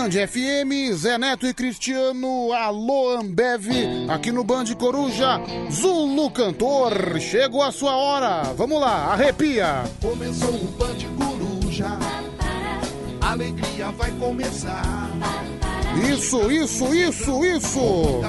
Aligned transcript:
Band 0.00 0.12
FM, 0.12 0.94
Zé 0.96 1.18
Neto 1.18 1.46
e 1.46 1.52
Cristiano, 1.52 2.54
alô 2.54 3.18
Ambev, 3.18 3.68
aqui 4.08 4.32
no 4.32 4.42
Band 4.42 4.64
Coruja, 4.78 5.38
Zulu 5.70 6.30
Cantor, 6.30 7.20
chegou 7.20 7.62
a 7.62 7.70
sua 7.70 7.94
hora, 7.94 8.44
vamos 8.56 8.80
lá, 8.80 9.12
arrepia. 9.12 9.82
Começou 10.00 10.54
o 10.54 10.68
Band 10.78 10.96
Coruja, 11.18 11.98
a 13.20 13.32
alegria 13.32 13.90
vai 13.90 14.10
começar. 14.12 15.10
Isso, 16.10 16.50
isso, 16.50 16.94
isso, 16.94 17.44
isso. 17.44 18.20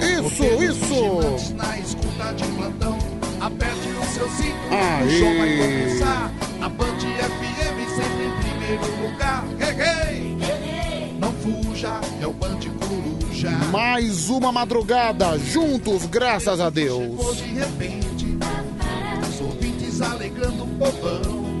Isso, 0.00 0.44
isso. 0.62 1.54
Na 1.56 1.76
escuta 1.76 2.32
de 2.34 2.44
plantão, 2.54 2.96
aperte 3.40 3.88
o 4.00 4.14
seu 4.14 4.28
cinto, 4.30 4.56
Aê. 4.70 5.06
o 5.06 5.10
show 5.10 5.38
vai 5.38 5.56
começar. 5.56 6.32
A 6.62 6.68
Band 6.68 6.98
FM 7.00 7.78
sempre 7.96 8.26
em 8.26 8.32
primeiro 8.38 9.02
lugar. 9.02 9.44
Hey, 9.58 10.14
hey. 10.14 10.27
Não 11.48 11.62
fuja, 11.62 12.00
é 12.20 12.26
o 12.26 12.32
Band 12.32 12.58
Coruja. 12.78 13.50
Mais 13.72 14.28
uma 14.28 14.52
madrugada, 14.52 15.38
juntos, 15.38 16.04
graças 16.04 16.60
a 16.60 16.68
Deus. 16.68 17.36
De 17.38 17.54
repente, 17.54 18.38
os 19.26 19.40
ouvintes 19.40 20.02
alegrando 20.02 20.64
o 20.64 20.68
povão. 20.68 21.58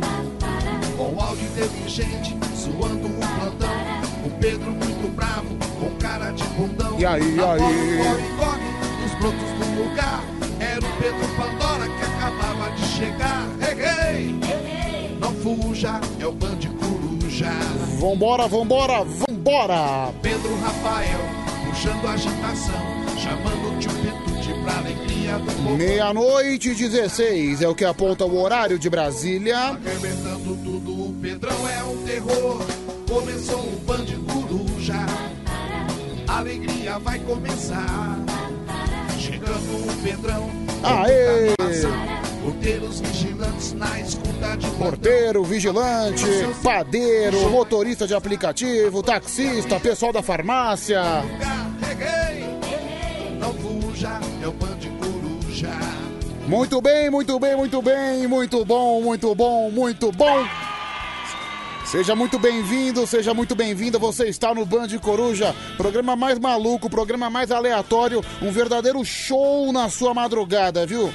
Com 0.94 1.22
áudio 1.22 1.46
inteligente, 1.46 2.36
zoando 2.54 3.06
o 3.06 3.18
plantão. 3.18 3.74
O 4.26 4.30
Pedro 4.38 4.70
muito 4.72 5.14
bravo, 5.16 5.56
com 5.80 5.90
cara 5.96 6.32
de 6.32 6.44
bundão. 6.48 6.98
E 6.98 7.06
aí, 7.06 7.40
A 7.40 7.52
aí? 7.52 7.58
corre, 7.58 8.28
corre, 8.36 9.06
os 9.06 9.12
brotos 9.14 9.50
do 9.58 9.82
lugar. 9.82 10.22
Era 10.60 10.80
o 10.80 10.92
Pedro 11.00 11.28
Pandora 11.36 11.88
que 11.88 12.02
acabava 12.04 12.70
de 12.72 12.84
chegar. 12.84 13.46
Hey, 13.62 14.34
hey. 14.34 15.18
Não 15.18 15.32
fuja, 15.32 15.98
é 16.20 16.26
o 16.26 16.32
Band 16.32 16.58
Coruja. 17.38 17.50
Vambora, 17.98 18.48
vambora, 18.48 19.04
vambora. 19.04 20.12
Pedro 20.22 20.56
Rafael, 20.60 21.20
puxando 21.68 22.06
a 22.06 22.12
agitação. 22.12 22.98
Chamando 23.16 23.76
o 23.76 23.78
tio 23.78 23.90
Petute 23.90 24.52
pra 24.62 24.78
alegria 24.78 25.38
do 25.38 25.52
povo. 25.52 25.76
Meia-noite 25.76 26.70
e 26.70 26.74
16 26.74 27.62
é 27.62 27.68
o 27.68 27.74
que 27.74 27.84
aponta 27.84 28.24
o 28.24 28.40
horário 28.40 28.78
de 28.78 28.88
Brasília. 28.88 29.58
Arrebentando 29.58 30.56
tudo, 30.64 31.08
o 31.08 31.12
Pedrão 31.20 31.68
é 31.68 31.82
um 31.84 31.96
terror. 32.04 32.62
Começou 33.08 33.60
o 33.60 33.80
Coruja. 34.32 35.06
Alegria 36.26 36.98
vai 36.98 37.18
começar. 37.20 38.18
Chegando 39.18 39.90
o 39.90 40.02
Pedrão. 40.02 40.50
Aê! 40.82 41.54
Roteiros 42.48 43.00
vigilantes 43.00 43.72
na 43.74 44.00
escuta 44.00 44.56
de 44.56 44.70
Porteiro, 44.70 45.44
vigilante, 45.44 46.24
padeiro, 46.62 47.50
motorista 47.50 48.06
de 48.06 48.14
aplicativo, 48.14 49.02
taxista, 49.02 49.78
pessoal 49.78 50.14
da 50.14 50.22
farmácia. 50.22 51.02
Não 53.38 53.52
fuja, 53.52 54.18
é 54.42 54.48
o 54.48 54.52
Band 54.52 54.78
Coruja. 54.98 55.68
Muito 56.46 56.80
bem, 56.80 57.10
muito 57.10 57.38
bem, 57.38 57.54
muito 57.54 57.82
bem, 57.82 58.26
muito 58.26 58.64
bom, 58.64 59.02
muito 59.02 59.34
bom, 59.34 59.70
muito 59.70 60.10
bom. 60.10 60.46
Seja 61.84 62.16
muito 62.16 62.38
bem-vindo, 62.38 63.06
seja 63.06 63.34
muito 63.34 63.54
bem-vinda. 63.54 63.98
Você 63.98 64.26
está 64.26 64.54
no 64.54 64.64
Band 64.64 64.88
Coruja, 65.02 65.54
programa 65.76 66.16
mais 66.16 66.38
maluco, 66.38 66.88
programa 66.88 67.28
mais 67.28 67.50
aleatório, 67.50 68.24
um 68.40 68.50
verdadeiro 68.50 69.04
show 69.04 69.70
na 69.70 69.90
sua 69.90 70.14
madrugada, 70.14 70.86
viu? 70.86 71.12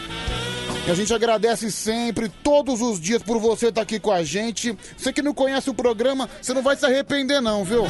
E 0.86 0.92
a 0.92 0.94
gente 0.94 1.14
agradece 1.14 1.72
sempre, 1.72 2.28
todos 2.28 2.81
os 2.81 3.00
dias, 3.00 3.23
por 3.23 3.39
você 3.39 3.67
estar 3.67 3.81
aqui 3.81 4.00
com 4.00 4.12
a 4.12 4.22
gente. 4.22 4.78
Você 4.98 5.14
que 5.14 5.22
não 5.22 5.34
conhece 5.34 5.70
o 5.70 5.73
programa, 5.73 6.30
você 6.42 6.53
não 6.53 6.62
vai 6.62 6.75
se 6.75 6.86
arrepender, 6.86 7.42
não, 7.42 7.64
viu? 7.64 7.84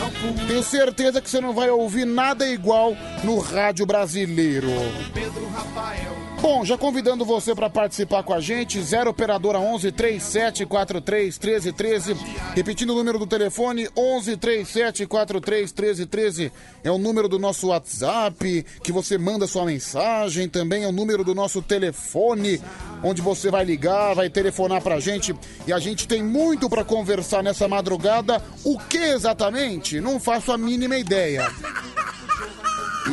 Tenho 0.48 0.62
certeza 0.62 1.20
que 1.20 1.30
você 1.30 1.42
não 1.42 1.54
vai 1.54 1.72
ouvir 1.72 2.06
nada 2.06 2.48
igual 2.48 2.96
no 3.24 3.40
rádio 3.40 3.86
brasileiro. 3.86 4.68
Pedro 5.12 5.48
Rafael. 5.48 6.33
Bom, 6.44 6.66
já 6.66 6.78
convidando 6.78 7.24
você 7.24 7.56
para 7.56 7.70
participar 7.70 8.22
com 8.22 8.34
a 8.34 8.42
gente, 8.42 8.82
0 8.82 9.12
operadora 9.12 9.60
11 9.60 9.94
3743 9.94 11.40
1313. 11.40 12.18
Repetindo 12.54 12.90
o 12.90 12.98
número 12.98 13.18
do 13.18 13.26
telefone, 13.26 13.88
11 13.96 14.36
3743 14.36 15.72
1313. 15.72 16.52
É 16.84 16.92
o 16.92 16.98
número 16.98 17.30
do 17.30 17.40
nosso 17.40 17.68
WhatsApp, 17.68 18.66
que 18.84 18.92
você 18.92 19.18
manda 19.18 19.48
sua 19.48 19.64
mensagem. 19.64 20.50
Também 20.50 20.84
é 20.84 20.88
o 20.88 20.92
número 20.92 21.24
do 21.24 21.34
nosso 21.34 21.62
telefone, 21.62 22.62
onde 23.02 23.22
você 23.22 23.50
vai 23.50 23.64
ligar, 23.64 24.14
vai 24.14 24.30
telefonar 24.30 24.82
pra 24.82 25.00
gente. 25.00 25.34
E 25.66 25.72
a 25.72 25.80
gente 25.80 26.06
tem 26.06 26.22
muito 26.22 26.70
para 26.70 26.84
conversar 26.84 27.42
nessa 27.42 27.70
madrugada. 27.70 28.44
O 28.66 28.78
que 28.78 28.98
exatamente? 28.98 30.02
Não 30.02 30.20
faço 30.20 30.52
a 30.52 30.58
mínima 30.58 30.98
ideia. 30.98 31.50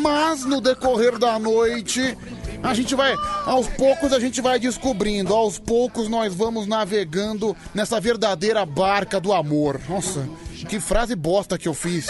Mas 0.00 0.44
no 0.44 0.60
decorrer 0.60 1.18
da 1.18 1.38
noite, 1.38 2.16
a 2.62 2.74
gente 2.74 2.94
vai, 2.94 3.14
aos 3.46 3.66
poucos 3.68 4.12
a 4.12 4.20
gente 4.20 4.40
vai 4.40 4.58
descobrindo, 4.58 5.34
aos 5.34 5.58
poucos 5.58 6.08
nós 6.08 6.34
vamos 6.34 6.66
navegando 6.66 7.56
nessa 7.74 8.00
verdadeira 8.00 8.64
barca 8.66 9.20
do 9.20 9.32
amor. 9.32 9.80
Nossa, 9.88 10.28
que 10.68 10.78
frase 10.78 11.14
bosta 11.14 11.58
que 11.58 11.68
eu 11.68 11.74
fiz. 11.74 12.06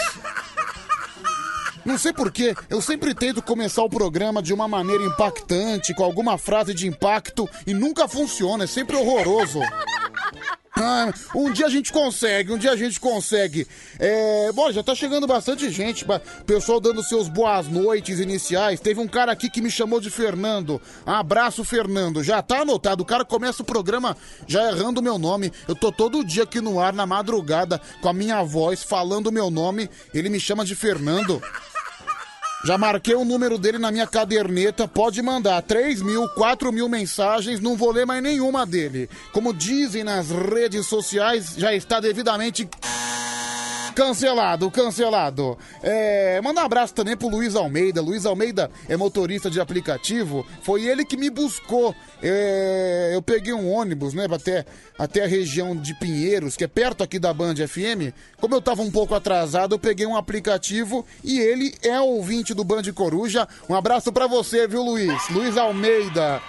Não 1.83 1.97
sei 1.97 2.13
porquê, 2.13 2.55
eu 2.69 2.79
sempre 2.79 3.15
tento 3.15 3.41
começar 3.41 3.81
o 3.81 3.89
programa 3.89 4.41
de 4.41 4.53
uma 4.53 4.67
maneira 4.67 5.03
impactante, 5.03 5.95
com 5.95 6.03
alguma 6.03 6.37
frase 6.37 6.75
de 6.75 6.87
impacto, 6.87 7.49
e 7.65 7.73
nunca 7.73 8.07
funciona, 8.07 8.65
é 8.65 8.67
sempre 8.67 8.95
horroroso. 8.95 9.59
Ah, 10.73 11.11
um 11.35 11.51
dia 11.51 11.65
a 11.65 11.69
gente 11.69 11.91
consegue, 11.91 12.53
um 12.53 12.57
dia 12.57 12.71
a 12.71 12.77
gente 12.77 12.99
consegue. 12.99 13.67
É, 13.99 14.51
bom, 14.53 14.71
já 14.71 14.81
tá 14.81 14.95
chegando 14.95 15.27
bastante 15.27 15.69
gente, 15.69 16.05
pessoal 16.45 16.79
dando 16.79 17.03
seus 17.03 17.27
boas 17.27 17.67
noites 17.67 18.19
iniciais. 18.19 18.79
Teve 18.79 18.99
um 19.01 19.07
cara 19.07 19.33
aqui 19.33 19.49
que 19.49 19.61
me 19.61 19.69
chamou 19.69 19.99
de 19.99 20.09
Fernando. 20.09 20.81
Abraço, 21.05 21.65
Fernando. 21.65 22.23
Já 22.23 22.41
tá 22.41 22.61
anotado, 22.61 23.03
o 23.03 23.05
cara 23.05 23.25
começa 23.25 23.61
o 23.61 23.65
programa 23.65 24.15
já 24.47 24.69
errando 24.71 25.01
o 25.01 25.03
meu 25.03 25.17
nome. 25.17 25.51
Eu 25.67 25.75
tô 25.75 25.91
todo 25.91 26.23
dia 26.23 26.43
aqui 26.43 26.61
no 26.61 26.79
ar, 26.79 26.93
na 26.93 27.05
madrugada, 27.05 27.81
com 28.01 28.07
a 28.07 28.13
minha 28.13 28.41
voz, 28.41 28.81
falando 28.81 29.27
o 29.27 29.31
meu 29.31 29.49
nome. 29.51 29.89
Ele 30.13 30.29
me 30.29 30.39
chama 30.39 30.63
de 30.63 30.73
Fernando. 30.73 31.41
Já 32.63 32.77
marquei 32.77 33.15
o 33.15 33.25
número 33.25 33.57
dele 33.57 33.79
na 33.79 33.91
minha 33.91 34.05
caderneta. 34.05 34.87
Pode 34.87 35.21
mandar 35.21 35.61
3 35.63 36.01
mil, 36.01 36.27
4 36.29 36.71
mil 36.71 36.87
mensagens. 36.87 37.59
Não 37.59 37.75
vou 37.75 37.91
ler 37.91 38.05
mais 38.05 38.21
nenhuma 38.21 38.65
dele. 38.65 39.09
Como 39.31 39.53
dizem 39.53 40.03
nas 40.03 40.29
redes 40.29 40.85
sociais, 40.85 41.55
já 41.57 41.73
está 41.73 41.99
devidamente. 41.99 42.69
Cancelado, 43.95 44.71
cancelado. 44.71 45.57
É, 45.83 46.39
manda 46.41 46.61
um 46.61 46.65
abraço 46.65 46.93
também 46.93 47.17
pro 47.17 47.27
Luiz 47.27 47.55
Almeida. 47.55 48.01
Luiz 48.01 48.25
Almeida 48.25 48.71
é 48.87 48.95
motorista 48.95 49.49
de 49.49 49.59
aplicativo. 49.59 50.45
Foi 50.61 50.85
ele 50.85 51.03
que 51.03 51.17
me 51.17 51.29
buscou. 51.29 51.93
É, 52.21 53.11
eu 53.13 53.21
peguei 53.21 53.53
um 53.53 53.69
ônibus, 53.69 54.13
né, 54.13 54.27
até, 54.31 54.65
até 54.97 55.23
a 55.23 55.27
região 55.27 55.75
de 55.75 55.93
Pinheiros, 55.95 56.55
que 56.55 56.63
é 56.63 56.67
perto 56.67 57.03
aqui 57.03 57.19
da 57.19 57.33
Band 57.33 57.55
FM. 57.55 58.13
Como 58.39 58.55
eu 58.55 58.61
tava 58.61 58.81
um 58.81 58.91
pouco 58.91 59.13
atrasado, 59.13 59.75
eu 59.75 59.79
peguei 59.79 60.05
um 60.05 60.15
aplicativo 60.15 61.05
e 61.23 61.39
ele 61.39 61.75
é 61.83 61.99
ouvinte 61.99 62.53
do 62.53 62.63
Band 62.63 62.83
Coruja. 62.93 63.47
Um 63.67 63.75
abraço 63.75 64.11
pra 64.11 64.27
você, 64.27 64.67
viu, 64.67 64.83
Luiz? 64.83 65.29
Luiz 65.29 65.57
Almeida. 65.57 66.41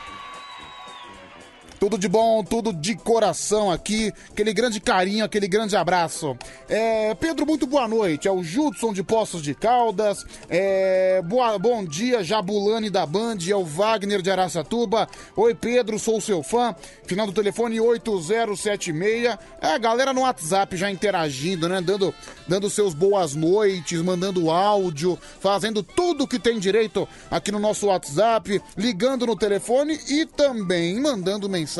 Tudo 1.82 1.98
de 1.98 2.06
bom, 2.06 2.44
tudo 2.44 2.72
de 2.72 2.94
coração 2.94 3.68
aqui. 3.68 4.12
Aquele 4.30 4.52
grande 4.52 4.78
carinho, 4.78 5.24
aquele 5.24 5.48
grande 5.48 5.76
abraço. 5.76 6.38
É, 6.68 7.12
Pedro, 7.16 7.44
muito 7.44 7.66
boa 7.66 7.88
noite. 7.88 8.28
É 8.28 8.30
o 8.30 8.40
Judson 8.40 8.92
de 8.92 9.02
Poços 9.02 9.42
de 9.42 9.52
Caldas. 9.52 10.24
É, 10.48 11.20
boa, 11.22 11.58
bom 11.58 11.84
dia, 11.84 12.22
Jabulani 12.22 12.88
da 12.88 13.04
Band. 13.04 13.38
É 13.48 13.56
o 13.56 13.64
Wagner 13.64 14.22
de 14.22 14.30
Araçatuba. 14.30 15.08
Oi, 15.34 15.56
Pedro, 15.56 15.98
sou 15.98 16.20
seu 16.20 16.40
fã. 16.40 16.72
Final 17.04 17.26
do 17.26 17.32
telefone 17.32 17.80
8076. 17.80 19.36
É, 19.60 19.66
a 19.74 19.76
galera 19.76 20.12
no 20.12 20.20
WhatsApp 20.20 20.76
já 20.76 20.88
interagindo, 20.88 21.68
né? 21.68 21.80
Dando, 21.80 22.14
dando 22.46 22.70
seus 22.70 22.94
boas 22.94 23.34
noites, 23.34 24.00
mandando 24.02 24.52
áudio, 24.52 25.18
fazendo 25.40 25.82
tudo 25.82 26.28
que 26.28 26.38
tem 26.38 26.60
direito 26.60 27.08
aqui 27.28 27.50
no 27.50 27.58
nosso 27.58 27.88
WhatsApp, 27.88 28.62
ligando 28.76 29.26
no 29.26 29.34
telefone 29.34 29.98
e 30.08 30.24
também 30.24 31.00
mandando 31.00 31.48
mensagem 31.48 31.71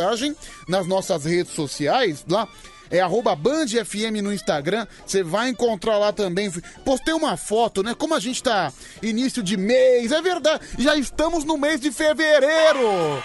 nas 0.69 0.87
nossas 0.87 1.25
redes 1.25 1.53
sociais, 1.53 2.25
lá 2.29 2.49
é 2.93 3.01
arroba 3.01 3.35
Band 3.35 3.69
FM 3.69 4.21
no 4.23 4.33
Instagram, 4.33 4.87
você 5.07 5.23
vai 5.23 5.49
encontrar 5.49 5.97
lá 5.97 6.13
também. 6.13 6.51
Postei 6.85 7.15
uma 7.15 7.39
foto, 7.39 7.83
né? 7.83 7.95
Como 7.95 8.15
a 8.15 8.21
gente 8.21 8.43
tá 8.43 8.71
início 9.03 9.43
de 9.43 9.57
mês, 9.57 10.13
é 10.13 10.21
verdade, 10.21 10.63
já 10.79 10.95
estamos 10.95 11.43
no 11.43 11.57
mês 11.57 11.81
de 11.81 11.91
fevereiro. 11.91 13.23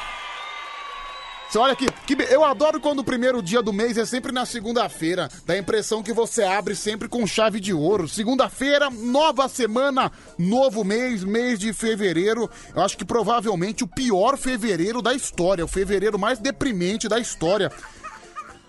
Você 1.50 1.58
olha 1.60 1.72
aqui, 1.72 1.86
que 2.06 2.22
eu 2.30 2.44
adoro 2.44 2.78
quando 2.78 3.00
o 3.00 3.04
primeiro 3.06 3.42
dia 3.42 3.62
do 3.62 3.72
mês 3.72 3.98
é 3.98 4.06
sempre 4.06 4.34
na 4.34 4.46
segunda-feira. 4.46 5.30
Dá 5.46 5.54
a 5.54 5.58
impressão 5.58 6.04
que 6.04 6.12
você 6.12 6.44
abre 6.44 6.76
sempre 6.76 7.08
com 7.08 7.26
chave 7.26 7.62
de 7.62 7.74
ouro. 7.74 8.06
Segunda-feira, 8.06 8.90
nova 8.90 9.48
semana, 9.48 10.12
novo 10.38 10.84
mês, 10.84 11.24
mês 11.24 11.58
de 11.58 11.72
fevereiro. 11.72 12.50
Eu 12.76 12.82
acho 12.82 12.98
que 12.98 13.06
provavelmente 13.06 13.82
o 13.82 13.88
pior 13.88 14.38
fevereiro 14.38 15.02
da 15.02 15.14
história, 15.14 15.64
o 15.64 15.70
fevereiro 15.70 16.20
mais 16.20 16.38
deprimente 16.38 17.08
da 17.08 17.18
história. 17.18 17.72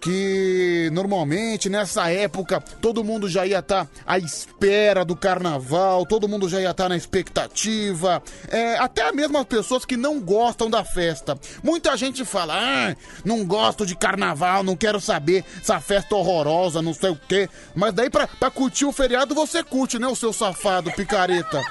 Que 0.00 0.90
normalmente 0.92 1.68
nessa 1.68 2.10
época 2.10 2.60
todo 2.80 3.04
mundo 3.04 3.28
já 3.28 3.46
ia 3.46 3.58
estar 3.58 3.84
tá 3.84 3.90
à 4.06 4.18
espera 4.18 5.04
do 5.04 5.16
carnaval, 5.16 6.06
todo 6.06 6.28
mundo 6.28 6.48
já 6.48 6.60
ia 6.60 6.70
estar 6.70 6.84
tá 6.84 6.88
na 6.88 6.96
expectativa, 6.96 8.22
é, 8.48 8.76
até 8.78 9.10
mesmo 9.12 9.38
as 9.38 9.44
pessoas 9.44 9.84
que 9.84 9.96
não 9.96 10.20
gostam 10.20 10.70
da 10.70 10.84
festa. 10.84 11.38
Muita 11.62 11.96
gente 11.96 12.24
fala, 12.24 12.54
ah, 12.56 12.96
não 13.24 13.44
gosto 13.44 13.84
de 13.84 13.96
carnaval, 13.96 14.62
não 14.62 14.76
quero 14.76 15.00
saber 15.00 15.44
essa 15.60 15.80
festa 15.80 16.14
horrorosa, 16.14 16.80
não 16.82 16.94
sei 16.94 17.10
o 17.10 17.20
quê. 17.28 17.48
Mas 17.74 17.92
daí 17.92 18.10
pra, 18.10 18.26
pra 18.26 18.50
curtir 18.50 18.84
o 18.84 18.92
feriado 18.92 19.34
você 19.34 19.62
curte, 19.62 19.98
né, 19.98 20.06
o 20.06 20.16
seu 20.16 20.32
safado, 20.32 20.92
picareta. 20.92 21.62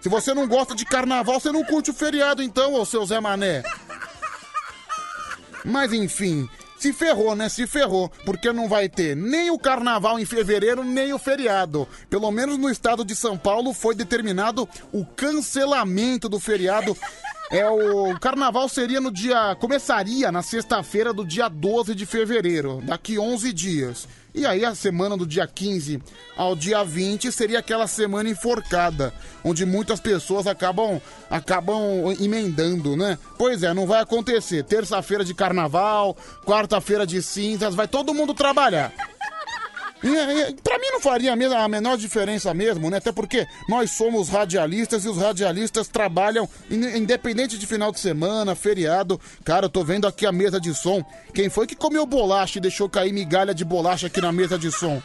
Se 0.00 0.08
você 0.08 0.32
não 0.32 0.46
gosta 0.46 0.74
de 0.74 0.84
carnaval, 0.84 1.40
você 1.40 1.50
não 1.50 1.64
curte 1.64 1.90
o 1.90 1.94
feriado 1.94 2.42
então, 2.42 2.74
ô 2.74 2.84
seu 2.84 3.04
Zé 3.04 3.20
Mané. 3.20 3.62
Mas 5.64 5.92
enfim, 5.92 6.48
se 6.78 6.92
ferrou, 6.92 7.34
né? 7.34 7.48
Se 7.48 7.66
ferrou, 7.66 8.10
porque 8.24 8.52
não 8.52 8.68
vai 8.68 8.88
ter 8.88 9.16
nem 9.16 9.50
o 9.50 9.58
carnaval 9.58 10.18
em 10.18 10.24
fevereiro, 10.24 10.84
nem 10.84 11.12
o 11.12 11.18
feriado. 11.18 11.88
Pelo 12.08 12.30
menos 12.30 12.56
no 12.56 12.70
estado 12.70 13.04
de 13.04 13.14
São 13.14 13.36
Paulo 13.36 13.72
foi 13.72 13.94
determinado 13.94 14.68
o 14.92 15.04
cancelamento 15.04 16.28
do 16.28 16.38
feriado. 16.38 16.96
É 17.50 17.68
o 17.68 18.18
carnaval 18.20 18.68
seria 18.68 19.00
no 19.00 19.10
dia 19.10 19.56
começaria 19.56 20.30
na 20.30 20.42
sexta-feira 20.42 21.14
do 21.14 21.24
dia 21.24 21.48
12 21.48 21.94
de 21.94 22.04
fevereiro, 22.04 22.82
daqui 22.84 23.18
11 23.18 23.52
dias. 23.54 24.08
E 24.38 24.46
aí 24.46 24.64
a 24.64 24.72
semana 24.72 25.16
do 25.16 25.26
dia 25.26 25.48
15 25.48 26.00
ao 26.36 26.54
dia 26.54 26.84
20 26.84 27.32
seria 27.32 27.58
aquela 27.58 27.88
semana 27.88 28.28
enforcada, 28.28 29.12
onde 29.42 29.66
muitas 29.66 29.98
pessoas 29.98 30.46
acabam 30.46 31.00
acabam 31.28 32.14
emendando, 32.20 32.96
né? 32.96 33.18
Pois 33.36 33.64
é, 33.64 33.74
não 33.74 33.84
vai 33.84 34.00
acontecer. 34.00 34.62
Terça-feira 34.62 35.24
de 35.24 35.34
carnaval, 35.34 36.16
quarta-feira 36.46 37.04
de 37.04 37.20
cinzas, 37.20 37.74
vai 37.74 37.88
todo 37.88 38.14
mundo 38.14 38.32
trabalhar. 38.32 38.92
E, 40.02 40.08
e, 40.08 40.54
pra 40.62 40.78
mim 40.78 40.86
não 40.92 41.00
faria 41.00 41.32
a, 41.32 41.68
menor 41.68 41.96
diferença 41.96 42.54
mesmo, 42.54 42.88
né? 42.90 42.98
Até 42.98 43.12
porque 43.12 43.46
nós 43.68 43.90
somos 43.90 44.28
radialistas 44.28 45.04
e 45.04 45.08
os 45.08 45.18
radialistas 45.18 45.88
trabalham 45.88 46.48
independente 46.70 47.58
de 47.58 47.66
final 47.66 47.90
de 47.90 47.98
semana, 47.98 48.54
feriado. 48.54 49.20
Cara, 49.44 49.66
eu 49.66 49.70
tô 49.70 49.82
vendo 49.84 50.06
aqui 50.06 50.26
a 50.26 50.32
mesa 50.32 50.60
de 50.60 50.74
som. 50.74 51.04
Quem 51.34 51.48
foi 51.48 51.66
que 51.66 51.74
comeu 51.74 52.06
bolacha 52.06 52.58
e 52.58 52.62
deixou 52.62 52.88
cair 52.88 53.12
migalha 53.12 53.54
de 53.54 53.64
bolacha 53.64 54.06
aqui 54.06 54.20
na 54.20 54.32
mesa 54.32 54.58
de 54.58 54.70
som? 54.70 55.02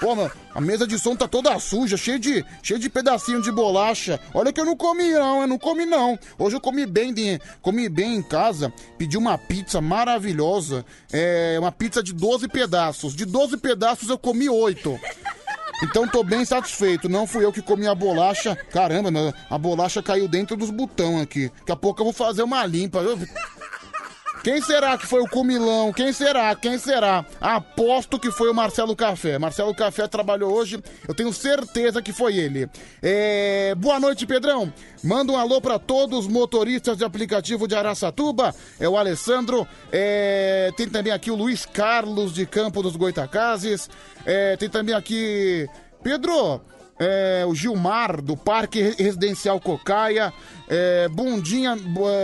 Pô, 0.00 0.14
mano, 0.14 0.30
a 0.54 0.60
mesa 0.60 0.86
de 0.86 0.98
som 0.98 1.16
tá 1.16 1.26
toda 1.26 1.58
suja, 1.58 1.96
cheia 1.96 2.18
de, 2.18 2.44
cheia 2.62 2.78
de 2.78 2.88
pedacinho 2.88 3.42
de 3.42 3.50
bolacha. 3.50 4.20
Olha 4.32 4.52
que 4.52 4.60
eu 4.60 4.64
não 4.64 4.76
comi 4.76 5.10
não, 5.10 5.42
eu 5.42 5.46
não 5.46 5.58
comi 5.58 5.84
não. 5.84 6.18
Hoje 6.38 6.56
eu 6.56 6.60
comi 6.60 6.86
bem, 6.86 7.12
de, 7.12 7.40
comi 7.60 7.88
bem 7.88 8.14
em 8.14 8.22
casa, 8.22 8.72
pedi 8.96 9.18
uma 9.18 9.36
pizza 9.36 9.80
maravilhosa, 9.80 10.84
é, 11.12 11.56
uma 11.58 11.72
pizza 11.72 12.02
de 12.02 12.12
12 12.12 12.46
pedaços. 12.48 13.14
De 13.14 13.24
12 13.24 13.56
pedaços 13.56 14.08
eu 14.08 14.18
comi 14.18 14.48
8. 14.48 15.00
Então 15.82 16.08
tô 16.08 16.22
bem 16.22 16.44
satisfeito. 16.44 17.08
Não 17.08 17.26
fui 17.26 17.44
eu 17.44 17.52
que 17.52 17.62
comi 17.62 17.86
a 17.86 17.94
bolacha. 17.94 18.56
Caramba, 18.70 19.10
a 19.48 19.58
bolacha 19.58 20.02
caiu 20.02 20.28
dentro 20.28 20.56
dos 20.56 20.70
botões 20.70 21.22
aqui. 21.22 21.50
Daqui 21.60 21.72
a 21.72 21.76
pouco 21.76 22.00
eu 22.00 22.04
vou 22.04 22.12
fazer 22.12 22.42
uma 22.42 22.64
limpa. 22.66 23.00
Quem 24.42 24.60
será 24.62 24.96
que 24.96 25.06
foi 25.06 25.20
o 25.20 25.28
Cumilão? 25.28 25.92
Quem 25.92 26.12
será? 26.12 26.54
Quem 26.54 26.78
será? 26.78 27.24
Aposto 27.40 28.18
que 28.18 28.30
foi 28.30 28.50
o 28.50 28.54
Marcelo 28.54 28.94
Café. 28.94 29.38
Marcelo 29.38 29.74
Café 29.74 30.06
trabalhou 30.06 30.52
hoje, 30.52 30.82
eu 31.06 31.14
tenho 31.14 31.32
certeza 31.32 32.00
que 32.00 32.12
foi 32.12 32.36
ele. 32.36 32.68
É... 33.02 33.74
Boa 33.76 33.98
noite, 33.98 34.26
Pedrão. 34.26 34.72
Manda 35.02 35.32
um 35.32 35.36
alô 35.36 35.60
para 35.60 35.78
todos 35.78 36.20
os 36.20 36.28
motoristas 36.28 36.96
de 36.96 37.04
aplicativo 37.04 37.66
de 37.66 37.74
Araçatuba. 37.74 38.54
É 38.78 38.88
o 38.88 38.96
Alessandro. 38.96 39.66
É... 39.92 40.70
Tem 40.76 40.88
também 40.88 41.12
aqui 41.12 41.30
o 41.30 41.36
Luiz 41.36 41.66
Carlos 41.66 42.32
de 42.32 42.46
Campo 42.46 42.82
dos 42.82 42.96
Goitacazes. 42.96 43.90
É... 44.24 44.56
Tem 44.56 44.68
também 44.68 44.94
aqui. 44.94 45.68
Pedro, 46.02 46.60
é, 46.98 47.44
o 47.46 47.54
Gilmar, 47.54 48.20
do 48.20 48.36
Parque 48.36 48.82
Residencial 48.82 49.60
Cocaia. 49.60 50.32
É, 50.68 51.08
bom, 51.08 51.40
dia, 51.40 51.76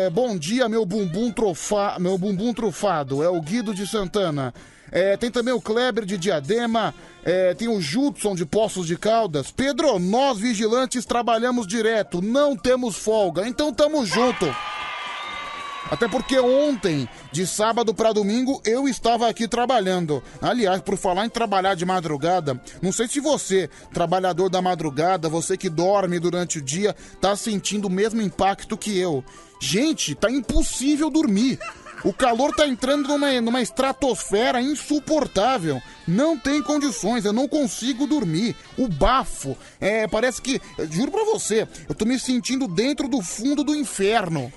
é, 0.06 0.10
bom 0.10 0.36
dia, 0.36 0.68
meu 0.68 0.84
bumbum, 0.84 1.30
trofa, 1.30 1.96
meu 1.98 2.18
bumbum 2.18 2.52
trufado. 2.52 3.22
É 3.22 3.28
o 3.28 3.40
Guido 3.40 3.74
de 3.74 3.86
Santana. 3.86 4.52
É, 4.90 5.16
tem 5.16 5.30
também 5.30 5.52
o 5.52 5.60
Kleber 5.60 6.04
de 6.04 6.16
Diadema. 6.16 6.94
É, 7.24 7.54
tem 7.54 7.68
o 7.68 7.80
Judson 7.80 8.34
de 8.34 8.44
Poços 8.44 8.86
de 8.86 8.96
Caldas. 8.96 9.50
Pedro, 9.50 9.98
nós 9.98 10.38
vigilantes 10.38 11.04
trabalhamos 11.04 11.66
direto, 11.66 12.20
não 12.20 12.56
temos 12.56 12.96
folga, 12.96 13.48
então 13.48 13.72
tamo 13.72 14.04
junto. 14.04 14.46
Até 15.90 16.08
porque 16.08 16.38
ontem, 16.38 17.08
de 17.30 17.46
sábado 17.46 17.94
para 17.94 18.12
domingo, 18.12 18.60
eu 18.64 18.88
estava 18.88 19.28
aqui 19.28 19.46
trabalhando. 19.46 20.22
Aliás, 20.40 20.80
por 20.80 20.96
falar 20.96 21.26
em 21.26 21.30
trabalhar 21.30 21.74
de 21.74 21.84
madrugada, 21.84 22.60
não 22.80 22.90
sei 22.90 23.06
se 23.06 23.20
você, 23.20 23.68
trabalhador 23.92 24.48
da 24.48 24.62
madrugada, 24.62 25.28
você 25.28 25.56
que 25.56 25.68
dorme 25.68 26.18
durante 26.18 26.58
o 26.58 26.62
dia, 26.62 26.96
tá 27.20 27.36
sentindo 27.36 27.88
o 27.88 27.90
mesmo 27.90 28.22
impacto 28.22 28.76
que 28.76 28.98
eu. 28.98 29.22
Gente, 29.60 30.14
tá 30.14 30.30
impossível 30.30 31.10
dormir. 31.10 31.58
O 32.04 32.12
calor 32.12 32.54
tá 32.54 32.66
entrando 32.66 33.08
numa, 33.08 33.40
numa 33.40 33.62
estratosfera 33.62 34.60
insuportável. 34.60 35.80
Não 36.06 36.38
tem 36.38 36.62
condições, 36.62 37.24
eu 37.24 37.32
não 37.32 37.48
consigo 37.48 38.06
dormir. 38.06 38.54
O 38.76 38.86
bafo, 38.88 39.56
é, 39.80 40.06
parece 40.06 40.42
que, 40.42 40.60
juro 40.90 41.10
pra 41.10 41.24
você, 41.24 41.66
eu 41.88 41.94
tô 41.94 42.04
me 42.04 42.18
sentindo 42.18 42.68
dentro 42.68 43.08
do 43.08 43.22
fundo 43.22 43.64
do 43.64 43.74
inferno. 43.74 44.52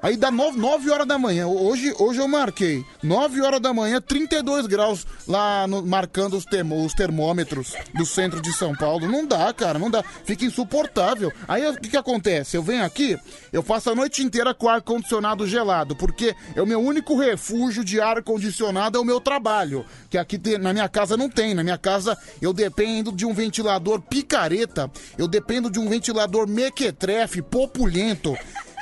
Aí 0.00 0.16
dá 0.16 0.30
9, 0.30 0.58
9 0.58 0.90
horas 0.90 1.06
da 1.06 1.18
manhã. 1.18 1.48
Hoje, 1.48 1.92
hoje 1.98 2.20
eu 2.20 2.28
marquei 2.28 2.84
9 3.02 3.40
horas 3.42 3.60
da 3.60 3.74
manhã, 3.74 4.00
32 4.00 4.66
graus 4.66 5.04
lá 5.26 5.66
no, 5.66 5.84
marcando 5.84 6.36
os, 6.36 6.44
termo, 6.44 6.84
os 6.84 6.94
termômetros 6.94 7.74
do 7.94 8.06
centro 8.06 8.40
de 8.40 8.52
São 8.52 8.74
Paulo. 8.74 9.08
Não 9.08 9.26
dá, 9.26 9.52
cara, 9.52 9.76
não 9.78 9.90
dá. 9.90 10.04
Fica 10.24 10.44
insuportável. 10.44 11.32
Aí 11.48 11.68
o 11.68 11.80
que, 11.80 11.88
que 11.88 11.96
acontece? 11.96 12.56
Eu 12.56 12.62
venho 12.62 12.84
aqui, 12.84 13.18
eu 13.52 13.62
passo 13.62 13.90
a 13.90 13.94
noite 13.94 14.22
inteira 14.22 14.54
com 14.54 14.68
ar-condicionado 14.68 15.46
gelado, 15.48 15.96
porque 15.96 16.34
é 16.54 16.62
o 16.62 16.66
meu 16.66 16.80
único 16.80 17.18
refúgio 17.18 17.84
de 17.84 18.00
ar-condicionado 18.00 18.98
é 18.98 19.00
o 19.00 19.04
meu 19.04 19.20
trabalho. 19.20 19.84
Que 20.08 20.16
aqui 20.16 20.38
na 20.58 20.72
minha 20.72 20.88
casa 20.88 21.16
não 21.16 21.28
tem. 21.28 21.54
Na 21.54 21.64
minha 21.64 21.78
casa 21.78 22.16
eu 22.40 22.52
dependo 22.52 23.10
de 23.10 23.26
um 23.26 23.34
ventilador 23.34 24.00
picareta, 24.00 24.88
eu 25.16 25.26
dependo 25.26 25.68
de 25.68 25.80
um 25.80 25.88
ventilador 25.88 26.46
mequetrefe, 26.46 27.42
populento 27.42 28.36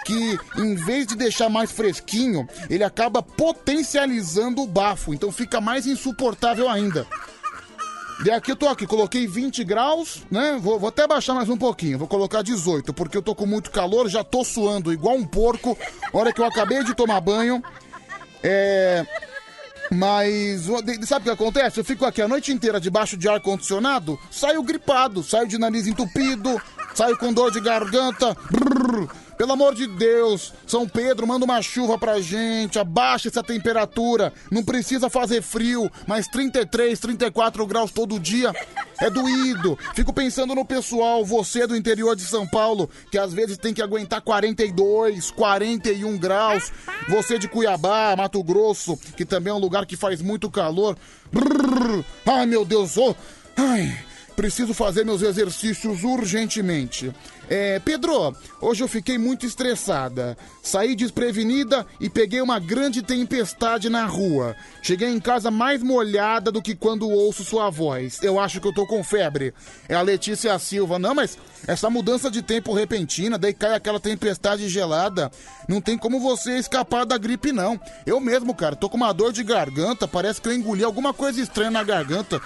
que 0.07 0.39
em 0.57 0.75
vez 0.77 1.05
de 1.05 1.17
deixar 1.17 1.49
mais 1.49 1.73
fresquinho, 1.73 2.49
ele 2.71 2.85
acaba 2.85 3.21
potencializando 3.21 4.63
o 4.63 4.67
bafo, 4.67 5.13
então 5.13 5.33
fica 5.33 5.61
mais 5.61 5.85
insuportável 5.85 6.69
ainda. 6.69 7.05
E 8.25 8.31
aqui 8.31 8.53
eu 8.53 8.57
tô 8.57 8.69
aqui, 8.69 8.87
coloquei 8.87 9.27
20 9.27 9.63
graus, 9.65 10.23
né? 10.31 10.59
Vou, 10.61 10.79
vou, 10.79 10.89
até 10.89 11.07
baixar 11.07 11.35
mais 11.35 11.49
um 11.51 11.57
pouquinho, 11.57 11.99
vou 11.99 12.09
colocar 12.09 12.41
18, 12.41 12.95
porque 12.95 13.17
eu 13.17 13.23
tô 13.23 13.35
com 13.35 13.45
muito 13.45 13.71
calor, 13.71 14.09
já 14.09 14.23
tô 14.23 14.45
suando 14.45 14.93
igual 14.93 15.17
um 15.17 15.27
porco. 15.27 15.77
Hora 16.13 16.33
que 16.33 16.41
eu 16.41 16.47
acabei 16.47 16.83
de 16.85 16.95
tomar 16.95 17.21
banho. 17.21 17.63
É. 18.43 19.05
Mas 19.91 20.63
sabe 21.07 21.23
o 21.23 21.25
que 21.25 21.31
acontece? 21.31 21.79
Eu 21.79 21.85
fico 21.85 22.05
aqui 22.05 22.21
a 22.21 22.27
noite 22.27 22.53
inteira 22.53 22.81
debaixo 22.81 23.17
de 23.17 23.29
ar 23.29 23.41
condicionado, 23.41 24.19
saio 24.31 24.63
gripado, 24.63 25.23
saio 25.23 25.47
de 25.47 25.59
nariz 25.59 25.87
entupido, 25.87 26.61
saio 26.97 27.17
com 27.19 27.31
dor 27.31 27.51
de 27.51 27.61
garganta. 27.61 28.35
Brrr, 28.51 29.07
pelo 29.37 29.53
amor 29.53 29.75
de 29.75 29.87
Deus, 29.87 30.55
São 30.67 30.89
Pedro, 30.89 31.27
manda 31.27 31.45
uma 31.45 31.61
chuva 31.61 31.99
pra 31.99 32.23
gente, 32.23 32.79
abaixa 32.79 33.29
essa 33.29 33.43
temperatura. 33.43 34.33
Não 34.51 34.65
precisa 34.65 35.11
fazer 35.11 35.43
frio, 35.43 35.91
mas 36.07 36.27
33, 36.27 36.99
34 36.99 37.67
graus 37.67 37.91
todo 37.91 38.19
dia 38.19 38.51
é 38.99 39.11
doído. 39.11 39.79
Fico 39.95 40.11
pensando 40.11 40.55
no 40.55 40.65
pessoal, 40.65 41.23
você 41.23 41.67
do 41.67 41.77
interior 41.77 42.17
de 42.17 42.23
São 42.23 42.47
Paulo, 42.47 42.89
que 43.11 43.19
às 43.19 43.35
vezes 43.35 43.59
tem 43.59 43.75
que 43.75 43.83
aguentar 43.83 44.23
42, 44.23 45.31
41 45.33 46.17
graus. 46.17 46.73
Você 47.11 47.39
de 47.39 47.47
Cuiabá, 47.47 48.15
Mato 48.17 48.43
Grosso, 48.43 48.97
que 49.15 49.27
também 49.27 49.51
é 49.51 49.55
um 49.55 49.61
lugar 49.61 49.85
que 49.85 49.99
faz 49.99 50.23
muito 50.23 50.51
calor. 50.51 50.97
Brrr, 51.31 52.03
ai, 52.25 52.47
meu 52.47 52.65
Deus, 52.65 52.97
oh, 52.97 53.15
ai. 53.55 54.16
Preciso 54.37 54.75
fazer 54.75 55.03
meus 55.03 55.23
exercícios 55.23 56.05
urgentemente. 56.05 57.11
É, 57.49 57.79
Pedro, 57.79 58.37
hoje 58.61 58.85
eu 58.85 58.89
fiquei 58.89 59.17
muito 59.17 59.47
estressada. 59.47 60.37
Saí 60.63 60.95
desprevenida 60.95 61.87
e 61.99 62.11
peguei 62.11 62.43
uma 62.43 62.59
grande 62.59 63.03
tempestade 63.03 63.89
na 63.89 64.05
rua. 64.05 64.55
Cheguei 64.83 65.09
em 65.09 65.19
casa 65.19 65.51
mais 65.51 65.83
molhada 65.83 66.53
do 66.53 66.61
que 66.61 66.75
quando 66.75 67.09
ouço 67.09 67.45
sua 67.45 67.71
voz. 67.71 68.23
Eu 68.23 68.39
acho 68.39 68.61
que 68.61 68.69
eu 68.69 68.75
tô 68.75 68.87
com 68.87 69.03
febre. 69.03 69.55
É 69.89 69.95
a 69.95 70.03
Letícia 70.03 70.59
Silva. 70.59 70.99
Não, 70.99 71.15
mas 71.15 71.39
essa 71.67 71.89
mudança 71.89 72.31
de 72.31 72.43
tempo 72.43 72.75
repentina, 72.75 73.39
daí 73.39 73.55
cai 73.55 73.75
aquela 73.75 73.99
tempestade 73.99 74.69
gelada. 74.69 75.31
Não 75.67 75.81
tem 75.81 75.97
como 75.97 76.21
você 76.21 76.59
escapar 76.59 77.07
da 77.07 77.17
gripe, 77.17 77.53
não. 77.53 77.81
Eu 78.05 78.21
mesmo, 78.21 78.55
cara, 78.55 78.77
tô 78.77 78.91
com 78.91 78.99
uma 78.99 79.15
dor 79.15 79.33
de 79.33 79.43
garganta. 79.43 80.07
Parece 80.07 80.43
que 80.43 80.49
eu 80.49 80.53
engoli 80.53 80.85
alguma 80.85 81.15
coisa 81.15 81.41
estranha 81.41 81.71
na 81.71 81.83
garganta. 81.83 82.41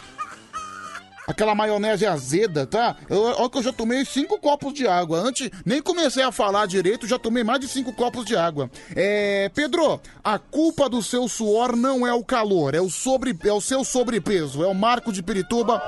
Aquela 1.30 1.54
maionese 1.54 2.06
azeda, 2.06 2.66
tá? 2.66 2.96
Olha 3.08 3.48
que 3.48 3.58
eu 3.58 3.62
já 3.62 3.72
tomei 3.72 4.04
cinco 4.04 4.38
copos 4.38 4.74
de 4.74 4.86
água. 4.86 5.18
Antes, 5.20 5.50
nem 5.64 5.80
comecei 5.80 6.22
a 6.22 6.32
falar 6.32 6.66
direito, 6.66 7.06
já 7.06 7.18
tomei 7.18 7.44
mais 7.44 7.60
de 7.60 7.68
cinco 7.68 7.92
copos 7.92 8.24
de 8.24 8.36
água. 8.36 8.70
É, 8.94 9.50
Pedro, 9.54 10.00
a 10.22 10.38
culpa 10.38 10.88
do 10.88 11.02
seu 11.02 11.28
suor 11.28 11.76
não 11.76 12.06
é 12.06 12.12
o 12.12 12.24
calor, 12.24 12.74
é 12.74 12.80
o, 12.80 12.90
sobre, 12.90 13.36
é 13.44 13.52
o 13.52 13.60
seu 13.60 13.84
sobrepeso. 13.84 14.62
É 14.62 14.66
o 14.66 14.74
Marco 14.74 15.12
de 15.12 15.22
Pirituba 15.22 15.82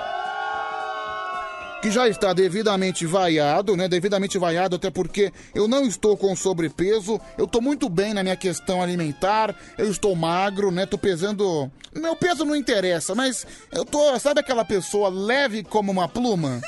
que 1.82 1.90
já 1.90 2.08
está 2.08 2.32
devidamente 2.32 3.04
vaiado, 3.04 3.76
né? 3.76 3.88
Devidamente 3.88 4.38
vaiado, 4.38 4.76
até 4.76 4.88
porque 4.88 5.32
eu 5.52 5.66
não 5.66 5.84
estou 5.84 6.16
com 6.16 6.34
sobrepeso, 6.36 7.20
eu 7.36 7.44
estou 7.44 7.60
muito 7.60 7.88
bem 7.88 8.14
na 8.14 8.22
minha 8.22 8.36
questão 8.36 8.80
alimentar, 8.80 9.52
eu 9.76 9.90
estou 9.90 10.14
magro, 10.14 10.70
né? 10.70 10.86
Tô 10.86 10.96
pesando. 10.96 11.68
Meu 11.92 12.14
peso 12.14 12.44
não 12.44 12.54
interessa, 12.54 13.16
mas 13.16 13.44
eu 13.72 13.84
tô. 13.84 14.16
Sabe 14.20 14.38
aquela 14.38 14.64
pessoa 14.64 15.08
leve 15.08 15.64
como 15.64 15.90
uma 15.90 16.08
pluma? 16.08 16.60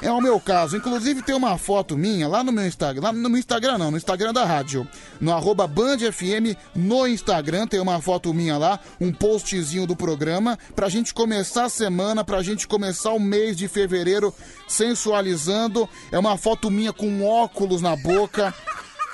É 0.00 0.10
o 0.10 0.20
meu 0.20 0.38
caso. 0.38 0.76
Inclusive 0.76 1.22
tem 1.22 1.34
uma 1.34 1.58
foto 1.58 1.96
minha 1.96 2.28
lá 2.28 2.44
no 2.44 2.52
meu 2.52 2.66
Instagram. 2.66 3.02
Lá 3.02 3.12
no 3.12 3.28
meu 3.28 3.38
Instagram 3.38 3.78
não, 3.78 3.90
no 3.90 3.96
Instagram 3.96 4.32
da 4.32 4.44
rádio. 4.44 4.86
No 5.20 5.32
arroba 5.32 5.66
BandFM 5.66 6.56
no 6.74 7.06
Instagram. 7.06 7.66
Tem 7.66 7.80
uma 7.80 8.00
foto 8.00 8.32
minha 8.32 8.56
lá, 8.56 8.78
um 9.00 9.12
postzinho 9.12 9.86
do 9.86 9.96
programa. 9.96 10.58
Pra 10.74 10.88
gente 10.88 11.12
começar 11.12 11.64
a 11.64 11.68
semana, 11.68 12.24
pra 12.24 12.42
gente 12.42 12.68
começar 12.68 13.12
o 13.12 13.20
mês 13.20 13.56
de 13.56 13.66
fevereiro 13.66 14.32
sensualizando. 14.68 15.88
É 16.12 16.18
uma 16.18 16.36
foto 16.36 16.70
minha 16.70 16.92
com 16.92 17.24
óculos 17.24 17.82
na 17.82 17.96
boca. 17.96 18.54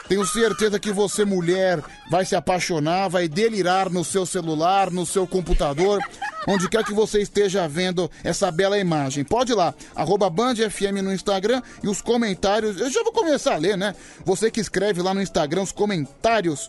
Tenho 0.09 0.27
certeza 0.27 0.79
que 0.79 0.93
você, 0.93 1.25
mulher, 1.25 1.83
vai 2.11 2.25
se 2.25 2.37
apaixonar, 2.37 3.09
vai 3.09 3.27
delirar 3.27 3.89
no 3.89 4.05
seu 4.05 4.27
celular, 4.27 4.91
no 4.91 5.07
seu 5.07 5.27
computador, 5.27 5.99
onde 6.47 6.69
quer 6.69 6.85
que 6.85 6.93
você 6.93 7.23
esteja 7.23 7.67
vendo 7.67 8.11
essa 8.23 8.51
bela 8.51 8.79
imagem. 8.79 9.25
Pode 9.25 9.53
ir 9.53 9.55
lá, 9.55 9.75
arroba 9.95 10.29
BandFM 10.29 11.01
no 11.03 11.13
Instagram 11.13 11.63
e 11.83 11.89
os 11.89 12.03
comentários. 12.03 12.79
Eu 12.79 12.91
já 12.91 13.03
vou 13.03 13.13
começar 13.13 13.55
a 13.55 13.59
ler, 13.59 13.79
né? 13.79 13.95
Você 14.25 14.51
que 14.51 14.61
escreve 14.61 15.01
lá 15.01 15.15
no 15.15 15.23
Instagram 15.23 15.63
os 15.63 15.73
comentários 15.73 16.69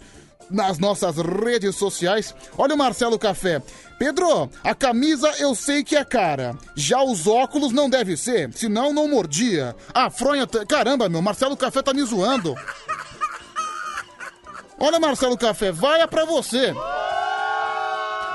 nas 0.49 0.77
nossas 0.77 1.17
redes 1.17 1.75
sociais. 1.75 2.33
Olha 2.57 2.75
o 2.75 2.77
Marcelo 2.77 3.17
Café. 3.17 3.61
Pedro, 3.97 4.49
a 4.63 4.75
camisa 4.75 5.29
eu 5.39 5.55
sei 5.55 5.83
que 5.83 5.95
é 5.95 6.03
cara. 6.03 6.55
Já 6.75 7.01
os 7.03 7.27
óculos 7.27 7.71
não 7.71 7.89
deve 7.89 8.15
ser, 8.15 8.51
senão 8.53 8.93
não 8.93 9.07
mordia. 9.07 9.75
A 9.93 10.09
fronha. 10.09 10.47
Caramba, 10.67 11.09
meu, 11.09 11.21
Marcelo 11.21 11.57
Café 11.57 11.81
tá 11.81 11.93
me 11.93 12.03
zoando. 12.03 12.55
Olha, 14.77 14.99
Marcelo 14.99 15.37
Café, 15.37 15.71
vai 15.71 16.01
é 16.01 16.07
pra 16.07 16.25
você. 16.25 16.73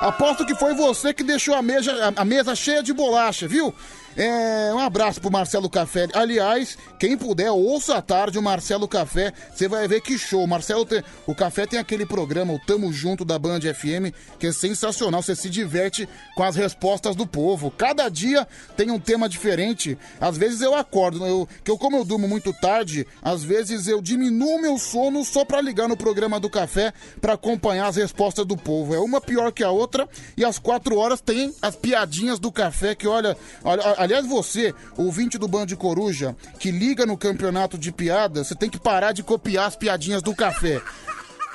Aposto 0.00 0.46
que 0.46 0.54
foi 0.54 0.74
você 0.74 1.12
que 1.12 1.22
deixou 1.22 1.54
a 1.54 1.60
mesa, 1.60 2.12
a 2.16 2.24
mesa 2.24 2.54
cheia 2.54 2.82
de 2.82 2.92
bolacha, 2.92 3.46
viu? 3.46 3.74
É, 4.16 4.72
um 4.74 4.78
abraço 4.78 5.20
pro 5.20 5.30
Marcelo 5.30 5.70
Café. 5.70 6.08
Aliás, 6.12 6.76
quem 6.98 7.16
puder, 7.16 7.50
ouça 7.50 7.96
à 7.96 8.02
tarde 8.02 8.38
o 8.38 8.42
Marcelo 8.42 8.88
Café. 8.88 9.32
Você 9.54 9.68
vai 9.68 9.86
ver 9.86 10.00
que 10.00 10.18
show. 10.18 10.46
Marcelo 10.46 10.84
tem, 10.84 11.02
o 11.26 11.34
Café 11.34 11.66
tem 11.66 11.78
aquele 11.78 12.04
programa, 12.04 12.52
o 12.52 12.58
Tamo 12.58 12.92
Junto 12.92 13.24
da 13.24 13.38
Band 13.38 13.60
FM, 13.60 14.12
que 14.38 14.48
é 14.48 14.52
sensacional. 14.52 15.22
Você 15.22 15.36
se 15.36 15.48
diverte 15.48 16.08
com 16.34 16.42
as 16.42 16.56
respostas 16.56 17.14
do 17.14 17.26
povo. 17.26 17.70
Cada 17.70 18.08
dia 18.08 18.46
tem 18.76 18.90
um 18.90 18.98
tema 18.98 19.28
diferente. 19.28 19.96
Às 20.20 20.36
vezes 20.36 20.60
eu 20.60 20.74
acordo, 20.74 21.24
eu, 21.24 21.48
que 21.62 21.70
eu, 21.70 21.78
como 21.78 21.96
eu 21.96 22.04
durmo 22.04 22.26
muito 22.26 22.52
tarde, 22.52 23.06
às 23.22 23.44
vezes 23.44 23.86
eu 23.86 24.02
diminuo 24.02 24.60
meu 24.60 24.76
sono 24.76 25.24
só 25.24 25.44
pra 25.44 25.60
ligar 25.60 25.88
no 25.88 25.96
programa 25.96 26.40
do 26.40 26.50
Café 26.50 26.92
pra 27.20 27.34
acompanhar 27.34 27.86
as 27.86 27.96
respostas 27.96 28.44
do 28.44 28.56
povo. 28.56 28.94
É 28.94 28.98
uma 28.98 29.20
pior 29.20 29.52
que 29.52 29.62
a 29.62 29.70
outra. 29.70 30.08
E 30.36 30.44
às 30.44 30.58
quatro 30.58 30.96
horas 30.98 31.20
tem 31.20 31.54
as 31.62 31.76
piadinhas 31.76 32.38
do 32.38 32.50
Café, 32.50 32.94
que 32.94 33.06
olha, 33.06 33.36
olha 33.62 33.99
Aliás, 34.00 34.26
você, 34.26 34.74
ouvinte 34.96 35.36
do 35.36 35.46
Band 35.46 35.66
Coruja, 35.76 36.34
que 36.58 36.70
liga 36.70 37.04
no 37.04 37.18
campeonato 37.18 37.76
de 37.76 37.92
piadas, 37.92 38.46
você 38.46 38.54
tem 38.54 38.70
que 38.70 38.80
parar 38.80 39.12
de 39.12 39.22
copiar 39.22 39.66
as 39.66 39.76
piadinhas 39.76 40.22
do 40.22 40.34
café. 40.34 40.80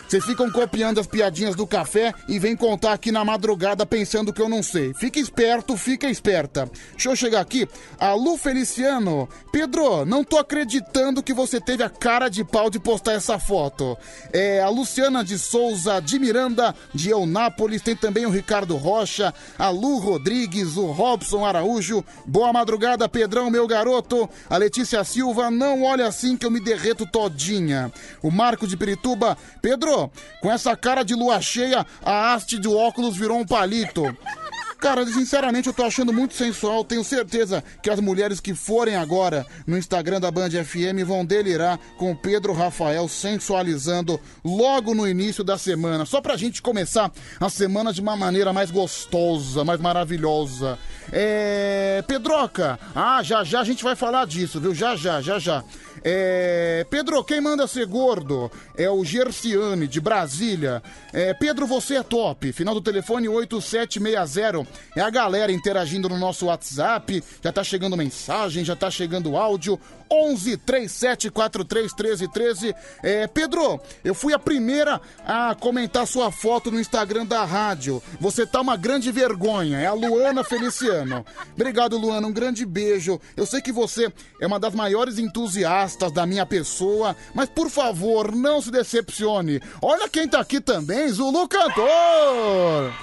Vocês 0.07 0.23
ficam 0.23 0.51
copiando 0.51 0.99
as 0.99 1.07
piadinhas 1.07 1.55
do 1.55 1.65
café 1.65 2.13
e 2.27 2.37
vem 2.37 2.55
contar 2.55 2.93
aqui 2.93 3.11
na 3.11 3.25
madrugada 3.25 3.85
pensando 3.87 4.31
que 4.31 4.41
eu 4.41 4.47
não 4.47 4.61
sei. 4.61 4.93
Fica 4.93 5.19
esperto, 5.19 5.75
fica 5.75 6.07
esperta. 6.07 6.69
Deixa 6.91 7.09
eu 7.09 7.15
chegar 7.15 7.41
aqui. 7.41 7.67
A 7.99 8.13
Lu 8.13 8.37
Feliciano. 8.37 9.27
Pedro, 9.51 10.05
não 10.05 10.23
tô 10.23 10.37
acreditando 10.37 11.23
que 11.23 11.33
você 11.33 11.59
teve 11.59 11.81
a 11.81 11.89
cara 11.89 12.29
de 12.29 12.43
pau 12.43 12.69
de 12.69 12.79
postar 12.79 13.13
essa 13.13 13.39
foto. 13.39 13.97
É, 14.31 14.61
a 14.61 14.69
Luciana 14.69 15.23
de 15.23 15.39
Souza, 15.39 15.99
de 15.99 16.19
Miranda, 16.19 16.75
de 16.93 17.09
Eunápolis. 17.09 17.81
Tem 17.81 17.95
também 17.95 18.27
o 18.27 18.29
Ricardo 18.29 18.77
Rocha, 18.77 19.33
a 19.57 19.69
Lu 19.69 19.97
Rodrigues, 19.97 20.77
o 20.77 20.85
Robson 20.91 21.43
Araújo. 21.43 22.05
Boa 22.27 22.53
madrugada, 22.53 23.09
Pedrão, 23.09 23.49
meu 23.49 23.65
garoto. 23.65 24.29
A 24.47 24.57
Letícia 24.57 25.03
Silva, 25.03 25.49
não 25.49 25.83
olha 25.83 26.05
assim 26.05 26.37
que 26.37 26.45
eu 26.45 26.51
me 26.51 26.59
derreto 26.59 27.07
todinha. 27.07 27.91
O 28.21 28.29
Marco 28.29 28.67
de 28.67 28.77
Pirituba. 28.77 29.35
Pedro, 29.61 29.94
com 30.41 30.51
essa 30.51 30.75
cara 30.75 31.03
de 31.03 31.13
lua 31.15 31.41
cheia, 31.41 31.85
a 32.03 32.33
haste 32.33 32.57
do 32.57 32.75
óculos 32.75 33.17
virou 33.17 33.39
um 33.39 33.45
palito. 33.45 34.03
Cara, 34.85 35.03
sinceramente 35.07 35.67
eu 35.67 35.73
tô 35.73 35.83
achando 35.83 36.13
muito 36.13 36.35
sensual. 36.35 36.83
Tenho 36.83 37.03
certeza 37.03 37.63
que 37.81 37.89
as 37.89 37.99
mulheres 37.99 38.39
que 38.39 38.53
forem 38.53 38.95
agora 38.95 39.43
no 39.65 39.77
Instagram 39.77 40.19
da 40.19 40.29
Band 40.29 40.51
FM 40.51 41.03
vão 41.03 41.25
delirar 41.25 41.79
com 41.97 42.11
o 42.11 42.15
Pedro 42.15 42.53
Rafael 42.53 43.07
sensualizando 43.07 44.19
logo 44.43 44.93
no 44.93 45.07
início 45.07 45.43
da 45.43 45.57
semana. 45.57 46.05
Só 46.05 46.21
pra 46.21 46.37
gente 46.37 46.61
começar 46.61 47.11
a 47.39 47.49
semana 47.49 47.91
de 47.91 47.99
uma 47.99 48.15
maneira 48.15 48.53
mais 48.53 48.69
gostosa, 48.69 49.63
mais 49.63 49.79
maravilhosa. 49.79 50.77
É. 51.11 52.03
Pedroca! 52.07 52.77
Ah, 52.93 53.23
já 53.23 53.43
já 53.43 53.61
a 53.61 53.63
gente 53.63 53.83
vai 53.83 53.95
falar 53.95 54.27
disso, 54.27 54.59
viu? 54.59 54.75
Já 54.75 54.95
já, 54.95 55.19
já 55.19 55.39
já. 55.39 55.63
É, 56.07 56.85
Pedro, 56.87 57.23
quem 57.23 57.41
manda 57.41 57.65
ser 57.65 57.87
gordo 57.87 58.51
é 58.77 58.87
o 58.87 59.03
Gerciane, 59.03 59.87
de 59.87 59.99
Brasília. 59.99 60.83
É, 61.11 61.33
Pedro, 61.33 61.65
você 61.65 61.95
é 61.95 62.03
top. 62.03 62.53
Final 62.53 62.75
do 62.75 62.81
telefone 62.81 63.27
8760. 63.27 64.67
É 64.95 65.01
a 65.01 65.09
galera 65.09 65.51
interagindo 65.51 66.07
no 66.07 66.19
nosso 66.19 66.45
WhatsApp. 66.45 67.23
Já 67.43 67.51
tá 67.51 67.63
chegando 67.63 67.97
mensagem, 67.97 68.63
já 68.63 68.75
tá 68.75 68.91
chegando 68.91 69.35
áudio. 69.35 69.79
11 70.11 70.57
37 70.57 71.31
43 71.31 71.91
13 71.91 72.27
13. 72.27 72.75
É, 73.01 73.25
Pedro, 73.25 73.81
eu 74.03 74.13
fui 74.13 74.31
a 74.31 74.37
primeira 74.37 75.01
a 75.25 75.55
comentar 75.55 76.05
sua 76.05 76.31
foto 76.31 76.69
no 76.69 76.79
Instagram 76.79 77.25
da 77.25 77.43
rádio. 77.43 78.03
Você 78.19 78.45
tá 78.45 78.61
uma 78.61 78.77
grande 78.77 79.11
vergonha. 79.11 79.79
É 79.79 79.87
a 79.87 79.93
Luana 79.93 80.43
Feliciano. 80.43 81.25
Obrigado, 81.55 81.97
Luana. 81.97 82.27
Um 82.27 82.31
grande 82.31 82.63
beijo. 82.63 83.19
Eu 83.35 83.47
sei 83.47 83.59
que 83.59 83.71
você 83.71 84.13
é 84.39 84.45
uma 84.45 84.59
das 84.59 84.75
maiores 84.75 85.17
entusiastas 85.17 85.94
da 85.95 86.25
minha 86.25 86.45
pessoa, 86.45 87.15
mas 87.33 87.49
por 87.49 87.69
favor, 87.69 88.35
não 88.35 88.61
se 88.61 88.71
decepcione. 88.71 89.61
Olha 89.81 90.09
quem 90.09 90.27
tá 90.27 90.39
aqui 90.39 90.59
também, 90.59 91.09
Zulu 91.09 91.47
Cantor! 91.47 92.93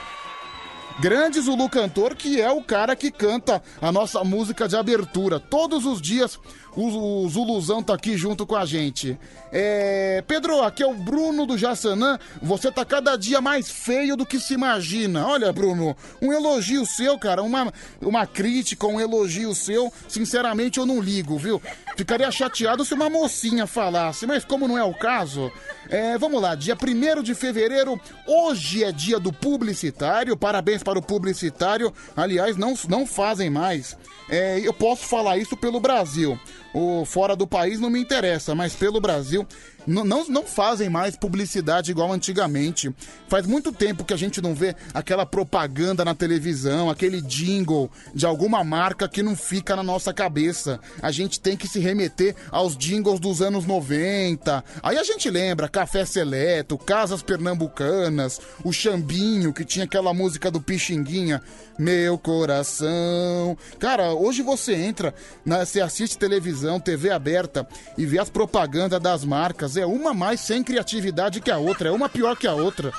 Grande 1.01 1.41
Zulu 1.41 1.69
Cantor, 1.69 2.15
que 2.15 2.41
é 2.41 2.51
o 2.51 2.63
cara 2.63 2.95
que 2.95 3.11
canta 3.11 3.63
a 3.81 3.91
nossa 3.91 4.23
música 4.23 4.69
de 4.69 4.77
abertura. 4.77 5.41
Todos 5.41 5.87
os 5.87 6.01
dias 6.01 6.39
o, 6.75 7.25
o 7.25 7.29
Zuluzão 7.29 7.83
tá 7.83 7.95
aqui 7.95 8.17
junto 8.17 8.47
com 8.47 8.57
a 8.57 8.65
gente. 8.65 9.19
É, 9.53 10.23
Pedro, 10.27 10.63
aqui 10.63 10.83
é 10.83 10.87
o 10.87 10.95
Bruno 10.95 11.45
do 11.45 11.59
Jassanã. 11.59 12.19
Você 12.41 12.73
tá 12.73 12.85
cada 12.85 13.17
dia 13.17 13.41
mais 13.41 13.71
feio 13.71 14.17
do 14.17 14.25
que 14.25 14.41
se 14.41 14.55
imagina. 14.55 15.27
Olha, 15.27 15.53
Bruno, 15.53 15.97
um 16.21 16.33
elogio 16.33 16.87
seu, 16.87 17.19
cara, 17.19 17.43
uma, 17.43 17.73
uma 18.01 18.27
crítica, 18.27 18.87
um 18.87 19.01
elogio 19.01 19.55
seu, 19.55 19.93
sinceramente 20.09 20.79
eu 20.79 20.87
não 20.87 21.01
ligo, 21.01 21.37
viu? 21.37 21.61
Ficaria 21.97 22.31
chateado 22.31 22.85
se 22.85 22.95
uma 22.95 23.11
mocinha 23.11 23.67
falasse, 23.67 24.27
mas 24.27 24.45
como 24.45 24.67
não 24.67 24.79
é 24.79 24.85
o 24.85 24.95
caso, 24.95 25.53
é, 25.89 26.17
vamos 26.17 26.41
lá, 26.41 26.55
dia 26.55 26.77
1 26.77 27.23
de 27.23 27.35
fevereiro, 27.35 28.01
hoje 28.27 28.83
é 28.83 28.91
dia 28.91 29.19
do 29.19 29.33
publicitário, 29.33 30.37
parabéns 30.37 30.83
para 30.83 30.99
o 30.99 31.03
publicitário. 31.03 31.93
Aliás, 32.17 32.57
não, 32.57 32.75
não 32.89 33.07
fazem 33.07 33.51
mais. 33.51 33.97
É, 34.29 34.61
eu 34.61 34.73
posso 34.73 35.05
falar 35.05 35.37
isso 35.37 35.57
pelo 35.57 35.81
Brasil 35.81 36.39
o 36.75 37.05
fora 37.05 37.37
do 37.37 37.47
país 37.47 37.79
não 37.81 37.91
me 37.91 38.01
interessa, 38.01 38.55
mas 38.55 38.75
pelo 38.75 39.01
Brasil 39.01 39.47
não, 39.87 40.05
não 40.05 40.45
fazem 40.45 40.89
mais 40.89 41.17
publicidade 41.17 41.91
igual 41.91 42.13
antigamente. 42.13 42.95
Faz 43.29 43.47
muito 43.47 43.73
tempo 43.73 44.05
que 44.05 44.15
a 44.15 44.17
gente 44.17 44.41
não 44.41 44.55
vê 44.55 44.75
aquela 44.95 45.27
propaganda 45.27 46.05
na 46.05 46.15
televisão, 46.15 46.91
aquele 46.91 47.21
jingle 47.21 47.91
de 48.15 48.27
alguma 48.27 48.63
marca 48.63 49.09
que 49.09 49.23
não 49.23 49.35
fica 49.35 49.75
na 49.75 49.83
nossa 49.83 50.13
cabeça. 50.13 50.79
A 51.01 51.11
gente 51.11 51.41
tem 51.41 51.57
que 51.57 51.67
se 51.67 51.79
remeter 51.79 52.37
aos 52.51 52.77
jingles 52.77 53.19
dos 53.19 53.43
anos 53.43 53.67
90. 53.67 54.65
Aí 54.83 54.99
a 54.99 55.05
gente 55.05 55.29
lembra 55.31 55.69
Café 55.69 56.05
Seleto, 56.05 56.79
Casas 56.79 57.23
Pernambucanas, 57.23 58.41
o 58.65 58.73
Chambinho, 58.73 59.53
que 59.53 59.65
tinha 59.65 59.85
aquela 59.85 60.15
música 60.15 60.51
do 60.51 60.61
Pixinguinha, 60.61 61.43
Meu 61.79 62.19
Coração. 62.19 63.57
Cara, 63.79 64.13
hoje 64.13 64.43
você 64.43 64.75
entra, 64.75 65.15
na, 65.45 65.65
você 65.65 65.81
assiste 65.81 66.19
televisão, 66.19 66.62
TV 66.81 67.11
aberta 67.11 67.67
e 67.97 68.07
vê 68.07 68.19
as 68.19 68.31
propagandas 68.31 69.01
das 69.01 69.25
marcas 69.25 69.77
é 69.77 69.87
uma 69.87 70.13
mais 70.15 70.41
sem 70.41 70.63
criatividade 70.63 71.41
que 71.41 71.51
a 71.51 71.59
outra, 71.59 71.89
é 71.89 71.93
uma 71.93 72.09
pior 72.09 72.37
que 72.37 72.47
a 72.47 72.55
outra. 72.55 72.93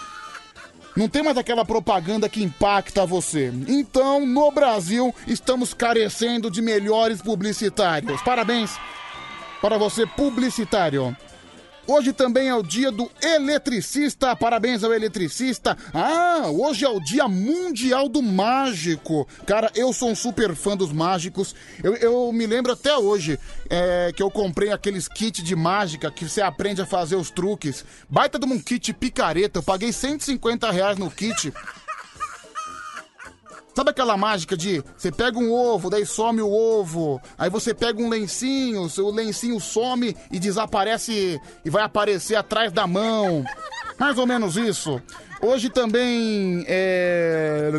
Não 0.95 1.09
tem 1.09 1.23
mais 1.23 1.37
aquela 1.37 1.65
propaganda 1.65 2.29
que 2.29 2.43
impacta 2.43 3.05
você. 3.05 3.51
Então, 3.67 4.25
no 4.25 4.51
Brasil, 4.51 5.13
estamos 5.25 5.73
carecendo 5.73 6.51
de 6.51 6.61
melhores 6.61 7.21
publicitários. 7.21 8.21
Parabéns 8.21 8.77
para 9.59 9.77
você, 9.77 10.05
publicitário. 10.05 11.15
Hoje 11.85 12.13
também 12.13 12.47
é 12.47 12.55
o 12.55 12.63
dia 12.63 12.91
do 12.91 13.11
eletricista. 13.21 14.33
Parabéns 14.35 14.83
ao 14.83 14.93
eletricista. 14.93 15.77
Ah, 15.93 16.43
hoje 16.49 16.85
é 16.85 16.89
o 16.89 16.99
dia 16.99 17.27
mundial 17.27 18.07
do 18.07 18.21
mágico. 18.21 19.27
Cara, 19.45 19.69
eu 19.75 19.91
sou 19.91 20.09
um 20.09 20.15
super 20.15 20.55
fã 20.55 20.77
dos 20.77 20.93
mágicos. 20.93 21.53
Eu, 21.83 21.95
eu 21.95 22.31
me 22.31 22.47
lembro 22.47 22.71
até 22.71 22.95
hoje 22.95 23.37
é, 23.69 24.11
que 24.15 24.23
eu 24.23 24.31
comprei 24.31 24.71
aqueles 24.71 25.09
kits 25.09 25.43
de 25.43 25.55
mágica 25.57 26.09
que 26.09 26.27
você 26.27 26.41
aprende 26.41 26.81
a 26.81 26.85
fazer 26.85 27.17
os 27.17 27.29
truques. 27.29 27.83
Baita 28.09 28.39
de 28.39 28.45
um 28.45 28.59
kit 28.59 28.93
picareta. 28.93 29.59
Eu 29.59 29.63
paguei 29.63 29.91
150 29.91 30.71
reais 30.71 30.97
no 30.97 31.11
kit. 31.11 31.51
Sabe 33.75 33.89
aquela 33.89 34.15
mágica 34.15 34.55
de 34.55 34.83
você 34.95 35.11
pega 35.11 35.39
um 35.39 35.51
ovo, 35.51 35.89
daí 35.89 36.05
some 36.05 36.41
o 36.41 36.51
ovo, 36.51 37.19
aí 37.37 37.49
você 37.49 37.73
pega 37.73 38.01
um 38.01 38.07
lencinho, 38.07 38.87
o 38.97 39.11
lencinho 39.11 39.59
some 39.59 40.15
e 40.31 40.39
desaparece 40.39 41.41
e 41.65 41.69
vai 41.69 41.83
aparecer 41.83 42.35
atrás 42.35 42.71
da 42.71 42.85
mão. 42.85 43.43
Mais 43.99 44.17
ou 44.17 44.27
menos 44.27 44.57
isso. 44.57 45.01
Hoje 45.41 45.69
também 45.69 46.63
é. 46.67 47.69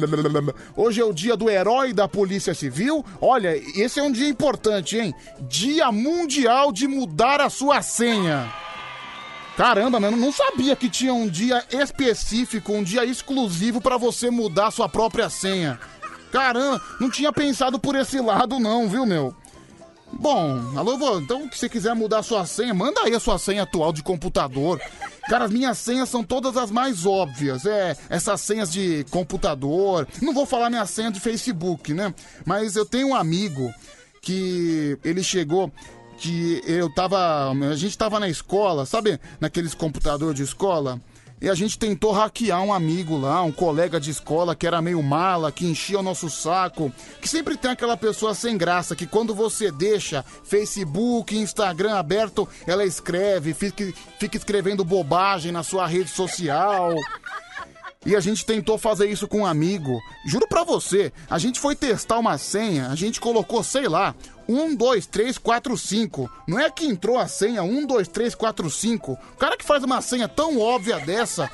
Hoje 0.76 1.00
é 1.00 1.04
o 1.04 1.14
dia 1.14 1.36
do 1.36 1.48
herói 1.48 1.92
da 1.92 2.06
Polícia 2.06 2.54
Civil. 2.54 3.04
Olha, 3.20 3.56
esse 3.56 3.98
é 3.98 4.02
um 4.02 4.12
dia 4.12 4.28
importante, 4.28 4.98
hein? 4.98 5.14
Dia 5.40 5.90
Mundial 5.90 6.72
de 6.72 6.86
Mudar 6.86 7.40
a 7.40 7.48
Sua 7.48 7.80
Senha. 7.80 8.52
Caramba, 9.56 10.00
mano, 10.00 10.16
não 10.16 10.32
sabia 10.32 10.75
que 10.75 10.90
tinha 10.90 11.14
um 11.14 11.28
dia 11.28 11.64
específico, 11.70 12.73
um 12.73 12.82
dia 12.82 13.04
exclusivo 13.04 13.80
para 13.80 13.96
você 13.96 14.30
mudar 14.30 14.73
sua 14.73 14.88
própria 14.88 15.30
senha. 15.30 15.78
Caramba, 16.32 16.82
não 17.00 17.08
tinha 17.08 17.32
pensado 17.32 17.78
por 17.78 17.94
esse 17.94 18.20
lado 18.20 18.58
não, 18.58 18.88
viu, 18.88 19.06
meu? 19.06 19.34
Bom, 20.12 20.61
alô, 20.76 21.20
então 21.20 21.49
se 21.50 21.58
você 21.58 21.68
quiser 21.68 21.94
mudar 21.94 22.23
sua 22.23 22.44
senha, 22.46 22.75
manda 22.75 23.02
aí 23.02 23.14
a 23.14 23.20
sua 23.20 23.38
senha 23.38 23.62
atual 23.62 23.92
de 23.92 24.02
computador. 24.02 24.80
Cara, 25.28 25.44
as 25.44 25.50
minhas 25.50 25.78
senhas 25.78 26.08
são 26.08 26.23
todas 26.23 26.56
as 26.56 26.70
mais 26.70 27.06
óbvias. 27.06 27.64
É, 27.64 27.96
essas 28.11 28.40
senhas 28.40 28.70
de 28.70 29.04
computador. 29.11 30.06
Não 30.20 30.34
vou 30.34 30.46
falar 30.46 30.70
minha 30.70 30.87
senha 30.87 31.11
de 31.11 31.18
Facebook, 31.18 31.94
né? 31.94 32.14
Mas 32.44 32.76
eu 32.76 32.84
tenho 32.84 33.08
um 33.08 33.14
amigo 33.14 33.73
que 34.20 34.99
ele 35.04 35.23
chegou 35.23 35.73
que 36.18 36.62
eu 36.66 36.92
tava. 36.92 37.50
A 37.50 37.76
gente 37.76 37.97
tava 37.97 38.21
na 38.21 38.28
escola, 38.28 38.87
sabe? 38.87 39.18
Naqueles 39.40 39.75
computadores 39.75 40.37
de 40.37 40.42
escola. 40.42 41.00
E 41.40 41.49
a 41.50 41.54
gente 41.54 41.78
tentou 41.78 42.12
hackear 42.12 42.62
um 42.62 42.73
amigo 42.73 43.18
lá, 43.18 43.42
um 43.42 43.52
colega 43.52 44.00
de 44.00 44.11
escola 44.11 44.56
que 44.56 44.66
era 44.66 44.80
meio 44.80 45.02
mala, 45.02 45.52
que 45.52 45.66
enchia 45.66 45.99
o 45.99 46.02
nosso 46.02 46.30
saco. 46.30 46.90
Que 47.21 47.28
sempre 47.28 47.56
tem 47.56 47.73
aquela 47.73 47.97
pessoa 47.97 48.35
sem 48.35 48.56
graça, 48.56 48.97
que 48.97 49.06
quando 49.06 49.35
você 49.35 49.71
deixa 49.71 50.25
Facebook, 50.44 51.37
Instagram 51.37 51.97
aberto, 51.97 52.49
ela 52.66 52.85
escreve, 52.85 53.52
fica, 53.52 53.92
fica 54.18 54.38
escrevendo 54.38 54.85
bobagem 54.85 55.52
na 55.52 55.62
sua 55.62 55.87
rede 55.87 56.09
social. 56.09 56.94
E 58.06 58.14
a 58.14 58.21
gente 58.21 58.44
tentou 58.44 58.76
fazer 58.76 59.09
isso 59.09 59.26
com 59.26 59.40
um 59.40 59.47
amigo. 59.47 59.99
Juro 60.26 60.47
pra 60.47 60.62
você, 60.62 61.12
a 61.28 61.38
gente 61.38 61.59
foi 61.59 61.75
testar 61.75 62.18
uma 62.18 62.37
senha, 62.37 62.88
a 62.88 62.94
gente 62.94 63.21
colocou, 63.21 63.62
sei 63.62 63.88
lá, 63.88 64.14
1, 64.48 64.74
2, 64.74 65.06
3, 65.06 65.38
4, 65.38 65.76
5. 65.76 66.30
Não 66.46 66.58
é 66.58 66.70
que 66.70 66.86
entrou 66.86 67.18
a 67.18 67.26
senha 67.26 67.62
1, 67.62 67.86
2, 67.86 68.08
3, 68.08 68.34
4, 68.34 68.70
5. 68.70 69.12
O 69.12 69.36
cara 69.36 69.56
que 69.56 69.64
faz 69.64 69.82
uma 69.82 70.00
senha 70.00 70.28
tão 70.28 70.58
óbvia 70.58 70.98
dessa 71.00 71.50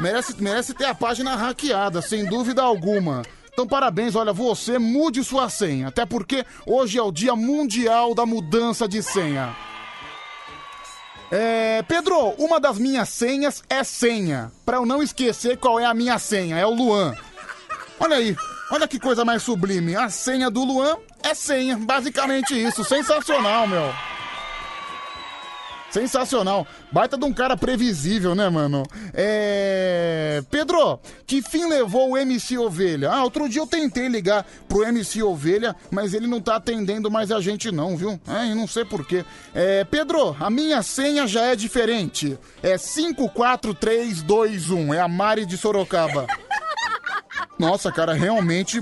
merece, 0.00 0.34
merece 0.42 0.74
ter 0.74 0.86
a 0.86 0.94
página 0.94 1.36
hackeada, 1.36 2.00
sem 2.00 2.24
dúvida 2.24 2.62
alguma. 2.62 3.22
Então, 3.52 3.66
parabéns, 3.66 4.14
olha, 4.14 4.32
você 4.32 4.78
mude 4.78 5.22
sua 5.22 5.50
senha. 5.50 5.88
Até 5.88 6.06
porque 6.06 6.46
hoje 6.64 6.98
é 6.98 7.02
o 7.02 7.12
Dia 7.12 7.36
Mundial 7.36 8.14
da 8.14 8.24
Mudança 8.24 8.88
de 8.88 9.02
Senha. 9.02 9.54
É, 11.30 11.82
Pedro, 11.82 12.34
uma 12.38 12.58
das 12.58 12.78
minhas 12.78 13.08
senhas 13.08 13.62
é 13.68 13.84
senha. 13.84 14.50
Pra 14.64 14.78
eu 14.78 14.86
não 14.86 15.02
esquecer 15.02 15.58
qual 15.58 15.78
é 15.78 15.84
a 15.84 15.94
minha 15.94 16.18
senha, 16.18 16.56
é 16.56 16.66
o 16.66 16.74
Luan. 16.74 17.14
Olha 18.00 18.16
aí, 18.16 18.34
olha 18.70 18.88
que 18.88 18.98
coisa 18.98 19.24
mais 19.24 19.42
sublime. 19.42 19.94
A 19.94 20.08
senha 20.08 20.50
do 20.50 20.64
Luan 20.64 20.96
é 21.22 21.34
senha, 21.34 21.76
basicamente 21.76 22.60
isso. 22.60 22.84
Sensacional, 22.84 23.66
meu. 23.66 23.92
Sensacional. 25.90 26.66
Baita 26.92 27.18
de 27.18 27.24
um 27.24 27.32
cara 27.32 27.56
previsível, 27.56 28.32
né, 28.34 28.48
mano? 28.48 28.84
É. 29.12 30.42
Pedro, 30.48 31.00
que 31.26 31.42
fim 31.42 31.68
levou 31.68 32.10
o 32.10 32.16
MC 32.16 32.56
Ovelha? 32.56 33.10
Ah, 33.10 33.24
outro 33.24 33.48
dia 33.48 33.60
eu 33.60 33.66
tentei 33.66 34.06
ligar 34.06 34.46
pro 34.68 34.84
MC 34.84 35.20
Ovelha, 35.22 35.74
mas 35.90 36.14
ele 36.14 36.28
não 36.28 36.40
tá 36.40 36.54
atendendo 36.56 37.10
mais 37.10 37.32
a 37.32 37.40
gente, 37.40 37.72
não, 37.72 37.96
viu? 37.96 38.20
É, 38.28 38.54
não 38.54 38.68
sei 38.68 38.84
porquê. 38.84 39.24
É, 39.52 39.82
Pedro, 39.84 40.36
a 40.38 40.48
minha 40.48 40.80
senha 40.82 41.26
já 41.26 41.46
é 41.46 41.56
diferente. 41.56 42.38
É 42.62 42.78
54321. 42.78 44.94
É 44.94 45.00
a 45.00 45.08
Mari 45.08 45.44
de 45.44 45.56
Sorocaba. 45.56 46.28
Nossa, 47.58 47.90
cara, 47.90 48.12
realmente 48.14 48.80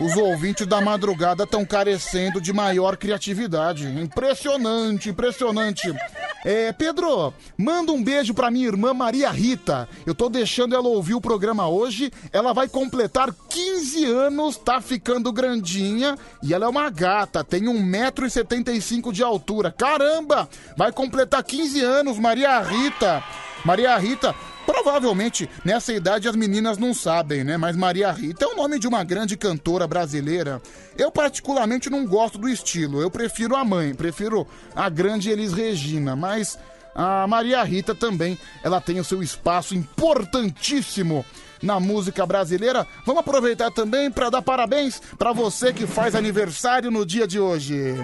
os 0.00 0.16
ouvintes 0.16 0.66
da 0.66 0.80
madrugada 0.80 1.44
estão 1.44 1.64
carecendo 1.64 2.40
de 2.40 2.52
maior 2.52 2.96
criatividade. 2.96 3.86
Impressionante, 3.86 5.10
impressionante. 5.10 5.94
É, 6.42 6.72
Pedro, 6.72 7.34
manda 7.56 7.92
um 7.92 8.02
beijo 8.02 8.32
pra 8.32 8.50
minha 8.50 8.66
irmã 8.66 8.94
Maria 8.94 9.28
Rita. 9.30 9.86
Eu 10.06 10.14
tô 10.14 10.30
deixando 10.30 10.74
ela 10.74 10.88
ouvir 10.88 11.14
o 11.14 11.20
programa 11.20 11.68
hoje. 11.68 12.10
Ela 12.32 12.54
vai 12.54 12.66
completar 12.66 13.30
15 13.50 14.04
anos, 14.06 14.56
tá 14.56 14.80
ficando 14.80 15.32
grandinha. 15.32 16.16
E 16.42 16.54
ela 16.54 16.64
é 16.64 16.68
uma 16.68 16.88
gata, 16.88 17.44
tem 17.44 17.64
1,75m 17.64 19.12
de 19.12 19.22
altura. 19.22 19.70
Caramba! 19.70 20.48
Vai 20.76 20.90
completar 20.92 21.44
15 21.44 21.80
anos, 21.82 22.18
Maria 22.18 22.58
Rita. 22.62 23.22
Maria 23.62 23.96
Rita, 23.98 24.34
Provavelmente 24.70 25.50
nessa 25.64 25.92
idade 25.92 26.28
as 26.28 26.36
meninas 26.36 26.78
não 26.78 26.94
sabem, 26.94 27.42
né? 27.42 27.56
Mas 27.56 27.74
Maria 27.74 28.12
Rita 28.12 28.44
é 28.44 28.48
o 28.48 28.54
nome 28.54 28.78
de 28.78 28.86
uma 28.86 29.02
grande 29.02 29.36
cantora 29.36 29.84
brasileira. 29.84 30.62
Eu 30.96 31.10
particularmente 31.10 31.90
não 31.90 32.06
gosto 32.06 32.38
do 32.38 32.48
estilo. 32.48 33.02
Eu 33.02 33.10
prefiro 33.10 33.56
a 33.56 33.64
mãe, 33.64 33.92
prefiro 33.92 34.46
a 34.76 34.88
grande 34.88 35.28
Elis 35.28 35.52
Regina, 35.52 36.14
mas 36.14 36.56
a 36.94 37.26
Maria 37.26 37.64
Rita 37.64 37.96
também, 37.96 38.38
ela 38.62 38.80
tem 38.80 39.00
o 39.00 39.04
seu 39.04 39.20
espaço 39.20 39.74
importantíssimo 39.74 41.26
na 41.60 41.80
música 41.80 42.24
brasileira. 42.24 42.86
Vamos 43.04 43.22
aproveitar 43.22 43.72
também 43.72 44.08
para 44.08 44.30
dar 44.30 44.40
parabéns 44.40 45.02
para 45.18 45.32
você 45.32 45.72
que 45.72 45.84
faz 45.84 46.14
aniversário 46.14 46.92
no 46.92 47.04
dia 47.04 47.26
de 47.26 47.40
hoje. 47.40 47.96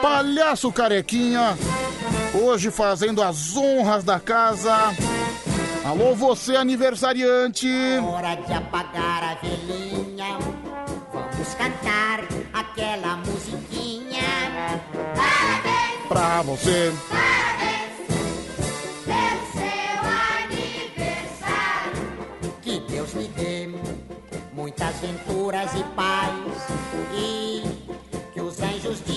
Palhaço 0.00 0.72
Carequinha, 0.72 1.58
hoje 2.34 2.70
fazendo 2.70 3.22
as 3.22 3.56
honras 3.56 4.04
da 4.04 4.20
casa. 4.20 4.94
Alô, 5.84 6.14
você 6.14 6.56
aniversariante! 6.56 7.68
Hora 8.02 8.34
de 8.36 8.52
apagar 8.52 9.22
a 9.22 9.34
velhinha, 9.34 10.38
vamos 11.12 11.54
cantar 11.54 12.20
aquela 12.52 13.16
musiquinha. 13.18 14.80
Parabéns! 15.14 16.08
Pra 16.08 16.42
você! 16.42 16.92
Parabéns! 17.10 17.94
Pelo 19.04 19.44
seu 19.52 20.00
aniversário! 20.98 22.02
Que 22.62 22.80
Deus 22.90 23.12
lhe 23.12 23.28
dê 23.28 23.68
muitas 24.54 24.96
venturas 25.00 25.70
e 25.74 25.84
paz 25.94 26.34
e 27.12 27.62
que 28.32 28.40
os 28.40 28.58
anjos 28.60 29.02
digam 29.04 29.13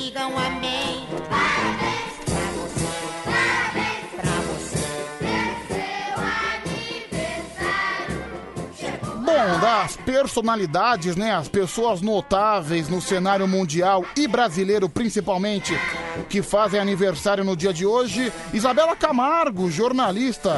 Bom, 9.37 9.59
das 9.59 9.95
personalidades, 9.97 11.15
né? 11.15 11.35
As 11.35 11.47
pessoas 11.47 12.01
notáveis 12.01 12.89
no 12.89 12.99
cenário 12.99 13.47
mundial 13.47 14.03
e 14.15 14.27
brasileiro 14.27 14.89
principalmente, 14.89 15.79
que 16.27 16.41
fazem 16.41 16.79
aniversário 16.79 17.43
no 17.43 17.55
dia 17.55 17.71
de 17.71 17.85
hoje. 17.85 18.33
Isabela 18.51 18.95
Camargo, 18.95 19.69
jornalista. 19.69 20.55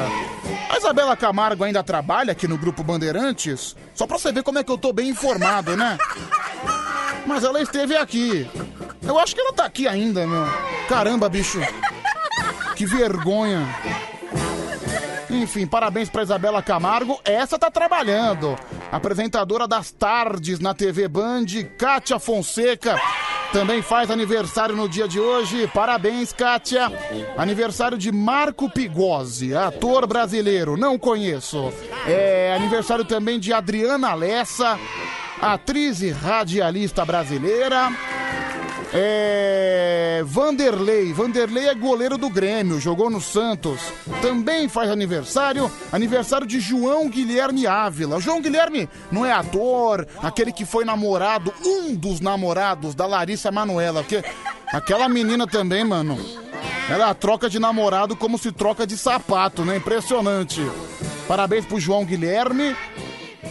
A 0.70 0.78
Isabela 0.78 1.14
Camargo 1.14 1.62
ainda 1.62 1.82
trabalha 1.82 2.32
aqui 2.32 2.48
no 2.48 2.56
Grupo 2.56 2.82
Bandeirantes? 2.82 3.76
Só 3.94 4.06
pra 4.06 4.18
você 4.18 4.32
ver 4.32 4.42
como 4.42 4.58
é 4.58 4.64
que 4.64 4.72
eu 4.72 4.78
tô 4.78 4.94
bem 4.94 5.10
informado, 5.10 5.76
né? 5.76 5.98
Mas 7.26 7.44
ela 7.44 7.60
esteve 7.60 7.94
aqui. 7.94 8.48
Eu 9.02 9.18
acho 9.18 9.34
que 9.34 9.42
ela 9.42 9.52
tá 9.52 9.66
aqui 9.66 9.86
ainda, 9.86 10.26
meu. 10.26 10.46
Caramba, 10.88 11.28
bicho. 11.28 11.60
Que 12.76 12.86
vergonha. 12.86 13.62
Enfim, 15.30 15.66
parabéns 15.66 16.08
pra 16.08 16.22
Isabela 16.22 16.62
Camargo. 16.62 17.18
Essa 17.24 17.58
tá 17.58 17.70
trabalhando. 17.70 18.56
Apresentadora 18.90 19.66
das 19.68 19.90
tardes 19.90 20.58
na 20.58 20.74
TV 20.74 21.06
Band, 21.08 21.46
Kátia 21.78 22.18
Fonseca. 22.18 23.00
também 23.52 23.80
faz 23.82 24.10
aniversário 24.10 24.74
no 24.76 24.88
dia 24.88 25.06
de 25.06 25.20
hoje. 25.20 25.68
Parabéns, 25.72 26.32
Kátia. 26.32 26.90
Aniversário 27.36 27.96
de 27.96 28.10
Marco 28.12 28.68
Pigozzi, 28.70 29.54
ator 29.54 30.06
brasileiro. 30.06 30.76
Não 30.76 30.98
conheço. 30.98 31.72
É 32.06 32.54
aniversário 32.56 33.04
também 33.04 33.38
de 33.38 33.52
Adriana 33.52 34.14
Lessa, 34.14 34.78
atriz 35.40 36.02
e 36.02 36.10
radialista 36.10 37.04
brasileira. 37.04 37.90
É. 38.92 40.22
Vanderlei. 40.24 41.12
Vanderlei 41.12 41.68
é 41.68 41.74
goleiro 41.74 42.18
do 42.18 42.28
Grêmio, 42.28 42.80
jogou 42.80 43.10
no 43.10 43.20
Santos. 43.20 43.80
Também 44.20 44.68
faz 44.68 44.90
aniversário. 44.90 45.70
Aniversário 45.92 46.46
de 46.46 46.60
João 46.60 47.08
Guilherme 47.08 47.66
Ávila. 47.66 48.20
João 48.20 48.40
Guilherme 48.40 48.88
não 49.10 49.24
é 49.24 49.32
ator, 49.32 50.06
aquele 50.22 50.52
que 50.52 50.64
foi 50.64 50.84
namorado, 50.84 51.52
um 51.64 51.94
dos 51.94 52.20
namorados 52.20 52.94
da 52.94 53.06
Larissa 53.06 53.50
Manuela. 53.50 54.04
Que... 54.04 54.22
Aquela 54.72 55.08
menina 55.08 55.46
também, 55.46 55.84
mano. 55.84 56.18
Ela 56.88 57.14
troca 57.14 57.48
de 57.48 57.58
namorado 57.58 58.16
como 58.16 58.38
se 58.38 58.52
troca 58.52 58.86
de 58.86 58.96
sapato, 58.96 59.64
né? 59.64 59.76
Impressionante. 59.76 60.60
Parabéns 61.26 61.64
pro 61.64 61.80
João 61.80 62.04
Guilherme. 62.04 62.76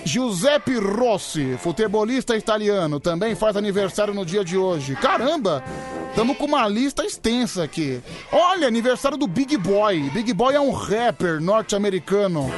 Giuseppe 0.04 0.75
Rossi, 0.75 1.58
futebolista 1.58 2.36
italiano, 2.36 2.99
também 2.99 3.36
faz 3.36 3.56
aniversário 3.58 4.13
no 4.13 4.25
dia 4.25 4.43
de 4.43 4.58
hoje. 4.58 4.95
Caramba! 4.95 5.63
Estamos 6.10 6.38
com 6.38 6.45
uma 6.45 6.67
lista 6.67 7.06
extensa 7.06 7.63
aqui. 7.63 8.02
Olha, 8.32 8.67
aniversário 8.67 9.17
do 9.17 9.28
Big 9.28 9.56
Boy. 9.58 10.10
Big 10.10 10.34
Boy 10.34 10.56
é 10.56 10.60
um 10.60 10.71
rapper 10.71 11.39
norte-americano. 11.39 12.52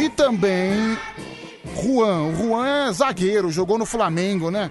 E 0.00 0.08
também 0.08 0.98
Juan. 1.82 2.34
Juan 2.34 2.66
é 2.66 2.92
zagueiro, 2.92 3.50
jogou 3.50 3.78
no 3.78 3.86
Flamengo, 3.86 4.50
né? 4.50 4.70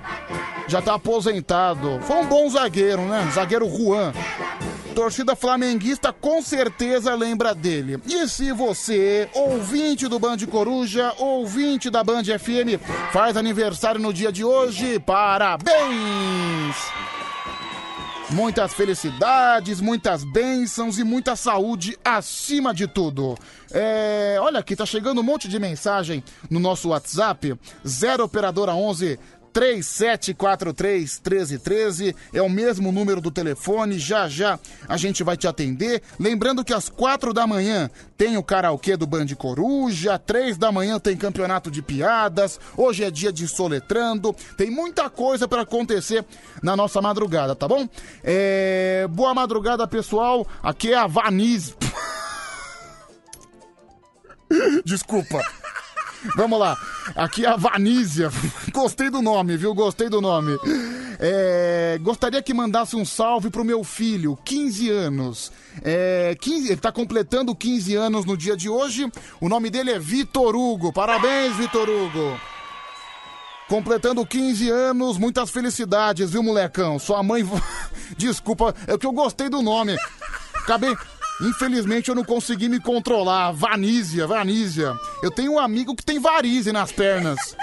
Já 0.67 0.81
tá 0.81 0.95
aposentado. 0.95 1.99
Foi 2.01 2.17
um 2.17 2.25
bom 2.25 2.49
zagueiro, 2.49 3.01
né? 3.03 3.29
Zagueiro 3.33 3.69
Juan 3.69 4.13
torcida 4.99 5.33
flamenguista 5.33 6.11
com 6.11 6.41
certeza 6.41 7.15
lembra 7.15 7.55
dele. 7.55 8.01
E 8.05 8.27
se 8.27 8.51
você, 8.51 9.29
ouvinte 9.33 10.09
do 10.09 10.19
Band 10.19 10.39
Coruja, 10.51 11.13
ouvinte 11.17 11.89
da 11.89 12.03
Band 12.03 12.25
FM, 12.25 12.75
faz 13.13 13.37
aniversário 13.37 14.01
no 14.01 14.11
dia 14.11 14.29
de 14.29 14.43
hoje, 14.43 14.99
parabéns! 14.99 16.75
Muitas 18.31 18.73
felicidades, 18.73 19.79
muitas 19.79 20.25
bênçãos 20.25 20.99
e 20.99 21.05
muita 21.05 21.33
saúde 21.37 21.97
acima 22.03 22.73
de 22.73 22.85
tudo. 22.85 23.37
É, 23.71 24.37
olha 24.41 24.59
aqui, 24.59 24.75
tá 24.75 24.85
chegando 24.85 25.21
um 25.21 25.23
monte 25.23 25.47
de 25.47 25.57
mensagem 25.59 26.21
no 26.49 26.59
nosso 26.59 26.89
WhatsApp, 26.89 27.57
0 27.87 28.25
operadora 28.25 28.73
11 28.73 29.17
3743 29.51 31.21
1313 31.23 32.15
é 32.33 32.41
o 32.41 32.49
mesmo 32.49 32.91
número 32.91 33.19
do 33.21 33.31
telefone. 33.31 33.99
Já 33.99 34.27
já 34.27 34.59
a 34.87 34.97
gente 34.97 35.23
vai 35.23 35.35
te 35.35 35.47
atender. 35.47 36.01
Lembrando 36.19 36.63
que 36.63 36.73
às 36.73 36.89
quatro 36.89 37.33
da 37.33 37.45
manhã 37.45 37.89
tem 38.17 38.37
o 38.37 38.43
karaokê 38.43 38.95
do 38.97 39.07
Band 39.07 39.27
Coruja, 39.37 40.19
três 40.19 40.57
da 40.57 40.71
manhã 40.71 40.99
tem 40.99 41.15
campeonato 41.15 41.71
de 41.71 41.81
piadas. 41.81 42.59
Hoje 42.75 43.03
é 43.03 43.11
dia 43.11 43.31
de 43.31 43.47
soletrando. 43.47 44.35
Tem 44.57 44.69
muita 44.69 45.09
coisa 45.09 45.47
para 45.47 45.61
acontecer 45.61 46.25
na 46.61 46.75
nossa 46.75 47.01
madrugada, 47.01 47.55
tá 47.55 47.67
bom? 47.67 47.87
É... 48.23 49.07
Boa 49.09 49.33
madrugada, 49.33 49.87
pessoal. 49.87 50.47
Aqui 50.61 50.93
é 50.93 50.97
a 50.97 51.07
Vaniz. 51.07 51.75
Desculpa. 54.85 55.41
Vamos 56.35 56.59
lá. 56.59 56.77
Aqui 57.15 57.45
a 57.45 57.55
Vanísia. 57.55 58.29
Gostei 58.73 59.09
do 59.09 59.21
nome, 59.21 59.57
viu? 59.57 59.73
Gostei 59.73 60.09
do 60.09 60.21
nome. 60.21 60.57
É, 61.19 61.99
gostaria 62.01 62.41
que 62.41 62.53
mandasse 62.53 62.95
um 62.95 63.03
salve 63.03 63.49
pro 63.49 63.65
meu 63.65 63.83
filho, 63.83 64.37
15 64.43 64.89
anos. 64.89 65.51
É, 65.81 66.35
15, 66.39 66.67
ele 66.67 66.77
tá 66.77 66.91
completando 66.91 67.55
15 67.55 67.95
anos 67.95 68.25
no 68.25 68.37
dia 68.37 68.55
de 68.55 68.69
hoje. 68.69 69.11
O 69.41 69.49
nome 69.49 69.69
dele 69.69 69.91
é 69.91 69.99
Vitor 69.99 70.55
Hugo. 70.55 70.93
Parabéns, 70.93 71.55
Vitor 71.55 71.89
Hugo. 71.89 72.39
Completando 73.67 74.25
15 74.25 74.69
anos, 74.69 75.17
muitas 75.17 75.51
felicidades, 75.51 76.31
viu, 76.31 76.41
molecão? 76.41 76.97
Sua 76.97 77.21
mãe. 77.21 77.47
Desculpa, 78.17 78.73
é 78.87 78.97
que 78.97 79.05
eu 79.05 79.11
gostei 79.11 79.47
do 79.47 79.61
nome. 79.61 79.95
Acabei. 80.55 80.95
Infelizmente 81.41 82.09
eu 82.09 82.15
não 82.15 82.23
consegui 82.23 82.67
me 82.67 82.79
controlar. 82.79 83.51
Vanísia, 83.51 84.27
Vanísia. 84.27 84.93
Eu 85.23 85.31
tenho 85.31 85.53
um 85.53 85.59
amigo 85.59 85.95
que 85.95 86.03
tem 86.03 86.19
varize 86.19 86.71
nas 86.71 86.91
pernas. 86.91 87.55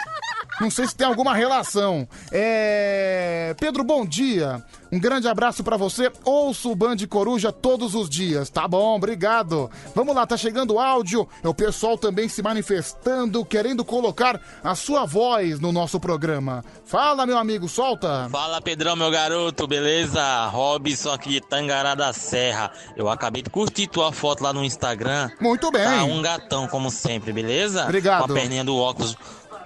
Não 0.60 0.70
sei 0.70 0.86
se 0.86 0.96
tem 0.96 1.06
alguma 1.06 1.34
relação. 1.34 2.08
É. 2.32 3.54
Pedro, 3.60 3.84
bom 3.84 4.06
dia. 4.06 4.64
Um 4.90 4.98
grande 4.98 5.28
abraço 5.28 5.62
para 5.62 5.76
você. 5.76 6.10
Ouço 6.24 6.70
o 6.70 6.76
Band 6.76 6.96
Coruja 7.08 7.52
todos 7.52 7.94
os 7.94 8.08
dias. 8.08 8.48
Tá 8.48 8.66
bom, 8.66 8.96
obrigado. 8.96 9.70
Vamos 9.94 10.14
lá, 10.14 10.26
tá 10.26 10.36
chegando 10.36 10.78
áudio. 10.78 11.28
É 11.42 11.48
o 11.48 11.54
pessoal 11.54 11.98
também 11.98 12.28
se 12.28 12.42
manifestando, 12.42 13.44
querendo 13.44 13.84
colocar 13.84 14.40
a 14.62 14.74
sua 14.74 15.04
voz 15.04 15.60
no 15.60 15.72
nosso 15.72 15.98
programa. 16.00 16.64
Fala, 16.84 17.26
meu 17.26 17.36
amigo, 17.36 17.68
solta. 17.68 18.28
Fala, 18.30 18.60
Pedrão, 18.62 18.96
meu 18.96 19.10
garoto, 19.10 19.66
beleza? 19.66 20.46
Robson 20.46 21.10
aqui 21.10 21.30
de 21.30 21.40
Tangará 21.40 21.94
da 21.94 22.12
Serra. 22.12 22.70
Eu 22.96 23.08
acabei 23.08 23.42
de 23.42 23.50
curtir 23.50 23.88
tua 23.88 24.12
foto 24.12 24.42
lá 24.42 24.52
no 24.52 24.64
Instagram. 24.64 25.30
Muito 25.40 25.70
bem. 25.70 25.84
Tá 25.84 26.04
um 26.04 26.22
gatão, 26.22 26.68
como 26.68 26.90
sempre, 26.90 27.32
beleza? 27.32 27.82
Obrigado. 27.84 28.26
Com 28.26 28.32
a 28.32 28.34
perninha 28.34 28.64
do 28.64 28.76
óculos 28.76 29.16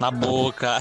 na 0.01 0.09
boca. 0.09 0.79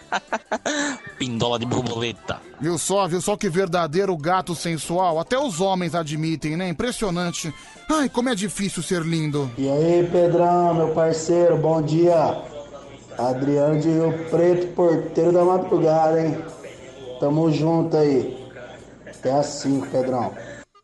Pindola 1.18 1.58
de 1.58 1.66
borboleta. 1.66 2.40
Viu 2.58 2.78
só, 2.78 3.06
viu 3.06 3.20
só 3.20 3.36
que 3.36 3.50
verdadeiro 3.50 4.16
gato 4.16 4.54
sensual? 4.54 5.20
Até 5.20 5.38
os 5.38 5.60
homens 5.60 5.94
admitem, 5.94 6.56
né? 6.56 6.66
Impressionante. 6.70 7.54
Ai, 7.88 8.08
como 8.08 8.30
é 8.30 8.34
difícil 8.34 8.82
ser 8.82 9.02
lindo. 9.02 9.50
E 9.58 9.68
aí, 9.68 10.08
Pedrão, 10.10 10.72
meu 10.72 10.88
parceiro, 10.88 11.58
bom 11.58 11.82
dia. 11.82 12.42
Adriano 13.18 13.78
de 13.78 13.90
Rio 13.90 14.26
Preto, 14.30 14.68
porteiro 14.68 15.30
da 15.30 15.44
madrugada, 15.44 16.26
hein? 16.26 16.38
Tamo 17.20 17.52
junto 17.52 17.96
aí. 17.96 18.42
Até 19.06 19.32
às 19.32 19.46
5, 19.46 19.86
Pedrão. 19.88 20.32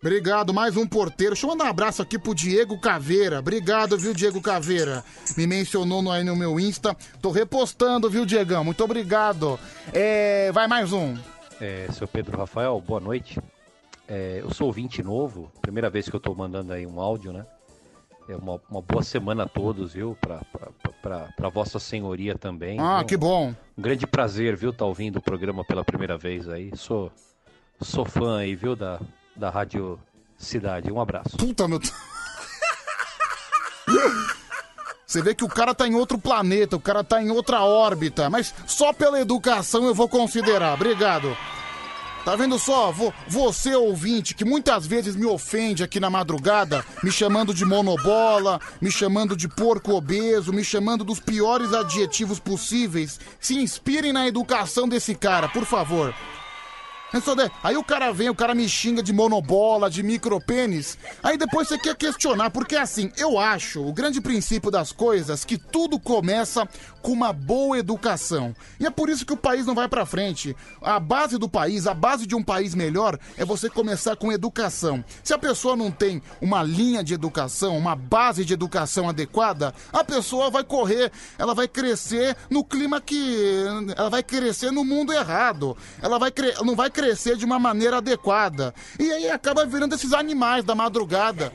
Obrigado, 0.03 0.55
mais 0.55 0.79
um 0.79 0.87
porteiro. 0.87 1.35
Deixa 1.35 1.45
eu 1.45 1.51
mandar 1.51 1.67
um 1.67 1.69
abraço 1.69 2.01
aqui 2.01 2.19
pro 2.19 2.35
Diego 2.35 2.79
Caveira. 2.81 3.41
Obrigado, 3.41 3.99
viu, 3.99 4.15
Diego 4.15 4.41
Caveira? 4.41 5.05
Me 5.37 5.47
mencionou 5.47 6.01
no, 6.01 6.11
aí 6.11 6.25
no 6.25 6.35
meu 6.35 6.59
Insta. 6.59 6.97
Tô 7.21 7.31
repostando, 7.31 8.09
viu, 8.09 8.25
Diegão? 8.25 8.65
Muito 8.65 8.83
obrigado. 8.83 9.61
É, 9.93 10.51
vai 10.53 10.67
mais 10.67 10.91
um. 10.95 11.19
É, 11.61 11.87
seu 11.93 12.09
Pedro 12.09 12.39
Rafael, 12.39 12.81
boa 12.81 12.99
noite. 12.99 13.39
É, 14.09 14.41
eu 14.43 14.51
sou 14.55 14.69
ouvinte 14.69 15.03
novo, 15.03 15.53
primeira 15.61 15.91
vez 15.91 16.09
que 16.09 16.17
eu 16.17 16.21
tô 16.21 16.35
mandando 16.35 16.73
aí 16.73 16.87
um 16.87 16.99
áudio, 16.99 17.31
né? 17.31 17.45
É 18.27 18.35
uma, 18.35 18.59
uma 18.71 18.81
boa 18.81 19.03
semana 19.03 19.43
a 19.43 19.49
todos, 19.49 19.93
viu? 19.93 20.17
Pra, 20.19 20.41
pra, 20.51 20.93
pra, 21.03 21.19
pra 21.37 21.49
Vossa 21.51 21.79
Senhoria 21.79 22.39
também. 22.39 22.81
Ah, 22.81 23.01
viu? 23.01 23.07
que 23.07 23.17
bom. 23.19 23.55
Um 23.77 23.83
grande 23.83 24.07
prazer, 24.07 24.57
viu, 24.57 24.73
tá 24.73 24.87
ouvindo 24.87 25.17
o 25.17 25.23
programa 25.23 25.63
pela 25.63 25.85
primeira 25.85 26.17
vez 26.17 26.49
aí. 26.49 26.75
Sou, 26.75 27.13
sou 27.83 28.07
fã 28.07 28.39
aí, 28.39 28.55
viu, 28.55 28.75
da, 28.75 28.99
da 29.37 29.51
Rádio 29.51 29.99
Cidade. 30.38 30.90
Um 30.93 31.01
abraço. 31.01 31.37
Puta, 31.37 31.66
meu. 31.69 31.81
Você 35.07 35.21
vê 35.23 35.35
que 35.35 35.45
o 35.45 35.49
cara 35.49 35.75
tá 35.75 35.88
em 35.88 35.95
outro 35.95 36.16
planeta, 36.19 36.77
o 36.77 36.81
cara 36.81 37.03
tá 37.03 37.21
em 37.21 37.31
outra 37.31 37.62
órbita, 37.62 38.31
mas 38.31 38.55
só 38.66 38.93
pela 38.93 39.21
educação 39.21 39.85
eu 39.85 39.95
vou 39.95 40.09
considerar. 40.09 40.75
Obrigado. 40.75 41.37
Tá 42.25 42.37
vendo 42.37 42.59
só? 42.59 42.93
Vo- 42.93 43.12
Você, 43.27 43.75
ouvinte, 43.75 44.35
que 44.35 44.45
muitas 44.45 44.87
vezes 44.87 45.16
me 45.16 45.25
ofende 45.27 45.83
aqui 45.83 45.99
na 45.99 46.11
madrugada, 46.11 46.85
me 47.03 47.11
chamando 47.11 47.53
de 47.53 47.64
monobola, 47.64 48.61
me 48.81 48.90
chamando 48.93 49.35
de 49.35 49.49
porco 49.49 49.95
obeso, 49.95 50.53
me 50.53 50.62
chamando 50.62 51.03
dos 51.03 51.19
piores 51.19 51.73
adjetivos 51.73 52.38
possíveis, 52.38 53.19
se 53.40 53.57
inspirem 53.57 54.12
na 54.12 54.29
educação 54.29 54.87
desse 54.88 55.14
cara, 55.14 55.49
por 55.49 55.64
favor. 55.64 56.14
É 57.12 57.51
Aí 57.62 57.77
o 57.77 57.83
cara 57.83 58.12
vem, 58.12 58.29
o 58.29 58.35
cara 58.35 58.55
me 58.55 58.68
xinga 58.68 59.03
de 59.03 59.12
monobola, 59.12 59.90
de 59.90 60.01
micropênis. 60.01 60.96
Aí 61.20 61.37
depois 61.37 61.66
você 61.66 61.77
quer 61.77 61.96
questionar, 61.96 62.51
porque 62.51 62.77
assim, 62.77 63.11
eu 63.16 63.37
acho, 63.37 63.85
o 63.85 63.92
grande 63.92 64.20
princípio 64.20 64.70
das 64.70 64.92
coisas, 64.92 65.44
que 65.44 65.59
tudo 65.59 65.99
começa 65.99 66.68
com 67.03 67.11
uma 67.12 67.33
boa 67.33 67.79
educação. 67.79 68.55
E 68.79 68.87
é 68.87 68.90
por 68.90 69.09
isso 69.09 69.27
que 69.27 69.33
o 69.33 69.37
país 69.37 69.66
não 69.66 69.75
vai 69.75 69.88
pra 69.88 70.07
frente. 70.07 70.55
A 70.81 71.01
base 71.01 71.37
do 71.37 71.49
país, 71.49 71.87
a 71.87 71.94
base 71.94 72.27
de 72.27 72.37
um 72.37 72.44
país 72.44 72.75
melhor, 72.75 73.18
é 73.37 73.44
você 73.44 73.68
começar 73.68 74.14
com 74.14 74.31
educação. 74.31 75.05
Se 75.25 75.35
a 75.35 75.38
pessoa 75.38 75.75
não 75.75 75.90
tem 75.90 76.23
uma 76.40 76.62
linha 76.62 77.03
de 77.03 77.14
educação, 77.14 77.77
uma 77.77 77.96
base 77.96 78.44
de 78.44 78.53
educação 78.53 79.09
adequada, 79.09 79.75
a 79.92 80.05
pessoa 80.05 80.49
vai 80.49 80.62
correr, 80.62 81.11
ela 81.37 81.55
vai 81.55 81.66
crescer 81.66 82.37
no 82.49 82.62
clima 82.62 83.01
que. 83.01 83.64
Ela 83.96 84.11
vai 84.11 84.23
crescer 84.23 84.70
no 84.70 84.85
mundo 84.85 85.12
errado. 85.12 85.77
Ela 86.01 86.18
vai 86.18 86.31
cre... 86.31 86.55
não 86.62 86.77
vai 86.77 86.88
crescer 86.88 87.00
de 87.37 87.45
uma 87.45 87.59
maneira 87.59 87.97
adequada. 87.99 88.75
E 88.99 89.11
aí 89.11 89.31
acaba 89.31 89.65
virando 89.65 89.95
esses 89.95 90.13
animais 90.13 90.65
da 90.65 90.75
madrugada. 90.75 91.53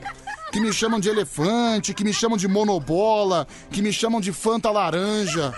Que 0.52 0.60
me 0.60 0.72
chamam 0.72 1.00
de 1.00 1.10
elefante, 1.10 1.94
que 1.94 2.04
me 2.04 2.14
chamam 2.14 2.38
de 2.38 2.48
monobola, 2.48 3.48
que 3.70 3.82
me 3.82 3.92
chamam 3.92 4.22
de 4.22 4.32
fanta 4.32 4.72
laranja. 4.72 5.54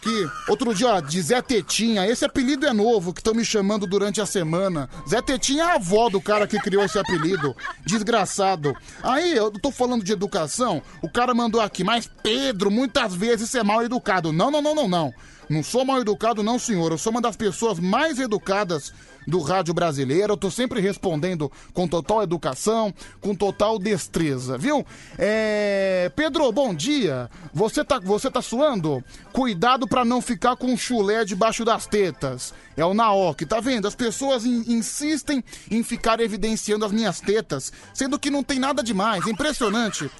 que 0.00 0.28
outro 0.48 0.74
dia, 0.74 0.88
ó, 0.94 1.00
de 1.00 1.20
Zé 1.20 1.42
Tetinha, 1.42 2.06
esse 2.06 2.24
apelido 2.24 2.66
é 2.66 2.72
novo, 2.72 3.12
que 3.12 3.20
estão 3.20 3.34
me 3.34 3.44
chamando 3.44 3.86
durante 3.86 4.20
a 4.20 4.26
semana. 4.26 4.88
Zé 5.08 5.20
Tetinha 5.20 5.64
é 5.64 5.66
a 5.66 5.74
avó 5.74 6.08
do 6.08 6.20
cara 6.20 6.46
que 6.46 6.58
criou 6.58 6.84
esse 6.84 6.98
apelido. 6.98 7.54
Desgraçado. 7.84 8.74
Aí, 9.02 9.36
eu 9.36 9.50
tô 9.50 9.70
falando 9.70 10.04
de 10.04 10.12
educação, 10.12 10.82
o 11.02 11.08
cara 11.08 11.34
mandou 11.34 11.60
aqui, 11.60 11.84
mas 11.84 12.08
Pedro, 12.22 12.70
muitas 12.70 13.14
vezes 13.14 13.54
é 13.54 13.62
mal 13.62 13.82
educado. 13.82 14.32
Não, 14.32 14.50
não, 14.50 14.62
não, 14.62 14.74
não, 14.74 14.88
não. 14.88 15.14
Não 15.48 15.62
sou 15.62 15.84
mal 15.84 16.00
educado, 16.00 16.42
não, 16.42 16.58
senhor. 16.58 16.92
Eu 16.92 16.98
sou 16.98 17.10
uma 17.10 17.20
das 17.22 17.36
pessoas 17.36 17.78
mais 17.78 18.18
educadas 18.18 18.92
do 19.26 19.40
rádio 19.40 19.72
brasileiro. 19.72 20.34
Eu 20.34 20.36
tô 20.36 20.50
sempre 20.50 20.80
respondendo 20.80 21.50
com 21.72 21.88
total 21.88 22.22
educação, 22.22 22.92
com 23.20 23.34
total 23.34 23.78
destreza, 23.78 24.58
viu? 24.58 24.84
É... 25.18 26.12
Pedro, 26.14 26.50
bom 26.52 26.74
dia. 26.74 27.30
Você 27.52 27.82
tá, 27.84 27.98
você 27.98 28.30
tá 28.30 28.42
suando? 28.42 29.02
Cuidado 29.32 29.88
pra 29.88 30.04
não 30.04 30.20
ficar 30.20 30.56
com 30.56 30.76
chulé 30.76 31.24
debaixo 31.24 31.64
das 31.64 31.86
tetas. 31.86 32.52
É 32.76 32.84
o 32.84 32.92
Naok, 32.94 33.44
tá 33.46 33.58
vendo? 33.58 33.88
As 33.88 33.94
pessoas 33.94 34.44
in- 34.44 34.64
insistem 34.68 35.42
em 35.70 35.82
ficar 35.82 36.20
evidenciando 36.20 36.84
as 36.84 36.92
minhas 36.92 37.20
tetas, 37.20 37.72
sendo 37.94 38.18
que 38.18 38.30
não 38.30 38.42
tem 38.42 38.58
nada 38.58 38.82
demais. 38.82 39.26
É 39.26 39.30
impressionante. 39.30 40.10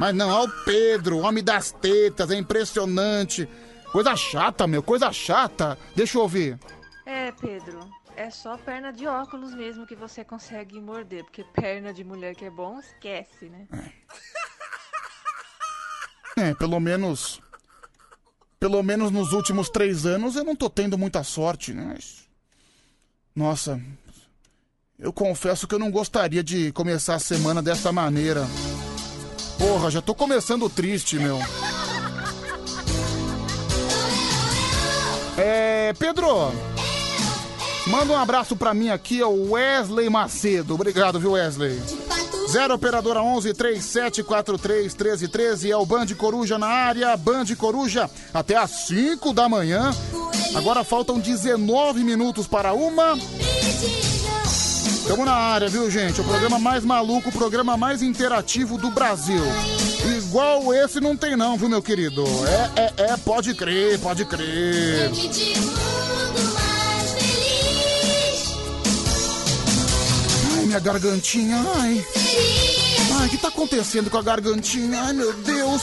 Mas 0.00 0.14
não, 0.14 0.30
é 0.30 0.44
o 0.44 0.48
Pedro, 0.64 1.18
homem 1.18 1.42
das 1.44 1.72
tetas, 1.72 2.30
é 2.30 2.36
impressionante. 2.36 3.48
Coisa 3.92 4.14
chata, 4.16 4.66
meu, 4.66 4.82
coisa 4.82 5.12
chata. 5.12 5.78
Deixa 5.96 6.18
eu 6.18 6.22
ouvir. 6.22 6.58
É, 7.06 7.32
Pedro, 7.32 7.80
é 8.14 8.30
só 8.30 8.56
perna 8.58 8.92
de 8.92 9.06
óculos 9.06 9.54
mesmo 9.54 9.86
que 9.86 9.94
você 9.96 10.24
consegue 10.24 10.80
morder, 10.80 11.24
porque 11.24 11.42
perna 11.42 11.92
de 11.92 12.04
mulher 12.04 12.34
que 12.34 12.44
é 12.44 12.50
bom, 12.50 12.78
esquece, 12.78 13.46
né? 13.46 13.66
É, 16.36 16.54
pelo 16.54 16.78
menos. 16.78 17.40
Pelo 18.60 18.82
menos 18.82 19.10
nos 19.10 19.32
últimos 19.32 19.68
três 19.70 20.04
anos 20.04 20.36
eu 20.36 20.44
não 20.44 20.54
tô 20.54 20.68
tendo 20.68 20.98
muita 20.98 21.22
sorte, 21.22 21.72
né? 21.72 21.84
Mas, 21.94 22.28
Nossa. 23.34 23.80
Eu 24.98 25.12
confesso 25.12 25.68
que 25.68 25.74
eu 25.74 25.78
não 25.78 25.92
gostaria 25.92 26.42
de 26.42 26.72
começar 26.72 27.14
a 27.14 27.20
semana 27.20 27.62
dessa 27.62 27.92
maneira. 27.92 28.44
Porra, 29.56 29.92
já 29.92 30.02
tô 30.02 30.12
começando 30.12 30.68
triste, 30.68 31.16
meu. 31.20 31.38
É. 35.38 35.92
Pedro! 35.98 36.52
Manda 37.86 38.12
um 38.12 38.16
abraço 38.16 38.54
pra 38.54 38.74
mim 38.74 38.90
aqui, 38.90 39.20
é 39.20 39.26
o 39.26 39.52
Wesley 39.52 40.10
Macedo. 40.10 40.74
Obrigado, 40.74 41.18
viu, 41.18 41.32
Wesley? 41.32 41.80
0 42.50 42.74
Operadora 42.74 43.22
11 43.22 43.54
3743 43.54 44.94
1313 44.94 45.70
é 45.70 45.76
o 45.76 45.86
Band 45.86 46.06
Coruja 46.16 46.58
na 46.58 46.66
área. 46.66 47.16
Band 47.16 47.46
Coruja 47.56 48.10
até 48.32 48.56
às 48.56 48.86
5 48.86 49.32
da 49.32 49.48
manhã. 49.48 49.90
Agora 50.54 50.84
faltam 50.84 51.18
19 51.18 52.04
minutos 52.04 52.46
para 52.46 52.72
uma. 52.72 53.16
Estamos 55.08 55.24
na 55.24 55.34
área, 55.34 55.68
viu, 55.68 55.90
gente? 55.90 56.20
O 56.20 56.24
programa 56.24 56.58
mais 56.58 56.84
maluco, 56.84 57.30
o 57.30 57.32
programa 57.32 57.76
mais 57.76 58.02
interativo 58.02 58.76
do 58.76 58.90
Brasil. 58.90 59.42
Igual 60.28 60.74
esse 60.74 61.00
não 61.00 61.16
tem, 61.16 61.34
não, 61.34 61.56
viu, 61.56 61.70
meu 61.70 61.80
querido? 61.80 62.22
É, 62.76 62.82
é, 62.82 63.12
é, 63.12 63.16
pode 63.16 63.54
crer, 63.54 63.98
pode 63.98 64.26
crer. 64.26 65.10
Ai, 70.54 70.66
minha 70.66 70.78
gargantinha, 70.80 71.56
ai. 71.76 72.04
Ai, 73.18 73.26
o 73.26 73.30
que 73.30 73.38
tá 73.38 73.48
acontecendo 73.48 74.10
com 74.10 74.18
a 74.18 74.22
gargantinha? 74.22 75.00
Ai, 75.00 75.14
meu 75.14 75.32
Deus. 75.32 75.80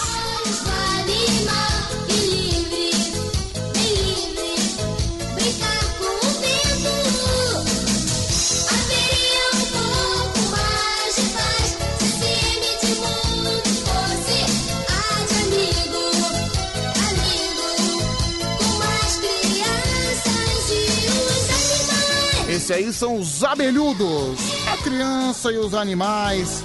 Esse 22.65 22.73
aí 22.73 22.91
são 22.91 23.17
os 23.17 23.43
abelhudos. 23.43 24.39
A 24.73 24.78
criança 24.78 25.51
e 25.51 25.58
os 25.60 25.75
animais. 25.75 26.63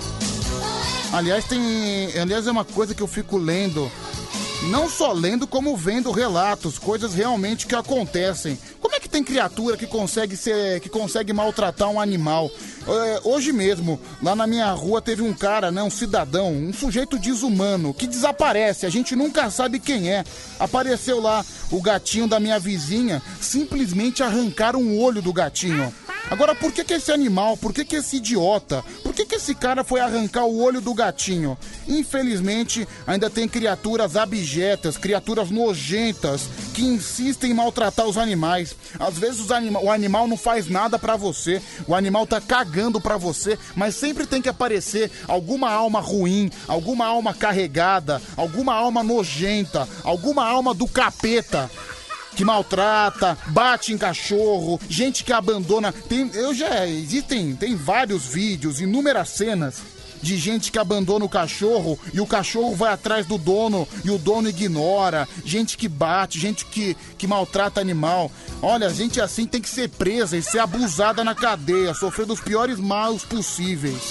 Aliás, 1.12 1.44
tem. 1.44 2.18
Aliás, 2.18 2.46
é 2.46 2.50
uma 2.50 2.64
coisa 2.64 2.94
que 2.94 3.02
eu 3.02 3.06
fico 3.06 3.36
lendo. 3.36 3.92
Não 4.70 4.88
só 4.88 5.12
lendo, 5.12 5.46
como 5.46 5.76
vendo 5.76 6.10
relatos, 6.10 6.78
coisas 6.78 7.12
realmente 7.12 7.66
que 7.66 7.74
acontecem. 7.74 8.58
Como 8.80 8.94
é 8.94 8.98
que 8.98 9.10
tem 9.10 9.22
criatura 9.22 9.76
que 9.76 9.86
consegue 9.86 10.38
ser. 10.38 10.80
que 10.80 10.88
consegue 10.88 11.34
maltratar 11.34 11.90
um 11.90 12.00
animal? 12.00 12.50
É, 12.92 13.20
hoje 13.22 13.52
mesmo, 13.52 14.00
lá 14.20 14.34
na 14.34 14.48
minha 14.48 14.68
rua, 14.72 15.00
teve 15.00 15.22
um 15.22 15.32
cara, 15.32 15.70
né? 15.70 15.80
Um 15.80 15.90
cidadão, 15.90 16.52
um 16.52 16.72
sujeito 16.72 17.20
desumano, 17.20 17.94
que 17.94 18.04
desaparece, 18.04 18.84
a 18.84 18.90
gente 18.90 19.14
nunca 19.14 19.48
sabe 19.48 19.78
quem 19.78 20.10
é. 20.10 20.24
Apareceu 20.58 21.20
lá 21.20 21.44
o 21.70 21.80
gatinho 21.80 22.26
da 22.26 22.40
minha 22.40 22.58
vizinha, 22.58 23.22
simplesmente 23.40 24.24
arrancaram 24.24 24.80
o 24.80 24.98
olho 25.00 25.22
do 25.22 25.32
gatinho. 25.32 25.94
Agora, 26.30 26.54
por 26.54 26.72
que, 26.72 26.84
que 26.84 26.94
esse 26.94 27.10
animal, 27.10 27.56
por 27.56 27.72
que, 27.72 27.84
que 27.84 27.96
esse 27.96 28.18
idiota, 28.18 28.84
por 29.02 29.12
que, 29.12 29.26
que 29.26 29.34
esse 29.34 29.52
cara 29.52 29.82
foi 29.82 30.00
arrancar 30.00 30.44
o 30.44 30.62
olho 30.62 30.80
do 30.80 30.94
gatinho? 30.94 31.58
Infelizmente, 31.88 32.86
ainda 33.04 33.28
tem 33.28 33.48
criaturas 33.48 34.16
abjetas, 34.16 34.96
criaturas 34.96 35.50
nojentas, 35.50 36.48
que 36.72 36.82
insistem 36.82 37.50
em 37.50 37.54
maltratar 37.54 38.06
os 38.06 38.16
animais. 38.16 38.76
Às 38.98 39.18
vezes 39.18 39.50
anima 39.50 39.80
o 39.80 39.90
animal 39.90 40.28
não 40.28 40.36
faz 40.36 40.68
nada 40.68 41.00
pra 41.00 41.16
você, 41.16 41.60
o 41.86 41.96
animal 41.96 42.26
tá 42.28 42.40
cagando 42.40 42.79
pra 43.00 43.16
você, 43.16 43.58
mas 43.74 43.96
sempre 43.96 44.26
tem 44.26 44.40
que 44.40 44.48
aparecer 44.48 45.10
alguma 45.26 45.70
alma 45.70 46.00
ruim, 46.00 46.48
alguma 46.68 47.06
alma 47.06 47.34
carregada, 47.34 48.22
alguma 48.36 48.74
alma 48.74 49.02
nojenta, 49.02 49.88
alguma 50.04 50.46
alma 50.46 50.72
do 50.72 50.86
capeta 50.86 51.68
que 52.36 52.44
maltrata, 52.44 53.36
bate 53.48 53.92
em 53.92 53.98
cachorro, 53.98 54.80
gente 54.88 55.24
que 55.24 55.32
abandona. 55.32 55.92
Tem, 55.92 56.30
eu 56.32 56.54
já 56.54 56.86
existem, 56.86 57.56
tem 57.56 57.74
vários 57.74 58.26
vídeos, 58.26 58.80
inúmeras 58.80 59.30
cenas 59.30 59.82
de 60.22 60.36
gente 60.36 60.70
que 60.70 60.78
abandona 60.78 61.24
o 61.24 61.28
cachorro 61.28 61.98
e 62.12 62.20
o 62.20 62.26
cachorro 62.26 62.74
vai 62.74 62.92
atrás 62.92 63.26
do 63.26 63.38
dono 63.38 63.86
e 64.04 64.10
o 64.10 64.18
dono 64.18 64.48
ignora, 64.48 65.28
gente 65.44 65.76
que 65.76 65.88
bate, 65.88 66.38
gente 66.38 66.64
que, 66.64 66.96
que 67.16 67.26
maltrata 67.26 67.80
animal. 67.80 68.30
Olha, 68.62 68.90
gente 68.90 69.20
assim 69.20 69.46
tem 69.46 69.60
que 69.60 69.68
ser 69.68 69.88
presa 69.88 70.36
e 70.36 70.42
ser 70.42 70.58
abusada 70.58 71.24
na 71.24 71.34
cadeia, 71.34 71.94
sofrer 71.94 72.26
dos 72.26 72.40
piores 72.40 72.78
maus 72.78 73.24
possíveis. 73.24 74.02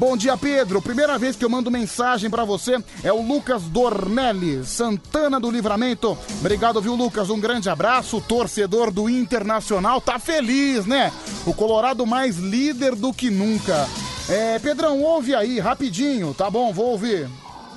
Bom 0.00 0.16
dia, 0.16 0.34
Pedro. 0.34 0.80
Primeira 0.80 1.18
vez 1.18 1.36
que 1.36 1.44
eu 1.44 1.50
mando 1.50 1.70
mensagem 1.70 2.30
pra 2.30 2.42
você 2.42 2.82
é 3.04 3.12
o 3.12 3.20
Lucas 3.20 3.64
Dornelli, 3.64 4.64
Santana 4.64 5.38
do 5.38 5.50
Livramento. 5.50 6.16
Obrigado, 6.40 6.80
viu, 6.80 6.94
Lucas? 6.94 7.28
Um 7.28 7.38
grande 7.38 7.68
abraço. 7.68 8.18
Torcedor 8.18 8.90
do 8.90 9.10
Internacional 9.10 10.00
tá 10.00 10.18
feliz, 10.18 10.86
né? 10.86 11.12
O 11.44 11.52
Colorado 11.52 12.06
mais 12.06 12.38
líder 12.38 12.94
do 12.94 13.12
que 13.12 13.28
nunca. 13.28 13.86
É, 14.26 14.58
Pedrão, 14.58 15.02
ouve 15.02 15.34
aí, 15.34 15.60
rapidinho, 15.60 16.32
tá 16.32 16.48
bom? 16.50 16.72
Vou 16.72 16.92
ouvir. 16.92 17.28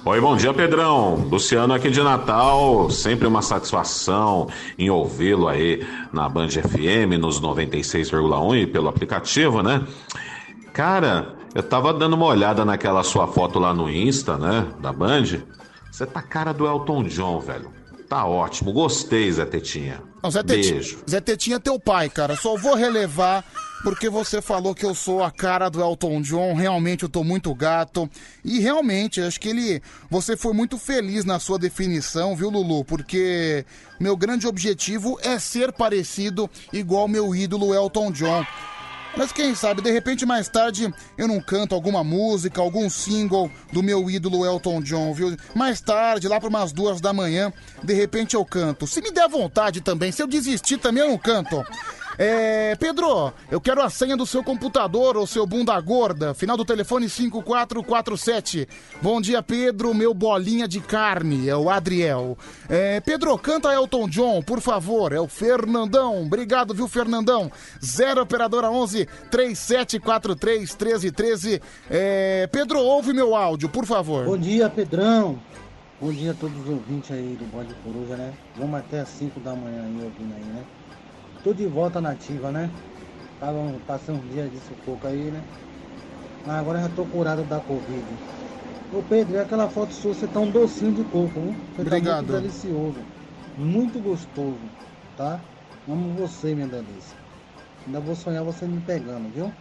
Oi, 0.05 0.21
bom 0.21 0.37
dia, 0.37 0.53
Pedrão. 0.53 1.27
Luciano 1.29 1.73
aqui 1.73 1.89
de 1.89 2.01
Natal. 2.01 2.89
Sempre 2.89 3.27
uma 3.27 3.41
satisfação 3.41 4.47
em 4.79 4.89
ouvi-lo 4.89 5.49
aí 5.49 5.85
na 6.13 6.29
Band 6.29 6.51
FM, 6.51 7.19
nos 7.19 7.41
96,1 7.41 8.61
e 8.61 8.65
pelo 8.65 8.87
aplicativo, 8.87 9.61
né? 9.61 9.85
Cara, 10.71 11.42
eu 11.55 11.63
tava 11.63 11.93
dando 11.93 12.13
uma 12.13 12.25
olhada 12.25 12.65
naquela 12.65 13.03
sua 13.03 13.27
foto 13.27 13.59
lá 13.59 13.73
no 13.73 13.89
Insta, 13.89 14.37
né? 14.37 14.67
Da 14.79 14.91
Band. 14.91 15.43
Você 15.91 16.05
tá 16.05 16.21
cara 16.21 16.51
do 16.51 16.65
Elton 16.65 17.03
John, 17.03 17.39
velho. 17.39 17.71
Tá 18.09 18.25
ótimo. 18.25 18.71
Gostei, 18.73 19.31
Zé 19.31 19.45
Tetinha. 19.45 20.01
Não, 20.21 20.31
Zé 20.31 20.41
Tetinha, 20.41 20.73
Beijo. 20.73 20.99
Zé 21.09 21.21
Tetinha 21.21 21.57
é 21.57 21.59
teu 21.59 21.79
pai, 21.79 22.09
cara. 22.09 22.35
Só 22.35 22.55
vou 22.57 22.75
relevar 22.75 23.43
porque 23.83 24.09
você 24.09 24.41
falou 24.41 24.73
que 24.73 24.85
eu 24.85 24.95
sou 24.95 25.21
a 25.21 25.29
cara 25.29 25.69
do 25.69 25.81
Elton 25.81 26.21
John. 26.21 26.55
Realmente 26.55 27.03
eu 27.03 27.09
tô 27.09 27.23
muito 27.23 27.53
gato. 27.53 28.09
E 28.43 28.59
realmente, 28.59 29.21
acho 29.21 29.39
que 29.39 29.49
ele. 29.49 29.81
Você 30.09 30.37
foi 30.37 30.53
muito 30.53 30.77
feliz 30.77 31.25
na 31.25 31.37
sua 31.37 31.59
definição, 31.59 32.35
viu, 32.35 32.49
Lulu? 32.49 32.85
Porque 32.85 33.65
meu 33.99 34.15
grande 34.15 34.47
objetivo 34.47 35.19
é 35.21 35.37
ser 35.37 35.71
parecido 35.71 36.49
igual 36.71 37.07
meu 37.07 37.35
ídolo 37.35 37.73
Elton 37.75 38.11
John. 38.11 38.45
Mas 39.15 39.31
quem 39.31 39.53
sabe, 39.53 39.81
de 39.81 39.91
repente 39.91 40.25
mais 40.25 40.49
tarde 40.49 40.91
eu 41.17 41.27
não 41.27 41.39
canto 41.39 41.75
alguma 41.75 42.03
música, 42.03 42.59
algum 42.59 42.89
single 42.89 43.49
do 43.71 43.83
meu 43.83 44.09
ídolo 44.09 44.45
Elton 44.45 44.81
John, 44.81 45.13
viu? 45.13 45.37
Mais 45.53 45.79
tarde, 45.79 46.27
lá 46.27 46.39
para 46.39 46.49
umas 46.49 46.71
duas 46.71 46.99
da 46.99 47.13
manhã, 47.13 47.53
de 47.83 47.93
repente 47.93 48.35
eu 48.35 48.43
canto. 48.43 48.87
Se 48.87 49.01
me 49.01 49.11
der 49.11 49.29
vontade 49.29 49.81
também, 49.81 50.11
se 50.11 50.21
eu 50.21 50.27
desistir 50.27 50.77
também 50.77 51.03
eu 51.03 51.09
não 51.09 51.17
canto. 51.17 51.63
É, 52.17 52.75
Pedro, 52.75 53.33
eu 53.49 53.59
quero 53.59 53.81
a 53.81 53.89
senha 53.89 54.15
do 54.15 54.25
seu 54.25 54.43
computador, 54.43 55.17
ou 55.17 55.25
seu 55.25 55.45
bunda 55.45 55.79
gorda. 55.81 56.33
Final 56.33 56.55
do 56.57 56.65
telefone 56.65 57.09
5447. 57.09 58.67
Bom 59.01 59.19
dia, 59.19 59.41
Pedro, 59.41 59.93
meu 59.93 60.13
bolinha 60.13 60.67
de 60.67 60.79
carne. 60.79 61.49
É 61.49 61.55
o 61.55 61.69
Adriel. 61.69 62.37
É, 62.69 62.99
Pedro, 62.99 63.37
canta 63.37 63.73
Elton 63.73 64.07
John, 64.07 64.41
por 64.41 64.61
favor. 64.61 65.11
É 65.11 65.19
o 65.19 65.27
Fernandão. 65.27 66.23
Obrigado, 66.23 66.73
viu, 66.73 66.87
Fernandão? 66.87 67.51
0 67.83 68.21
Operadora 68.21 68.69
11 68.69 69.07
3743 69.31 70.75
1313. 70.75 71.61
É, 71.89 72.47
Pedro, 72.51 72.79
ouve 72.79 73.13
meu 73.13 73.35
áudio, 73.35 73.69
por 73.69 73.85
favor. 73.85 74.25
Bom 74.25 74.37
dia, 74.37 74.69
Pedrão. 74.69 75.39
Bom 75.99 76.11
dia 76.11 76.31
a 76.31 76.33
todos 76.33 76.59
os 76.61 76.67
ouvintes 76.67 77.11
aí 77.11 77.37
do 77.39 77.45
Bode 77.45 77.73
Coruja, 77.75 78.17
né? 78.17 78.33
Vamos 78.57 78.77
até 78.79 78.99
as 78.99 79.09
5 79.09 79.39
da 79.39 79.55
manhã 79.55 79.83
aí 79.83 80.03
ouvindo 80.03 80.33
aí, 80.35 80.43
né? 80.43 80.63
Tô 81.43 81.53
de 81.53 81.67
volta 81.67 82.01
nativa, 82.01 82.51
né? 82.51 82.71
Tava 83.39 83.79
passando 83.81 84.19
uns 84.23 84.29
dias 84.31 84.51
de 84.51 84.59
sufoco 84.61 85.07
aí, 85.07 85.31
né? 85.31 85.45
Mas 86.45 86.55
agora 86.59 86.79
já 86.81 86.89
tô 86.89 87.05
curado 87.07 87.45
da 87.45 87.61
Covid. 87.61 88.19
Ô 88.91 89.03
Pedro, 89.03 89.35
e 89.37 89.39
aquela 89.39 89.69
foto 89.69 89.93
sua, 89.93 90.13
você 90.13 90.27
tá 90.27 90.39
um 90.39 90.51
docinho 90.51 90.93
de 90.93 91.03
coco, 91.05 91.39
hein? 91.41 91.59
Você 91.75 91.81
Obrigado. 91.81 91.89
tá 91.89 91.99
muito 91.99 92.25
delicioso. 92.25 93.07
Muito 93.55 94.01
gostoso, 94.01 94.71
tá? 95.15 95.45
Amo 95.87 96.13
você, 96.15 96.55
minha 96.55 96.67
delícia. 96.67 97.17
Ainda 97.85 98.01
vou 98.01 98.15
sonhar 98.15 98.43
você 98.43 98.67
me 98.67 98.81
pegando, 98.81 99.29
viu? 99.31 99.53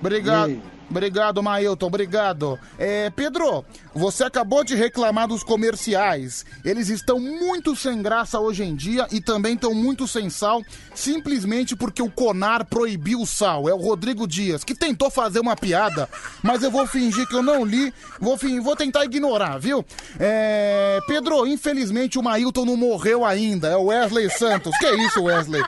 Obrigado. 0.00 0.79
Obrigado, 0.90 1.40
Mailton, 1.40 1.86
obrigado. 1.86 2.58
É, 2.76 3.10
Pedro, 3.10 3.64
você 3.94 4.24
acabou 4.24 4.64
de 4.64 4.74
reclamar 4.74 5.28
dos 5.28 5.44
comerciais. 5.44 6.44
Eles 6.64 6.88
estão 6.88 7.20
muito 7.20 7.76
sem 7.76 8.02
graça 8.02 8.40
hoje 8.40 8.64
em 8.64 8.74
dia 8.74 9.06
e 9.12 9.20
também 9.20 9.54
estão 9.54 9.72
muito 9.72 10.08
sem 10.08 10.28
sal, 10.28 10.62
simplesmente 10.92 11.76
porque 11.76 12.02
o 12.02 12.10
Conar 12.10 12.64
proibiu 12.66 13.20
o 13.20 13.26
sal. 13.26 13.68
É 13.68 13.72
o 13.72 13.76
Rodrigo 13.76 14.26
Dias, 14.26 14.64
que 14.64 14.74
tentou 14.74 15.10
fazer 15.10 15.38
uma 15.38 15.54
piada, 15.54 16.08
mas 16.42 16.64
eu 16.64 16.72
vou 16.72 16.84
fingir 16.88 17.26
que 17.28 17.36
eu 17.36 17.42
não 17.42 17.64
li, 17.64 17.94
vou, 18.20 18.36
vou 18.60 18.74
tentar 18.74 19.04
ignorar, 19.04 19.58
viu? 19.58 19.84
É, 20.18 20.98
Pedro, 21.06 21.46
infelizmente 21.46 22.18
o 22.18 22.22
Mailton 22.22 22.64
não 22.64 22.76
morreu 22.76 23.24
ainda, 23.24 23.68
é 23.68 23.76
o 23.76 23.84
Wesley 23.84 24.28
Santos. 24.30 24.76
Que 24.78 24.90
isso, 24.96 25.22
Wesley? 25.22 25.62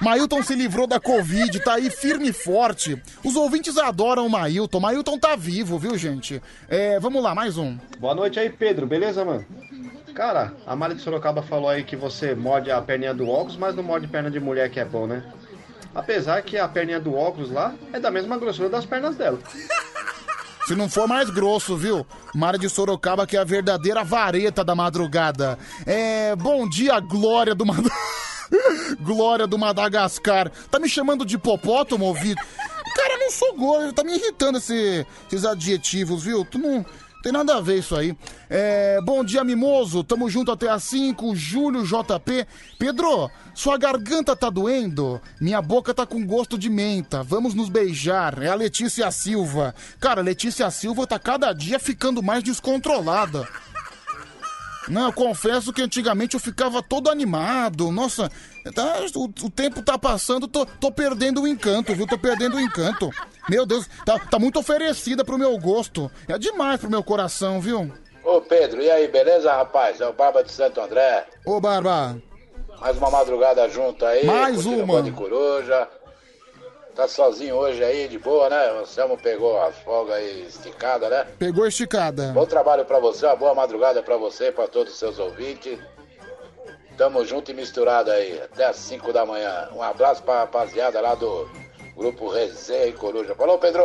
Mailton 0.00 0.42
se 0.42 0.54
livrou 0.54 0.86
da 0.86 1.00
Covid, 1.00 1.58
tá 1.60 1.74
aí 1.74 1.90
firme 1.90 2.28
e 2.28 2.32
forte. 2.32 3.02
Os 3.24 3.34
ouvintes 3.34 3.76
adoram 3.76 4.26
o 4.26 4.30
Mailton. 4.30 4.78
Mailton 4.78 5.18
tá 5.18 5.34
vivo, 5.34 5.78
viu, 5.78 5.98
gente? 5.98 6.40
É, 6.68 7.00
vamos 7.00 7.22
lá, 7.22 7.34
mais 7.34 7.58
um. 7.58 7.76
Boa 7.98 8.14
noite 8.14 8.38
aí, 8.38 8.48
Pedro, 8.48 8.86
beleza, 8.86 9.24
mano? 9.24 9.44
Cara, 10.14 10.52
a 10.66 10.74
Mari 10.74 10.94
de 10.94 11.02
Sorocaba 11.02 11.42
falou 11.42 11.68
aí 11.68 11.82
que 11.82 11.96
você 11.96 12.34
morde 12.34 12.70
a 12.70 12.80
perninha 12.80 13.14
do 13.14 13.28
óculos, 13.28 13.56
mas 13.56 13.74
não 13.74 13.82
morde 13.82 14.06
perna 14.06 14.30
de 14.30 14.40
mulher 14.40 14.70
que 14.70 14.80
é 14.80 14.84
bom, 14.84 15.06
né? 15.06 15.22
Apesar 15.94 16.42
que 16.42 16.56
a 16.58 16.68
perninha 16.68 17.00
do 17.00 17.14
óculos 17.14 17.50
lá 17.50 17.74
é 17.92 17.98
da 17.98 18.10
mesma 18.10 18.38
grossura 18.38 18.68
das 18.68 18.86
pernas 18.86 19.16
dela. 19.16 19.38
Se 20.66 20.74
não 20.74 20.88
for 20.88 21.08
mais 21.08 21.30
grosso, 21.30 21.76
viu? 21.76 22.06
Mara 22.34 22.58
de 22.58 22.68
Sorocaba, 22.68 23.26
que 23.26 23.36
é 23.36 23.40
a 23.40 23.44
verdadeira 23.44 24.04
vareta 24.04 24.62
da 24.62 24.74
madrugada. 24.74 25.58
É. 25.86 26.36
Bom 26.36 26.68
dia, 26.68 27.00
Glória 27.00 27.54
do 27.54 27.64
Mad... 27.64 27.86
Glória 29.00 29.46
do 29.46 29.58
Madagascar. 29.58 30.50
Tá 30.70 30.78
me 30.78 30.88
chamando 30.88 31.24
de 31.24 31.36
hipopótamo, 31.36 32.04
ouvido? 32.04 32.40
Cara, 32.96 33.16
não 33.18 33.30
sou 33.30 33.54
gordo, 33.54 33.92
tá 33.92 34.02
me 34.02 34.14
irritando 34.16 34.58
esse- 34.58 35.06
esses 35.30 35.44
adjetivos, 35.44 36.22
viu? 36.24 36.44
Tu 36.44 36.58
não. 36.58 36.84
Tem 37.20 37.32
nada 37.32 37.56
a 37.56 37.60
ver 37.60 37.80
isso 37.80 37.96
aí. 37.96 38.16
É, 38.48 39.00
bom 39.02 39.24
dia, 39.24 39.42
Mimoso. 39.42 40.04
Tamo 40.04 40.30
junto 40.30 40.52
até 40.52 40.68
às 40.68 40.84
5. 40.84 41.34
Júlio 41.34 41.84
JP. 41.84 42.46
Pedro, 42.78 43.28
sua 43.52 43.76
garganta 43.76 44.36
tá 44.36 44.48
doendo? 44.48 45.20
Minha 45.40 45.60
boca 45.60 45.92
tá 45.92 46.06
com 46.06 46.24
gosto 46.24 46.56
de 46.56 46.70
menta. 46.70 47.22
Vamos 47.24 47.54
nos 47.54 47.68
beijar. 47.68 48.40
É 48.40 48.46
a 48.48 48.54
Letícia 48.54 49.10
Silva. 49.10 49.74
Cara, 49.98 50.22
Letícia 50.22 50.70
Silva 50.70 51.08
tá 51.08 51.18
cada 51.18 51.52
dia 51.52 51.80
ficando 51.80 52.22
mais 52.22 52.42
descontrolada. 52.44 53.46
Não, 54.90 55.06
eu 55.06 55.12
confesso 55.12 55.72
que 55.72 55.82
antigamente 55.82 56.34
eu 56.34 56.40
ficava 56.40 56.82
todo 56.82 57.10
animado. 57.10 57.90
Nossa, 57.92 58.30
tá- 58.74 59.00
o, 59.14 59.24
o 59.24 59.50
tempo 59.50 59.82
tá 59.82 59.98
passando, 59.98 60.48
tô, 60.48 60.64
tô 60.64 60.90
perdendo 60.90 61.42
o 61.42 61.48
encanto, 61.48 61.94
viu? 61.94 62.06
Tô 62.06 62.18
perdendo 62.18 62.56
o 62.56 62.60
encanto. 62.60 63.10
Meu 63.48 63.64
Deus, 63.66 63.86
tá, 64.04 64.18
tá 64.18 64.38
muito 64.38 64.58
oferecida 64.58 65.24
pro 65.24 65.38
meu 65.38 65.56
gosto. 65.58 66.10
É 66.26 66.38
demais 66.38 66.80
pro 66.80 66.90
meu 66.90 67.02
coração, 67.02 67.60
viu? 67.60 67.92
Ô 68.24 68.40
Pedro, 68.40 68.82
e 68.82 68.90
aí, 68.90 69.08
beleza, 69.08 69.50
rapaz? 69.52 70.00
É 70.00 70.06
o 70.06 70.12
Barba 70.12 70.42
de 70.44 70.52
Santo 70.52 70.80
André. 70.80 71.26
Ô, 71.46 71.60
Barba. 71.60 72.20
Mais 72.80 72.96
uma 72.96 73.10
madrugada 73.10 73.68
junto 73.68 74.04
aí. 74.04 74.24
Mais 74.24 74.64
uma. 74.66 75.02
de 75.02 75.10
coruja. 75.10 75.88
Tá 76.98 77.06
sozinho 77.06 77.54
hoje 77.54 77.84
aí, 77.84 78.08
de 78.08 78.18
boa, 78.18 78.50
né? 78.50 78.72
O 78.72 78.84
Selmo 78.84 79.16
pegou 79.16 79.62
as 79.62 79.78
folgas 79.82 80.16
aí 80.16 80.48
esticada, 80.48 81.08
né? 81.08 81.28
Pegou 81.38 81.64
esticada. 81.64 82.32
Bom 82.32 82.44
trabalho 82.44 82.84
pra 82.84 82.98
você, 82.98 83.24
uma 83.24 83.36
boa 83.36 83.54
madrugada 83.54 84.02
pra 84.02 84.16
você, 84.16 84.50
pra 84.50 84.66
todos 84.66 84.94
os 84.94 84.98
seus 84.98 85.16
ouvintes. 85.20 85.78
Tamo 86.96 87.24
junto 87.24 87.52
e 87.52 87.54
misturado 87.54 88.10
aí, 88.10 88.42
até 88.42 88.64
as 88.64 88.74
5 88.78 89.12
da 89.12 89.24
manhã. 89.24 89.68
Um 89.72 89.80
abraço 89.80 90.24
pra 90.24 90.40
rapaziada 90.40 91.00
lá 91.00 91.14
do 91.14 91.48
grupo 91.94 92.30
Resenha 92.30 92.86
e 92.86 92.92
Coruja. 92.92 93.32
Falou, 93.36 93.60
Pedro! 93.60 93.84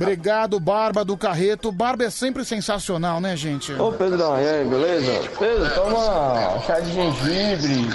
Obrigado, 0.00 0.60
Barba 0.60 1.04
do 1.04 1.16
Carreto. 1.16 1.72
Barba 1.72 2.04
é 2.04 2.10
sempre 2.10 2.44
sensacional, 2.44 3.20
né, 3.20 3.36
gente? 3.36 3.72
Ô 3.72 3.90
Pedrão, 3.90 4.40
e 4.40 4.48
aí, 4.48 4.64
beleza? 4.64 5.28
Pedro, 5.36 5.74
toma 5.74 6.62
chá 6.64 6.78
de 6.78 6.92
gengibre, 6.92 7.90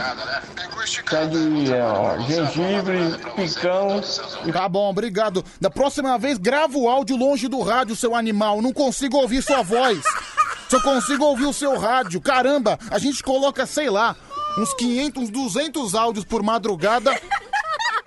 chá 0.86 1.24
de 1.24 1.72
ó, 1.82 2.20
gengibre, 2.28 3.18
picão. 3.38 4.02
Tá 4.52 4.68
bom, 4.68 4.90
obrigado. 4.90 5.46
Da 5.62 5.70
próxima 5.70 6.18
vez, 6.18 6.38
grava 6.38 6.78
o 6.78 6.90
áudio 6.90 7.16
longe 7.16 7.48
do 7.48 7.62
rádio, 7.62 7.96
seu 7.96 8.14
animal. 8.14 8.62
Não 8.62 8.74
consigo 8.74 9.18
ouvir 9.18 9.42
sua 9.42 9.64
voz. 9.64 10.02
Só 10.70 10.82
consigo 10.82 11.24
ouvir 11.24 11.46
o 11.46 11.54
seu 11.54 11.80
rádio. 11.80 12.20
Caramba, 12.20 12.78
a 12.92 13.00
gente 13.00 13.24
coloca, 13.24 13.66
sei 13.66 13.90
lá, 13.90 14.14
uns 14.58 14.74
500, 14.74 15.24
uns 15.24 15.30
200 15.30 15.96
áudios 15.96 16.26
por 16.26 16.44
madrugada. 16.44 17.18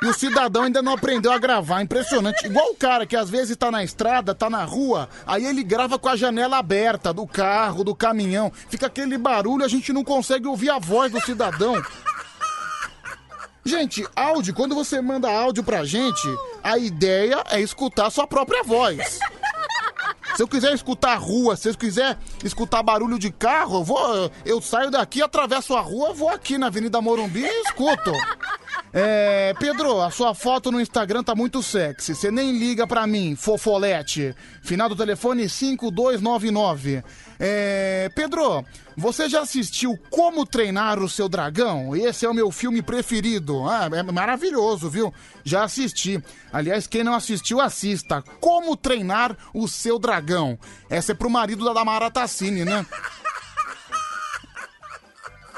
E 0.02 0.06
o 0.06 0.12
cidadão 0.12 0.64
ainda 0.64 0.82
não 0.82 0.92
aprendeu 0.92 1.32
a 1.32 1.38
gravar. 1.38 1.82
Impressionante. 1.82 2.46
Igual 2.46 2.70
o 2.70 2.76
cara 2.76 3.06
que 3.06 3.16
às 3.16 3.30
vezes 3.30 3.56
tá 3.56 3.70
na 3.70 3.82
estrada, 3.82 4.34
tá 4.34 4.50
na 4.50 4.64
rua, 4.64 5.08
aí 5.26 5.44
ele 5.46 5.62
grava 5.62 5.98
com 5.98 6.08
a 6.08 6.16
janela 6.16 6.58
aberta 6.58 7.12
do 7.12 7.26
carro, 7.26 7.82
do 7.82 7.94
caminhão. 7.94 8.52
Fica 8.68 8.86
aquele 8.86 9.16
barulho, 9.16 9.64
a 9.64 9.68
gente 9.68 9.92
não 9.92 10.04
consegue 10.04 10.46
ouvir 10.46 10.70
a 10.70 10.78
voz 10.78 11.10
do 11.10 11.20
cidadão. 11.20 11.82
Gente, 13.64 14.06
áudio, 14.14 14.54
quando 14.54 14.76
você 14.76 15.00
manda 15.00 15.28
áudio 15.28 15.64
pra 15.64 15.84
gente, 15.84 16.28
a 16.62 16.78
ideia 16.78 17.42
é 17.50 17.60
escutar 17.60 18.10
sua 18.10 18.26
própria 18.26 18.62
voz. 18.62 19.18
Se 20.36 20.42
eu 20.42 20.46
quiser 20.46 20.74
escutar 20.74 21.14
a 21.14 21.16
rua, 21.16 21.56
se 21.56 21.70
eu 21.70 21.74
quiser 21.74 22.18
escutar 22.44 22.82
barulho 22.82 23.18
de 23.18 23.32
carro, 23.32 23.78
eu, 23.78 23.84
vou, 23.84 24.30
eu 24.44 24.60
saio 24.60 24.90
daqui, 24.90 25.22
atravesso 25.22 25.74
a 25.74 25.80
rua, 25.80 26.12
vou 26.12 26.28
aqui 26.28 26.58
na 26.58 26.66
Avenida 26.66 27.00
Morumbi 27.00 27.42
e 27.42 27.62
escuto. 27.62 28.12
É, 28.92 29.52
Pedro, 29.58 30.00
a 30.00 30.10
sua 30.10 30.34
foto 30.34 30.72
no 30.72 30.80
Instagram 30.80 31.22
tá 31.22 31.34
muito 31.34 31.62
sexy. 31.62 32.14
Você 32.14 32.30
nem 32.30 32.56
liga 32.56 32.86
pra 32.86 33.06
mim, 33.06 33.36
fofolete. 33.36 34.34
Final 34.62 34.88
do 34.88 34.96
telefone 34.96 35.48
5299. 35.48 37.02
É, 37.38 38.10
Pedro, 38.14 38.64
você 38.96 39.28
já 39.28 39.42
assistiu 39.42 39.98
Como 40.08 40.46
Treinar 40.46 40.98
o 40.98 41.08
Seu 41.08 41.28
Dragão? 41.28 41.94
Esse 41.94 42.24
é 42.24 42.28
o 42.28 42.34
meu 42.34 42.50
filme 42.50 42.80
preferido. 42.80 43.68
Ah, 43.68 43.90
é 43.92 44.02
maravilhoso, 44.02 44.88
viu? 44.88 45.12
Já 45.44 45.64
assisti. 45.64 46.22
Aliás, 46.50 46.86
quem 46.86 47.04
não 47.04 47.14
assistiu, 47.14 47.60
assista. 47.60 48.22
Como 48.40 48.76
Treinar 48.76 49.36
o 49.52 49.68
Seu 49.68 49.98
Dragão. 49.98 50.58
Essa 50.88 51.12
é 51.12 51.14
pro 51.14 51.28
marido 51.28 51.64
da 51.64 51.74
Damara 51.74 52.10
Tassini, 52.10 52.64
né? 52.64 52.86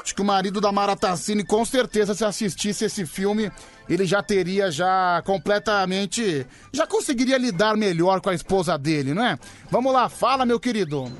Acho 0.09 0.15
que 0.15 0.23
o 0.23 0.25
marido 0.25 0.59
da 0.59 0.71
Mara 0.71 0.95
Tassini, 0.95 1.43
com 1.43 1.63
certeza, 1.63 2.15
se 2.15 2.25
assistisse 2.25 2.83
esse 2.83 3.05
filme, 3.05 3.51
ele 3.87 4.07
já 4.07 4.23
teria 4.23 4.71
já 4.71 5.21
completamente... 5.23 6.47
Já 6.73 6.87
conseguiria 6.87 7.37
lidar 7.37 7.77
melhor 7.77 8.19
com 8.19 8.31
a 8.31 8.33
esposa 8.33 8.75
dele, 8.75 9.13
não 9.13 9.23
é? 9.23 9.37
Vamos 9.69 9.93
lá, 9.93 10.09
fala, 10.09 10.47
meu 10.47 10.59
querido. 10.59 11.11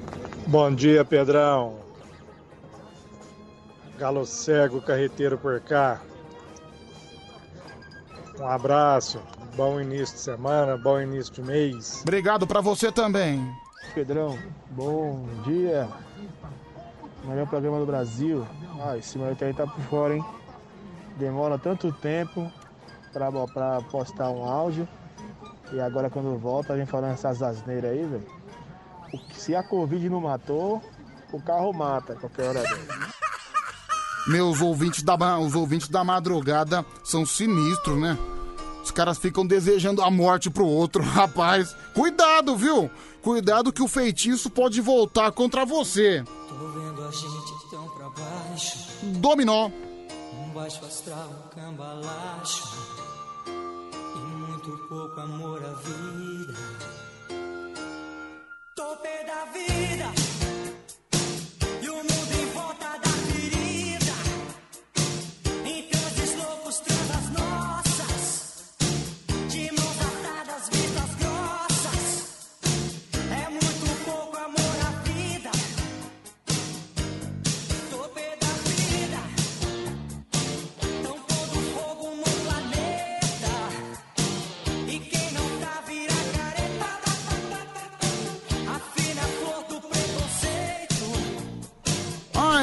Bom 0.47 0.73
dia, 0.73 1.05
Pedrão. 1.05 1.77
Galo 3.99 4.25
cego, 4.25 4.81
carreteiro 4.81 5.37
por 5.37 5.59
cá. 5.59 6.01
Um 8.39 8.47
abraço, 8.47 9.21
bom 9.55 9.79
início 9.79 10.15
de 10.15 10.21
semana, 10.21 10.75
bom 10.77 10.99
início 10.99 11.31
de 11.31 11.43
mês. 11.43 11.99
Obrigado 12.01 12.47
pra 12.47 12.59
você 12.59 12.91
também. 12.91 13.39
Pedrão, 13.93 14.35
bom 14.71 15.27
dia. 15.45 15.87
Melhor 17.25 17.47
programa 17.47 17.79
do 17.79 17.85
Brasil. 17.85 18.45
Ah, 18.81 18.97
esse 18.97 19.19
aí 19.41 19.53
tá 19.53 19.67
por 19.67 19.81
fora, 19.83 20.15
hein? 20.15 20.25
Demora 21.17 21.57
tanto 21.57 21.91
tempo 21.91 22.51
pra, 23.11 23.29
pra 23.47 23.81
postar 23.81 24.29
um 24.29 24.43
áudio. 24.43 24.87
E 25.71 25.79
agora 25.79 26.09
quando 26.09 26.37
volta, 26.37 26.77
gente 26.77 26.89
falando 26.89 27.13
essas 27.13 27.41
asneiras 27.41 27.91
aí, 27.91 28.05
velho. 28.05 28.27
Se 29.33 29.55
a 29.55 29.63
Covid 29.63 30.09
não 30.09 30.21
matou, 30.21 30.81
o 31.31 31.41
carro 31.41 31.73
mata 31.73 32.15
qualquer 32.15 32.49
hora. 32.49 32.63
Meus 34.27 34.61
ouvintes 34.61 35.03
da, 35.03 35.15
os 35.39 35.55
ouvintes 35.55 35.89
da 35.89 36.03
madrugada 36.03 36.85
são 37.03 37.25
sinistros, 37.25 37.99
né? 37.99 38.17
Os 38.83 38.91
caras 38.91 39.17
ficam 39.17 39.45
desejando 39.45 40.01
a 40.01 40.09
morte 40.09 40.49
pro 40.49 40.65
outro. 40.65 41.03
Rapaz, 41.05 41.75
cuidado, 41.93 42.55
viu? 42.55 42.89
Cuidado 43.21 43.73
que 43.73 43.81
o 43.81 43.87
feitiço 43.87 44.49
pode 44.49 44.79
voltar 44.79 45.31
contra 45.31 45.65
você. 45.65 46.23
Tô 46.47 46.55
vendo 46.69 47.03
a 47.03 47.11
gente 47.11 47.69
tão 47.69 47.87
pra 47.89 48.09
baixo. 48.09 48.77
Dominó. 49.03 49.69
Um 50.33 50.49
baixo 50.53 50.83
astral, 50.85 51.29
um 51.29 51.55
cambalacho. 51.55 52.63
E 53.45 54.19
muito 54.19 54.77
pouco 54.87 55.19
amor 55.19 55.63
à 55.63 55.73
vida. 55.73 56.53
Tô 58.75 58.95
pé 58.97 59.25
da 59.25 59.45
vida. 59.51 60.28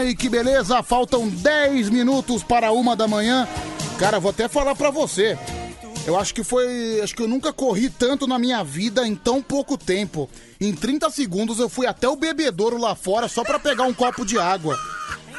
Ai, 0.07 0.14
que 0.14 0.28
beleza! 0.28 0.84
Faltam 0.84 1.28
10 1.28 1.90
minutos 1.90 2.44
para 2.44 2.70
uma 2.70 2.94
da 2.94 3.09
manhã. 3.09 3.48
Cara, 3.98 4.20
vou 4.20 4.30
até 4.30 4.46
falar 4.46 4.76
pra 4.76 4.88
você. 4.88 5.36
Eu 6.07 6.16
acho 6.16 6.32
que 6.32 6.44
foi. 6.44 7.00
Acho 7.02 7.12
que 7.12 7.22
eu 7.22 7.26
nunca 7.26 7.52
corri 7.52 7.90
tanto 7.90 8.24
na 8.24 8.38
minha 8.38 8.62
vida 8.62 9.04
em 9.04 9.16
tão 9.16 9.42
pouco 9.42 9.76
tempo. 9.76 10.30
Em 10.61 10.72
30 10.72 11.11
segundos 11.11 11.59
eu 11.59 11.68
fui 11.68 11.88
até 11.88 12.09
o 12.09 12.14
bebedouro 12.14 12.78
lá 12.78 12.94
fora 12.94 13.26
só 13.26 13.42
pra 13.42 13.59
pegar 13.59 13.82
um 13.82 13.92
copo 13.92 14.24
de 14.24 14.38
água. 14.38 14.78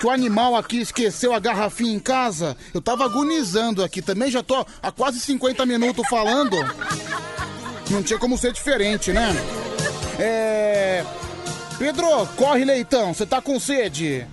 Que 0.02 0.06
o 0.06 0.10
animal 0.10 0.54
aqui 0.58 0.82
esqueceu 0.82 1.34
a 1.34 1.40
garrafinha 1.40 1.96
em 1.96 2.00
casa. 2.00 2.58
Eu 2.74 2.82
tava 2.82 3.06
agonizando 3.06 3.82
aqui 3.82 4.02
também, 4.02 4.30
já 4.30 4.44
tô 4.44 4.66
há 4.84 4.92
quase 4.92 5.22
50 5.22 5.66
minutos 5.66 6.06
falando. 6.10 6.58
Não 7.90 8.04
tinha 8.04 8.20
como 8.20 8.38
ser 8.38 8.52
diferente, 8.52 9.14
né? 9.14 9.34
É. 10.20 11.06
Pedro, 11.80 12.28
corre 12.36 12.66
leitão, 12.66 13.14
você 13.14 13.26
tá 13.26 13.42
com 13.42 13.58
sede? 13.62 14.28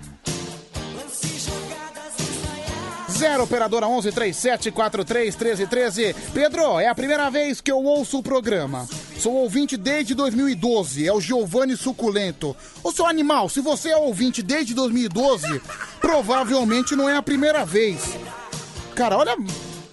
Zero 3.17 3.43
operadora 3.43 3.87
11 3.87 4.11
37 4.11 4.71
43 4.71 5.35
13 5.35 5.67
13. 5.67 6.15
Pedro, 6.33 6.79
é 6.79 6.87
a 6.87 6.95
primeira 6.95 7.29
vez 7.29 7.61
que 7.61 7.71
eu 7.71 7.81
ouço 7.81 8.19
o 8.19 8.23
programa. 8.23 8.85
Sou 9.17 9.33
ouvinte 9.35 9.77
desde 9.77 10.13
2012, 10.13 11.07
é 11.07 11.13
o 11.13 11.21
Giovanni 11.21 11.77
Suculento. 11.77 12.53
Ô 12.83 12.91
seu 12.91 13.05
animal, 13.05 13.47
se 13.47 13.61
você 13.61 13.91
é 13.91 13.97
ouvinte 13.97 14.43
desde 14.43 14.73
2012, 14.73 15.61
provavelmente 16.01 16.93
não 16.93 17.09
é 17.09 17.15
a 17.15 17.21
primeira 17.21 17.63
vez. 17.63 18.17
Cara, 18.93 19.17
olha 19.17 19.37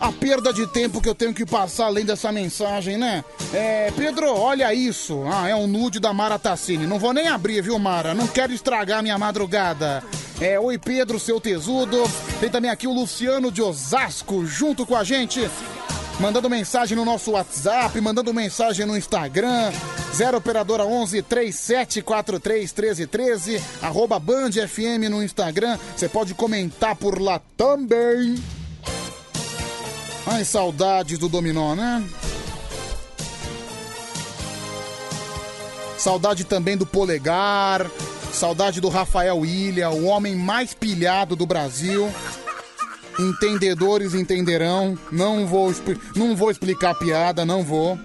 a 0.03 0.11
perda 0.11 0.53
de 0.53 0.67
tempo 0.67 1.01
que 1.01 1.09
eu 1.09 1.15
tenho 1.15 1.33
que 1.33 1.47
passar 1.47 1.87
além 1.87 2.05
dessa 2.05 2.33
mensagem, 2.33 2.97
né? 2.97 3.25
É, 3.55 3.89
Pedro, 3.93 4.35
olha 4.35 4.75
isso. 4.75 5.23
Ah, 5.33 5.49
é 5.49 5.55
um 5.55 5.69
nude 5.69 6.01
da 6.01 6.13
Mara 6.13 6.41
Tassini. 6.41 6.89
Não 6.89 6.99
vou 6.99 7.13
nem 7.13 7.29
abrir, 7.29 7.63
viu, 7.63 7.79
Mara? 7.79 8.13
Não 8.13 8.27
quero 8.27 8.53
estragar 8.53 9.01
minha 9.01 9.17
madrugada. 9.17 10.03
É, 10.41 10.59
oi, 10.59 10.77
Pedro, 10.77 11.21
seu 11.21 11.41
tesudo. 11.41 12.03
Tem 12.41 12.51
também 12.51 12.69
aqui 12.69 12.89
o 12.89 12.93
Luciano 12.93 13.53
de 13.53 13.63
Osasco 13.63 14.45
junto 14.45 14.85
com 14.85 14.97
a 14.97 15.05
gente. 15.05 15.49
Mandando 16.19 16.51
mensagem 16.51 16.97
no 16.97 17.05
nosso 17.05 17.31
WhatsApp, 17.31 18.01
mandando 18.01 18.35
mensagem 18.35 18.85
no 18.85 18.97
Instagram. 18.97 19.71
0 20.13 20.39
Operadora 20.39 20.85
11 20.85 21.23
3743 21.23 22.73
1313. 22.73 23.63
Arroba 23.81 24.19
Band 24.19 24.51
FM 24.51 25.09
no 25.09 25.23
Instagram. 25.23 25.79
Você 25.97 26.09
pode 26.09 26.35
comentar 26.35 26.97
por 26.97 27.21
lá 27.21 27.41
também. 27.57 28.62
Ai, 30.27 30.45
saudades 30.45 31.19
do 31.19 31.29
dominó, 31.29 31.75
né? 31.75 32.05
Saudade 35.99 36.45
também 36.45 36.77
do 36.77 36.87
polegar. 36.87 37.91
Saudade 38.33 38.81
do 38.81 38.89
Rafael 38.89 39.45
Ilha, 39.45 39.91
o 39.91 40.05
homem 40.05 40.35
mais 40.35 40.73
pilhado 40.73 41.37
do 41.37 41.47
Brasil. 41.47 42.11
Entendedores 43.19 44.15
entenderão. 44.15 44.99
Não 45.11 45.47
vou, 45.47 45.73
não 46.17 46.35
vou 46.35 46.51
explicar 46.51 46.91
a 46.91 46.95
piada, 46.95 47.45
não 47.45 47.63
vou. 47.63 47.99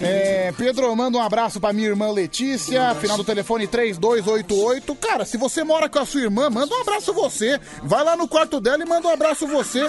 É, 0.00 0.52
Pedro, 0.56 0.94
manda 0.94 1.16
um 1.16 1.22
abraço 1.22 1.58
pra 1.58 1.72
minha 1.72 1.88
irmã 1.88 2.10
Letícia, 2.10 2.94
final 2.96 3.16
do 3.16 3.24
telefone 3.24 3.66
3288. 3.66 4.94
Cara, 4.96 5.24
se 5.24 5.38
você 5.38 5.64
mora 5.64 5.88
com 5.88 5.98
a 5.98 6.04
sua 6.04 6.20
irmã, 6.20 6.50
manda 6.50 6.74
um 6.74 6.80
abraço 6.80 7.14
você. 7.14 7.58
Vai 7.82 8.04
lá 8.04 8.16
no 8.16 8.28
quarto 8.28 8.60
dela 8.60 8.82
e 8.82 8.86
manda 8.86 9.08
um 9.08 9.12
abraço 9.12 9.46
você. 9.46 9.86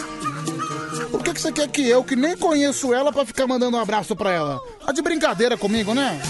Por 1.12 1.24
que, 1.24 1.34
que 1.34 1.42
você 1.42 1.52
quer 1.52 1.68
que 1.68 1.88
eu, 1.88 2.04
que 2.04 2.16
nem 2.16 2.38
conheço 2.38 2.94
ela, 2.94 3.12
pra 3.12 3.26
ficar 3.26 3.48
mandando 3.48 3.78
um 3.78 3.80
abraço 3.80 4.16
pra 4.16 4.32
ela? 4.32 4.60
Tá 4.86 4.92
de 4.92 5.02
brincadeira 5.02 5.58
comigo, 5.58 5.94
né? 5.94 6.22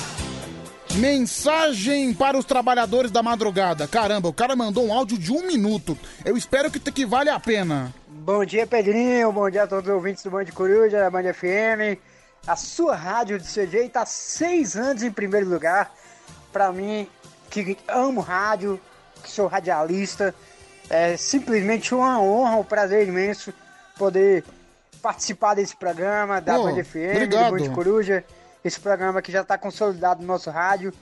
Mensagem 0.95 2.13
para 2.13 2.37
os 2.37 2.45
trabalhadores 2.45 3.11
da 3.11 3.21
madrugada. 3.21 3.87
Caramba, 3.87 4.29
o 4.29 4.33
cara 4.33 4.55
mandou 4.55 4.85
um 4.85 4.93
áudio 4.93 5.17
de 5.17 5.31
um 5.31 5.45
minuto. 5.45 5.97
Eu 6.23 6.35
espero 6.37 6.71
que, 6.71 6.79
que 6.79 7.05
vale 7.05 7.29
a 7.29 7.39
pena. 7.39 7.93
Bom 8.07 8.43
dia, 8.45 8.65
Pedrinho. 8.65 9.31
Bom 9.31 9.49
dia 9.49 9.63
a 9.63 9.67
todos 9.67 9.89
os 9.89 9.95
ouvintes 9.95 10.23
do 10.23 10.31
Band 10.31 10.45
Coruja, 10.45 10.99
da 10.99 11.09
Band 11.09 11.33
FM. 11.33 11.99
A 12.47 12.55
sua 12.55 12.95
rádio 12.95 13.37
de 13.37 13.45
CJ 13.45 13.85
está 13.85 14.05
seis 14.05 14.75
anos 14.75 15.03
em 15.03 15.11
primeiro 15.11 15.47
lugar. 15.47 15.93
Para 16.51 16.71
mim, 16.71 17.07
que 17.49 17.77
amo 17.87 18.21
rádio, 18.21 18.79
que 19.21 19.29
sou 19.29 19.47
radialista, 19.47 20.33
é 20.89 21.17
simplesmente 21.17 21.93
uma 21.93 22.19
honra, 22.19 22.55
um 22.55 22.63
prazer 22.63 23.07
imenso 23.07 23.53
poder 23.97 24.43
participar 24.99 25.55
desse 25.55 25.75
programa 25.75 26.39
da 26.39 26.55
Pô, 26.55 26.63
Band 26.63 26.83
FM, 26.83 27.15
obrigado. 27.15 27.57
do 27.57 27.63
Band 27.63 27.73
Coruja. 27.73 28.23
Esse 28.63 28.79
programa 28.79 29.21
que 29.21 29.31
já 29.31 29.41
está 29.41 29.57
consolidado 29.57 30.21
no 30.21 30.27
nosso 30.27 30.49
rádio. 30.49 30.93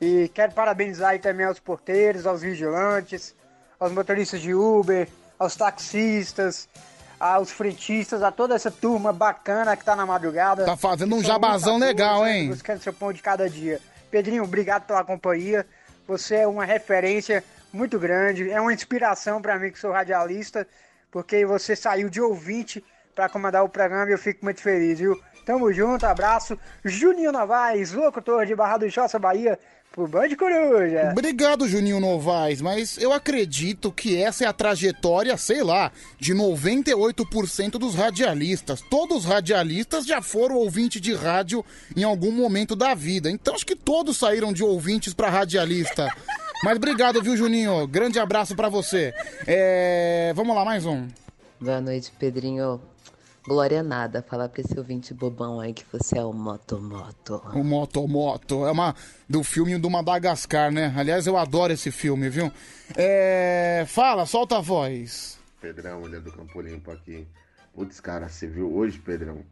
E 0.00 0.30
quero 0.34 0.52
parabenizar 0.52 1.10
aí 1.10 1.18
também 1.18 1.46
aos 1.46 1.58
porteiros, 1.58 2.26
aos 2.26 2.42
vigilantes, 2.42 3.34
aos 3.78 3.92
motoristas 3.92 4.40
de 4.40 4.54
Uber, 4.54 5.08
aos 5.38 5.56
taxistas, 5.56 6.68
aos 7.18 7.50
frentistas, 7.50 8.22
a 8.22 8.30
toda 8.30 8.54
essa 8.54 8.70
turma 8.70 9.12
bacana 9.12 9.76
que 9.76 9.84
tá 9.84 9.96
na 9.96 10.04
madrugada. 10.04 10.64
Tá 10.64 10.76
fazendo 10.76 11.16
um 11.16 11.22
jabazão 11.22 11.78
legal, 11.78 12.24
né, 12.24 12.38
hein? 12.38 12.48
Buscando 12.48 12.82
seu 12.82 12.92
pão 12.92 13.12
de 13.12 13.22
cada 13.22 13.48
dia. 13.48 13.80
Pedrinho, 14.10 14.44
obrigado 14.44 14.86
pela 14.86 15.04
companhia. 15.04 15.66
Você 16.06 16.36
é 16.36 16.46
uma 16.46 16.64
referência 16.64 17.42
muito 17.72 17.98
grande, 17.98 18.50
é 18.50 18.60
uma 18.60 18.72
inspiração 18.72 19.40
para 19.42 19.58
mim 19.58 19.70
que 19.70 19.78
sou 19.78 19.92
radialista, 19.92 20.66
porque 21.10 21.44
você 21.44 21.74
saiu 21.74 22.08
de 22.08 22.20
ouvinte 22.20 22.84
para 23.16 23.30
comandar 23.30 23.64
o 23.64 23.68
programa 23.68 24.10
e 24.10 24.12
eu 24.12 24.18
fico 24.18 24.44
muito 24.44 24.60
feliz, 24.60 24.98
viu? 24.98 25.18
Tamo 25.46 25.72
junto, 25.72 26.04
abraço. 26.04 26.58
Juninho 26.84 27.32
Novaes, 27.32 27.92
locutor 27.92 28.44
de 28.44 28.54
Barra 28.54 28.76
do 28.76 28.90
Choça, 28.90 29.18
Bahia, 29.18 29.58
pro 29.90 30.06
Band 30.06 30.28
Coruja. 30.36 31.08
Obrigado, 31.12 31.66
Juninho 31.66 31.98
Novaes, 31.98 32.60
mas 32.60 32.98
eu 32.98 33.14
acredito 33.14 33.90
que 33.90 34.20
essa 34.20 34.44
é 34.44 34.46
a 34.46 34.52
trajetória, 34.52 35.34
sei 35.38 35.62
lá, 35.62 35.90
de 36.18 36.34
98% 36.34 37.78
dos 37.78 37.94
radialistas. 37.94 38.82
Todos 38.82 39.18
os 39.18 39.24
radialistas 39.24 40.04
já 40.04 40.20
foram 40.20 40.56
ouvinte 40.56 41.00
de 41.00 41.14
rádio 41.14 41.64
em 41.96 42.04
algum 42.04 42.30
momento 42.30 42.76
da 42.76 42.92
vida. 42.92 43.30
Então 43.30 43.54
acho 43.54 43.64
que 43.64 43.76
todos 43.76 44.18
saíram 44.18 44.52
de 44.52 44.62
ouvintes 44.62 45.14
pra 45.14 45.30
radialista. 45.30 46.06
Mas 46.62 46.76
obrigado, 46.76 47.22
viu, 47.22 47.34
Juninho? 47.34 47.86
Grande 47.86 48.18
abraço 48.18 48.54
pra 48.54 48.68
você. 48.68 49.14
É... 49.46 50.32
Vamos 50.34 50.54
lá, 50.54 50.66
mais 50.66 50.84
um. 50.84 51.08
Boa 51.58 51.80
noite, 51.80 52.12
Pedrinho. 52.18 52.80
Glória 53.46 53.80
nada, 53.80 54.22
falar 54.22 54.48
pra 54.48 54.60
esse 54.60 54.76
ouvinte 54.76 55.14
bobão 55.14 55.60
aí 55.60 55.72
que 55.72 55.84
você 55.92 56.18
é 56.18 56.24
o 56.24 56.32
Motomoto. 56.32 57.40
O 57.54 57.62
Moto 57.62 58.08
Moto. 58.08 58.66
É 58.66 58.72
uma 58.72 58.92
do 59.28 59.44
filme 59.44 59.78
do 59.78 59.88
Madagascar, 59.88 60.72
né? 60.72 60.92
Aliás, 60.96 61.28
eu 61.28 61.36
adoro 61.36 61.72
esse 61.72 61.92
filme, 61.92 62.28
viu? 62.28 62.50
É... 62.96 63.84
Fala, 63.86 64.26
solta 64.26 64.56
a 64.56 64.60
voz. 64.60 65.38
Pedrão, 65.60 66.00
mulher 66.00 66.20
do 66.20 66.32
Campo 66.32 66.60
Limpo 66.60 66.90
aqui. 66.90 67.24
Putz, 67.72 68.00
cara, 68.00 68.28
você 68.28 68.48
viu 68.48 68.74
hoje, 68.74 68.98
Pedrão? 68.98 69.44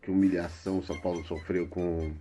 Que 0.00 0.10
humilhação 0.10 0.78
o 0.78 0.82
São 0.82 0.98
Paulo 0.98 1.22
sofreu 1.26 1.68
com 1.68 2.14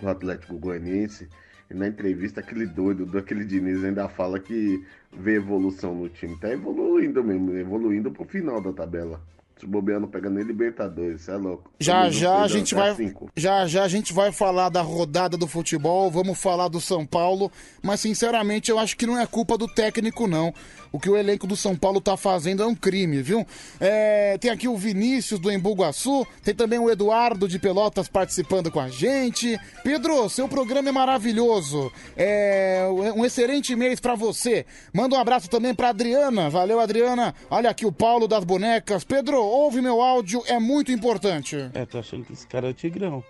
o 0.00 0.08
Atlético 0.08 0.56
Goianiense. 0.56 1.28
E 1.68 1.74
na 1.74 1.88
entrevista, 1.88 2.38
aquele 2.38 2.66
doido 2.66 3.04
do 3.06 3.18
aquele 3.18 3.44
Diniz 3.44 3.82
ainda 3.82 4.08
fala 4.08 4.38
que 4.38 4.86
vê 5.12 5.34
evolução 5.34 5.96
no 5.96 6.08
time. 6.08 6.38
Tá 6.38 6.48
evoluindo 6.48 7.24
mesmo, 7.24 7.56
evoluindo 7.56 8.12
pro 8.12 8.24
final 8.24 8.60
da 8.60 8.72
tabela. 8.72 9.20
Se 9.58 9.66
bobear 9.66 9.98
não 9.98 10.06
pega 10.08 10.28
nem 10.28 10.44
Libertadores, 10.44 11.22
você 11.22 11.30
é 11.30 11.36
louco. 11.36 11.70
Já 11.80 12.10
já 12.10 12.42
a 12.42 12.48
gente 12.48 12.74
vai 12.74 12.94
cinco. 12.94 13.30
já 13.34 13.66
já 13.66 13.84
a 13.84 13.88
gente 13.88 14.12
vai 14.12 14.30
falar 14.30 14.68
da 14.68 14.82
rodada 14.82 15.36
do 15.36 15.46
futebol, 15.46 16.10
vamos 16.10 16.38
falar 16.38 16.68
do 16.68 16.78
São 16.78 17.06
Paulo, 17.06 17.50
mas 17.82 18.00
sinceramente 18.00 18.70
eu 18.70 18.78
acho 18.78 18.96
que 18.96 19.06
não 19.06 19.18
é 19.18 19.26
culpa 19.26 19.56
do 19.56 19.66
técnico 19.66 20.26
não. 20.26 20.52
O 20.96 20.98
que 20.98 21.10
o 21.10 21.16
elenco 21.18 21.46
do 21.46 21.54
São 21.54 21.76
Paulo 21.76 22.00
tá 22.00 22.16
fazendo 22.16 22.62
é 22.62 22.66
um 22.66 22.74
crime, 22.74 23.20
viu? 23.20 23.46
É, 23.78 24.38
tem 24.38 24.50
aqui 24.50 24.66
o 24.66 24.78
Vinícius 24.78 25.38
do 25.38 25.52
Embu-Guaçu, 25.52 26.26
tem 26.42 26.54
também 26.54 26.78
o 26.78 26.88
Eduardo 26.88 27.46
de 27.46 27.58
Pelotas 27.58 28.08
participando 28.08 28.70
com 28.70 28.80
a 28.80 28.88
gente. 28.88 29.60
Pedro, 29.84 30.26
seu 30.30 30.48
programa 30.48 30.88
é 30.88 30.92
maravilhoso. 30.92 31.92
É 32.16 32.88
um 33.14 33.26
excelente 33.26 33.76
mês 33.76 34.00
pra 34.00 34.14
você. 34.14 34.64
Manda 34.90 35.16
um 35.16 35.20
abraço 35.20 35.50
também 35.50 35.74
pra 35.74 35.90
Adriana. 35.90 36.48
Valeu, 36.48 36.80
Adriana. 36.80 37.34
Olha 37.50 37.68
aqui 37.68 37.84
o 37.84 37.92
Paulo 37.92 38.26
das 38.26 38.42
bonecas. 38.42 39.04
Pedro, 39.04 39.38
ouve 39.38 39.82
meu 39.82 40.00
áudio, 40.00 40.42
é 40.46 40.58
muito 40.58 40.90
importante. 40.90 41.56
É, 41.74 41.84
tô 41.84 41.98
achando 41.98 42.24
que 42.24 42.32
esse 42.32 42.46
cara 42.46 42.68
é 42.68 42.70
o 42.70 42.74
Tigrão. 42.74 43.22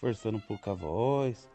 Forçando 0.00 0.36
um 0.36 0.40
pouco 0.40 0.70
a 0.70 0.74
voz, 0.74 1.48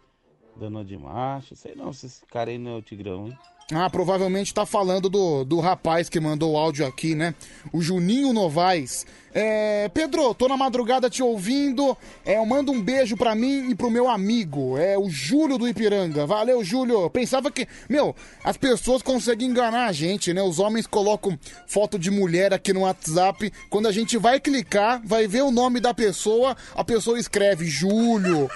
dando 0.57 0.84
de 0.84 0.97
macho. 0.97 1.55
Sei 1.55 1.74
não 1.74 1.93
se 1.93 2.07
esse 2.07 2.26
cara 2.26 2.51
aí 2.51 2.57
não 2.57 2.72
é 2.72 2.76
o 2.76 2.82
Tigrão, 2.82 3.28
hein? 3.28 3.38
Ah, 3.76 3.90
provavelmente 3.90 4.54
tá 4.54 4.66
falando 4.66 5.10
do, 5.10 5.44
do 5.44 5.60
rapaz 5.60 6.10
que 6.10 6.20
mandou 6.20 6.54
o 6.54 6.58
áudio 6.58 6.86
aqui, 6.86 7.16
né? 7.16 7.34
O 7.72 7.82
Juninho 7.82 8.32
Novaes. 8.34 9.06
É, 9.36 9.90
Pedro, 9.90 10.34
tô 10.36 10.48
na 10.48 10.56
madrugada 10.56 11.10
te 11.10 11.24
ouvindo. 11.24 11.98
É, 12.24 12.38
eu 12.38 12.46
mando 12.46 12.72
um 12.72 12.80
beijo 12.80 13.18
pra 13.18 13.34
mim 13.34 13.72
e 13.72 13.76
pro 13.76 13.90
meu 13.90 14.08
amigo. 14.08 14.78
É 14.78 14.98
o 14.98 15.10
Júlio 15.10 15.58
do 15.58 15.68
Ipiranga. 15.68 16.26
Valeu, 16.28 16.64
Júlio. 16.64 17.10
Pensava 17.10 17.50
que. 17.50 17.68
Meu, 17.90 18.16
as 18.44 18.58
pessoas 18.58 19.02
conseguem 19.02 19.50
enganar 19.50 19.88
a 19.88 19.92
gente, 19.92 20.34
né? 20.34 20.42
Os 20.44 20.60
homens 20.60 20.86
colocam 20.86 21.38
foto 21.66 21.98
de 21.98 22.12
mulher 22.12 22.54
aqui 22.54 22.72
no 22.72 22.82
WhatsApp. 22.82 23.52
Quando 23.70 23.88
a 23.88 23.92
gente 23.92 24.18
vai 24.18 24.40
clicar, 24.40 25.02
vai 25.04 25.28
ver 25.28 25.42
o 25.42 25.52
nome 25.52 25.80
da 25.80 25.94
pessoa, 25.94 26.56
a 26.76 26.84
pessoa 26.84 27.20
escreve 27.20 27.66
Júlio, 27.66 28.48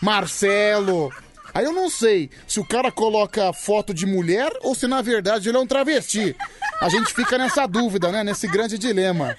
Marcelo. 0.00 1.10
Aí 1.52 1.64
eu 1.64 1.72
não 1.72 1.90
sei 1.90 2.30
se 2.46 2.60
o 2.60 2.64
cara 2.64 2.90
coloca 2.90 3.52
foto 3.52 3.92
de 3.92 4.06
mulher 4.06 4.50
ou 4.62 4.74
se 4.74 4.86
na 4.86 5.02
verdade 5.02 5.48
ele 5.48 5.56
é 5.56 5.60
um 5.60 5.66
travesti. 5.66 6.36
A 6.80 6.88
gente 6.88 7.12
fica 7.12 7.36
nessa 7.36 7.66
dúvida, 7.66 8.10
né? 8.10 8.24
Nesse 8.24 8.46
grande 8.48 8.78
dilema. 8.78 9.36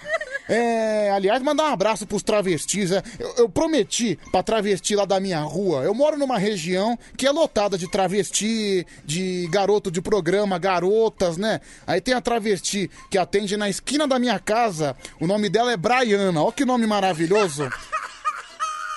É, 0.50 1.10
aliás, 1.12 1.42
mandar 1.42 1.64
um 1.70 1.74
abraço 1.74 2.06
pros 2.06 2.22
travestis. 2.24 2.92
é. 2.92 3.02
Eu, 3.18 3.34
eu 3.38 3.50
prometi 3.50 4.20
pra 4.32 4.44
travesti 4.44 4.96
lá 4.96 5.06
da 5.06 5.20
minha 5.20 5.40
rua. 5.40 5.84
Eu 5.84 5.94
moro 5.94 6.18
numa 6.18 6.38
região 6.38 7.00
que 7.16 7.26
é 7.26 7.32
lotada 7.32 7.78
de 7.78 7.90
travesti, 7.90 8.86
de 9.06 9.48
garoto 9.50 9.90
de 9.90 10.02
programa, 10.02 10.60
garotas, 10.60 11.38
né? 11.38 11.62
Aí 11.88 12.02
tem 12.02 12.14
a 12.14 12.22
travesti 12.22 12.92
que 13.10 13.18
atende 13.18 13.56
na 13.56 13.70
esquina 13.70 14.06
da 14.08 14.20
minha 14.20 14.38
casa. 14.40 14.96
O 15.20 15.28
nome 15.28 15.50
dela 15.50 15.72
é 15.72 15.78
Braiana. 15.78 16.44
Ó 16.44 16.52
que 16.52 16.66
nome 16.66 16.86
maravilhoso. 16.86 17.70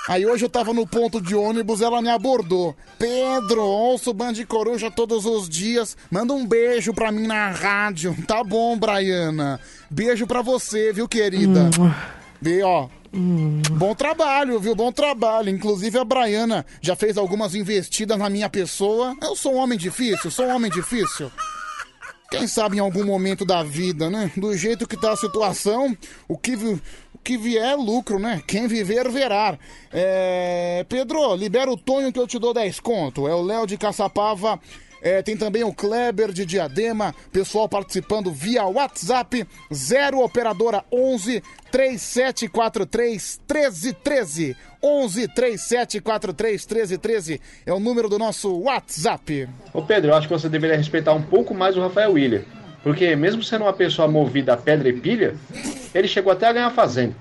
Aí 0.07 0.27
hoje 0.27 0.45
eu 0.45 0.51
tava 0.51 0.75
no 0.75 0.87
ponto 0.87 1.19
de 1.21 1.35
ônibus, 1.35 1.81
ela 1.81 2.03
me 2.03 2.11
abordou. 2.11 2.77
Pedro, 2.99 3.63
ouço 3.63 4.11
o 4.11 4.33
de 4.33 4.45
Coruja 4.45 4.91
todos 4.91 5.25
os 5.25 5.49
dias. 5.49 5.97
Manda 6.11 6.35
um 6.35 6.47
beijo 6.47 6.93
pra 6.93 7.11
mim 7.11 7.27
na 7.27 7.51
rádio. 7.51 8.15
Tá 8.27 8.43
bom, 8.43 8.77
Braiana. 8.77 9.61
Beijo 9.91 10.27
pra 10.27 10.43
você, 10.43 10.93
viu, 10.93 11.07
querida? 11.07 11.71
Vê, 12.41 12.63
ó. 12.63 12.89
Bom 13.13 13.95
trabalho, 13.95 14.59
viu? 14.59 14.75
Bom 14.75 14.91
trabalho. 14.91 15.49
Inclusive 15.49 15.99
a 15.99 16.05
Braiana 16.05 16.67
já 16.81 16.97
fez 16.97 17.17
algumas 17.17 17.55
investidas 17.55 18.19
na 18.19 18.29
minha 18.29 18.49
pessoa. 18.49 19.17
Eu 19.23 19.37
sou 19.37 19.55
um 19.55 19.59
homem 19.59 19.79
difícil, 19.79 20.31
sou 20.31 20.47
um 20.47 20.55
homem 20.55 20.71
difícil. 20.71 21.31
Quem 22.31 22.49
sabe 22.49 22.79
em 22.79 22.81
algum 22.81 23.05
momento 23.05 23.45
da 23.45 23.63
vida, 23.63 24.11
né? 24.11 24.33
Do 24.37 24.57
jeito 24.57 24.89
que 24.89 24.97
tá 24.97 25.13
a 25.13 25.17
situação, 25.17 25.97
o 26.27 26.37
que, 26.37 26.57
que 27.25 27.39
vier 27.39 27.73
é 27.73 27.75
lucro, 27.75 28.19
né? 28.19 28.43
Quem 28.47 28.69
viver, 28.69 29.11
verá. 29.11 29.59
É... 29.91 30.85
Pedro, 30.89 31.35
libera 31.35 31.71
o 31.71 31.77
Tonho 31.77 32.13
que 32.13 32.19
eu 32.19 32.27
te 32.27 32.39
dou 32.39 32.53
10 32.53 32.79
conto. 32.81 33.27
É 33.27 33.35
o 33.35 33.43
Léo 33.43 33.67
de 33.67 33.79
Caçapava. 33.79 34.61
É, 35.01 35.21
tem 35.21 35.37
também 35.37 35.63
o 35.63 35.75
Kleber 35.75 36.33
de 36.33 36.47
Diadema, 36.47 37.15
pessoal 37.31 37.69
participando 37.69 38.33
via 38.33 38.65
WhatsApp, 38.65 39.47
0 39.71 40.21
operadora 40.21 40.83
11 40.91 41.43
3743 41.71 43.41
1313. 43.47 44.57
11 44.83 45.29
3743 45.29 46.67
1313 46.67 47.41
é 47.67 47.73
o 47.75 47.81
número 47.81 48.09
do 48.09 48.19
nosso 48.19 48.51
WhatsApp. 48.61 49.47
Ô 49.75 49.83
Pedro, 49.83 50.11
eu 50.11 50.15
acho 50.15 50.27
que 50.27 50.33
você 50.33 50.49
deveria 50.49 50.77
respeitar 50.77 51.13
um 51.13 51.23
pouco 51.23 51.55
mais 51.55 51.77
o 51.77 51.83
Rafael 51.83 52.13
William. 52.13 52.43
Porque 52.85 53.17
mesmo 53.17 53.43
sendo 53.43 53.63
uma 53.65 53.73
pessoa 53.73 54.07
movida 54.07 54.53
a 54.53 54.57
pedra 54.57 54.89
e 54.91 54.93
pilha, 54.93 55.35
ele 55.95 56.07
chegou 56.07 56.31
até 56.31 56.47
a 56.47 56.53
ganhar 56.53 56.71
fazenda. 56.71 57.17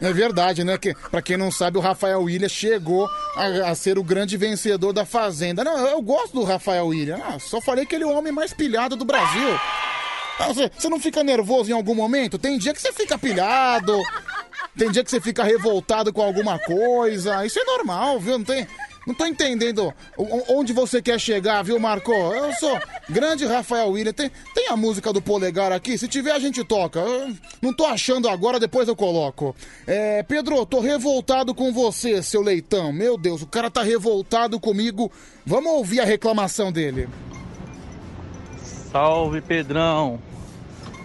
É 0.00 0.12
verdade, 0.12 0.62
né? 0.62 0.78
Que, 0.78 0.94
pra 1.10 1.20
quem 1.20 1.36
não 1.36 1.50
sabe, 1.50 1.76
o 1.76 1.80
Rafael 1.80 2.22
William 2.22 2.48
chegou 2.48 3.08
a, 3.34 3.70
a 3.70 3.74
ser 3.74 3.98
o 3.98 4.04
grande 4.04 4.36
vencedor 4.36 4.92
da 4.92 5.04
Fazenda. 5.04 5.64
Não, 5.64 5.76
eu, 5.88 6.00
gosto 6.00 6.34
do 6.34 6.44
Rafael 6.44 6.86
William. 6.86 7.18
Ah, 7.24 7.38
só 7.40 7.60
falei 7.60 7.84
que 7.84 7.96
ele 7.96 8.04
é 8.04 8.06
o 8.06 8.16
homem 8.16 8.32
mais 8.32 8.52
pilhado 8.52 8.94
do 8.94 9.04
Brasil. 9.04 9.58
Ah, 10.38 10.46
Você, 10.48 10.70
você 10.78 10.88
não 10.88 11.00
fica 11.00 11.24
nervoso 11.24 11.70
em 11.70 11.74
algum 11.74 11.96
momento? 11.96 12.38
Tem 12.38 12.58
dia 12.58 12.72
que 12.72 12.80
você 12.80 12.92
fica 12.92 13.18
pilhado, 13.18 14.00
tem 14.76 14.88
dia 14.88 15.02
que 15.02 15.10
você 15.10 15.20
fica 15.20 15.42
revoltado 15.42 16.12
com 16.12 16.22
alguma 16.22 16.60
coisa. 16.60 17.44
Isso 17.44 17.58
é 17.58 17.64
normal, 17.64 18.20
viu? 18.20 18.38
Não 18.38 18.44
tem. 18.44 18.68
Não 19.06 19.14
tô 19.14 19.24
entendendo 19.24 19.92
onde 20.48 20.72
você 20.72 21.00
quer 21.00 21.18
chegar, 21.18 21.62
viu, 21.62 21.78
Marco? 21.78 22.12
Eu 22.12 22.52
sou 22.54 22.78
grande 23.08 23.46
Rafael 23.46 23.88
William. 23.90 24.12
Tem, 24.12 24.30
tem 24.54 24.68
a 24.68 24.76
música 24.76 25.12
do 25.12 25.22
Polegar 25.22 25.72
aqui? 25.72 25.96
Se 25.96 26.06
tiver, 26.06 26.32
a 26.32 26.38
gente 26.38 26.62
toca. 26.62 27.00
Eu 27.00 27.34
não 27.62 27.72
tô 27.72 27.86
achando 27.86 28.28
agora, 28.28 28.60
depois 28.60 28.86
eu 28.86 28.94
coloco. 28.94 29.56
É, 29.86 30.22
Pedro, 30.22 30.66
tô 30.66 30.80
revoltado 30.80 31.54
com 31.54 31.72
você, 31.72 32.22
seu 32.22 32.42
leitão. 32.42 32.92
Meu 32.92 33.16
Deus, 33.16 33.40
o 33.42 33.46
cara 33.46 33.70
tá 33.70 33.82
revoltado 33.82 34.60
comigo. 34.60 35.10
Vamos 35.46 35.72
ouvir 35.72 36.00
a 36.00 36.04
reclamação 36.04 36.70
dele. 36.70 37.08
Salve 38.90 39.40
Pedrão! 39.40 40.18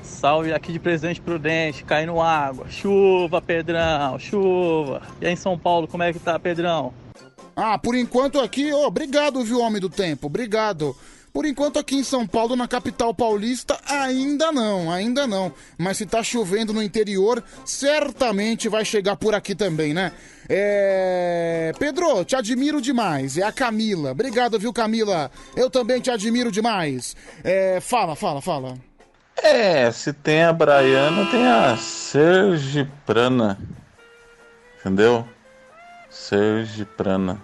Salve 0.01 0.53
aqui 0.53 0.71
de 0.71 0.79
Presidente 0.79 1.19
Prudente, 1.19 1.83
caindo 1.83 2.21
água. 2.21 2.65
Chuva, 2.69 3.41
Pedrão, 3.41 4.17
chuva. 4.17 5.01
E 5.19 5.25
aí 5.25 5.33
em 5.33 5.35
São 5.35 5.57
Paulo, 5.57 5.85
como 5.85 6.01
é 6.01 6.13
que 6.13 6.19
tá, 6.19 6.39
Pedrão? 6.39 6.93
Ah, 7.55 7.77
por 7.77 7.95
enquanto 7.95 8.39
aqui, 8.39 8.71
obrigado, 8.73 9.43
viu, 9.43 9.59
homem 9.59 9.79
do 9.79 9.89
tempo, 9.89 10.27
obrigado. 10.27 10.95
Por 11.33 11.47
enquanto 11.47 11.79
aqui 11.79 11.95
em 11.95 12.03
São 12.03 12.27
Paulo, 12.27 12.55
na 12.55 12.67
capital 12.67 13.11
paulista, 13.11 13.79
ainda 13.87 14.51
não, 14.51 14.91
ainda 14.91 15.25
não. 15.25 15.51
Mas 15.79 15.97
se 15.97 16.05
tá 16.05 16.21
chovendo 16.21 16.71
no 16.71 16.81
interior, 16.81 17.43
certamente 17.65 18.69
vai 18.69 18.85
chegar 18.85 19.15
por 19.15 19.33
aqui 19.33 19.55
também, 19.55 19.95
né? 19.95 20.11
É... 20.47 21.71
Pedro, 21.79 22.23
te 22.23 22.35
admiro 22.35 22.79
demais. 22.79 23.35
É 23.35 23.43
a 23.43 23.51
Camila. 23.51 24.11
Obrigado, 24.11 24.59
viu, 24.59 24.71
Camila? 24.71 25.31
Eu 25.55 25.71
também 25.71 25.99
te 25.99 26.11
admiro 26.11 26.51
demais. 26.51 27.15
É... 27.43 27.79
Fala, 27.81 28.15
fala, 28.15 28.39
fala. 28.39 28.77
É, 29.41 29.91
se 29.91 30.13
tem 30.13 30.43
a 30.43 30.53
Braiana, 30.53 31.25
tem 31.31 31.47
a 31.47 31.75
Sergiprana. 31.77 33.57
Entendeu? 34.79 35.27
Sergiprana. 36.27 37.41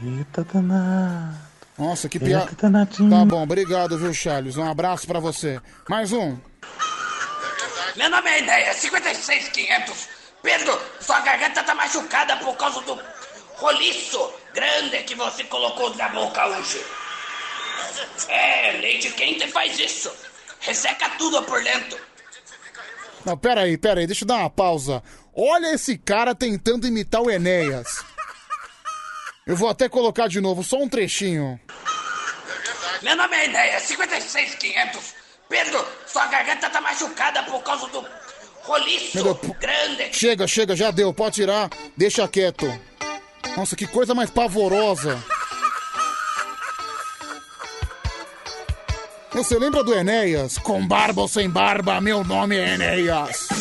Eita 0.00 0.44
danado. 0.44 1.36
Nossa, 1.76 2.08
que 2.08 2.16
Eita 2.16 2.26
piada. 2.26 2.52
danadinho. 2.56 3.10
Tá 3.10 3.24
bom, 3.24 3.42
obrigado, 3.42 3.98
viu, 3.98 4.14
Charles? 4.14 4.56
Um 4.56 4.70
abraço 4.70 5.08
pra 5.08 5.18
você. 5.18 5.60
Mais 5.88 6.12
um. 6.12 6.38
Meu 7.96 8.08
nome 8.08 8.30
é 8.30 8.38
Enéia, 8.38 8.74
56500. 8.74 10.08
Pedro, 10.40 10.80
sua 11.00 11.18
garganta 11.20 11.64
tá 11.64 11.74
machucada 11.74 12.36
por 12.36 12.56
causa 12.56 12.80
do 12.82 12.96
roliço 13.56 14.32
grande 14.54 14.98
que 15.02 15.16
você 15.16 15.42
colocou 15.42 15.92
na 15.96 16.08
boca 16.10 16.46
hoje. 16.46 16.80
É, 18.28 18.72
leite 18.80 19.10
quente 19.10 19.48
faz 19.48 19.76
isso. 19.80 20.12
Resseca 20.60 21.10
tudo 21.18 21.42
por 21.42 21.60
dentro. 21.64 21.98
Não, 23.24 23.36
pera 23.36 23.62
aí, 23.62 23.76
pera 23.76 23.98
aí, 24.00 24.06
deixa 24.06 24.22
eu 24.24 24.28
dar 24.28 24.36
uma 24.36 24.50
pausa. 24.50 25.02
Olha 25.40 25.72
esse 25.72 25.96
cara 25.96 26.34
tentando 26.34 26.84
imitar 26.84 27.22
o 27.22 27.30
Enéas. 27.30 28.04
Eu 29.46 29.54
vou 29.54 29.68
até 29.68 29.88
colocar 29.88 30.26
de 30.26 30.40
novo, 30.40 30.64
só 30.64 30.78
um 30.78 30.88
trechinho. 30.88 31.60
Meu 33.00 33.14
nome 33.14 33.36
é 33.36 33.44
Enéia, 33.44 33.80
56500. 33.80 35.14
Pedro, 35.48 35.86
sua 36.08 36.26
garganta 36.26 36.68
tá 36.68 36.80
machucada 36.80 37.44
por 37.44 37.62
causa 37.62 37.86
do 37.86 38.04
roliço 38.62 39.22
Deus, 39.22 39.38
grande. 39.60 40.12
Chega, 40.12 40.48
chega, 40.48 40.74
já 40.74 40.90
deu, 40.90 41.14
pode 41.14 41.36
tirar, 41.36 41.70
deixa 41.96 42.26
quieto. 42.26 42.66
Nossa, 43.56 43.76
que 43.76 43.86
coisa 43.86 44.16
mais 44.16 44.30
pavorosa. 44.30 45.22
Você 49.34 49.56
lembra 49.56 49.84
do 49.84 49.94
Enéas? 49.94 50.58
Com 50.58 50.84
barba 50.84 51.22
ou 51.22 51.28
sem 51.28 51.48
barba, 51.48 52.00
meu 52.00 52.24
nome 52.24 52.56
é 52.56 52.74
Enéas. 52.74 53.57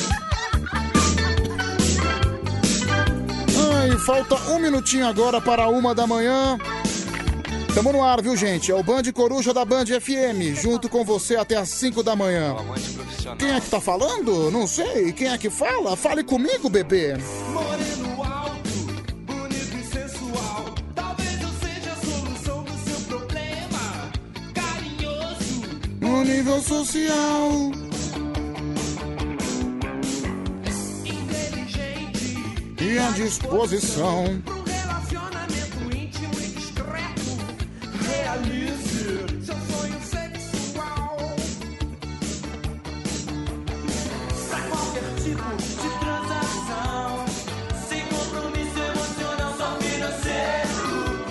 Falta 3.95 4.35
um 4.51 4.59
minutinho 4.59 5.07
agora 5.07 5.39
para 5.39 5.69
uma 5.69 5.93
da 5.93 6.05
manhã. 6.05 6.57
Tamo 7.73 7.91
no 7.91 8.03
ar, 8.03 8.21
viu, 8.21 8.35
gente? 8.35 8.71
É 8.71 8.75
o 8.75 8.83
Band 8.83 9.03
Coruja 9.13 9.53
da 9.53 9.63
Band 9.63 9.85
FM, 9.85 10.59
junto 10.59 10.89
com 10.89 11.05
você 11.05 11.35
até 11.35 11.55
as 11.55 11.69
5 11.69 12.01
da 12.01 12.15
manhã. 12.15 12.55
Quem 13.37 13.51
é 13.51 13.61
que 13.61 13.69
tá 13.69 13.79
falando? 13.79 14.49
Não 14.49 14.65
sei. 14.65 15.13
Quem 15.13 15.27
é 15.27 15.37
que 15.37 15.49
fala? 15.49 15.95
Fale 15.95 16.23
comigo, 16.23 16.69
bebê. 16.69 17.17
Moreno 17.53 18.23
alto, 18.23 18.69
bonito 19.25 19.77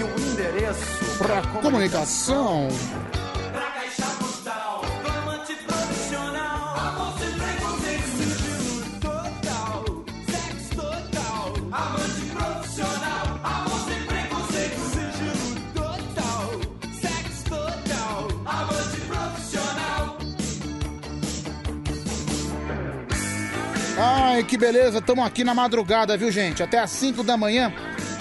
um 0.04 0.32
endereço 0.32 1.18
Pra 1.18 1.40
comunicação. 1.62 2.68
Ai, 23.98 24.44
que 24.44 24.58
beleza. 24.58 25.00
Tamo 25.00 25.24
aqui 25.24 25.42
na 25.42 25.54
madrugada, 25.54 26.16
viu, 26.16 26.30
gente? 26.30 26.62
Até 26.62 26.78
às 26.78 26.90
5 26.90 27.22
da 27.22 27.36
manhã. 27.36 27.72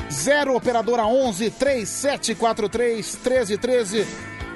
0 0.09 0.55
operadora 0.55 1.05
11 1.05 1.49
3743 1.51 3.15
1313. 3.15 4.07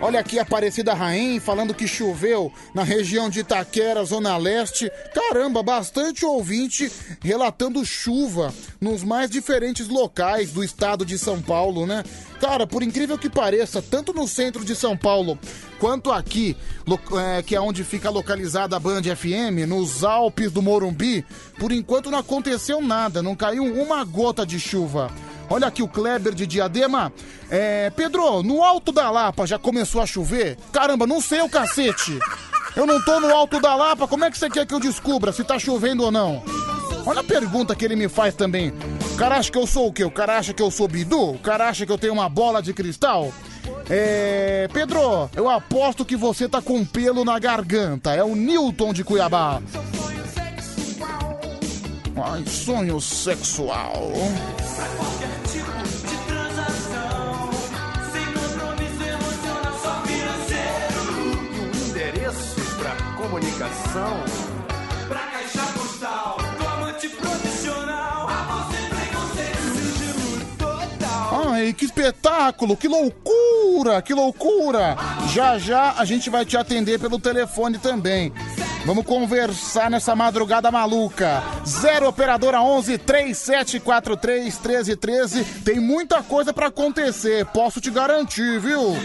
Olha 0.01 0.21
aqui 0.21 0.39
a 0.39 0.43
Aparecida 0.43 0.93
Rain 0.93 1.41
falando 1.41 1.73
que 1.73 1.85
choveu 1.85 2.53
na 2.73 2.83
região 2.83 3.29
de 3.29 3.41
Itaquera, 3.41 4.05
Zona 4.05 4.37
Leste. 4.37 4.89
Caramba, 5.13 5.61
bastante 5.61 6.25
ouvinte 6.25 6.89
relatando 7.21 7.85
chuva 7.85 8.53
nos 8.79 9.03
mais 9.03 9.29
diferentes 9.29 9.89
locais 9.89 10.51
do 10.51 10.63
estado 10.63 11.05
de 11.05 11.17
São 11.17 11.41
Paulo, 11.41 11.85
né? 11.85 12.05
Cara, 12.39 12.65
por 12.65 12.81
incrível 12.81 13.17
que 13.17 13.29
pareça, 13.29 13.81
tanto 13.81 14.13
no 14.13 14.25
centro 14.25 14.63
de 14.63 14.73
São 14.73 14.95
Paulo 14.95 15.37
quanto 15.77 16.11
aqui, 16.11 16.55
é, 17.37 17.43
que 17.43 17.53
é 17.53 17.59
onde 17.59 17.83
fica 17.83 18.09
localizada 18.09 18.77
a 18.77 18.79
Band 18.79 19.03
FM, 19.03 19.67
nos 19.67 20.05
Alpes 20.05 20.49
do 20.49 20.61
Morumbi, 20.61 21.25
por 21.59 21.71
enquanto 21.73 22.09
não 22.09 22.19
aconteceu 22.19 22.81
nada, 22.81 23.21
não 23.21 23.35
caiu 23.35 23.63
uma 23.65 24.03
gota 24.05 24.45
de 24.45 24.59
chuva. 24.59 25.11
Olha 25.49 25.67
aqui 25.67 25.83
o 25.83 25.87
Kleber 25.87 26.33
de 26.33 26.47
Diadema. 26.47 27.11
É, 27.49 27.89
Pedro, 27.89 28.41
no 28.43 28.63
Alto 28.63 28.91
da 28.91 29.09
Lapa 29.09 29.45
já 29.45 29.59
começou 29.59 30.01
a 30.01 30.05
chover? 30.05 30.57
Caramba, 30.71 31.05
não 31.05 31.19
sei 31.19 31.41
o 31.41 31.49
cacete. 31.49 32.17
Eu 32.75 32.85
não 32.85 33.03
tô 33.03 33.19
no 33.19 33.33
Alto 33.33 33.59
da 33.59 33.75
Lapa, 33.75 34.07
como 34.07 34.23
é 34.23 34.31
que 34.31 34.37
você 34.37 34.49
quer 34.49 34.65
que 34.65 34.73
eu 34.73 34.79
descubra 34.79 35.33
se 35.33 35.43
tá 35.43 35.59
chovendo 35.59 36.03
ou 36.03 36.11
não? 36.11 36.41
Olha 37.05 37.21
a 37.21 37.23
pergunta 37.23 37.75
que 37.75 37.83
ele 37.83 37.95
me 37.95 38.07
faz 38.07 38.35
também. 38.35 38.71
O 39.13 39.17
cara 39.17 39.37
acha 39.37 39.51
que 39.51 39.57
eu 39.57 39.67
sou 39.67 39.87
o 39.87 39.93
quê? 39.93 40.03
O 40.03 40.11
cara 40.11 40.37
acha 40.37 40.53
que 40.53 40.61
eu 40.61 40.69
sou 40.69 40.87
Bidu? 40.87 41.31
O 41.31 41.39
cara 41.39 41.67
acha 41.67 41.85
que 41.85 41.91
eu 41.91 41.97
tenho 41.97 42.13
uma 42.13 42.29
bola 42.29 42.61
de 42.61 42.73
cristal? 42.73 43.33
É. 43.89 44.69
Pedro, 44.71 45.29
eu 45.35 45.49
aposto 45.49 46.05
que 46.05 46.15
você 46.15 46.47
tá 46.47 46.61
com 46.61 46.85
pelo 46.85 47.25
na 47.25 47.39
garganta. 47.39 48.13
É 48.13 48.23
o 48.23 48.35
Newton 48.35 48.93
de 48.93 49.03
Cuiabá. 49.03 49.61
Um 61.11 61.87
endereço 61.87 62.61
pra 62.77 62.95
comunicação. 63.15 64.23
Pra 65.07 65.19
caixa 65.19 65.63
postal, 65.73 66.37
do 66.57 66.67
amante 66.67 67.09
profissional, 67.09 67.48
Ai, 71.59 71.73
que 71.73 71.83
espetáculo, 71.83 72.77
que 72.77 72.87
loucura, 72.87 74.01
que 74.01 74.13
loucura. 74.13 74.95
Já 75.33 75.57
já 75.57 75.93
a 75.97 76.05
gente 76.05 76.29
vai 76.29 76.45
te 76.45 76.55
atender 76.55 76.97
pelo 76.97 77.19
telefone 77.19 77.77
também. 77.77 78.31
Vamos 78.85 79.05
conversar 79.05 79.91
nessa 79.91 80.15
madrugada 80.15 80.71
maluca. 80.71 81.43
0 81.65 82.07
operadora 82.07 82.61
11 82.61 82.97
3743 82.99 84.57
1313. 84.57 85.43
Tem 85.65 85.81
muita 85.81 86.23
coisa 86.23 86.53
pra 86.53 86.67
acontecer, 86.67 87.45
posso 87.47 87.81
te 87.81 87.91
garantir, 87.91 88.57
viu? 88.61 88.95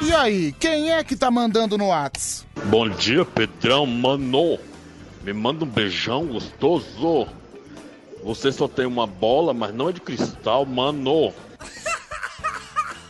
E 0.00 0.14
aí, 0.14 0.52
quem 0.52 0.92
é 0.92 1.02
que 1.02 1.16
tá 1.16 1.32
mandando 1.32 1.76
no 1.76 1.88
Whats? 1.88 2.46
Bom 2.66 2.88
dia, 2.88 3.24
Pedrão, 3.24 3.86
mano. 3.86 4.58
Me 5.24 5.32
manda 5.32 5.64
um 5.64 5.68
beijão 5.68 6.26
gostoso. 6.26 7.26
Você 8.24 8.50
só 8.52 8.66
tem 8.68 8.86
uma 8.86 9.06
bola, 9.06 9.52
mas 9.54 9.72
não 9.74 9.88
é 9.88 9.92
de 9.92 10.00
cristal, 10.00 10.64
mano. 10.66 11.32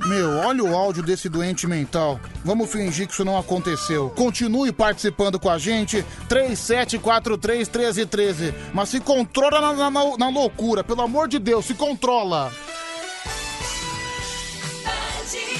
Meu, 0.06 0.30
olha 0.38 0.64
o 0.64 0.74
áudio 0.76 1.00
desse 1.02 1.28
doente 1.28 1.66
mental. 1.66 2.18
Vamos 2.44 2.70
fingir 2.72 3.06
que 3.06 3.12
isso 3.12 3.24
não 3.24 3.38
aconteceu. 3.38 4.10
Continue 4.10 4.72
participando 4.72 5.38
com 5.38 5.48
a 5.48 5.58
gente. 5.58 6.04
37431313. 6.28 8.52
Mas 8.74 8.88
se 8.88 8.98
controla 9.00 9.60
na, 9.74 9.88
na- 9.90 10.16
na- 10.18 10.28
loucura, 10.28 10.82
pelo 10.82 11.02
amor 11.02 11.28
de 11.28 11.38
Deus, 11.38 11.66
se 11.66 11.74
controla. 11.74 12.50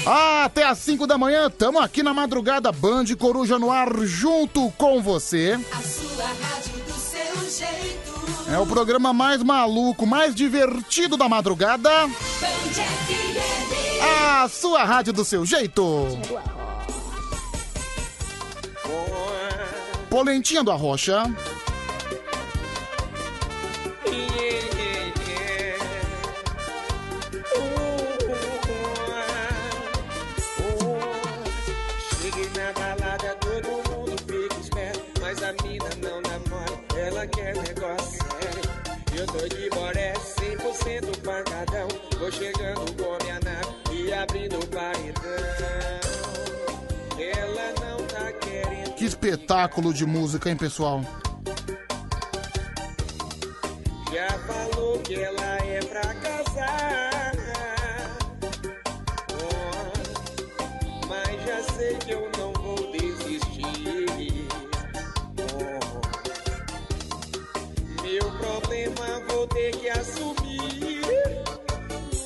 Ah, 0.05 0.45
até 0.45 0.63
às 0.63 0.77
5 0.79 1.07
da 1.07 1.17
manhã, 1.17 1.49
tamo 1.49 1.79
aqui 1.79 2.03
na 2.03 2.13
madrugada 2.13 2.71
Band 2.71 3.05
Coruja 3.17 3.57
no 3.57 3.71
ar 3.71 3.89
junto 4.01 4.71
com 4.71 5.01
você. 5.01 5.59
A 5.71 5.81
sua 5.81 6.25
rádio 6.25 6.73
do 6.85 6.93
seu 6.93 7.49
jeito. 7.49 8.13
É 8.51 8.57
o 8.57 8.65
programa 8.65 9.13
mais 9.13 9.41
maluco, 9.41 10.05
mais 10.05 10.35
divertido 10.35 11.15
da 11.15 11.29
madrugada. 11.29 11.89
A 14.41 14.49
sua 14.49 14.83
rádio 14.83 15.13
do 15.13 15.23
seu 15.23 15.45
jeito. 15.45 15.83
Polentinha 20.09 20.63
do 20.63 20.71
Arrocha. 20.71 21.23
Espetáculo 49.23 49.93
de 49.93 50.05
música, 50.05 50.49
hein, 50.49 50.57
pessoal? 50.57 50.99
Já 54.11 54.27
falou 54.39 54.99
que 54.99 55.15
ela 55.15 55.57
é 55.65 55.79
pra 55.79 56.13
casar. 56.15 57.31
Oh, 59.31 61.07
mas 61.07 61.45
já 61.45 61.63
sei 61.73 61.95
que 61.95 62.11
eu 62.11 62.29
não 62.37 62.51
vou 62.51 62.91
desistir. 62.91 64.45
Oh, 65.53 65.79
meu 68.01 68.31
problema 68.39 69.21
vou 69.29 69.47
ter 69.47 69.71
que 69.77 69.89
assumir. 69.89 71.01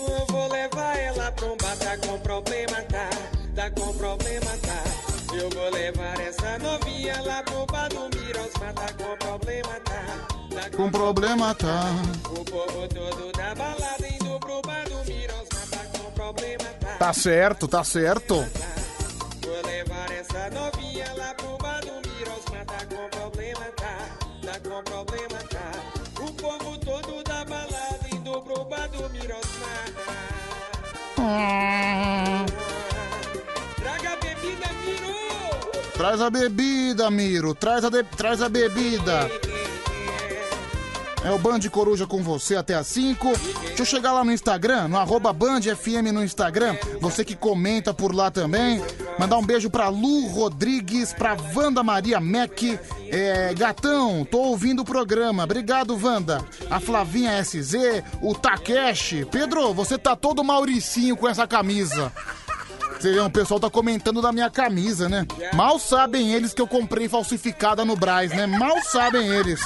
Eu 0.09 0.25
vou 0.31 0.47
levar 0.47 0.97
ela 0.97 1.31
pra 1.31 1.45
um 1.45 1.57
bar, 1.57 1.77
tá 1.77 1.95
com 1.97 2.19
problema, 2.21 2.81
tá? 2.89 3.07
Tá 3.55 3.69
com 3.69 3.93
problema, 3.93 4.57
tá? 4.63 5.06
Eu 5.47 5.51
vou 5.51 5.69
levar 5.71 6.19
essa 6.19 6.59
novinha 6.59 7.21
lá 7.21 7.41
pro 7.41 7.65
bar 7.67 7.87
do 7.87 8.01
Mirons, 8.17 8.51
mas 8.59 8.73
tá 8.73 8.93
com 9.01 9.15
problema, 9.15 9.79
tá? 9.79 10.27
tá 10.53 10.69
com, 10.75 10.91
problema, 10.91 11.55
tá? 11.55 11.83
O 12.25 12.43
povo 12.43 12.87
todo 12.89 13.31
da 13.31 13.55
balada 13.55 14.07
indo 14.09 14.37
pro 14.41 14.61
bar 14.61 14.83
do 14.89 14.97
Mirons, 15.09 15.47
mas 15.53 15.69
tá 15.69 15.77
com 15.97 16.11
problema, 16.11 16.65
tá? 16.81 16.97
Tá 16.99 17.13
certo, 17.13 17.65
tá 17.65 17.81
certo. 17.81 18.35
Vou 18.35 19.65
levar 19.65 20.11
essa 20.11 20.49
novinha 20.49 21.13
lá 21.15 21.33
pro 21.35 21.57
bar 21.59 21.79
do 21.79 21.93
Mirons, 21.93 22.43
mas 22.51 22.65
com 22.93 23.09
problema, 23.09 23.65
tá? 23.77 23.97
Tá 24.45 24.59
com 24.69 24.83
problema, 24.83 25.39
tá? 25.49 25.71
O 26.21 26.33
povo 26.33 26.77
todo 26.79 27.23
da 27.23 27.45
balada 27.45 28.05
indo 28.13 28.41
pro 28.41 28.65
bar 28.65 28.89
do 28.89 29.09
Mirons, 29.11 29.47
mas... 29.61 29.93
Tá... 31.15 32.66
Traz 35.97 36.21
a 36.21 36.29
bebida, 36.29 37.09
Miro. 37.09 37.55
Traz 37.55 37.83
a, 37.83 37.89
de- 37.89 38.03
traz 38.03 38.41
a 38.41 38.49
bebida. 38.49 39.29
É 41.25 41.31
o 41.31 41.39
Band 41.39 41.59
Coruja 41.71 42.05
com 42.05 42.21
você 42.23 42.55
até 42.55 42.75
às 42.75 42.87
5. 42.87 43.27
Deixa 43.65 43.81
eu 43.81 43.85
chegar 43.85 44.13
lá 44.13 44.23
no 44.23 44.31
Instagram, 44.31 44.87
no 44.87 44.97
arroba 44.97 45.33
Band 45.33 45.61
FM 45.61 46.13
no 46.13 46.23
Instagram. 46.23 46.75
Você 47.01 47.25
que 47.25 47.35
comenta 47.35 47.93
por 47.93 48.13
lá 48.15 48.29
também. 48.31 48.81
Mandar 49.19 49.37
um 49.37 49.45
beijo 49.45 49.69
pra 49.69 49.89
Lu 49.89 50.27
Rodrigues, 50.27 51.11
pra 51.13 51.35
Wanda 51.55 51.83
Maria 51.83 52.21
Mac. 52.21 52.61
É, 53.09 53.53
gatão, 53.55 54.23
tô 54.23 54.37
ouvindo 54.37 54.83
o 54.83 54.85
programa. 54.85 55.43
Obrigado, 55.43 55.99
Wanda. 56.01 56.45
A 56.69 56.79
Flavinha 56.79 57.43
SZ, 57.43 57.73
o 58.21 58.35
Takeshi. 58.35 59.25
Pedro, 59.29 59.73
você 59.73 59.97
tá 59.97 60.15
todo 60.15 60.43
mauricinho 60.43 61.17
com 61.17 61.27
essa 61.27 61.47
camisa. 61.47 62.13
Você 62.99 63.11
vê, 63.13 63.19
o 63.19 63.29
pessoal 63.29 63.59
tá 63.59 63.69
comentando 63.69 64.21
da 64.21 64.31
minha 64.31 64.49
camisa, 64.49 65.07
né? 65.07 65.25
Mal 65.53 65.77
sabem 65.77 66.33
eles 66.33 66.53
que 66.53 66.61
eu 66.61 66.67
comprei 66.67 67.07
falsificada 67.07 67.85
no 67.85 67.95
Braz, 67.95 68.31
né? 68.31 68.47
Mal 68.47 68.81
sabem 68.83 69.27
eles. 69.29 69.61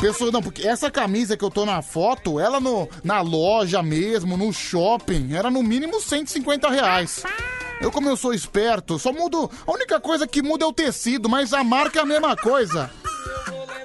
Pessoal, 0.00 0.32
não, 0.32 0.42
porque 0.42 0.66
essa 0.66 0.90
camisa 0.90 1.36
que 1.36 1.44
eu 1.44 1.50
tô 1.50 1.64
na 1.64 1.80
foto, 1.80 2.40
ela 2.40 2.60
no, 2.60 2.88
na 3.04 3.20
loja 3.20 3.82
mesmo, 3.82 4.36
no 4.36 4.52
shopping, 4.52 5.32
era 5.32 5.50
no 5.50 5.62
mínimo 5.62 6.00
150 6.00 6.68
reais. 6.68 7.22
Eu, 7.80 7.92
como 7.92 8.08
eu 8.08 8.16
sou 8.16 8.34
esperto, 8.34 8.98
só 8.98 9.12
mudo. 9.12 9.50
A 9.66 9.72
única 9.72 10.00
coisa 10.00 10.26
que 10.26 10.42
muda 10.42 10.64
é 10.64 10.68
o 10.68 10.72
tecido, 10.72 11.28
mas 11.28 11.52
a 11.52 11.62
marca 11.62 12.00
é 12.00 12.02
a 12.02 12.06
mesma 12.06 12.36
coisa. 12.36 12.90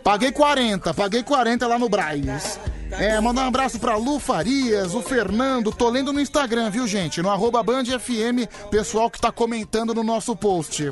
Paguei 0.03 0.31
40, 0.31 0.93
paguei 0.93 1.23
40 1.23 1.67
lá 1.67 1.77
no 1.77 1.87
Braz. 1.87 2.59
É, 2.91 3.19
mandar 3.19 3.43
um 3.43 3.47
abraço 3.47 3.79
pra 3.79 3.95
Lu 3.95 4.19
Farias, 4.19 4.93
o 4.93 5.01
Fernando, 5.01 5.71
tô 5.71 5.89
lendo 5.89 6.11
no 6.11 6.19
Instagram, 6.19 6.69
viu, 6.69 6.87
gente? 6.87 7.21
No 7.21 7.29
arroba 7.29 7.63
Band 7.63 7.85
FM, 7.85 8.47
pessoal 8.69 9.09
que 9.09 9.19
tá 9.19 9.31
comentando 9.31 9.93
no 9.93 10.03
nosso 10.03 10.35
post. 10.35 10.91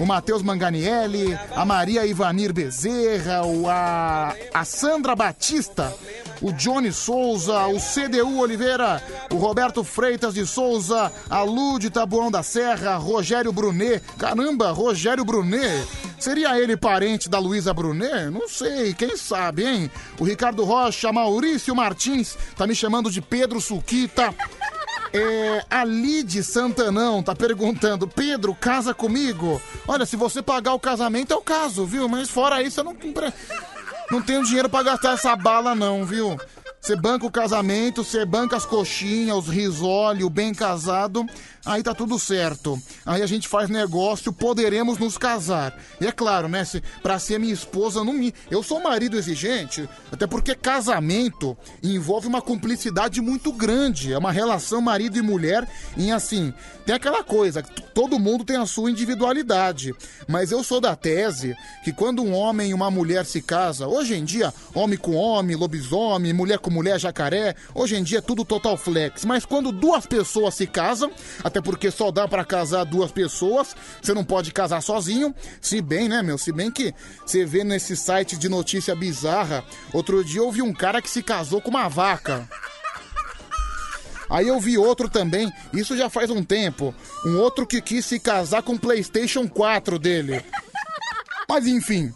O 0.00 0.06
Matheus 0.06 0.42
Manganielli, 0.42 1.38
a 1.54 1.62
Maria 1.62 2.06
Ivanir 2.06 2.54
Bezerra, 2.54 3.44
o, 3.44 3.68
a, 3.68 4.34
a 4.54 4.64
Sandra 4.64 5.14
Batista, 5.14 5.94
o 6.40 6.50
Johnny 6.52 6.90
Souza, 6.90 7.66
o 7.66 7.78
CDU 7.78 8.38
Oliveira, 8.38 9.02
o 9.30 9.36
Roberto 9.36 9.84
Freitas 9.84 10.32
de 10.32 10.46
Souza, 10.46 11.12
a 11.28 11.42
Lu 11.42 11.78
de 11.78 11.90
Tabuão 11.90 12.30
da 12.30 12.42
Serra, 12.42 12.96
Rogério 12.96 13.52
Brunet. 13.52 14.02
Caramba, 14.16 14.72
Rogério 14.72 15.22
Brunet. 15.22 15.86
Seria 16.18 16.58
ele 16.58 16.78
parente 16.78 17.28
da 17.28 17.38
Luísa 17.38 17.74
Brunet? 17.74 18.30
Não 18.30 18.48
sei, 18.48 18.94
quem 18.94 19.18
sabe, 19.18 19.66
hein? 19.66 19.90
O 20.18 20.24
Ricardo 20.24 20.64
Rocha, 20.64 21.12
Maurício 21.12 21.76
Martins, 21.76 22.38
tá 22.56 22.66
me 22.66 22.74
chamando 22.74 23.10
de 23.10 23.20
Pedro 23.20 23.60
Suquita. 23.60 24.34
É, 25.12 25.64
a 25.68 25.84
Lide 25.84 26.42
Santanão 26.44 27.22
tá 27.22 27.34
perguntando: 27.34 28.06
Pedro, 28.06 28.54
casa 28.54 28.94
comigo? 28.94 29.60
Olha, 29.86 30.06
se 30.06 30.16
você 30.16 30.40
pagar 30.40 30.74
o 30.74 30.80
casamento, 30.80 31.32
eu 31.32 31.40
caso, 31.40 31.84
viu? 31.84 32.08
Mas 32.08 32.30
fora 32.30 32.62
isso, 32.62 32.80
eu 32.80 32.84
não. 32.84 32.96
Não 34.10 34.20
tenho 34.20 34.44
dinheiro 34.44 34.68
pra 34.68 34.82
gastar 34.82 35.12
essa 35.12 35.36
bala, 35.36 35.72
não, 35.74 36.04
viu? 36.04 36.36
Você 36.80 36.96
banca 36.96 37.26
o 37.26 37.30
casamento, 37.30 38.02
você 38.02 38.24
banca 38.24 38.56
as 38.56 38.64
coxinhas, 38.64 39.36
os 39.36 39.48
risole, 39.48 40.24
o 40.24 40.30
bem 40.30 40.54
casado, 40.54 41.26
aí 41.64 41.82
tá 41.82 41.94
tudo 41.94 42.18
certo. 42.18 42.80
Aí 43.04 43.20
a 43.20 43.26
gente 43.26 43.48
faz 43.48 43.68
negócio, 43.68 44.32
poderemos 44.32 44.96
nos 44.96 45.18
casar. 45.18 45.78
E 46.00 46.06
é 46.06 46.12
claro, 46.12 46.48
né? 46.48 46.64
Se, 46.64 46.82
pra 47.02 47.18
ser 47.18 47.38
minha 47.38 47.52
esposa, 47.52 48.02
não 48.02 48.14
me. 48.14 48.32
Eu 48.50 48.62
sou 48.62 48.80
marido 48.80 49.18
exigente, 49.18 49.86
até 50.10 50.26
porque 50.26 50.54
casamento 50.54 51.54
envolve 51.82 52.26
uma 52.26 52.40
cumplicidade 52.40 53.20
muito 53.20 53.52
grande. 53.52 54.14
É 54.14 54.18
uma 54.18 54.32
relação 54.32 54.80
marido 54.80 55.18
e 55.18 55.22
mulher 55.22 55.68
em 55.98 56.12
assim. 56.12 56.50
Tem 56.86 56.94
aquela 56.94 57.22
coisa, 57.22 57.62
todo 57.62 58.18
mundo 58.18 58.42
tem 58.42 58.56
a 58.56 58.64
sua 58.64 58.90
individualidade. 58.90 59.94
Mas 60.26 60.50
eu 60.50 60.64
sou 60.64 60.80
da 60.80 60.96
tese 60.96 61.54
que 61.84 61.92
quando 61.92 62.22
um 62.22 62.32
homem 62.32 62.70
e 62.70 62.74
uma 62.74 62.90
mulher 62.90 63.26
se 63.26 63.42
casam, 63.42 63.90
hoje 63.90 64.14
em 64.14 64.24
dia, 64.24 64.52
homem 64.74 64.98
com 64.98 65.14
homem, 65.14 65.54
lobisomem, 65.54 66.32
mulher 66.32 66.58
com 66.58 66.69
mulher, 66.70 66.98
jacaré, 66.98 67.54
hoje 67.74 67.96
em 67.96 68.02
dia 68.02 68.18
é 68.18 68.22
tudo 68.22 68.44
total 68.44 68.76
flex. 68.76 69.24
Mas 69.24 69.44
quando 69.44 69.72
duas 69.72 70.06
pessoas 70.06 70.54
se 70.54 70.66
casam, 70.66 71.10
até 71.42 71.60
porque 71.60 71.90
só 71.90 72.10
dá 72.10 72.26
pra 72.26 72.44
casar 72.44 72.84
duas 72.84 73.10
pessoas, 73.10 73.74
você 74.00 74.14
não 74.14 74.24
pode 74.24 74.52
casar 74.52 74.80
sozinho. 74.80 75.34
Se 75.60 75.80
bem, 75.80 76.08
né, 76.08 76.22
meu? 76.22 76.38
Se 76.38 76.52
bem 76.52 76.70
que 76.70 76.94
você 77.24 77.44
vê 77.44 77.64
nesse 77.64 77.96
site 77.96 78.36
de 78.36 78.48
notícia 78.48 78.94
bizarra, 78.94 79.64
outro 79.92 80.24
dia 80.24 80.40
eu 80.40 80.50
vi 80.50 80.62
um 80.62 80.72
cara 80.72 81.02
que 81.02 81.10
se 81.10 81.22
casou 81.22 81.60
com 81.60 81.70
uma 81.70 81.88
vaca. 81.88 82.48
Aí 84.30 84.46
eu 84.46 84.60
vi 84.60 84.78
outro 84.78 85.08
também, 85.08 85.52
isso 85.72 85.96
já 85.96 86.08
faz 86.08 86.30
um 86.30 86.44
tempo, 86.44 86.94
um 87.26 87.36
outro 87.38 87.66
que 87.66 87.82
quis 87.82 88.06
se 88.06 88.20
casar 88.20 88.62
com 88.62 88.74
o 88.74 88.78
PlayStation 88.78 89.48
4 89.48 89.98
dele. 89.98 90.44
Mas 91.48 91.66
enfim, 91.66 92.14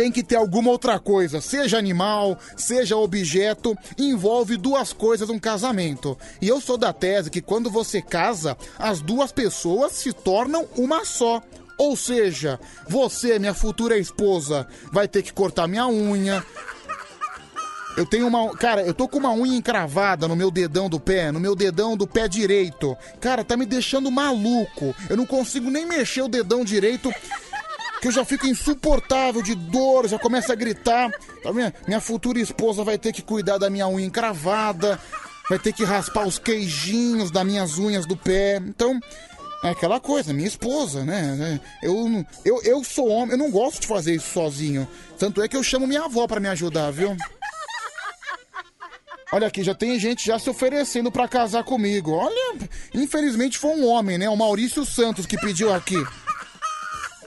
tem 0.00 0.10
que 0.10 0.22
ter 0.22 0.36
alguma 0.36 0.70
outra 0.70 0.98
coisa, 0.98 1.42
seja 1.42 1.76
animal, 1.76 2.38
seja 2.56 2.96
objeto, 2.96 3.76
envolve 3.98 4.56
duas 4.56 4.94
coisas 4.94 5.28
um 5.28 5.38
casamento. 5.38 6.16
E 6.40 6.48
eu 6.48 6.58
sou 6.58 6.78
da 6.78 6.90
tese 6.90 7.28
que 7.28 7.42
quando 7.42 7.68
você 7.68 8.00
casa, 8.00 8.56
as 8.78 9.02
duas 9.02 9.30
pessoas 9.30 9.92
se 9.92 10.10
tornam 10.14 10.66
uma 10.74 11.04
só. 11.04 11.42
Ou 11.76 11.94
seja, 11.98 12.58
você, 12.88 13.38
minha 13.38 13.52
futura 13.52 13.98
esposa, 13.98 14.66
vai 14.90 15.06
ter 15.06 15.22
que 15.22 15.34
cortar 15.34 15.68
minha 15.68 15.86
unha, 15.86 16.42
eu 17.94 18.06
tenho 18.06 18.26
uma. 18.26 18.56
Cara, 18.56 18.82
eu 18.82 18.94
tô 18.94 19.06
com 19.06 19.18
uma 19.18 19.34
unha 19.34 19.56
encravada 19.56 20.26
no 20.26 20.34
meu 20.34 20.50
dedão 20.50 20.88
do 20.88 20.98
pé, 20.98 21.30
no 21.30 21.40
meu 21.40 21.54
dedão 21.54 21.96
do 21.96 22.06
pé 22.06 22.26
direito. 22.26 22.96
Cara, 23.20 23.44
tá 23.44 23.56
me 23.56 23.66
deixando 23.66 24.10
maluco. 24.10 24.94
Eu 25.10 25.16
não 25.18 25.26
consigo 25.26 25.70
nem 25.70 25.84
mexer 25.84 26.22
o 26.22 26.28
dedão 26.28 26.64
direito. 26.64 27.12
Que 28.00 28.08
eu 28.08 28.12
já 28.12 28.24
fico 28.24 28.46
insuportável 28.46 29.42
de 29.42 29.54
dor, 29.54 30.08
já 30.08 30.18
começo 30.18 30.50
a 30.50 30.54
gritar. 30.54 31.10
Tá 31.42 31.52
vendo? 31.52 31.72
Minha 31.86 32.00
futura 32.00 32.40
esposa 32.40 32.82
vai 32.82 32.98
ter 32.98 33.12
que 33.12 33.22
cuidar 33.22 33.58
da 33.58 33.68
minha 33.68 33.86
unha 33.88 34.06
encravada, 34.06 34.98
vai 35.48 35.58
ter 35.58 35.72
que 35.72 35.84
raspar 35.84 36.26
os 36.26 36.38
queijinhos 36.38 37.30
das 37.30 37.44
minhas 37.44 37.78
unhas 37.78 38.06
do 38.06 38.16
pé. 38.16 38.56
Então, 38.56 38.98
é 39.62 39.68
aquela 39.68 40.00
coisa, 40.00 40.32
minha 40.32 40.48
esposa, 40.48 41.04
né? 41.04 41.60
Eu, 41.82 42.24
eu, 42.44 42.62
eu 42.62 42.82
sou 42.82 43.08
homem, 43.08 43.32
eu 43.32 43.38
não 43.38 43.50
gosto 43.50 43.80
de 43.80 43.86
fazer 43.86 44.14
isso 44.14 44.32
sozinho. 44.32 44.88
Tanto 45.18 45.42
é 45.42 45.48
que 45.48 45.56
eu 45.56 45.62
chamo 45.62 45.86
minha 45.86 46.04
avó 46.04 46.26
pra 46.26 46.40
me 46.40 46.48
ajudar, 46.48 46.90
viu? 46.90 47.14
Olha 49.32 49.46
aqui, 49.46 49.62
já 49.62 49.74
tem 49.74 49.98
gente 49.98 50.26
já 50.26 50.38
se 50.38 50.50
oferecendo 50.50 51.12
pra 51.12 51.28
casar 51.28 51.62
comigo. 51.62 52.12
Olha, 52.12 52.58
infelizmente 52.92 53.58
foi 53.58 53.70
um 53.70 53.86
homem, 53.86 54.18
né? 54.18 54.28
O 54.28 54.36
Maurício 54.36 54.84
Santos 54.84 55.26
que 55.26 55.36
pediu 55.36 55.72
aqui. 55.72 56.02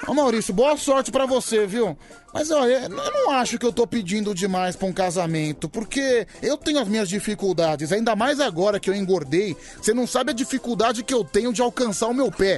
Ô 0.05 0.13
Maurício, 0.13 0.53
boa 0.53 0.75
sorte 0.75 1.11
pra 1.11 1.25
você, 1.25 1.65
viu? 1.65 1.97
Mas 2.33 2.51
olha, 2.51 2.83
eu 2.83 2.89
não 2.89 3.31
acho 3.31 3.57
que 3.57 3.65
eu 3.65 3.71
tô 3.71 3.87
pedindo 3.87 4.35
demais 4.35 4.75
pra 4.75 4.87
um 4.87 4.91
casamento, 4.91 5.69
porque 5.69 6.27
eu 6.41 6.57
tenho 6.57 6.79
as 6.79 6.87
minhas 6.87 7.07
dificuldades, 7.07 7.91
ainda 7.91 8.13
mais 8.15 8.39
agora 8.41 8.79
que 8.81 8.89
eu 8.89 8.95
engordei. 8.95 9.55
Você 9.81 9.93
não 9.93 10.05
sabe 10.05 10.31
a 10.31 10.33
dificuldade 10.33 11.03
que 11.03 11.13
eu 11.13 11.23
tenho 11.23 11.53
de 11.53 11.61
alcançar 11.61 12.07
o 12.07 12.13
meu 12.13 12.29
pé. 12.29 12.57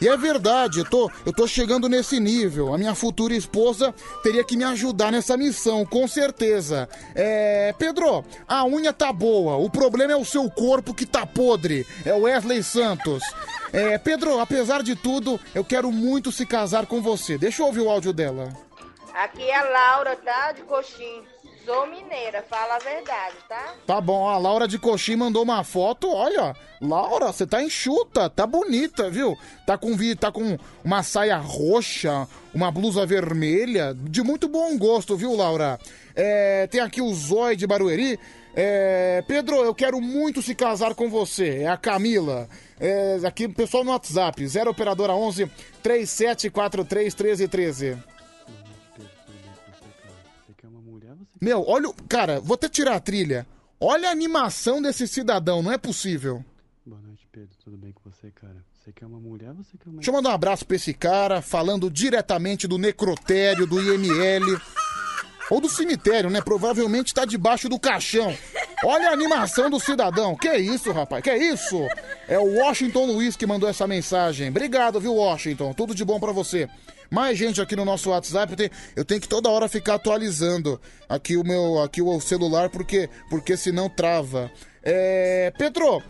E 0.00 0.08
é 0.08 0.16
verdade, 0.16 0.80
eu 0.80 0.84
tô, 0.84 1.10
eu 1.24 1.32
tô 1.32 1.46
chegando 1.46 1.88
nesse 1.88 2.18
nível. 2.18 2.74
A 2.74 2.78
minha 2.78 2.94
futura 2.94 3.34
esposa 3.34 3.94
teria 4.22 4.44
que 4.44 4.56
me 4.56 4.64
ajudar 4.64 5.12
nessa 5.12 5.36
missão, 5.36 5.84
com 5.86 6.06
certeza. 6.08 6.88
É. 7.14 7.74
Pedro, 7.78 8.24
a 8.46 8.64
unha 8.64 8.92
tá 8.92 9.12
boa. 9.12 9.56
O 9.56 9.70
problema 9.70 10.12
é 10.12 10.16
o 10.16 10.24
seu 10.24 10.50
corpo 10.50 10.94
que 10.94 11.06
tá 11.06 11.24
podre. 11.24 11.86
É 12.04 12.12
o 12.12 12.22
Wesley 12.22 12.62
Santos. 12.62 13.22
É, 13.72 13.98
Pedro, 13.98 14.38
apesar 14.38 14.82
de 14.82 14.94
tudo, 14.94 15.40
eu 15.54 15.64
quero 15.64 15.90
muito 15.90 16.30
se 16.30 16.46
casar 16.46 16.86
com 16.86 17.00
você. 17.00 17.36
Deixa 17.38 17.62
eu 17.62 17.66
ouvir 17.66 17.80
o 17.80 17.90
áudio 17.90 18.12
dela. 18.12 18.52
Aqui 19.14 19.42
é 19.42 19.56
a 19.56 19.62
Laura, 19.62 20.16
tá? 20.16 20.52
De 20.52 20.62
coxim. 20.62 21.22
Sou 21.64 21.86
mineira, 21.86 22.44
fala 22.48 22.76
a 22.76 22.78
verdade, 22.78 23.36
tá? 23.48 23.74
Tá 23.86 23.98
bom, 23.98 24.28
a 24.28 24.36
Laura 24.36 24.68
de 24.68 24.78
Coxim 24.78 25.16
mandou 25.16 25.42
uma 25.42 25.64
foto. 25.64 26.12
Olha, 26.12 26.54
Laura, 26.78 27.32
você 27.32 27.46
tá 27.46 27.62
enxuta, 27.62 28.28
tá 28.28 28.46
bonita, 28.46 29.08
viu? 29.08 29.34
Tá 29.66 29.78
com, 29.78 29.96
tá 30.14 30.30
com 30.30 30.58
uma 30.84 31.02
saia 31.02 31.38
roxa, 31.38 32.28
uma 32.52 32.70
blusa 32.70 33.06
vermelha, 33.06 33.96
de 33.98 34.22
muito 34.22 34.46
bom 34.46 34.76
gosto, 34.76 35.16
viu, 35.16 35.34
Laura? 35.34 35.78
É, 36.14 36.66
tem 36.66 36.82
aqui 36.82 37.00
o 37.00 37.14
Zói 37.14 37.56
de 37.56 37.66
Barueri. 37.66 38.20
É, 38.54 39.24
Pedro, 39.26 39.56
eu 39.56 39.74
quero 39.74 40.00
muito 40.02 40.42
se 40.42 40.54
casar 40.54 40.94
com 40.94 41.08
você. 41.08 41.62
É 41.62 41.68
a 41.68 41.78
Camila. 41.78 42.46
É, 42.78 43.18
aqui, 43.24 43.48
pessoal 43.48 43.84
no 43.84 43.90
WhatsApp, 43.90 44.46
0 44.46 44.70
operadora 44.70 45.14
11 45.14 45.50
3743 45.82 47.14
1313. 47.14 48.13
Meu, 51.44 51.62
olha. 51.68 51.90
o- 51.90 51.94
Cara, 52.08 52.40
vou 52.40 52.54
até 52.54 52.68
tirar 52.70 52.94
a 52.96 53.00
trilha. 53.00 53.46
Olha 53.78 54.08
a 54.08 54.12
animação 54.12 54.80
desse 54.80 55.06
cidadão, 55.06 55.62
não 55.62 55.70
é 55.70 55.76
possível. 55.76 56.42
Boa 56.86 57.00
noite, 57.02 57.26
Pedro. 57.30 57.50
Tudo 57.62 57.76
bem 57.76 57.92
com 57.92 58.00
você, 58.10 58.30
cara? 58.30 58.56
Você 58.82 58.92
quer 58.92 59.04
uma 59.06 59.18
mulher 59.20 59.52
você 59.52 59.76
quer 59.76 59.88
uma... 59.90 59.96
Deixa 59.96 60.10
eu 60.10 60.14
mandar 60.14 60.30
um 60.30 60.34
abraço 60.34 60.64
pra 60.64 60.76
esse 60.76 60.94
cara, 60.94 61.42
falando 61.42 61.90
diretamente 61.90 62.66
do 62.66 62.78
necrotério, 62.78 63.66
do 63.66 63.78
IML. 63.80 64.58
Ou 65.50 65.60
do 65.60 65.68
cemitério, 65.68 66.30
né? 66.30 66.40
Provavelmente 66.40 67.12
tá 67.12 67.26
debaixo 67.26 67.68
do 67.68 67.78
caixão. 67.78 68.34
Olha 68.82 69.10
a 69.10 69.12
animação 69.12 69.68
do 69.68 69.78
cidadão. 69.78 70.34
Que 70.34 70.56
isso, 70.56 70.90
rapaz? 70.92 71.22
Que 71.22 71.34
isso? 71.34 71.76
É 72.26 72.38
o 72.38 72.58
Washington 72.60 73.04
Luiz 73.04 73.36
que 73.36 73.46
mandou 73.46 73.68
essa 73.68 73.86
mensagem. 73.86 74.48
Obrigado, 74.48 74.98
viu, 74.98 75.14
Washington? 75.14 75.74
Tudo 75.74 75.94
de 75.94 76.04
bom 76.04 76.18
pra 76.18 76.32
você. 76.32 76.68
Mais 77.14 77.38
gente 77.38 77.60
aqui 77.60 77.76
no 77.76 77.84
nosso 77.84 78.10
WhatsApp. 78.10 78.52
Eu 78.52 78.56
tenho, 78.56 78.70
eu 78.96 79.04
tenho 79.04 79.20
que 79.20 79.28
toda 79.28 79.48
hora 79.48 79.68
ficar 79.68 79.94
atualizando 79.94 80.80
aqui 81.08 81.36
o 81.36 81.44
meu 81.44 81.80
aqui 81.80 82.02
o 82.02 82.20
celular 82.20 82.68
porque 82.68 83.08
porque 83.30 83.56
senão 83.56 83.88
trava. 83.88 84.50
É, 84.82 85.52
Pedro, 85.56 86.02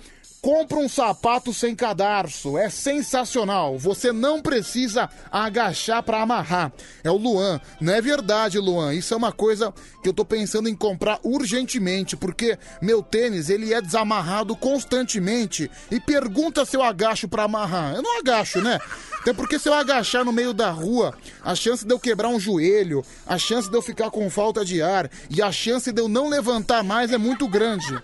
Compra 0.44 0.76
um 0.76 0.90
sapato 0.90 1.54
sem 1.54 1.74
cadarço, 1.74 2.58
é 2.58 2.68
sensacional. 2.68 3.78
Você 3.78 4.12
não 4.12 4.42
precisa 4.42 5.08
agachar 5.32 6.02
pra 6.02 6.20
amarrar. 6.20 6.70
É 7.02 7.10
o 7.10 7.16
Luan. 7.16 7.58
Não 7.80 7.94
é 7.94 8.02
verdade, 8.02 8.58
Luan. 8.58 8.92
Isso 8.92 9.14
é 9.14 9.16
uma 9.16 9.32
coisa 9.32 9.72
que 10.02 10.08
eu 10.10 10.12
tô 10.12 10.22
pensando 10.22 10.68
em 10.68 10.74
comprar 10.76 11.18
urgentemente, 11.22 12.14
porque 12.14 12.58
meu 12.82 13.02
tênis 13.02 13.48
ele 13.48 13.72
é 13.72 13.80
desamarrado 13.80 14.54
constantemente 14.54 15.70
e 15.90 15.98
pergunta 15.98 16.66
se 16.66 16.76
eu 16.76 16.82
agacho 16.82 17.26
pra 17.26 17.44
amarrar. 17.44 17.94
Eu 17.94 18.02
não 18.02 18.18
agacho, 18.18 18.60
né? 18.60 18.78
Até 19.22 19.32
porque 19.32 19.58
se 19.58 19.70
eu 19.70 19.72
agachar 19.72 20.26
no 20.26 20.32
meio 20.32 20.52
da 20.52 20.70
rua, 20.70 21.16
a 21.42 21.54
chance 21.54 21.86
de 21.86 21.94
eu 21.94 21.98
quebrar 21.98 22.28
um 22.28 22.38
joelho, 22.38 23.02
a 23.26 23.38
chance 23.38 23.70
de 23.70 23.74
eu 23.74 23.80
ficar 23.80 24.10
com 24.10 24.28
falta 24.28 24.62
de 24.62 24.82
ar 24.82 25.10
e 25.30 25.40
a 25.40 25.50
chance 25.50 25.90
de 25.90 26.02
eu 26.02 26.06
não 26.06 26.28
levantar 26.28 26.84
mais 26.84 27.10
é 27.12 27.16
muito 27.16 27.48
grande. 27.48 27.98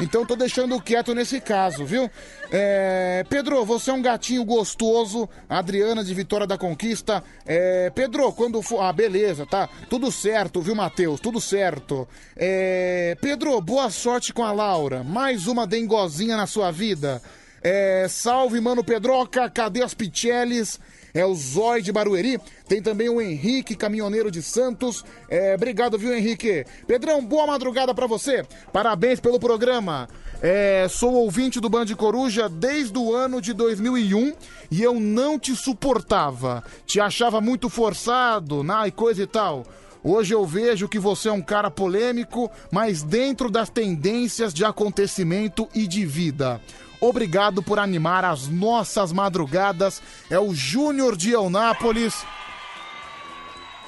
Então 0.00 0.26
tô 0.26 0.34
deixando 0.34 0.80
quieto 0.80 1.14
nesse 1.14 1.40
caso, 1.40 1.84
viu? 1.84 2.10
É, 2.50 3.24
Pedro, 3.28 3.64
você 3.64 3.90
é 3.90 3.92
um 3.92 4.02
gatinho 4.02 4.44
gostoso. 4.44 5.28
Adriana 5.48 6.02
de 6.02 6.12
Vitória 6.12 6.46
da 6.46 6.58
Conquista. 6.58 7.22
É, 7.46 7.90
Pedro, 7.90 8.32
quando 8.32 8.60
for. 8.60 8.80
Ah, 8.80 8.92
beleza, 8.92 9.46
tá? 9.46 9.68
Tudo 9.88 10.10
certo, 10.10 10.60
viu, 10.60 10.74
Matheus? 10.74 11.20
Tudo 11.20 11.40
certo. 11.40 12.08
É, 12.36 13.16
Pedro, 13.20 13.60
boa 13.60 13.88
sorte 13.88 14.32
com 14.32 14.42
a 14.42 14.52
Laura. 14.52 15.04
Mais 15.04 15.46
uma 15.46 15.66
dengozinha 15.66 16.36
na 16.36 16.46
sua 16.46 16.70
vida. 16.72 17.22
É, 17.62 18.06
salve, 18.08 18.60
mano 18.60 18.82
Pedroca. 18.82 19.48
Cadê 19.48 19.82
as 19.82 19.94
Picheles? 19.94 20.78
É 21.14 21.24
o 21.24 21.34
Zói 21.34 21.80
de 21.80 21.92
Barueri. 21.92 22.40
Tem 22.66 22.82
também 22.82 23.08
o 23.08 23.20
Henrique, 23.20 23.76
caminhoneiro 23.76 24.32
de 24.32 24.42
Santos. 24.42 25.04
É, 25.28 25.54
obrigado, 25.54 25.96
viu, 25.96 26.12
Henrique? 26.12 26.66
Pedrão, 26.88 27.24
boa 27.24 27.46
madrugada 27.46 27.94
pra 27.94 28.08
você. 28.08 28.44
Parabéns 28.72 29.20
pelo 29.20 29.38
programa. 29.38 30.08
É, 30.42 30.88
sou 30.90 31.14
ouvinte 31.14 31.60
do 31.60 31.70
Band 31.70 31.86
Coruja 31.96 32.48
desde 32.48 32.98
o 32.98 33.14
ano 33.14 33.40
de 33.40 33.52
2001 33.52 34.34
e 34.70 34.82
eu 34.82 34.98
não 34.98 35.38
te 35.38 35.54
suportava. 35.54 36.64
Te 36.84 36.98
achava 36.98 37.40
muito 37.40 37.68
forçado, 37.68 38.64
na 38.64 38.88
e 38.88 38.90
coisa 38.90 39.22
e 39.22 39.26
tal. 39.26 39.64
Hoje 40.02 40.34
eu 40.34 40.44
vejo 40.44 40.86
que 40.86 40.98
você 40.98 41.30
é 41.30 41.32
um 41.32 41.40
cara 41.40 41.70
polêmico, 41.70 42.50
mas 42.70 43.02
dentro 43.02 43.50
das 43.50 43.70
tendências 43.70 44.52
de 44.52 44.62
acontecimento 44.62 45.66
e 45.74 45.86
de 45.86 46.04
vida. 46.04 46.60
Obrigado 47.08 47.62
por 47.62 47.78
animar 47.78 48.24
as 48.24 48.48
nossas 48.48 49.12
madrugadas. 49.12 50.02
É 50.30 50.38
o 50.38 50.54
Júnior 50.54 51.16
de 51.16 51.30
Eunápolis. 51.32 52.24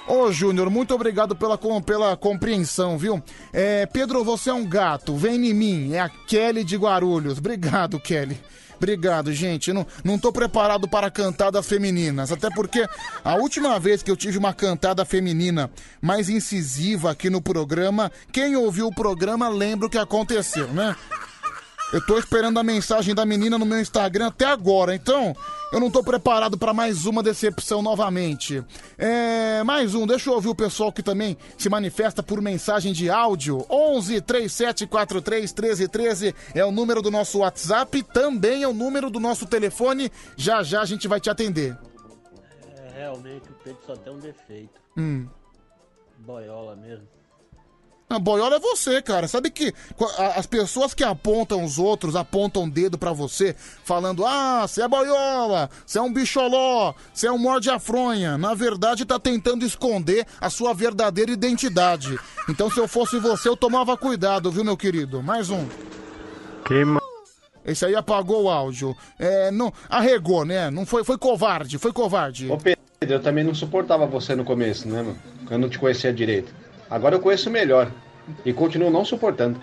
Ô, 0.06 0.30
Júnior, 0.30 0.70
muito 0.70 0.94
obrigado 0.94 1.34
pela, 1.34 1.58
com- 1.58 1.82
pela 1.82 2.16
compreensão, 2.16 2.96
viu? 2.96 3.20
É, 3.52 3.86
Pedro, 3.86 4.22
você 4.22 4.50
é 4.50 4.54
um 4.54 4.64
gato, 4.64 5.16
vem 5.16 5.46
em 5.48 5.52
mim. 5.54 5.92
É 5.94 6.00
a 6.00 6.08
Kelly 6.08 6.62
de 6.62 6.76
Guarulhos. 6.76 7.38
Obrigado, 7.38 7.98
Kelly. 7.98 8.40
Obrigado, 8.76 9.32
gente. 9.32 9.72
Não, 9.72 9.84
não 10.04 10.18
tô 10.18 10.30
preparado 10.30 10.86
para 10.86 11.10
cantadas 11.10 11.66
femininas. 11.66 12.30
Até 12.30 12.50
porque 12.50 12.86
a 13.24 13.34
última 13.34 13.80
vez 13.80 14.00
que 14.02 14.10
eu 14.10 14.16
tive 14.16 14.38
uma 14.38 14.52
cantada 14.54 15.04
feminina 15.04 15.70
mais 16.00 16.28
incisiva 16.28 17.10
aqui 17.10 17.28
no 17.30 17.40
programa, 17.40 18.12
quem 18.30 18.54
ouviu 18.54 18.86
o 18.86 18.94
programa 18.94 19.48
lembra 19.48 19.86
o 19.86 19.90
que 19.90 19.98
aconteceu, 19.98 20.68
né? 20.68 20.94
Eu 21.92 22.04
tô 22.04 22.18
esperando 22.18 22.58
a 22.58 22.64
mensagem 22.64 23.14
da 23.14 23.24
menina 23.24 23.56
no 23.56 23.64
meu 23.64 23.80
Instagram 23.80 24.26
até 24.26 24.44
agora, 24.44 24.92
então 24.92 25.36
eu 25.72 25.78
não 25.78 25.88
tô 25.88 26.02
preparado 26.02 26.58
para 26.58 26.74
mais 26.74 27.06
uma 27.06 27.22
decepção 27.22 27.80
novamente. 27.80 28.62
É, 28.98 29.62
mais 29.62 29.94
um, 29.94 30.04
deixa 30.04 30.28
eu 30.28 30.34
ouvir 30.34 30.48
o 30.48 30.54
pessoal 30.54 30.92
que 30.92 31.02
também 31.02 31.36
se 31.56 31.68
manifesta 31.68 32.24
por 32.24 32.42
mensagem 32.42 32.92
de 32.92 33.08
áudio. 33.08 33.64
11 33.70 34.20
3743 34.20 35.52
1313 35.52 36.34
é 36.54 36.64
o 36.64 36.72
número 36.72 37.00
do 37.00 37.10
nosso 37.10 37.38
WhatsApp, 37.38 38.02
também 38.02 38.64
é 38.64 38.68
o 38.68 38.74
número 38.74 39.08
do 39.08 39.20
nosso 39.20 39.46
telefone. 39.46 40.10
Já 40.36 40.64
já 40.64 40.82
a 40.82 40.86
gente 40.86 41.06
vai 41.06 41.20
te 41.20 41.30
atender. 41.30 41.78
É, 42.76 42.98
realmente 42.98 43.48
o 43.48 43.54
Pedro 43.62 43.80
só 43.86 43.94
tem 43.94 44.12
um 44.12 44.18
defeito. 44.18 44.80
Hum. 44.96 45.28
Boiola 46.18 46.74
mesmo. 46.74 47.15
A 48.08 48.20
boiola 48.20 48.56
é 48.56 48.60
você, 48.60 49.02
cara. 49.02 49.26
Sabe 49.26 49.50
que 49.50 49.74
as 50.36 50.46
pessoas 50.46 50.94
que 50.94 51.02
apontam 51.02 51.64
os 51.64 51.76
outros, 51.76 52.14
apontam 52.14 52.64
o 52.64 52.70
dedo 52.70 52.96
pra 52.96 53.12
você, 53.12 53.54
falando: 53.84 54.24
ah, 54.24 54.64
você 54.66 54.82
é 54.82 54.88
boiola, 54.88 55.68
você 55.84 55.98
é 55.98 56.02
um 56.02 56.12
bicholó, 56.12 56.94
você 57.12 57.26
é 57.26 57.32
um 57.32 57.38
morde 57.38 57.68
a 57.68 57.80
fronha. 57.80 58.38
Na 58.38 58.54
verdade, 58.54 59.04
tá 59.04 59.18
tentando 59.18 59.66
esconder 59.66 60.24
a 60.40 60.48
sua 60.48 60.72
verdadeira 60.72 61.32
identidade. 61.32 62.16
Então, 62.48 62.70
se 62.70 62.78
eu 62.78 62.86
fosse 62.86 63.18
você, 63.18 63.48
eu 63.48 63.56
tomava 63.56 63.96
cuidado, 63.96 64.52
viu, 64.52 64.64
meu 64.64 64.76
querido? 64.76 65.20
Mais 65.20 65.50
um. 65.50 65.66
Queima. 66.64 67.00
Esse 67.64 67.84
aí 67.84 67.96
apagou 67.96 68.44
o 68.44 68.50
áudio. 68.50 68.96
É, 69.18 69.50
não, 69.50 69.72
arregou, 69.88 70.44
né? 70.44 70.70
Não 70.70 70.86
foi, 70.86 71.02
foi 71.02 71.18
covarde, 71.18 71.76
foi 71.76 71.92
covarde. 71.92 72.48
Ô 72.48 72.56
Pedro, 72.56 72.78
eu 73.00 73.20
também 73.20 73.42
não 73.42 73.52
suportava 73.52 74.06
você 74.06 74.36
no 74.36 74.44
começo, 74.44 74.88
né, 74.88 75.02
mano? 75.02 75.18
Eu 75.50 75.58
não 75.58 75.68
te 75.68 75.76
conhecia 75.76 76.12
direito. 76.12 76.54
Agora 76.90 77.16
eu 77.16 77.20
conheço 77.20 77.50
melhor. 77.50 77.90
E 78.44 78.52
continuo 78.52 78.90
não 78.90 79.04
suportando. 79.04 79.60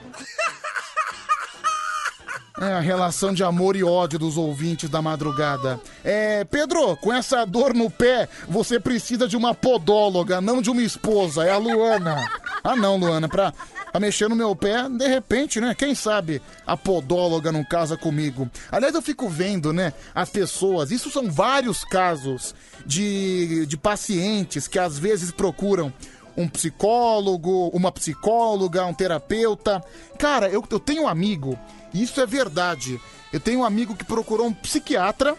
É 2.61 2.74
a 2.74 2.80
relação 2.80 3.34
de 3.34 3.43
amor 3.43 3.76
e 3.76 3.84
ódio 3.84 4.17
dos 4.17 4.38
ouvintes 4.38 4.89
da 4.89 5.01
madrugada. 5.01 5.82
É, 6.03 6.45
Pedro, 6.45 6.95
com 6.97 7.11
essa 7.11 7.43
dor 7.45 7.74
no 7.74 7.89
pé, 7.89 8.30
você 8.47 8.80
precisa 8.80 9.28
de 9.28 9.36
uma 9.36 9.53
podóloga, 9.53 10.39
não 10.39 10.61
de 10.61 10.69
uma 10.69 10.82
esposa. 10.82 11.43
É 11.43 11.51
a 11.51 11.57
Luana. 11.57 12.15
Ah, 12.63 12.76
não, 12.76 12.95
Luana, 12.95 13.28
pra, 13.28 13.51
pra 13.91 13.99
mexer 13.99 14.30
no 14.30 14.36
meu 14.36 14.55
pé, 14.55 14.88
de 14.88 15.07
repente, 15.07 15.59
né? 15.59 15.76
Quem 15.76 15.93
sabe 15.93 16.41
a 16.65 16.78
podóloga 16.78 17.51
não 17.51 17.65
casa 17.65 17.97
comigo. 17.97 18.49
Aliás, 18.71 18.95
eu 18.95 19.01
fico 19.01 19.28
vendo, 19.28 19.74
né? 19.74 19.91
As 20.15 20.30
pessoas, 20.30 20.91
isso 20.91 21.09
são 21.09 21.30
vários 21.30 21.84
casos 21.84 22.55
de, 22.86 23.65
de 23.65 23.76
pacientes 23.76 24.67
que 24.69 24.80
às 24.80 24.97
vezes 24.97 25.32
procuram 25.32 25.91
um 26.36 26.47
psicólogo, 26.47 27.69
uma 27.69 27.91
psicóloga, 27.91 28.86
um 28.86 28.93
terapeuta. 28.93 29.84
Cara, 30.17 30.49
eu, 30.49 30.63
eu 30.69 30.79
tenho 30.79 31.03
um 31.03 31.07
amigo, 31.07 31.57
e 31.93 32.03
isso 32.03 32.19
é 32.19 32.25
verdade. 32.25 32.99
Eu 33.31 33.39
tenho 33.39 33.59
um 33.61 33.65
amigo 33.65 33.95
que 33.95 34.03
procurou 34.03 34.47
um 34.47 34.53
psiquiatra. 34.53 35.36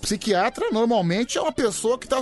Psiquiatra 0.00 0.70
normalmente 0.70 1.36
é 1.36 1.42
uma 1.42 1.52
pessoa 1.52 1.98
que 1.98 2.06
está 2.06 2.20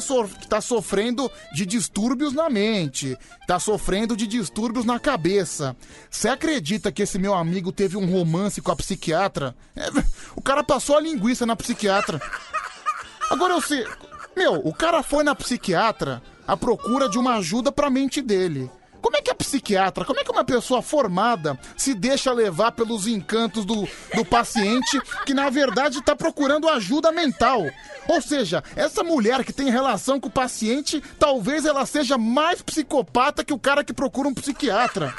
tá 0.49 0.61
sofrendo 0.61 1.30
de 1.53 1.64
distúrbios 1.64 2.32
na 2.32 2.51
mente, 2.51 3.16
está 3.40 3.61
sofrendo 3.61 4.16
de 4.16 4.26
distúrbios 4.26 4.84
na 4.84 4.99
cabeça. 4.99 5.76
Você 6.11 6.28
acredita 6.28 6.90
que 6.90 7.03
esse 7.03 7.20
meu 7.20 7.34
amigo 7.34 7.70
teve 7.70 7.96
um 7.96 8.11
romance 8.11 8.61
com 8.61 8.72
a 8.72 8.76
psiquiatra? 8.76 9.55
É, 9.76 9.86
o 10.34 10.42
cara 10.42 10.64
passou 10.64 10.96
a 10.96 11.01
linguiça 11.01 11.46
na 11.46 11.55
psiquiatra. 11.55 12.20
Agora 13.30 13.55
eu 13.55 13.61
sei. 13.61 13.86
Meu, 14.36 14.55
o 14.55 14.74
cara 14.74 15.03
foi 15.05 15.22
na 15.22 15.34
psiquiatra 15.34 16.20
à 16.49 16.57
procura 16.57 17.09
de 17.09 17.18
uma 17.18 17.36
ajuda 17.36 17.70
pra 17.70 17.90
mente 17.90 18.22
dele. 18.22 18.70
Como 19.01 19.16
é 19.16 19.22
que 19.22 19.30
a 19.30 19.34
psiquiatra, 19.34 20.05
como 20.05 20.18
é 20.18 20.24
que 20.24 20.30
uma 20.30 20.44
pessoa 20.44 20.82
formada 20.82 21.59
se 21.76 21.94
deixa 21.94 22.32
levar 22.32 22.72
pelos 22.72 23.07
encantos 23.07 23.64
do, 23.64 23.86
do 24.14 24.24
paciente 24.24 25.01
que 25.24 25.32
na 25.32 25.49
verdade 25.51 26.03
tá 26.03 26.16
procurando 26.16 26.68
ajuda 26.68 27.12
mental? 27.12 27.64
Ou 28.09 28.20
seja, 28.20 28.64
essa 28.74 29.05
mulher 29.05 29.44
que 29.44 29.53
tem 29.53 29.70
relação 29.70 30.18
com 30.18 30.28
o 30.28 30.32
paciente, 30.32 31.03
talvez 31.18 31.64
ela 31.64 31.86
seja 31.86 32.18
mais 32.18 32.61
psicopata 32.61 33.44
que 33.44 33.53
o 33.53 33.59
cara 33.59 33.84
que 33.84 33.92
procura 33.92 34.28
um 34.28 34.34
psiquiatra. 34.34 35.14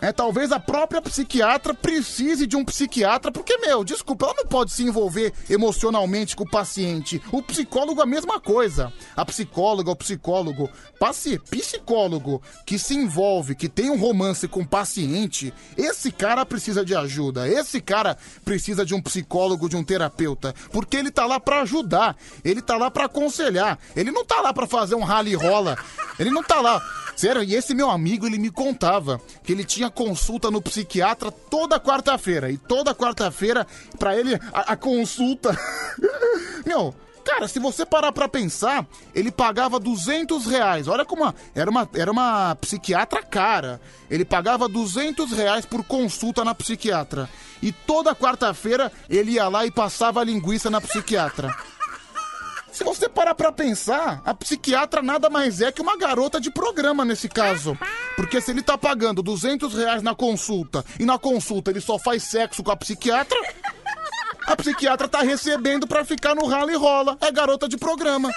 É, 0.00 0.12
talvez 0.12 0.52
a 0.52 0.60
própria 0.60 1.02
psiquiatra 1.02 1.74
precise 1.74 2.46
de 2.46 2.56
um 2.56 2.64
psiquiatra, 2.64 3.32
porque, 3.32 3.58
meu, 3.58 3.82
desculpa, 3.82 4.26
ela 4.26 4.34
não 4.36 4.46
pode 4.46 4.72
se 4.72 4.84
envolver 4.84 5.32
emocionalmente 5.50 6.36
com 6.36 6.44
o 6.44 6.50
paciente. 6.50 7.20
O 7.32 7.42
psicólogo 7.42 8.00
é 8.00 8.04
a 8.04 8.06
mesma 8.06 8.38
coisa. 8.38 8.92
A 9.16 9.24
psicóloga, 9.24 9.90
o 9.90 9.96
psicólogo, 9.96 10.70
paci 11.00 11.38
psicólogo 11.38 12.40
que 12.64 12.78
se 12.78 12.94
envolve, 12.94 13.54
que 13.54 13.68
tem 13.68 13.90
um 13.90 13.98
romance 13.98 14.46
com 14.46 14.60
o 14.60 14.66
paciente, 14.66 15.52
esse 15.76 16.12
cara 16.12 16.46
precisa 16.46 16.84
de 16.84 16.94
ajuda. 16.94 17.48
Esse 17.48 17.80
cara 17.80 18.16
precisa 18.44 18.84
de 18.84 18.94
um 18.94 19.02
psicólogo, 19.02 19.68
de 19.68 19.76
um 19.76 19.82
terapeuta, 19.82 20.54
porque 20.70 20.96
ele 20.96 21.10
tá 21.10 21.26
lá 21.26 21.40
pra 21.40 21.62
ajudar, 21.62 22.16
ele 22.44 22.62
tá 22.62 22.76
lá 22.76 22.90
pra 22.90 23.06
aconselhar, 23.06 23.78
ele 23.96 24.10
não 24.10 24.24
tá 24.24 24.40
lá 24.40 24.52
pra 24.52 24.66
fazer 24.66 24.94
um 24.94 25.02
rally 25.02 25.34
rola, 25.34 25.76
ele 26.18 26.30
não 26.30 26.42
tá 26.42 26.60
lá. 26.60 26.80
Sério, 27.18 27.42
e 27.42 27.52
esse 27.52 27.74
meu 27.74 27.90
amigo, 27.90 28.26
ele 28.26 28.38
me 28.38 28.48
contava 28.48 29.20
que 29.42 29.50
ele 29.50 29.64
tinha 29.64 29.90
consulta 29.90 30.52
no 30.52 30.62
psiquiatra 30.62 31.32
toda 31.32 31.80
quarta-feira. 31.80 32.48
E 32.48 32.56
toda 32.56 32.94
quarta-feira, 32.94 33.66
pra 33.98 34.16
ele, 34.16 34.36
a, 34.52 34.72
a 34.74 34.76
consulta. 34.76 35.50
meu, 36.64 36.94
Cara, 37.24 37.46
se 37.46 37.58
você 37.58 37.84
parar 37.84 38.10
pra 38.12 38.26
pensar, 38.26 38.86
ele 39.14 39.30
pagava 39.30 39.78
200 39.78 40.46
reais. 40.46 40.88
Olha 40.88 41.04
como 41.04 41.24
a- 41.24 41.34
era 41.54 41.68
uma, 41.70 41.86
era 41.92 42.10
uma 42.10 42.54
psiquiatra 42.54 43.22
cara. 43.22 43.78
Ele 44.08 44.24
pagava 44.24 44.66
200 44.66 45.32
reais 45.32 45.66
por 45.66 45.84
consulta 45.84 46.42
na 46.42 46.54
psiquiatra. 46.54 47.28
E 47.60 47.70
toda 47.70 48.14
quarta-feira 48.14 48.90
ele 49.10 49.32
ia 49.32 49.46
lá 49.48 49.66
e 49.66 49.70
passava 49.70 50.20
a 50.20 50.24
linguiça 50.24 50.70
na 50.70 50.80
psiquiatra. 50.80 51.54
Se 52.78 52.84
você 52.84 53.08
parar 53.08 53.34
pra 53.34 53.50
pensar, 53.50 54.22
a 54.24 54.32
psiquiatra 54.32 55.02
nada 55.02 55.28
mais 55.28 55.60
é 55.60 55.72
que 55.72 55.82
uma 55.82 55.98
garota 55.98 56.40
de 56.40 56.48
programa 56.48 57.04
nesse 57.04 57.28
caso. 57.28 57.76
Porque 58.14 58.40
se 58.40 58.52
ele 58.52 58.62
tá 58.62 58.78
pagando 58.78 59.20
200 59.20 59.74
reais 59.74 60.00
na 60.00 60.14
consulta 60.14 60.84
e 60.96 61.04
na 61.04 61.18
consulta 61.18 61.72
ele 61.72 61.80
só 61.80 61.98
faz 61.98 62.22
sexo 62.22 62.62
com 62.62 62.70
a 62.70 62.76
psiquiatra, 62.76 63.36
a 64.46 64.54
psiquiatra 64.54 65.08
tá 65.08 65.22
recebendo 65.22 65.88
pra 65.88 66.04
ficar 66.04 66.36
no 66.36 66.46
rala 66.46 66.70
e 66.70 66.76
rola. 66.76 67.18
É 67.20 67.32
garota 67.32 67.68
de 67.68 67.76
programa. 67.76 68.30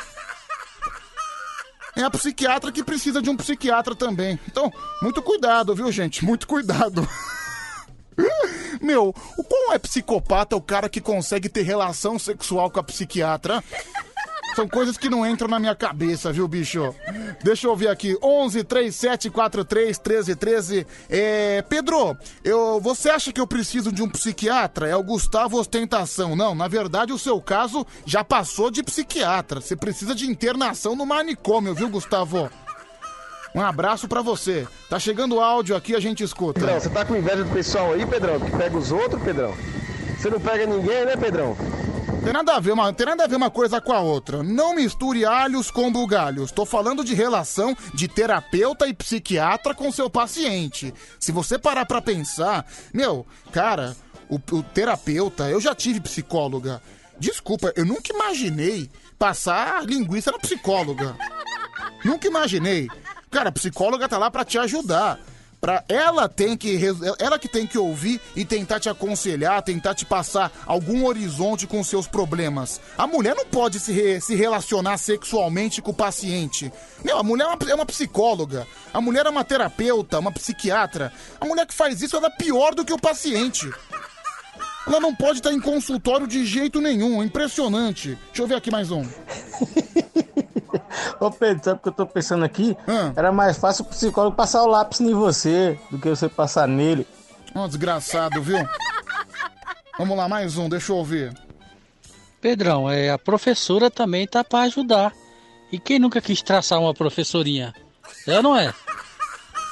É 1.95 2.01
a 2.01 2.09
psiquiatra 2.09 2.71
que 2.71 2.83
precisa 2.83 3.21
de 3.21 3.29
um 3.29 3.37
psiquiatra 3.37 3.95
também. 3.95 4.39
Então, 4.47 4.73
muito 5.03 5.21
cuidado, 5.21 5.75
viu, 5.75 5.91
gente? 5.91 6.25
Muito 6.25 6.47
cuidado. 6.47 7.07
Meu, 8.81 9.13
o 9.37 9.43
quão 9.43 9.71
é 9.71 9.77
psicopata 9.77 10.55
o 10.55 10.61
cara 10.61 10.89
que 10.89 10.99
consegue 10.99 11.47
ter 11.47 11.61
relação 11.61 12.17
sexual 12.17 12.71
com 12.71 12.79
a 12.79 12.83
psiquiatra? 12.83 13.63
São 14.55 14.67
coisas 14.67 14.97
que 14.97 15.09
não 15.09 15.25
entram 15.25 15.47
na 15.47 15.59
minha 15.59 15.75
cabeça, 15.75 16.31
viu, 16.31 16.47
bicho? 16.47 16.93
Deixa 17.43 17.67
eu 17.67 17.75
ver 17.75 17.87
aqui. 17.87 18.17
11 18.21 18.63
37 18.63 19.29
43 19.29 19.97
13 19.97 20.35
13. 20.35 20.87
É, 21.09 21.61
Pedro, 21.61 22.17
eu, 22.43 22.79
você 22.81 23.09
acha 23.09 23.31
que 23.31 23.39
eu 23.39 23.47
preciso 23.47 23.91
de 23.91 24.03
um 24.03 24.09
psiquiatra? 24.09 24.87
É 24.87 24.95
o 24.95 25.03
Gustavo 25.03 25.57
Ostentação. 25.57 26.35
Não, 26.35 26.53
na 26.53 26.67
verdade 26.67 27.13
o 27.13 27.19
seu 27.19 27.41
caso 27.41 27.85
já 28.05 28.23
passou 28.23 28.69
de 28.69 28.83
psiquiatra. 28.83 29.61
Você 29.61 29.75
precisa 29.75 30.13
de 30.13 30.29
internação 30.29 30.95
no 30.95 31.05
manicômio, 31.05 31.73
viu, 31.73 31.89
Gustavo? 31.89 32.49
Um 33.53 33.61
abraço 33.61 34.07
pra 34.07 34.21
você. 34.21 34.67
Tá 34.89 34.97
chegando 34.97 35.39
áudio 35.39 35.75
aqui, 35.75 35.95
a 35.95 35.99
gente 35.99 36.23
escuta. 36.23 36.59
Pedrão, 36.59 36.79
você 36.79 36.89
tá 36.89 37.05
com 37.05 37.15
inveja 37.15 37.43
do 37.43 37.49
pessoal 37.51 37.93
aí, 37.93 38.05
Pedrão, 38.05 38.39
que 38.39 38.51
pega 38.51 38.77
os 38.77 38.91
outros, 38.91 39.21
Pedrão? 39.21 39.53
Você 40.17 40.29
não 40.29 40.39
pega 40.39 40.65
ninguém, 40.65 41.05
né, 41.05 41.17
Pedrão? 41.17 41.57
Tem 42.23 42.31
nada 42.31 42.55
a 42.55 42.59
ver, 42.59 42.71
uma, 42.71 42.93
tem 42.93 43.05
nada 43.07 43.23
a 43.23 43.27
ver 43.27 43.35
uma 43.35 43.49
coisa 43.49 43.81
com 43.81 43.91
a 43.91 43.99
outra. 43.99 44.43
Não 44.43 44.75
misture 44.75 45.25
alhos 45.25 45.71
com 45.71 45.91
bugalhos. 45.91 46.51
Tô 46.51 46.65
falando 46.65 47.03
de 47.03 47.15
relação 47.15 47.75
de 47.95 48.07
terapeuta 48.07 48.87
e 48.87 48.93
psiquiatra 48.93 49.73
com 49.73 49.91
seu 49.91 50.07
paciente. 50.07 50.93
Se 51.19 51.31
você 51.31 51.57
parar 51.57 51.85
pra 51.85 51.99
pensar, 51.99 52.65
meu, 52.93 53.25
cara, 53.51 53.95
o, 54.29 54.35
o 54.35 54.61
terapeuta, 54.61 55.49
eu 55.49 55.59
já 55.59 55.73
tive 55.73 55.99
psicóloga. 55.99 56.79
Desculpa, 57.17 57.73
eu 57.75 57.85
nunca 57.85 58.13
imaginei 58.13 58.87
passar 59.17 59.83
linguiça 59.83 60.31
na 60.31 60.37
psicóloga. 60.37 61.17
Nunca 62.05 62.27
imaginei. 62.27 62.87
Cara, 63.31 63.49
a 63.49 63.51
psicóloga 63.51 64.07
tá 64.07 64.19
lá 64.19 64.29
pra 64.29 64.45
te 64.45 64.59
ajudar. 64.59 65.19
Pra 65.61 65.83
ela 65.87 66.27
tem 66.27 66.57
que 66.57 66.79
ela 67.19 67.37
que 67.37 67.47
tem 67.47 67.67
que 67.67 67.77
ouvir 67.77 68.19
e 68.35 68.43
tentar 68.43 68.79
te 68.79 68.89
aconselhar, 68.89 69.61
tentar 69.61 69.93
te 69.93 70.03
passar 70.05 70.51
algum 70.65 71.05
horizonte 71.05 71.67
com 71.67 71.83
seus 71.83 72.07
problemas. 72.07 72.81
A 72.97 73.05
mulher 73.05 73.35
não 73.35 73.45
pode 73.45 73.79
se, 73.79 73.91
re- 73.91 74.19
se 74.19 74.33
relacionar 74.33 74.97
sexualmente 74.97 75.79
com 75.79 75.91
o 75.91 75.93
paciente. 75.93 76.73
Meu, 77.05 77.19
a 77.19 77.23
mulher 77.23 77.43
é 77.43 77.47
uma, 77.47 77.57
é 77.71 77.75
uma 77.75 77.85
psicóloga. 77.85 78.67
A 78.91 78.99
mulher 78.99 79.27
é 79.27 79.29
uma 79.29 79.43
terapeuta, 79.43 80.17
uma 80.17 80.31
psiquiatra. 80.31 81.13
A 81.39 81.45
mulher 81.45 81.67
que 81.67 81.75
faz 81.75 82.01
isso 82.01 82.17
ela 82.17 82.25
é 82.27 82.31
pior 82.43 82.73
do 82.73 82.83
que 82.83 82.91
o 82.93 82.99
paciente. 82.99 83.69
Ela 84.85 84.99
não 84.99 85.13
pode 85.13 85.39
estar 85.39 85.53
em 85.53 85.59
consultório 85.59 86.27
de 86.27 86.45
jeito 86.45 86.81
nenhum. 86.81 87.21
É 87.21 87.25
impressionante. 87.25 88.17
Deixa 88.27 88.41
eu 88.41 88.47
ver 88.47 88.55
aqui 88.55 88.71
mais 88.71 88.91
um. 88.91 89.05
Ô 91.19 91.29
Pedro, 91.29 91.63
sabe 91.63 91.79
o 91.79 91.83
que 91.83 91.89
eu 91.89 91.93
tô 91.93 92.05
pensando 92.05 92.43
aqui? 92.43 92.75
Ah. 92.87 93.11
Era 93.15 93.31
mais 93.31 93.57
fácil 93.57 93.83
o 93.83 93.87
psicólogo 93.87 94.35
passar 94.35 94.63
o 94.63 94.67
lápis 94.67 94.99
em 94.99 95.13
você 95.13 95.79
do 95.91 95.99
que 95.99 96.09
você 96.09 96.27
passar 96.27 96.67
nele. 96.67 97.05
Ó, 97.53 97.67
desgraçado, 97.67 98.41
viu? 98.41 98.57
Vamos 99.97 100.17
lá, 100.17 100.27
mais 100.27 100.57
um, 100.57 100.67
deixa 100.67 100.91
eu 100.91 100.97
ouvir. 100.97 101.33
Pedrão, 102.39 102.89
é, 102.89 103.11
a 103.11 103.19
professora 103.19 103.91
também 103.91 104.25
tá 104.25 104.43
pra 104.43 104.61
ajudar. 104.61 105.13
E 105.71 105.77
quem 105.77 105.99
nunca 105.99 106.19
quis 106.19 106.41
traçar 106.41 106.79
uma 106.79 106.93
professorinha? 106.93 107.73
É 108.27 108.37
ou 108.37 108.43
não 108.43 108.57
é? 108.57 108.73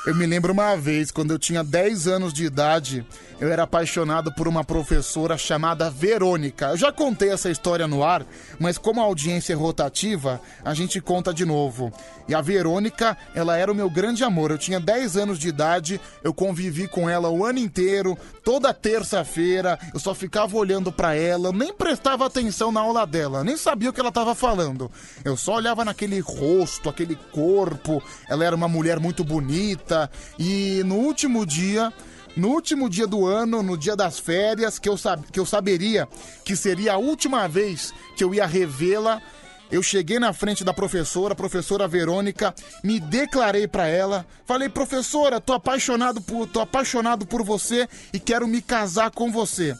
Eu 0.05 0.15
me 0.15 0.25
lembro 0.25 0.53
uma 0.53 0.77
vez, 0.77 1.11
quando 1.11 1.31
eu 1.31 1.37
tinha 1.37 1.61
10 1.61 2.07
anos 2.07 2.33
de 2.33 2.45
idade, 2.45 3.05
eu 3.37 3.51
era 3.51 3.63
apaixonado 3.63 4.31
por 4.33 4.47
uma 4.47 4.63
professora 4.63 5.37
chamada 5.37 5.89
Verônica. 5.89 6.67
Eu 6.67 6.77
já 6.77 6.89
contei 6.89 7.29
essa 7.29 7.51
história 7.51 7.85
no 7.85 8.01
ar, 8.01 8.25
mas 8.57 8.77
como 8.77 9.01
a 9.01 9.03
audiência 9.03 9.51
é 9.51 9.55
rotativa, 9.57 10.39
a 10.63 10.73
gente 10.73 11.01
conta 11.01 11.33
de 11.33 11.45
novo. 11.45 11.91
E 12.29 12.33
a 12.33 12.39
Verônica, 12.39 13.17
ela 13.35 13.57
era 13.57 13.71
o 13.71 13.75
meu 13.75 13.89
grande 13.89 14.23
amor. 14.23 14.51
Eu 14.51 14.57
tinha 14.57 14.79
10 14.79 15.17
anos 15.17 15.37
de 15.37 15.49
idade, 15.49 15.99
eu 16.23 16.33
convivi 16.33 16.87
com 16.87 17.09
ela 17.09 17.29
o 17.29 17.43
ano 17.43 17.59
inteiro, 17.59 18.17
toda 18.41 18.73
terça-feira, 18.73 19.77
eu 19.93 19.99
só 19.99 20.15
ficava 20.15 20.55
olhando 20.55 20.93
pra 20.93 21.13
ela, 21.13 21.51
nem 21.51 21.73
prestava 21.73 22.25
atenção 22.25 22.71
na 22.71 22.79
aula 22.79 23.05
dela, 23.05 23.43
nem 23.43 23.57
sabia 23.57 23.89
o 23.89 23.93
que 23.93 23.99
ela 23.99 24.11
tava 24.11 24.33
falando. 24.33 24.89
Eu 25.25 25.35
só 25.35 25.55
olhava 25.55 25.83
naquele 25.83 26.19
rosto, 26.19 26.87
aquele 26.87 27.17
corpo. 27.31 28.01
Ela 28.29 28.45
era 28.45 28.55
uma 28.55 28.67
mulher 28.67 28.99
muito 28.99 29.23
bonita 29.23 29.88
e 30.37 30.83
no 30.85 30.95
último 30.95 31.45
dia 31.45 31.91
no 32.35 32.49
último 32.49 32.89
dia 32.89 33.07
do 33.07 33.25
ano, 33.25 33.61
no 33.63 33.77
dia 33.77 33.95
das 33.95 34.19
férias, 34.19 34.79
que 34.79 34.87
eu, 34.87 34.97
sab 34.97 35.23
que 35.31 35.39
eu 35.39 35.45
saberia 35.45 36.07
que 36.45 36.55
seria 36.55 36.93
a 36.93 36.97
última 36.97 37.47
vez 37.47 37.93
que 38.15 38.23
eu 38.23 38.33
ia 38.33 38.45
revê-la, 38.45 39.21
eu 39.71 39.83
cheguei 39.83 40.19
na 40.19 40.33
frente 40.33 40.63
da 40.63 40.73
professora, 40.73 41.35
professora 41.35 41.87
Verônica, 41.87 42.53
me 42.83 42.99
declarei 42.99 43.67
pra 43.67 43.87
ela, 43.87 44.25
falei: 44.45 44.69
"Professora, 44.69 45.39
tô 45.39 45.53
apaixonado 45.53 46.21
por 46.21 46.47
tô 46.47 46.59
apaixonado 46.59 47.25
por 47.25 47.43
você 47.43 47.87
e 48.13 48.19
quero 48.19 48.47
me 48.47 48.61
casar 48.61 49.11
com 49.11 49.31
você". 49.31 49.75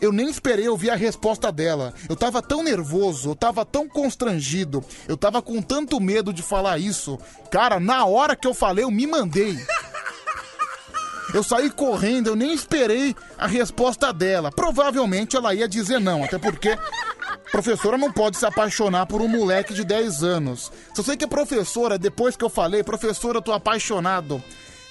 Eu 0.00 0.12
nem 0.12 0.28
esperei 0.28 0.68
ouvir 0.68 0.90
a 0.90 0.96
resposta 0.96 1.50
dela. 1.50 1.94
Eu 2.08 2.16
tava 2.16 2.42
tão 2.42 2.62
nervoso, 2.62 3.30
eu 3.30 3.34
tava 3.34 3.64
tão 3.64 3.88
constrangido, 3.88 4.84
eu 5.08 5.16
tava 5.16 5.40
com 5.40 5.62
tanto 5.62 6.00
medo 6.00 6.32
de 6.32 6.42
falar 6.42 6.78
isso. 6.78 7.18
Cara, 7.50 7.80
na 7.80 8.04
hora 8.04 8.36
que 8.36 8.46
eu 8.46 8.54
falei, 8.54 8.84
eu 8.84 8.90
me 8.90 9.06
mandei. 9.06 9.58
Eu 11.34 11.42
saí 11.42 11.70
correndo, 11.70 12.28
eu 12.28 12.36
nem 12.36 12.52
esperei 12.52 13.14
a 13.36 13.46
resposta 13.46 14.12
dela. 14.12 14.50
Provavelmente 14.52 15.36
ela 15.36 15.54
ia 15.54 15.68
dizer 15.68 15.98
não, 15.98 16.22
até 16.22 16.38
porque 16.38 16.78
professora 17.50 17.98
não 17.98 18.12
pode 18.12 18.36
se 18.36 18.46
apaixonar 18.46 19.06
por 19.06 19.20
um 19.20 19.28
moleque 19.28 19.74
de 19.74 19.84
10 19.84 20.22
anos. 20.22 20.70
Só 20.94 21.02
sei 21.02 21.16
que 21.16 21.24
a 21.24 21.28
professora, 21.28 21.98
depois 21.98 22.36
que 22.36 22.44
eu 22.44 22.50
falei, 22.50 22.82
professora, 22.82 23.38
eu 23.38 23.42
tô 23.42 23.52
apaixonado. 23.52 24.42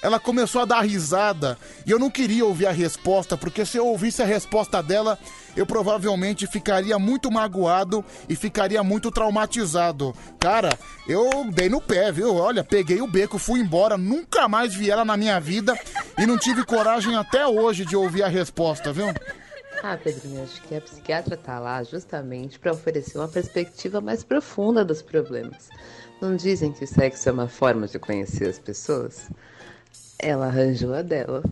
Ela 0.02 0.20
começou 0.20 0.60
a 0.60 0.64
dar 0.64 0.82
risada 0.82 1.58
e 1.86 1.90
eu 1.90 1.98
não 1.98 2.10
queria 2.10 2.44
ouvir 2.44 2.66
a 2.66 2.72
resposta, 2.72 3.36
porque 3.36 3.64
se 3.64 3.76
eu 3.76 3.86
ouvisse 3.86 4.22
a 4.22 4.26
resposta 4.26 4.82
dela, 4.82 5.18
eu 5.56 5.66
provavelmente 5.66 6.46
ficaria 6.46 6.98
muito 6.98 7.30
magoado 7.30 8.04
e 8.28 8.36
ficaria 8.36 8.82
muito 8.82 9.10
traumatizado. 9.10 10.14
Cara, 10.38 10.78
eu 11.08 11.50
dei 11.50 11.68
no 11.68 11.80
pé, 11.80 12.12
viu? 12.12 12.34
Olha, 12.34 12.62
peguei 12.62 13.00
o 13.00 13.06
beco, 13.06 13.38
fui 13.38 13.60
embora, 13.60 13.96
nunca 13.96 14.46
mais 14.46 14.74
vi 14.74 14.90
ela 14.90 15.04
na 15.04 15.16
minha 15.16 15.40
vida 15.40 15.78
e 16.18 16.26
não 16.26 16.36
tive 16.36 16.64
coragem 16.64 17.16
até 17.16 17.46
hoje 17.46 17.84
de 17.84 17.96
ouvir 17.96 18.22
a 18.22 18.28
resposta, 18.28 18.92
viu? 18.92 19.06
Ah, 19.82 19.96
Pedrinho, 19.96 20.42
acho 20.42 20.60
que 20.62 20.74
a 20.74 20.80
psiquiatra 20.80 21.36
tá 21.36 21.58
lá 21.58 21.82
justamente 21.82 22.58
para 22.58 22.72
oferecer 22.72 23.18
uma 23.18 23.28
perspectiva 23.28 24.00
mais 24.00 24.24
profunda 24.24 24.84
dos 24.84 25.02
problemas. 25.02 25.68
Não 26.20 26.34
dizem 26.34 26.72
que 26.72 26.84
o 26.84 26.86
sexo 26.86 27.28
é 27.28 27.32
uma 27.32 27.48
forma 27.48 27.86
de 27.86 27.98
conhecer 27.98 28.48
as 28.48 28.58
pessoas? 28.58 29.28
Ela 30.18 30.46
arranjou 30.46 30.94
a 30.94 31.02
dela. 31.02 31.42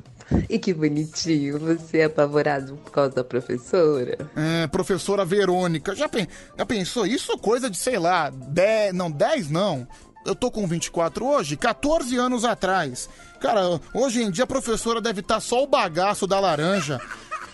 E 0.49 0.59
que 0.59 0.73
bonitinho, 0.73 1.59
você 1.59 1.99
é 1.99 2.05
apavorado 2.05 2.77
por 2.83 2.91
causa 2.91 3.11
da 3.15 3.23
professora. 3.25 4.17
É, 4.35 4.67
professora 4.69 5.25
Verônica, 5.25 5.95
já, 5.95 6.09
pen- 6.09 6.27
já 6.57 6.65
pensou? 6.65 7.07
Isso 7.07 7.37
coisa 7.39 7.69
de, 7.69 7.77
sei 7.77 7.99
lá, 7.99 8.31
10, 8.31 8.95
não, 8.95 9.11
10 9.11 9.51
não. 9.51 9.87
Eu 10.25 10.35
tô 10.35 10.51
com 10.51 10.67
24 10.67 11.27
hoje, 11.27 11.57
14 11.59 12.17
anos 12.17 12.45
atrás. 12.47 13.09
Cara, 13.39 13.79
hoje 13.93 14.23
em 14.23 14.31
dia 14.31 14.45
a 14.45 14.47
professora 14.47 14.99
deve 14.99 15.21
estar 15.21 15.41
só 15.41 15.63
o 15.63 15.67
bagaço 15.67 16.27
da 16.27 16.41
laranja. 16.41 16.99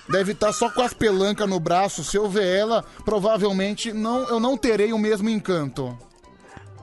Deve 0.09 0.33
estar 0.33 0.53
só 0.53 0.71
com 0.71 0.81
as 0.83 0.93
pelancas 0.95 1.49
no 1.49 1.59
braço. 1.59 2.05
Se 2.05 2.17
eu 2.17 2.29
ver 2.29 2.47
ela, 2.47 2.85
provavelmente 3.05 3.93
não, 3.93 4.29
eu 4.29 4.39
não 4.39 4.57
terei 4.57 4.93
o 4.93 4.99
mesmo 4.99 5.29
encanto. 5.29 5.99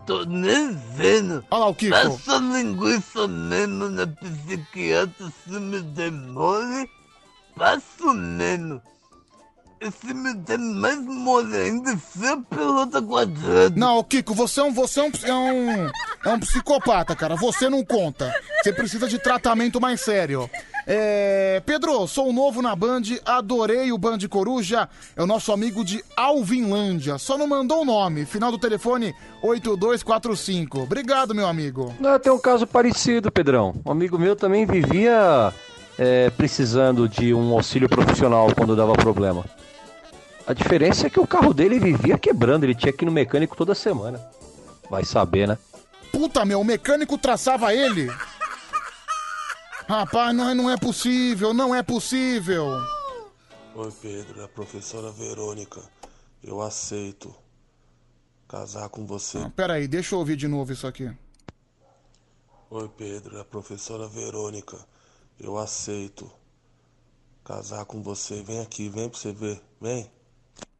Tô 0.08 0.24
nem 0.24 0.72
vendo. 0.96 1.44
Olha 1.52 1.60
lá 1.60 1.68
o 1.68 1.76
Kiko. 1.76 1.94
Essa 1.94 2.38
linguiça 2.38 3.28
mesmo 3.28 3.90
na 3.90 4.08
psiquiatra 4.08 5.28
se 5.44 5.60
me 5.60 5.82
demore, 5.82 6.90
passo 7.58 8.14
menos. 8.14 8.82
E 9.82 9.92
se 9.92 10.14
me 10.14 10.34
der 10.34 10.58
mais 10.58 10.98
mole 10.98 11.56
ainda, 11.56 11.92
enfia 11.92 12.34
a 12.34 12.38
pelota 12.38 13.02
quadrada. 13.02 13.76
Não, 13.76 14.02
Kiko, 14.02 14.34
você 14.34 14.62
é 14.62 14.64
um, 14.64 14.72
você 14.72 15.02
é 15.02 15.04
um, 15.04 15.12
é 15.24 15.34
um, 15.34 15.92
é 16.26 16.30
um 16.30 16.40
psicopata, 16.40 17.14
cara. 17.14 17.36
Você 17.36 17.70
não 17.70 17.84
conta. 17.84 18.34
Você 18.64 18.72
precisa 18.72 19.10
de 19.10 19.20
tratamento 19.20 19.80
mais 19.82 20.00
sério. 20.00 20.50
É, 20.90 21.62
Pedro, 21.66 22.08
sou 22.08 22.32
novo 22.32 22.62
na 22.62 22.74
Band, 22.74 23.02
adorei 23.26 23.92
o 23.92 23.98
Band 23.98 24.20
Coruja. 24.30 24.88
É 25.18 25.22
o 25.22 25.28
nosso 25.28 25.52
amigo 25.52 25.84
de 25.84 26.02
Alvinlândia. 26.16 27.18
Só 27.18 27.38
não 27.38 27.46
mandou 27.46 27.82
o 27.82 27.86
nome. 27.86 28.26
Final 28.26 28.52
do 28.52 28.58
telefone 28.58 29.14
8245. 29.42 30.84
Obrigado, 30.84 31.36
meu 31.36 31.46
amigo. 31.46 31.94
Ah, 32.02 32.18
tem 32.18 32.32
um 32.32 32.40
caso 32.40 32.66
parecido, 32.66 33.30
Pedrão. 33.30 33.76
Um 33.86 33.92
amigo 33.92 34.18
meu 34.18 34.34
também 34.34 34.66
vivia 34.66 35.54
é, 35.98 36.30
precisando 36.30 37.10
de 37.10 37.34
um 37.34 37.52
auxílio 37.52 37.90
profissional 37.90 38.48
quando 38.56 38.74
dava 38.74 38.94
problema. 38.94 39.44
A 40.48 40.54
diferença 40.54 41.08
é 41.08 41.10
que 41.10 41.20
o 41.20 41.28
carro 41.28 41.54
dele 41.54 41.78
vivia 41.78 42.18
quebrando, 42.18 42.64
ele 42.64 42.74
tinha 42.74 42.94
que 42.94 43.04
ir 43.04 43.08
no 43.08 43.12
mecânico 43.12 43.58
toda 43.58 43.76
semana. 43.76 44.22
Vai 44.90 45.04
saber, 45.04 45.50
né? 45.50 45.58
Puta, 46.14 46.46
meu, 46.46 46.62
o 46.62 46.64
mecânico 46.64 47.18
traçava 47.18 47.74
ele. 47.74 48.10
Rapaz, 49.88 50.36
não, 50.36 50.50
é- 50.50 50.54
não 50.54 50.70
é 50.70 50.78
possível, 50.78 51.54
não 51.54 51.74
é 51.74 51.82
possível. 51.82 52.66
Oi, 53.76 53.92
Pedro, 54.02 54.42
é 54.42 54.46
a 54.46 54.48
professora 54.48 55.12
Verônica. 55.12 55.82
Eu 56.44 56.62
aceito 56.62 57.34
casar 58.48 58.90
com 58.90 59.06
você. 59.06 59.38
Ah, 59.38 59.50
Pera 59.56 59.74
aí, 59.74 59.88
deixa 59.88 60.16
eu 60.16 60.20
ouvir 60.20 60.36
de 60.36 60.48
novo 60.48 60.74
isso 60.74 60.86
aqui. 60.88 61.10
Oi, 62.70 62.90
Pedro, 62.98 63.38
é 63.38 63.42
a 63.42 63.46
professora 63.46 64.08
Verônica. 64.08 64.78
Eu 65.40 65.58
aceito 65.58 66.30
casar 67.46 67.86
com 67.86 68.02
você. 68.02 68.42
Vem 68.44 68.60
aqui, 68.60 68.90
vem 68.90 69.08
pra 69.10 69.18
você 69.18 69.32
ver. 69.32 69.62
Vem. 69.80 70.12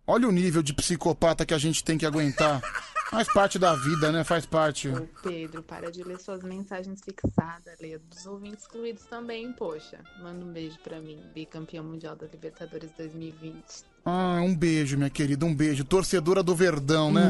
Olha 0.06 0.28
o 0.28 0.32
nível 0.32 0.62
de 0.64 0.74
psicopata 0.74 1.46
que 1.46 1.54
a 1.54 1.58
gente 1.58 1.84
tem 1.84 1.98
que 1.98 2.06
aguentar. 2.06 2.62
Faz 3.10 3.32
parte 3.34 3.58
da 3.58 3.74
vida, 3.74 4.12
né? 4.12 4.24
Faz 4.24 4.46
parte. 4.46 4.90
Ô, 4.90 5.08
Pedro, 5.24 5.64
para 5.64 5.90
de 5.90 6.04
ler 6.04 6.20
suas 6.20 6.44
mensagens 6.44 7.00
fixadas, 7.02 7.80
lê 7.80 7.98
dos 7.98 8.26
ouvintes 8.26 8.64
excluídos 8.64 9.04
também, 9.06 9.52
poxa. 9.54 10.00
Manda 10.22 10.44
um 10.44 10.52
beijo 10.52 10.78
pra 10.84 11.00
mim, 11.00 11.24
bicampeão 11.34 11.84
mundial 11.84 12.16
da 12.16 12.28
Libertadores 12.28 12.92
2020. 12.98 13.64
Ah, 14.06 14.40
um 14.42 14.56
beijo, 14.56 14.98
minha 14.98 15.10
querida, 15.10 15.46
um 15.46 15.54
beijo. 15.54 15.84
Torcedora 15.84 16.42
do 16.42 16.56
Verdão, 16.56 17.12
né? 17.12 17.30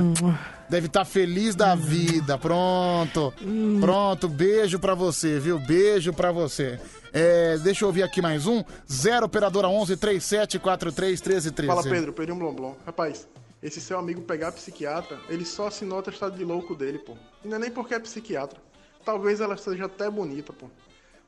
Deve 0.70 0.88
estar 0.88 1.06
feliz 1.06 1.56
da 1.56 1.74
vida. 1.74 2.38
Pronto. 2.38 3.34
Pronto, 3.80 4.28
beijo 4.28 4.80
pra 4.80 4.94
você, 4.94 5.40
viu? 5.40 5.60
Beijo 5.60 6.14
pra 6.14 6.32
você. 6.32 6.80
É, 7.12 7.58
deixa 7.60 7.84
eu 7.84 7.88
ouvir 7.88 8.04
aqui 8.04 8.22
mais 8.22 8.46
um. 8.46 8.64
0 8.92 9.26
operadora 9.26 9.68
11 9.68 9.98
3743 9.98 11.22
1313. 11.22 11.68
Fala 11.68 11.84
Pedro, 11.84 12.14
Pedrinho 12.14 12.38
Blomblom. 12.38 12.76
Rapaz, 12.86 13.28
esse 13.62 13.82
seu 13.82 13.98
amigo 13.98 14.22
pegar 14.22 14.52
psiquiatra, 14.52 15.20
ele 15.30 15.46
só 15.46 15.68
assinou 15.68 15.98
o 15.98 16.00
atestado 16.00 16.38
de 16.38 16.44
louco 16.44 16.76
dele, 16.76 17.00
pô. 17.00 17.18
E 17.44 17.48
não 17.48 17.58
é 17.58 17.60
nem 17.60 17.72
porque 17.72 17.94
é 17.94 18.00
psiquiatra. 18.00 18.60
Talvez 19.04 19.42
ela 19.42 19.58
seja 19.58 19.86
até 19.86 20.10
bonita, 20.10 20.54
pô. 20.54 20.70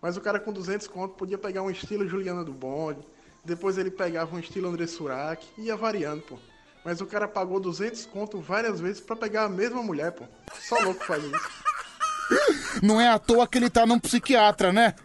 Mas 0.02 0.16
o 0.16 0.22
cara 0.22 0.40
com 0.40 0.54
200 0.54 0.88
conto 0.88 1.16
podia 1.16 1.38
pegar 1.38 1.62
um 1.62 1.70
estilo 1.70 2.08
Juliana 2.08 2.44
do 2.44 2.54
Bonde, 2.54 3.02
depois 3.44 3.78
ele 3.78 3.92
pegava 3.92 4.36
um 4.36 4.40
estilo 4.40 4.70
André 4.70 4.88
Surak 4.88 5.46
ia 5.58 5.76
variando, 5.76 6.22
pô. 6.22 6.38
Mas 6.86 7.02
o 7.02 7.06
cara 7.06 7.28
pagou 7.28 7.60
200 7.60 8.06
conto 8.06 8.40
várias 8.40 8.80
vezes 8.80 9.02
pra 9.02 9.16
pegar 9.16 9.46
a 9.46 9.50
mesma 9.50 9.82
mulher, 9.82 10.12
pô. 10.12 10.26
Só 10.60 10.80
louco 10.80 11.04
faz 11.04 11.24
isso. 11.24 12.80
Não 12.82 13.02
é 13.02 13.10
à 13.10 13.20
toa 13.20 13.48
que 13.48 13.58
ele 13.58 13.70
tá 13.70 13.86
num 13.86 14.00
psiquiatra, 14.00 14.72
né? 14.72 14.96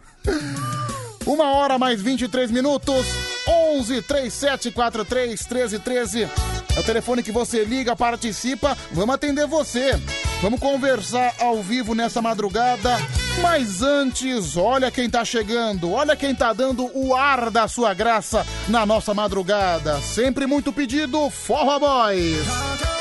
Uma 1.25 1.55
hora 1.55 1.77
mais 1.77 2.01
23 2.01 2.51
minutos. 2.51 3.05
11 3.47 4.01
3743 4.03 5.47
1313. 5.47 6.54
É 6.75 6.79
o 6.79 6.83
telefone 6.83 7.23
que 7.23 7.31
você 7.31 7.63
liga, 7.63 7.95
participa. 7.95 8.77
Vamos 8.91 9.15
atender 9.15 9.47
você. 9.47 9.99
Vamos 10.41 10.59
conversar 10.59 11.33
ao 11.39 11.63
vivo 11.63 11.95
nessa 11.95 12.21
madrugada. 12.21 12.97
Mas 13.41 13.81
antes, 13.81 14.57
olha 14.57 14.91
quem 14.91 15.09
tá 15.09 15.23
chegando. 15.23 15.91
Olha 15.91 16.15
quem 16.15 16.35
tá 16.35 16.51
dando 16.51 16.89
o 16.93 17.15
ar 17.15 17.49
da 17.49 17.67
sua 17.67 17.93
graça 17.93 18.45
na 18.67 18.85
nossa 18.85 19.13
madrugada. 19.13 19.99
Sempre 20.01 20.45
muito 20.45 20.73
pedido, 20.73 21.29
Forró 21.29 21.79
Boys. 21.79 22.94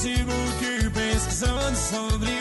Facebook, 0.00 0.90
pesquisando 0.94 1.76
sobre 1.76 2.39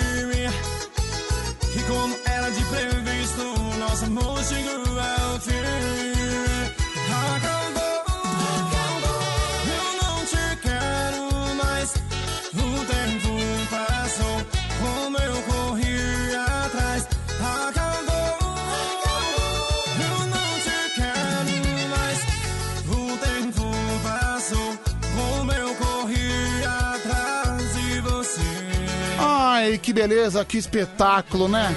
beleza, 29.99 30.45
que 30.45 30.57
espetáculo, 30.57 31.49
né? 31.49 31.75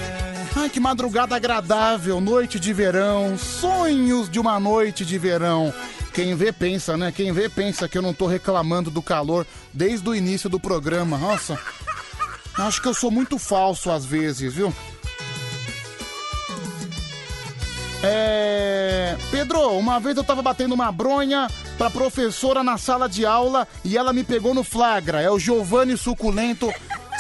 Ai, 0.54 0.70
que 0.70 0.78
madrugada 0.78 1.34
agradável, 1.34 2.20
noite 2.20 2.60
de 2.60 2.72
verão, 2.72 3.36
sonhos 3.36 4.30
de 4.30 4.38
uma 4.38 4.60
noite 4.60 5.04
de 5.04 5.18
verão. 5.18 5.74
Quem 6.14 6.36
vê 6.36 6.52
pensa, 6.52 6.96
né? 6.96 7.10
Quem 7.10 7.32
vê 7.32 7.48
pensa 7.48 7.88
que 7.88 7.98
eu 7.98 8.02
não 8.02 8.14
tô 8.14 8.28
reclamando 8.28 8.92
do 8.92 9.02
calor 9.02 9.44
desde 9.72 10.08
o 10.08 10.14
início 10.14 10.48
do 10.48 10.60
programa. 10.60 11.18
Nossa, 11.18 11.58
acho 12.58 12.80
que 12.80 12.86
eu 12.86 12.94
sou 12.94 13.10
muito 13.10 13.40
falso 13.40 13.90
às 13.90 14.04
vezes, 14.04 14.54
viu? 14.54 14.72
É. 18.04 19.16
Pedro, 19.32 19.76
uma 19.76 19.98
vez 19.98 20.16
eu 20.16 20.22
tava 20.22 20.42
batendo 20.42 20.76
uma 20.76 20.92
bronha 20.92 21.48
pra 21.76 21.90
professora 21.90 22.62
na 22.62 22.78
sala 22.78 23.08
de 23.08 23.26
aula 23.26 23.66
e 23.84 23.98
ela 23.98 24.12
me 24.12 24.22
pegou 24.22 24.54
no 24.54 24.62
flagra. 24.62 25.20
É 25.20 25.28
o 25.28 25.40
Giovanni 25.40 25.96
Suculento. 25.96 26.72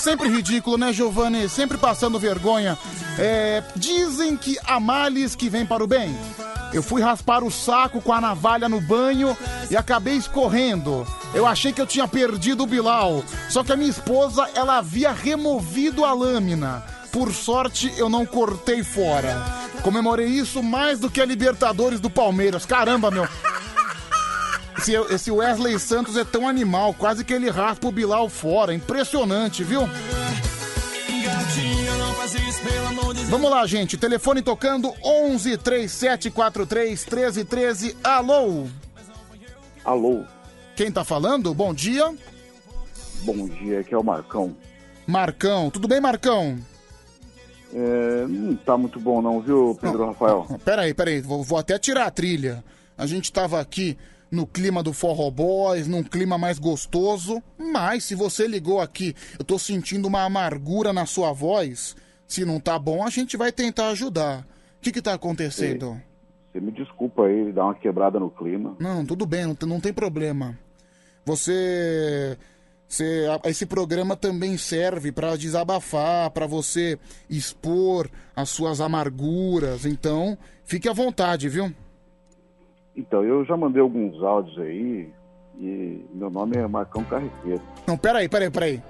Sempre 0.02 0.28
ridículo, 0.28 0.76
né, 0.76 0.92
Giovanni? 0.92 1.48
Sempre 1.48 1.78
passando 1.78 2.18
vergonha. 2.18 2.76
É, 3.16 3.62
dizem 3.76 4.36
que 4.36 4.58
há 4.64 4.80
males 4.80 5.36
que 5.36 5.48
vêm 5.48 5.64
para 5.64 5.84
o 5.84 5.86
bem. 5.86 6.12
Eu 6.72 6.82
fui 6.82 7.00
raspar 7.00 7.44
o 7.44 7.52
saco 7.52 8.00
com 8.00 8.12
a 8.12 8.20
navalha 8.20 8.68
no 8.68 8.80
banho 8.80 9.36
e 9.70 9.76
acabei 9.76 10.16
escorrendo. 10.16 11.06
Eu 11.32 11.46
achei 11.46 11.72
que 11.72 11.80
eu 11.80 11.86
tinha 11.86 12.08
perdido 12.08 12.64
o 12.64 12.66
Bilal. 12.66 13.22
Só 13.48 13.62
que 13.62 13.70
a 13.70 13.76
minha 13.76 13.90
esposa, 13.90 14.48
ela 14.56 14.78
havia 14.78 15.12
removido 15.12 16.04
a 16.04 16.12
lâmina. 16.12 16.82
Por 17.12 17.32
sorte, 17.32 17.92
eu 17.96 18.08
não 18.08 18.26
cortei 18.26 18.82
fora. 18.82 19.40
Comemorei 19.84 20.26
isso 20.26 20.64
mais 20.64 20.98
do 20.98 21.08
que 21.08 21.20
a 21.20 21.24
Libertadores 21.24 22.00
do 22.00 22.10
Palmeiras. 22.10 22.66
Caramba, 22.66 23.08
meu. 23.08 23.28
Esse, 24.82 24.96
esse 25.14 25.30
Wesley 25.30 25.78
Santos 25.78 26.16
é 26.16 26.24
tão 26.24 26.48
animal, 26.48 26.92
quase 26.92 27.24
que 27.24 27.32
ele 27.32 27.48
raspa 27.48 27.86
o 27.86 27.92
Bilal 27.92 28.28
fora. 28.28 28.74
Impressionante, 28.74 29.62
viu? 29.62 29.82
Não. 29.82 29.92
Vamos 33.30 33.48
lá, 33.48 33.64
gente. 33.64 33.96
Telefone 33.96 34.42
tocando 34.42 34.92
11 35.04 35.56
3743 35.56 37.04
1313. 37.04 37.96
Alô? 38.02 38.66
Alô, 39.84 40.24
Quem 40.74 40.90
tá 40.90 41.04
falando? 41.04 41.54
Bom 41.54 41.72
dia. 41.72 42.12
bom 43.22 43.46
dia, 43.48 43.80
aqui 43.80 43.94
é 43.94 43.98
o 43.98 44.02
Marcão. 44.02 44.56
Marcão. 45.06 45.70
Tudo 45.70 45.86
bem, 45.86 46.00
Marcão? 46.00 46.58
É, 47.72 48.26
não 48.28 48.56
tá 48.56 48.76
muito 48.76 48.98
bom 48.98 49.22
não, 49.22 49.40
viu, 49.40 49.78
Pedro 49.80 50.06
Rafael? 50.06 50.46
Peraí, 50.64 50.92
peraí. 50.92 51.20
Vou, 51.20 51.44
vou 51.44 51.58
até 51.58 51.78
tirar 51.78 52.06
a 52.06 52.10
trilha. 52.10 52.64
A 52.98 53.06
gente 53.06 53.32
tava 53.32 53.60
aqui 53.60 53.96
no 54.32 54.46
clima 54.46 54.82
do 54.82 54.92
Forró 54.94 55.30
Boys, 55.30 55.86
num 55.86 56.02
clima 56.02 56.36
mais 56.38 56.58
gostoso. 56.58 57.40
Mas 57.58 58.02
se 58.04 58.14
você 58.16 58.48
ligou 58.48 58.80
aqui, 58.80 59.14
eu 59.38 59.44
tô 59.44 59.58
sentindo 59.58 60.08
uma 60.08 60.22
amargura 60.24 60.92
na 60.92 61.04
sua 61.06 61.32
voz. 61.32 61.94
Se 62.26 62.44
não 62.44 62.58
tá 62.58 62.78
bom, 62.78 63.04
a 63.04 63.10
gente 63.10 63.36
vai 63.36 63.52
tentar 63.52 63.90
ajudar. 63.90 64.40
O 64.40 64.80
que 64.80 64.90
que 64.90 65.02
tá 65.02 65.12
acontecendo? 65.12 66.00
Você 66.50 66.60
me 66.60 66.72
desculpa 66.72 67.26
aí, 67.26 67.52
dar 67.52 67.64
uma 67.64 67.74
quebrada 67.74 68.18
no 68.18 68.30
clima. 68.30 68.74
Não, 68.80 69.04
tudo 69.04 69.24
bem, 69.26 69.44
não 69.46 69.54
tem, 69.54 69.68
não 69.68 69.80
tem 69.80 69.92
problema. 69.92 70.58
Você, 71.24 72.36
você- 72.88 73.26
esse 73.46 73.64
programa 73.64 74.16
também 74.16 74.56
serve 74.58 75.12
pra 75.12 75.36
desabafar, 75.36 76.30
pra 76.30 76.46
você 76.46 76.98
expor 77.30 78.10
as 78.36 78.50
suas 78.50 78.80
amarguras. 78.80 79.86
Então, 79.86 80.36
fique 80.64 80.88
à 80.88 80.92
vontade, 80.92 81.48
viu? 81.48 81.72
Então, 82.96 83.24
eu 83.24 83.44
já 83.44 83.56
mandei 83.56 83.80
alguns 83.80 84.22
áudios 84.22 84.58
aí 84.58 85.10
e 85.58 86.06
meu 86.12 86.30
nome 86.30 86.56
é 86.56 86.66
Marcão 86.66 87.04
Carreteiro. 87.04 87.62
Não, 87.86 87.96
peraí, 87.96 88.28
peraí, 88.28 88.50
peraí. 88.50 88.82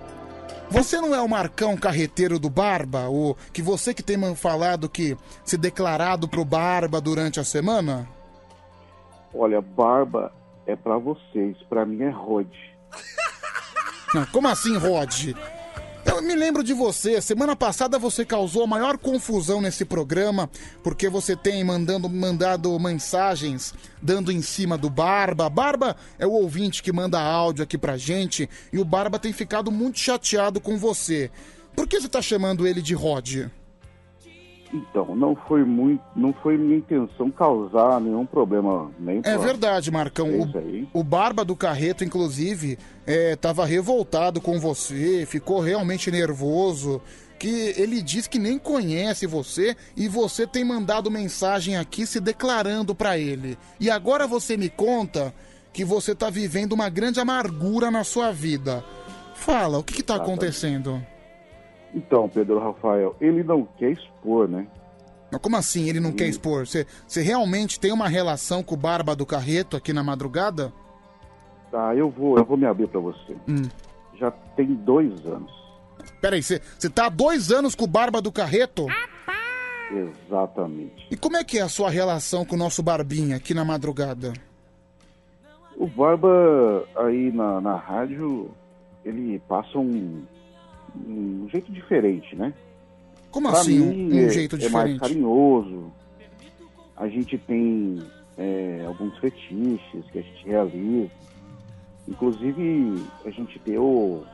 Você 0.71 1.01
não 1.01 1.15
é 1.15 1.21
o 1.21 1.29
Marcão 1.29 1.77
Carreteiro 1.77 2.39
do 2.39 2.49
Barba? 2.49 3.09
O 3.09 3.37
que 3.53 3.61
você 3.61 3.93
que 3.93 4.03
tem 4.03 4.17
falado 4.35 4.89
que 4.89 5.17
se 5.45 5.59
declarado 5.59 6.27
pro 6.27 6.45
Barba 6.45 7.01
durante 7.01 7.39
a 7.39 7.45
semana? 7.45 8.09
Olha, 9.35 9.61
barba 9.61 10.33
é 10.67 10.77
pra 10.77 10.97
vocês, 10.99 11.57
pra 11.69 11.85
mim 11.85 12.03
é 12.03 12.11
Rod. 12.11 12.49
Não, 14.15 14.27
como 14.27 14.49
assim, 14.49 14.77
Rod? 14.77 15.35
Eu 16.05 16.21
me 16.21 16.35
lembro 16.35 16.63
de 16.65 16.75
você. 16.75 17.21
Semana 17.21 17.55
passada 17.55 17.99
você 17.99 18.25
causou 18.25 18.65
a 18.65 18.67
maior 18.67 18.99
confusão 18.99 19.61
nesse 19.61 19.85
programa 19.85 20.51
porque 20.83 21.09
você 21.09 21.37
tem 21.37 21.63
mandando, 21.63 22.09
mandado 22.09 22.79
mensagens 22.79 23.73
dando 24.01 24.33
em 24.33 24.43
cima 24.43 24.77
do 24.77 24.91
Barba. 24.91 25.49
Barba 25.49 25.97
é 26.19 26.27
o 26.27 26.33
ouvinte 26.33 26.83
que 26.83 26.93
manda 26.93 27.21
áudio 27.21 27.63
aqui 27.63 27.79
pra 27.79 27.97
gente 27.97 28.49
e 28.73 28.79
o 28.79 28.85
Barba 28.85 29.19
tem 29.19 29.33
ficado 29.33 29.71
muito 29.71 29.99
chateado 29.99 30.61
com 30.61 30.77
você. 30.77 31.31
Por 31.75 31.87
que 31.87 32.01
você 32.01 32.09
tá 32.09 32.21
chamando 32.21 32.67
ele 32.67 32.83
de 32.83 32.95
Rod? 32.95 33.49
Então, 34.73 35.15
não 35.15 35.37
foi 35.37 35.65
muito, 35.65 36.03
não 36.17 36.33
foi 36.33 36.57
minha 36.57 36.79
intenção 36.79 37.31
causar 37.31 38.01
nenhum 38.01 38.25
problema 38.25 38.91
nem 38.99 39.19
É 39.19 39.21
pra- 39.21 39.37
verdade, 39.39 39.91
Marcão. 39.91 40.27
É. 40.29 40.87
O, 40.95 41.01
o 41.01 41.05
Barba 41.05 41.45
do 41.45 41.55
Carreto, 41.55 42.03
inclusive, 42.05 42.79
é, 43.07 43.37
tava 43.37 43.67
revoltado 43.67 44.41
com 44.41 44.59
você, 44.59 45.27
ficou 45.27 45.61
realmente 45.61 46.11
nervoso. 46.11 47.01
Que 47.39 47.75
ele 47.77 48.01
diz 48.01 48.29
que 48.29 48.39
nem 48.39 48.57
conhece 48.57 49.27
você 49.27 49.77
e 49.97 50.07
você 50.07 50.47
tem 50.47 50.65
mandado 50.65 51.11
mensagem 51.11 51.77
aqui 51.77 52.07
se 52.07 52.21
declarando 52.21 52.95
pra 52.95 53.19
ele. 53.19 53.59
E 53.81 53.91
agora 53.91 54.29
você 54.29 54.57
me 54.57 54.71
conta 54.71 55.35
que 55.73 55.85
você 55.85 56.15
tá 56.15 56.31
vivendo 56.31 56.73
uma 56.73 56.89
grande 56.89 57.19
amargura 57.19 57.91
na 57.91 58.05
sua 58.05 58.31
vida. 58.31 58.85
Fala, 59.35 59.79
o 59.79 59.83
que, 59.83 59.95
que 59.95 60.03
tá 60.05 60.15
acontecendo? 60.15 61.05
Então, 61.95 62.29
Pedro 62.29 62.59
Rafael, 62.59 63.15
ele 63.21 63.43
não 63.43 63.67
quer 63.79 63.91
expor, 63.91 64.49
né? 64.49 64.67
Mas 65.31 65.41
Como 65.41 65.57
assim 65.57 65.89
ele 65.89 66.01
não 66.01 66.13
quer 66.13 66.27
expor? 66.27 66.67
Você, 66.67 66.87
você 67.07 67.23
realmente 67.23 67.81
tem 67.81 67.93
uma 67.93 68.09
relação 68.09 68.63
com 68.63 68.75
o 68.75 68.79
Barba 68.79 69.17
do 69.17 69.25
Carreto 69.25 69.77
aqui 69.77 69.93
na 69.93 70.03
madrugada? 70.03 70.73
Tá, 71.71 71.95
eu 71.95 72.11
vou, 72.11 72.37
eu 72.37 72.45
vou 72.45 72.57
me 72.57 72.67
abrir 72.67 72.87
pra 72.87 73.01
você. 73.01 73.35
Hum. 73.49 73.63
Já 74.19 74.31
tem 74.31 74.75
dois 74.75 75.25
anos. 75.25 75.51
Peraí, 76.21 76.43
você 76.43 76.61
você 76.79 76.91
tá 76.91 77.07
há 77.07 77.09
dois 77.09 77.51
anos 77.51 77.75
com 77.75 77.85
o 77.85 77.89
Barba 77.89 78.21
do 78.21 78.31
Carreto? 78.31 78.87
Exatamente. 79.91 81.07
E 81.11 81.17
como 81.17 81.37
é 81.37 81.45
que 81.45 81.59
é 81.59 81.63
a 81.63 81.69
sua 81.69 81.91
relação 81.91 82.45
com 82.45 82.55
o 82.55 82.59
nosso 82.59 82.83
Barbinha 82.83 83.37
aqui 83.37 83.55
na 83.55 83.65
madrugada? 83.65 84.33
O 85.77 85.87
Barba 85.87 86.87
aí 86.97 87.33
na, 87.33 87.61
na 87.61 87.77
rádio, 87.77 88.51
ele 89.05 89.39
passa 89.49 89.79
um, 89.79 90.23
um 90.95 91.49
jeito 91.51 91.71
diferente, 91.73 92.35
né? 92.37 92.53
Como 93.31 93.49
Pra 93.51 93.61
assim, 93.61 93.81
um- 93.81 94.15
um 94.15 94.19
é- 94.27 94.29
jeito 94.31 94.57
É 94.57 94.59
mais 94.69 94.71
diferente? 94.71 95.01
carinhoso. 95.01 95.93
A 96.97 97.09
gente 97.09 97.39
tem 97.39 98.03
é, 98.39 98.83
alguns 98.87 99.17
fetiches 99.19 100.05
que 100.11 100.19
a 100.19 100.23
gente 100.23 100.47
realiza. 100.47 101.11
Inclusive, 102.09 103.05
a 103.25 103.31
gente 103.31 103.59
tem 103.61 103.77
o 103.79 104.25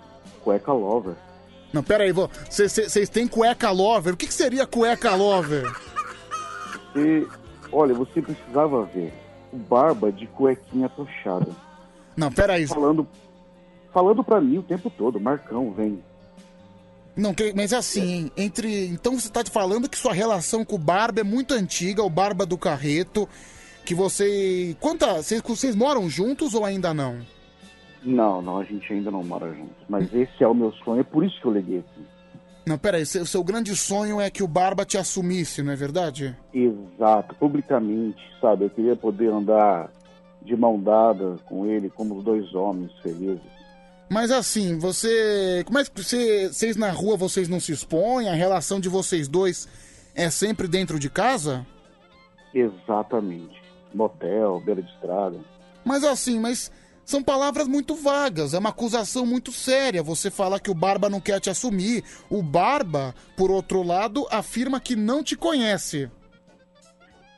Cueca 0.42 0.72
Lover. 0.72 1.14
Não, 1.72 1.82
peraí, 1.82 2.12
vô, 2.12 2.30
vocês 2.48 3.08
têm 3.10 3.26
cueca 3.28 3.70
lover? 3.70 4.14
O 4.14 4.16
que, 4.16 4.26
que 4.26 4.32
seria 4.32 4.66
cueca 4.66 5.14
lover? 5.14 5.70
E, 6.96 7.26
olha, 7.70 7.92
você 7.94 8.22
precisava 8.22 8.84
ver 8.86 9.12
o 9.52 9.56
Barba 9.58 10.10
de 10.10 10.26
cuequinha 10.28 10.88
tochada. 10.88 11.50
Não, 12.16 12.32
peraí. 12.32 12.66
Falando, 12.66 13.06
falando 13.92 14.24
pra 14.24 14.40
mim 14.40 14.58
o 14.58 14.62
tempo 14.62 14.88
todo, 14.90 15.20
Marcão, 15.20 15.70
vem. 15.72 16.02
Não, 17.18 17.34
mas 17.56 17.72
assim, 17.72 18.00
hein, 18.00 18.32
entre. 18.36 18.86
Então 18.86 19.18
você 19.18 19.28
tá 19.28 19.42
te 19.42 19.50
falando 19.50 19.88
que 19.88 19.98
sua 19.98 20.12
relação 20.12 20.64
com 20.64 20.76
o 20.76 20.78
Barba 20.78 21.20
é 21.20 21.24
muito 21.24 21.52
antiga, 21.52 22.00
o 22.04 22.08
Barba 22.08 22.46
do 22.46 22.56
Carreto. 22.56 23.28
Que 23.84 23.92
você. 23.92 24.76
Quanta. 24.78 25.14
Vocês, 25.16 25.42
vocês 25.42 25.74
moram 25.74 26.08
juntos 26.08 26.54
ou 26.54 26.64
ainda 26.64 26.94
não? 26.94 27.18
Não, 28.04 28.40
não, 28.40 28.58
a 28.58 28.64
gente 28.64 28.92
ainda 28.92 29.10
não 29.10 29.24
mora 29.24 29.52
juntos. 29.52 29.76
Mas 29.88 30.14
esse 30.14 30.44
é 30.44 30.46
o 30.46 30.54
meu 30.54 30.70
sonho, 30.84 31.00
é 31.00 31.04
por 31.04 31.24
isso 31.24 31.40
que 31.40 31.46
eu 31.46 31.52
liguei 31.52 31.80
aqui. 31.80 32.06
Não, 32.64 32.78
peraí, 32.78 33.04
seu, 33.04 33.26
seu 33.26 33.42
grande 33.42 33.74
sonho 33.74 34.20
é 34.20 34.30
que 34.30 34.42
o 34.42 34.46
Barba 34.46 34.84
te 34.84 34.96
assumisse, 34.96 35.62
não 35.62 35.72
é 35.72 35.76
verdade? 35.76 36.36
Exato, 36.54 37.34
publicamente, 37.34 38.22
sabe? 38.40 38.66
Eu 38.66 38.70
queria 38.70 38.94
poder 38.94 39.32
andar 39.32 39.90
de 40.42 40.54
mão 40.54 40.78
dada 40.78 41.36
com 41.46 41.66
ele, 41.66 41.90
como 41.90 42.16
os 42.16 42.24
dois 42.24 42.54
homens 42.54 42.92
felizes. 43.02 43.57
Mas 44.10 44.30
assim, 44.30 44.78
você. 44.78 45.62
Como 45.66 45.78
é 45.78 45.84
que 45.84 46.02
você, 46.02 46.48
vocês 46.48 46.76
na 46.76 46.90
rua 46.90 47.16
vocês 47.16 47.48
não 47.48 47.60
se 47.60 47.72
expõem? 47.72 48.28
A 48.28 48.34
relação 48.34 48.80
de 48.80 48.88
vocês 48.88 49.28
dois 49.28 49.68
é 50.14 50.30
sempre 50.30 50.66
dentro 50.66 50.98
de 50.98 51.10
casa? 51.10 51.66
Exatamente. 52.54 53.62
Motel, 53.94 54.60
beira 54.60 54.82
de 54.82 54.90
estrada. 54.90 55.38
Mas 55.84 56.04
assim, 56.04 56.40
mas 56.40 56.70
são 57.04 57.22
palavras 57.22 57.66
muito 57.66 57.94
vagas, 57.94 58.52
é 58.52 58.58
uma 58.58 58.68
acusação 58.68 59.24
muito 59.24 59.52
séria. 59.52 60.02
Você 60.02 60.30
fala 60.30 60.60
que 60.60 60.70
o 60.70 60.74
Barba 60.74 61.08
não 61.08 61.20
quer 61.20 61.40
te 61.40 61.48
assumir. 61.48 62.04
O 62.28 62.42
Barba, 62.42 63.14
por 63.36 63.50
outro 63.50 63.82
lado, 63.82 64.26
afirma 64.30 64.80
que 64.80 64.94
não 64.94 65.22
te 65.22 65.36
conhece. 65.36 66.10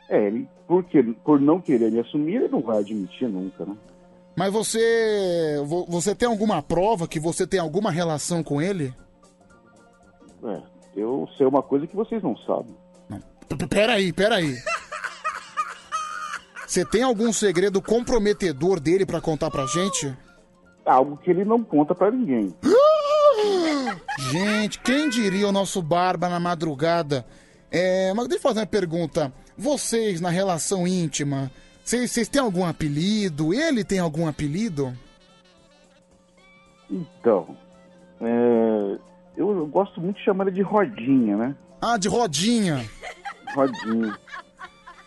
É, 0.09 0.27
ele, 0.27 0.49
porque, 0.67 1.03
por 1.25 1.41
não 1.41 1.61
querer 1.61 1.93
me 1.93 2.01
assumir, 2.01 2.37
ele 2.37 2.49
não 2.49 2.61
vai 2.61 2.79
admitir 2.79 3.29
nunca, 3.29 3.65
né? 3.65 3.77
Mas 4.36 4.52
você. 4.52 5.61
vo- 5.66 5.86
Você 5.89 6.15
tem 6.15 6.28
alguma 6.28 6.62
prova 6.62 7.07
que 7.09 7.19
você 7.20 7.47
tem 7.47 7.61
alguma 7.61 7.90
relação 7.90 8.43
com 8.43 8.61
ele? 8.62 8.94
É, 10.44 10.62
eu 10.97 11.28
sei 11.36 11.47
uma 11.47 11.62
coisa 11.62 11.86
que 11.86 11.94
vocês 11.97 12.23
não 12.23 12.36
sabem. 12.39 12.74
P- 13.48 13.66
Peraí, 13.66 14.12
peraí. 14.12 14.57
Você 16.66 16.85
tem 16.85 17.02
algum 17.02 17.32
segredo 17.32 17.82
comprometedor 17.82 18.78
dele 18.78 19.05
pra 19.05 19.20
contar 19.20 19.51
pra 19.51 19.66
gente? 19.66 20.16
Algo 20.86 21.16
que 21.16 21.28
ele 21.28 21.44
não 21.44 21.65
conta 21.65 21.97
pra 21.97 22.12
ninguém. 22.12 22.55
Gente, 24.31 24.78
quem 24.81 25.09
diria 25.09 25.48
o 25.48 25.52
nosso 25.52 25.82
Barba 25.82 26.28
na 26.28 26.39
madrugada? 26.39 27.27
É, 27.73 28.12
mas 28.15 28.28
deixa 28.28 28.39
eu 28.39 28.48
fazer 28.48 28.61
uma 28.61 28.66
pergunta. 28.66 29.32
Vocês, 29.59 30.20
na 30.20 30.31
relação 30.31 30.86
íntima, 30.86 31.51
vocês 31.91 32.29
têm 32.29 32.41
algum 32.41 32.65
apelido? 32.65 33.53
Ele 33.53 33.85
tem 33.85 33.99
algum 33.99 34.27
apelido? 34.27 34.97
Então, 36.91 37.57
é, 38.21 38.99
eu, 39.37 39.67
gosto 39.67 40.01
muito 40.01 40.17
de 40.19 40.25
chamar 40.25 40.47
ele 40.47 40.57
de 40.57 40.62
Rodinha, 40.62 41.37
né? 41.37 41.57
Ah, 41.81 41.97
de 41.97 42.09
Rodinha. 42.09 42.85
Rodinha. 43.55 44.19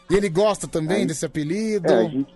E 0.09 0.15
ele 0.15 0.29
gosta 0.29 0.67
também 0.67 1.03
É. 1.03 1.05
desse 1.05 1.25
apelido? 1.25 1.91
É, 1.91 2.05
a 2.05 2.09
gente, 2.09 2.33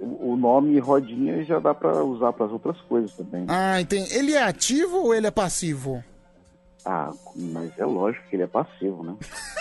o 0.00 0.36
nome 0.36 0.78
Rodinha 0.78 1.42
já 1.44 1.58
dá 1.58 1.74
pra 1.74 2.02
usar 2.04 2.32
pras 2.32 2.50
outras 2.50 2.80
coisas 2.82 3.12
também. 3.14 3.44
Ah, 3.48 3.80
entendi. 3.80 4.14
Ele 4.14 4.32
é 4.32 4.42
ativo 4.42 4.96
ou 4.98 5.14
ele 5.14 5.26
é 5.26 5.30
passivo? 5.30 6.02
Ah, 6.84 7.10
mas 7.36 7.78
é 7.78 7.84
lógico 7.84 8.26
que 8.28 8.36
ele 8.36 8.44
é 8.44 8.46
passivo, 8.46 9.02
né? 9.02 9.14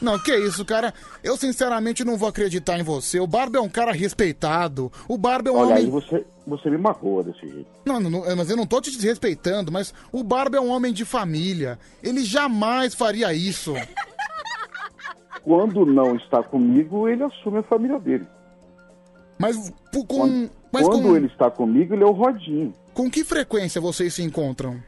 Não, 0.00 0.18
que 0.18 0.34
isso, 0.34 0.64
cara. 0.64 0.94
Eu 1.22 1.36
sinceramente 1.36 2.04
não 2.04 2.16
vou 2.16 2.28
acreditar 2.28 2.78
em 2.78 2.82
você. 2.82 3.20
O 3.20 3.26
Barba 3.26 3.58
é 3.58 3.60
um 3.60 3.68
cara 3.68 3.92
respeitado. 3.92 4.90
O 5.06 5.18
Barba 5.18 5.50
é 5.50 5.52
um 5.52 5.56
Olha, 5.56 5.66
homem. 5.72 5.84
aí 5.84 5.90
você, 5.90 6.24
você 6.46 6.70
me 6.70 6.78
magoa 6.78 7.22
desse 7.22 7.46
jeito. 7.46 7.66
Não, 7.84 8.00
não, 8.00 8.10
não, 8.10 8.36
mas 8.36 8.48
eu 8.48 8.56
não 8.56 8.66
tô 8.66 8.80
te 8.80 8.90
desrespeitando, 8.90 9.70
mas 9.70 9.92
o 10.10 10.22
Barba 10.24 10.56
é 10.56 10.60
um 10.60 10.70
homem 10.70 10.92
de 10.92 11.04
família. 11.04 11.78
Ele 12.02 12.24
jamais 12.24 12.94
faria 12.94 13.32
isso. 13.34 13.74
Quando 15.42 15.84
não 15.86 16.16
está 16.16 16.42
comigo, 16.42 17.08
ele 17.08 17.22
assume 17.22 17.58
a 17.58 17.62
família 17.62 17.98
dele. 17.98 18.26
Mas 19.38 19.72
com. 19.92 20.04
Quando, 20.04 20.50
mas 20.70 20.86
quando 20.86 21.02
com, 21.02 21.16
ele 21.16 21.26
está 21.26 21.50
comigo, 21.50 21.94
ele 21.94 22.02
é 22.02 22.06
o 22.06 22.12
Rodinho. 22.12 22.74
com 22.92 23.10
que 23.10 23.24
frequência 23.24 23.80
vocês 23.80 24.14
se 24.14 24.22
encontram? 24.22 24.80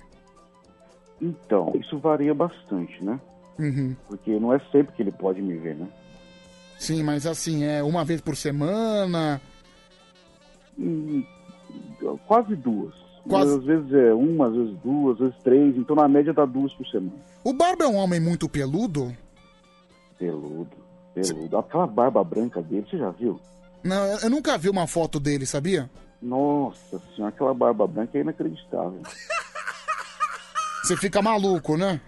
Então, 1.20 1.72
isso 1.80 1.98
varia 1.98 2.34
bastante, 2.34 3.02
né? 3.02 3.18
Uhum. 3.58 3.96
Porque 4.08 4.38
não 4.38 4.52
é 4.52 4.58
sempre 4.70 4.94
que 4.94 5.02
ele 5.02 5.12
pode 5.12 5.40
me 5.40 5.56
ver, 5.56 5.76
né? 5.76 5.88
Sim, 6.78 7.02
mas 7.02 7.26
assim, 7.26 7.64
é 7.64 7.82
uma 7.82 8.04
vez 8.04 8.20
por 8.20 8.36
semana. 8.36 9.40
Hum, 10.78 11.24
quase 12.26 12.56
duas. 12.56 12.94
Quase. 13.28 13.56
Às 13.56 13.64
vezes 13.64 13.92
é 13.92 14.12
uma, 14.12 14.48
às 14.48 14.54
vezes 14.54 14.76
duas, 14.82 15.14
às 15.14 15.18
vezes 15.20 15.42
três. 15.44 15.76
Então, 15.76 15.94
na 15.94 16.08
média, 16.08 16.32
dá 16.32 16.44
duas 16.44 16.74
por 16.74 16.86
semana. 16.88 17.12
O 17.44 17.52
Barba 17.52 17.84
é 17.84 17.88
um 17.88 17.96
homem 17.96 18.18
muito 18.18 18.48
peludo? 18.48 19.16
Peludo, 20.18 20.76
peludo. 21.14 21.56
Aquela 21.56 21.86
barba 21.86 22.22
branca 22.24 22.62
dele, 22.62 22.86
você 22.88 22.98
já 22.98 23.10
viu? 23.10 23.40
Não, 23.82 24.04
eu 24.20 24.30
nunca 24.30 24.56
vi 24.56 24.68
uma 24.68 24.86
foto 24.86 25.18
dele, 25.18 25.46
sabia? 25.46 25.90
Nossa 26.20 27.00
senhora, 27.14 27.34
aquela 27.34 27.52
barba 27.52 27.86
branca 27.86 28.16
é 28.16 28.20
inacreditável. 28.20 29.02
Você 30.82 30.96
fica 30.96 31.22
maluco, 31.22 31.76
né? 31.76 32.00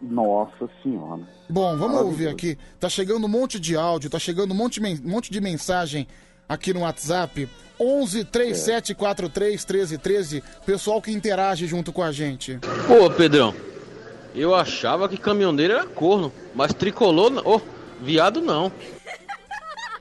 Nossa 0.00 0.68
senhora. 0.82 1.22
Bom, 1.48 1.76
vamos 1.76 2.00
ouvir 2.02 2.28
aqui. 2.28 2.56
Tá 2.78 2.88
chegando 2.88 3.24
um 3.24 3.28
monte 3.28 3.58
de 3.58 3.76
áudio, 3.76 4.08
tá 4.10 4.18
chegando 4.18 4.52
um 4.52 4.54
monte, 4.54 4.80
um 4.80 5.08
monte 5.10 5.30
de 5.30 5.40
mensagem 5.40 6.06
aqui 6.48 6.72
no 6.72 6.80
WhatsApp. 6.80 7.48
11 7.80 8.24
37 8.24 8.94
43 8.94 9.64
13 9.64 9.98
13. 9.98 10.42
Pessoal 10.66 11.00
que 11.02 11.10
interage 11.12 11.66
junto 11.66 11.92
com 11.92 12.02
a 12.02 12.10
gente. 12.12 12.58
Pô, 12.86 13.10
Pedrão, 13.10 13.54
eu 14.34 14.54
achava 14.54 15.08
que 15.08 15.16
caminhoneiro 15.16 15.74
era 15.74 15.86
corno, 15.86 16.32
mas 16.54 16.72
tricolor. 16.74 17.32
Ô, 17.46 17.60
viado 18.00 18.40
não. 18.40 18.70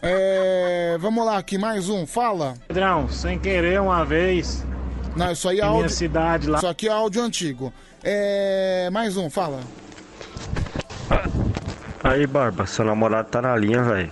É, 0.01 0.95
vamos 0.99 1.25
lá 1.25 1.37
aqui, 1.37 1.57
mais 1.57 1.89
um, 1.89 2.05
fala. 2.05 2.53
Pedrão, 2.67 3.09
sem 3.09 3.39
querer 3.39 3.81
uma 3.81 4.05
vez. 4.05 4.63
Não, 5.15 5.31
isso 5.31 5.49
aí 5.49 5.57
é 5.59 5.63
Em 5.63 5.63
minha 5.69 5.81
áudio. 5.81 5.89
cidade 5.89 6.47
lá. 6.47 6.57
Isso 6.59 6.67
aqui 6.67 6.87
é 6.87 6.91
áudio 6.91 7.21
antigo. 7.23 7.73
É, 8.03 8.89
mais 8.91 9.17
um, 9.17 9.29
fala. 9.29 9.59
Aí, 12.03 12.25
Barba, 12.27 12.65
seu 12.65 12.85
namorado 12.85 13.29
tá 13.29 13.41
na 13.41 13.55
linha, 13.55 13.84
velho. 13.84 14.11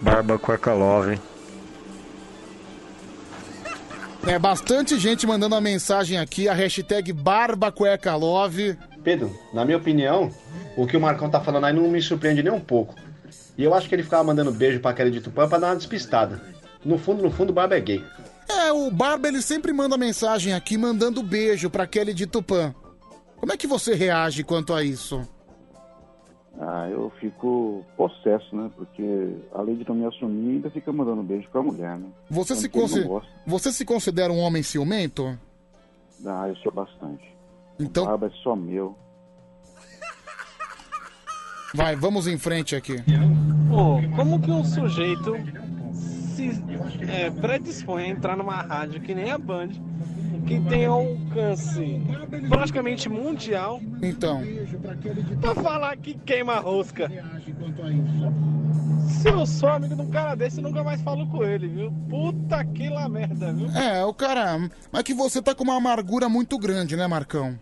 Barba 0.00 0.38
Cueca 0.38 0.72
Love, 0.72 1.12
hein? 1.12 1.20
É 4.26 4.38
bastante 4.38 4.98
gente 4.98 5.26
mandando 5.26 5.54
a 5.54 5.60
mensagem 5.60 6.18
aqui, 6.18 6.48
a 6.48 6.54
hashtag 6.54 7.12
BarbaCuecaLove. 7.12 8.78
Pedro, 9.02 9.38
na 9.52 9.66
minha 9.66 9.76
opinião, 9.76 10.30
o 10.78 10.86
que 10.86 10.96
o 10.96 11.00
Marcão 11.00 11.28
tá 11.28 11.40
falando 11.40 11.64
aí 11.64 11.74
não 11.74 11.88
me 11.88 12.00
surpreende 12.00 12.42
nem 12.42 12.52
um 12.52 12.60
pouco. 12.60 12.94
E 13.56 13.62
eu 13.62 13.74
acho 13.74 13.86
que 13.86 13.94
ele 13.94 14.02
ficava 14.02 14.24
mandando 14.24 14.50
beijo 14.50 14.80
pra 14.80 14.94
Kelly 14.94 15.10
de 15.10 15.20
Tupã 15.20 15.46
pra 15.46 15.58
dar 15.58 15.68
uma 15.68 15.76
despistada. 15.76 16.40
No 16.82 16.96
fundo, 16.96 17.22
no 17.22 17.30
fundo, 17.30 17.50
o 17.50 17.52
Barba 17.52 17.76
é 17.76 17.80
gay. 17.80 18.04
É, 18.48 18.72
o 18.72 18.90
Barba 18.90 19.28
ele 19.28 19.42
sempre 19.42 19.74
manda 19.74 19.98
mensagem 19.98 20.54
aqui 20.54 20.78
mandando 20.78 21.22
beijo 21.22 21.68
pra 21.68 21.86
Kelly 21.86 22.14
de 22.14 22.26
Tupã. 22.26 22.74
Como 23.36 23.52
é 23.52 23.58
que 23.58 23.66
você 23.66 23.94
reage 23.94 24.42
quanto 24.42 24.72
a 24.72 24.82
isso? 24.82 25.28
Ah, 26.60 26.88
eu 26.88 27.10
fico 27.20 27.84
possesso, 27.96 28.54
né? 28.54 28.70
Porque 28.76 29.36
além 29.52 29.76
de 29.76 29.88
não 29.88 29.96
me 29.96 30.04
assumir, 30.06 30.52
ainda 30.56 30.70
fica 30.70 30.92
mandando 30.92 31.22
beijo 31.22 31.48
pra 31.50 31.62
mulher, 31.62 31.98
né? 31.98 32.06
Você 32.30 32.54
se, 32.54 32.68
consi- 32.68 33.04
você 33.46 33.72
se 33.72 33.84
considera 33.84 34.32
um 34.32 34.38
homem 34.38 34.62
ciumento? 34.62 35.36
Ah, 36.24 36.48
eu 36.48 36.56
sou 36.56 36.70
bastante. 36.72 37.24
Então- 37.78 38.04
O 38.04 38.06
barba 38.06 38.26
é 38.28 38.30
só 38.42 38.54
meu. 38.54 38.96
Vai, 41.74 41.96
vamos 41.96 42.28
em 42.28 42.38
frente 42.38 42.76
aqui. 42.76 42.96
Pô, 43.68 44.00
como 44.14 44.40
que 44.40 44.50
um 44.50 44.64
sujeito 44.64 45.32
se 46.34 46.50
é, 47.08 47.30
predispõe 47.30 48.04
a 48.04 48.08
entrar 48.08 48.36
numa 48.36 48.56
rádio 48.62 49.00
que 49.00 49.14
nem 49.14 49.30
a 49.30 49.38
Band, 49.38 49.68
que 50.46 50.60
tem 50.68 50.84
alcance 50.86 52.02
praticamente 52.48 53.08
mundial, 53.08 53.80
Então, 54.02 54.42
pra 55.40 55.54
falar 55.54 55.96
que 55.96 56.14
queima 56.14 56.56
rosca? 56.56 57.08
Se 59.08 59.28
eu 59.28 59.46
sou 59.46 59.68
amigo 59.70 59.94
de 59.94 60.02
um 60.02 60.10
cara 60.10 60.34
desse, 60.34 60.58
eu 60.58 60.64
nunca 60.64 60.82
mais 60.82 61.00
falo 61.02 61.26
com 61.28 61.42
ele, 61.44 61.68
viu? 61.68 61.92
Puta 62.10 62.64
que 62.64 62.88
lá 62.88 63.08
merda, 63.08 63.52
viu? 63.52 63.68
é, 63.70 64.04
o 64.04 64.12
cara. 64.12 64.58
Mas 64.92 65.02
que 65.02 65.14
você 65.14 65.40
tá 65.40 65.54
com 65.54 65.64
uma 65.64 65.76
amargura 65.76 66.28
muito 66.28 66.58
grande, 66.58 66.96
né, 66.96 67.06
Marcão? 67.06 67.58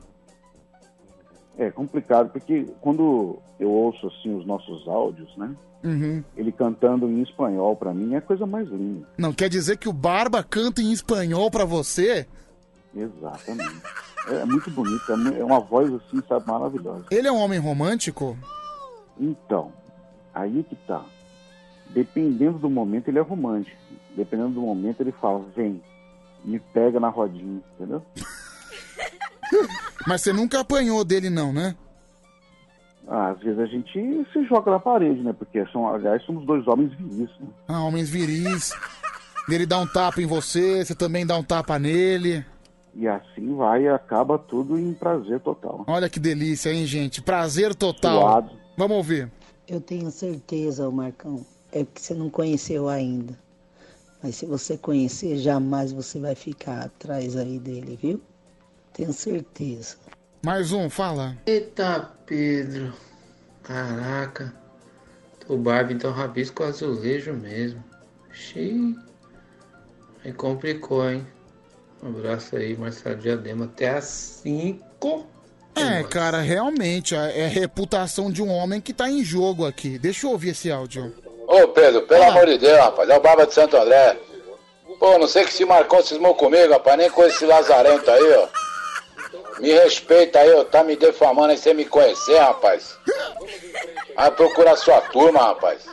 É 1.59 1.71
complicado, 1.71 2.31
porque 2.31 2.67
quando 2.81 3.39
eu 3.63 3.71
ouço 3.71 4.09
assim 4.09 4.35
os 4.35 4.45
nossos 4.45 4.87
áudios, 4.89 5.35
né? 5.37 5.55
Uhum. 5.85 6.23
Ele 6.37 6.53
cantando 6.53 7.09
em 7.09 7.23
espanhol 7.23 7.77
pra 7.77 7.95
mim 7.95 8.15
é 8.15 8.19
a 8.19 8.23
coisa 8.23 8.45
mais 8.45 8.69
linda. 8.69 9.07
Não 9.17 9.33
quer 9.33 9.49
dizer 9.49 9.77
que 9.79 9.89
o 9.89 9.93
Barba 9.93 10.43
canta 10.43 10.83
em 10.83 10.93
espanhol 10.93 11.51
pra 11.51 11.65
você? 11.65 12.27
Exatamente. 12.95 13.83
É 14.29 14.45
muito 14.45 14.71
bonito, 14.71 15.03
é 15.11 15.41
é 15.41 15.45
uma 15.45 15.61
voz 15.61 15.93
assim, 15.93 16.23
sabe, 16.29 16.47
maravilhosa. 16.47 17.07
Ele 17.11 17.27
é 17.27 17.33
um 17.33 17.39
homem 17.39 17.59
romântico? 17.59 18.37
Então, 19.19 19.73
aí 20.35 20.65
que 20.69 20.77
tá. 20.87 21.05
Dependendo 21.91 22.59
do 22.59 22.71
momento, 22.71 23.09
ele 23.09 23.19
é 23.19 23.23
romântico. 23.23 23.77
Dependendo 24.17 24.55
do 24.55 24.61
momento, 24.61 25.01
ele 25.01 25.13
fala, 25.13 25.45
vem, 25.55 25.83
me 26.45 26.59
pega 26.59 27.01
na 27.01 27.09
rodinha, 27.09 27.61
entendeu? 27.75 28.03
Mas 30.07 30.23
você 30.23 30.33
nunca 30.33 30.61
apanhou 30.61 31.05
dele, 31.05 31.31
não, 31.31 31.53
né? 31.53 31.75
Às 33.09 33.39
vezes 33.41 33.59
a 33.59 33.67
gente 33.67 34.27
se 34.33 34.45
joga 34.47 34.71
na 34.71 34.79
parede, 34.79 35.21
né? 35.23 35.33
Porque, 35.33 35.67
são, 35.67 35.93
aliás, 35.93 36.23
somos 36.25 36.47
dois 36.47 36.67
homens 36.67 36.93
viris, 36.95 37.31
né? 37.41 37.49
Ah, 37.69 37.85
homens 37.85 38.09
viris. 38.09 38.73
Ele 39.49 39.67
dá 39.67 39.79
um 39.79 39.87
tapa 39.87 40.23
em 40.23 40.27
você, 40.27 40.85
você 40.85 40.95
também 40.95 41.27
dá 41.27 41.37
um 41.37 41.43
tapa 41.43 41.79
nele. 41.79 42.45
E 42.95 43.09
assim 43.09 43.55
vai 43.57 43.85
e 43.85 43.89
acaba 43.89 44.39
tudo 44.39 44.79
em 44.79 44.93
prazer 44.93 45.41
total. 45.41 45.85
Olha 45.87 46.09
que 46.09 46.21
delícia, 46.21 46.71
hein, 46.71 46.87
gente? 46.87 47.23
Prazer 47.23 47.75
total. 47.75 48.21
Suado. 48.21 48.51
Vamos 48.77 48.97
ouvir. 48.97 49.31
Eu 49.67 49.81
tenho 49.81 50.11
certeza, 50.11 50.91
Marcão, 50.91 51.45
é 51.73 51.85
porque 51.85 52.01
você 52.01 52.15
não 52.15 52.31
conheceu 52.31 52.89
ainda. 52.89 53.37
Mas 54.23 54.37
se 54.37 54.47
você 54.47 54.77
conhecer, 54.77 55.39
jamais 55.39 55.93
você 55.93 56.21
vai 56.21 56.35
ficar 56.35 56.85
atrás 56.85 57.37
aí 57.37 57.59
dele, 57.59 57.99
viu? 58.01 58.21
Tenho 58.93 59.13
certeza. 59.13 59.97
Mais 60.45 60.73
um, 60.73 60.91
fala. 60.91 61.37
Eita, 61.47 62.11
Pedro. 62.27 62.93
Caraca. 63.63 64.53
O 65.49 65.57
Barbie 65.57 65.95
então 65.95 66.11
rabisco 66.11 66.65
azulejo 66.65 67.33
mesmo. 67.33 67.83
Xiii. 68.33 68.97
Aí 70.25 70.33
complicou, 70.33 71.09
hein? 71.09 71.25
Um 72.03 72.09
abraço 72.09 72.57
aí, 72.57 72.77
Marcelo 72.77 73.17
Diadema. 73.17 73.67
Até 73.67 73.91
às 73.91 74.05
5. 74.05 75.27
É, 75.77 76.03
cara, 76.03 76.41
realmente, 76.41 77.15
é 77.15 77.43
é 77.43 77.45
a 77.47 77.49
reputação 77.49 78.31
de 78.31 78.43
um 78.43 78.51
homem 78.51 78.81
que 78.81 78.93
tá 78.93 79.09
em 79.09 79.25
jogo 79.25 79.65
aqui. 79.65 79.97
Deixa 79.97 80.27
eu 80.27 80.33
ouvir 80.33 80.51
esse 80.51 80.73
áudio. 80.73 81.15
Ô 81.47 81.69
Pedro, 81.69 82.03
pelo 82.03 82.25
amor 82.25 82.47
de 82.47 82.59
Deus, 82.59 82.79
rapaz, 82.79 83.09
é 83.09 83.17
o 83.17 83.21
Barba 83.21 83.47
de 83.47 83.55
Santo 83.55 83.77
André. 83.77 84.19
Pô, 84.99 85.19
não 85.19 85.29
sei 85.29 85.45
que 85.45 85.53
se 85.53 85.65
Marcão 85.65 86.03
cismou 86.03 86.35
comigo, 86.35 86.73
rapaz, 86.73 86.99
nem 86.99 87.11
com 87.11 87.25
esse 87.25 87.47
lazarento 87.47 88.11
aí, 88.11 88.33
ó. 88.35 88.72
Me 89.63 89.71
respeita 89.71 90.41
aí, 90.41 90.53
ó, 90.55 90.65
tá 90.65 90.83
me 90.83 90.97
defamando 90.97 91.53
aí 91.53 91.57
sem 91.57 91.73
me 91.73 91.85
conhecer, 91.85 92.37
rapaz. 92.37 92.99
Vai 94.17 94.29
procurar 94.33 94.75
sua 94.75 95.01
turma, 95.03 95.39
rapaz. 95.39 95.87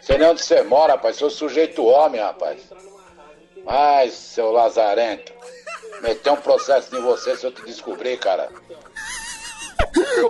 Sei 0.00 0.16
nem 0.16 0.30
onde 0.30 0.42
você 0.42 0.62
mora, 0.62 0.94
rapaz, 0.94 1.16
sou 1.16 1.28
sujeito 1.28 1.84
homem, 1.84 2.18
rapaz. 2.18 2.62
Ai, 3.66 4.08
seu 4.08 4.50
lazarento. 4.50 5.34
Meter 6.00 6.32
um 6.32 6.36
processo 6.36 6.96
em 6.96 7.02
você 7.02 7.36
se 7.36 7.44
eu 7.44 7.52
te 7.52 7.62
descobrir, 7.66 8.18
cara. 8.18 8.48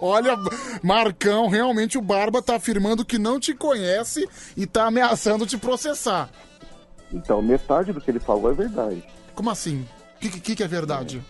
Olha, 0.02 0.36
Marcão, 0.82 1.48
realmente 1.48 1.96
o 1.96 2.02
Barba 2.02 2.42
tá 2.42 2.56
afirmando 2.56 3.04
que 3.04 3.18
não 3.18 3.38
te 3.38 3.54
conhece 3.54 4.28
e 4.56 4.66
tá 4.66 4.86
ameaçando 4.86 5.46
te 5.46 5.56
processar. 5.56 6.28
Então, 7.12 7.40
metade 7.40 7.92
do 7.92 8.00
que 8.00 8.10
ele 8.10 8.18
falou 8.18 8.50
é 8.50 8.54
verdade. 8.54 9.04
Como 9.32 9.48
assim? 9.48 9.86
O 10.16 10.18
que, 10.18 10.40
que, 10.40 10.56
que 10.56 10.62
é 10.64 10.68
verdade? 10.68 11.22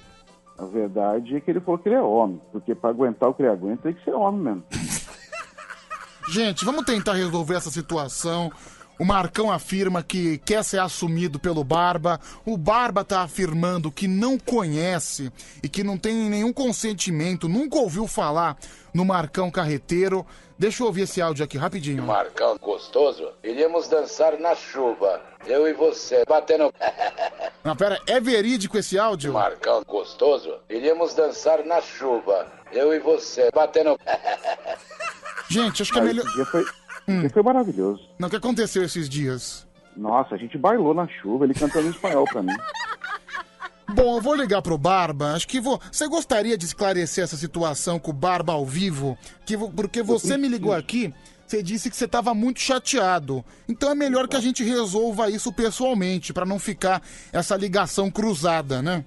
A 0.62 0.66
verdade 0.66 1.36
é 1.36 1.40
que 1.40 1.50
ele 1.50 1.60
falou 1.60 1.78
que 1.78 1.88
ele 1.88 1.96
é 1.96 2.00
homem. 2.00 2.40
Porque 2.52 2.72
pra 2.72 2.90
aguentar 2.90 3.28
o 3.28 3.34
que 3.34 3.42
ele 3.42 3.50
aguenta, 3.50 3.82
tem 3.82 3.94
que 3.94 4.04
ser 4.04 4.14
homem 4.14 4.40
mesmo. 4.40 4.64
Gente, 6.30 6.64
vamos 6.64 6.84
tentar 6.84 7.14
resolver 7.14 7.56
essa 7.56 7.70
situação. 7.70 8.50
O 8.96 9.04
Marcão 9.04 9.50
afirma 9.50 10.04
que 10.04 10.38
quer 10.38 10.62
ser 10.62 10.78
assumido 10.78 11.40
pelo 11.40 11.64
Barba. 11.64 12.20
O 12.46 12.56
Barba 12.56 13.04
tá 13.04 13.22
afirmando 13.22 13.90
que 13.90 14.06
não 14.06 14.38
conhece 14.38 15.32
e 15.60 15.68
que 15.68 15.82
não 15.82 15.98
tem 15.98 16.14
nenhum 16.30 16.52
consentimento, 16.52 17.48
nunca 17.48 17.78
ouviu 17.78 18.06
falar 18.06 18.56
no 18.94 19.04
Marcão 19.04 19.50
Carreteiro. 19.50 20.24
Deixa 20.56 20.84
eu 20.84 20.86
ouvir 20.86 21.02
esse 21.02 21.20
áudio 21.20 21.44
aqui 21.44 21.58
rapidinho. 21.58 22.04
Marcão 22.04 22.56
gostoso, 22.56 23.28
iríamos 23.42 23.88
dançar 23.88 24.38
na 24.38 24.54
chuva. 24.54 25.20
Eu 25.46 25.66
e 25.68 25.72
você, 25.72 26.24
batendo. 26.28 26.72
Não, 27.64 27.76
pera, 27.76 28.00
é 28.06 28.18
verídico 28.20 28.76
esse 28.78 28.98
áudio? 28.98 29.32
Marcão 29.32 29.82
gostoso, 29.86 30.56
iríamos 30.68 31.14
dançar 31.14 31.64
na 31.64 31.80
chuva. 31.80 32.46
Eu 32.72 32.92
e 32.92 32.98
você, 32.98 33.50
batendo. 33.54 33.98
Gente, 35.48 35.82
acho 35.82 35.92
que 35.92 35.98
é 35.98 36.02
melhor. 36.02 36.24
Esse 36.24 36.34
dia 36.34 36.46
foi, 36.46 36.62
esse 36.62 37.20
dia 37.20 37.30
foi 37.30 37.42
maravilhoso. 37.42 38.08
Não, 38.18 38.28
o 38.28 38.30
que 38.30 38.36
aconteceu 38.36 38.82
esses 38.84 39.08
dias? 39.08 39.66
Nossa, 39.96 40.34
a 40.34 40.38
gente 40.38 40.56
bailou 40.56 40.94
na 40.94 41.06
chuva, 41.06 41.44
ele 41.44 41.52
cantando 41.52 41.86
em 41.86 41.90
espanhol 41.90 42.24
pra 42.24 42.42
mim. 42.42 42.56
Bom, 43.94 44.16
eu 44.16 44.22
vou 44.22 44.34
ligar 44.34 44.62
pro 44.62 44.78
Barba. 44.78 45.34
Acho 45.34 45.46
que 45.46 45.60
vou. 45.60 45.78
Você 45.90 46.08
gostaria 46.08 46.56
de 46.56 46.64
esclarecer 46.64 47.22
essa 47.24 47.36
situação 47.36 47.98
com 47.98 48.10
o 48.10 48.14
Barba 48.14 48.54
ao 48.54 48.64
vivo? 48.64 49.18
Que 49.44 49.54
vo- 49.54 49.70
Porque 49.70 50.02
você 50.02 50.38
me 50.38 50.48
ligou 50.48 50.72
aqui 50.72 51.12
Você 51.52 51.62
disse 51.62 51.90
que 51.90 51.96
você 51.98 52.08
tava 52.08 52.32
muito 52.32 52.60
chateado. 52.60 53.44
Então 53.68 53.90
é 53.90 53.94
melhor 53.94 54.26
que 54.26 54.34
a 54.34 54.40
gente 54.40 54.64
resolva 54.64 55.28
isso 55.28 55.52
pessoalmente, 55.52 56.32
pra 56.32 56.46
não 56.46 56.58
ficar 56.58 57.02
essa 57.30 57.54
ligação 57.58 58.10
cruzada, 58.10 58.80
né? 58.80 59.04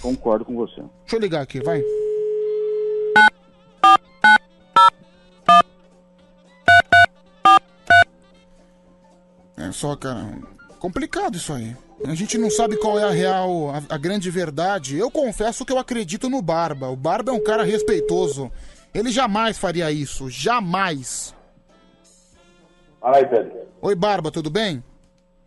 Concordo 0.00 0.46
com 0.46 0.54
você. 0.56 0.82
Deixa 1.02 1.16
eu 1.16 1.20
ligar 1.20 1.42
aqui, 1.42 1.60
vai. 1.60 1.82
É 9.58 9.70
só, 9.70 9.94
cara, 9.96 10.38
complicado 10.78 11.36
isso 11.36 11.52
aí. 11.52 11.76
A 12.06 12.14
gente 12.14 12.38
não 12.38 12.48
sabe 12.48 12.78
qual 12.78 12.98
é 12.98 13.04
a 13.04 13.10
real, 13.10 13.68
a, 13.68 13.82
a 13.96 13.98
grande 13.98 14.30
verdade. 14.30 14.96
Eu 14.96 15.10
confesso 15.10 15.66
que 15.66 15.72
eu 15.74 15.78
acredito 15.78 16.30
no 16.30 16.40
Barba. 16.40 16.88
O 16.88 16.96
Barba 16.96 17.32
é 17.32 17.34
um 17.34 17.44
cara 17.44 17.64
respeitoso. 17.64 18.50
Ele 18.94 19.10
jamais 19.10 19.58
faria 19.58 19.92
isso, 19.92 20.30
jamais. 20.30 21.38
Fala 23.00 23.16
aí, 23.16 23.26
Pedro. 23.26 23.52
Oi, 23.80 23.94
Barba, 23.94 24.30
tudo 24.30 24.50
bem? 24.50 24.82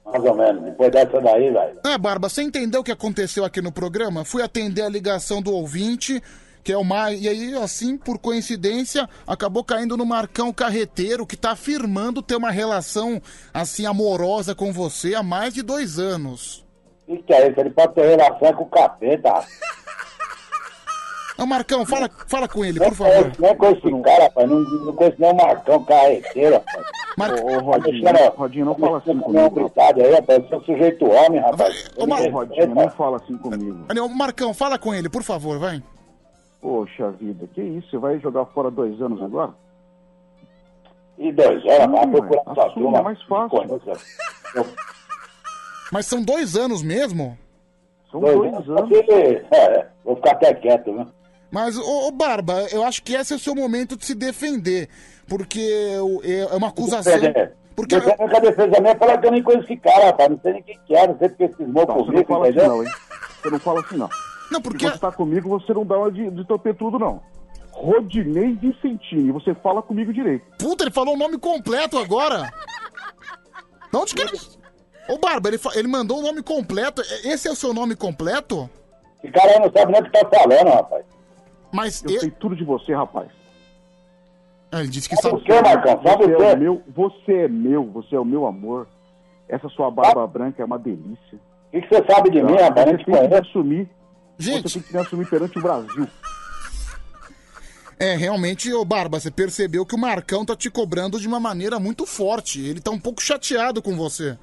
Mais 0.05 0.23
ou 0.23 0.35
menos. 0.35 0.63
Depois 0.63 0.91
dessa 0.91 1.21
daí, 1.21 1.51
velho. 1.51 1.80
É, 1.85 1.97
Barba, 1.97 2.27
você 2.27 2.41
entendeu 2.41 2.81
o 2.81 2.84
que 2.84 2.91
aconteceu 2.91 3.45
aqui 3.45 3.61
no 3.61 3.71
programa? 3.71 4.25
Fui 4.25 4.41
atender 4.41 4.81
a 4.81 4.89
ligação 4.89 5.41
do 5.41 5.53
ouvinte, 5.53 6.21
que 6.63 6.73
é 6.73 6.77
o 6.77 6.84
mais. 6.84 7.21
E 7.21 7.30
aí, 7.30 7.55
assim, 7.55 7.97
por 7.97 8.17
coincidência, 8.17 9.07
acabou 9.27 9.63
caindo 9.63 9.95
no 9.95 10.05
Marcão 10.05 10.51
Carreteiro, 10.51 11.27
que 11.27 11.38
tá 11.38 11.51
afirmando 11.51 12.21
ter 12.21 12.35
uma 12.35 12.51
relação, 12.51 13.21
assim, 13.53 13.85
amorosa 13.85 14.55
com 14.55 14.73
você 14.73 15.13
há 15.13 15.21
mais 15.21 15.53
de 15.53 15.61
dois 15.61 15.99
anos. 15.99 16.65
O 17.07 17.15
que, 17.15 17.23
que 17.23 17.34
é 17.34 17.49
isso? 17.49 17.59
Ele 17.59 17.69
pode 17.69 17.93
ter 17.93 18.07
relação 18.07 18.53
com 18.53 18.63
o 18.63 18.69
capeta. 18.69 19.45
Ô, 21.38 21.45
Marcão, 21.47 21.84
fala, 21.85 22.10
fala 22.27 22.47
com 22.47 22.64
ele, 22.64 22.80
Não 22.80 22.88
por 22.89 22.95
favor. 22.95 23.31
não 23.39 23.55
conheço 23.55 23.88
esse 23.88 24.01
cara, 24.03 24.23
rapaz. 24.26 24.49
Não, 24.49 24.60
não 24.60 24.93
conheço 24.93 25.15
nem 25.19 25.31
o 25.31 25.35
Marcão 25.35 25.84
Carreteiro, 25.84 26.55
rapaz. 26.55 26.85
Mar... 27.18 27.31
Ô, 27.34 27.60
Rodinho, 27.60 28.03
Rodinho, 28.35 28.65
não 28.65 28.76
fala 28.76 28.97
assim 28.99 29.14
Não 29.14 29.22
comigo. 29.22 29.49
brincadeira 29.49 30.10
aí, 30.10 30.15
rapaz. 30.15 30.43
Eu 30.43 30.49
sou 30.49 30.61
sujeito 30.64 31.05
homem, 31.05 31.39
rapaz. 31.41 31.91
Ô, 31.97 32.05
Mar... 32.05 32.30
Rodinho, 32.30 32.76
não 32.76 32.89
fala 32.91 33.18
assim 33.18 33.38
comigo. 33.38 33.85
Ô, 33.99 34.07
Marcão, 34.10 34.53
fala 34.53 34.77
com 34.77 34.93
ele, 34.93 35.10
por 35.10 35.23
favor, 35.23 35.57
vai. 35.57 35.81
Poxa 36.61 37.11
vida, 37.11 37.47
que 37.53 37.61
isso? 37.61 37.89
Você 37.89 37.97
vai 37.97 38.19
jogar 38.19 38.45
fora 38.45 38.69
dois 38.72 39.01
anos 39.01 39.22
agora? 39.22 39.51
E 41.18 41.31
dois 41.31 41.64
anos, 41.65 41.99
vai 41.99 42.07
procurar 42.07 42.41
Assuma, 42.65 42.73
turma. 42.73 42.97
é 42.99 43.01
mais 43.01 43.22
fácil. 43.23 43.81
Mas 45.91 46.05
são 46.05 46.22
dois 46.23 46.55
anos 46.55 46.81
mesmo? 46.81 47.38
São 48.11 48.19
dois 48.22 48.53
anos. 48.69 48.91
É, 49.51 49.88
vou 50.05 50.15
ficar 50.15 50.31
até 50.31 50.53
quieto, 50.53 50.91
né? 50.91 51.05
Mas, 51.53 51.77
ô, 51.77 52.07
ô, 52.07 52.11
Barba, 52.11 52.65
eu 52.71 52.84
acho 52.84 53.03
que 53.03 53.13
esse 53.13 53.31
é 53.31 53.35
o 53.35 53.39
seu 53.39 53.53
momento 53.53 53.95
de 53.95 54.03
se 54.07 54.15
defender. 54.15 54.89
Porque 55.27 55.59
é 56.23 56.41
é 56.51 56.55
uma 56.55 56.69
acusação. 56.69 57.13
Porque 57.75 57.95
Defender 57.95 58.17
com 58.17 58.38
a 58.38 58.39
defesa 58.39 58.81
minha, 58.81 58.95
falar 58.95 59.19
que 59.19 59.27
eu 59.27 59.31
nem 59.31 59.43
conheço 59.43 59.65
esse 59.65 59.77
cara, 59.77 60.07
rapaz. 60.07 60.31
Não 60.31 60.39
sei 60.41 60.53
nem 60.53 60.63
quem 60.63 60.80
que 60.88 60.95
é, 60.95 61.07
não 61.07 61.15
sei 61.19 61.30
porque 61.30 61.43
esse 61.43 61.55
cismou 61.57 61.85
Não, 61.85 61.93
você 61.95 62.11
não 62.11 62.23
comigo, 62.23 62.27
fala 62.27 62.49
assim 62.49 62.57
não, 62.57 62.84
hein? 62.84 62.91
Você 63.41 63.49
não 63.51 63.59
fala 63.59 63.81
assim 63.81 63.97
não. 63.97 64.09
Não, 64.51 64.61
porque... 64.61 64.85
Se 64.88 64.93
você 64.93 64.97
tá 64.99 65.11
comigo, 65.11 65.47
você 65.47 65.73
não 65.75 65.85
dá 65.85 65.97
uma 65.99 66.11
de, 66.11 66.27
de 66.31 66.43
topetudo, 66.47 66.97
não. 66.97 67.21
Rodinei 67.71 68.53
Vicentini, 68.53 69.31
você 69.31 69.53
fala 69.53 69.84
comigo 69.84 70.11
direito. 70.11 70.43
Puta, 70.57 70.84
ele 70.84 70.91
falou 70.91 71.13
o 71.13 71.17
nome 71.17 71.38
completo 71.38 71.99
agora. 71.99 72.51
De 73.91 73.97
onde 73.97 74.15
que 74.15 74.21
ele... 74.23 74.31
Ô, 75.07 75.19
Barba, 75.19 75.49
ele, 75.49 75.59
fa- 75.59 75.71
ele 75.75 75.88
mandou 75.88 76.17
o 76.17 76.23
nome 76.23 76.41
completo. 76.41 77.03
Esse 77.23 77.47
é 77.47 77.51
o 77.51 77.55
seu 77.55 77.73
nome 77.75 77.95
completo? 77.95 78.67
Esse 79.23 79.31
cara 79.31 79.51
aí 79.51 79.59
não 79.59 79.71
sabe 79.71 79.91
nem 79.91 80.01
o 80.01 80.03
que 80.03 80.11
tá 80.11 80.27
falando, 80.30 80.69
rapaz. 80.73 81.05
Mas 81.73 82.03
eu 82.03 82.19
sei 82.19 82.29
tudo 82.29 82.55
de 82.55 82.63
você, 82.63 82.93
rapaz. 82.93 83.29
Ah, 84.71 84.79
ele 84.79 84.89
disse 84.89 85.09
que 85.09 85.15
Sabe 85.15 85.35
o 85.35 85.43
quê, 85.43 85.53
Marcão? 85.61 86.01
Sabe 86.03 86.25
Você 86.25 86.35
o 86.35 86.43
é 86.43 86.53
o 86.53 86.57
meu, 86.57 86.83
você 86.95 87.33
é 87.33 87.47
meu, 87.47 87.85
você 87.91 88.15
é 88.15 88.19
o 88.19 88.25
meu 88.25 88.45
amor. 88.45 88.87
Essa 89.49 89.67
sua 89.69 89.89
barba 89.91 90.25
branca 90.27 90.61
é 90.61 90.65
uma 90.65 90.79
delícia. 90.79 91.37
O 91.67 91.71
que, 91.71 91.81
que 91.81 91.87
você 91.89 92.05
sabe 92.09 92.29
de 92.29 92.41
mim, 92.43 92.53
rapaz? 92.53 92.85
Você 92.85 92.97
te 92.97 93.05
tem 93.05 93.29
que 93.29 93.35
assumir. 93.35 93.89
Gente. 94.37 94.69
Você 94.69 94.79
tem 94.79 94.87
que 94.87 94.93
me 94.93 94.99
assumir 95.01 95.29
perante 95.29 95.57
o 95.57 95.61
Brasil. 95.61 96.07
É, 97.99 98.15
realmente, 98.15 98.73
ô 98.73 98.83
Barba, 98.83 99.19
você 99.19 99.31
percebeu 99.31 99.85
que 99.85 99.95
o 99.95 99.99
Marcão 99.99 100.45
tá 100.45 100.55
te 100.55 100.69
cobrando 100.69 101.19
de 101.19 101.27
uma 101.27 101.39
maneira 101.39 101.79
muito 101.79 102.05
forte. 102.05 102.59
Ele 102.59 102.81
tá 102.81 102.91
um 102.91 102.99
pouco 102.99 103.21
chateado 103.21 103.81
com 103.81 103.95
você. 103.95 104.37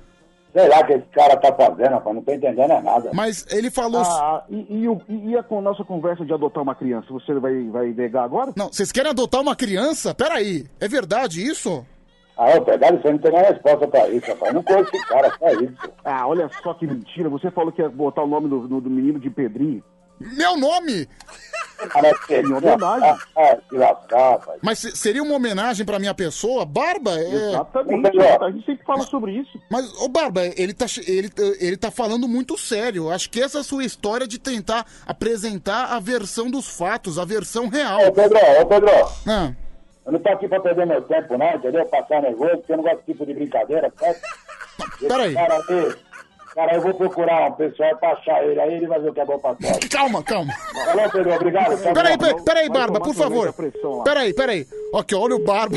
Sei 0.53 0.69
lá 0.69 0.81
o 0.81 0.87
que 0.87 0.93
esse 0.95 1.07
cara 1.13 1.37
tá 1.37 1.53
fazendo, 1.55 1.91
rapaz. 1.93 2.17
Não 2.17 2.23
tô 2.23 2.33
entendendo 2.33 2.73
é 2.73 2.81
nada. 2.83 3.11
Mas 3.15 3.47
ele 3.51 3.71
falou... 3.71 4.03
Ah, 4.03 4.45
e, 4.51 4.67
e, 4.83 4.89
o- 4.89 5.01
e- 5.09 5.31
e 5.31 5.37
a 5.39 5.43
con- 5.43 5.61
nossa 5.61 5.85
conversa 5.85 6.25
de 6.25 6.33
adotar 6.33 6.63
uma 6.63 6.75
criança? 6.75 7.07
Você 7.11 7.33
vai, 7.35 7.69
vai 7.69 7.89
negar 7.93 8.25
agora? 8.25 8.53
Não, 8.57 8.67
vocês 8.73 8.91
querem 8.91 9.11
adotar 9.11 9.41
uma 9.41 9.55
criança? 9.55 10.13
Peraí, 10.15 10.67
é 10.81 10.89
verdade 10.89 11.41
isso? 11.47 11.87
Ah, 12.37 12.51
é 12.51 12.59
verdade? 12.61 13.01
Você 13.03 13.11
não 13.13 13.19
tem 13.19 13.33
nem 13.33 13.43
resposta 13.43 13.87
pra 13.87 14.09
isso, 14.09 14.27
rapaz. 14.27 14.53
Não 14.55 14.63
conheço 14.63 14.91
esse 14.97 15.07
cara, 15.07 15.33
só 15.39 15.49
isso. 15.51 15.93
Ah, 16.05 16.27
olha 16.27 16.51
só 16.63 16.75
que 16.75 16.87
mentira. 16.87 17.29
Você 17.29 17.51
falou 17.51 17.71
que 17.71 17.83
ia 17.83 17.89
botar 17.89 18.23
o 18.23 18.27
nome 18.27 18.49
do, 18.49 18.67
do- 18.67 18.81
do 18.81 18.91
menino 18.91 19.21
de 19.21 19.29
Pedrinho. 19.31 19.85
Meu 20.21 20.57
nome! 20.57 21.09
Em 22.29 22.53
homenagem. 22.53 23.09
Ah, 23.35 23.57
se 23.69 23.75
lascar, 23.75 24.31
rapaz. 24.33 24.59
Mas 24.63 24.79
se- 24.79 24.95
seria 24.95 25.23
uma 25.23 25.35
homenagem 25.35 25.87
pra 25.87 25.99
minha 25.99 26.13
pessoa? 26.13 26.67
Barba, 26.67 27.19
é... 27.19 27.49
Exatamente. 27.49 28.19
A 28.21 28.51
gente 28.51 28.67
sempre 28.67 28.85
fala 28.85 29.03
sobre 29.05 29.33
isso. 29.33 29.59
Mas, 29.71 29.91
ô 30.01 30.07
Barba, 30.09 30.43
ele 30.57 30.75
tá, 30.75 30.85
ele, 31.07 31.31
ele 31.59 31.77
tá 31.79 31.91
falando 31.91 32.29
muito 32.29 32.59
sério. 32.59 33.11
Acho 33.11 33.31
que 33.31 33.41
essa 33.43 33.59
é 33.59 33.61
a 33.63 33.65
sua 33.65 33.83
história 33.83 34.27
de 34.29 34.39
tentar 34.39 34.85
apresentar 35.07 35.87
a 35.87 35.99
versão 35.99 36.51
dos 36.51 36.69
fatos, 36.69 37.19
a 37.19 37.25
versão 37.25 37.69
real. 37.69 38.09
Ô, 38.09 38.13
Pedro, 38.13 38.39
ô, 38.61 38.67
Pedro. 38.67 38.91
Ah, 39.27 39.53
Eu 40.05 40.13
não 40.13 40.21
tô 40.21 40.29
aqui 40.29 40.49
pra 40.49 40.61
perder 40.61 40.87
meu 40.87 41.01
tempo, 41.03 41.39
não, 41.39 41.55
entendeu? 41.55 41.87
Passar 41.87 42.21
nervoso, 42.21 42.59
porque 42.59 42.73
eu 42.73 42.77
não 42.77 42.85
gosto 42.85 42.97
desse 42.99 43.13
tipo 43.13 43.25
de 43.25 43.33
brincadeira, 43.35 43.91
certo? 43.99 44.21
Peraí. 45.09 45.35
Cara, 45.35 45.55
aí, 45.69 45.95
cara, 46.55 46.75
eu 46.75 46.81
vou 46.81 46.95
procurar 46.95 47.49
um 47.49 47.53
pessoal 47.53 47.97
pra 47.97 48.13
achar 48.13 48.45
ele, 48.45 48.61
aí 48.61 48.75
ele 48.75 48.87
vai 48.87 49.01
ver 49.01 49.11
o 49.11 49.15
que 49.15 49.21
é 49.21 49.25
bom 49.25 49.39
pra 49.39 49.57
nós. 49.61 49.79
calma, 49.89 50.23
calma. 50.23 50.53
Falou, 50.53 51.11
Pedro, 51.11 51.35
obrigado. 51.35 51.83
tá 51.83 51.93
Peraí, 51.93 52.19
peraí, 52.19 52.45
peraí, 52.45 52.69
Barba, 52.69 53.01
por 53.01 53.15
favor. 53.15 53.55
Peraí, 54.05 54.35
peraí. 54.35 54.67
Ok, 54.93 55.17
olha 55.17 55.37
o 55.37 55.45
Barba. 55.45 55.77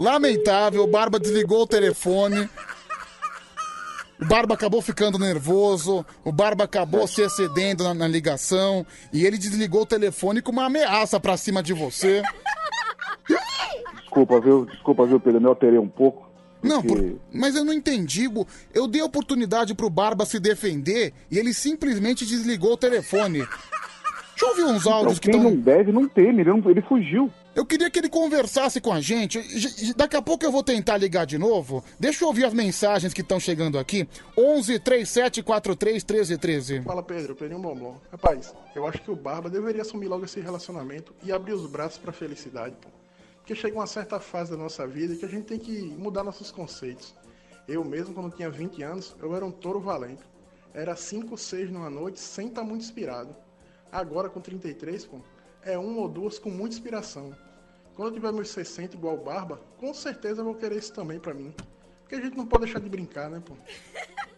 Lamentável, 0.00 0.84
o 0.84 0.86
Barba 0.86 1.18
desligou 1.18 1.62
o 1.62 1.66
telefone. 1.66 2.48
O 4.20 4.24
Barba 4.26 4.54
acabou 4.54 4.82
ficando 4.82 5.16
nervoso, 5.16 6.04
o 6.24 6.32
Barba 6.32 6.64
acabou 6.64 7.06
se 7.06 7.22
excedendo 7.22 7.84
na, 7.84 7.94
na 7.94 8.08
ligação 8.08 8.84
e 9.12 9.24
ele 9.24 9.38
desligou 9.38 9.82
o 9.82 9.86
telefone 9.86 10.42
com 10.42 10.50
uma 10.50 10.64
ameaça 10.64 11.20
pra 11.20 11.36
cima 11.36 11.62
de 11.62 11.72
você. 11.72 12.20
Desculpa, 14.00 14.40
viu? 14.40 14.66
Desculpa, 14.66 15.06
viu, 15.06 15.20
Pedro? 15.20 15.36
Eu 15.36 15.40
me 15.40 15.46
alterei 15.48 15.78
um 15.78 15.88
pouco. 15.88 16.27
Não, 16.62 16.82
porque- 16.82 17.02
por- 17.02 17.20
mas 17.32 17.54
eu 17.54 17.64
não 17.64 17.72
entendi. 17.72 18.28
Bo. 18.28 18.46
Eu 18.74 18.86
dei 18.86 19.02
oportunidade 19.02 19.74
pro 19.74 19.88
Barba 19.90 20.24
se 20.26 20.38
defender 20.40 21.12
e 21.30 21.38
ele 21.38 21.54
simplesmente 21.54 22.26
desligou 22.26 22.72
o 22.72 22.76
telefone. 22.76 23.38
Deixa 23.40 24.44
eu 24.44 24.48
ouvir 24.50 24.64
uns 24.76 24.86
áudios 24.86 25.18
Então, 25.18 25.20
que 25.20 25.30
quem 25.30 25.36
estão. 25.40 25.50
não 25.50 25.60
deve, 25.60 25.90
não 25.92 26.08
teme. 26.08 26.42
Ele, 26.42 26.50
não- 26.50 26.70
ele 26.70 26.80
fugiu. 26.82 27.28
Eu 27.56 27.66
queria 27.66 27.90
que 27.90 27.98
ele 27.98 28.08
conversasse 28.08 28.80
com 28.80 28.92
a 28.92 29.00
gente. 29.00 29.42
Daqui 29.96 30.14
a 30.14 30.22
pouco 30.22 30.44
eu 30.44 30.52
vou 30.52 30.62
tentar 30.62 30.96
ligar 30.96 31.26
de 31.26 31.36
novo. 31.36 31.82
Deixa 31.98 32.22
eu 32.22 32.28
ouvir 32.28 32.44
as 32.44 32.54
mensagens 32.54 33.12
que 33.12 33.20
estão 33.20 33.40
chegando 33.40 33.76
aqui. 33.80 34.08
11 34.36 34.78
37 34.78 35.42
43 35.42 36.04
13 36.04 36.38
13. 36.38 36.82
Fala 36.82 37.02
Pedro, 37.02 37.34
Pedrinho 37.34 37.60
Bombom. 37.60 38.00
Rapaz, 38.12 38.54
eu 38.76 38.86
acho 38.86 38.98
que 39.02 39.10
o 39.10 39.16
Barba 39.16 39.50
deveria 39.50 39.82
assumir 39.82 40.06
logo 40.06 40.24
esse 40.24 40.38
relacionamento 40.40 41.12
e 41.24 41.32
abrir 41.32 41.54
os 41.54 41.66
braços 41.68 41.98
pra 41.98 42.12
felicidade, 42.12 42.76
pô. 42.80 42.88
Porque 43.48 43.62
chega 43.62 43.78
uma 43.78 43.86
certa 43.86 44.20
fase 44.20 44.50
da 44.50 44.58
nossa 44.58 44.86
vida 44.86 45.16
que 45.16 45.24
a 45.24 45.28
gente 45.28 45.46
tem 45.46 45.58
que 45.58 45.80
mudar 45.96 46.22
nossos 46.22 46.50
conceitos. 46.50 47.14
Eu 47.66 47.82
mesmo, 47.82 48.12
quando 48.12 48.36
tinha 48.36 48.50
20 48.50 48.82
anos, 48.82 49.16
eu 49.22 49.34
era 49.34 49.42
um 49.42 49.50
touro 49.50 49.80
valente. 49.80 50.22
Era 50.74 50.94
5, 50.94 51.34
6 51.34 51.70
numa 51.70 51.88
noite 51.88 52.20
sem 52.20 52.48
estar 52.48 52.62
muito 52.62 52.82
inspirado. 52.82 53.34
Agora, 53.90 54.28
com 54.28 54.38
33, 54.38 55.06
pô, 55.06 55.20
é 55.62 55.78
um 55.78 55.96
ou 55.96 56.10
duas 56.10 56.38
com 56.38 56.50
muita 56.50 56.74
inspiração. 56.74 57.34
Quando 57.96 58.08
eu 58.08 58.14
tiver 58.16 58.32
meus 58.34 58.50
60 58.50 58.94
igual 58.94 59.16
Barba, 59.16 59.58
com 59.78 59.94
certeza 59.94 60.42
eu 60.42 60.44
vou 60.44 60.54
querer 60.54 60.76
isso 60.76 60.92
também 60.92 61.18
pra 61.18 61.32
mim. 61.32 61.54
Porque 62.02 62.16
a 62.16 62.20
gente 62.20 62.36
não 62.36 62.44
pode 62.44 62.66
deixar 62.66 62.80
de 62.80 62.88
brincar, 62.90 63.30
né, 63.30 63.42
pô? 63.42 63.54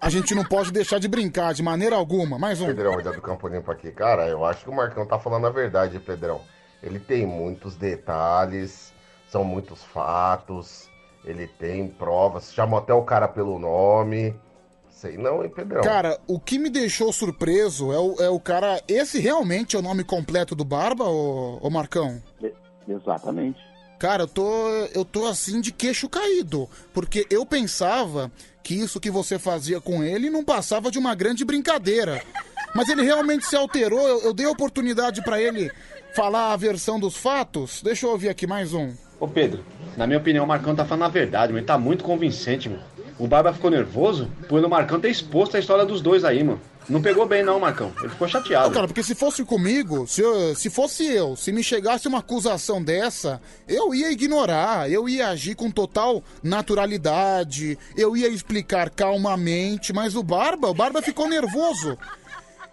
A 0.00 0.08
gente 0.08 0.36
não 0.36 0.44
pode 0.44 0.70
deixar 0.70 1.00
de 1.00 1.08
brincar 1.08 1.52
de 1.52 1.64
maneira 1.64 1.96
alguma. 1.96 2.38
Mais 2.38 2.60
um. 2.60 2.66
Pedrão, 2.66 2.92
olha 2.92 3.10
do 3.10 3.20
Campo 3.20 3.48
Limpo 3.48 3.72
aqui. 3.72 3.90
Cara, 3.90 4.28
eu 4.28 4.44
acho 4.44 4.62
que 4.62 4.70
o 4.70 4.72
Marcão 4.72 5.04
tá 5.04 5.18
falando 5.18 5.48
a 5.48 5.50
verdade, 5.50 5.98
Pedrão. 5.98 6.42
Ele 6.80 7.00
tem 7.00 7.26
muitos 7.26 7.74
detalhes, 7.74 8.89
são 9.30 9.44
muitos 9.44 9.82
fatos, 9.82 10.90
ele 11.24 11.46
tem 11.46 11.86
provas, 11.86 12.52
chamou 12.52 12.78
até 12.78 12.92
o 12.92 13.02
cara 13.02 13.28
pelo 13.28 13.58
nome. 13.58 14.34
Sei 14.90 15.16
não, 15.16 15.42
hein, 15.42 15.50
Pedrão? 15.50 15.82
Cara, 15.82 16.18
o 16.26 16.38
que 16.38 16.58
me 16.58 16.68
deixou 16.68 17.12
surpreso 17.12 17.92
é 17.92 17.98
o, 17.98 18.14
é 18.20 18.28
o 18.28 18.40
cara. 18.40 18.82
Esse 18.86 19.18
realmente 19.18 19.76
é 19.76 19.78
o 19.78 19.82
nome 19.82 20.04
completo 20.04 20.54
do 20.54 20.64
Barba, 20.64 21.04
ô, 21.04 21.58
ô 21.62 21.70
Marcão? 21.70 22.20
Exatamente. 22.86 23.58
Cara, 23.98 24.24
eu 24.24 24.28
tô, 24.28 24.68
eu 24.94 25.04
tô 25.04 25.26
assim 25.26 25.60
de 25.60 25.72
queixo 25.72 26.08
caído. 26.08 26.68
Porque 26.92 27.26
eu 27.30 27.46
pensava 27.46 28.30
que 28.62 28.74
isso 28.74 29.00
que 29.00 29.10
você 29.10 29.38
fazia 29.38 29.80
com 29.80 30.02
ele 30.02 30.28
não 30.28 30.44
passava 30.44 30.90
de 30.90 30.98
uma 30.98 31.14
grande 31.14 31.44
brincadeira. 31.44 32.22
Mas 32.74 32.88
ele 32.88 33.02
realmente 33.02 33.46
se 33.46 33.56
alterou. 33.56 34.06
Eu, 34.06 34.22
eu 34.22 34.34
dei 34.34 34.46
oportunidade 34.46 35.22
pra 35.22 35.40
ele 35.40 35.70
falar 36.14 36.52
a 36.52 36.56
versão 36.56 36.98
dos 36.98 37.16
fatos. 37.16 37.80
Deixa 37.82 38.06
eu 38.06 38.10
ouvir 38.10 38.28
aqui 38.28 38.46
mais 38.46 38.74
um. 38.74 38.94
Ô 39.20 39.28
Pedro, 39.28 39.62
na 39.96 40.06
minha 40.06 40.18
opinião, 40.18 40.44
o 40.44 40.48
Marcão 40.48 40.74
tá 40.74 40.84
falando 40.84 41.04
a 41.04 41.08
verdade, 41.08 41.52
mas 41.52 41.58
ele 41.58 41.66
tá 41.66 41.78
muito 41.78 42.02
convincente, 42.02 42.68
mano. 42.68 42.82
O 43.18 43.28
Barba 43.28 43.52
ficou 43.52 43.70
nervoso 43.70 44.30
por 44.48 44.64
o 44.64 44.68
Marcão 44.68 44.98
ter 44.98 45.10
exposto 45.10 45.54
a 45.56 45.60
história 45.60 45.84
dos 45.84 46.00
dois 46.00 46.24
aí, 46.24 46.42
mano. 46.42 46.58
Não 46.88 47.02
pegou 47.02 47.26
bem 47.26 47.42
não, 47.44 47.60
Marcão. 47.60 47.92
Ele 48.00 48.08
ficou 48.08 48.26
chateado. 48.26 48.68
Não, 48.68 48.74
cara, 48.74 48.86
porque 48.86 49.02
se 49.02 49.14
fosse 49.14 49.44
comigo, 49.44 50.06
se, 50.08 50.22
eu- 50.22 50.54
se 50.56 50.70
fosse 50.70 51.04
eu, 51.06 51.36
se 51.36 51.52
me 51.52 51.62
chegasse 51.62 52.08
uma 52.08 52.18
acusação 52.20 52.82
dessa, 52.82 53.40
eu 53.68 53.94
ia 53.94 54.10
ignorar, 54.10 54.90
eu 54.90 55.06
ia 55.06 55.28
agir 55.28 55.54
com 55.54 55.70
total 55.70 56.24
naturalidade, 56.42 57.78
eu 57.96 58.16
ia 58.16 58.28
explicar 58.28 58.88
calmamente, 58.88 59.92
mas 59.92 60.16
o 60.16 60.22
Barba, 60.22 60.68
o 60.68 60.74
Barba 60.74 61.02
ficou 61.02 61.28
nervoso. 61.28 61.98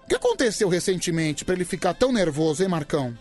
O 0.03 0.07
que 0.07 0.15
aconteceu 0.15 0.69
recentemente 0.69 1.43
pra 1.43 1.53
ele 1.53 1.65
ficar 1.65 1.93
tão 1.93 2.13
nervoso, 2.13 2.63
hein, 2.63 2.69
Marcão? 2.69 3.13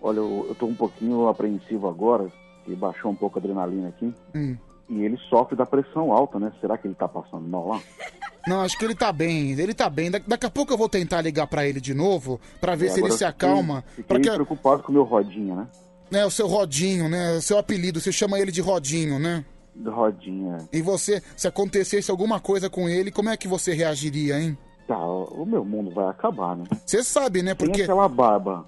Olha, 0.00 0.18
eu, 0.18 0.56
tô 0.58 0.66
um 0.66 0.74
pouquinho 0.74 1.28
apreensivo 1.28 1.88
agora, 1.88 2.28
que 2.64 2.74
baixou 2.74 3.10
um 3.10 3.14
pouco 3.14 3.38
a 3.38 3.40
adrenalina 3.40 3.88
aqui. 3.88 4.12
Hum. 4.34 4.56
E 4.88 5.02
ele 5.02 5.18
sofre 5.28 5.54
da 5.56 5.66
pressão 5.66 6.12
alta, 6.12 6.38
né? 6.38 6.50
Será 6.60 6.78
que 6.78 6.86
ele 6.86 6.94
tá 6.94 7.06
passando 7.08 7.46
mal 7.48 7.68
lá? 7.68 7.80
Não, 8.46 8.62
acho 8.62 8.78
que 8.78 8.84
ele 8.86 8.94
tá 8.94 9.12
bem, 9.12 9.50
ele 9.52 9.74
tá 9.74 9.90
bem. 9.90 10.10
Da- 10.10 10.20
daqui 10.26 10.46
a 10.46 10.50
pouco 10.50 10.72
eu 10.72 10.78
vou 10.78 10.88
tentar 10.88 11.20
ligar 11.20 11.46
pra 11.46 11.66
ele 11.66 11.80
de 11.80 11.92
novo, 11.92 12.40
pra 12.60 12.74
ver 12.74 12.86
E 12.86 12.90
se 12.90 13.00
ele 13.00 13.08
se 13.10 13.18
fiquei- 13.18 13.26
acalma. 13.28 13.84
Fiquei 13.88 14.04
Pra 14.04 14.20
que, 14.20 14.30
preocupado 14.30 14.82
com 14.82 14.90
o 14.90 14.94
meu 14.94 15.04
rodinha, 15.04 15.54
né? 15.54 15.66
né, 16.10 16.24
o 16.24 16.30
seu 16.30 16.46
Rodinho, 16.46 17.06
né, 17.06 17.36
o 17.36 17.42
seu 17.42 17.58
apelido, 17.58 18.00
você 18.00 18.10
chama 18.10 18.38
ele 18.40 18.50
de 18.50 18.62
Rodinho, 18.62 19.18
né? 19.18 19.44
Do 19.74 19.90
rodinha. 19.90 20.56
E 20.72 20.80
você, 20.80 21.22
se 21.36 21.46
acontecesse 21.46 22.10
alguma 22.10 22.40
coisa 22.40 22.70
com 22.70 22.88
ele, 22.88 23.10
como 23.12 23.28
é 23.28 23.36
que 23.36 23.46
você 23.46 23.74
reagiria, 23.74 24.40
hein? 24.40 24.56
Tá, 24.88 24.96
o 24.98 25.44
meu 25.44 25.62
mundo 25.64 25.90
vai 25.90 26.06
acabar, 26.08 26.56
né? 26.56 26.64
Você 26.86 27.04
sabe, 27.04 27.42
né? 27.42 27.54
Tem 27.54 27.68
Porque. 27.68 27.82
aquela 27.82 28.08
barba. 28.08 28.64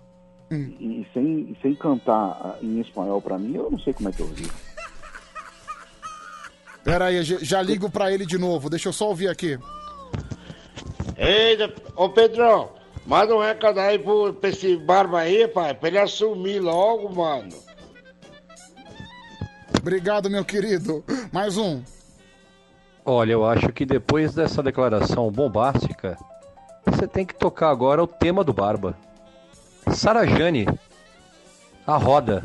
Hum. 0.51 0.75
E, 0.81 1.07
sem, 1.15 1.57
sem 1.63 1.75
cantar 1.75 2.41
ah, 2.43 2.57
em 2.61 2.81
espanhol 2.81 3.23
pra 3.23 3.39
mim, 3.39 3.55
eu 3.55 3.71
não 3.71 3.79
sei 3.79 3.93
como 3.93 4.09
é 4.09 4.13
que 4.13 4.21
eu 4.21 4.27
vi. 4.27 4.51
Pera 6.83 7.07
aí, 7.07 7.23
já, 7.23 7.63
ligo 7.63 7.91
pra 7.91 8.11
ele 8.11 8.27
de 8.27 8.39
novo, 8.39 8.69
deixa 8.69 8.89
eu 8.89 8.93
só 8.93 9.09
ouvir 9.09 9.29
aqui. 9.29 9.59
Eita, 11.17 11.73
ô 11.95 12.09
Pedrão, 12.09 12.71
manda 13.07 13.35
um 13.35 13.41
recado 13.41 13.79
aí 13.79 13.99
pro, 13.99 14.33
pra 14.33 14.51
esse 14.51 14.77
barba 14.77 15.21
aí, 15.21 15.47
pai, 15.47 15.75
pra 15.75 15.89
ele 15.89 15.99
assumir 15.99 16.59
logo, 16.59 17.15
mano. 17.15 17.55
Obrigado, 19.79 20.29
meu 20.29 20.45
querido. 20.45 21.05
Mais 21.33 21.57
um. 21.57 21.83
Olha, 23.05 23.33
eu 23.33 23.47
acho 23.47 23.69
que 23.73 23.87
depois 23.87 24.35
dessa 24.35 24.63
declaração 24.63 25.31
bombástica, 25.31 26.19
você 26.85 27.07
tem 27.07 27.25
que 27.25 27.35
tocar 27.35 27.71
agora 27.71 28.03
o 28.03 28.07
tema 28.07 28.43
do 28.43 28.53
Barba. 28.53 28.97
Sarajane, 29.89 30.67
a 31.87 31.97
roda. 31.97 32.43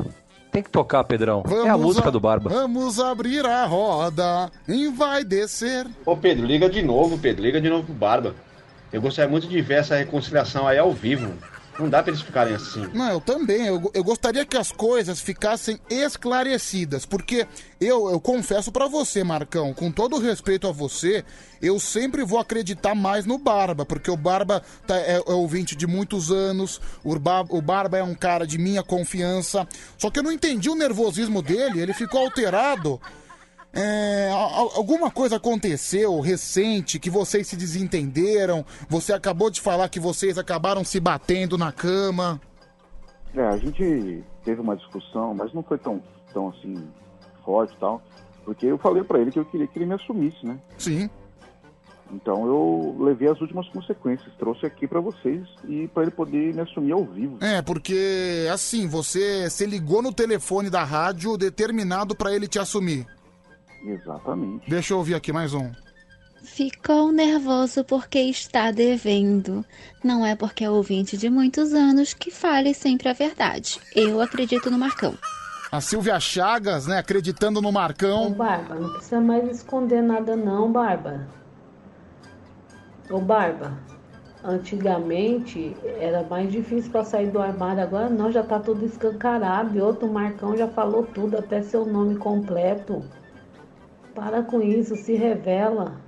Tem 0.50 0.62
que 0.62 0.70
tocar, 0.70 1.04
Pedrão. 1.04 1.42
é 1.46 1.68
a 1.68 1.72
Vamos 1.72 1.86
música 1.86 2.08
a- 2.08 2.10
do 2.10 2.18
Barba. 2.18 2.48
Vamos 2.48 2.98
abrir 2.98 3.44
a 3.44 3.66
roda 3.66 4.50
e 4.66 4.88
vai 4.88 5.22
descer. 5.22 5.86
Ô 6.04 6.16
Pedro, 6.16 6.46
liga 6.46 6.68
de 6.70 6.80
novo, 6.82 7.18
Pedro. 7.18 7.42
Liga 7.42 7.60
de 7.60 7.68
novo 7.68 7.84
pro 7.84 7.94
Barba. 7.94 8.34
Eu 8.92 9.02
gostaria 9.02 9.30
muito 9.30 9.46
de 9.46 9.60
ver 9.60 9.80
essa 9.80 9.96
reconciliação 9.96 10.66
aí 10.66 10.78
ao 10.78 10.92
vivo. 10.92 11.32
Não 11.78 11.88
dá 11.90 12.02
pra 12.02 12.10
eles 12.10 12.22
ficarem 12.22 12.54
assim. 12.54 12.86
Não, 12.94 13.10
eu 13.10 13.20
também. 13.20 13.66
Eu, 13.66 13.90
eu 13.92 14.02
gostaria 14.02 14.44
que 14.46 14.56
as 14.56 14.72
coisas 14.72 15.20
ficassem 15.20 15.78
esclarecidas, 15.90 17.04
porque 17.06 17.46
eu, 17.80 18.10
eu 18.10 18.20
confesso 18.20 18.72
pra 18.72 18.86
você, 18.88 19.22
Marcão, 19.22 19.72
com 19.74 19.90
todo 19.92 20.18
respeito 20.18 20.66
a 20.66 20.72
você, 20.72 21.24
eu 21.60 21.78
sempre 21.78 22.24
vou 22.24 22.38
acreditar 22.38 22.94
mais 22.94 23.24
no 23.26 23.38
Barba, 23.38 23.84
porque 23.84 24.10
o 24.10 24.16
Barba 24.16 24.62
tá- 24.86 24.96
é, 24.96 25.16
é 25.26 25.32
ouvinte 25.32 25.76
de 25.76 25.86
muitos 25.86 26.30
anos, 26.30 26.80
o, 27.04 27.18
Ba- 27.18 27.44
o 27.48 27.60
Barba 27.60 27.98
é 27.98 28.02
um 28.02 28.14
cara 28.14 28.46
de 28.46 28.58
minha 28.58 28.82
confiança. 28.82 29.66
Só 29.98 30.10
que 30.10 30.18
eu 30.18 30.22
não 30.22 30.32
entendi 30.32 30.68
o 30.70 30.74
nervosismo 30.74 31.42
dele, 31.42 31.80
ele 31.80 31.92
ficou 31.94 32.20
alterado. 32.20 33.00
É, 33.78 34.30
alguma 34.74 35.10
coisa 35.10 35.36
aconteceu 35.36 36.18
recente 36.20 36.98
que 36.98 37.10
vocês 37.10 37.46
se 37.46 37.56
desentenderam? 37.56 38.64
Você 38.88 39.12
acabou 39.12 39.50
de 39.50 39.60
falar 39.60 39.90
que 39.90 40.00
vocês 40.00 40.38
acabaram 40.38 40.82
se 40.82 40.98
batendo 40.98 41.58
na 41.58 41.70
cama. 41.70 42.40
É, 43.34 43.42
a 43.42 43.58
gente 43.58 44.24
teve 44.42 44.62
uma 44.62 44.74
discussão, 44.74 45.34
mas 45.34 45.52
não 45.52 45.62
foi 45.62 45.76
tão, 45.76 46.02
tão 46.32 46.48
assim, 46.48 46.88
forte 47.44 47.74
e 47.74 47.78
tal. 47.78 48.02
Porque 48.46 48.64
eu 48.64 48.78
falei 48.78 49.04
pra 49.04 49.18
ele 49.18 49.30
que 49.30 49.38
eu 49.38 49.44
queria 49.44 49.66
que 49.66 49.78
ele 49.78 49.86
me 49.86 49.94
assumisse, 49.94 50.46
né? 50.46 50.58
Sim. 50.78 51.10
Então 52.10 52.46
eu 52.46 52.96
levei 52.98 53.28
as 53.28 53.40
últimas 53.40 53.68
consequências, 53.68 54.32
trouxe 54.38 54.64
aqui 54.64 54.86
pra 54.86 55.00
vocês 55.00 55.46
e 55.68 55.88
pra 55.88 56.04
ele 56.04 56.12
poder 56.12 56.54
me 56.54 56.60
assumir 56.60 56.92
ao 56.92 57.04
vivo. 57.04 57.38
É, 57.40 57.60
porque 57.60 58.46
assim, 58.50 58.86
você 58.86 59.50
se 59.50 59.66
ligou 59.66 60.00
no 60.00 60.12
telefone 60.12 60.70
da 60.70 60.84
rádio 60.84 61.36
determinado 61.36 62.14
pra 62.14 62.32
ele 62.32 62.46
te 62.46 62.58
assumir. 62.58 63.06
Exatamente. 63.86 64.68
Deixa 64.68 64.92
eu 64.92 64.98
ouvir 64.98 65.14
aqui 65.14 65.32
mais 65.32 65.54
um. 65.54 65.70
Ficou 66.42 67.12
nervoso 67.12 67.84
porque 67.84 68.18
está 68.18 68.70
devendo. 68.70 69.64
Não 70.02 70.24
é 70.24 70.34
porque 70.34 70.64
é 70.64 70.70
ouvinte 70.70 71.16
de 71.16 71.30
muitos 71.30 71.72
anos 71.72 72.12
que 72.12 72.30
fale 72.30 72.74
sempre 72.74 73.08
a 73.08 73.12
verdade. 73.12 73.80
Eu 73.94 74.20
acredito 74.20 74.70
no 74.70 74.78
Marcão. 74.78 75.14
A 75.70 75.80
Silvia 75.80 76.18
Chagas, 76.20 76.86
né, 76.86 76.98
acreditando 76.98 77.60
no 77.60 77.72
Marcão. 77.72 78.28
Ô, 78.28 78.30
Barba, 78.30 78.74
não 78.76 78.90
precisa 78.90 79.20
mais 79.20 79.48
esconder 79.50 80.02
nada 80.02 80.36
não, 80.36 80.70
Barba. 80.70 81.26
Ô, 83.10 83.20
Barba, 83.20 83.76
antigamente 84.44 85.76
era 85.98 86.22
mais 86.22 86.50
difícil 86.50 86.90
pra 86.90 87.04
sair 87.04 87.30
do 87.30 87.40
armário, 87.40 87.82
agora 87.82 88.08
não, 88.08 88.30
já 88.30 88.42
tá 88.42 88.60
tudo 88.60 88.84
escancarado. 88.84 89.76
E 89.76 89.80
outro 89.80 90.10
Marcão 90.10 90.56
já 90.56 90.68
falou 90.68 91.04
tudo, 91.04 91.36
até 91.36 91.60
seu 91.62 91.84
nome 91.84 92.16
completo. 92.16 93.02
Para 94.16 94.42
com 94.42 94.62
isso, 94.62 94.96
se 94.96 95.12
revela. 95.14 96.00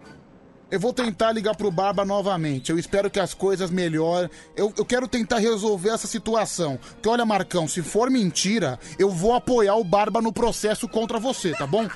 Eu 0.70 0.80
vou 0.80 0.92
tentar 0.92 1.30
ligar 1.32 1.54
pro 1.54 1.70
Barba 1.70 2.04
novamente. 2.04 2.70
Eu 2.72 2.78
espero 2.78 3.10
que 3.10 3.20
as 3.20 3.32
coisas 3.34 3.70
melhorem. 3.70 4.28
Eu, 4.56 4.72
eu 4.76 4.84
quero 4.84 5.06
tentar 5.06 5.38
resolver 5.38 5.90
essa 5.90 6.06
situação. 6.06 6.78
Porque 6.94 7.08
olha, 7.08 7.24
Marcão, 7.24 7.68
se 7.68 7.82
for 7.82 8.10
mentira, 8.10 8.78
eu 8.98 9.10
vou 9.10 9.34
apoiar 9.34 9.76
o 9.76 9.84
Barba 9.84 10.20
no 10.22 10.32
processo 10.32 10.88
contra 10.88 11.18
você, 11.20 11.52
tá 11.52 11.66
bom? 11.66 11.86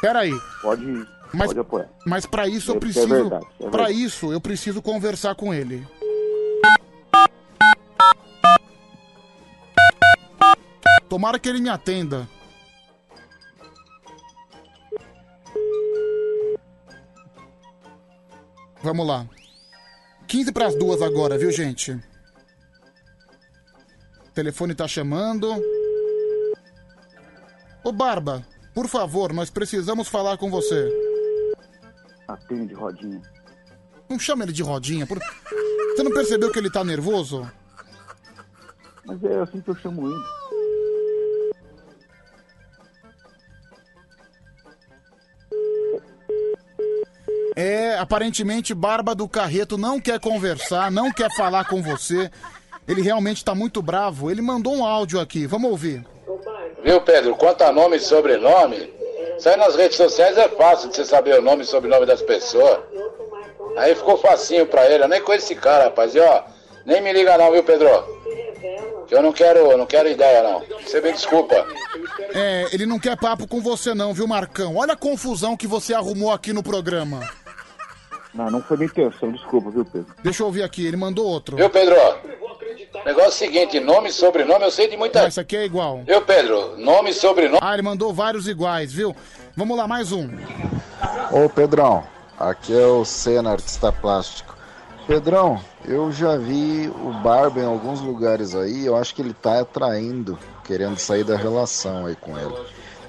Pera 0.00 0.20
aí. 0.20 0.32
Pode, 0.62 1.06
Mas- 1.32 1.46
pode 1.48 1.60
apoiar. 1.60 1.88
Mas 2.06 2.26
pra 2.26 2.48
isso 2.48 2.70
eu 2.70 2.74
É- 2.74 2.76
é 2.76 2.80
preciso. 2.80 3.08
verdade, 3.08 3.46
é 3.60 3.68
Pra 3.68 3.90
isso 3.90 4.32
eu 4.32 4.40
preciso 4.40 4.82
conversar 4.82 5.34
com 5.34 5.52
ele. 5.54 5.86
Tomara 11.08 11.38
que 11.38 11.48
ele 11.48 11.60
me 11.60 11.68
atenda. 11.68 12.28
Vamos 18.82 19.06
lá. 19.06 19.26
15 20.26 20.52
para 20.52 20.66
as 20.66 20.74
duas 20.74 21.02
agora, 21.02 21.36
viu, 21.36 21.50
gente? 21.50 21.92
O 24.26 24.32
telefone 24.32 24.74
tá 24.74 24.86
chamando. 24.86 25.52
Ô 27.82 27.92
Barba, 27.92 28.46
por 28.74 28.86
favor, 28.88 29.32
nós 29.32 29.50
precisamos 29.50 30.08
falar 30.08 30.38
com 30.38 30.50
você. 30.50 30.88
Atende, 32.28 32.74
Rodinha. 32.74 33.20
Não 34.08 34.18
chama 34.18 34.42
ele 34.42 34.52
de 34.52 34.62
rodinha. 34.62 35.06
Por... 35.06 35.18
Você 35.18 36.02
não 36.02 36.12
percebeu 36.12 36.50
que 36.50 36.58
ele 36.58 36.68
tá 36.68 36.82
nervoso? 36.82 37.48
Mas 39.04 39.22
é 39.22 39.40
assim 39.40 39.60
que 39.60 39.70
eu 39.70 39.76
chamo 39.76 40.10
ele. 40.10 40.24
É, 47.60 47.98
aparentemente 47.98 48.72
Barba 48.72 49.14
do 49.14 49.28
Carreto 49.28 49.76
não 49.76 50.00
quer 50.00 50.18
conversar, 50.18 50.90
não 50.90 51.12
quer 51.12 51.30
falar 51.36 51.66
com 51.66 51.82
você. 51.82 52.30
Ele 52.88 53.02
realmente 53.02 53.44
tá 53.44 53.54
muito 53.54 53.82
bravo. 53.82 54.30
Ele 54.30 54.40
mandou 54.40 54.74
um 54.74 54.82
áudio 54.82 55.20
aqui. 55.20 55.46
Vamos 55.46 55.70
ouvir. 55.70 56.02
Viu, 56.82 57.02
Pedro? 57.02 57.36
Quanto 57.36 57.60
a 57.60 57.70
nome 57.70 57.98
e 57.98 58.00
sobrenome, 58.00 58.90
aí 59.44 59.56
nas 59.58 59.76
redes 59.76 59.98
sociais 59.98 60.38
é 60.38 60.48
fácil 60.48 60.88
de 60.88 60.96
você 60.96 61.04
saber 61.04 61.38
o 61.38 61.42
nome 61.42 61.62
e 61.62 61.66
sobrenome 61.66 62.06
das 62.06 62.22
pessoas. 62.22 62.78
Aí 63.76 63.94
ficou 63.94 64.16
facinho 64.16 64.64
pra 64.64 64.88
ele. 64.88 65.04
Eu 65.04 65.08
nem 65.08 65.20
conheço 65.20 65.52
esse 65.52 65.54
cara, 65.54 65.84
rapaz. 65.84 66.14
E 66.14 66.18
ó, 66.18 66.42
nem 66.86 67.02
me 67.02 67.12
liga 67.12 67.36
não, 67.36 67.52
viu, 67.52 67.62
Pedro? 67.62 67.88
Que 69.06 69.14
eu 69.14 69.22
não 69.22 69.34
quero, 69.34 69.76
não 69.76 69.84
quero 69.84 70.08
ideia, 70.08 70.42
não. 70.42 70.62
Você 70.82 70.98
me 71.02 71.12
desculpa. 71.12 71.66
É, 72.34 72.68
ele 72.72 72.86
não 72.86 72.98
quer 72.98 73.18
papo 73.18 73.46
com 73.46 73.60
você 73.60 73.92
não, 73.92 74.14
viu, 74.14 74.26
Marcão? 74.26 74.76
Olha 74.76 74.94
a 74.94 74.96
confusão 74.96 75.58
que 75.58 75.66
você 75.66 75.92
arrumou 75.92 76.32
aqui 76.32 76.54
no 76.54 76.62
programa. 76.62 77.20
Não, 78.34 78.50
não 78.50 78.62
foi 78.62 78.76
minha 78.76 78.86
intenção, 78.88 79.32
desculpa, 79.32 79.70
viu, 79.70 79.84
Pedro? 79.84 80.14
Deixa 80.22 80.42
eu 80.42 80.46
ouvir 80.46 80.62
aqui, 80.62 80.86
ele 80.86 80.96
mandou 80.96 81.26
outro. 81.26 81.56
Viu, 81.56 81.68
Pedro? 81.68 81.96
Negócio 83.04 83.24
é 83.24 83.28
o 83.28 83.32
seguinte, 83.32 83.80
nome 83.80 84.08
e 84.08 84.12
sobrenome 84.12 84.64
eu 84.64 84.70
sei 84.70 84.88
de 84.88 84.96
muita... 84.96 85.26
Esse 85.26 85.40
aqui 85.40 85.56
é 85.56 85.64
igual. 85.64 86.02
Viu, 86.06 86.22
Pedro? 86.22 86.76
Nome 86.78 87.10
e 87.10 87.14
sobrenome... 87.14 87.58
Ah, 87.62 87.72
ele 87.72 87.82
mandou 87.82 88.12
vários 88.12 88.46
iguais, 88.46 88.92
viu? 88.92 89.14
Vamos 89.56 89.76
lá, 89.76 89.88
mais 89.88 90.12
um. 90.12 90.28
Ô 91.32 91.48
Pedrão, 91.48 92.04
aqui 92.38 92.72
é 92.72 92.86
o 92.86 93.04
Senna, 93.04 93.52
artista 93.52 93.90
plástico. 93.90 94.56
Pedrão, 95.06 95.60
eu 95.84 96.12
já 96.12 96.36
vi 96.36 96.88
o 96.88 97.12
Barba 97.22 97.60
em 97.60 97.64
alguns 97.64 98.00
lugares 98.00 98.54
aí, 98.54 98.86
eu 98.86 98.94
acho 98.96 99.14
que 99.14 99.22
ele 99.22 99.34
tá 99.34 99.60
atraindo, 99.60 100.38
querendo 100.64 100.98
sair 100.98 101.24
da 101.24 101.36
relação 101.36 102.06
aí 102.06 102.14
com 102.14 102.38
ele. 102.38 102.54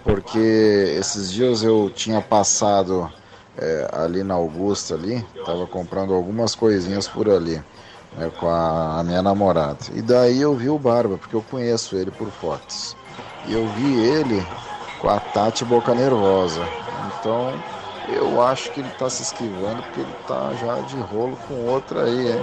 Porque 0.04 0.96
esses 0.98 1.32
dias 1.32 1.62
eu 1.62 1.92
tinha 1.94 2.22
passado 2.22 3.12
é, 3.58 3.88
ali 3.92 4.24
na 4.24 4.36
Augusta 4.36 4.96
ali, 4.96 5.24
tava 5.46 5.66
comprando 5.68 6.14
algumas 6.14 6.56
coisinhas 6.56 7.08
por 7.08 7.30
ali, 7.30 7.62
né, 8.18 8.32
com 8.40 8.48
a, 8.48 9.00
a 9.00 9.04
minha 9.04 9.22
namorada. 9.22 9.80
E 9.94 10.02
daí 10.02 10.42
eu 10.42 10.56
vi 10.56 10.70
o 10.70 10.80
Barba, 10.80 11.18
porque 11.18 11.36
eu 11.36 11.44
conheço 11.50 11.96
ele 11.96 12.12
por 12.12 12.30
fotos. 12.30 12.96
E 13.48 13.54
eu 13.54 13.68
vi 13.68 14.04
ele 14.04 14.46
com 15.00 15.10
a 15.10 15.20
Tati 15.20 15.66
Boca 15.66 15.94
Nervosa. 15.96 16.62
Então 17.20 17.54
eu 18.10 18.42
acho 18.42 18.72
que 18.72 18.80
ele 18.80 18.90
tá 18.98 19.10
se 19.10 19.24
esquivando 19.24 19.82
porque 19.84 20.02
ele 20.02 20.14
tá 20.28 20.54
já 20.54 20.80
de 20.82 20.96
rolo 20.96 21.38
com 21.48 21.54
outra 21.66 22.04
aí, 22.04 22.32
hein? 22.32 22.42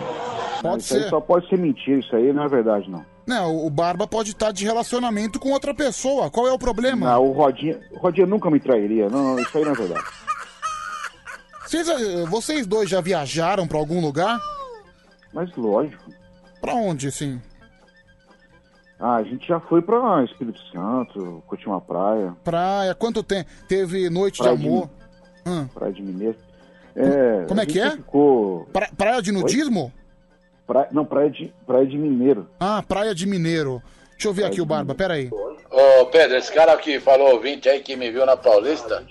Pode 0.63 0.83
isso 0.83 0.95
aí 0.95 1.03
ser. 1.03 1.09
só 1.09 1.21
pode 1.21 1.49
ser 1.49 1.59
mentira, 1.59 2.01
isso 2.01 2.15
aí 2.17 2.33
não 2.33 2.43
é 2.43 2.49
verdade, 2.49 2.91
não. 2.91 3.05
Não, 3.27 3.67
o 3.67 3.69
Barba 3.69 4.07
pode 4.07 4.31
estar 4.31 4.53
de 4.53 4.65
relacionamento 4.65 5.39
com 5.39 5.51
outra 5.51 5.75
pessoa. 5.75 6.31
Qual 6.31 6.49
é 6.49 6.53
o 6.53 6.59
problema? 6.59 7.11
Não, 7.11 7.27
o 7.27 7.33
Rodinha, 7.33 7.79
o 7.93 7.99
Rodinha 7.99 8.27
nunca 8.27 8.51
me 8.51 8.59
trairia. 8.59 9.11
Não, 9.11 9.23
não, 9.23 9.39
isso 9.39 9.57
aí 9.57 9.65
não 9.65 9.73
é 9.73 9.75
verdade. 9.75 10.05
Vocês, 11.69 11.89
eh, 11.89 12.25
vocês 12.25 12.67
dois 12.67 12.89
já 12.89 13.01
viajaram 13.01 13.67
pra 13.69 13.77
algum 13.79 14.01
lugar? 14.01 14.39
Mas 15.33 15.55
lógico. 15.57 16.11
Pra 16.61 16.75
onde, 16.75 17.09
assim? 17.09 17.41
Ah, 18.99 19.17
a 19.17 19.23
gente 19.23 19.47
já 19.47 19.61
foi 19.61 19.81
pra 19.83 20.25
Espírito 20.25 20.59
Santo, 20.73 21.43
curtir 21.47 21.69
uma 21.69 21.81
praia, 21.81 22.35
Praia, 22.43 22.95
quanto 22.95 23.23
tempo? 23.23 23.49
Teve 23.69 24.11
noite 24.11 24.39
Praia 24.39 24.57
de 24.57 24.63
de- 24.63 24.69
amor? 24.69 24.91
Hum. 25.47 25.67
praia 25.69 25.93
de 25.93 26.03
Mineiro. 26.03 26.37
É, 26.97 27.45
Como 27.47 27.61
é 27.61 27.63
a 27.63 27.67
que 27.67 27.79
é? 27.81 27.91
Ficou... 27.93 28.65
Pra- 28.73 28.91
praia 28.97 29.23
de 29.23 29.31
nudismo? 29.31 29.93
Praia, 30.67 30.89
não, 30.91 31.05
praia 31.05 31.31
de, 31.31 31.53
praia 31.67 31.87
de 31.87 31.97
Mineiro. 31.97 32.49
Ah, 32.59 32.83
Praia 32.83 33.15
de 33.15 33.25
Mineiro. 33.27 33.81
Deixa 34.13 34.29
eu 34.29 34.33
ver 34.35 34.45
aqui 34.47 34.61
o 34.61 34.67
Barba, 34.67 34.95
peraí. 34.97 35.31
Ô 35.71 36.07
Pedro, 36.07 36.37
esse 36.39 36.51
cara 36.53 36.77
que 36.79 36.99
falou 36.99 37.33
ouvinte 37.35 37.69
aí 37.69 37.81
que 37.81 37.95
me 37.95 38.11
viu 38.11 38.25
na 38.25 38.37
Paulista, 38.37 39.05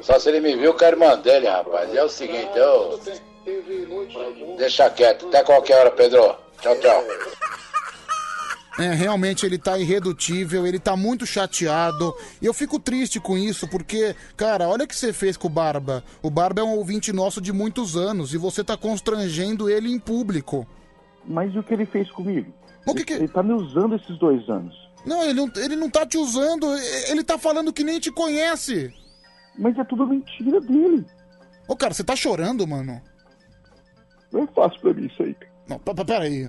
só 0.00 0.18
se 0.18 0.28
ele 0.30 0.40
me 0.40 0.56
viu 0.56 0.72
com 0.72 0.84
a 0.84 0.88
irmã 0.88 1.18
dele, 1.18 1.46
rapaz. 1.46 1.92
E 1.92 1.98
é 1.98 2.02
o 2.04 2.08
seguinte, 2.08 2.50
eu. 2.56 2.98
Deixa 4.56 4.88
quieto, 4.90 5.28
até 5.28 5.42
qualquer 5.44 5.78
hora, 5.78 5.90
Pedro. 5.90 6.34
Tchau, 6.60 6.74
tchau. 6.80 7.04
É, 8.78 8.92
realmente 8.92 9.46
ele 9.46 9.56
tá 9.58 9.78
irredutível, 9.78 10.66
ele 10.66 10.78
tá 10.78 10.96
muito 10.96 11.24
chateado. 11.26 12.14
E 12.42 12.46
eu 12.46 12.52
fico 12.52 12.78
triste 12.78 13.18
com 13.20 13.36
isso, 13.38 13.66
porque, 13.68 14.14
cara, 14.36 14.68
olha 14.68 14.84
o 14.84 14.86
que 14.88 14.96
você 14.96 15.12
fez 15.12 15.36
com 15.36 15.46
o 15.46 15.50
Barba. 15.50 16.02
O 16.22 16.28
Barba 16.30 16.60
é 16.60 16.64
um 16.64 16.76
ouvinte 16.76 17.12
nosso 17.12 17.40
de 17.40 17.52
muitos 17.52 17.96
anos 17.96 18.34
e 18.34 18.38
você 18.38 18.62
tá 18.64 18.76
constrangendo 18.76 19.70
ele 19.70 19.90
em 19.90 19.98
público. 19.98 20.66
Mas 21.24 21.54
e 21.54 21.58
o 21.58 21.62
que 21.62 21.72
ele 21.72 21.86
fez 21.86 22.10
comigo? 22.10 22.52
O 22.86 22.94
que 22.94 23.04
que- 23.04 23.14
Ele 23.14 23.28
tá 23.28 23.42
me 23.42 23.52
usando 23.54 23.94
esses 23.96 24.18
dois 24.18 24.46
anos. 24.48 24.74
Não, 25.06 25.22
ele 25.22 25.34
não, 25.34 25.50
ele 25.56 25.76
não 25.76 25.88
tá 25.88 26.04
te 26.04 26.18
usando, 26.18 26.66
ele 27.08 27.22
tá 27.22 27.38
falando 27.38 27.72
que 27.72 27.84
nem 27.84 28.00
te 28.00 28.10
conhece. 28.10 28.92
Mas 29.58 29.78
é 29.78 29.84
tudo 29.84 30.06
mentira 30.06 30.60
dele. 30.60 31.04
Ô, 31.68 31.76
cara, 31.76 31.94
você 31.94 32.02
tá 32.04 32.14
chorando, 32.16 32.66
mano? 32.66 33.00
Não 34.32 34.42
é 34.42 34.46
fácil 34.48 34.80
pra 34.80 34.92
mim 34.94 35.06
isso 35.06 35.22
aí. 35.22 35.36
Não, 35.68 35.78
p- 35.78 35.94
p- 35.94 36.04
peraí. 36.04 36.48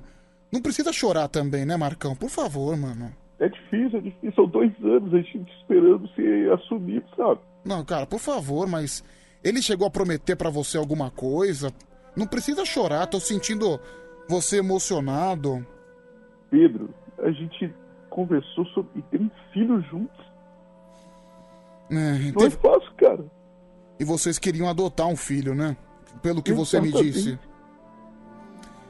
Não 0.51 0.61
precisa 0.61 0.91
chorar 0.91 1.27
também, 1.27 1.65
né, 1.65 1.77
Marcão? 1.77 2.15
Por 2.15 2.29
favor, 2.29 2.75
mano. 2.75 3.13
É 3.39 3.47
difícil, 3.47 3.99
é 3.99 4.01
difícil. 4.01 4.33
São 4.33 4.47
dois 4.47 4.71
anos 4.83 5.13
a 5.13 5.17
gente 5.21 5.51
esperando 5.61 6.07
ser 6.15 6.51
assumido, 6.53 7.05
sabe? 7.15 7.39
Não, 7.63 7.85
cara, 7.85 8.05
por 8.07 8.19
favor, 8.19 8.67
mas 8.67 9.03
ele 9.43 9.61
chegou 9.61 9.87
a 9.87 9.91
prometer 9.91 10.35
pra 10.35 10.49
você 10.49 10.77
alguma 10.77 11.11
coisa? 11.11 11.71
Não 12.15 12.25
precisa 12.25 12.65
chorar, 12.65 13.05
tô 13.07 13.19
sentindo 13.19 13.79
você 14.27 14.57
emocionado. 14.57 15.65
Pedro, 16.49 16.89
a 17.19 17.29
gente 17.31 17.71
conversou 18.17 18.65
sobre 18.73 19.03
ter 19.11 19.21
um 19.21 19.29
filho 19.53 19.79
juntos. 19.83 20.25
É, 21.91 22.31
Não 22.35 22.47
é 22.47 22.49
fácil, 22.49 22.91
cara. 22.97 23.23
E 23.99 24.03
vocês 24.03 24.39
queriam 24.39 24.67
adotar 24.67 25.05
um 25.05 25.15
filho, 25.15 25.53
né? 25.53 25.77
Pelo 26.23 26.41
que 26.41 26.51
você 26.51 26.81
me 26.81 26.91
disse. 26.91 27.37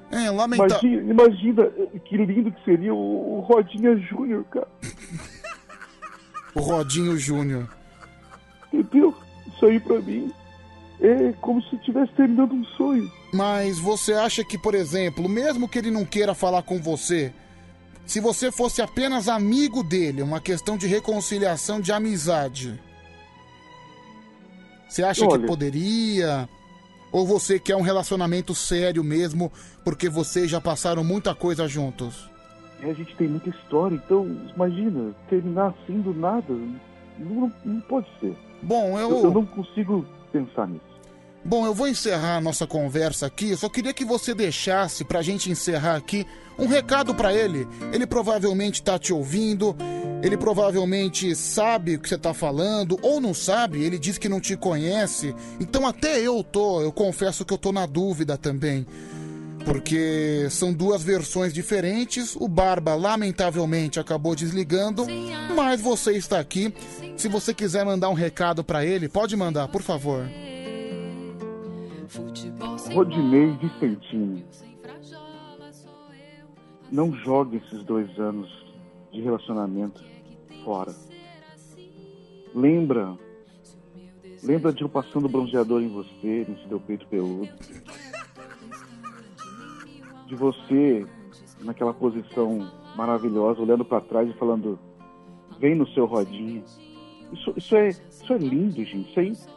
É, 0.09 0.31
lamentável. 0.31 0.79
Imagina, 0.81 1.11
imagina 1.11 1.69
que 2.05 2.15
lindo 2.15 2.53
que 2.53 2.63
seria 2.63 2.93
o, 2.93 3.37
o 3.37 3.39
Rodinha 3.41 3.97
Júnior, 3.97 4.45
cara. 4.45 4.69
O 6.55 6.61
Rodinho 6.61 7.17
Júnior. 7.17 7.67
Entendeu? 8.71 9.13
Isso 9.45 9.65
aí 9.65 9.77
pra 9.81 9.99
mim 9.99 10.31
é 11.01 11.33
como 11.41 11.61
se 11.63 11.75
estivesse 11.75 12.13
terminando 12.13 12.53
um 12.53 12.63
sonho. 12.77 13.11
Mas 13.33 13.77
você 13.77 14.13
acha 14.13 14.41
que, 14.45 14.57
por 14.57 14.73
exemplo, 14.73 15.27
mesmo 15.27 15.67
que 15.67 15.77
ele 15.77 15.91
não 15.91 16.05
queira 16.05 16.33
falar 16.33 16.63
com 16.63 16.81
você, 16.81 17.33
se 18.07 18.21
você 18.21 18.51
fosse 18.51 18.81
apenas 18.81 19.27
amigo 19.27 19.84
dele, 19.84 20.21
uma 20.21 20.39
questão 20.39 20.77
de 20.77 20.88
reconciliação, 20.88 21.81
de 21.81 21.91
amizade, 21.91 22.79
você 24.88 25.03
acha 25.03 25.27
que 25.27 25.34
Olha. 25.34 25.45
poderia? 25.45 26.47
Ou 27.11 27.27
você 27.27 27.59
quer 27.59 27.75
um 27.75 27.81
relacionamento 27.81 28.55
sério 28.55 29.03
mesmo, 29.03 29.51
porque 29.84 30.07
vocês 30.07 30.49
já 30.49 30.61
passaram 30.61 31.03
muita 31.03 31.35
coisa 31.35 31.67
juntos? 31.67 32.29
É, 32.81 32.89
a 32.89 32.93
gente 32.93 33.15
tem 33.15 33.27
muita 33.27 33.49
história, 33.49 33.95
então 33.95 34.25
imagina, 34.55 35.13
terminar 35.29 35.67
assim 35.67 35.99
do 35.99 36.13
nada. 36.13 36.53
Não, 37.19 37.51
não 37.65 37.81
pode 37.81 38.07
ser. 38.19 38.35
Bom, 38.61 38.97
eu... 38.97 39.09
eu. 39.09 39.23
eu 39.25 39.31
não 39.31 39.45
consigo 39.45 40.05
pensar 40.31 40.67
nisso. 40.67 40.86
Bom, 41.47 41.65
eu 41.65 41.73
vou 41.73 41.87
encerrar 41.87 42.35
a 42.35 42.41
nossa 42.41 42.67
conversa 42.67 43.25
aqui. 43.25 43.51
Eu 43.51 43.57
só 43.57 43.69
queria 43.69 43.93
que 43.93 44.03
você 44.03 44.33
deixasse 44.33 45.05
pra 45.05 45.21
gente 45.21 45.49
encerrar 45.49 45.95
aqui 45.95 46.27
um 46.59 46.67
recado 46.67 47.15
pra 47.15 47.33
ele. 47.33 47.65
Ele 47.93 48.05
provavelmente 48.05 48.83
tá 48.83 48.99
te 48.99 49.13
ouvindo, 49.13 49.73
ele 50.21 50.35
provavelmente 50.35 51.33
sabe 51.33 51.95
o 51.95 51.99
que 51.99 52.09
você 52.09 52.17
tá 52.17 52.33
falando, 52.33 52.99
ou 53.01 53.21
não 53.21 53.33
sabe, 53.33 53.81
ele 53.81 53.97
diz 53.97 54.17
que 54.17 54.27
não 54.27 54.41
te 54.41 54.57
conhece. 54.57 55.33
Então 55.57 55.87
até 55.87 56.19
eu 56.19 56.43
tô, 56.43 56.81
eu 56.81 56.91
confesso 56.91 57.45
que 57.45 57.53
eu 57.53 57.57
tô 57.57 57.71
na 57.71 57.85
dúvida 57.85 58.37
também. 58.37 58.85
Porque 59.63 60.47
são 60.49 60.73
duas 60.73 61.01
versões 61.01 61.53
diferentes. 61.53 62.35
O 62.35 62.49
Barba, 62.49 62.93
lamentavelmente, 62.93 64.01
acabou 64.01 64.35
desligando. 64.35 65.05
Mas 65.55 65.79
você 65.79 66.11
está 66.11 66.39
aqui. 66.39 66.73
Se 67.15 67.29
você 67.29 67.53
quiser 67.53 67.85
mandar 67.85 68.09
um 68.09 68.13
recado 68.13 68.65
pra 68.65 68.85
ele, 68.85 69.07
pode 69.07 69.33
mandar, 69.37 69.69
por 69.69 69.81
favor. 69.81 70.25
Rodinei 72.93 73.51
Vicentini. 73.57 74.45
Não 76.91 77.13
jogue 77.13 77.57
esses 77.57 77.84
dois 77.84 78.17
anos 78.17 78.49
de 79.11 79.21
relacionamento 79.21 80.03
fora. 80.63 80.93
Lembra. 82.55 83.17
Lembra 84.43 84.71
de 84.71 84.84
eu 84.84 84.89
passando 84.89 85.27
bronzeador 85.27 85.81
em 85.81 85.89
você, 85.89 86.45
nesse 86.47 86.67
teu 86.67 86.79
peito 86.79 87.07
peludo. 87.07 87.49
De 90.27 90.35
você 90.35 91.05
naquela 91.61 91.93
posição 91.93 92.71
maravilhosa, 92.95 93.61
olhando 93.61 93.84
pra 93.84 93.99
trás 93.99 94.29
e 94.29 94.38
falando: 94.38 94.79
Vem 95.59 95.75
no 95.75 95.88
seu 95.89 96.05
rodinha. 96.05 96.63
Isso, 97.34 97.53
isso, 97.57 97.75
é, 97.75 97.89
isso 97.89 98.34
é 98.34 98.38
lindo, 98.38 98.84
gente. 98.85 99.09
Isso 99.09 99.19
aí 99.19 99.56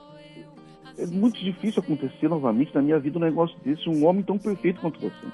é 1.01 1.06
muito 1.06 1.39
difícil 1.40 1.82
acontecer 1.82 2.28
novamente 2.28 2.74
na 2.74 2.82
minha 2.82 2.98
vida 2.98 3.18
um 3.18 3.22
negócio 3.22 3.59
desse, 3.64 3.89
um 3.89 4.05
homem 4.05 4.22
tão 4.22 4.39
perfeito 4.39 4.81
quanto 4.81 5.01
você. 5.01 5.27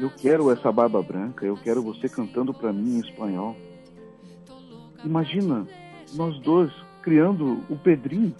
Eu 0.00 0.10
quero 0.10 0.50
essa 0.50 0.70
barba 0.70 1.02
branca, 1.02 1.44
eu 1.44 1.56
quero 1.56 1.82
você 1.82 2.08
cantando 2.08 2.54
pra 2.54 2.72
mim 2.72 2.96
em 2.96 3.00
espanhol. 3.00 3.56
Imagina 5.04 5.66
nós 6.14 6.38
dois 6.40 6.72
criando 7.02 7.64
o 7.68 7.76
Pedrinho. 7.76 8.34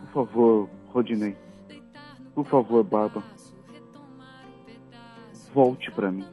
Por 0.00 0.26
favor, 0.26 0.70
Rodinei. 0.88 1.36
Por 2.34 2.46
favor, 2.46 2.82
Barba. 2.82 3.22
Volte 5.52 5.90
pra 5.90 6.10
mim. 6.10 6.24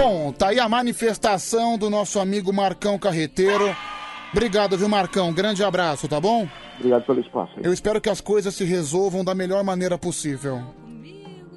Bom, 0.00 0.32
tá 0.32 0.48
aí 0.48 0.60
a 0.60 0.68
manifestação 0.68 1.76
do 1.76 1.90
nosso 1.90 2.20
amigo 2.20 2.52
Marcão 2.52 2.96
Carreteiro. 2.98 3.74
Obrigado, 4.32 4.78
viu, 4.78 4.88
Marcão? 4.88 5.32
Grande 5.32 5.64
abraço, 5.64 6.06
tá 6.06 6.20
bom? 6.20 6.46
Obrigado 6.76 7.04
pelo 7.04 7.20
espaço. 7.20 7.52
aí. 7.56 7.64
Eu 7.64 7.72
espero 7.72 8.00
que 8.00 8.08
as 8.08 8.20
coisas 8.20 8.54
se 8.54 8.64
resolvam 8.64 9.24
da 9.24 9.34
melhor 9.34 9.64
maneira 9.64 9.98
possível. 9.98 10.62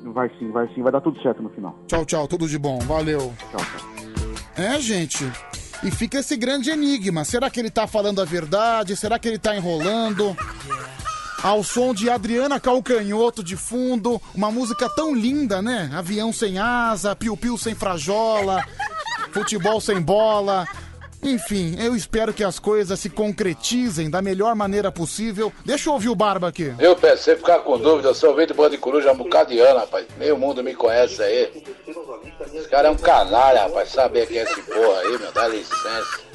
Vai 0.05 0.29
sim, 0.39 0.51
vai 0.51 0.67
sim, 0.73 0.81
vai 0.81 0.91
dar 0.91 1.01
tudo 1.01 1.21
certo 1.21 1.43
no 1.43 1.49
final. 1.49 1.77
Tchau, 1.87 2.03
tchau, 2.03 2.27
tudo 2.27 2.47
de 2.47 2.57
bom. 2.57 2.79
Valeu. 2.79 3.31
Tchau, 3.51 3.59
tchau. 3.59 3.91
É, 4.55 4.79
gente. 4.79 5.23
E 5.83 5.91
fica 5.91 6.19
esse 6.19 6.35
grande 6.35 6.71
enigma. 6.71 7.23
Será 7.23 7.49
que 7.49 7.59
ele 7.59 7.69
tá 7.69 7.85
falando 7.85 8.21
a 8.21 8.25
verdade? 8.25 8.95
Será 8.95 9.19
que 9.19 9.27
ele 9.27 9.37
tá 9.37 9.55
enrolando? 9.55 10.35
Ao 11.43 11.63
som 11.63 11.91
de 11.91 12.07
Adriana 12.07 12.59
Calcanhoto 12.59 13.43
de 13.43 13.57
fundo, 13.57 14.21
uma 14.35 14.51
música 14.51 14.87
tão 14.87 15.15
linda, 15.15 15.59
né? 15.59 15.89
Avião 15.91 16.31
sem 16.31 16.59
asa, 16.59 17.15
piu-piu 17.15 17.57
sem 17.57 17.73
frajola, 17.73 18.63
futebol 19.31 19.81
sem 19.81 19.99
bola. 19.99 20.67
Enfim, 21.23 21.75
eu 21.79 21.95
espero 21.95 22.31
que 22.31 22.43
as 22.43 22.59
coisas 22.59 22.99
se 22.99 23.09
concretizem 23.09 24.07
da 24.07 24.21
melhor 24.21 24.53
maneira 24.55 24.91
possível. 24.91 25.51
Deixa 25.65 25.89
eu 25.89 25.93
ouvir 25.93 26.09
o 26.09 26.15
Barba 26.15 26.47
aqui. 26.47 26.73
Pedro? 26.77 27.17
Se 27.17 27.23
você 27.23 27.35
ficar 27.35 27.59
com 27.59 27.77
dúvida, 27.77 28.09
eu 28.09 28.15
sou 28.15 28.29
ouvinte 28.29 28.49
do 28.49 28.53
Bando 28.53 28.71
de 28.71 28.77
Coruja 28.77 29.09
há 29.09 29.13
um 29.13 29.17
bocado 29.17 29.51
de 29.51 29.59
ano, 29.59 29.79
rapaz. 29.79 30.05
Meio 30.17 30.37
mundo 30.37 30.63
me 30.63 30.75
conhece 30.75 31.23
aí. 31.23 31.63
Esse 32.53 32.67
cara 32.69 32.87
é 32.87 32.91
um 32.91 32.95
canalha, 32.95 33.63
rapaz. 33.63 33.89
Saber 33.89 34.27
quem 34.27 34.37
é 34.37 34.43
esse 34.43 34.61
porra 34.61 34.99
aí, 34.99 35.17
meu. 35.17 35.31
Dá 35.31 35.47
licença. 35.47 36.30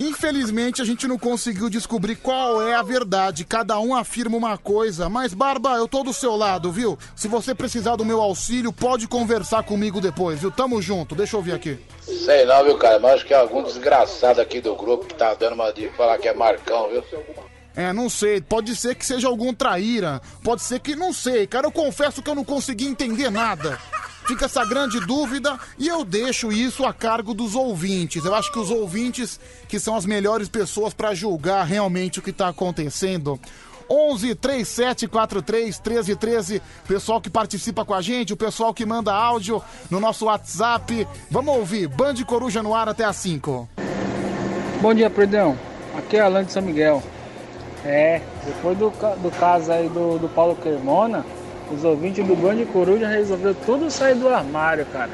Infelizmente, 0.00 0.80
a 0.80 0.84
gente 0.86 1.06
não 1.06 1.18
conseguiu 1.18 1.68
descobrir 1.68 2.16
qual 2.16 2.66
é 2.66 2.74
a 2.74 2.82
verdade. 2.82 3.44
Cada 3.44 3.78
um 3.78 3.94
afirma 3.94 4.34
uma 4.34 4.56
coisa. 4.56 5.10
Mas, 5.10 5.34
Barba, 5.34 5.76
eu 5.76 5.86
tô 5.86 6.02
do 6.02 6.14
seu 6.14 6.36
lado, 6.36 6.72
viu? 6.72 6.98
Se 7.14 7.28
você 7.28 7.54
precisar 7.54 7.96
do 7.96 8.04
meu 8.04 8.18
auxílio, 8.18 8.72
pode 8.72 9.06
conversar 9.06 9.62
comigo 9.62 10.00
depois, 10.00 10.40
viu? 10.40 10.50
Tamo 10.50 10.80
junto. 10.80 11.14
Deixa 11.14 11.36
eu 11.36 11.40
ouvir 11.40 11.52
aqui. 11.52 11.78
Sei 12.00 12.46
não, 12.46 12.64
viu, 12.64 12.78
cara? 12.78 12.98
Mas 12.98 13.16
acho 13.16 13.26
que 13.26 13.34
é 13.34 13.36
algum 13.36 13.62
desgraçado 13.62 14.40
aqui 14.40 14.58
do 14.62 14.74
grupo 14.74 15.04
que 15.04 15.14
tá 15.14 15.34
dando 15.34 15.52
uma 15.52 15.70
de 15.70 15.90
falar 15.90 16.16
que 16.16 16.28
é 16.28 16.32
Marcão, 16.32 16.88
viu? 16.88 17.04
É, 17.76 17.92
não 17.92 18.08
sei. 18.08 18.40
Pode 18.40 18.74
ser 18.76 18.94
que 18.94 19.04
seja 19.04 19.28
algum 19.28 19.52
traíra. 19.52 20.22
Pode 20.42 20.62
ser 20.62 20.80
que 20.80 20.96
não 20.96 21.12
sei. 21.12 21.46
Cara, 21.46 21.66
eu 21.66 21.72
confesso 21.72 22.22
que 22.22 22.30
eu 22.30 22.34
não 22.34 22.44
consegui 22.44 22.86
entender 22.86 23.30
nada. 23.30 23.78
Fica 24.30 24.44
essa 24.44 24.64
grande 24.64 25.00
dúvida 25.00 25.58
e 25.76 25.88
eu 25.88 26.04
deixo 26.04 26.52
isso 26.52 26.84
a 26.84 26.92
cargo 26.92 27.34
dos 27.34 27.56
ouvintes. 27.56 28.24
Eu 28.24 28.32
acho 28.32 28.52
que 28.52 28.60
os 28.60 28.70
ouvintes 28.70 29.40
que 29.66 29.76
são 29.80 29.96
as 29.96 30.06
melhores 30.06 30.48
pessoas 30.48 30.94
para 30.94 31.12
julgar 31.16 31.64
realmente 31.64 32.20
o 32.20 32.22
que 32.22 32.32
tá 32.32 32.46
acontecendo. 32.46 33.40
11 33.90 34.36
37 34.36 35.08
43 35.08 35.76
13 35.80 36.14
13. 36.14 36.62
Pessoal 36.86 37.20
que 37.20 37.28
participa 37.28 37.84
com 37.84 37.92
a 37.92 38.00
gente, 38.00 38.32
o 38.32 38.36
pessoal 38.36 38.72
que 38.72 38.86
manda 38.86 39.12
áudio 39.12 39.60
no 39.90 39.98
nosso 39.98 40.26
WhatsApp. 40.26 41.08
Vamos 41.28 41.56
ouvir. 41.56 41.88
Band 41.88 42.14
Coruja 42.24 42.62
no 42.62 42.72
ar 42.72 42.88
até 42.88 43.02
às 43.02 43.16
5. 43.16 43.68
Bom 44.80 44.94
dia, 44.94 45.10
Predão. 45.10 45.58
Aqui 45.98 46.18
é 46.18 46.20
Alan 46.20 46.44
de 46.44 46.52
São 46.52 46.62
Miguel. 46.62 47.02
É, 47.84 48.22
depois 48.46 48.78
do, 48.78 48.90
do 48.90 49.30
caso 49.40 49.72
aí 49.72 49.88
do, 49.88 50.20
do 50.20 50.28
Paulo 50.28 50.54
Cremona, 50.54 51.26
os 51.70 51.84
ouvintes 51.84 52.26
do 52.26 52.34
Band 52.36 52.64
Coruja 52.66 53.06
resolveu 53.06 53.54
tudo 53.54 53.90
sair 53.90 54.14
do 54.14 54.28
armário, 54.28 54.84
cara. 54.86 55.10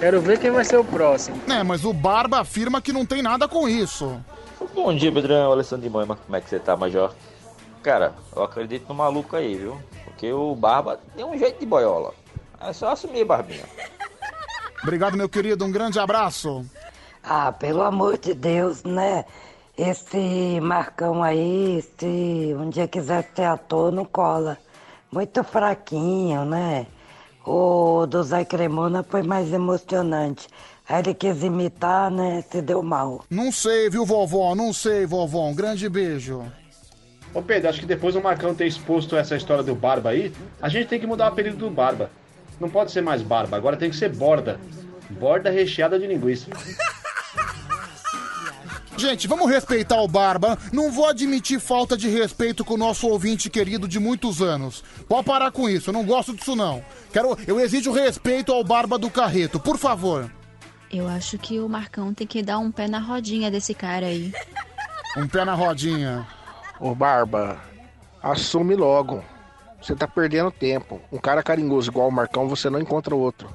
Quero 0.00 0.20
ver 0.20 0.38
quem 0.38 0.50
vai 0.50 0.64
ser 0.64 0.76
o 0.78 0.84
próximo. 0.84 1.40
É, 1.48 1.62
mas 1.62 1.84
o 1.84 1.92
Barba 1.92 2.40
afirma 2.40 2.80
que 2.80 2.92
não 2.92 3.06
tem 3.06 3.22
nada 3.22 3.46
com 3.46 3.68
isso. 3.68 4.20
Bom 4.74 4.94
dia, 4.94 5.12
Pedrão. 5.12 5.52
Alessandro 5.52 5.84
de 5.84 5.90
Moima. 5.90 6.16
Como 6.16 6.36
é 6.36 6.40
que 6.40 6.48
você 6.48 6.58
tá, 6.58 6.76
Major? 6.76 7.14
Cara, 7.82 8.14
eu 8.34 8.42
acredito 8.42 8.88
no 8.88 8.94
maluco 8.94 9.36
aí, 9.36 9.56
viu? 9.56 9.76
Porque 10.04 10.32
o 10.32 10.54
Barba 10.54 10.98
tem 11.14 11.24
um 11.24 11.36
jeito 11.36 11.60
de 11.60 11.66
boiola. 11.66 12.14
É 12.60 12.72
só 12.72 12.90
assumir, 12.90 13.24
Barbinha. 13.24 13.64
Obrigado, 14.82 15.16
meu 15.16 15.28
querido. 15.28 15.64
Um 15.64 15.72
grande 15.72 15.98
abraço. 15.98 16.64
Ah, 17.22 17.52
pelo 17.52 17.82
amor 17.82 18.18
de 18.18 18.34
Deus, 18.34 18.82
né? 18.82 19.24
Esse 19.76 20.60
Marcão 20.60 21.22
aí, 21.22 21.82
se 21.98 22.54
um 22.58 22.68
dia 22.68 22.86
quiser 22.86 23.28
ser 23.34 23.44
ator, 23.44 23.90
não 23.92 24.04
cola. 24.04 24.58
Muito 25.12 25.44
fraquinho, 25.44 26.46
né? 26.46 26.86
O 27.44 28.06
do 28.06 28.22
Zé 28.22 28.46
Cremona 28.46 29.02
foi 29.02 29.22
mais 29.22 29.52
emocionante. 29.52 30.48
Aí 30.88 31.00
ele 31.02 31.12
quis 31.12 31.42
imitar, 31.42 32.10
né? 32.10 32.42
Se 32.50 32.62
deu 32.62 32.82
mal. 32.82 33.22
Não 33.28 33.52
sei, 33.52 33.90
viu, 33.90 34.06
vovó? 34.06 34.54
Não 34.54 34.72
sei, 34.72 35.04
vovó. 35.04 35.48
Um 35.48 35.54
grande 35.54 35.86
beijo. 35.88 36.42
Ô 37.34 37.42
Pedro, 37.42 37.68
acho 37.68 37.80
que 37.80 37.86
depois 37.86 38.14
do 38.14 38.22
Marcão 38.22 38.54
ter 38.54 38.66
exposto 38.66 39.14
essa 39.16 39.36
história 39.36 39.62
do 39.62 39.74
Barba 39.74 40.10
aí, 40.10 40.32
a 40.60 40.68
gente 40.68 40.88
tem 40.88 40.98
que 40.98 41.06
mudar 41.06 41.26
o 41.26 41.28
apelido 41.28 41.56
do 41.56 41.70
Barba. 41.70 42.10
Não 42.58 42.70
pode 42.70 42.90
ser 42.90 43.02
mais 43.02 43.20
Barba, 43.20 43.56
agora 43.56 43.76
tem 43.76 43.90
que 43.90 43.96
ser 43.96 44.08
Borda. 44.08 44.58
Borda 45.10 45.50
recheada 45.50 45.98
de 45.98 46.06
linguiça. 46.06 46.50
Gente, 48.96 49.26
vamos 49.26 49.50
respeitar 49.50 50.00
o 50.00 50.08
Barba. 50.08 50.58
Não 50.72 50.92
vou 50.92 51.06
admitir 51.06 51.58
falta 51.58 51.96
de 51.96 52.08
respeito 52.08 52.64
com 52.64 52.74
o 52.74 52.78
nosso 52.78 53.08
ouvinte 53.08 53.48
querido 53.48 53.88
de 53.88 53.98
muitos 53.98 54.42
anos. 54.42 54.84
Pode 55.08 55.26
parar 55.26 55.50
com 55.50 55.68
isso, 55.68 55.90
eu 55.90 55.94
não 55.94 56.04
gosto 56.04 56.34
disso 56.34 56.54
não. 56.54 56.84
Quero, 57.12 57.36
eu 57.46 57.58
exijo 57.58 57.92
respeito 57.92 58.52
ao 58.52 58.62
Barba 58.62 58.98
do 58.98 59.10
Carreto, 59.10 59.58
por 59.58 59.78
favor. 59.78 60.30
Eu 60.90 61.08
acho 61.08 61.38
que 61.38 61.58
o 61.58 61.68
Marcão 61.68 62.12
tem 62.12 62.26
que 62.26 62.42
dar 62.42 62.58
um 62.58 62.70
pé 62.70 62.86
na 62.86 62.98
rodinha 62.98 63.50
desse 63.50 63.74
cara 63.74 64.06
aí. 64.06 64.32
Um 65.14 65.28
pé 65.28 65.44
na 65.44 65.52
rodinha. 65.52 66.26
Ô 66.80 66.94
Barba, 66.94 67.58
assume 68.22 68.74
logo. 68.74 69.22
Você 69.78 69.94
tá 69.94 70.08
perdendo 70.08 70.50
tempo. 70.50 71.02
Um 71.12 71.18
cara 71.18 71.42
carinhoso 71.42 71.90
igual 71.90 72.08
o 72.08 72.12
Marcão, 72.12 72.48
você 72.48 72.70
não 72.70 72.80
encontra 72.80 73.14
outro. 73.14 73.52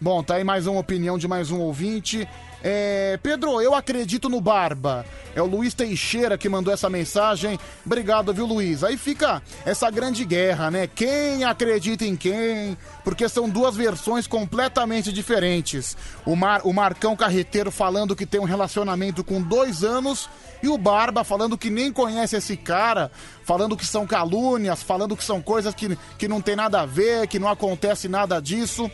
Bom, 0.00 0.22
tá 0.22 0.34
aí 0.34 0.44
mais 0.44 0.66
uma 0.66 0.80
opinião 0.80 1.16
de 1.16 1.28
mais 1.28 1.52
um 1.52 1.60
ouvinte. 1.60 2.28
É, 2.62 3.18
Pedro, 3.22 3.60
eu 3.60 3.74
acredito 3.74 4.28
no 4.28 4.40
Barba. 4.40 5.04
É 5.34 5.42
o 5.42 5.46
Luiz 5.46 5.74
Teixeira 5.74 6.38
que 6.38 6.48
mandou 6.48 6.72
essa 6.72 6.88
mensagem. 6.88 7.58
Obrigado, 7.84 8.32
viu, 8.32 8.46
Luiz? 8.46 8.82
Aí 8.82 8.96
fica 8.96 9.42
essa 9.64 9.90
grande 9.90 10.24
guerra, 10.24 10.70
né? 10.70 10.86
Quem 10.86 11.44
acredita 11.44 12.04
em 12.04 12.16
quem? 12.16 12.76
Porque 13.04 13.28
são 13.28 13.48
duas 13.48 13.76
versões 13.76 14.26
completamente 14.26 15.12
diferentes. 15.12 15.96
O, 16.24 16.34
Mar, 16.34 16.62
o 16.64 16.72
Marcão 16.72 17.14
Carreteiro 17.14 17.70
falando 17.70 18.16
que 18.16 18.26
tem 18.26 18.40
um 18.40 18.44
relacionamento 18.44 19.22
com 19.22 19.42
dois 19.42 19.84
anos 19.84 20.28
e 20.62 20.68
o 20.68 20.78
Barba 20.78 21.22
falando 21.22 21.58
que 21.58 21.68
nem 21.68 21.92
conhece 21.92 22.36
esse 22.36 22.56
cara, 22.56 23.10
falando 23.44 23.76
que 23.76 23.84
são 23.84 24.06
calúnias, 24.06 24.82
falando 24.82 25.16
que 25.16 25.22
são 25.22 25.42
coisas 25.42 25.74
que, 25.74 25.96
que 26.18 26.26
não 26.26 26.40
tem 26.40 26.56
nada 26.56 26.80
a 26.80 26.86
ver, 26.86 27.28
que 27.28 27.38
não 27.38 27.48
acontece 27.48 28.08
nada 28.08 28.40
disso. 28.40 28.90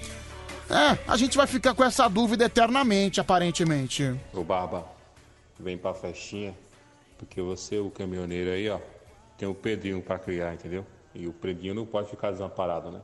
É, 0.72 0.98
a 1.06 1.18
gente 1.18 1.36
vai 1.36 1.46
ficar 1.46 1.74
com 1.74 1.84
essa 1.84 2.08
dúvida 2.08 2.46
eternamente, 2.46 3.20
aparentemente. 3.20 4.18
Ô 4.32 4.42
Barba, 4.42 4.86
vem 5.60 5.76
pra 5.76 5.92
festinha, 5.92 6.56
porque 7.18 7.42
você, 7.42 7.78
o 7.78 7.90
caminhoneiro 7.90 8.50
aí, 8.50 8.70
ó, 8.70 8.78
tem 9.36 9.46
o 9.46 9.54
Pedrinho 9.54 10.00
pra 10.00 10.18
criar, 10.18 10.54
entendeu? 10.54 10.86
E 11.14 11.28
o 11.28 11.32
Pedrinho 11.32 11.74
não 11.74 11.84
pode 11.84 12.08
ficar 12.08 12.30
desamparado, 12.30 12.90
né? 12.90 13.02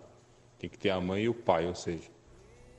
Tem 0.58 0.70
que 0.70 0.78
ter 0.78 0.88
a 0.88 0.98
mãe 0.98 1.24
e 1.24 1.28
o 1.28 1.34
pai, 1.34 1.66
ou 1.66 1.74
seja, 1.74 2.04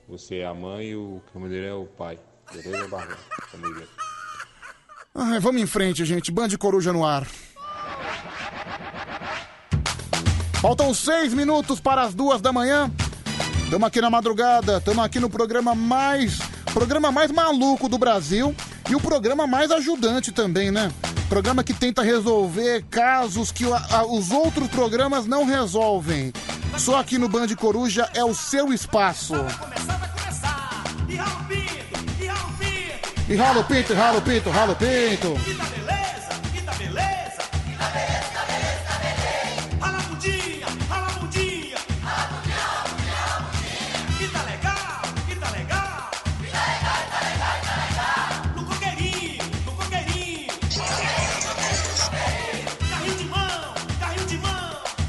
você 0.08 0.38
é 0.38 0.46
a 0.46 0.52
mãe 0.52 0.88
e 0.88 0.96
o 0.96 1.22
caminhoneiro 1.32 1.66
é 1.66 1.74
o 1.74 1.86
pai. 1.86 2.18
Beleza, 2.52 2.88
Barba? 2.88 3.16
Junto. 3.52 3.88
Ai, 5.14 5.38
vamos 5.38 5.62
em 5.62 5.66
frente, 5.66 6.04
gente. 6.04 6.32
Band 6.32 6.48
Coruja 6.58 6.92
no 6.92 7.06
ar. 7.06 7.28
Faltam 10.60 10.92
seis 10.92 11.32
minutos 11.32 11.78
para 11.78 12.02
as 12.02 12.12
duas 12.12 12.40
da 12.40 12.52
manhã. 12.52 12.90
Estamos 13.70 13.86
aqui 13.86 14.00
na 14.00 14.10
madrugada, 14.10 14.78
estamos 14.78 15.04
aqui 15.04 15.20
no 15.20 15.30
programa 15.30 15.76
mais. 15.76 16.40
Programa 16.74 17.12
mais 17.12 17.30
maluco 17.30 17.88
do 17.88 17.96
Brasil 17.98 18.52
e 18.90 18.96
o 18.96 19.00
programa 19.00 19.46
mais 19.46 19.70
ajudante 19.70 20.32
também, 20.32 20.72
né? 20.72 20.90
Programa 21.28 21.62
que 21.62 21.72
tenta 21.72 22.02
resolver 22.02 22.84
casos 22.90 23.52
que 23.52 23.64
a- 23.72 23.86
a- 23.98 24.04
os 24.06 24.32
outros 24.32 24.66
programas 24.66 25.24
não 25.24 25.44
resolvem. 25.46 26.32
Só 26.76 26.98
aqui 26.98 27.16
no 27.16 27.28
Band 27.28 27.46
Coruja 27.54 28.10
é 28.12 28.24
o 28.24 28.34
seu 28.34 28.72
espaço. 28.72 29.34
E 33.28 33.36
rala 33.36 33.60
o 33.60 33.64
pinto, 33.64 33.94
rala 33.94 34.18
o 34.18 34.22
pinto, 34.22 34.50
rala 34.50 34.72
o 34.72 34.76
pinto. 34.76 35.69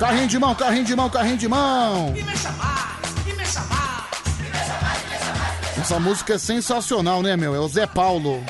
Carrinho 0.02 0.28
de 0.28 0.40
mão, 0.40 0.56
carrinho 0.56 0.84
de 0.84 0.96
mão, 0.96 1.10
carrinho 1.12 1.38
de 1.38 1.48
mão. 1.48 2.12
E 2.18 2.24
mexa 2.24 2.52
mais, 2.54 3.28
e 3.28 3.34
mexa 3.34 3.62
mais. 3.66 4.40
E 4.40 4.44
mexa 4.52 4.74
mais, 4.82 5.04
mexa 5.08 5.34
mais. 5.36 5.78
Essa 5.78 6.00
música 6.00 6.34
é 6.34 6.38
sensacional, 6.40 7.22
né, 7.22 7.38
meu? 7.38 7.54
É 7.54 7.60
o 7.60 7.68
Zé 7.68 7.86
Paulo. 7.86 8.44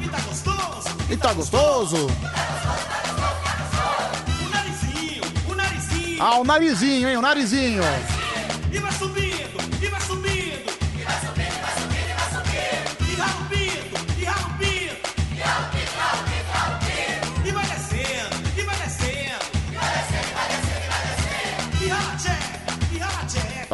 E 0.00 0.08
tá 0.08 0.18
gostoso. 0.22 0.96
E 1.10 1.16
tá 1.18 1.32
gostoso? 1.34 2.06
O 4.40 4.48
narizinho, 4.48 5.22
o 5.46 5.54
narizinho. 5.54 6.22
Ah, 6.22 6.38
o 6.38 6.44
narizinho, 6.44 7.08
hein? 7.10 7.16
O 7.18 7.20
narizinho. 7.20 7.82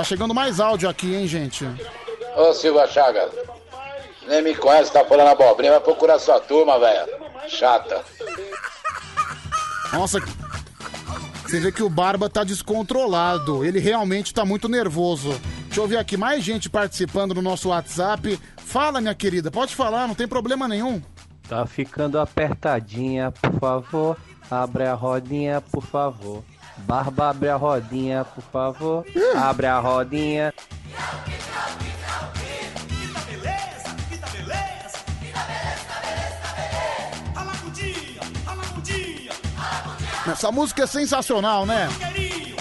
Chegando 0.09 0.35
mais 0.35 0.59
áudio 0.59 0.89
aqui, 0.89 1.15
hein, 1.15 1.27
gente? 1.27 1.67
Ô 2.35 2.53
Silva 2.55 2.87
Chagas, 2.87 3.31
nem 4.27 4.43
me 4.43 4.55
conhece, 4.55 4.91
tá 4.91 5.05
falando 5.05 5.29
abobrinha, 5.29 5.73
vai 5.73 5.81
procurar 5.81 6.19
sua 6.19 6.41
turma, 6.41 6.79
velho. 6.79 7.07
Chata. 7.47 8.03
Nossa, 9.93 10.19
você 11.43 11.61
vê 11.61 11.71
que 11.71 11.83
o 11.83 11.91
Barba 11.91 12.29
tá 12.29 12.43
descontrolado. 12.43 13.65
Ele 13.65 13.79
realmente 13.79 14.33
tá 14.33 14.45
muito 14.45 14.69
nervoso. 14.69 15.39
Deixa 15.67 15.81
eu 15.81 15.87
ver 15.87 15.99
aqui, 15.99 16.17
mais 16.17 16.43
gente 16.43 16.71
participando 16.71 17.35
no 17.35 17.43
nosso 17.43 17.69
WhatsApp. 17.69 18.41
Fala, 18.57 19.01
minha 19.01 19.15
querida, 19.15 19.51
pode 19.51 19.75
falar, 19.75 20.09
não 20.09 20.15
tem 20.15 20.29
problema 20.29 20.67
nenhum. 20.67 21.03
Tá 21.49 21.67
ficando 21.67 22.19
apertadinha, 22.19 23.31
por 23.31 23.59
favor. 23.59 24.17
Abre 24.51 24.85
a 24.85 24.95
rodinha, 24.95 25.61
por 25.61 25.83
favor. 25.83 26.43
Barba, 26.87 27.31
abre 27.31 27.49
a 27.49 27.57
rodinha, 27.57 28.25
por 28.25 28.43
favor. 28.45 29.05
Abre 29.37 29.67
a 29.67 29.79
rodinha. 29.79 30.53
Essa 40.31 40.53
música 40.53 40.83
é 40.83 40.87
sensacional, 40.87 41.65
né? 41.65 41.89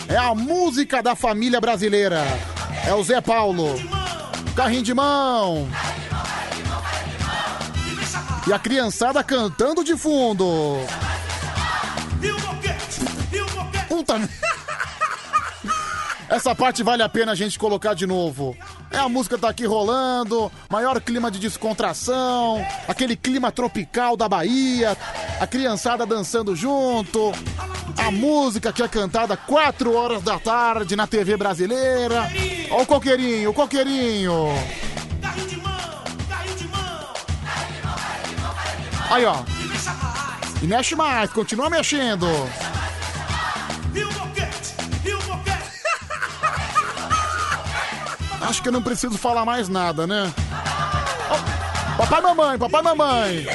É 0.07 0.15
a 0.15 0.33
música 0.33 1.03
da 1.03 1.15
família 1.15 1.59
brasileira. 1.59 2.23
É 2.87 2.93
o 2.93 3.03
Zé 3.03 3.19
Paulo. 3.19 3.75
Carrinho 4.55 4.83
de 4.83 4.93
mão. 4.93 5.67
E 8.47 8.53
a 8.53 8.57
criançada 8.57 9.21
cantando 9.23 9.83
de 9.83 9.97
fundo. 9.97 10.77
Essa 16.29 16.53
parte 16.53 16.83
vale 16.83 17.01
a 17.01 17.09
pena 17.09 17.31
a 17.31 17.35
gente 17.35 17.57
colocar 17.57 17.93
de 17.93 18.05
novo. 18.05 18.55
É 18.91 18.97
a 18.97 19.07
música 19.07 19.37
tá 19.37 19.49
aqui 19.49 19.65
rolando, 19.65 20.51
maior 20.69 20.99
clima 20.99 21.31
de 21.31 21.39
descontração, 21.39 22.65
aquele 22.87 23.15
clima 23.15 23.51
tropical 23.51 24.17
da 24.17 24.27
Bahia, 24.27 24.97
a 25.39 25.47
criançada 25.47 26.05
dançando 26.05 26.55
junto, 26.55 27.31
a 27.97 28.11
música 28.11 28.73
que 28.73 28.83
é 28.83 28.87
cantada 28.87 29.37
4 29.37 29.93
horas 29.93 30.21
da 30.21 30.37
tarde 30.37 30.95
na 30.95 31.07
TV 31.07 31.37
brasileira. 31.37 32.29
Ó 32.71 32.81
o 32.81 32.85
coqueirinho, 32.85 33.49
o 33.49 33.53
coqueirinho. 33.53 34.49
Aí, 39.09 39.23
ó. 39.25 39.37
E 40.61 40.67
mexe 40.67 40.95
mais, 40.95 41.31
continua 41.31 41.69
mexendo. 41.69 42.27
Acho 48.47 48.61
que 48.61 48.69
eu 48.69 48.73
não 48.73 48.81
preciso 48.81 49.17
falar 49.17 49.45
mais 49.45 49.67
nada, 49.67 50.07
né? 50.07 50.31
Ó, 51.29 51.97
papai, 51.97 52.21
mamãe, 52.21 52.57
papai, 52.57 52.81
mamãe. 52.81 53.45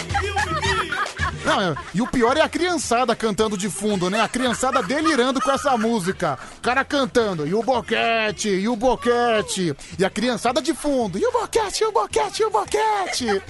Não, 1.44 1.60
é- 1.60 1.74
e 1.94 2.00
o 2.02 2.06
pior 2.06 2.36
é 2.36 2.40
a 2.40 2.48
criançada 2.48 3.16
cantando 3.16 3.56
de 3.56 3.68
fundo, 3.68 4.08
né? 4.08 4.20
A 4.20 4.28
criançada 4.28 4.82
delirando 4.82 5.40
com 5.40 5.50
essa 5.50 5.76
música. 5.76 6.38
O 6.58 6.60
cara 6.60 6.84
cantando, 6.84 7.46
e 7.46 7.54
o 7.54 7.62
boquete, 7.62 8.48
e 8.48 8.68
o 8.68 8.76
boquete. 8.76 9.74
E 9.98 10.04
a 10.04 10.10
criançada 10.10 10.60
de 10.62 10.72
fundo, 10.74 11.18
e 11.18 11.26
o 11.26 11.32
boquete, 11.32 11.82
e 11.82 11.86
o 11.86 11.92
boquete, 11.92 12.42
e 12.42 12.44
o 12.44 12.50
boquete. 12.50 13.42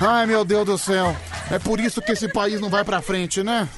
Ai, 0.00 0.24
meu 0.26 0.44
Deus 0.44 0.64
do 0.66 0.78
céu. 0.78 1.16
É 1.50 1.58
por 1.58 1.80
isso 1.80 2.00
que 2.00 2.12
esse 2.12 2.28
país 2.32 2.60
não 2.60 2.70
vai 2.70 2.84
pra 2.84 3.02
frente, 3.02 3.42
né? 3.42 3.68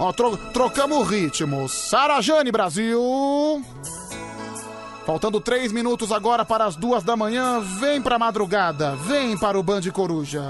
Ó, 0.00 0.12
tro- 0.12 0.36
trocamos 0.52 0.98
o 0.98 1.02
ritmo. 1.02 1.68
Sarajane, 1.68 2.50
Brasil. 2.50 3.62
Faltando 5.06 5.40
três 5.40 5.72
minutos 5.72 6.10
agora 6.10 6.44
para 6.44 6.64
as 6.64 6.74
duas 6.74 7.02
da 7.04 7.16
manhã. 7.16 7.60
Vem 7.60 8.00
pra 8.00 8.18
madrugada. 8.18 8.96
Vem 8.96 9.36
para 9.36 9.58
o 9.58 9.62
Band 9.62 9.82
Coruja. 9.92 10.42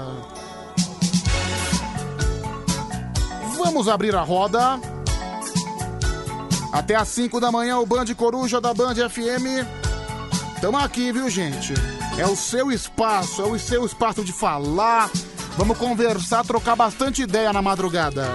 Vamos 3.57 3.87
abrir 3.87 4.15
a 4.15 4.21
roda. 4.21 4.79
Até 6.71 6.95
às 6.95 7.09
5 7.09 7.39
da 7.41 7.51
manhã, 7.51 7.77
o 7.79 7.85
Band 7.85 8.05
Coruja 8.15 8.61
da 8.61 8.73
Band 8.73 8.95
FM. 9.09 9.65
Tamo 10.61 10.77
aqui, 10.77 11.11
viu, 11.11 11.29
gente? 11.29 11.73
É 12.17 12.25
o 12.25 12.35
seu 12.35 12.71
espaço, 12.71 13.41
é 13.41 13.45
o 13.45 13.59
seu 13.59 13.85
espaço 13.85 14.23
de 14.23 14.31
falar. 14.31 15.09
Vamos 15.57 15.77
conversar, 15.77 16.45
trocar 16.45 16.75
bastante 16.77 17.23
ideia 17.23 17.51
na 17.51 17.61
madrugada. 17.61 18.25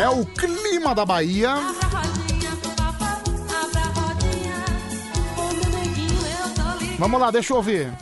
É 0.00 0.08
o 0.08 0.24
clima 0.24 0.94
da 0.94 1.04
Bahia. 1.04 1.54
Vamos 6.98 7.20
lá, 7.20 7.30
deixa 7.30 7.52
eu 7.52 7.58
ouvir. 7.58 7.92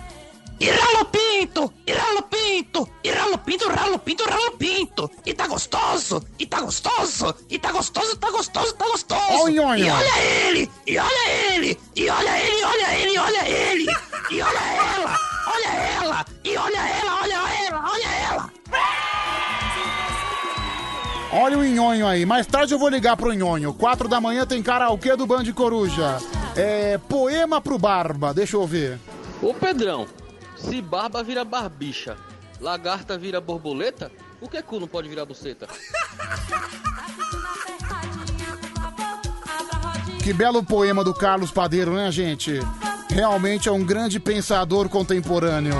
E 0.60 0.70
ralo 0.70 1.04
pinto, 1.06 1.72
e 1.84 1.92
ralo 1.92 2.22
pinto, 2.22 2.88
e 3.02 3.10
ralo 3.10 3.38
pinto, 3.38 3.68
ralo 3.68 3.98
pinto, 3.98 4.24
ralo 4.30 4.52
pinto. 4.52 5.10
E 5.26 5.34
tá 5.34 5.48
gostoso, 5.48 6.22
e 6.38 6.46
tá 6.46 6.60
gostoso, 6.60 7.34
e 7.50 7.58
tá 7.58 7.72
gostoso, 7.72 8.16
tá 8.16 8.30
gostoso, 8.30 8.74
tá 8.76 8.84
gostoso. 8.84 9.22
Ó 9.30 9.44
o 9.46 9.48
nhonho. 9.48 9.86
E 9.86 9.90
olha 9.90 10.18
ele, 10.22 10.70
e 10.86 10.98
olha 10.98 11.30
ele, 11.52 11.80
e 11.96 12.08
olha 12.08 12.38
ele, 12.38 12.64
olha 12.64 12.96
ele, 12.96 13.18
olha 13.18 13.48
ele. 13.48 13.86
E 14.30 14.40
olha 14.40 14.60
ela, 14.94 15.18
olha 15.48 15.68
ela, 15.68 16.26
e 16.44 16.56
olha 16.56 16.78
ela, 16.78 17.22
olha 17.22 17.66
ela, 17.66 17.90
olha 17.90 18.08
ela. 18.08 18.57
Olha 21.32 21.58
o 21.58 21.64
nhonho 21.64 22.06
aí. 22.06 22.24
Mais 22.24 22.46
tarde 22.46 22.72
eu 22.72 22.78
vou 22.78 22.88
ligar 22.88 23.16
pro 23.16 23.32
nhonho. 23.32 23.74
Quatro 23.74 24.08
da 24.08 24.20
manhã 24.20 24.46
tem 24.46 24.62
karaokê 24.62 25.14
do 25.16 25.26
Band 25.26 25.44
Coruja. 25.52 26.18
É 26.56 26.98
poema 26.98 27.60
pro 27.60 27.78
Barba. 27.78 28.32
Deixa 28.32 28.56
eu 28.56 28.66
ver. 28.66 28.98
Ô 29.42 29.52
Pedrão, 29.54 30.06
se 30.56 30.82
barba 30.82 31.22
vira 31.22 31.44
barbicha, 31.44 32.16
lagarta 32.60 33.16
vira 33.16 33.40
borboleta, 33.40 34.10
por 34.40 34.50
que 34.50 34.60
cu 34.62 34.80
não 34.80 34.88
pode 34.88 35.08
virar 35.08 35.24
buceta? 35.24 35.68
Que 40.28 40.32
belo 40.34 40.62
poema 40.62 41.02
do 41.02 41.14
Carlos 41.14 41.50
Padeiro, 41.50 41.94
né, 41.94 42.12
gente? 42.12 42.60
Realmente 43.08 43.66
é 43.66 43.72
um 43.72 43.82
grande 43.82 44.20
pensador 44.20 44.86
contemporâneo. 44.86 45.74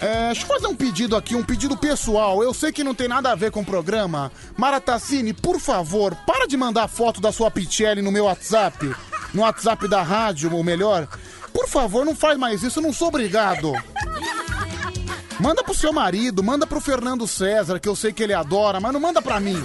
É, 0.00 0.26
deixa 0.26 0.42
eu 0.42 0.46
fazer 0.46 0.66
um 0.66 0.74
pedido 0.74 1.16
aqui, 1.16 1.34
um 1.34 1.42
pedido 1.42 1.76
pessoal. 1.76 2.42
Eu 2.42 2.52
sei 2.52 2.70
que 2.70 2.84
não 2.84 2.94
tem 2.94 3.08
nada 3.08 3.32
a 3.32 3.34
ver 3.34 3.50
com 3.50 3.60
o 3.60 3.64
programa. 3.64 4.30
Maratacine, 4.56 5.32
por 5.32 5.58
favor, 5.58 6.14
para 6.26 6.46
de 6.46 6.56
mandar 6.56 6.88
foto 6.88 7.20
da 7.20 7.32
sua 7.32 7.50
Pichelli 7.50 8.02
no 8.02 8.12
meu 8.12 8.24
WhatsApp. 8.24 8.94
No 9.32 9.42
WhatsApp 9.42 9.88
da 9.88 10.02
rádio, 10.02 10.52
ou 10.54 10.62
melhor. 10.62 11.08
Por 11.52 11.66
favor, 11.68 12.04
não 12.04 12.14
faz 12.14 12.38
mais 12.38 12.62
isso, 12.62 12.78
eu 12.78 12.82
não 12.82 12.92
sou 12.92 13.08
obrigado. 13.08 13.72
Manda 15.40 15.62
pro 15.62 15.74
seu 15.74 15.92
marido, 15.92 16.42
manda 16.42 16.66
pro 16.66 16.80
Fernando 16.80 17.26
César, 17.26 17.78
que 17.78 17.88
eu 17.88 17.96
sei 17.96 18.12
que 18.12 18.22
ele 18.22 18.32
adora, 18.32 18.80
mas 18.80 18.92
não 18.92 19.00
manda 19.00 19.20
pra 19.20 19.40
mim. 19.40 19.62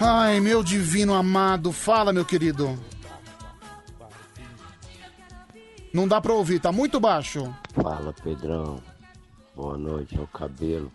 Ai, 0.00 0.40
meu 0.40 0.62
divino 0.62 1.12
amado, 1.12 1.72
fala, 1.72 2.12
meu 2.12 2.24
querido. 2.24 2.78
Não 5.92 6.06
dá 6.06 6.20
pra 6.20 6.32
ouvir, 6.32 6.60
tá 6.60 6.70
muito 6.70 7.00
baixo. 7.00 7.52
Fala, 7.72 8.14
Pedrão. 8.22 8.80
Boa 9.54 9.76
noite, 9.78 10.16
é 10.16 10.20
o 10.20 10.26
cabelo. 10.26 10.92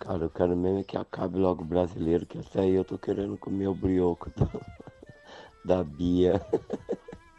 Cara, 0.00 0.24
eu 0.24 0.30
quero 0.30 0.56
mesmo 0.56 0.82
que 0.82 0.96
acabe 0.96 1.38
logo 1.38 1.62
o 1.62 1.66
brasileiro, 1.66 2.24
que 2.26 2.38
até 2.38 2.60
aí 2.60 2.74
eu 2.74 2.84
tô 2.84 2.96
querendo 2.98 3.36
comer 3.36 3.68
o 3.68 3.74
brioco 3.74 4.30
do- 4.34 4.50
da 5.64 5.84
Bia. 5.84 6.40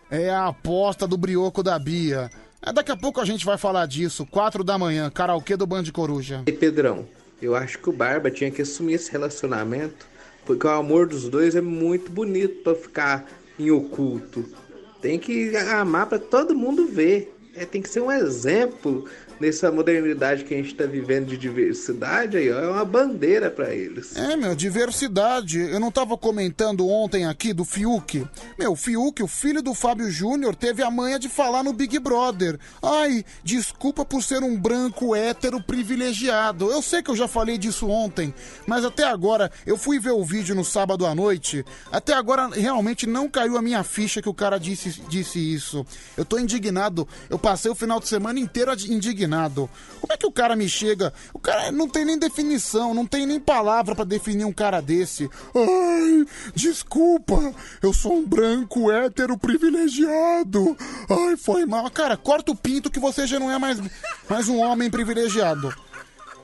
É 0.10 0.30
a 0.30 0.48
aposta 0.48 1.08
do 1.08 1.18
brioco 1.18 1.64
da 1.64 1.78
Bia. 1.80 2.30
É, 2.62 2.72
daqui 2.72 2.92
a 2.92 2.98
pouco 2.98 3.20
a 3.20 3.26
gente 3.26 3.46
vai 3.46 3.58
falar 3.58 3.88
disso. 3.88 4.26
Quatro 4.28 4.64
da 4.64 4.78
manhã, 4.78 5.10
karaokê 5.10 5.58
do 5.58 5.66
Band 5.66 5.86
Coruja. 5.92 6.44
E 6.46 6.52
Pedrão, 6.52 7.06
eu 7.42 7.56
acho 7.56 7.80
que 7.80 7.90
o 7.90 7.94
Barba 7.94 8.30
tinha 8.30 8.52
que 8.52 8.62
assumir 8.62 8.94
esse 8.94 9.12
relacionamento, 9.12 10.06
porque 10.46 10.68
o 10.68 10.70
amor 10.70 11.08
dos 11.08 11.28
dois 11.28 11.56
é 11.56 11.62
muito 11.62 12.12
bonito 12.12 12.62
pra 12.64 12.76
ficar 12.76 13.26
em 13.58 13.72
oculto. 13.72 14.46
Tem 15.02 15.18
que 15.20 15.56
amar 15.58 16.08
pra 16.08 16.20
todo 16.20 16.56
mundo 16.56 16.86
ver. 16.86 17.34
é, 17.56 17.66
tem 17.66 17.82
que 17.82 17.90
ser 17.90 18.02
um 18.02 18.12
exemplo 18.12 19.06
nessa 19.42 19.72
modernidade 19.72 20.44
que 20.44 20.54
a 20.54 20.58
gente 20.58 20.72
está 20.72 20.86
vivendo 20.86 21.26
de 21.26 21.38
diversidade 21.38 22.38
aí, 22.38 22.52
ó, 22.52 22.60
é 22.60 22.68
uma 22.70 22.86
bandeira 22.86 23.50
para 23.50 23.74
eles. 23.74 24.16
É, 24.16 24.36
meu, 24.36 24.54
diversidade. 24.54 25.60
Eu 25.60 25.80
não 25.80 25.92
tava 25.92 26.16
comentando 26.16 26.88
ontem 26.88 27.26
aqui 27.26 27.52
do 27.52 27.66
Fiuk. 27.66 28.26
Meu, 28.58 28.74
o 28.74 28.76
Fiuk, 28.76 29.24
o 29.24 29.28
filho 29.28 29.64
do 29.64 29.74
Fábio 29.74 30.12
Júnior, 30.12 30.56
teve 30.56 30.84
a 30.84 30.92
manha 30.92 31.18
de 31.18 31.28
falar 31.28 31.64
no 31.64 31.74
Big 31.74 31.98
Brother. 31.98 32.60
Ai, 32.84 33.26
desculpa 33.44 34.06
por 34.06 34.22
ser 34.22 34.44
um 34.44 34.56
branco 34.56 35.16
hétero 35.16 35.62
privilegiado. 35.62 36.72
Eu 36.72 36.82
sei 36.82 37.02
que 37.02 37.10
eu 37.10 37.16
já 37.16 37.28
falei 37.28 37.58
disso 37.58 37.88
ontem, 37.90 38.32
mas 38.68 38.86
até 38.86 39.06
agora, 39.06 39.52
eu 39.66 39.76
fui 39.76 40.00
ver 40.00 40.12
o 40.12 40.24
vídeo 40.24 40.54
no 40.54 40.64
sábado 40.64 41.04
à 41.08 41.16
noite. 41.16 41.66
Até 41.92 42.14
agora, 42.14 42.48
realmente 42.50 43.08
não 43.08 43.28
caiu 43.28 43.58
a 43.58 43.62
minha 43.62 43.84
ficha 43.84 44.22
que 44.22 44.30
o 44.30 44.34
cara 44.36 44.60
disse, 44.60 45.02
disse 45.10 45.40
isso. 45.40 45.84
Eu 46.16 46.24
tô 46.24 46.38
indignado. 46.38 47.08
Eu 47.28 47.40
passei 47.40 47.72
o 47.72 47.76
final 47.76 48.00
de 48.00 48.08
semana 48.08 48.40
inteiro 48.40 48.72
indignado. 48.88 49.31
Como 50.00 50.12
é 50.14 50.18
que 50.18 50.26
o 50.26 50.32
cara 50.32 50.56
me 50.56 50.68
chega? 50.68 51.14
O 51.34 51.40
cara 51.40 51.72
não 51.72 51.88
tem 51.88 52.04
nem 52.06 52.18
definição, 52.18 52.94
não 52.94 53.06
tem 53.06 53.26
nem 53.26 53.40
palavra 53.40 53.94
pra 53.96 54.04
definir 54.04 54.46
um 54.46 54.54
cara 54.54 54.82
desse. 54.82 55.30
Ai, 55.56 56.26
desculpa, 56.56 57.54
eu 57.82 57.94
sou 57.94 58.14
um 58.18 58.26
branco 58.26 58.92
hétero 58.92 59.38
privilegiado. 59.38 60.76
Ai, 61.10 61.38
foi 61.38 61.66
mal. 61.66 61.90
Cara, 61.92 62.18
corta 62.18 62.52
o 62.52 62.56
pinto 62.56 62.90
que 62.92 63.00
você 63.00 63.26
já 63.28 63.40
não 63.40 63.52
é 63.52 63.58
mais, 63.60 63.80
mais 64.30 64.48
um 64.50 64.60
homem 64.60 64.90
privilegiado. 64.90 65.74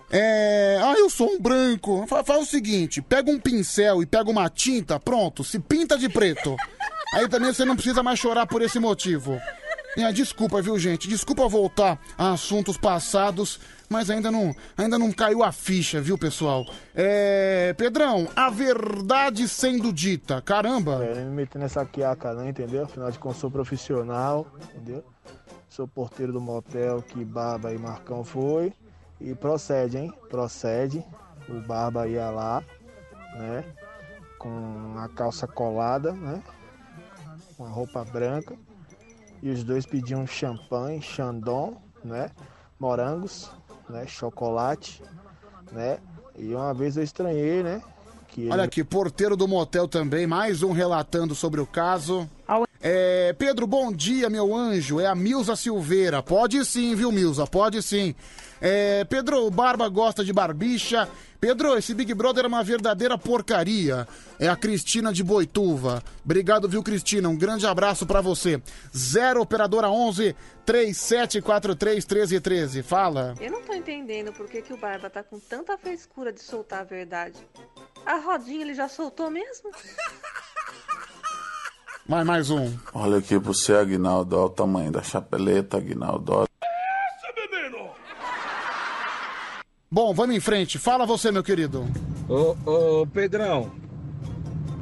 É. 0.09 0.79
Ah, 0.81 0.93
eu 0.97 1.09
sou 1.09 1.29
um 1.33 1.39
branco. 1.39 2.05
Fa- 2.07 2.23
Faz 2.23 2.43
o 2.43 2.45
seguinte: 2.45 3.01
pega 3.01 3.29
um 3.29 3.39
pincel 3.39 4.01
e 4.01 4.05
pega 4.05 4.29
uma 4.29 4.49
tinta, 4.49 4.99
pronto, 4.99 5.43
se 5.43 5.59
pinta 5.59 5.97
de 5.97 6.07
preto. 6.07 6.55
Aí 7.13 7.27
também 7.27 7.53
você 7.53 7.65
não 7.65 7.75
precisa 7.75 8.03
mais 8.03 8.19
chorar 8.19 8.45
por 8.47 8.61
esse 8.61 8.79
motivo. 8.79 9.39
É, 9.95 10.11
desculpa, 10.11 10.61
viu, 10.61 10.77
gente? 10.77 11.07
Desculpa 11.07 11.47
voltar 11.47 11.99
a 12.17 12.33
assuntos 12.33 12.77
passados, 12.77 13.59
mas 13.89 14.09
ainda 14.09 14.29
não, 14.29 14.55
ainda 14.77 14.99
não 14.99 15.11
caiu 15.11 15.43
a 15.43 15.51
ficha, 15.51 16.01
viu, 16.01 16.17
pessoal? 16.17 16.65
É. 16.93 17.73
Pedrão, 17.77 18.27
a 18.35 18.49
verdade 18.49 19.47
sendo 19.47 19.93
dita. 19.93 20.41
Caramba! 20.41 21.03
É, 21.03 21.23
me 21.23 21.31
meter 21.31 21.59
nessa 21.59 21.85
quiaca 21.85 22.33
não, 22.33 22.47
entendeu? 22.47 22.83
Afinal 22.83 23.11
de 23.11 23.17
contas, 23.17 23.39
sou 23.39 23.49
profissional, 23.49 24.45
entendeu? 24.75 25.03
Sou 25.69 25.87
porteiro 25.87 26.33
do 26.33 26.41
motel 26.41 27.01
que 27.01 27.23
Barba 27.23 27.73
e 27.73 27.77
Marcão 27.77 28.23
foi. 28.23 28.73
E 29.19 29.33
procede, 29.33 29.97
hein? 29.97 30.13
Procede. 30.29 31.03
O 31.49 31.59
Barba 31.61 32.07
ia 32.07 32.29
lá, 32.29 32.63
né? 33.35 33.63
Com 34.37 34.95
a 34.97 35.07
calça 35.09 35.47
colada, 35.47 36.11
né? 36.11 36.41
Com 37.55 37.65
a 37.65 37.69
roupa 37.69 38.03
branca. 38.03 38.55
E 39.41 39.49
os 39.49 39.63
dois 39.63 39.85
pediam 39.85 40.25
champanhe, 40.25 41.01
chandon, 41.01 41.81
né? 42.03 42.31
Morangos, 42.79 43.49
né? 43.89 44.05
Chocolate, 44.07 45.01
né? 45.71 45.99
E 46.37 46.53
uma 46.53 46.73
vez 46.73 46.97
eu 46.97 47.03
estranhei, 47.03 47.63
né? 47.63 47.81
Que 48.27 48.41
ele... 48.41 48.51
Olha 48.51 48.63
aqui, 48.63 48.83
porteiro 48.83 49.35
do 49.35 49.47
motel 49.47 49.87
também, 49.87 50.27
mais 50.27 50.63
um 50.63 50.71
relatando 50.71 51.33
sobre 51.33 51.61
o 51.61 51.65
caso. 51.65 52.29
É, 52.79 53.33
Pedro, 53.33 53.65
bom 53.65 53.91
dia, 53.91 54.29
meu 54.29 54.55
anjo. 54.55 54.99
É 54.99 55.07
a 55.07 55.15
Milza 55.15 55.55
Silveira. 55.55 56.21
Pode 56.21 56.63
sim, 56.63 56.93
viu, 56.95 57.11
Milza? 57.11 57.47
Pode 57.47 57.81
sim. 57.81 58.13
É, 58.61 59.03
Pedro, 59.05 59.45
o 59.45 59.51
Barba 59.51 59.89
gosta 59.89 60.23
de 60.23 60.31
barbicha. 60.31 61.09
Pedro, 61.39 61.77
esse 61.77 61.93
Big 61.93 62.13
Brother 62.13 62.45
é 62.45 62.47
uma 62.47 62.63
verdadeira 62.63 63.17
porcaria. 63.17 64.07
É 64.39 64.47
a 64.49 64.55
Cristina 64.55 65.13
de 65.13 65.23
Boituva. 65.23 66.01
Obrigado, 66.25 66.67
viu, 66.67 66.81
Cristina? 66.81 67.29
Um 67.29 67.37
grande 67.37 67.65
abraço 67.67 68.05
pra 68.05 68.21
você. 68.21 68.61
Zero 68.95 69.41
Operadora 69.41 69.89
11 69.89 70.35
3743 70.65 72.05
1313. 72.05 72.83
Fala. 72.83 73.35
Eu 73.39 73.51
não 73.51 73.61
tô 73.61 73.73
entendendo 73.73 74.33
por 74.33 74.47
que, 74.47 74.61
que 74.61 74.73
o 74.73 74.77
Barba 74.77 75.09
tá 75.09 75.23
com 75.23 75.39
tanta 75.39 75.77
frescura 75.77 76.33
de 76.33 76.41
soltar 76.41 76.81
a 76.81 76.83
verdade. 76.83 77.37
A 78.05 78.15
rodinha 78.17 78.61
ele 78.61 78.73
já 78.73 78.89
soltou 78.89 79.29
mesmo? 79.29 79.69
Mais, 82.07 82.25
mais 82.25 82.49
um. 82.49 82.73
Olha 82.93 83.17
aqui 83.17 83.39
pro 83.39 83.53
você, 83.53 83.73
Aguinaldo, 83.73 84.35
olha 84.37 84.45
o 84.45 84.49
tamanho 84.49 84.91
da 84.91 85.03
chapeleta, 85.03 85.77
Aguinaldo. 85.77 86.33
olha. 86.33 86.47
Bom, 89.89 90.13
vamos 90.13 90.35
em 90.35 90.39
frente. 90.41 90.77
Fala 90.77 91.05
você, 91.05 91.31
meu 91.31 91.43
querido. 91.43 91.85
Ô, 92.27 92.55
ô, 92.69 93.07
Pedrão, 93.07 93.71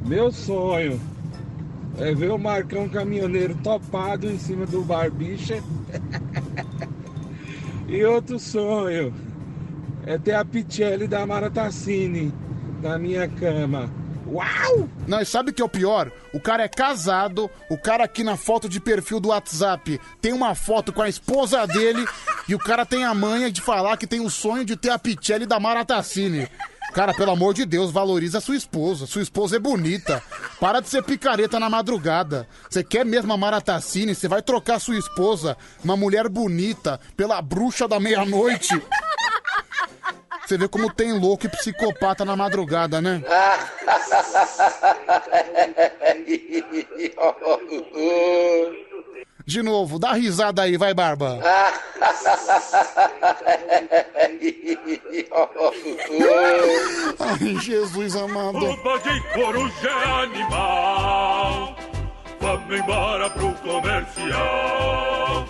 meu 0.04 0.32
sonho 0.32 1.00
é 1.96 2.12
ver 2.12 2.32
o 2.32 2.38
Marcão 2.38 2.88
caminhoneiro 2.88 3.54
topado 3.62 4.28
em 4.28 4.36
cima 4.36 4.66
do 4.66 4.82
Barbicha. 4.82 5.62
e 7.86 8.04
outro 8.04 8.36
sonho 8.40 9.14
é 10.04 10.18
ter 10.18 10.34
a 10.34 10.44
Pichelli 10.44 11.06
da 11.06 11.24
Maratacine 11.24 12.34
na 12.82 12.98
minha 12.98 13.28
cama. 13.28 13.88
Uau! 14.26 14.88
Não, 15.06 15.20
e 15.20 15.24
sabe 15.24 15.50
o 15.50 15.54
que 15.54 15.62
é 15.62 15.64
o 15.64 15.68
pior? 15.68 16.10
O 16.34 16.40
cara 16.40 16.64
é 16.64 16.68
casado, 16.68 17.48
o 17.70 17.78
cara 17.78 18.02
aqui 18.02 18.24
na 18.24 18.36
foto 18.36 18.68
de 18.68 18.80
perfil 18.80 19.20
do 19.20 19.28
WhatsApp 19.28 20.00
tem 20.20 20.32
uma 20.32 20.54
foto 20.56 20.92
com 20.92 21.00
a 21.00 21.08
esposa 21.08 21.64
dele 21.64 22.04
e 22.48 22.54
o 22.54 22.58
cara 22.58 22.86
tem 22.86 23.04
a 23.04 23.12
manha 23.12 23.50
de 23.50 23.60
falar 23.60 23.96
que 23.96 24.06
tem 24.06 24.20
o 24.20 24.30
sonho 24.30 24.64
de 24.64 24.76
ter 24.76 24.90
a 24.90 24.98
Pichelli 24.98 25.46
da 25.46 25.58
Maratacine. 25.58 26.48
Cara, 26.94 27.12
pelo 27.12 27.32
amor 27.32 27.52
de 27.52 27.66
Deus, 27.66 27.90
valoriza 27.90 28.38
a 28.38 28.40
sua 28.40 28.56
esposa. 28.56 29.06
Sua 29.06 29.20
esposa 29.20 29.56
é 29.56 29.58
bonita. 29.58 30.22
Para 30.58 30.80
de 30.80 30.88
ser 30.88 31.02
picareta 31.02 31.60
na 31.60 31.68
madrugada. 31.68 32.48
Você 32.70 32.82
quer 32.82 33.04
mesmo 33.04 33.32
a 33.32 33.36
Maratacine? 33.36 34.14
Você 34.14 34.28
vai 34.28 34.40
trocar 34.40 34.78
sua 34.78 34.96
esposa, 34.96 35.56
uma 35.84 35.96
mulher 35.96 36.28
bonita, 36.28 36.98
pela 37.16 37.42
bruxa 37.42 37.86
da 37.86 38.00
meia-noite. 38.00 38.80
Você 40.46 40.56
vê 40.56 40.68
como 40.68 40.90
tem 40.90 41.12
louco 41.12 41.46
e 41.46 41.50
psicopata 41.50 42.24
na 42.24 42.36
madrugada, 42.36 43.02
né? 43.02 43.22
De 49.46 49.62
novo, 49.62 49.96
dá 49.96 50.12
risada 50.12 50.62
aí, 50.62 50.76
vai, 50.76 50.92
Barba. 50.92 51.40
Ai, 57.20 57.56
Jesus 57.60 58.16
amado. 58.16 58.58
Tudo 58.58 58.98
de 58.98 59.20
coruja 59.34 59.88
é 59.88 60.24
animal. 60.24 61.76
Vamos 62.40 62.76
embora 62.76 63.30
pro 63.30 63.52
comercial. 63.54 65.46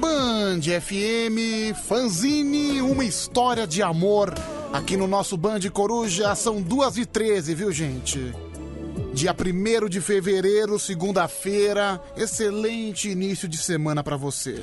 Band 0.00 0.62
FM, 0.62 1.76
Fanzine, 1.86 2.82
uma 2.82 3.04
história 3.04 3.68
de 3.68 3.82
amor. 3.82 4.34
Aqui 4.72 4.96
no 4.96 5.06
nosso 5.06 5.36
Band 5.36 5.60
Coruja 5.72 6.34
são 6.34 6.60
2h13, 6.62 7.54
viu, 7.54 7.70
gente? 7.70 8.34
Dia 9.16 9.34
1 9.34 9.88
de 9.88 9.98
fevereiro, 9.98 10.78
segunda-feira. 10.78 11.98
Excelente 12.18 13.08
início 13.08 13.48
de 13.48 13.56
semana 13.56 14.04
pra 14.04 14.14
você. 14.14 14.62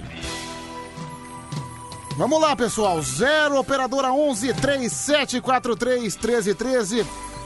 Vamos 2.16 2.40
lá, 2.40 2.56
pessoal. 2.56 3.02
0 3.02 3.60
operadora 3.60 4.14
11 4.14 4.54
3743 4.54 6.02
1313 6.04 7.04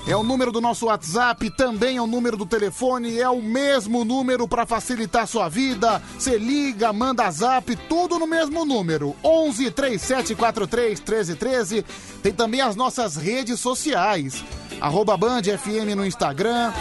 é 0.07 0.15
o 0.15 0.23
número 0.23 0.53
do 0.53 0.61
nosso 0.61 0.85
WhatsApp, 0.85 1.49
também 1.51 1.97
é 1.97 2.01
o 2.01 2.07
número 2.07 2.37
do 2.37 2.45
telefone, 2.45 3.19
é 3.19 3.27
o 3.27 3.41
mesmo 3.41 4.05
número 4.05 4.47
para 4.47 4.65
facilitar 4.65 5.23
a 5.23 5.27
sua 5.27 5.49
vida. 5.49 6.01
Você 6.17 6.37
liga, 6.37 6.93
manda 6.93 7.29
zap, 7.29 7.75
tudo 7.89 8.17
no 8.17 8.25
mesmo 8.25 8.63
número. 8.63 9.13
11 9.21 9.69
3743 9.69 10.99
1313. 11.01 11.85
Tem 12.23 12.31
também 12.31 12.61
as 12.61 12.75
nossas 12.75 13.17
redes 13.17 13.59
sociais. 13.59 14.43
Arroba 14.79 15.17
Band 15.17 15.41
FM 15.41 15.95
no 15.95 16.05
Instagram, 16.05 16.71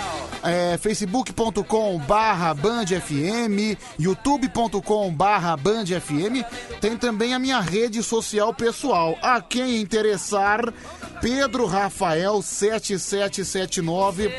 é, 0.42 0.76
facebook.com 0.76 1.98
barra 1.98 2.52
Band 2.52 2.86
FM, 2.86 3.78
youtube.com 3.98 5.12
barra 5.12 5.56
Band 5.56 5.86
FM. 5.86 6.44
Tem 6.80 6.96
também 6.96 7.32
a 7.32 7.38
minha 7.38 7.58
rede 7.58 8.02
social 8.02 8.52
pessoal. 8.52 9.16
A 9.22 9.40
quem 9.40 9.80
interessar, 9.80 10.60
Pedro 11.20 11.66
Rafael 11.66 12.42
7779. 13.16 14.32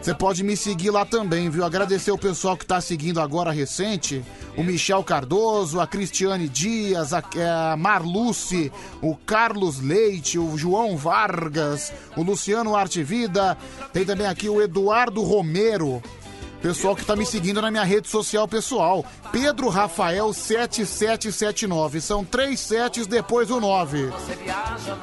Você 0.00 0.14
pode 0.14 0.42
me 0.42 0.56
seguir 0.56 0.90
lá 0.90 1.04
também, 1.04 1.48
viu? 1.48 1.64
Agradecer 1.64 2.10
o 2.10 2.18
pessoal 2.18 2.56
que 2.56 2.66
tá 2.66 2.80
seguindo 2.80 3.20
agora 3.20 3.52
recente. 3.52 4.22
O 4.56 4.62
Michel 4.62 5.02
Cardoso, 5.02 5.80
a 5.80 5.86
Cristiane 5.86 6.48
Dias, 6.48 7.12
a, 7.14 7.22
é, 7.36 7.72
a 7.72 7.76
Marluce, 7.76 8.70
o 9.00 9.16
Carlos 9.16 9.80
Leite, 9.80 10.38
o 10.38 10.58
João 10.58 10.96
Vargas, 10.96 11.92
o 12.16 12.22
Luciano 12.22 12.76
Artivida. 12.76 13.56
Tem 13.92 14.04
também 14.04 14.26
aqui 14.26 14.48
o 14.48 14.60
Eduardo 14.60 15.22
Romero. 15.22 16.02
Pessoal 16.60 16.94
que 16.94 17.04
tá 17.04 17.16
me 17.16 17.26
seguindo 17.26 17.60
na 17.60 17.72
minha 17.72 17.82
rede 17.82 18.08
social 18.08 18.46
pessoal. 18.46 19.04
Pedro 19.32 19.68
Rafael 19.68 20.32
7779. 20.32 22.00
São 22.00 22.24
três 22.24 22.60
setes 22.60 23.06
depois 23.06 23.48
do 23.48 23.60
9. 23.60 24.10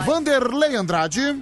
Vanderlei 0.05 0.75
Andrade. 0.75 1.37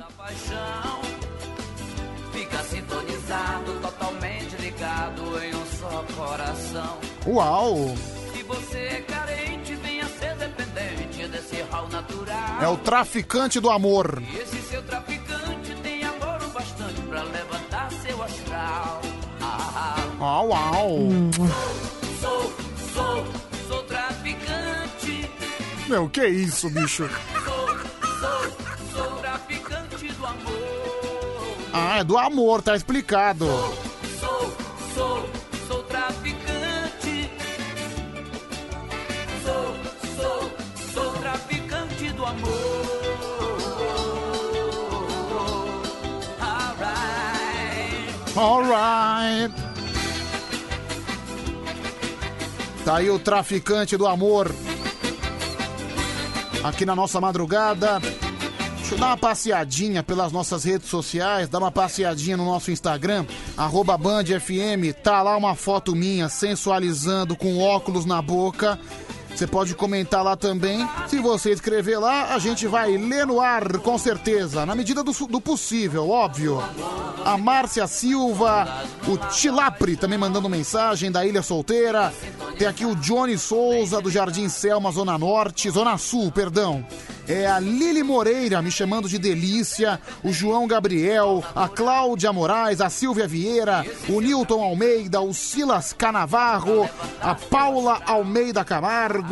Fica 2.58 2.64
sintonizado, 2.64 3.80
totalmente 3.82 4.56
ligado 4.56 5.44
em 5.44 5.54
um 5.56 5.66
só 5.80 6.04
coração. 6.16 6.98
Uau! 7.28 7.96
você 8.48 8.78
é 8.78 9.02
carente, 9.02 9.76
venha 9.76 10.06
ser 10.08 10.36
dependente 10.38 11.28
desse 11.28 11.62
rau 11.70 11.88
natural. 11.90 12.62
É 12.62 12.68
o 12.68 12.78
traficante 12.78 13.60
do 13.60 13.70
amor. 13.70 14.22
E 14.22 14.38
esse 14.38 14.62
seu 14.62 14.82
traficante 14.84 15.76
tem 15.84 16.04
amor 16.04 16.42
o 16.42 16.50
bastante 16.50 17.02
pra 17.02 17.24
levantar 17.24 17.92
seu 17.92 18.24
astral. 18.24 19.02
Ah, 19.42 19.98
Uau, 20.20 20.48
uau. 20.48 20.98
sou, 22.22 22.54
sou, 22.94 23.26
sou 23.68 23.84
traficante. 23.84 25.30
Meu, 25.88 26.10
que 26.10 26.26
isso, 26.26 26.70
bicho? 26.70 27.08
Sou, 27.44 27.68
sou, 28.20 28.67
Ah, 31.74 32.00
é 32.00 32.04
do 32.04 32.18
amor, 32.18 32.62
tá 32.62 32.76
explicado. 32.76 33.46
Sou, 34.20 34.54
sou, 34.96 35.30
sou 35.68 35.84
traficante. 35.84 37.30
Sou, 39.44 39.76
sou, 40.16 40.52
sou 40.94 41.12
traficante 41.14 42.10
do 42.12 42.26
amor. 42.26 42.78
Alright. 48.36 49.54
Tá 52.86 52.98
aí 52.98 53.10
o 53.10 53.18
traficante 53.18 53.98
do 53.98 54.06
amor. 54.06 54.52
Aqui 56.64 56.86
na 56.86 56.96
nossa 56.96 57.20
madrugada. 57.20 58.00
Deixa 58.88 58.96
eu 58.96 59.00
dar 59.02 59.08
uma 59.08 59.18
passeadinha 59.18 60.02
pelas 60.02 60.32
nossas 60.32 60.64
redes 60.64 60.88
sociais, 60.88 61.50
dar 61.50 61.58
uma 61.58 61.70
passeadinha 61.70 62.38
no 62.38 62.46
nosso 62.46 62.72
Instagram, 62.72 63.26
arroba 63.58 63.98
Band 63.98 64.24
FM, 64.40 64.96
tá 65.04 65.22
lá 65.22 65.36
uma 65.36 65.56
foto 65.56 65.94
minha 65.94 66.30
sensualizando 66.30 67.36
com 67.36 67.60
óculos 67.60 68.06
na 68.06 68.22
boca. 68.22 68.80
Você 69.38 69.46
pode 69.46 69.76
comentar 69.76 70.24
lá 70.24 70.36
também. 70.36 70.90
Se 71.08 71.20
você 71.20 71.52
escrever 71.52 72.00
lá, 72.00 72.34
a 72.34 72.40
gente 72.40 72.66
vai 72.66 72.98
ler 72.98 73.28
no 73.28 73.40
ar, 73.40 73.78
com 73.78 73.96
certeza. 73.96 74.66
Na 74.66 74.74
medida 74.74 75.04
do, 75.04 75.12
do 75.28 75.40
possível, 75.40 76.10
óbvio. 76.10 76.60
A 77.24 77.38
Márcia 77.38 77.86
Silva, 77.86 78.84
o 79.08 79.16
Tilapre 79.16 79.96
também 79.96 80.18
mandando 80.18 80.50
mensagem 80.50 81.12
da 81.12 81.24
Ilha 81.24 81.44
Solteira. 81.44 82.12
Tem 82.58 82.68
aqui 82.68 82.84
o 82.84 82.96
Johnny 82.96 83.38
Souza, 83.38 84.02
do 84.02 84.10
Jardim 84.10 84.50
Selma, 84.50 84.92
Zona 84.92 85.20
Norte, 85.20 85.70
Zona 85.70 86.00
Sul, 86.00 86.32
perdão. 86.32 86.84
É 87.28 87.46
a 87.46 87.60
Lili 87.60 88.04
Moreira 88.04 88.62
me 88.62 88.72
chamando 88.72 89.10
de 89.10 89.20
delícia, 89.20 90.00
o 90.24 90.32
João 90.32 90.66
Gabriel, 90.66 91.44
a 91.54 91.68
Cláudia 91.68 92.32
Moraes, 92.32 92.80
a 92.80 92.90
Silvia 92.90 93.28
Vieira, 93.28 93.86
o 94.08 94.22
Newton 94.22 94.64
Almeida, 94.64 95.20
o 95.20 95.34
Silas 95.34 95.92
Canavarro, 95.92 96.90
a 97.22 97.36
Paula 97.36 98.02
Almeida 98.06 98.64
Camargo, 98.64 99.27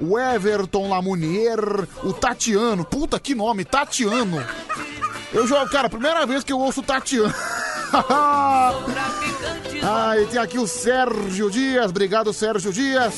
o 0.00 0.18
Everton 0.18 0.88
Lamunier, 0.88 1.58
o 2.02 2.12
Tatiano. 2.12 2.84
Puta 2.84 3.18
que 3.18 3.34
nome, 3.34 3.64
Tatiano. 3.64 4.44
Eu 5.32 5.46
jogo, 5.46 5.70
cara, 5.70 5.88
primeira 5.88 6.26
vez 6.26 6.42
que 6.42 6.52
eu 6.52 6.58
ouço 6.58 6.82
Tatiano. 6.82 7.32
ah, 9.82 10.14
e 10.18 10.26
tem 10.26 10.40
aqui 10.40 10.58
o 10.58 10.66
Sérgio 10.66 11.50
Dias, 11.50 11.90
obrigado 11.90 12.32
Sérgio 12.32 12.72
Dias. 12.72 13.14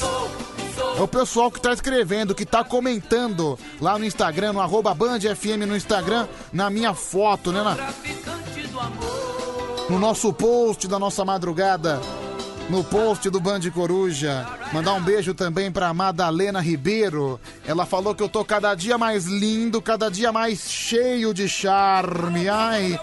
É 0.96 1.00
o 1.00 1.08
pessoal 1.08 1.50
que 1.50 1.60
tá 1.60 1.72
escrevendo, 1.72 2.34
que 2.34 2.44
tá 2.44 2.62
comentando 2.64 3.58
lá 3.80 3.98
no 3.98 4.04
Instagram, 4.04 4.52
no 4.54 4.60
arroba 4.60 4.94
Band 4.94 5.20
FM 5.20 5.66
no 5.66 5.76
Instagram, 5.76 6.26
na 6.52 6.68
minha 6.70 6.94
foto, 6.94 7.50
né? 7.52 7.62
na- 7.62 7.76
no 9.88 9.98
nosso 9.98 10.32
post 10.32 10.88
da 10.88 10.98
nossa 10.98 11.24
madrugada, 11.24 12.00
no 12.72 12.82
post 12.82 13.28
do 13.28 13.38
Band 13.38 13.60
Coruja. 13.70 14.46
Mandar 14.72 14.94
um 14.94 15.02
beijo 15.02 15.34
também 15.34 15.70
pra 15.70 15.92
Madalena 15.92 16.58
Ribeiro. 16.58 17.38
Ela 17.66 17.84
falou 17.84 18.14
que 18.14 18.22
eu 18.22 18.30
tô 18.30 18.42
cada 18.42 18.74
dia 18.74 18.96
mais 18.96 19.26
lindo, 19.26 19.82
cada 19.82 20.10
dia 20.10 20.32
mais 20.32 20.70
cheio 20.70 21.34
de 21.34 21.46
charme. 21.50 22.48
Ai, 22.48 22.98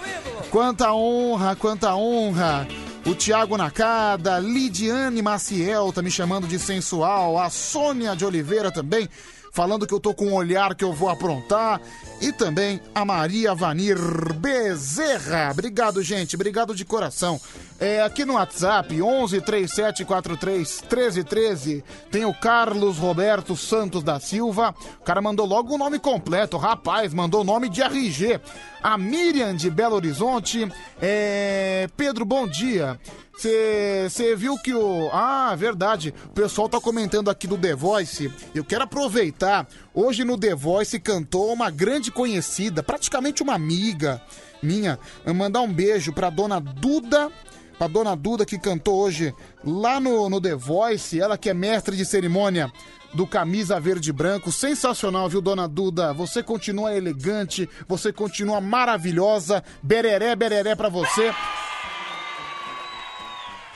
quanta 0.50 0.92
honra, 0.92 1.56
quanta 1.56 1.94
honra. 1.94 2.68
O 3.06 3.14
Tiago 3.14 3.56
Nakada, 3.58 4.40
Lidiane 4.40 5.22
Maciel 5.22 5.94
tá 5.94 6.02
me 6.02 6.10
chamando 6.10 6.48
de 6.48 6.58
sensual, 6.58 7.38
a 7.38 7.52
Sônia 7.52 8.16
de 8.16 8.26
Oliveira 8.26 8.72
também, 8.72 9.08
falando 9.54 9.86
que 9.86 9.94
eu 9.94 10.00
tô 10.00 10.16
com 10.16 10.30
um 10.30 10.34
olhar 10.34 10.74
que 10.74 10.84
eu 10.84 10.94
vou 10.94 11.10
aprontar, 11.10 11.80
e 12.20 12.32
também 12.32 12.82
a 12.94 13.06
Maria 13.06 13.54
Vanir 13.54 13.98
Bezerra. 14.36 15.50
Obrigado, 15.52 16.02
gente, 16.02 16.36
obrigado 16.36 16.76
de 16.76 16.84
coração. 16.84 17.40
É, 17.80 18.02
aqui 18.02 18.26
no 18.26 18.34
WhatsApp, 18.34 19.02
11 19.02 19.40
3743 19.40 20.82
1313, 20.82 21.84
tem 22.12 22.26
o 22.26 22.34
Carlos 22.34 22.98
Roberto 22.98 23.56
Santos 23.56 24.04
da 24.04 24.20
Silva. 24.20 24.76
O 25.00 25.04
cara 25.04 25.22
mandou 25.22 25.46
logo 25.46 25.74
o 25.74 25.78
nome 25.78 25.98
completo, 25.98 26.58
rapaz, 26.58 27.14
mandou 27.14 27.40
o 27.40 27.46
nome 27.46 27.70
de 27.70 27.82
RG. 27.82 28.42
A 28.84 28.98
Miriam 28.98 29.56
de 29.56 29.70
Belo 29.70 29.96
Horizonte. 29.96 30.70
É, 31.02 31.88
Pedro, 31.96 32.26
bom 32.26 32.46
dia. 32.48 33.00
Você 33.38 34.36
viu 34.36 34.58
que 34.58 34.74
o. 34.74 35.10
Ah, 35.14 35.56
verdade. 35.56 36.14
O 36.26 36.30
pessoal 36.32 36.68
tá 36.68 36.82
comentando 36.82 37.30
aqui 37.30 37.48
do 37.48 37.58
The 37.58 37.74
Voice. 37.74 38.30
Eu 38.54 38.66
quero 38.66 38.84
aproveitar. 38.84 39.66
Hoje 39.94 40.26
no 40.26 40.38
The 40.38 40.54
Voice 40.54 41.00
cantou 41.00 41.54
uma 41.54 41.70
grande 41.70 42.12
conhecida, 42.12 42.84
praticamente 42.84 43.42
uma 43.42 43.54
amiga 43.54 44.22
minha. 44.62 45.00
Mandar 45.34 45.62
um 45.62 45.72
beijo 45.72 46.12
pra 46.12 46.30
dona 46.30 46.60
Duda. 46.60 47.32
Pra 47.80 47.88
dona 47.88 48.14
Duda 48.14 48.46
que 48.46 48.60
cantou 48.60 49.00
hoje 49.00 49.34
lá 49.64 50.02
no, 50.02 50.30
no 50.30 50.42
The 50.42 50.54
Voice. 50.54 51.20
Ela 51.20 51.38
que 51.38 51.50
é 51.50 51.54
mestre 51.54 51.96
de 51.96 52.06
cerimônia 52.06 52.70
do 53.14 53.26
Camisa 53.26 53.80
Verde 53.80 54.10
e 54.10 54.14
Branco. 54.14 54.52
Sensacional, 54.52 55.30
viu, 55.30 55.40
dona 55.40 55.66
Duda? 55.66 56.14
Você 56.14 56.44
continua 56.44 56.94
elegante, 56.94 57.70
você 57.88 58.12
continua 58.12 58.60
maravilhosa. 58.60 59.64
Bereré, 59.82 60.36
bereré 60.36 60.76
pra 60.76 60.90
você. 60.90 61.34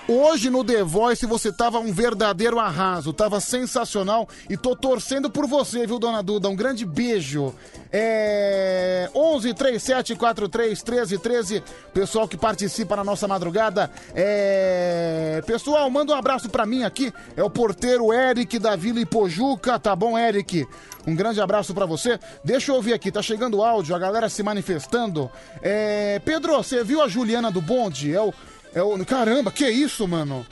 Hoje 0.06 0.50
no 0.50 0.66
The 0.66 0.84
Voice 0.84 1.26
você 1.26 1.50
tava 1.50 1.80
um 1.80 1.94
verdadeiro 1.94 2.60
arraso, 2.60 3.14
tava 3.14 3.40
sensacional 3.40 4.28
e 4.50 4.58
tô 4.58 4.76
torcendo 4.76 5.30
por 5.30 5.48
você, 5.48 5.88
viu, 5.88 5.98
dona 5.98 6.22
Duda? 6.22 6.50
Um 6.50 6.56
grande 6.58 6.86
beijo. 6.86 7.56
É 7.90 9.10
11 9.16 9.54
37 9.54 10.16
43 10.16 10.84
13 10.84 11.18
13, 11.18 11.64
pessoal 11.94 12.28
que 12.28 12.36
participa 12.36 12.98
na 12.98 13.04
nossa 13.04 13.30
madrugada. 13.30 13.90
É... 14.14 15.42
Pessoal, 15.46 15.90
manda 15.90 16.12
um 16.12 16.18
abraço 16.18 16.50
pra 16.50 16.66
mim 16.66 16.84
aqui. 16.84 17.14
É 17.38 17.44
o 17.44 17.50
porteiro 17.50 18.12
Eric 18.12 18.60
da 18.60 18.76
Vila 18.76 19.00
Ipojuca, 19.00 19.80
tá 19.80 19.96
bom, 19.96 20.18
Eric? 20.18 20.68
Um 21.08 21.16
grande 21.16 21.40
abraço 21.40 21.74
pra 21.74 21.86
você. 21.86 22.20
Deixa 22.44 22.72
eu 22.72 22.76
ouvir 22.76 22.94
aqui, 22.94 23.10
tá 23.10 23.22
chegando 23.22 23.64
áudio, 23.64 23.96
a 23.96 24.00
galera 24.00 24.28
se 24.28 24.44
manifestando. 24.44 25.32
É... 25.62 26.20
Pedro, 26.26 26.58
você 26.58 26.84
viu 26.84 27.02
a 27.02 27.08
Juliana 27.08 27.50
do 27.50 27.62
Bonde? 27.62 28.14
É 28.14 28.22
o 28.22 28.34
é 28.74 28.82
o. 28.82 29.06
Caramba, 29.06 29.52
que 29.52 29.68
isso, 29.70 30.08
mano? 30.08 30.46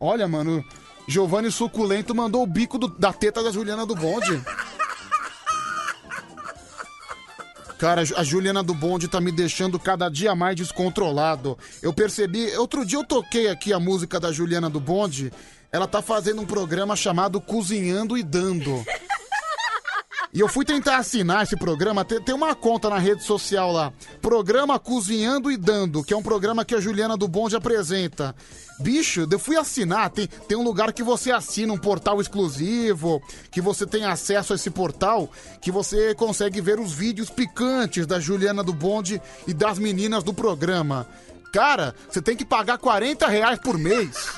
Olha, 0.00 0.26
mano. 0.28 0.64
Giovanni 1.06 1.50
Suculento 1.52 2.14
mandou 2.14 2.42
o 2.42 2.46
bico 2.46 2.78
do- 2.78 2.88
da 2.88 3.12
teta 3.12 3.42
da 3.42 3.50
Juliana 3.52 3.84
do 3.84 3.94
Bonde. 3.94 4.40
Cara, 7.78 8.02
a 8.16 8.24
Juliana 8.24 8.62
do 8.62 8.72
Bonde 8.72 9.08
tá 9.08 9.20
me 9.20 9.30
deixando 9.30 9.78
cada 9.78 10.08
dia 10.08 10.34
mais 10.34 10.56
descontrolado. 10.56 11.58
Eu 11.82 11.92
percebi. 11.92 12.46
Outro 12.56 12.84
dia 12.86 12.98
eu 12.98 13.04
toquei 13.04 13.48
aqui 13.48 13.72
a 13.72 13.80
música 13.80 14.18
da 14.18 14.32
Juliana 14.32 14.70
do 14.70 14.80
Bonde. 14.80 15.32
Ela 15.70 15.86
tá 15.86 16.00
fazendo 16.00 16.40
um 16.40 16.46
programa 16.46 16.94
chamado 16.96 17.40
Cozinhando 17.40 18.16
e 18.16 18.22
Dando. 18.22 18.84
E 20.34 20.40
eu 20.40 20.48
fui 20.48 20.64
tentar 20.64 20.96
assinar 20.96 21.44
esse 21.44 21.56
programa, 21.56 22.04
tem, 22.04 22.20
tem 22.20 22.34
uma 22.34 22.56
conta 22.56 22.90
na 22.90 22.98
rede 22.98 23.22
social 23.22 23.70
lá. 23.70 23.92
Programa 24.20 24.80
Cozinhando 24.80 25.48
e 25.48 25.56
Dando, 25.56 26.02
que 26.02 26.12
é 26.12 26.16
um 26.16 26.24
programa 26.24 26.64
que 26.64 26.74
a 26.74 26.80
Juliana 26.80 27.16
do 27.16 27.28
Bonde 27.28 27.54
apresenta. 27.54 28.34
Bicho, 28.80 29.28
eu 29.30 29.38
fui 29.38 29.56
assinar, 29.56 30.10
tem, 30.10 30.26
tem 30.26 30.58
um 30.58 30.64
lugar 30.64 30.92
que 30.92 31.04
você 31.04 31.30
assina, 31.30 31.72
um 31.72 31.78
portal 31.78 32.20
exclusivo, 32.20 33.22
que 33.52 33.60
você 33.60 33.86
tem 33.86 34.04
acesso 34.04 34.52
a 34.52 34.56
esse 34.56 34.70
portal, 34.70 35.30
que 35.62 35.70
você 35.70 36.16
consegue 36.16 36.60
ver 36.60 36.80
os 36.80 36.92
vídeos 36.92 37.30
picantes 37.30 38.04
da 38.04 38.18
Juliana 38.18 38.64
do 38.64 38.72
Bonde 38.72 39.22
e 39.46 39.54
das 39.54 39.78
meninas 39.78 40.24
do 40.24 40.34
programa. 40.34 41.06
Cara, 41.52 41.94
você 42.10 42.20
tem 42.20 42.36
que 42.36 42.44
pagar 42.44 42.78
40 42.78 43.28
reais 43.28 43.60
por 43.60 43.78
mês. 43.78 44.30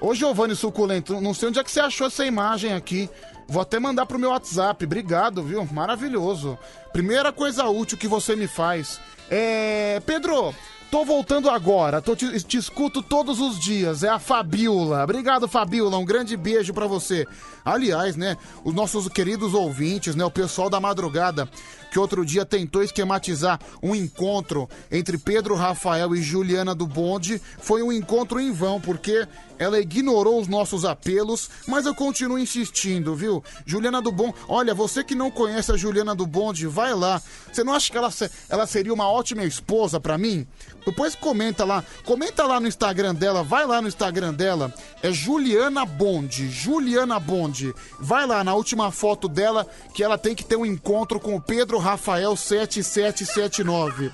Ô 0.00 0.16
Giovanni 0.16 0.56
Suculento, 0.56 1.20
não 1.20 1.32
sei 1.32 1.50
onde 1.50 1.60
é 1.60 1.62
que 1.62 1.70
você 1.70 1.78
achou 1.78 2.08
essa 2.08 2.26
imagem 2.26 2.72
aqui. 2.72 3.08
Vou 3.52 3.60
até 3.60 3.78
mandar 3.78 4.06
pro 4.06 4.18
meu 4.18 4.30
WhatsApp. 4.30 4.82
Obrigado, 4.82 5.42
viu? 5.42 5.68
Maravilhoso. 5.70 6.58
Primeira 6.90 7.30
coisa 7.30 7.66
útil 7.66 7.98
que 7.98 8.08
você 8.08 8.34
me 8.34 8.48
faz. 8.48 8.98
É. 9.30 10.00
Pedro, 10.06 10.54
Tô 10.92 11.06
voltando 11.06 11.48
agora, 11.48 12.02
tô 12.02 12.14
te, 12.14 12.38
te 12.42 12.58
escuto 12.58 13.00
todos 13.00 13.40
os 13.40 13.58
dias. 13.58 14.02
É 14.02 14.10
a 14.10 14.18
Fabiola. 14.18 15.02
Obrigado, 15.02 15.48
Fabiola. 15.48 15.96
Um 15.96 16.04
grande 16.04 16.36
beijo 16.36 16.74
pra 16.74 16.86
você. 16.86 17.26
Aliás, 17.64 18.14
né, 18.14 18.36
os 18.62 18.74
nossos 18.74 19.08
queridos 19.08 19.54
ouvintes, 19.54 20.14
né, 20.14 20.22
o 20.22 20.30
pessoal 20.30 20.68
da 20.68 20.78
madrugada, 20.78 21.48
que 21.92 21.98
outro 21.98 22.24
dia 22.24 22.46
tentou 22.46 22.82
esquematizar 22.82 23.60
um 23.82 23.94
encontro 23.94 24.66
entre 24.90 25.18
Pedro 25.18 25.54
Rafael 25.54 26.16
e 26.16 26.22
Juliana 26.22 26.74
do 26.74 26.86
Bonde, 26.86 27.40
foi 27.58 27.82
um 27.82 27.92
encontro 27.92 28.40
em 28.40 28.50
vão, 28.50 28.80
porque 28.80 29.28
ela 29.58 29.78
ignorou 29.78 30.40
os 30.40 30.48
nossos 30.48 30.86
apelos, 30.86 31.50
mas 31.68 31.84
eu 31.84 31.94
continuo 31.94 32.38
insistindo, 32.38 33.14
viu? 33.14 33.44
Juliana 33.66 34.00
do 34.00 34.10
Bonde, 34.10 34.34
olha, 34.48 34.74
você 34.74 35.04
que 35.04 35.14
não 35.14 35.30
conhece 35.30 35.70
a 35.70 35.76
Juliana 35.76 36.14
do 36.14 36.26
Bonde, 36.26 36.66
vai 36.66 36.94
lá. 36.94 37.20
Você 37.52 37.62
não 37.62 37.74
acha 37.74 37.92
que 37.92 37.98
ela, 37.98 38.10
ela 38.48 38.66
seria 38.66 38.92
uma 38.92 39.08
ótima 39.08 39.44
esposa 39.44 40.00
pra 40.00 40.16
mim? 40.16 40.46
Depois 40.84 41.14
comenta 41.14 41.64
lá, 41.64 41.84
comenta 42.04 42.44
lá 42.44 42.58
no 42.58 42.66
Instagram 42.66 43.14
dela, 43.14 43.44
vai 43.44 43.66
lá 43.66 43.80
no 43.80 43.86
Instagram 43.86 44.34
dela, 44.34 44.74
é 45.00 45.12
Juliana 45.12 45.84
Bonde, 45.84 46.50
Juliana 46.50 47.20
Bonde. 47.20 47.72
Vai 48.00 48.26
lá 48.26 48.42
na 48.42 48.54
última 48.54 48.90
foto 48.90 49.28
dela 49.28 49.64
que 49.94 50.02
ela 50.02 50.18
tem 50.18 50.34
que 50.34 50.44
ter 50.44 50.56
um 50.56 50.66
encontro 50.66 51.20
com 51.20 51.36
o 51.36 51.40
Pedro 51.40 51.78
Rafael 51.82 52.36
7779. 52.36 54.12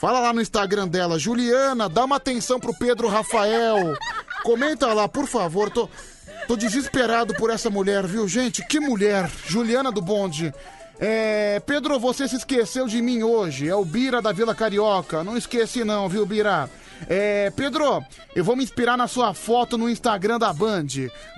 Fala 0.00 0.18
lá 0.18 0.32
no 0.32 0.42
Instagram 0.42 0.88
dela, 0.88 1.18
Juliana, 1.18 1.88
dá 1.88 2.04
uma 2.04 2.16
atenção 2.16 2.58
pro 2.58 2.76
Pedro 2.76 3.06
Rafael. 3.08 3.96
Comenta 4.42 4.92
lá, 4.92 5.06
por 5.08 5.28
favor. 5.28 5.70
Tô, 5.70 5.88
tô 6.48 6.56
desesperado 6.56 7.34
por 7.34 7.50
essa 7.50 7.70
mulher, 7.70 8.04
viu, 8.06 8.26
gente? 8.26 8.66
Que 8.66 8.80
mulher, 8.80 9.30
Juliana 9.46 9.92
do 9.92 10.02
Bonde. 10.02 10.52
É, 10.98 11.60
Pedro, 11.64 11.98
você 11.98 12.28
se 12.28 12.36
esqueceu 12.36 12.86
de 12.86 13.00
mim 13.00 13.22
hoje. 13.22 13.68
É 13.68 13.74
o 13.74 13.84
Bira 13.84 14.20
da 14.20 14.32
Vila 14.32 14.54
Carioca. 14.54 15.22
Não 15.22 15.36
esqueci 15.36 15.84
não, 15.84 16.08
viu, 16.08 16.26
Bira? 16.26 16.68
É, 17.08 17.50
Pedro, 17.50 18.04
eu 18.34 18.44
vou 18.44 18.56
me 18.56 18.62
inspirar 18.62 18.96
na 18.96 19.06
sua 19.08 19.34
foto 19.34 19.76
no 19.76 19.88
Instagram 19.88 20.38
da 20.38 20.52
Band. 20.52 20.86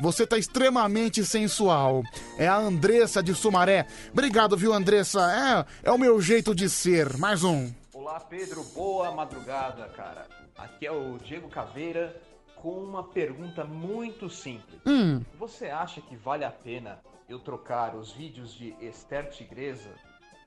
Você 0.01 0.27
tá 0.27 0.37
extremamente 0.37 1.25
sensual. 1.25 2.03
É 2.39 2.47
a 2.47 2.57
Andressa 2.57 3.23
de 3.23 3.35
Sumaré. 3.35 3.87
Obrigado, 4.13 4.57
viu, 4.57 4.73
Andressa? 4.73 5.67
É, 5.85 5.89
é 5.89 5.93
o 5.93 5.99
meu 5.99 6.21
jeito 6.21 6.55
de 6.55 6.69
ser. 6.69 7.17
Mais 7.17 7.45
um. 7.45 7.73
Olá, 7.93 8.21
Pedro. 8.21 8.63
Boa 8.75 9.11
madrugada, 9.13 9.89
cara. 9.89 10.27
Aqui 10.57 10.87
é 10.87 10.93
o 10.93 11.19
Diego 11.19 11.49
Caveira 11.49 12.15
com 12.57 12.79
uma 12.79 13.03
pergunta 13.03 13.65
muito 13.65 14.31
simples. 14.31 14.81
Hum. 14.87 15.23
Você 15.39 15.67
acha 15.67 16.01
que 16.01 16.17
vale 16.17 16.45
a 16.45 16.51
pena 16.51 16.99
eu 17.29 17.39
trocar 17.39 17.95
os 17.95 18.13
vídeos 18.13 18.55
de 18.55 18.75
Esther 18.81 19.31
Tigresa 19.31 19.91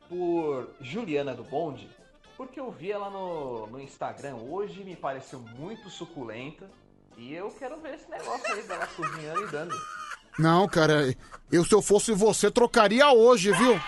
por 0.09 0.69
Juliana 0.79 1.33
do 1.33 1.43
Bonde? 1.43 1.89
Porque 2.37 2.59
eu 2.59 2.71
vi 2.71 2.91
ela 2.91 3.09
no, 3.09 3.65
no 3.65 3.81
Instagram 3.81 4.35
hoje, 4.35 4.83
me 4.83 4.95
pareceu 4.95 5.39
muito 5.39 5.89
suculenta. 5.89 6.69
E 7.17 7.33
eu 7.33 7.49
quero 7.49 7.81
ver 7.81 7.95
esse 7.95 8.07
negócio 8.09 8.53
aí 8.53 8.61
dela 8.61 8.87
cozinhando 8.95 9.43
e 9.43 9.51
dando. 9.51 9.75
Não, 10.37 10.67
cara, 10.67 11.15
eu 11.51 11.65
se 11.65 11.73
eu 11.73 11.81
fosse 11.81 12.13
você 12.13 12.51
trocaria 12.51 13.11
hoje, 13.11 13.51
viu? 13.51 13.81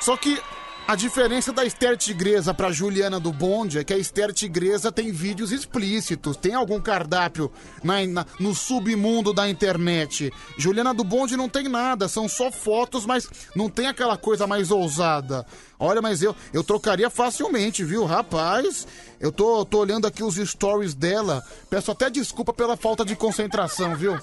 Só 0.00 0.16
que 0.16 0.40
a 0.88 0.94
diferença 0.94 1.52
da 1.52 1.64
Esther 1.64 1.96
Tigresa 1.96 2.54
pra 2.54 2.70
Juliana 2.70 3.18
do 3.18 3.32
Bonde 3.32 3.78
é 3.78 3.82
que 3.84 3.92
a 3.92 3.98
Esther 3.98 4.32
Tigresa 4.32 4.92
tem 4.92 5.10
vídeos 5.10 5.50
explícitos, 5.50 6.36
tem 6.36 6.54
algum 6.54 6.80
cardápio 6.80 7.50
na- 7.82 8.06
na- 8.06 8.26
no 8.38 8.54
submundo 8.54 9.32
da 9.32 9.48
internet. 9.48 10.32
Juliana 10.56 10.94
do 10.94 11.02
Bonde 11.02 11.36
não 11.36 11.48
tem 11.48 11.68
nada, 11.68 12.06
são 12.06 12.28
só 12.28 12.52
fotos, 12.52 13.04
mas 13.04 13.28
não 13.54 13.68
tem 13.68 13.88
aquela 13.88 14.16
coisa 14.16 14.46
mais 14.46 14.70
ousada. 14.70 15.44
Olha, 15.78 16.00
mas 16.00 16.22
eu, 16.22 16.34
eu 16.52 16.62
trocaria 16.62 17.10
facilmente, 17.10 17.82
viu? 17.84 18.04
Rapaz, 18.04 18.86
eu 19.18 19.32
tô, 19.32 19.64
tô 19.64 19.78
olhando 19.80 20.06
aqui 20.06 20.22
os 20.22 20.36
stories 20.36 20.94
dela. 20.94 21.42
Peço 21.68 21.90
até 21.90 22.08
desculpa 22.08 22.52
pela 22.52 22.76
falta 22.76 23.04
de 23.04 23.16
concentração, 23.16 23.96
viu? 23.96 24.16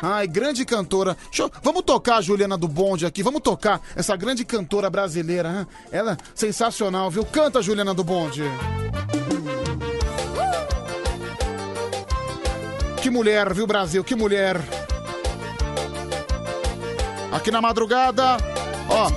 Ai, 0.00 0.26
grande 0.26 0.64
cantora. 0.64 1.16
Eu- 1.36 1.50
Vamos 1.62 1.82
tocar 1.82 2.16
a 2.16 2.20
Juliana 2.20 2.56
do 2.56 2.68
Bonde 2.68 3.04
aqui, 3.04 3.22
vamos 3.22 3.40
tocar 3.40 3.80
essa 3.96 4.16
grande 4.16 4.44
cantora 4.44 4.88
brasileira. 4.88 5.66
Ela 5.90 6.12
é 6.12 6.16
sensacional, 6.34 7.10
viu? 7.10 7.24
Canta, 7.24 7.60
Juliana 7.60 7.92
do 7.94 8.04
Bonde. 8.04 8.42
Que 13.02 13.10
mulher, 13.10 13.52
viu, 13.54 13.66
Brasil? 13.66 14.02
Que 14.04 14.14
mulher. 14.14 14.60
Aqui 17.32 17.50
na 17.50 17.60
madrugada, 17.60 18.36
ó. 18.88 19.10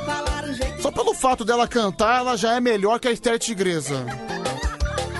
Só 0.81 0.91
pelo 0.91 1.13
fato 1.13 1.45
dela 1.45 1.67
cantar, 1.67 2.19
ela 2.19 2.35
já 2.35 2.55
é 2.55 2.59
melhor 2.59 2.99
que 2.99 3.07
a 3.07 3.11
Esther 3.11 3.37
Tigresa. 3.39 4.05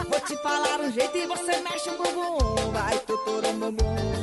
Vou 0.09 0.19
te 0.21 0.35
falar 0.41 0.79
um 0.81 0.91
jeito 0.91 1.17
e 1.17 1.27
você 1.27 1.57
mexe 1.61 1.89
o 1.89 1.97
bumbum. 1.97 2.71
Vai, 2.71 2.97
tutura 2.99 3.47
o 3.49 3.53
bumbum. 3.53 4.20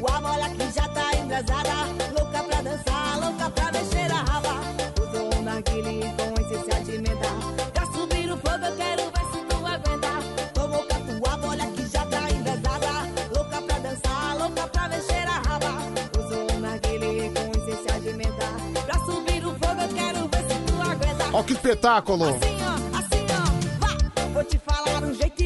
Catuaba, 0.00 0.32
olha 0.32 0.48
que 0.48 0.72
já 0.72 0.88
tá 0.88 1.14
embrasada. 1.14 1.74
Louca 2.18 2.42
pra 2.42 2.62
dançar, 2.62 3.20
louca 3.20 3.50
pra 3.50 3.72
mexer 3.72 4.10
a 4.10 4.22
raba. 4.22 4.60
Usou 4.98 5.34
um 5.34 5.42
narguile 5.42 6.14
com 6.16 6.40
essência 6.40 6.84
de 6.84 6.98
menta. 6.98 7.28
Pra 7.74 7.86
subir 7.86 8.32
o 8.32 8.36
fogo, 8.38 8.64
eu 8.64 8.76
quero 8.76 9.02
ver 9.02 9.26
se 9.30 9.44
tu 9.44 9.56
aguenta. 9.66 10.08
Tomou 10.54 10.82
catuaba, 10.84 11.48
olha 11.48 11.66
que 11.66 11.86
já 11.86 12.06
tá 12.06 12.30
embrasada. 12.30 12.88
Louca 13.36 13.60
pra 13.60 13.78
dançar, 13.78 14.38
louca 14.38 14.68
pra 14.68 14.88
mexer 14.88 15.28
a 15.28 15.38
raba. 15.48 15.72
Usou 16.18 16.56
um 16.56 16.60
narguile 16.60 17.30
com 17.34 17.58
essência 17.58 18.00
de 18.00 18.12
menta. 18.14 18.46
Pra 18.86 18.98
subir 19.04 19.44
o 19.44 19.50
fogo, 19.58 19.82
eu 19.82 19.88
quero 19.88 20.28
ver 20.28 20.44
se 20.48 20.58
tu 20.60 20.80
aguenta. 20.80 21.30
Ó, 21.30 21.42
que 21.42 21.52
espetáculo. 21.52 22.24
Assim, 22.24 22.56
ó, 22.62 22.98
assim, 22.98 23.26
ó, 23.36 23.86
vá. 23.86 24.28
Vou 24.32 24.44
te 24.44 24.58
falar 24.58 25.04
um 25.04 25.12
jeito 25.12 25.39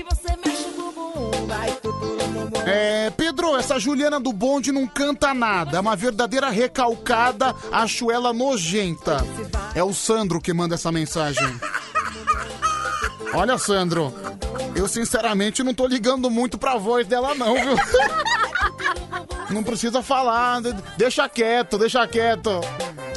É, 2.67 3.11
Pedro, 3.11 3.57
essa 3.57 3.79
Juliana 3.79 4.19
do 4.19 4.33
Bonde 4.33 4.73
não 4.73 4.87
canta 4.87 5.35
nada. 5.35 5.77
É 5.77 5.81
uma 5.81 5.97
verdadeira 5.97 6.51
recalcada. 6.51 7.55
Acho 7.71 8.11
ela 8.11 8.33
nojenta. 8.33 9.19
É 9.75 9.83
o 9.83 9.93
Sandro 9.93 10.41
que 10.41 10.53
manda 10.53 10.75
essa 10.75 10.91
mensagem. 10.91 11.47
Olha, 13.33 13.59
Sandro, 13.59 14.15
eu 14.75 14.87
sinceramente 14.87 15.63
não 15.63 15.75
tô 15.75 15.87
ligando 15.87 16.31
muito 16.31 16.57
pra 16.57 16.77
voz 16.77 17.07
dela, 17.07 17.35
não, 17.35 17.55
viu? 17.55 17.77
Não 19.51 19.63
precisa 19.63 20.03
falar, 20.03 20.61
de- 20.63 20.75
deixa 20.97 21.29
quieto, 21.29 21.79
deixa 21.79 22.07
quieto. 22.09 22.61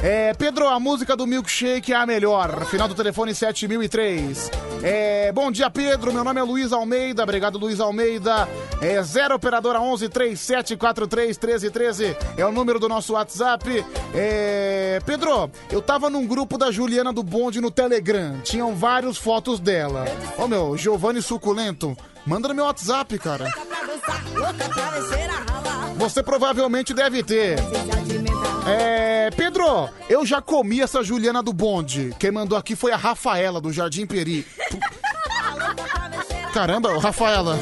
É, 0.00 0.32
Pedro, 0.34 0.68
a 0.68 0.78
música 0.78 1.16
do 1.16 1.26
Milkshake 1.26 1.92
é 1.92 1.96
a 1.96 2.06
melhor. 2.06 2.64
Final 2.66 2.86
do 2.86 2.94
telefone 2.94 3.34
7003. 3.34 4.48
É, 4.82 5.32
bom 5.32 5.50
dia, 5.50 5.68
Pedro. 5.68 6.12
Meu 6.12 6.22
nome 6.22 6.38
é 6.38 6.42
Luiz 6.44 6.72
Almeida. 6.72 7.24
Obrigado, 7.24 7.58
Luiz 7.58 7.80
Almeida. 7.80 8.48
É 8.80 9.02
0 9.02 9.34
operadora 9.34 9.80
11 9.80 10.08
3743 10.08 11.36
1313. 11.36 12.16
É 12.36 12.46
o 12.46 12.52
número 12.52 12.78
do 12.78 12.88
nosso 12.88 13.14
WhatsApp. 13.14 13.84
É, 14.14 15.00
Pedro, 15.04 15.50
eu 15.72 15.82
tava 15.82 16.08
num 16.08 16.26
grupo 16.26 16.56
da 16.56 16.70
Juliana 16.70 17.12
do 17.12 17.24
Bonde 17.24 17.60
no 17.60 17.70
Telegram. 17.70 18.38
Tinham 18.44 18.76
várias 18.76 19.16
fotos 19.16 19.58
dela. 19.58 20.04
Ô 20.36 20.46
meu, 20.46 20.76
Giovanni 20.76 21.20
Suculento, 21.20 21.96
manda 22.28 22.46
no 22.48 22.54
meu 22.54 22.66
WhatsApp, 22.66 23.18
cara. 23.18 23.50
Você 25.96 26.22
provavelmente 26.22 26.92
deve 26.92 27.22
ter. 27.22 27.58
É, 28.68 29.30
Pedro, 29.30 29.88
eu 30.10 30.26
já 30.26 30.42
comi 30.42 30.82
essa 30.82 31.02
Juliana 31.02 31.42
do 31.42 31.54
Bonde. 31.54 32.14
Quem 32.18 32.30
mandou 32.30 32.56
aqui 32.58 32.76
foi 32.76 32.92
a 32.92 32.96
Rafaela, 32.96 33.60
do 33.60 33.72
Jardim 33.72 34.06
Peri. 34.06 34.46
Caramba, 36.52 36.98
Rafaela. 36.98 37.58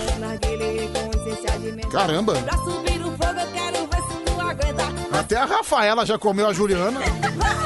Caramba. 1.90 2.34
Até 5.12 5.36
a 5.36 5.44
Rafaela 5.44 6.04
já 6.04 6.18
comeu 6.18 6.46
a 6.46 6.52
Juliana. 6.52 7.00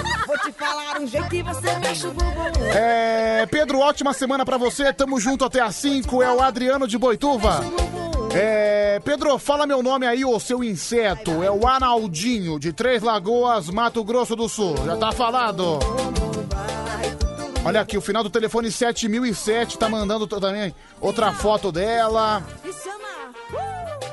Falar 0.61 1.01
um 1.01 1.07
jeito 1.07 1.35
e 1.35 1.43
você 1.43 1.79
mexe 1.79 2.07
o 2.07 2.11
bumbum. 2.11 2.67
É, 2.75 3.47
Pedro, 3.47 3.79
ótima 3.79 4.13
semana 4.13 4.45
pra 4.45 4.59
você. 4.59 4.93
Tamo 4.93 5.19
junto 5.19 5.43
até 5.43 5.59
às 5.59 5.75
5. 5.77 6.23
É 6.23 6.31
o 6.31 6.43
Adriano 6.43 6.87
de 6.87 6.99
Boituva. 6.99 7.65
É, 8.35 9.01
Pedro, 9.03 9.39
fala 9.39 9.67
meu 9.67 9.83
nome 9.83 10.07
aí, 10.07 10.23
ô 10.23 10.39
seu 10.39 10.63
inseto. 10.63 11.43
É 11.43 11.51
o 11.51 11.67
Arnaldinho, 11.67 12.59
de 12.61 12.75
Três 12.75 13.03
Lagoas, 13.03 13.71
Mato 13.71 14.05
Grosso 14.05 14.37
do 14.37 14.51
Sul. 14.51 14.77
Já 14.85 14.99
tá 14.99 15.11
falado. 15.13 15.79
Olha 17.65 17.81
aqui, 17.81 17.97
o 17.97 18.03
final 18.03 18.23
do 18.23 18.29
telefone 18.29 18.71
7007 18.71 19.79
tá 19.79 19.89
mandando 19.89 20.27
também 20.27 20.75
outra 21.01 21.33
foto 21.33 21.73
dela. 21.73 22.43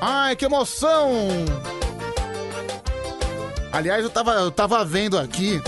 Ai, 0.00 0.34
que 0.34 0.46
emoção! 0.46 1.10
Aliás, 3.70 4.02
eu 4.02 4.10
tava, 4.10 4.32
eu 4.32 4.50
tava 4.50 4.82
vendo 4.82 5.18
aqui 5.18 5.60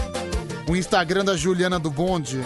o 0.70 0.76
Instagram 0.76 1.24
da 1.24 1.36
Juliana 1.36 1.80
do 1.80 1.90
Bonde. 1.90 2.40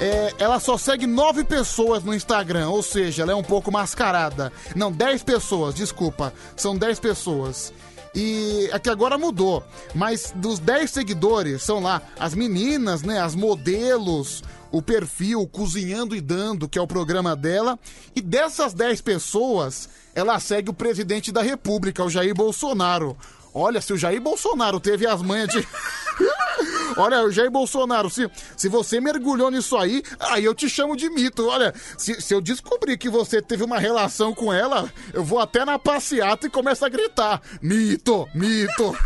É, 0.00 0.34
ela 0.40 0.58
só 0.58 0.76
segue 0.76 1.06
nove 1.06 1.44
pessoas 1.44 2.02
no 2.02 2.12
Instagram, 2.12 2.68
ou 2.68 2.82
seja, 2.82 3.22
ela 3.22 3.30
é 3.30 3.34
um 3.34 3.44
pouco 3.44 3.70
mascarada. 3.70 4.52
Não, 4.74 4.90
dez 4.90 5.22
pessoas, 5.22 5.72
desculpa. 5.72 6.34
São 6.56 6.76
dez 6.76 6.98
pessoas. 6.98 7.72
E 8.12 8.68
é 8.72 8.78
que 8.80 8.90
agora 8.90 9.16
mudou. 9.16 9.62
Mas 9.94 10.32
dos 10.34 10.58
10 10.58 10.90
seguidores 10.90 11.62
são 11.62 11.78
lá 11.78 12.02
as 12.18 12.34
meninas, 12.34 13.02
né? 13.02 13.20
As 13.20 13.36
modelos, 13.36 14.42
o 14.72 14.82
perfil 14.82 15.46
Cozinhando 15.46 16.16
e 16.16 16.20
Dando, 16.20 16.68
que 16.68 16.76
é 16.76 16.82
o 16.82 16.88
programa 16.88 17.36
dela. 17.36 17.78
E 18.16 18.20
dessas 18.20 18.74
10 18.74 19.00
pessoas, 19.00 19.88
ela 20.12 20.40
segue 20.40 20.70
o 20.70 20.74
presidente 20.74 21.30
da 21.30 21.40
República, 21.40 22.02
o 22.02 22.10
Jair 22.10 22.34
Bolsonaro. 22.34 23.16
Olha, 23.52 23.80
se 23.80 23.92
o 23.92 23.98
Jair 23.98 24.20
Bolsonaro 24.20 24.78
teve 24.78 25.06
as 25.06 25.22
manhas 25.22 25.48
de. 25.48 25.66
Olha, 26.96 27.22
o 27.24 27.30
Jair 27.30 27.50
Bolsonaro, 27.50 28.10
se, 28.10 28.30
se 28.56 28.68
você 28.68 29.00
mergulhou 29.00 29.50
nisso 29.50 29.76
aí, 29.76 30.02
aí 30.18 30.44
eu 30.44 30.54
te 30.54 30.68
chamo 30.68 30.96
de 30.96 31.08
mito. 31.08 31.46
Olha, 31.46 31.72
se, 31.96 32.20
se 32.20 32.34
eu 32.34 32.40
descobrir 32.40 32.98
que 32.98 33.08
você 33.08 33.40
teve 33.40 33.62
uma 33.64 33.78
relação 33.78 34.34
com 34.34 34.52
ela, 34.52 34.92
eu 35.12 35.24
vou 35.24 35.38
até 35.38 35.64
na 35.64 35.78
passeata 35.78 36.46
e 36.46 36.50
começo 36.50 36.84
a 36.84 36.88
gritar: 36.88 37.40
mito, 37.62 38.28
mito. 38.34 38.96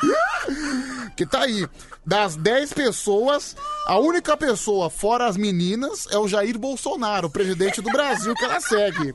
que 1.16 1.26
tá 1.26 1.42
aí. 1.42 1.66
Das 2.04 2.36
10 2.36 2.72
pessoas, 2.72 3.56
a 3.84 3.98
única 3.98 4.36
pessoa, 4.36 4.88
fora 4.88 5.26
as 5.26 5.36
meninas, 5.36 6.06
é 6.12 6.16
o 6.16 6.28
Jair 6.28 6.56
Bolsonaro, 6.56 7.28
presidente 7.28 7.82
do 7.82 7.90
Brasil, 7.90 8.32
que 8.34 8.44
ela 8.44 8.60
segue. 8.60 9.12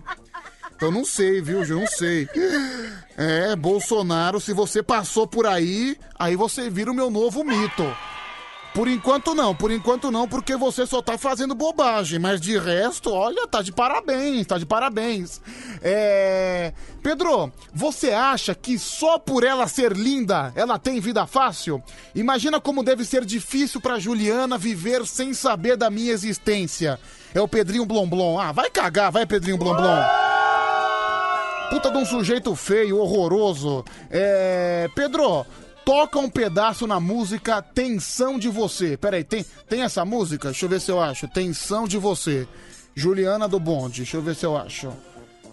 Então 0.82 0.90
não 0.90 1.06
sei, 1.06 1.40
viu, 1.41 1.64
Ju? 1.64 1.80
Não 1.80 1.86
sei. 1.86 2.28
É, 3.16 3.56
Bolsonaro, 3.56 4.41
se 4.41 4.52
você 4.52 4.82
passou 4.82 5.28
por 5.28 5.45
aí, 5.45 5.95
aí 6.18 6.36
você 6.36 6.72
vira 6.72 6.90
o 6.90 6.94
meu 6.95 7.12
novo 7.12 7.44
mito. 7.44 7.86
Por 8.74 8.88
enquanto 8.88 9.36
não, 9.36 9.53
por 9.53 9.70
enquanto 9.70 10.10
não, 10.10 10.28
porque 10.28 10.56
você 10.56 10.88
só 10.88 10.99
tá 10.99 11.20
fazendo 11.20 11.53
bobagem. 11.53 12.18
Mas 12.18 12.41
de 12.41 12.58
resto, 12.58 13.12
olha, 13.12 13.45
tá 13.45 13.62
de 13.62 13.72
parabéns, 13.72 14.48
tá 14.48 14.58
de 14.58 14.66
parabéns. 14.66 15.40
É. 15.84 16.74
Pedro, 17.03 17.53
você 17.72 18.10
acha 18.10 18.56
que 18.56 18.80
só 18.80 19.20
por 19.20 19.44
ela 19.44 19.68
ser 19.68 19.91
linda, 19.91 20.52
ela 20.56 20.80
tem 20.80 20.99
vida 20.99 21.28
fácil? 21.28 21.84
Imagina 22.16 22.60
como 22.60 22.84
deve 22.84 23.06
ser 23.06 23.24
difícil 23.24 23.80
pra 23.80 23.99
Juliana 23.99 24.58
viver 24.58 25.06
sem 25.06 25.32
saber 25.32 25.78
da 25.78 25.91
minha 25.91 26.12
existência. 26.12 26.99
É 27.36 27.40
o 27.40 27.48
Pedrinho 27.48 27.86
Blomblom. 27.86 28.40
Ah, 28.40 28.52
vai 28.52 28.72
cagar, 28.72 29.12
vai, 29.12 29.28
Pedrinho 29.28 29.60
Blomblom. 29.60 30.41
Puta 31.72 31.89
de 31.89 31.98
um 31.98 32.06
sujeito 32.06 32.53
feio, 32.53 32.98
horroroso. 32.98 33.85
É. 34.10 34.89
Pedro, 34.93 35.45
toca 35.85 36.19
um 36.19 36.30
pedaço 36.30 36.85
na 36.85 36.99
música 36.99 37.61
Tensão 37.61 38.38
de 38.38 38.49
Você. 38.49 38.98
Peraí, 38.98 39.23
tem, 39.23 39.45
tem 39.69 39.81
essa 39.81 40.03
música? 40.03 40.49
Deixa 40.49 40.65
eu 40.65 40.69
ver 40.69 40.81
se 40.81 40.91
eu 40.91 40.99
acho. 40.99 41.30
Tensão 41.30 41.88
de 41.88 41.98
Você. 41.98 42.45
Juliana 42.93 43.48
do 43.48 43.57
Bonde. 43.57 44.02
Deixa 44.02 44.18
eu 44.18 44.22
ver 44.22 44.35
se 44.35 44.45
eu 44.45 44.57
acho. 44.57 44.91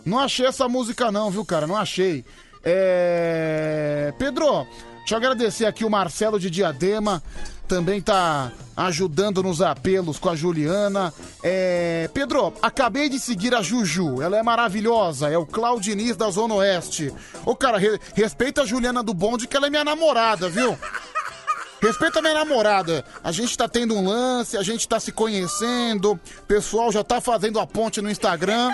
Não 0.05 0.19
achei 0.19 0.45
essa 0.45 0.69
música, 0.69 1.13
não, 1.13 1.31
viu, 1.31 1.45
cara? 1.45 1.69
Não 1.69 1.77
achei. 1.77 2.25
É. 2.65 4.13
Pedro, 4.19 4.67
deixa 4.99 5.15
eu 5.15 5.19
agradecer 5.19 5.67
aqui 5.67 5.85
o 5.85 5.91
Marcelo 5.91 6.41
de 6.41 6.51
Diadema. 6.51 7.23
Também 7.69 8.01
tá 8.01 8.51
ajudando 8.75 9.43
nos 9.43 9.61
apelos 9.61 10.19
com 10.19 10.31
a 10.31 10.35
Juliana. 10.37 11.13
É... 11.43 12.09
Pedro, 12.15 12.53
acabei 12.63 13.09
de 13.11 13.19
seguir 13.21 13.55
a 13.55 13.61
Juju. 13.61 14.23
Ela 14.23 14.39
é 14.39 14.43
maravilhosa. 14.43 15.29
É 15.29 15.37
o 15.37 15.45
Claudiniz 15.45 16.17
da 16.17 16.31
Zona 16.31 16.55
Oeste. 16.55 17.13
Ô, 17.45 17.55
cara, 17.55 17.77
re- 17.77 18.01
respeita 18.15 18.63
a 18.63 18.67
Juliana 18.67 19.03
do 19.03 19.13
Bonde, 19.13 19.47
que 19.47 19.57
ela 19.57 19.67
é 19.67 19.71
minha 19.71 19.85
namorada, 19.85 20.49
viu? 20.49 20.79
Respeita 21.81 22.23
minha 22.23 22.35
namorada. 22.35 23.05
A 23.23 23.31
gente 23.31 23.57
tá 23.57 23.69
tendo 23.69 23.95
um 23.95 24.09
lance, 24.09 24.57
a 24.57 24.63
gente 24.63 24.89
tá 24.89 24.99
se 24.99 25.13
conhecendo. 25.13 26.13
O 26.13 26.43
pessoal 26.47 26.91
já 26.91 27.05
tá 27.05 27.21
fazendo 27.21 27.61
a 27.61 27.67
ponte 27.67 28.01
no 28.01 28.11
Instagram. 28.11 28.73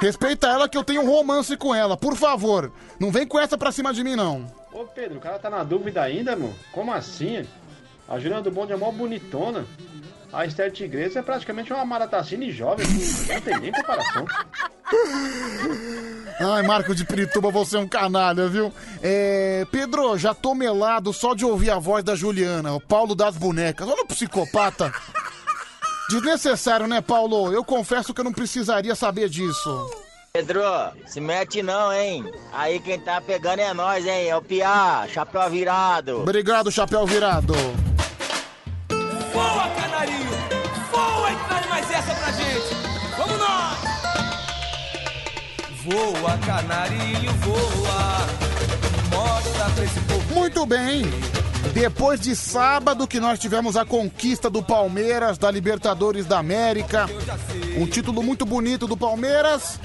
Respeita 0.00 0.48
ela 0.48 0.68
que 0.68 0.76
eu 0.76 0.84
tenho 0.84 1.02
um 1.02 1.08
romance 1.10 1.56
com 1.56 1.74
ela, 1.74 1.96
por 1.96 2.16
favor. 2.16 2.70
Não 3.00 3.10
vem 3.10 3.26
com 3.26 3.38
essa 3.38 3.56
pra 3.56 3.72
cima 3.72 3.94
de 3.94 4.02
mim, 4.04 4.14
não. 4.16 4.46
Ô 4.72 4.84
Pedro, 4.84 5.16
o 5.16 5.20
cara 5.20 5.38
tá 5.38 5.48
na 5.48 5.64
dúvida 5.64 6.02
ainda, 6.02 6.36
mano? 6.36 6.54
Como 6.70 6.92
assim? 6.92 7.46
A 8.08 8.18
Juliana 8.18 8.42
do 8.42 8.50
Bonde 8.50 8.72
é 8.72 8.76
mó 8.76 8.90
bonitona. 8.92 9.66
A 10.32 10.44
Esther 10.44 10.70
Tigresa 10.70 11.20
é 11.20 11.22
praticamente 11.22 11.72
uma 11.72 11.84
maratacine 11.84 12.50
jovem, 12.50 12.86
não 13.28 13.40
tem 13.40 13.60
nem 13.60 13.72
comparação. 13.72 14.26
Ai, 16.38 16.62
Marco 16.62 16.94
de 16.94 17.04
Pirituba, 17.04 17.50
você 17.50 17.76
é 17.76 17.80
um 17.80 17.88
canalha, 17.88 18.48
viu? 18.48 18.72
É, 19.02 19.66
Pedro, 19.70 20.18
já 20.18 20.34
tô 20.34 20.54
melado 20.54 21.12
só 21.12 21.34
de 21.34 21.44
ouvir 21.44 21.70
a 21.70 21.78
voz 21.78 22.04
da 22.04 22.14
Juliana, 22.14 22.74
o 22.74 22.80
Paulo 22.80 23.14
das 23.14 23.36
bonecas. 23.36 23.88
Olha 23.88 24.02
o 24.02 24.06
psicopata. 24.06 24.92
Desnecessário, 26.10 26.86
né, 26.86 27.00
Paulo? 27.00 27.52
Eu 27.52 27.64
confesso 27.64 28.12
que 28.12 28.20
eu 28.20 28.24
não 28.24 28.32
precisaria 28.32 28.94
saber 28.94 29.28
disso. 29.28 29.90
Pedro, 30.32 30.60
se 31.06 31.18
mete 31.20 31.62
não, 31.62 31.90
hein? 31.92 32.30
Aí 32.52 32.78
quem 32.78 33.00
tá 33.00 33.20
pegando 33.20 33.60
é 33.60 33.72
nós, 33.72 34.04
hein? 34.04 34.28
É 34.28 34.36
o 34.36 34.42
Piá, 34.42 35.06
chapéu 35.08 35.48
virado. 35.48 36.20
Obrigado, 36.20 36.70
chapéu 36.70 37.06
virado. 37.06 37.54
Voa, 39.36 39.68
canarinho! 39.68 40.30
Voa 40.90 41.30
e 41.30 41.36
traz 41.46 41.66
mais 41.68 41.90
essa 41.90 42.14
pra 42.14 42.32
gente! 42.32 42.74
Vamos 43.18 43.38
nós! 43.38 43.76
Voa, 45.84 46.38
canarinho, 46.38 47.30
voa! 47.42 48.26
Mostra 49.10 49.70
pra 49.74 49.84
esse 49.84 50.00
povo. 50.00 50.34
Muito 50.34 50.64
bem. 50.64 51.02
Depois 51.76 52.18
de 52.18 52.34
sábado 52.34 53.06
que 53.06 53.20
nós 53.20 53.38
tivemos 53.38 53.76
a 53.76 53.84
conquista 53.84 54.48
do 54.48 54.62
Palmeiras 54.62 55.36
da 55.36 55.50
Libertadores 55.50 56.24
da 56.24 56.38
América, 56.38 57.06
um 57.76 57.86
título 57.86 58.22
muito 58.22 58.46
bonito 58.46 58.86
do 58.86 58.96
Palmeiras, 58.96 59.78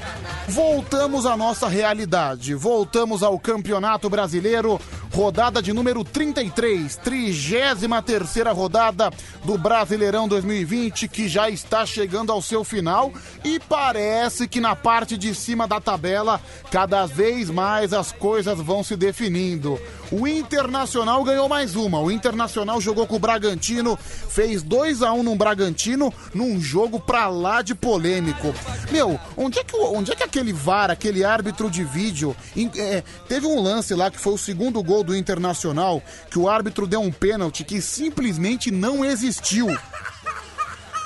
voltamos 0.48 1.26
à 1.26 1.36
nossa 1.36 1.68
realidade. 1.68 2.56
Voltamos 2.56 3.22
ao 3.24 3.38
Campeonato 3.38 4.10
Brasileiro, 4.10 4.80
rodada 5.14 5.62
de 5.62 5.74
número 5.74 6.02
33, 6.06 6.96
33 6.96 8.20
rodada 8.56 9.12
do 9.44 9.58
Brasileirão 9.58 10.30
2020, 10.30 11.10
que 11.10 11.28
já 11.28 11.50
está 11.50 11.86
chegando 11.86 12.32
ao 12.32 12.42
seu 12.42 12.64
final 12.64 13.12
e 13.44 13.60
parece 13.60 14.48
que 14.48 14.62
na 14.62 14.78
parte 14.78 15.18
de 15.18 15.36
cima 15.36 15.68
da 15.68 15.82
tabela, 15.82 16.40
cada 16.72 17.06
vez 17.06 17.50
mais 17.50 17.92
as 17.92 18.14
coisas 18.14 18.58
vão 18.60 18.82
se 18.82 18.96
definindo. 18.96 19.78
O 20.12 20.28
Internacional 20.28 21.24
ganhou 21.24 21.48
mais 21.48 21.76
uma. 21.76 22.00
O 22.00 22.12
Internacional 22.12 22.82
jogou 22.82 23.08
com 23.08 23.16
o 23.16 23.20
Bragantino, 23.20 23.98
fez 23.98 24.62
2 24.62 25.02
a 25.04 25.14
1 25.14 25.24
no 25.24 25.36
Bragantino, 25.36 26.14
num 26.34 26.60
jogo 26.60 27.00
pra 27.00 27.30
lá 27.30 27.62
de 27.62 27.74
polêmico. 27.74 28.54
Meu, 28.92 29.18
onde 29.38 29.60
é 29.60 29.64
que, 29.64 29.76
onde 29.78 30.12
é 30.12 30.16
que 30.16 30.24
aquele 30.24 30.52
VAR, 30.52 30.92
aquele 30.92 31.24
árbitro 31.24 31.70
de 31.70 31.86
vídeo, 31.86 32.36
é, 32.76 33.04
teve 33.30 33.48
um 33.48 33.62
lance 33.62 33.96
lá 33.96 34.12
que 34.12 34.20
foi 34.20 34.34
o 34.34 34.38
segundo 34.38 34.84
gol 34.84 35.02
do 35.02 35.16
Internacional, 35.16 36.04
que 36.30 36.38
o 36.38 36.50
árbitro 36.50 36.86
deu 36.86 37.00
um 37.00 37.12
pênalti 37.12 37.64
que 37.64 37.82
simplesmente 37.82 38.70
não 38.70 39.06
existiu. 39.06 39.68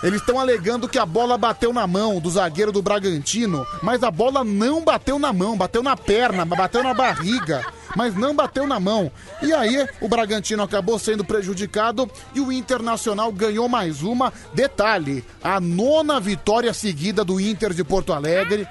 Eles 0.01 0.19
estão 0.19 0.39
alegando 0.39 0.89
que 0.89 0.99
a 0.99 1.05
bola 1.05 1.37
bateu 1.37 1.71
na 1.71 1.87
mão 1.87 2.19
do 2.19 2.29
zagueiro 2.29 2.71
do 2.71 2.81
Bragantino, 2.81 3.65
mas 3.81 4.03
a 4.03 4.11
bola 4.11 4.43
não 4.43 4.83
bateu 4.83 5.17
na 5.17 5.31
mão, 5.31 5.55
bateu 5.55 5.81
na 5.81 5.95
perna, 5.95 6.45
bateu 6.45 6.83
na 6.83 6.93
barriga, 6.93 7.65
mas 7.95 8.15
não 8.15 8.35
bateu 8.35 8.67
na 8.67 8.79
mão. 8.79 9.11
E 9.41 9.53
aí 9.53 9.87
o 10.01 10.07
Bragantino 10.07 10.63
acabou 10.63 10.99
sendo 10.99 11.23
prejudicado 11.23 12.09
e 12.33 12.39
o 12.39 12.51
Internacional 12.51 13.31
ganhou 13.31 13.67
mais 13.67 14.03
uma. 14.03 14.33
Detalhe: 14.53 15.23
a 15.43 15.59
nona 15.59 16.19
vitória 16.19 16.73
seguida 16.73 17.23
do 17.23 17.39
Inter 17.39 17.73
de 17.73 17.83
Porto 17.83 18.13
Alegre. 18.13 18.67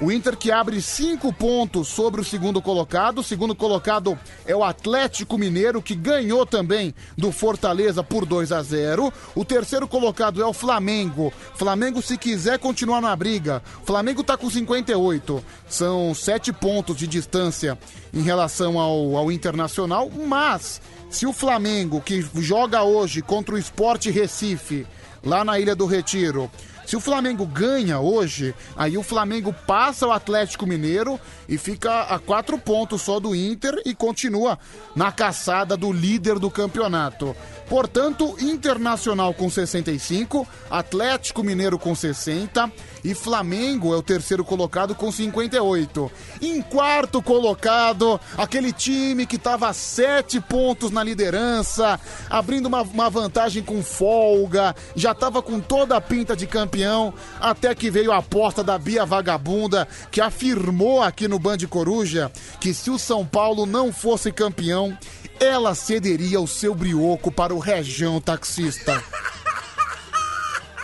O 0.00 0.12
Inter 0.12 0.36
que 0.36 0.52
abre 0.52 0.80
cinco 0.80 1.32
pontos 1.32 1.88
sobre 1.88 2.20
o 2.20 2.24
segundo 2.24 2.62
colocado. 2.62 3.18
O 3.18 3.24
segundo 3.24 3.52
colocado 3.52 4.16
é 4.46 4.54
o 4.54 4.62
Atlético 4.62 5.36
Mineiro, 5.36 5.82
que 5.82 5.96
ganhou 5.96 6.46
também 6.46 6.94
do 7.16 7.32
Fortaleza 7.32 8.04
por 8.04 8.24
2 8.24 8.52
a 8.52 8.62
0. 8.62 9.12
O 9.34 9.44
terceiro 9.44 9.88
colocado 9.88 10.40
é 10.40 10.46
o 10.46 10.52
Flamengo. 10.52 11.32
Flamengo, 11.56 12.00
se 12.00 12.16
quiser 12.16 12.60
continuar 12.60 13.00
na 13.00 13.14
briga, 13.16 13.60
Flamengo 13.84 14.22
tá 14.22 14.36
com 14.36 14.48
58. 14.48 15.44
São 15.68 16.14
sete 16.14 16.52
pontos 16.52 16.96
de 16.96 17.08
distância 17.08 17.76
em 18.14 18.22
relação 18.22 18.78
ao, 18.78 19.16
ao 19.16 19.32
Internacional. 19.32 20.08
Mas, 20.10 20.80
se 21.10 21.26
o 21.26 21.32
Flamengo, 21.32 22.00
que 22.00 22.24
joga 22.36 22.84
hoje 22.84 23.20
contra 23.20 23.56
o 23.56 23.58
Sport 23.58 24.06
Recife, 24.06 24.86
lá 25.24 25.44
na 25.44 25.58
Ilha 25.58 25.74
do 25.74 25.86
Retiro, 25.86 26.48
se 26.88 26.96
o 26.96 27.00
Flamengo 27.00 27.44
ganha 27.44 28.00
hoje, 28.00 28.54
aí 28.74 28.96
o 28.96 29.02
Flamengo 29.02 29.52
passa 29.66 30.06
o 30.06 30.10
Atlético 30.10 30.66
Mineiro 30.66 31.20
e 31.46 31.58
fica 31.58 32.04
a 32.04 32.18
quatro 32.18 32.56
pontos 32.58 33.02
só 33.02 33.20
do 33.20 33.34
Inter 33.34 33.78
e 33.84 33.94
continua 33.94 34.58
na 34.96 35.12
caçada 35.12 35.76
do 35.76 35.92
líder 35.92 36.38
do 36.38 36.50
campeonato. 36.50 37.36
Portanto, 37.68 38.36
Internacional 38.40 39.34
com 39.34 39.50
65, 39.50 40.46
Atlético 40.70 41.42
Mineiro 41.42 41.78
com 41.78 41.94
60 41.94 42.70
e 43.04 43.14
Flamengo 43.14 43.94
é 43.94 43.96
o 43.96 44.02
terceiro 44.02 44.44
colocado 44.44 44.94
com 44.94 45.12
58. 45.12 46.10
Em 46.40 46.62
quarto 46.62 47.22
colocado, 47.22 48.20
aquele 48.36 48.72
time 48.72 49.26
que 49.26 49.36
estava 49.36 49.68
a 49.68 49.72
sete 49.72 50.40
pontos 50.40 50.90
na 50.90 51.02
liderança, 51.02 52.00
abrindo 52.28 52.66
uma, 52.66 52.82
uma 52.82 53.10
vantagem 53.10 53.62
com 53.62 53.82
folga, 53.82 54.74
já 54.96 55.12
estava 55.12 55.42
com 55.42 55.60
toda 55.60 55.96
a 55.96 56.00
pinta 56.00 56.34
de 56.34 56.46
campeão, 56.46 57.12
até 57.40 57.74
que 57.74 57.90
veio 57.90 58.12
a 58.12 58.18
aposta 58.18 58.64
da 58.64 58.78
Bia 58.78 59.04
Vagabunda, 59.04 59.86
que 60.10 60.20
afirmou 60.20 61.02
aqui 61.02 61.28
no 61.28 61.38
Band 61.38 61.58
Coruja 61.68 62.30
que 62.60 62.72
se 62.74 62.90
o 62.90 62.98
São 62.98 63.24
Paulo 63.24 63.66
não 63.66 63.92
fosse 63.92 64.32
campeão, 64.32 64.96
ela 65.40 65.74
cederia 65.74 66.40
o 66.40 66.46
seu 66.46 66.74
brioco 66.74 67.30
para 67.30 67.54
o 67.54 67.58
região 67.58 68.20
taxista. 68.20 69.02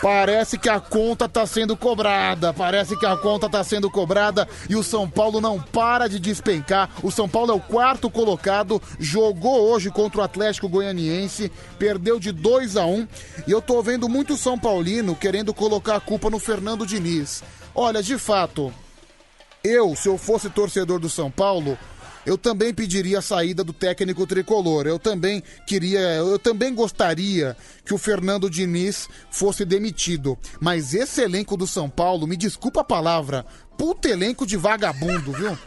Parece 0.01 0.59
que 0.59 0.69
a 0.69 0.79
conta 0.79 1.27
tá 1.27 1.47
sendo 1.47 1.75
cobrada. 1.75 2.53
Parece 2.53 2.95
que 2.95 3.05
a 3.05 3.17
conta 3.17 3.49
tá 3.49 3.63
sendo 3.63 3.89
cobrada 3.89 4.47
e 4.69 4.75
o 4.75 4.83
São 4.83 5.09
Paulo 5.09 5.41
não 5.41 5.59
para 5.59 6.07
de 6.07 6.19
despencar. 6.19 6.89
O 7.01 7.09
São 7.09 7.27
Paulo 7.27 7.51
é 7.51 7.55
o 7.55 7.59
quarto 7.59 8.09
colocado, 8.09 8.81
jogou 8.99 9.71
hoje 9.71 9.89
contra 9.89 10.21
o 10.21 10.23
Atlético 10.23 10.69
Goianiense, 10.69 11.51
perdeu 11.79 12.19
de 12.19 12.31
2 12.31 12.77
a 12.77 12.85
1 12.85 13.07
e 13.47 13.51
eu 13.51 13.61
tô 13.61 13.81
vendo 13.81 14.07
muito 14.07 14.37
São 14.37 14.59
Paulino 14.59 15.15
querendo 15.15 15.53
colocar 15.53 15.95
a 15.95 16.01
culpa 16.01 16.29
no 16.29 16.37
Fernando 16.37 16.85
Diniz. 16.85 17.41
Olha, 17.73 18.03
de 18.03 18.17
fato, 18.17 18.71
eu, 19.63 19.95
se 19.95 20.07
eu 20.07 20.19
fosse 20.19 20.51
torcedor 20.51 20.99
do 20.99 21.09
São 21.09 21.31
Paulo, 21.31 21.77
eu 22.25 22.37
também 22.37 22.73
pediria 22.73 23.19
a 23.19 23.21
saída 23.21 23.63
do 23.63 23.71
técnico 23.71 24.25
tricolor. 24.25 24.87
Eu 24.87 24.97
também 24.97 25.43
queria, 25.67 25.99
eu 25.99 26.39
também 26.39 26.73
gostaria 26.73 27.55
que 27.85 27.93
o 27.93 27.97
Fernando 27.97 28.49
Diniz 28.49 29.07
fosse 29.29 29.63
demitido. 29.63 30.37
Mas 30.59 30.93
esse 30.93 31.21
elenco 31.21 31.55
do 31.55 31.67
São 31.67 31.89
Paulo, 31.89 32.25
me 32.25 32.35
desculpa 32.35 32.81
a 32.81 32.85
palavra, 32.85 33.45
puta 33.77 34.09
elenco 34.09 34.45
de 34.45 34.57
vagabundo, 34.57 35.31
viu? 35.31 35.57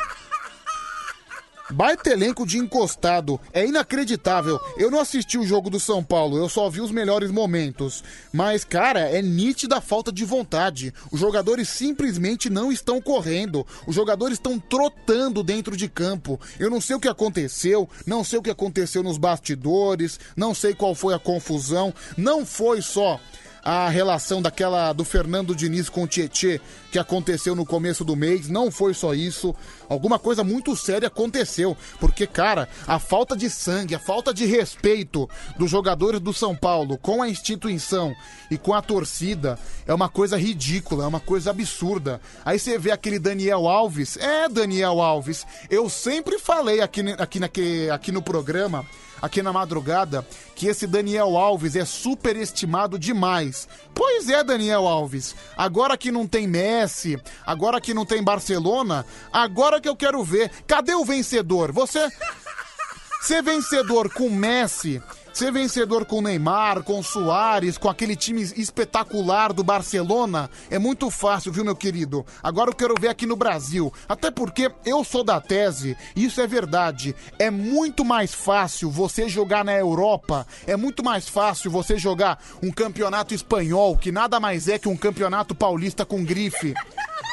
Baita 1.71 2.11
elenco 2.11 2.47
de 2.47 2.57
encostado. 2.57 3.39
É 3.53 3.67
inacreditável. 3.67 4.59
Eu 4.79 4.91
não 4.91 5.01
assisti 5.01 5.37
o 5.37 5.47
jogo 5.47 5.69
do 5.69 5.79
São 5.79 6.03
Paulo, 6.03 6.39
eu 6.39 6.49
só 6.49 6.71
vi 6.71 6.81
os 6.81 6.91
melhores 6.91 7.31
momentos. 7.31 8.03
Mas, 8.33 8.65
cara, 8.65 9.01
é 9.01 9.21
nítida 9.21 9.77
a 9.77 9.81
falta 9.81 10.11
de 10.11 10.25
vontade. 10.25 10.95
Os 11.13 11.21
jogadores 11.21 11.69
simplesmente 11.69 12.49
não 12.49 12.73
estão 12.73 13.03
correndo. 13.03 13.67
Os 13.87 13.95
jogadores 13.95 14.39
estão 14.39 14.59
trotando 14.59 15.43
dentro 15.43 15.77
de 15.77 15.89
campo. 15.89 16.41
Eu 16.59 16.71
não 16.71 16.81
sei 16.81 16.97
o 16.97 17.01
que 17.01 17.09
aconteceu, 17.09 17.89
não 18.07 18.25
sei 18.25 18.39
o 18.39 18.43
que 18.43 18.51
aconteceu 18.51 19.03
nos 19.03 19.19
bastidores, 19.19 20.19
não 20.35 20.55
sei 20.55 20.75
qual 20.75 20.95
foi 20.95 21.15
a 21.15 21.19
confusão. 21.19 21.93
Não 22.17 22.47
foi 22.47 22.81
só 22.81 23.21
a 23.63 23.89
relação 23.91 24.41
daquela 24.41 24.95
do 24.95 25.05
Fernando 25.05 25.55
Diniz 25.55 25.91
com 25.91 26.05
o 26.05 26.07
Tietê 26.07 26.61
que 26.91 26.99
aconteceu 26.99 27.55
no 27.55 27.67
começo 27.67 28.05
do 28.05 28.17
mês, 28.17 28.49
não 28.49 28.71
foi 28.71 28.95
só 28.95 29.15
isso. 29.15 29.55
Alguma 29.89 30.19
coisa 30.19 30.45
muito 30.45 30.77
séria 30.77 31.09
aconteceu, 31.09 31.77
porque 31.99 32.27
cara, 32.27 32.69
a 32.87 32.99
falta 32.99 33.37
de 33.37 33.49
sangue, 33.49 33.95
a 33.95 33.99
falta 33.99 34.33
de 34.33 34.45
respeito 34.45 35.29
dos 35.59 35.71
jogadores 35.71 36.21
do 36.21 36.33
São 36.33 36.55
Paulo 36.55 36.99
com 36.99 37.23
a 37.23 37.29
instituição 37.29 38.15
e 38.51 38.59
com 38.59 38.75
a 38.75 38.83
torcida 38.83 39.59
é 39.87 39.95
uma 39.95 40.09
coisa 40.09 40.37
ridícula, 40.37 41.05
é 41.05 41.07
uma 41.07 41.21
coisa 41.21 41.51
absurda. 41.51 42.21
Aí 42.45 42.59
você 42.59 42.79
vê 42.79 42.91
aquele 42.91 43.19
Daniel 43.19 43.67
Alves, 43.67 44.17
é 44.17 44.49
Daniel 44.49 45.01
Alves. 45.01 45.47
Eu 45.71 45.89
sempre 45.89 46.39
falei 46.39 46.81
aqui 46.81 46.99
aqui, 47.19 47.43
aqui, 47.45 47.91
aqui 47.91 48.13
no 48.13 48.23
programa 48.23 48.85
aqui 49.21 49.43
na 49.43 49.53
madrugada 49.53 50.25
que 50.55 50.67
esse 50.67 50.87
Daniel 50.87 51.37
Alves 51.37 51.77
é 51.77 51.85
superestimado 51.85 52.99
demais. 52.99 53.69
Pois 53.95 54.29
é, 54.29 54.43
Daniel 54.43 54.87
Alves. 54.87 55.35
Agora 55.57 55.97
que 55.97 56.11
não 56.11 56.27
tem 56.27 56.47
Messi, 56.79 57.21
agora 57.45 57.81
que 57.81 57.93
não 57.93 58.07
tem 58.07 58.23
Barcelona, 58.23 59.05
agora 59.33 59.81
que 59.81 59.89
eu 59.89 59.97
quero 59.97 60.23
ver. 60.23 60.49
Cadê 60.67 60.95
o 60.95 61.05
vencedor? 61.05 61.73
Você. 61.73 62.09
Ser 63.21 63.43
vencedor 63.43 64.13
com 64.13 64.31
Messi, 64.31 65.03
ser 65.39 65.53
vencedor 65.53 66.05
com 66.05 66.21
Neymar, 66.21 66.83
com 66.83 67.01
Soares, 67.01 67.79
com 67.79 67.89
aquele 67.89 68.17
time 68.17 68.43
espetacular 68.43 69.53
do 69.53 69.63
Barcelona, 69.63 70.51
é 70.69 70.81
muito 70.81 71.09
fácil, 71.13 71.53
viu, 71.53 71.65
meu 71.65 71.77
querido? 71.77 72.27
Agora 72.43 72.71
eu 72.71 72.75
quero 72.75 72.97
ver 73.01 73.07
aqui 73.07 73.25
no 73.25 73.37
Brasil. 73.37 73.93
Até 74.09 74.33
porque 74.33 74.69
eu 74.85 75.05
sou 75.05 75.23
da 75.23 75.41
tese, 75.41 75.97
isso 76.17 76.41
é 76.41 76.47
verdade. 76.49 77.15
É 77.39 77.53
muito 77.53 78.05
mais 78.05 78.35
fácil 78.35 78.91
você 78.91 79.29
jogar 79.29 79.65
na 79.65 79.75
Europa, 79.75 80.45
é 80.67 80.77
muito 80.77 81.05
mais 81.05 81.29
fácil 81.29 81.71
você 81.71 81.97
jogar 81.97 82.43
um 82.61 82.73
campeonato 82.73 83.33
espanhol, 83.33 83.97
que 83.97 84.11
nada 84.11 84.41
mais 84.41 84.67
é 84.67 84.77
que 84.77 84.89
um 84.89 84.97
campeonato 84.97 85.55
paulista 85.55 86.05
com 86.05 86.25
grife 86.25 86.75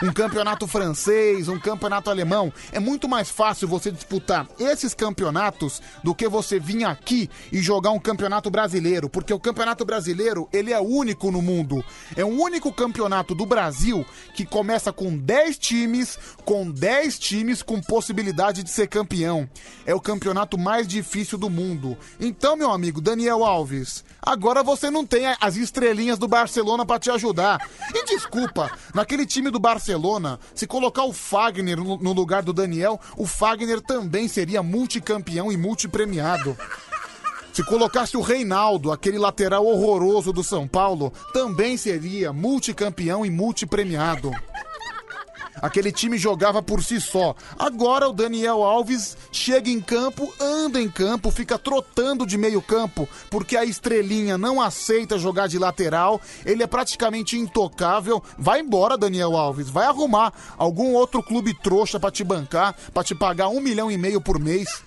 um 0.03 0.11
campeonato 0.11 0.67
francês, 0.67 1.47
um 1.47 1.59
campeonato 1.59 2.09
alemão. 2.09 2.51
É 2.71 2.79
muito 2.79 3.07
mais 3.07 3.29
fácil 3.29 3.67
você 3.67 3.91
disputar 3.91 4.47
esses 4.59 4.93
campeonatos 4.93 5.81
do 6.03 6.13
que 6.13 6.27
você 6.27 6.59
vir 6.59 6.83
aqui 6.83 7.29
e 7.51 7.61
jogar 7.61 7.91
um 7.95 7.99
campeonato 7.99 8.51
brasileiro, 8.51 9.09
porque 9.09 9.33
o 9.33 9.39
campeonato 9.39 9.85
brasileiro, 9.85 10.49
ele 10.51 10.73
é 10.73 10.79
único 10.79 11.31
no 11.31 11.41
mundo. 11.41 11.83
É 12.15 12.25
o 12.25 12.27
único 12.27 12.71
campeonato 12.71 13.33
do 13.33 13.45
Brasil 13.45 14.05
que 14.35 14.45
começa 14.45 14.91
com 14.91 15.17
10 15.17 15.57
times, 15.57 16.19
com 16.43 16.69
10 16.69 17.17
times 17.17 17.63
com 17.63 17.79
possibilidade 17.81 18.63
de 18.63 18.69
ser 18.69 18.87
campeão. 18.87 19.49
É 19.85 19.95
o 19.95 20.01
campeonato 20.01 20.57
mais 20.57 20.87
difícil 20.87 21.37
do 21.37 21.49
mundo. 21.49 21.97
Então, 22.19 22.57
meu 22.57 22.71
amigo 22.71 22.99
Daniel 22.99 23.45
Alves, 23.45 24.03
agora 24.21 24.61
você 24.61 24.91
não 24.91 25.05
tem 25.05 25.25
as 25.39 25.55
estrelinhas 25.55 26.19
do 26.19 26.27
Barcelona 26.27 26.85
pra 26.85 26.99
te 26.99 27.09
ajudar. 27.09 27.59
E 27.93 28.05
desculpa, 28.05 28.69
naquele 28.93 29.25
time 29.25 29.49
do 29.49 29.59
Barcelona, 29.59 30.37
se 30.53 30.67
colocar 30.67 31.05
o 31.05 31.13
Fagner 31.13 31.77
no 31.77 32.13
lugar 32.13 32.43
do 32.43 32.51
Daniel, 32.51 32.99
o 33.15 33.25
Fagner 33.25 33.79
também 33.79 34.27
seria 34.27 34.61
multicampeão 34.61 35.49
e 35.51 35.57
multipremiado. 35.57 36.57
Se 37.55 37.63
colocasse 37.63 38.17
o 38.17 38.21
Reinaldo, 38.21 38.91
aquele 38.91 39.17
lateral 39.17 39.65
horroroso 39.65 40.33
do 40.33 40.43
São 40.43 40.67
Paulo, 40.67 41.13
também 41.31 41.77
seria 41.77 42.33
multicampeão 42.33 43.25
e 43.25 43.29
multipremiado. 43.29 44.29
Aquele 45.61 45.89
time 45.89 46.17
jogava 46.17 46.61
por 46.61 46.83
si 46.83 46.99
só. 46.99 47.33
Agora 47.57 48.09
o 48.09 48.13
Daniel 48.13 48.61
Alves 48.61 49.15
chega 49.31 49.69
em 49.69 49.79
campo, 49.79 50.33
anda 50.37 50.81
em 50.81 50.89
campo, 50.89 51.31
fica 51.31 51.57
trotando 51.57 52.25
de 52.25 52.37
meio 52.37 52.61
campo, 52.61 53.07
porque 53.29 53.55
a 53.55 53.63
estrelinha 53.63 54.37
não 54.37 54.61
aceita 54.61 55.17
jogar 55.17 55.47
de 55.47 55.57
lateral. 55.57 56.19
Ele 56.45 56.61
é 56.61 56.67
praticamente 56.67 57.37
intocável. 57.37 58.21
Vai 58.37 58.59
embora, 58.59 58.97
Daniel 58.97 59.37
Alves. 59.37 59.69
Vai 59.69 59.85
arrumar 59.85 60.33
algum 60.57 60.93
outro 60.93 61.23
clube 61.23 61.53
trouxa 61.53 62.01
pra 62.01 62.11
te 62.11 62.21
bancar, 62.21 62.75
pra 62.93 63.01
te 63.01 63.15
pagar 63.15 63.47
um 63.47 63.61
milhão 63.61 63.89
e 63.89 63.97
meio 63.97 64.19
por 64.19 64.37
mês. 64.37 64.83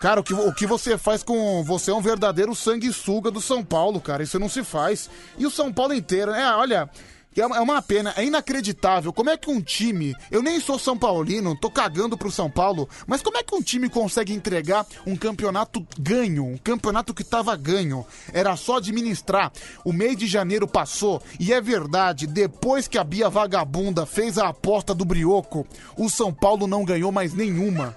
Cara, 0.00 0.18
o 0.18 0.24
que, 0.24 0.32
o 0.32 0.50
que 0.54 0.66
você 0.66 0.96
faz 0.96 1.22
com. 1.22 1.62
Você 1.62 1.90
é 1.90 1.94
um 1.94 2.00
verdadeiro 2.00 2.54
sanguessuga 2.54 3.30
do 3.30 3.38
São 3.38 3.62
Paulo, 3.62 4.00
cara. 4.00 4.22
Isso 4.22 4.38
não 4.38 4.48
se 4.48 4.64
faz. 4.64 5.10
E 5.36 5.46
o 5.46 5.50
São 5.50 5.70
Paulo 5.70 5.92
inteiro. 5.92 6.30
É, 6.32 6.56
olha. 6.56 6.88
É 7.36 7.42
é 7.42 7.60
uma 7.60 7.80
pena, 7.80 8.12
é 8.16 8.24
inacreditável. 8.24 9.12
Como 9.12 9.30
é 9.30 9.36
que 9.36 9.48
um 9.48 9.60
time. 9.60 10.16
Eu 10.30 10.42
nem 10.42 10.58
sou 10.58 10.78
São 10.78 10.98
Paulino, 10.98 11.56
tô 11.56 11.70
cagando 11.70 12.18
pro 12.18 12.30
São 12.30 12.50
Paulo, 12.50 12.88
mas 13.06 13.22
como 13.22 13.36
é 13.36 13.42
que 13.42 13.54
um 13.54 13.62
time 13.62 13.88
consegue 13.88 14.32
entregar 14.32 14.84
um 15.06 15.14
campeonato 15.14 15.86
ganho? 15.98 16.44
Um 16.44 16.58
campeonato 16.58 17.14
que 17.14 17.22
tava 17.22 17.54
ganho. 17.54 18.04
Era 18.32 18.56
só 18.56 18.78
administrar. 18.78 19.52
O 19.84 19.92
mês 19.92 20.16
de 20.16 20.26
janeiro 20.26 20.66
passou, 20.66 21.22
e 21.38 21.52
é 21.52 21.60
verdade, 21.60 22.26
depois 22.26 22.88
que 22.88 22.98
a 22.98 23.04
Bia 23.04 23.28
Vagabunda 23.28 24.04
fez 24.04 24.36
a 24.36 24.48
aposta 24.48 24.92
do 24.92 25.04
Brioco, 25.04 25.64
o 25.96 26.10
São 26.10 26.34
Paulo 26.34 26.66
não 26.66 26.84
ganhou 26.84 27.12
mais 27.12 27.32
nenhuma. 27.32 27.96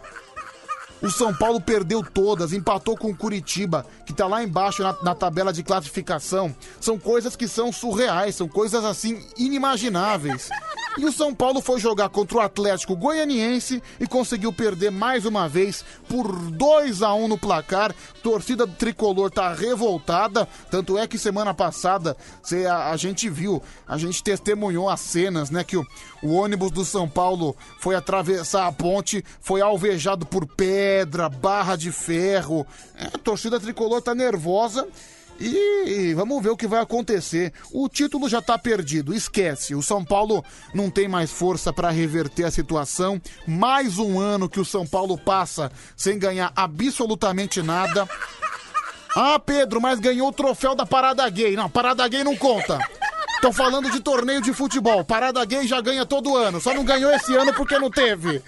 O 1.04 1.12
São 1.12 1.34
Paulo 1.34 1.60
perdeu 1.60 2.02
todas, 2.02 2.54
empatou 2.54 2.96
com 2.96 3.10
o 3.10 3.16
Curitiba, 3.16 3.86
que 4.06 4.14
tá 4.14 4.26
lá 4.26 4.42
embaixo 4.42 4.82
na, 4.82 4.96
na 5.04 5.14
tabela 5.14 5.52
de 5.52 5.62
classificação. 5.62 6.56
São 6.80 6.98
coisas 6.98 7.36
que 7.36 7.46
são 7.46 7.74
surreais, 7.74 8.36
são 8.36 8.48
coisas 8.48 8.86
assim 8.86 9.22
inimagináveis. 9.38 10.50
E 10.98 11.06
o 11.06 11.12
São 11.12 11.34
Paulo 11.34 11.60
foi 11.60 11.80
jogar 11.80 12.08
contra 12.10 12.38
o 12.38 12.40
Atlético 12.40 12.96
Goianiense 12.96 13.82
e 14.00 14.06
conseguiu 14.06 14.54
perder 14.54 14.92
mais 14.92 15.26
uma 15.26 15.50
vez 15.50 15.84
por 16.08 16.32
2 16.32 17.02
a 17.02 17.14
1 17.14 17.28
no 17.28 17.38
placar. 17.38 17.94
Torcida 18.22 18.66
do 18.66 18.74
tricolor 18.76 19.32
tá 19.32 19.52
revoltada, 19.52 20.48
tanto 20.70 20.98
é 20.98 21.08
que 21.08 21.18
semana 21.18 21.54
passada 21.54 22.16
cê, 22.44 22.66
a, 22.66 22.92
a 22.92 22.98
gente 22.98 23.28
viu, 23.28 23.62
a 23.88 23.98
gente 23.98 24.24
testemunhou 24.24 24.88
as 24.88 25.00
cenas, 25.00 25.50
né, 25.50 25.64
que 25.64 25.76
o, 25.76 25.86
o 26.22 26.34
ônibus 26.34 26.72
do 26.72 26.86
São 26.86 27.10
Paulo 27.10 27.56
foi 27.80 27.96
atravessar 27.96 28.68
a 28.68 28.72
ponte, 28.72 29.26
foi 29.42 29.62
alvejado 29.62 30.26
por 30.28 30.46
pedra, 30.94 31.28
barra 31.28 31.76
de 31.76 31.92
ferro. 31.92 32.68
É, 32.96 33.06
a 33.06 33.18
torcida 33.18 33.60
tricolor 33.60 34.02
tá 34.02 34.14
nervosa. 34.14 34.88
E 35.40 36.14
vamos 36.14 36.42
ver 36.44 36.52
o 36.52 36.56
que 36.56 36.68
vai 36.68 36.80
acontecer. 36.80 37.52
O 37.72 37.90
título 37.90 38.30
já 38.30 38.40
tá 38.40 38.58
perdido, 38.58 39.16
esquece. 39.16 39.74
O 39.74 39.82
São 39.82 40.06
Paulo 40.06 40.46
não 40.74 40.92
tem 40.92 41.08
mais 41.08 41.32
força 41.32 41.74
para 41.74 41.90
reverter 41.90 42.44
a 42.44 42.52
situação. 42.52 43.20
Mais 43.48 43.98
um 43.98 44.20
ano 44.20 44.48
que 44.48 44.60
o 44.60 44.66
São 44.66 44.86
Paulo 44.86 45.18
passa 45.18 45.72
sem 45.98 46.20
ganhar 46.20 46.54
absolutamente 46.56 47.64
nada. 47.64 48.08
Ah, 49.16 49.40
Pedro, 49.40 49.82
mas 49.82 50.00
ganhou 50.00 50.30
o 50.30 50.34
troféu 50.34 50.76
da 50.76 50.86
Parada 50.86 51.28
Gay. 51.28 51.56
Não, 51.56 51.70
Parada 51.70 52.08
Gay 52.08 52.24
não 52.24 52.36
conta. 52.36 52.78
Tô 53.42 53.52
falando 53.52 53.90
de 53.90 54.00
torneio 54.00 54.42
de 54.42 54.54
futebol. 54.54 55.04
Parada 55.04 55.44
Gay 55.44 55.68
já 55.68 55.82
ganha 55.82 56.06
todo 56.06 56.38
ano. 56.38 56.62
Só 56.62 56.74
não 56.76 56.86
ganhou 56.86 57.12
esse 57.12 57.36
ano 57.36 57.54
porque 57.54 57.78
não 57.80 57.90
teve. 57.90 58.42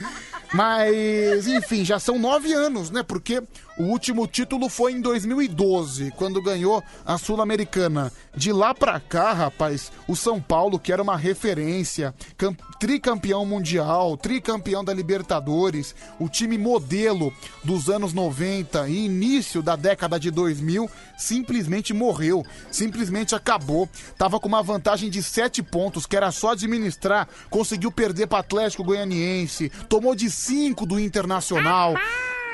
Mas, 0.56 1.48
enfim, 1.48 1.84
já 1.84 2.00
são 2.00 2.18
nove 2.18 2.54
anos, 2.54 2.90
né? 2.90 3.04
Porque 3.04 3.44
O 3.78 3.84
último 3.84 4.26
título 4.26 4.70
foi 4.70 4.94
em 4.94 5.02
2012, 5.02 6.12
quando 6.12 6.42
ganhou 6.42 6.82
a 7.06 7.18
Sul-Americana. 7.18 8.10
De 8.34 8.54
lá 8.54 8.74
pra 8.74 9.02
cá, 9.02 9.34
rapaz, 9.34 9.92
o 10.08 10.16
São 10.16 10.40
Paulo, 10.42 10.80
que 10.80 10.94
era 10.94 11.04
uma 11.04 11.18
referência, 11.18 12.16
cam- 12.38 12.56
tricampeão 12.80 13.46
mundial, 13.46 14.16
tricampeão 14.16 14.82
da 14.82 14.94
Libertadores, 14.94 15.94
o 16.18 16.30
time 16.30 16.58
modelo 16.58 17.34
dos 17.66 17.90
anos 17.90 18.14
90 18.14 18.88
e 18.88 19.06
início 19.08 19.62
da 19.62 19.76
década 19.76 20.18
de 20.18 20.32
2000, 20.32 20.90
simplesmente 21.18 21.94
morreu, 21.94 22.46
simplesmente 22.72 23.36
acabou. 23.36 23.90
Tava 24.18 24.40
com 24.40 24.48
uma 24.48 24.64
vantagem 24.64 25.10
de 25.10 25.22
7 25.22 25.62
pontos, 25.62 26.06
que 26.06 26.16
era 26.16 26.32
só 26.32 26.52
administrar, 26.54 27.28
conseguiu 27.50 27.92
perder 27.92 28.28
para 28.28 28.40
Atlético 28.40 28.86
Goianiense, 28.86 29.70
tomou 29.90 30.16
de 30.16 30.30
5 30.32 30.86
do 30.86 30.98
Internacional. 30.98 31.94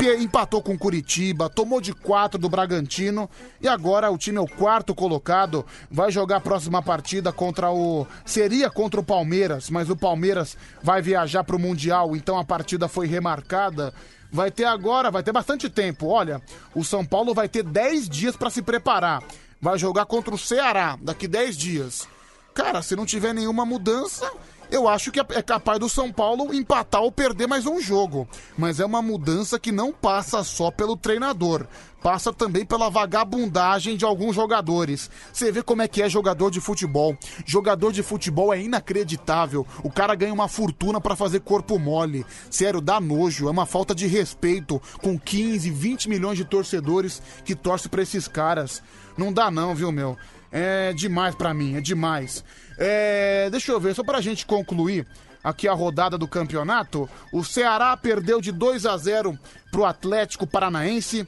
Empatou 0.03 0.63
com 0.63 0.75
Curitiba, 0.75 1.47
tomou 1.47 1.79
de 1.79 1.93
4 1.93 2.39
do 2.39 2.49
Bragantino 2.49 3.29
e 3.61 3.67
agora 3.67 4.09
o 4.09 4.17
time 4.17 4.39
é 4.39 4.41
o 4.41 4.47
quarto 4.47 4.95
colocado. 4.95 5.63
Vai 5.91 6.11
jogar 6.11 6.37
a 6.37 6.41
próxima 6.41 6.81
partida 6.81 7.31
contra 7.31 7.71
o. 7.71 8.07
Seria 8.25 8.67
contra 8.67 8.99
o 8.99 9.03
Palmeiras, 9.03 9.69
mas 9.69 9.91
o 9.91 9.95
Palmeiras 9.95 10.57
vai 10.81 11.03
viajar 11.03 11.43
para 11.43 11.55
o 11.55 11.59
Mundial, 11.59 12.15
então 12.15 12.39
a 12.39 12.43
partida 12.43 12.87
foi 12.87 13.05
remarcada. 13.05 13.93
Vai 14.31 14.49
ter 14.49 14.65
agora, 14.65 15.11
vai 15.11 15.21
ter 15.21 15.31
bastante 15.31 15.69
tempo. 15.69 16.07
Olha, 16.07 16.41
o 16.73 16.83
São 16.83 17.05
Paulo 17.05 17.33
vai 17.33 17.47
ter 17.47 17.61
10 17.61 18.09
dias 18.09 18.35
para 18.35 18.49
se 18.49 18.63
preparar. 18.63 19.23
Vai 19.61 19.77
jogar 19.77 20.05
contra 20.07 20.33
o 20.33 20.37
Ceará 20.37 20.97
daqui 20.99 21.27
10 21.27 21.55
dias. 21.55 22.07
Cara, 22.55 22.81
se 22.81 22.95
não 22.95 23.05
tiver 23.05 23.33
nenhuma 23.33 23.65
mudança, 23.65 24.31
eu 24.71 24.87
acho 24.87 25.11
que 25.11 25.19
é 25.19 25.25
é 25.31 25.41
capaz 25.41 25.79
do 25.79 25.89
São 25.89 26.11
Paulo 26.11 26.53
empatar 26.53 27.01
ou 27.01 27.11
perder 27.11 27.47
mais 27.47 27.65
um 27.65 27.79
jogo. 27.79 28.27
Mas 28.57 28.79
é 28.79 28.85
uma 28.85 29.01
mudança 29.01 29.59
que 29.59 29.71
não 29.71 29.91
passa 29.91 30.43
só 30.43 30.71
pelo 30.71 30.95
treinador. 30.97 31.67
Passa 32.01 32.33
também 32.33 32.65
pela 32.65 32.89
vagabundagem 32.89 33.95
de 33.95 34.03
alguns 34.03 34.35
jogadores. 34.35 35.09
Você 35.31 35.51
vê 35.51 35.61
como 35.61 35.83
é 35.83 35.87
que 35.87 36.01
é 36.01 36.09
jogador 36.09 36.49
de 36.49 36.59
futebol. 36.59 37.15
Jogador 37.45 37.91
de 37.91 38.01
futebol 38.01 38.51
é 38.51 38.59
inacreditável. 38.59 39.67
O 39.83 39.91
cara 39.91 40.15
ganha 40.15 40.33
uma 40.33 40.47
fortuna 40.47 40.99
pra 40.99 41.15
fazer 41.15 41.41
corpo 41.41 41.77
mole. 41.77 42.25
Sério, 42.49 42.81
dá 42.81 42.99
nojo. 42.99 43.47
É 43.47 43.51
uma 43.51 43.67
falta 43.67 43.93
de 43.93 44.07
respeito 44.07 44.81
com 45.01 45.19
15, 45.19 45.69
20 45.69 46.09
milhões 46.09 46.37
de 46.37 46.45
torcedores 46.45 47.21
que 47.45 47.55
torcem 47.55 47.89
pra 47.89 48.01
esses 48.01 48.27
caras. 48.27 48.81
Não 49.15 49.31
dá 49.31 49.51
não, 49.51 49.75
viu, 49.75 49.91
meu? 49.91 50.17
É 50.51 50.91
demais 50.93 51.35
pra 51.35 51.53
mim, 51.53 51.75
é 51.77 51.81
demais. 51.81 52.43
É, 52.83 53.47
deixa 53.51 53.71
eu 53.71 53.79
ver, 53.79 53.93
só 53.93 54.03
pra 54.03 54.21
gente 54.21 54.43
concluir 54.43 55.05
aqui 55.43 55.67
a 55.67 55.73
rodada 55.73 56.17
do 56.17 56.27
campeonato. 56.27 57.07
O 57.31 57.43
Ceará 57.43 57.95
perdeu 57.95 58.41
de 58.41 58.51
2 58.51 58.87
a 58.87 58.97
0 58.97 59.37
pro 59.71 59.85
Atlético 59.85 60.47
Paranaense. 60.47 61.27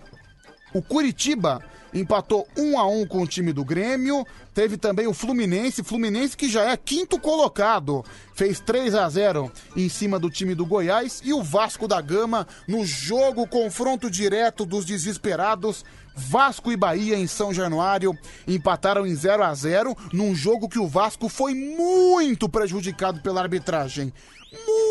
O 0.74 0.82
Curitiba 0.82 1.62
empatou 1.94 2.48
1 2.58 2.80
a 2.80 2.88
1 2.88 3.06
com 3.06 3.22
o 3.22 3.28
time 3.28 3.54
do 3.54 3.64
Grêmio. 3.64 4.26
Teve 4.52 4.78
também 4.78 5.06
o 5.06 5.14
Fluminense, 5.14 5.84
Fluminense 5.84 6.36
que 6.36 6.50
já 6.50 6.72
é 6.72 6.76
quinto 6.76 7.20
colocado, 7.20 8.04
fez 8.34 8.60
3 8.60 8.96
a 8.96 9.08
0 9.08 9.52
em 9.76 9.88
cima 9.90 10.18
do 10.18 10.32
time 10.32 10.56
do 10.56 10.66
Goiás 10.66 11.22
e 11.24 11.34
o 11.34 11.44
Vasco 11.44 11.88
da 11.88 12.02
Gama 12.02 12.48
no 12.68 12.84
jogo 12.84 13.48
confronto 13.48 14.10
direto 14.10 14.66
dos 14.66 14.86
desesperados. 14.86 15.86
Vasco 16.16 16.72
e 16.72 16.78
Bahia 16.78 17.18
em 17.18 17.28
São 17.28 17.54
Januário 17.54 18.18
empataram 18.48 19.06
em 19.06 19.16
0 19.16 19.44
a 19.44 19.54
0 19.54 19.96
num 20.12 20.36
jogo 20.36 20.70
que 20.70 20.80
o 20.80 20.88
Vasco 20.88 21.28
foi 21.28 21.54
muito 21.54 22.48
prejudicado 22.48 23.22
pela 23.22 23.42
arbitragem. 23.42 24.14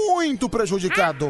Muito 0.09 0.49
prejudicado. 0.49 1.28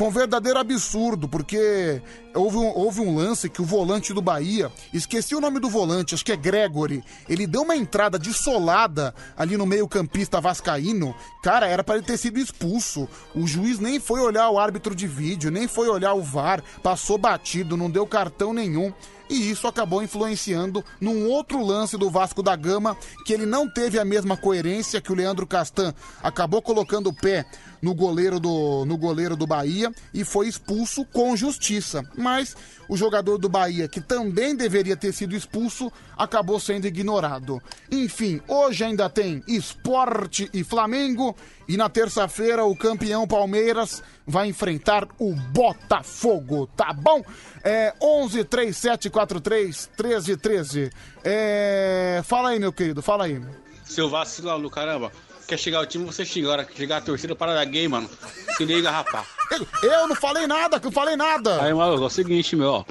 Foi 0.00 0.08
um 0.08 0.12
verdadeiro 0.12 0.58
absurdo, 0.58 1.28
porque 1.28 2.00
houve 2.34 2.56
um, 2.56 2.68
houve 2.74 3.02
um 3.02 3.14
lance 3.14 3.50
que 3.50 3.60
o 3.60 3.66
volante 3.66 4.14
do 4.14 4.22
Bahia, 4.22 4.72
esqueci 4.94 5.34
o 5.34 5.42
nome 5.42 5.60
do 5.60 5.68
volante, 5.68 6.14
acho 6.14 6.24
que 6.24 6.32
é 6.32 6.36
Gregory, 6.36 7.04
ele 7.28 7.46
deu 7.46 7.60
uma 7.60 7.76
entrada 7.76 8.18
dissolada 8.18 9.14
ali 9.36 9.58
no 9.58 9.66
meio-campista 9.66 10.40
vascaíno. 10.40 11.14
Cara, 11.42 11.66
era 11.66 11.84
para 11.84 11.96
ele 11.96 12.06
ter 12.06 12.16
sido 12.16 12.38
expulso. 12.38 13.06
O 13.34 13.46
juiz 13.46 13.78
nem 13.78 14.00
foi 14.00 14.20
olhar 14.20 14.48
o 14.48 14.58
árbitro 14.58 14.94
de 14.94 15.06
vídeo, 15.06 15.50
nem 15.50 15.68
foi 15.68 15.86
olhar 15.86 16.14
o 16.14 16.22
VAR, 16.22 16.64
passou 16.82 17.18
batido, 17.18 17.76
não 17.76 17.90
deu 17.90 18.06
cartão 18.06 18.54
nenhum. 18.54 18.94
E 19.28 19.48
isso 19.48 19.68
acabou 19.68 20.02
influenciando 20.02 20.84
num 21.00 21.28
outro 21.28 21.64
lance 21.64 21.96
do 21.96 22.10
Vasco 22.10 22.42
da 22.42 22.56
Gama, 22.56 22.96
que 23.24 23.32
ele 23.32 23.46
não 23.46 23.68
teve 23.68 23.96
a 23.96 24.04
mesma 24.04 24.36
coerência 24.36 25.00
que 25.00 25.12
o 25.12 25.14
Leandro 25.14 25.46
Castan 25.46 25.94
acabou 26.20 26.60
colocando 26.60 27.10
o 27.10 27.14
pé 27.14 27.46
no 27.80 27.94
goleiro 27.94 28.38
do, 28.38 28.84
no 28.84 28.96
goleiro 28.96 29.36
do 29.36 29.46
Bahia 29.46 29.92
e 30.12 30.24
foi 30.24 30.48
expulso 30.48 31.04
com 31.04 31.36
justiça. 31.36 32.02
Mas 32.16 32.56
o 32.88 32.96
jogador 32.96 33.38
do 33.38 33.48
Bahia, 33.48 33.88
que 33.88 34.00
também 34.00 34.56
deveria 34.56 34.96
ter 34.96 35.12
sido 35.12 35.36
expulso, 35.36 35.92
acabou 36.16 36.58
sendo 36.58 36.86
ignorado. 36.86 37.62
Enfim, 37.90 38.40
hoje 38.48 38.84
ainda 38.84 39.08
tem 39.08 39.42
Esporte 39.46 40.50
e 40.52 40.64
Flamengo. 40.64 41.36
E 41.68 41.76
na 41.76 41.88
terça-feira 41.88 42.64
o 42.64 42.76
campeão 42.76 43.28
Palmeiras 43.28 44.02
vai 44.26 44.48
enfrentar 44.48 45.06
o 45.18 45.34
Botafogo, 45.34 46.66
tá 46.76 46.92
bom? 46.92 47.22
É 47.62 47.94
11 48.02 48.44
3743 48.44 49.90
1313. 49.96 50.90
É, 51.22 52.22
fala 52.24 52.50
aí, 52.50 52.58
meu 52.58 52.72
querido, 52.72 53.02
fala 53.02 53.24
aí. 53.24 53.40
Seu 53.84 54.08
vacilão 54.08 54.60
do 54.60 54.70
caramba. 54.70 55.12
Quer 55.50 55.58
chegar 55.58 55.80
o 55.80 55.86
time, 55.86 56.04
você 56.04 56.24
xinga. 56.24 56.46
Agora 56.46 56.68
chegar 56.76 56.98
a 56.98 57.00
torcida 57.00 57.34
parada 57.34 57.64
gay, 57.64 57.88
mano. 57.88 58.08
Se 58.56 58.64
liga, 58.64 58.88
rapaz. 58.88 59.26
Eu, 59.50 59.66
eu 59.90 60.06
não 60.06 60.14
falei 60.14 60.46
nada, 60.46 60.78
que 60.78 60.86
eu 60.86 60.92
falei 60.92 61.16
nada. 61.16 61.60
Aí, 61.60 61.74
maluco, 61.74 62.04
é 62.04 62.06
o 62.06 62.08
seguinte, 62.08 62.54
meu, 62.54 62.70
ó. 62.70 62.84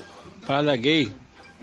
Parada 0.46 0.76
gay, 0.76 1.10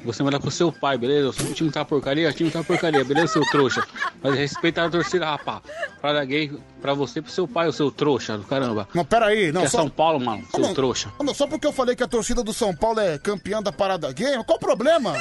você 0.03 0.23
manda 0.23 0.41
pro 0.41 0.51
seu 0.51 0.73
pai, 0.73 0.97
beleza? 0.97 1.29
O 1.29 1.53
time 1.53 1.71
tá 1.71 1.85
porcaria, 1.85 2.31
o 2.31 2.33
time 2.33 2.51
tá 2.51 2.65
porcaria, 2.65 3.05
beleza, 3.05 3.35
seu 3.35 3.43
trouxa? 3.51 3.87
Mas 4.23 4.37
respeita 4.37 4.87
a 4.87 4.89
torcida, 4.89 5.27
rapaz. 5.27 5.61
Parada 6.01 6.25
gay 6.25 6.51
pra 6.81 6.95
você 6.95 7.19
e 7.19 7.23
pro 7.23 7.31
seu 7.31 7.47
pai, 7.47 7.69
o 7.69 7.73
seu 7.75 7.91
trouxa 7.91 8.39
do 8.39 8.45
caramba. 8.45 8.89
Não, 8.95 9.05
peraí, 9.05 9.53
não. 9.53 9.61
Que 9.61 9.67
é 9.67 9.71
só- 9.71 9.79
São 9.81 9.91
Paulo, 9.91 10.19
mano, 10.19 10.47
seu 10.51 10.61
Não, 10.61 10.73
trouxa. 10.73 11.13
não, 11.23 11.35
Só 11.35 11.47
porque 11.47 11.67
eu 11.67 11.75
falei 11.75 11.95
que 11.95 12.05
a 12.05 12.09
torcida 12.09 12.43
do 12.43 12.55
São 12.55 12.75
Paulo 12.75 13.01
é 13.01 13.19
campeã 13.19 13.63
da 13.63 13.71
parada 13.71 14.11
gay, 14.13 14.43
qual 14.47 14.57
o 14.57 14.61
problema? 14.61 15.13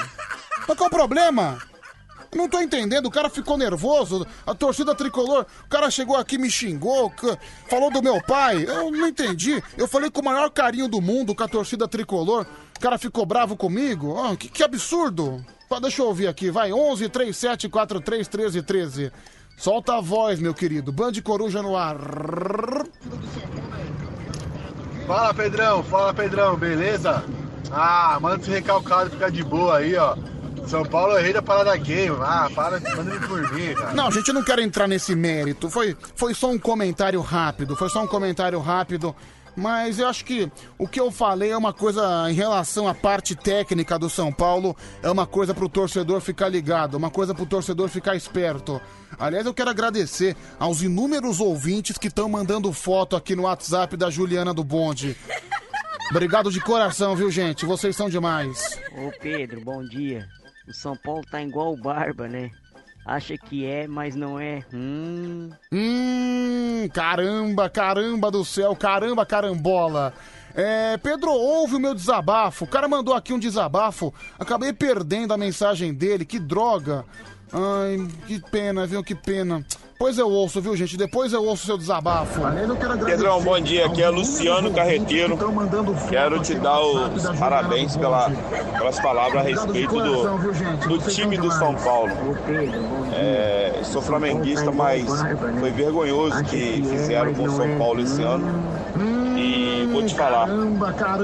Mas 0.66 0.78
qual 0.78 0.88
o 0.88 0.90
problema? 0.90 1.58
Não 2.36 2.50
tô 2.50 2.60
entendendo, 2.60 3.06
o 3.06 3.12
cara 3.12 3.30
ficou 3.30 3.58
nervoso, 3.58 4.28
a 4.46 4.54
torcida 4.54 4.94
tricolor, 4.94 5.46
o 5.66 5.70
cara 5.70 5.90
chegou 5.90 6.18
aqui, 6.18 6.38
me 6.38 6.52
xingou, 6.52 7.12
falou 7.70 7.90
do 7.90 8.04
meu 8.04 8.22
pai, 8.22 8.66
eu 8.68 8.92
não 8.92 9.08
entendi. 9.08 9.64
Eu 9.78 9.88
falei 9.88 10.12
com 10.12 10.20
o 10.20 10.26
maior 10.26 10.50
carinho 10.50 10.90
do 10.90 11.00
mundo 11.02 11.34
com 11.34 11.44
a 11.44 11.48
torcida 11.48 11.88
tricolor, 11.88 12.46
o 12.76 12.80
cara 12.80 12.98
ficou 12.98 13.26
bravo 13.26 13.56
comigo, 13.56 14.20
Ah, 14.20 14.36
que, 14.36 14.50
que 14.50 14.64
absurdo. 14.64 15.44
Deixa 15.82 16.02
eu 16.02 16.08
ouvir 16.08 16.28
aqui, 16.28 16.50
vai, 16.52 16.72
11 16.72 17.10
37 17.10 17.68
43 17.70 18.28
13 18.28 18.62
13. 18.62 19.12
Solta 19.58 19.96
a 19.96 20.02
voz, 20.02 20.40
meu 20.40 20.54
querido, 20.54 20.92
Band 20.92 21.14
Coruja 21.24 21.62
no 21.62 21.76
ar. 21.76 21.98
Fala 25.08 25.34
Pedrão, 25.34 25.84
fala 25.84 26.14
Pedrão, 26.14 26.56
beleza? 26.58 27.24
Ah, 27.72 28.18
manda 28.22 28.42
esse 28.42 28.52
recalcado 28.52 29.10
ficar 29.12 29.30
de 29.32 29.44
boa 29.44 29.78
aí, 29.78 29.96
ó. 29.96 30.16
São 30.68 30.84
Paulo 30.84 31.18
é 31.18 31.22
rei 31.22 31.34
da 31.34 31.42
parada 31.42 31.76
game. 31.78 32.16
Ah, 32.22 32.50
para, 32.54 32.80
manda 32.80 33.12
ele 33.16 33.28
por 33.28 33.54
mim, 33.54 33.74
cara. 33.74 33.94
Não, 33.94 34.12
gente, 34.12 34.28
eu 34.28 34.34
não 34.34 34.44
quero 34.44 34.62
entrar 34.62 34.88
nesse 34.88 35.16
mérito. 35.16 35.70
Foi, 35.70 35.96
foi 36.16 36.34
só 36.34 36.50
um 36.50 36.58
comentário 36.60 37.22
rápido. 37.22 37.76
Foi 37.76 37.90
só 37.90 38.04
um 38.04 38.08
comentário 38.08 38.60
rápido. 38.60 39.16
Mas 39.56 40.00
eu 40.00 40.08
acho 40.08 40.26
que 40.26 40.52
o 40.78 40.88
que 40.88 41.00
eu 41.00 41.10
falei 41.10 41.52
é 41.52 41.58
uma 41.58 41.72
coisa 41.72 42.30
em 42.30 42.34
relação 42.34 42.88
à 42.88 42.94
parte 42.94 43.36
técnica 43.36 43.98
do 43.98 44.10
São 44.10 44.32
Paulo, 44.32 44.76
é 45.02 45.10
uma 45.10 45.26
coisa 45.26 45.54
pro 45.54 45.70
torcedor 45.70 46.20
ficar 46.20 46.50
ligado, 46.50 46.96
uma 46.96 47.10
coisa 47.10 47.34
pro 47.34 47.46
torcedor 47.46 47.88
ficar 47.88 48.18
esperto. 48.18 48.82
Aliás, 49.18 49.46
eu 49.46 49.54
quero 49.54 49.70
agradecer 49.70 50.36
aos 50.60 50.82
inúmeros 50.82 51.40
ouvintes 51.40 51.98
que 51.98 52.08
estão 52.08 52.28
mandando 52.28 52.74
foto 52.74 53.16
aqui 53.16 53.34
no 53.34 53.44
WhatsApp 53.44 53.96
da 53.96 54.10
Juliana 54.10 54.54
do 54.54 54.64
Bonde. 54.64 55.16
Obrigado 56.12 56.52
de 56.52 56.60
coração, 56.60 57.16
viu, 57.16 57.32
gente? 57.32 57.66
Vocês 57.66 57.96
são 57.96 58.10
demais. 58.10 58.78
Ô 58.92 59.12
Pedro, 59.22 59.62
bom 59.62 59.82
dia. 59.84 60.28
O 60.68 60.74
São 60.74 60.96
Paulo 60.96 61.24
tá 61.30 61.42
igual 61.42 61.74
o 61.74 61.78
Barba, 61.78 62.28
né? 62.28 62.52
Acha 63.06 63.38
que 63.38 63.66
é, 63.66 63.86
mas 63.86 64.16
não 64.16 64.40
é. 64.40 64.64
Hum. 64.74 65.52
Hum, 65.72 66.90
caramba, 66.92 67.70
caramba 67.70 68.32
do 68.32 68.44
céu, 68.44 68.76
caramba, 68.76 69.26
carambola. 69.26 70.12
É, 70.56 70.98
Pedro, 70.98 71.32
ouve 71.32 71.76
o 71.76 71.80
meu 71.80 71.94
desabafo. 71.94 72.66
O 72.66 72.68
cara 72.68 72.88
mandou 72.88 73.14
aqui 73.14 73.32
um 73.34 73.38
desabafo. 73.40 74.14
Acabei 74.40 74.74
perdendo 74.74 75.34
a 75.34 75.38
mensagem 75.38 75.94
dele. 75.94 76.26
Que 76.26 76.40
droga. 76.40 77.06
Ai, 77.54 78.08
que 78.28 78.40
pena, 78.40 78.86
viu? 78.86 79.04
Que 79.04 79.16
pena. 79.16 79.64
Depois 79.94 80.18
eu 80.18 80.30
ouço, 80.30 80.62
viu, 80.62 80.76
gente? 80.76 80.98
Depois 80.98 81.32
eu 81.32 81.42
ouço 81.42 81.64
o 81.64 81.66
seu 81.68 81.78
desabafo. 81.78 82.42
Pedrão, 83.06 83.42
bom 83.42 83.58
dia. 83.62 83.86
Aqui 83.86 84.04
é 84.04 84.10
Luciano 84.10 84.70
Carreteiro. 84.74 85.38
Quero 86.10 86.42
te 86.42 86.54
dar 86.56 86.82
os 86.82 87.24
parabéns 87.40 87.96
pela, 87.96 88.30
pelas 88.78 89.00
palavras 89.00 89.46
a 89.46 89.48
respeito 89.48 89.96
do, 89.96 90.88
do 90.90 90.98
time 91.10 91.38
do 91.38 91.50
São 91.50 91.74
Paulo. 91.76 92.12
É, 93.14 93.80
sou 93.84 94.02
flamenguista, 94.02 94.70
mas 94.70 95.06
foi 95.60 95.72
vergonhoso 95.72 96.42
o 96.42 96.44
que 96.44 96.84
fizeram 96.90 97.34
com 97.34 97.44
o 97.44 97.52
São 97.52 97.78
Paulo 97.78 98.02
esse 98.02 98.22
ano. 98.22 98.46
E 99.38 99.65
vou 99.96 100.06
te 100.06 100.16
falar. 100.16 100.48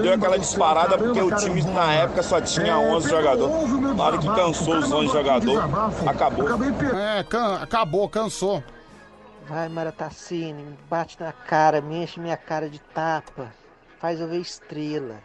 Deu 0.02 0.14
aquela 0.14 0.40
disparada 0.40 0.98
porque 0.98 1.22
o 1.22 1.36
time 1.36 1.62
na 1.64 1.94
época 1.94 2.24
só 2.24 2.42
tinha 2.42 2.78
11 2.78 3.10
jogadores. 3.10 3.96
Na 3.96 4.04
hora 4.04 4.18
que 4.18 4.28
cansou 4.28 4.78
os 4.78 4.92
11 4.92 5.08
jogadores, 5.14 6.08
acabou. 6.08 6.48
É, 6.98 7.24
can- 7.24 7.56
acabou, 7.62 8.10
cansou. 8.10 8.64
Vai, 9.48 9.68
Maratacine, 9.68 10.64
me 10.64 10.78
bate 10.90 11.18
na 11.20 11.32
cara, 11.32 11.82
me 11.82 12.04
enche 12.04 12.20
minha 12.20 12.38
cara 12.38 12.70
de 12.70 12.80
tapa. 12.80 13.52
Faz 14.00 14.20
eu 14.20 14.28
ver 14.28 14.40
estrela. 14.40 15.16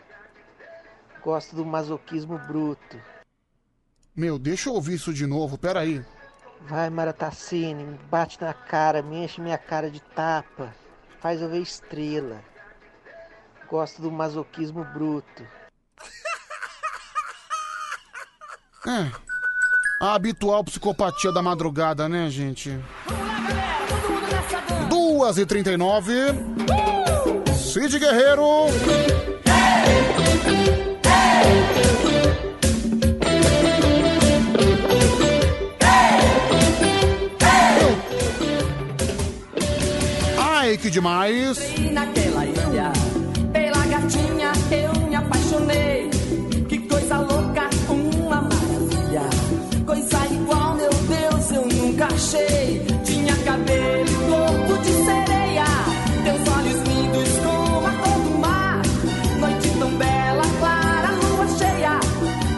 Gosto 1.23 1.55
do 1.57 1.65
masoquismo 1.65 2.39
bruto. 2.39 2.97
Meu, 4.15 4.39
deixa 4.39 4.69
eu 4.69 4.75
ouvir 4.75 4.95
isso 4.95 5.13
de 5.13 5.27
novo, 5.27 5.59
peraí. 5.59 6.05
Vai, 6.63 6.89
Maratacine, 6.91 7.85
me 7.85 7.99
bate 8.11 8.41
na 8.41 8.53
cara, 8.55 9.03
me 9.03 9.25
enche 9.25 9.41
minha 9.41 9.59
cara 9.59 9.91
de 9.91 10.01
tapa. 10.01 10.75
Faz 11.21 11.41
eu 11.43 11.49
ver 11.49 11.61
estrela. 11.61 12.41
Gosto 13.69 14.01
do 14.01 14.11
masoquismo 14.11 14.85
bruto. 14.85 15.43
É. 18.87 19.11
A 20.01 20.15
habitual 20.15 20.63
psicopatia 20.63 21.33
da 21.33 21.43
madrugada, 21.43 22.09
né, 22.09 22.31
gente? 22.31 22.79
Duas 24.89 25.39
e 25.39 25.45
trinta 25.45 25.73
e 25.73 25.77
nove. 25.77 26.13
Cid 27.57 27.99
Guerreiro. 27.99 28.45
Ai, 40.39 40.77
que 40.77 40.91
demais. 40.91 41.59
Achei. 52.27 52.83
Tinha 53.05 53.37
cabelo 53.45 54.11
corpo 54.29 54.83
de 54.83 54.93
sereia. 54.93 55.65
Teus 56.25 56.57
olhos 56.57 56.83
lindos 56.83 57.31
como 57.45 57.87
a 57.87 57.93
cor 57.93 58.19
do 58.21 58.39
mar. 58.39 58.83
Noite 59.41 59.71
tão 59.79 59.91
bela, 59.91 60.43
clara, 60.59 61.11
lua 61.23 61.47
cheia. 61.59 62.01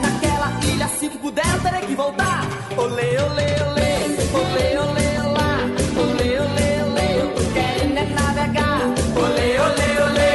Naquela 0.02 0.50
ilha, 0.64 0.88
se 0.88 1.08
puder, 1.10 1.46
eu 1.54 1.60
terei 1.60 1.82
que 1.82 1.94
voltar. 1.94 2.46
Olê, 2.76 3.18
olê, 3.18 3.48
olê, 3.68 3.92
olê, 4.40 4.78
olê, 4.78 5.08
olá. 5.26 5.58
Olê, 6.02 6.30
olê, 6.40 6.70
olê, 6.86 7.22
eu 7.22 7.34
tô 7.34 7.42
querendo 7.52 7.98
é 7.98 8.04
navegar. 8.14 8.80
Olê, 9.16 9.58
olê, 9.58 9.90
olê, 10.06 10.30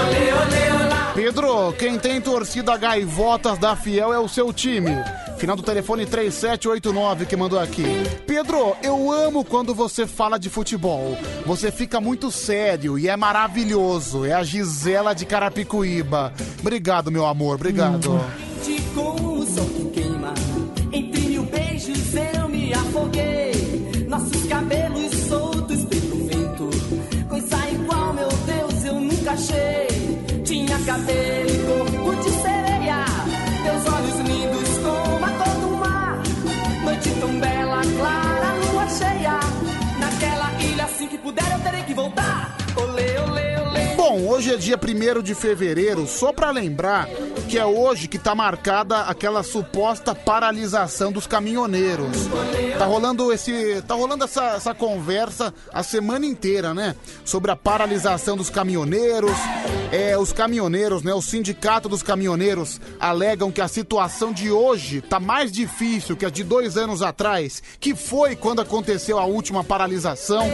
olê, 0.00 0.32
olê. 0.32 0.94
Pedro, 1.14 1.72
quem 1.78 1.98
tem 1.98 2.13
torcida 2.34 2.76
Gaivotas 2.76 3.58
da 3.58 3.76
Fiel 3.76 4.12
é 4.12 4.18
o 4.18 4.26
seu 4.26 4.52
time. 4.52 4.90
Final 5.38 5.54
do 5.54 5.62
telefone 5.62 6.04
3789 6.04 7.26
que 7.26 7.36
mandou 7.36 7.60
aqui. 7.60 7.84
Pedro, 8.26 8.76
eu 8.82 9.12
amo 9.12 9.44
quando 9.44 9.72
você 9.72 10.04
fala 10.04 10.36
de 10.36 10.50
futebol. 10.50 11.16
Você 11.46 11.70
fica 11.70 12.00
muito 12.00 12.32
sério 12.32 12.98
e 12.98 13.08
é 13.08 13.16
maravilhoso. 13.16 14.24
É 14.24 14.32
a 14.32 14.42
Gisela 14.42 15.14
de 15.14 15.24
Carapicuíba. 15.24 16.32
Obrigado, 16.58 17.08
meu 17.08 17.24
amor, 17.24 17.54
obrigado. 17.54 18.20
Tinha 30.44 30.78
cabelo 30.80 31.88
e 31.88 32.03
assim 41.04 41.08
que 41.08 41.18
puder, 41.18 41.50
eu 41.52 41.60
terei 41.60 41.82
que 41.82 41.94
voltar. 41.94 42.56
Olê, 42.76 43.18
olê. 43.18 43.53
Bom, 44.06 44.28
hoje 44.28 44.52
é 44.52 44.56
dia 44.58 44.76
1 44.78 45.22
de 45.22 45.34
fevereiro, 45.34 46.06
só 46.06 46.30
pra 46.30 46.50
lembrar 46.50 47.08
que 47.48 47.58
é 47.58 47.64
hoje 47.64 48.06
que 48.06 48.18
tá 48.18 48.34
marcada 48.34 49.00
aquela 49.00 49.42
suposta 49.42 50.14
paralisação 50.14 51.10
dos 51.10 51.26
caminhoneiros. 51.26 52.28
Tá 52.78 52.84
rolando 52.84 53.32
esse, 53.32 53.82
tá 53.88 53.94
rolando 53.94 54.24
essa, 54.24 54.56
essa 54.56 54.74
conversa 54.74 55.54
a 55.72 55.82
semana 55.82 56.26
inteira, 56.26 56.74
né? 56.74 56.94
Sobre 57.24 57.50
a 57.50 57.56
paralisação 57.56 58.36
dos 58.36 58.50
caminhoneiros. 58.50 59.32
É, 59.90 60.18
os 60.18 60.34
caminhoneiros, 60.34 61.02
né? 61.02 61.14
O 61.14 61.22
sindicato 61.22 61.88
dos 61.88 62.02
caminhoneiros 62.02 62.80
alegam 63.00 63.50
que 63.50 63.62
a 63.62 63.68
situação 63.68 64.32
de 64.32 64.50
hoje 64.50 65.00
tá 65.00 65.18
mais 65.18 65.50
difícil 65.50 66.14
que 66.14 66.26
a 66.26 66.30
de 66.30 66.44
dois 66.44 66.76
anos 66.76 67.00
atrás, 67.00 67.62
que 67.80 67.94
foi 67.94 68.36
quando 68.36 68.60
aconteceu 68.60 69.18
a 69.18 69.24
última 69.24 69.64
paralisação, 69.64 70.46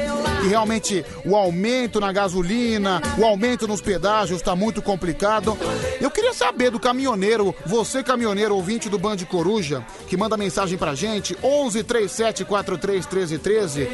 e 0.45 0.49
realmente 0.49 1.05
o 1.25 1.35
aumento 1.35 1.99
na 1.99 2.13
gasolina, 2.13 3.03
o 3.19 3.25
aumento 3.25 3.40
nos 3.67 3.81
pedágios 3.81 4.43
tá 4.43 4.55
muito 4.55 4.83
complicado. 4.83 5.57
Eu 5.99 6.11
queria 6.11 6.35
saber 6.35 6.71
do 6.71 6.79
caminhoneiro, 6.79 7.55
você 7.65 8.03
caminhoneiro 8.03 8.55
ouvinte 8.55 8.89
do 8.91 8.99
Band 8.99 9.17
Coruja, 9.29 9.85
que 10.07 10.17
manda 10.17 10.37
mensagem 10.37 10.77
pra 10.77 10.95
gente, 10.95 11.37
11 11.43 11.83
37 11.83 12.45
43 12.45 13.07
13 13.07 13.39
13. 13.39 13.89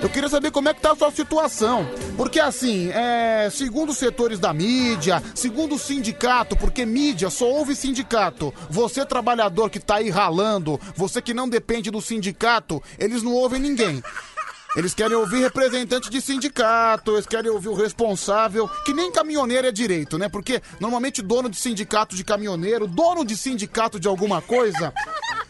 Eu 0.00 0.08
queria 0.08 0.28
saber 0.28 0.52
como 0.52 0.68
é 0.68 0.74
que 0.74 0.80
tá 0.80 0.92
a 0.92 0.96
sua 0.96 1.10
situação. 1.10 1.88
Porque 2.16 2.38
assim, 2.38 2.90
é, 2.90 3.48
segundo 3.50 3.90
os 3.90 3.98
setores 3.98 4.38
da 4.38 4.52
mídia, 4.52 5.20
segundo 5.34 5.74
o 5.74 5.78
sindicato, 5.78 6.56
porque 6.56 6.86
mídia 6.86 7.28
só 7.28 7.46
ouve 7.46 7.74
sindicato. 7.74 8.54
Você 8.70 9.04
trabalhador 9.04 9.68
que 9.68 9.80
tá 9.80 9.96
aí 9.96 10.10
ralando, 10.10 10.80
você 10.94 11.20
que 11.20 11.34
não 11.34 11.48
depende 11.48 11.90
do 11.90 12.00
sindicato, 12.00 12.80
eles 13.00 13.22
não 13.22 13.32
ouvem 13.32 13.60
ninguém. 13.60 14.00
Eles 14.76 14.92
querem 14.92 15.16
ouvir 15.16 15.40
representante 15.40 16.10
de 16.10 16.20
sindicato, 16.20 17.12
eles 17.12 17.26
querem 17.26 17.50
ouvir 17.50 17.68
o 17.68 17.74
responsável, 17.74 18.68
que 18.84 18.92
nem 18.92 19.10
caminhoneiro 19.10 19.66
é 19.66 19.72
direito, 19.72 20.18
né? 20.18 20.28
Porque 20.28 20.60
normalmente 20.78 21.22
dono 21.22 21.48
de 21.48 21.56
sindicato 21.56 22.14
de 22.14 22.22
caminhoneiro, 22.22 22.86
dono 22.86 23.24
de 23.24 23.36
sindicato 23.36 23.98
de 23.98 24.06
alguma 24.06 24.42
coisa, 24.42 24.92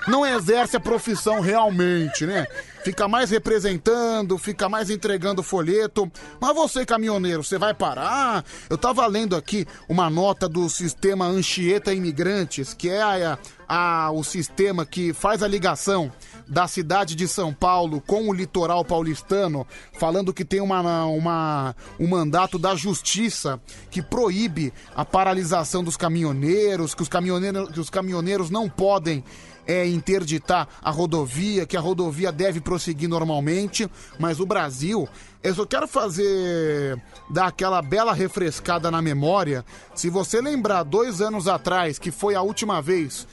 não 0.06 0.24
exerce 0.24 0.76
a 0.76 0.80
profissão 0.80 1.40
realmente, 1.40 2.24
né? 2.24 2.46
Fica 2.84 3.08
mais 3.08 3.30
representando, 3.30 4.38
fica 4.38 4.68
mais 4.68 4.90
entregando 4.90 5.42
folheto. 5.42 6.08
Mas 6.40 6.54
você, 6.54 6.86
caminhoneiro, 6.86 7.42
você 7.42 7.58
vai 7.58 7.74
parar? 7.74 8.44
Eu 8.70 8.78
tava 8.78 9.04
lendo 9.08 9.34
aqui 9.34 9.66
uma 9.88 10.08
nota 10.08 10.48
do 10.48 10.68
sistema 10.70 11.26
Anchieta 11.26 11.92
Imigrantes, 11.92 12.72
que 12.72 12.88
é 12.88 13.02
a, 13.02 13.36
a- 13.68 14.10
o 14.12 14.22
sistema 14.22 14.86
que 14.86 15.12
faz 15.12 15.42
a 15.42 15.48
ligação 15.48 16.12
da 16.48 16.68
cidade 16.68 17.14
de 17.14 17.26
São 17.26 17.52
Paulo 17.52 18.00
com 18.00 18.28
o 18.28 18.32
litoral 18.32 18.84
paulistano, 18.84 19.66
falando 19.98 20.32
que 20.32 20.44
tem 20.44 20.60
uma, 20.60 21.04
uma, 21.06 21.76
um 21.98 22.06
mandato 22.06 22.58
da 22.58 22.74
justiça 22.74 23.60
que 23.90 24.02
proíbe 24.02 24.72
a 24.94 25.04
paralisação 25.04 25.82
dos 25.82 25.96
caminhoneiros, 25.96 26.94
que 26.94 27.02
os 27.02 27.08
caminhoneiros, 27.08 27.70
que 27.70 27.80
os 27.80 27.90
caminhoneiros 27.90 28.50
não 28.50 28.68
podem 28.68 29.24
é, 29.66 29.86
interditar 29.86 30.68
a 30.80 30.90
rodovia, 30.90 31.66
que 31.66 31.76
a 31.76 31.80
rodovia 31.80 32.30
deve 32.30 32.60
prosseguir 32.60 33.08
normalmente, 33.08 33.90
mas 34.18 34.38
o 34.38 34.46
Brasil, 34.46 35.08
eu 35.42 35.54
só 35.54 35.66
quero 35.66 35.88
fazer, 35.88 37.00
dar 37.28 37.48
aquela 37.48 37.82
bela 37.82 38.12
refrescada 38.12 38.90
na 38.90 39.02
memória. 39.02 39.64
Se 39.94 40.08
você 40.08 40.40
lembrar, 40.40 40.84
dois 40.84 41.20
anos 41.20 41.48
atrás, 41.48 41.98
que 41.98 42.12
foi 42.12 42.34
a 42.34 42.42
última 42.42 42.80
vez 42.80 43.26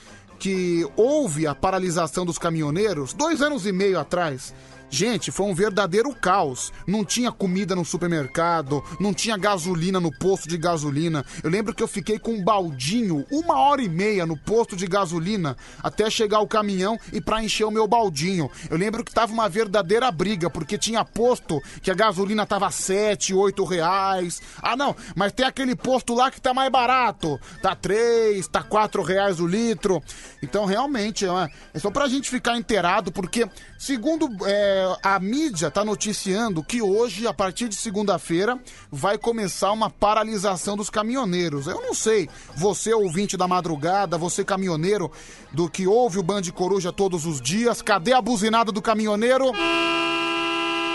que 0.43 0.85
houve 0.97 1.47
a 1.47 1.55
paralisação 1.55 2.25
dos 2.25 2.37
caminhoneiros, 2.37 3.13
dois 3.13 3.41
anos 3.41 3.65
e 3.65 3.71
meio 3.71 3.97
atrás. 3.97 4.53
Gente, 4.93 5.31
foi 5.31 5.47
um 5.47 5.55
verdadeiro 5.55 6.13
caos. 6.13 6.71
Não 6.85 7.03
tinha 7.03 7.31
comida 7.31 7.75
no 7.75 7.83
supermercado, 7.83 8.83
não 8.99 9.11
tinha 9.11 9.35
gasolina 9.35 9.99
no 9.99 10.15
posto 10.15 10.47
de 10.47 10.55
gasolina. 10.55 11.25
Eu 11.41 11.49
lembro 11.49 11.73
que 11.73 11.81
eu 11.81 11.87
fiquei 11.87 12.19
com 12.19 12.33
um 12.33 12.43
baldinho 12.43 13.25
uma 13.31 13.57
hora 13.59 13.81
e 13.81 13.89
meia 13.89 14.23
no 14.23 14.37
posto 14.37 14.75
de 14.75 14.85
gasolina 14.85 15.57
até 15.81 16.11
chegar 16.11 16.41
o 16.41 16.47
caminhão 16.47 16.95
e 17.11 17.19
pra 17.19 17.43
encher 17.43 17.63
o 17.63 17.71
meu 17.71 17.87
baldinho. 17.87 18.51
Eu 18.69 18.77
lembro 18.77 19.03
que 19.03 19.11
tava 19.11 19.33
uma 19.33 19.49
verdadeira 19.49 20.11
briga, 20.11 20.47
porque 20.47 20.77
tinha 20.77 21.03
posto 21.03 21.59
que 21.81 21.89
a 21.89 21.95
gasolina 21.95 22.45
tava 22.45 22.69
7, 22.69 23.33
8 23.33 23.63
reais. 23.63 24.43
Ah, 24.61 24.75
não, 24.77 24.95
mas 25.15 25.31
tem 25.33 25.43
aquele 25.43 25.75
posto 25.75 26.13
lá 26.13 26.29
que 26.29 26.39
tá 26.39 26.53
mais 26.53 26.71
barato. 26.71 27.39
Tá 27.63 27.75
3, 27.75 28.47
tá 28.47 28.61
4 28.61 29.01
reais 29.01 29.39
o 29.39 29.47
litro. 29.47 30.03
Então, 30.43 30.65
realmente, 30.65 31.25
é 31.25 31.49
é 31.73 31.79
só 31.79 31.89
pra 31.89 32.07
gente 32.07 32.29
ficar 32.29 32.55
inteirado, 32.57 33.11
porque, 33.11 33.49
segundo 33.83 34.29
é, 34.45 34.95
a 35.03 35.19
mídia 35.19 35.69
tá 35.69 35.83
noticiando 35.83 36.63
que 36.63 36.81
hoje, 36.81 37.27
a 37.27 37.33
partir 37.33 37.67
de 37.67 37.75
segunda-feira, 37.75 38.57
vai 38.89 39.17
começar 39.17 39.73
uma 39.73 39.89
paralisação 39.89 40.77
dos 40.77 40.89
caminhoneiros. 40.89 41.67
Eu 41.67 41.81
não 41.81 41.93
sei, 41.93 42.29
você 42.55 42.93
ouvinte 42.93 43.35
da 43.35 43.45
madrugada, 43.45 44.17
você 44.17 44.41
caminhoneiro 44.41 45.11
do 45.51 45.69
que 45.69 45.85
ouve 45.85 46.17
o 46.17 46.23
Band 46.23 46.43
Coruja 46.53 46.93
todos 46.93 47.25
os 47.25 47.41
dias, 47.41 47.81
cadê 47.81 48.13
a 48.13 48.21
buzinada 48.21 48.71
do 48.71 48.81
caminhoneiro? 48.81 49.51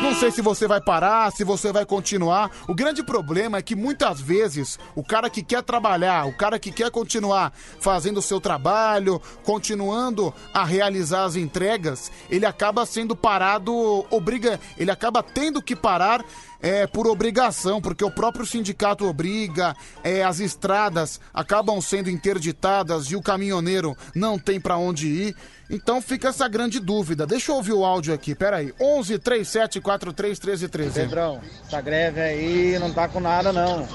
Não 0.01 0.15
sei 0.15 0.31
se 0.31 0.41
você 0.41 0.69
vai 0.69 0.81
parar, 0.81 1.33
se 1.33 1.43
você 1.43 1.73
vai 1.73 1.85
continuar. 1.85 2.53
O 2.69 2.75
grande 2.75 3.03
problema 3.03 3.59
é 3.59 3.63
que 3.63 3.75
muitas 3.75 4.21
vezes 4.21 4.79
o 4.95 5.03
cara 5.03 5.29
que 5.29 5.43
quer 5.43 5.61
trabalhar, 5.61 6.25
o 6.25 6.33
cara 6.33 6.57
que 6.57 6.71
quer 6.71 6.89
continuar 6.89 7.53
fazendo 7.81 8.19
o 8.19 8.23
seu 8.23 8.41
trabalho, 8.41 9.21
continuando 9.43 10.33
a 10.55 10.65
realizar 10.65 11.25
as 11.25 11.35
entregas, 11.35 12.13
ele 12.31 12.47
acaba 12.47 12.87
sendo 12.87 13.17
parado, 13.17 14.07
obriga, 14.09 14.61
ele 14.79 14.91
acaba 14.93 15.21
tendo 15.21 15.61
que 15.61 15.75
parar 15.75 16.25
é, 16.61 16.87
por 16.87 17.07
obrigação, 17.09 17.81
porque 17.81 18.05
o 18.05 18.11
próprio 18.11 18.47
sindicato 18.47 19.05
obriga, 19.05 19.77
é, 20.05 20.23
as 20.23 20.39
estradas 20.39 21.21
acabam 21.35 21.81
sendo 21.81 22.09
interditadas 22.09 23.07
e 23.07 23.17
o 23.17 23.23
caminhoneiro 23.23 23.97
não 24.15 24.39
tem 24.39 24.61
pra 24.61 24.77
onde 24.77 25.09
ir. 25.09 25.37
Então 25.71 26.01
fica 26.01 26.29
essa 26.29 26.49
grande 26.49 26.81
dúvida. 26.81 27.27
Deixa 27.27 27.53
eu 27.53 27.57
ouvir 27.57 27.73
o 27.73 27.85
áudio 27.85 28.15
aqui, 28.15 28.35
peraí. 28.35 28.73
11 28.81 29.19
37 29.19 29.81
43 29.81 30.39
13 30.39 30.69
13. 30.69 31.01
Pedrão, 31.01 31.41
essa 31.67 31.81
greve 31.81 32.21
aí 32.21 32.79
não 32.79 32.93
tá 32.93 33.07
com 33.07 33.21
nada 33.21 33.53
não. 33.53 33.87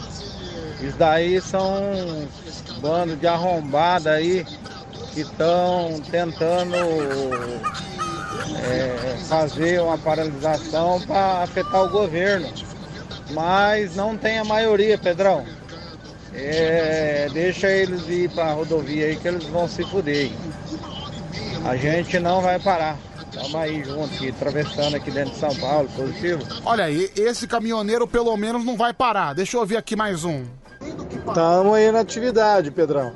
Isso 0.81 0.97
daí 0.97 1.41
são 1.41 2.27
bando 2.79 3.15
de 3.15 3.25
arrombada 3.25 4.11
aí 4.11 4.45
que 5.13 5.21
estão 5.21 5.99
tentando 6.11 6.75
é, 8.63 9.17
fazer 9.27 9.81
uma 9.81 9.97
paralisação 9.97 11.01
para 11.01 11.43
afetar 11.43 11.83
o 11.83 11.89
governo. 11.89 12.51
Mas 13.31 13.95
não 13.95 14.15
tem 14.15 14.37
a 14.37 14.43
maioria, 14.43 14.97
Pedrão. 14.97 15.45
É, 16.35 17.29
deixa 17.31 17.69
eles 17.69 18.07
ir 18.09 18.29
para 18.29 18.45
a 18.45 18.53
rodovia 18.53 19.07
aí 19.07 19.15
que 19.15 19.27
eles 19.27 19.45
vão 19.45 19.67
se 19.67 19.83
fuder. 19.83 20.31
A 21.65 21.75
gente 21.77 22.19
não 22.19 22.41
vai 22.41 22.59
parar. 22.59 22.97
Estamos 23.31 23.55
aí 23.55 23.83
junto, 23.83 24.13
aqui, 24.13 24.29
atravessando 24.29 24.95
aqui 24.95 25.09
dentro 25.09 25.33
de 25.33 25.39
São 25.39 25.55
Paulo, 25.55 25.89
positivo. 25.95 26.43
Olha 26.65 26.83
aí, 26.83 27.09
esse 27.15 27.47
caminhoneiro 27.47 28.07
pelo 28.07 28.35
menos 28.37 28.63
não 28.63 28.75
vai 28.75 28.93
parar. 28.93 29.33
Deixa 29.33 29.55
eu 29.55 29.61
ouvir 29.61 29.77
aqui 29.77 29.95
mais 29.95 30.23
um. 30.23 30.43
Estamos 31.27 31.73
aí 31.73 31.91
na 31.91 32.01
atividade, 32.01 32.69
Pedrão. 32.69 33.15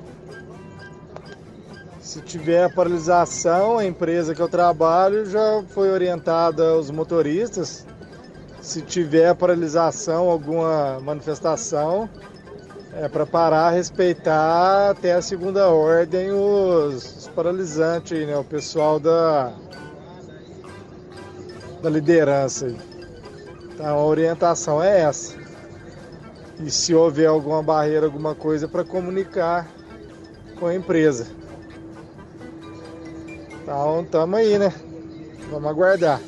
Se 2.00 2.22
tiver 2.22 2.74
paralisação, 2.74 3.78
a 3.78 3.86
empresa 3.86 4.34
que 4.34 4.42
eu 4.42 4.48
trabalho 4.48 5.30
já 5.30 5.62
foi 5.70 5.92
orientada 5.92 6.70
aos 6.70 6.90
motoristas. 6.90 7.86
Se 8.62 8.82
tiver 8.82 9.36
paralisação, 9.36 10.30
alguma 10.30 11.00
manifestação, 11.02 12.10
é 13.00 13.08
para 13.08 13.28
parar, 13.28 13.70
respeitar 13.70 14.90
até 14.90 15.14
a 15.14 15.22
segunda 15.22 15.68
ordem 15.68 16.32
os, 16.32 17.18
os 17.18 17.28
paralisantes, 17.28 18.26
né? 18.26 18.36
O 18.36 18.44
pessoal 18.44 19.00
da, 19.00 19.54
da 21.82 21.90
liderança. 21.92 22.74
Então 23.66 23.86
a 23.86 24.04
orientação 24.04 24.82
é 24.82 25.02
essa. 25.02 25.36
E 26.60 26.72
se 26.72 26.96
houver 26.96 27.28
alguma 27.28 27.62
barreira, 27.62 28.08
alguma 28.08 28.34
coisa, 28.34 28.68
para 28.68 28.84
comunicar 28.84 29.68
com 30.60 30.66
a 30.66 30.74
empresa. 30.74 31.28
Então, 33.62 34.04
tamo 34.10 34.38
aí, 34.38 34.58
né? 34.58 34.74
Vamos 35.52 35.70
aguardar. 35.70 36.20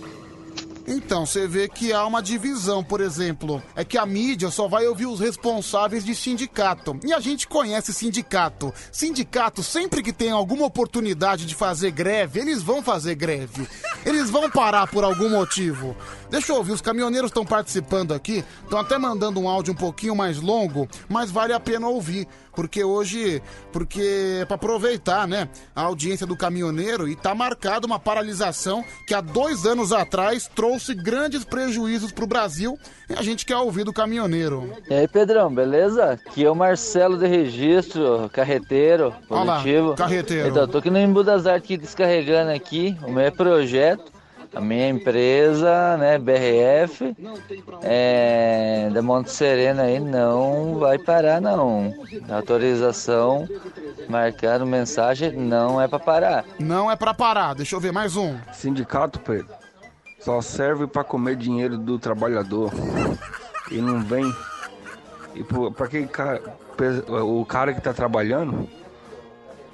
Então, 0.92 1.24
você 1.24 1.48
vê 1.48 1.70
que 1.70 1.94
há 1.94 2.04
uma 2.04 2.20
divisão, 2.20 2.84
por 2.84 3.00
exemplo. 3.00 3.62
É 3.76 3.86
que 3.86 3.96
a 3.96 4.08
mídia 4.08 4.50
só 4.50 4.68
vai 4.68 4.88
ouvir 4.88 5.06
os 5.06 5.20
responsáveis 5.20 6.04
de 6.04 6.16
sindicato. 6.16 7.00
E 7.06 7.14
a 7.14 7.20
gente 7.20 7.48
conhece 7.48 7.94
sindicato. 7.94 8.74
Sindicato, 8.92 9.62
sempre 9.62 10.02
que 10.02 10.12
tem 10.12 10.32
alguma 10.32 10.66
oportunidade 10.66 11.46
de 11.46 11.54
fazer 11.54 11.92
greve, 11.92 12.40
eles 12.40 12.64
vão 12.64 12.82
fazer 12.82 13.14
greve. 13.14 13.68
Eles 14.04 14.32
vão 14.32 14.50
parar 14.50 14.88
por 14.88 15.04
algum 15.04 15.30
motivo. 15.30 15.96
Deixa 16.30 16.52
eu 16.52 16.58
ouvir, 16.58 16.74
os 16.74 16.82
caminhoneiros 16.82 17.30
estão 17.30 17.46
participando 17.46 18.14
aqui, 18.14 18.44
estão 18.64 18.80
até 18.80 18.98
mandando 18.98 19.40
um 19.40 19.50
áudio 19.50 19.74
um 19.74 19.78
pouquinho 19.78 20.16
mais 20.16 20.40
longo, 20.40 20.88
mas 21.08 21.32
vale 21.32 21.54
a 21.54 21.60
pena 21.60 21.88
ouvir. 21.88 22.28
Porque 22.54 22.84
hoje, 22.84 23.42
porque 23.72 24.40
é 24.42 24.46
pra 24.46 24.56
aproveitar, 24.56 25.28
né, 25.28 25.48
a 25.74 25.84
audiência 25.84 26.28
do 26.28 26.36
caminhoneiro 26.36 27.08
e 27.08 27.16
tá 27.16 27.34
marcada 27.34 27.88
uma 27.88 27.98
paralisação 27.98 28.84
que 29.08 29.14
há 29.14 29.22
dois 29.22 29.66
anos 29.66 29.94
atrás 29.94 30.50
trouxe 30.54 30.94
grandes 30.94 31.46
prejuízos 31.46 32.12
pro 32.12 32.28
Brasil 32.28 32.78
e 33.10 33.14
a 33.14 33.22
gente 33.22 33.46
quer 33.46 33.56
ouvir 33.58 33.86
do 33.86 33.94
caminhoneiro. 33.94 34.74
E 34.90 34.94
aí, 34.94 35.08
Pedrão, 35.08 35.54
beleza? 35.54 36.12
Aqui 36.12 36.44
é 36.44 36.52
o 36.52 36.56
Marcelo 36.56 37.18
de 37.18 37.28
Registro, 37.28 38.30
carreteiro, 38.34 39.14
positivo. 39.28 39.96
carreteiro. 39.96 40.50
Então, 40.50 40.68
tô 40.68 40.80
aqui 40.80 40.90
no 40.90 41.00
Embu 41.00 41.24
das 41.24 41.46
Artes 41.46 41.64
aqui, 41.64 41.78
descarregando 41.78 42.52
aqui 42.52 42.98
o 43.04 43.12
meu 43.12 43.32
projeto, 43.32 44.12
a 44.54 44.60
minha 44.62 44.90
empresa, 44.90 45.96
né, 45.98 46.18
BRF, 46.18 47.16
é, 47.84 48.90
da 48.92 49.02
Monte 49.02 49.32
Serena 49.32 49.84
aí, 49.84 50.00
não 50.00 50.80
vai 50.80 50.98
parar 50.98 51.40
não. 51.40 51.94
Autorização, 52.30 53.48
marcando 54.08 54.66
mensagem, 54.66 55.32
não 55.34 55.80
é 55.80 55.88
pra 55.88 56.00
parar. 56.00 56.46
Não 56.60 56.90
é 56.90 56.96
pra 56.96 57.14
parar, 57.14 57.54
deixa 57.54 57.76
eu 57.76 57.80
ver 57.80 57.92
mais 57.92 58.16
um. 58.16 58.36
Sindicato, 58.54 59.20
Pedro, 59.20 59.48
só 60.20 60.42
serve 60.42 60.88
para 60.88 61.04
comer 61.04 61.36
dinheiro 61.36 61.78
do 61.78 62.00
trabalhador. 62.00 62.72
E 63.72 63.78
não 63.78 64.02
vem. 64.02 64.34
E 65.36 65.44
para 65.44 65.88
pe- 66.76 67.12
o 67.12 67.46
cara 67.46 67.72
que 67.74 67.82
tá 67.82 67.94
trabalhando, 67.94 68.68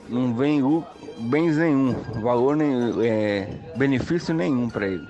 não 0.09 0.33
vem 0.33 0.61
o 0.61 0.83
bens 1.19 1.57
nenhum, 1.57 1.95
valor 2.21 2.55
nenhum, 2.55 3.01
é, 3.01 3.47
benefício 3.75 4.33
nenhum 4.33 4.69
para 4.69 4.87
ele. 4.87 5.07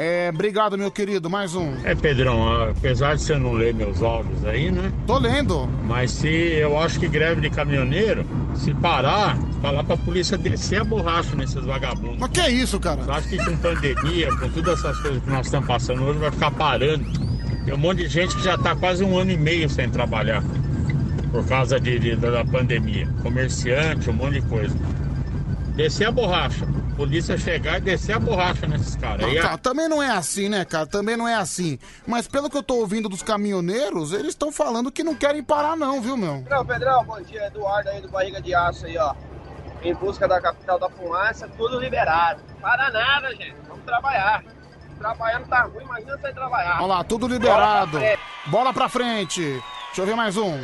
É, 0.00 0.30
obrigado, 0.32 0.78
meu 0.78 0.92
querido, 0.92 1.28
mais 1.28 1.56
um. 1.56 1.74
É, 1.84 1.92
Pedrão, 1.92 2.70
apesar 2.70 3.16
de 3.16 3.22
você 3.22 3.36
não 3.36 3.52
ler 3.52 3.74
meus 3.74 4.00
áudios 4.00 4.44
aí, 4.44 4.70
né? 4.70 4.92
Tô 5.08 5.18
lendo. 5.18 5.66
Mas 5.88 6.12
se 6.12 6.28
eu 6.28 6.78
acho 6.78 7.00
que 7.00 7.08
greve 7.08 7.40
de 7.40 7.50
caminhoneiro, 7.50 8.24
se 8.54 8.72
parar, 8.74 9.36
falar 9.60 9.82
pra 9.82 9.96
polícia 9.96 10.38
descer 10.38 10.82
a 10.82 10.84
borracha 10.84 11.34
nesses 11.34 11.64
vagabundos. 11.64 12.18
Mas 12.20 12.30
que 12.30 12.40
é 12.40 12.48
isso, 12.48 12.78
cara? 12.78 13.00
Eu 13.00 13.12
acho 13.12 13.28
que 13.28 13.44
com 13.44 13.56
pandemia, 13.56 14.28
com 14.36 14.48
todas 14.50 14.78
essas 14.78 15.00
coisas 15.00 15.20
que 15.20 15.30
nós 15.30 15.46
estamos 15.46 15.66
passando 15.66 16.04
hoje, 16.04 16.20
vai 16.20 16.30
ficar 16.30 16.52
parando. 16.52 17.04
Tem 17.64 17.74
um 17.74 17.78
monte 17.78 17.98
de 17.98 18.08
gente 18.08 18.36
que 18.36 18.44
já 18.44 18.56
tá 18.56 18.76
quase 18.76 19.02
um 19.02 19.18
ano 19.18 19.32
e 19.32 19.36
meio 19.36 19.68
sem 19.68 19.90
trabalhar. 19.90 20.44
Por 21.30 21.46
causa 21.46 21.78
de, 21.78 21.98
de- 21.98 22.16
da 22.16 22.44
pandemia. 22.44 23.06
Comerciante, 23.22 24.08
um 24.10 24.14
monte 24.14 24.40
de 24.40 24.42
coisa. 24.48 24.74
Descer 25.74 26.08
a 26.08 26.10
borracha. 26.10 26.66
Polícia 26.96 27.38
chegar 27.38 27.78
e 27.78 27.80
descer 27.80 28.16
a 28.16 28.18
borracha 28.18 28.66
nesses 28.66 28.96
caras. 28.96 29.20
Não, 29.20 29.28
Aí 29.28 29.38
a- 29.38 29.42
cara, 29.42 29.58
também 29.58 29.88
não 29.88 30.02
é 30.02 30.10
assim, 30.10 30.48
né, 30.48 30.64
cara? 30.64 30.86
Também 30.86 31.16
não 31.16 31.28
é 31.28 31.34
assim. 31.34 31.78
Mas 32.06 32.26
pelo 32.26 32.50
que 32.50 32.56
eu 32.56 32.62
tô 32.62 32.74
ouvindo 32.76 33.08
dos 33.08 33.22
caminhoneiros, 33.22 34.12
eles 34.12 34.28
estão 34.28 34.50
falando 34.50 34.90
que 34.90 35.04
não 35.04 35.14
querem 35.14 35.42
parar, 35.42 35.76
não, 35.76 36.00
viu, 36.00 36.16
meu? 36.16 36.38
Pedrão, 36.42 36.66
Pedrão, 36.66 37.04
bom 37.04 37.20
dia. 37.22 37.46
Eduardo 37.46 37.88
aí 37.90 38.00
do 38.00 38.08
Barriga 38.08 38.40
de 38.40 38.54
Aço 38.54 38.86
aí, 38.86 38.98
ó. 38.98 39.14
Em 39.82 39.94
busca 39.94 40.26
da 40.26 40.40
capital 40.40 40.78
da 40.80 40.88
fumaça, 40.90 41.48
tudo 41.56 41.78
liberado. 41.78 42.40
Para 42.60 42.90
nada, 42.90 43.30
gente. 43.36 43.54
Vamos 43.68 43.84
trabalhar. 43.84 44.42
Trabalhando 44.98 45.46
tá 45.46 45.62
ruim, 45.62 45.84
imagina 45.84 46.18
sem 46.18 46.34
trabalhar. 46.34 46.78
Olha 46.78 46.86
lá, 46.86 47.04
tudo 47.04 47.28
liberado. 47.28 47.92
Bola 47.92 48.02
pra 48.02 48.08
frente. 48.08 48.20
Bola 48.50 48.72
pra 48.74 48.88
frente. 48.88 49.40
Deixa 49.86 50.02
eu 50.02 50.06
ver 50.06 50.16
mais 50.16 50.36
um. 50.36 50.60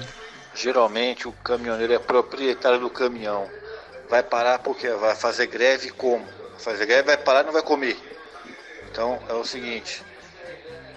Geralmente 0.54 1.26
o 1.26 1.32
caminhoneiro 1.32 1.92
é 1.92 1.98
proprietário 1.98 2.78
do 2.78 2.88
caminhão. 2.88 3.50
Vai 4.08 4.22
parar 4.22 4.60
porque 4.60 4.88
vai 4.90 5.16
fazer 5.16 5.46
greve 5.46 5.90
como? 5.90 6.24
Fazer 6.58 6.86
greve 6.86 7.02
vai 7.02 7.16
parar 7.16 7.42
não 7.42 7.52
vai 7.52 7.62
comer. 7.62 7.96
Então 8.88 9.20
é 9.28 9.32
o 9.32 9.44
seguinte, 9.44 10.04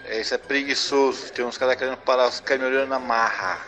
é, 0.06 0.22
isso 0.22 0.34
é 0.34 0.38
preguiçoso. 0.38 1.32
Tem 1.32 1.44
uns 1.44 1.58
caras 1.58 1.76
querendo 1.76 1.98
parar 1.98 2.27
os 2.27 2.40
caminhoneiros 2.40 2.88
na 2.88 3.00
marra. 3.00 3.60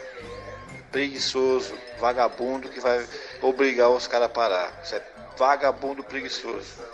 Preguiçoso, 0.91 1.75
vagabundo 1.99 2.69
que 2.69 2.79
vai 2.79 3.05
obrigar 3.41 3.89
os 3.89 4.07
caras 4.07 4.27
a 4.27 4.29
parar. 4.29 4.71
Isso 4.83 4.95
é 4.95 5.01
vagabundo 5.37 6.03
preguiçoso. 6.03 6.87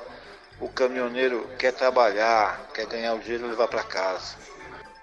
O 0.60 0.70
caminhoneiro 0.70 1.50
quer 1.60 1.74
trabalhar, 1.74 2.70
quer 2.74 2.86
ganhar 2.86 3.14
o 3.14 3.20
dinheiro 3.20 3.46
e 3.46 3.50
levar 3.50 3.68
para 3.68 3.84
casa. 3.84 4.45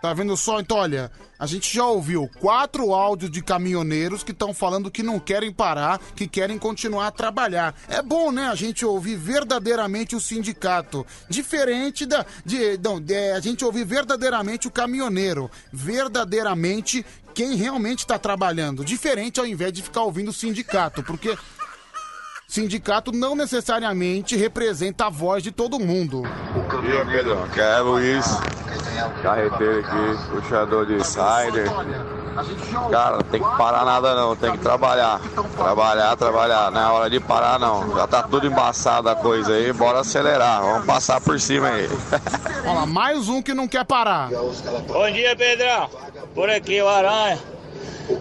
Tá 0.02 0.12
vendo 0.12 0.36
só? 0.36 0.58
Então, 0.58 0.78
olha, 0.78 1.12
a 1.38 1.46
gente 1.46 1.72
já 1.72 1.86
ouviu 1.86 2.28
quatro 2.40 2.92
áudios 2.92 3.30
de 3.30 3.40
caminhoneiros 3.40 4.24
que 4.24 4.32
estão 4.32 4.52
falando 4.52 4.90
que 4.90 5.00
não 5.00 5.20
querem 5.20 5.52
parar, 5.52 6.00
que 6.16 6.26
querem 6.26 6.58
continuar 6.58 7.06
a 7.06 7.10
trabalhar. 7.12 7.72
É 7.88 8.02
bom, 8.02 8.32
né, 8.32 8.48
a 8.48 8.54
gente 8.56 8.84
ouvir 8.84 9.14
verdadeiramente 9.14 10.16
o 10.16 10.20
sindicato. 10.20 11.06
Diferente 11.28 12.04
da. 12.04 12.26
De, 12.44 12.76
não, 12.82 13.00
de- 13.00 13.30
a 13.30 13.38
gente 13.38 13.64
ouvir 13.64 13.84
verdadeiramente 13.84 14.66
o 14.66 14.72
caminhoneiro. 14.72 15.48
Verdadeiramente 15.72 17.06
quem 17.32 17.54
realmente 17.54 18.00
está 18.00 18.18
trabalhando. 18.18 18.84
Diferente 18.84 19.38
ao 19.38 19.46
invés 19.46 19.72
de 19.72 19.82
ficar 19.82 20.02
ouvindo 20.02 20.30
o 20.30 20.34
sindicato, 20.34 21.02
porque. 21.04 21.38
Sindicato 22.52 23.12
não 23.12 23.34
necessariamente 23.34 24.36
representa 24.36 25.06
a 25.06 25.08
voz 25.08 25.42
de 25.42 25.50
todo 25.50 25.80
mundo. 25.80 26.22
E 26.84 26.92
aí, 26.92 27.06
Pedrão, 27.06 27.44
aqui 27.44 27.58
é 27.58 27.78
Luiz. 27.78 28.26
carreteiro 29.22 29.78
aqui, 29.78 30.30
puxador 30.30 30.84
de 30.84 31.02
Sider. 31.02 31.64
Cara, 32.90 33.16
não 33.16 33.22
tem 33.22 33.42
que 33.42 33.56
parar 33.56 33.86
nada 33.86 34.14
não, 34.14 34.36
tem 34.36 34.52
que 34.52 34.58
trabalhar. 34.58 35.18
Trabalhar, 35.56 36.14
trabalhar. 36.14 36.70
Não 36.70 36.80
é 36.82 36.92
hora 36.92 37.08
de 37.08 37.18
parar 37.20 37.58
não. 37.58 37.96
Já 37.96 38.06
tá 38.06 38.22
tudo 38.22 38.46
embaçado 38.46 39.08
a 39.08 39.16
coisa 39.16 39.54
aí, 39.54 39.72
bora 39.72 40.00
acelerar. 40.00 40.60
Vamos 40.60 40.84
passar 40.84 41.22
por 41.22 41.40
cima 41.40 41.68
aí. 41.68 41.88
Olha 42.68 42.80
lá, 42.80 42.84
mais 42.84 43.30
um 43.30 43.40
que 43.40 43.54
não 43.54 43.66
quer 43.66 43.86
parar. 43.86 44.28
Bom 44.28 45.10
dia, 45.10 45.34
Pedrão. 45.34 45.88
Por 46.34 46.50
aqui, 46.50 46.82
o 46.82 46.86
Aranha. 46.86 47.38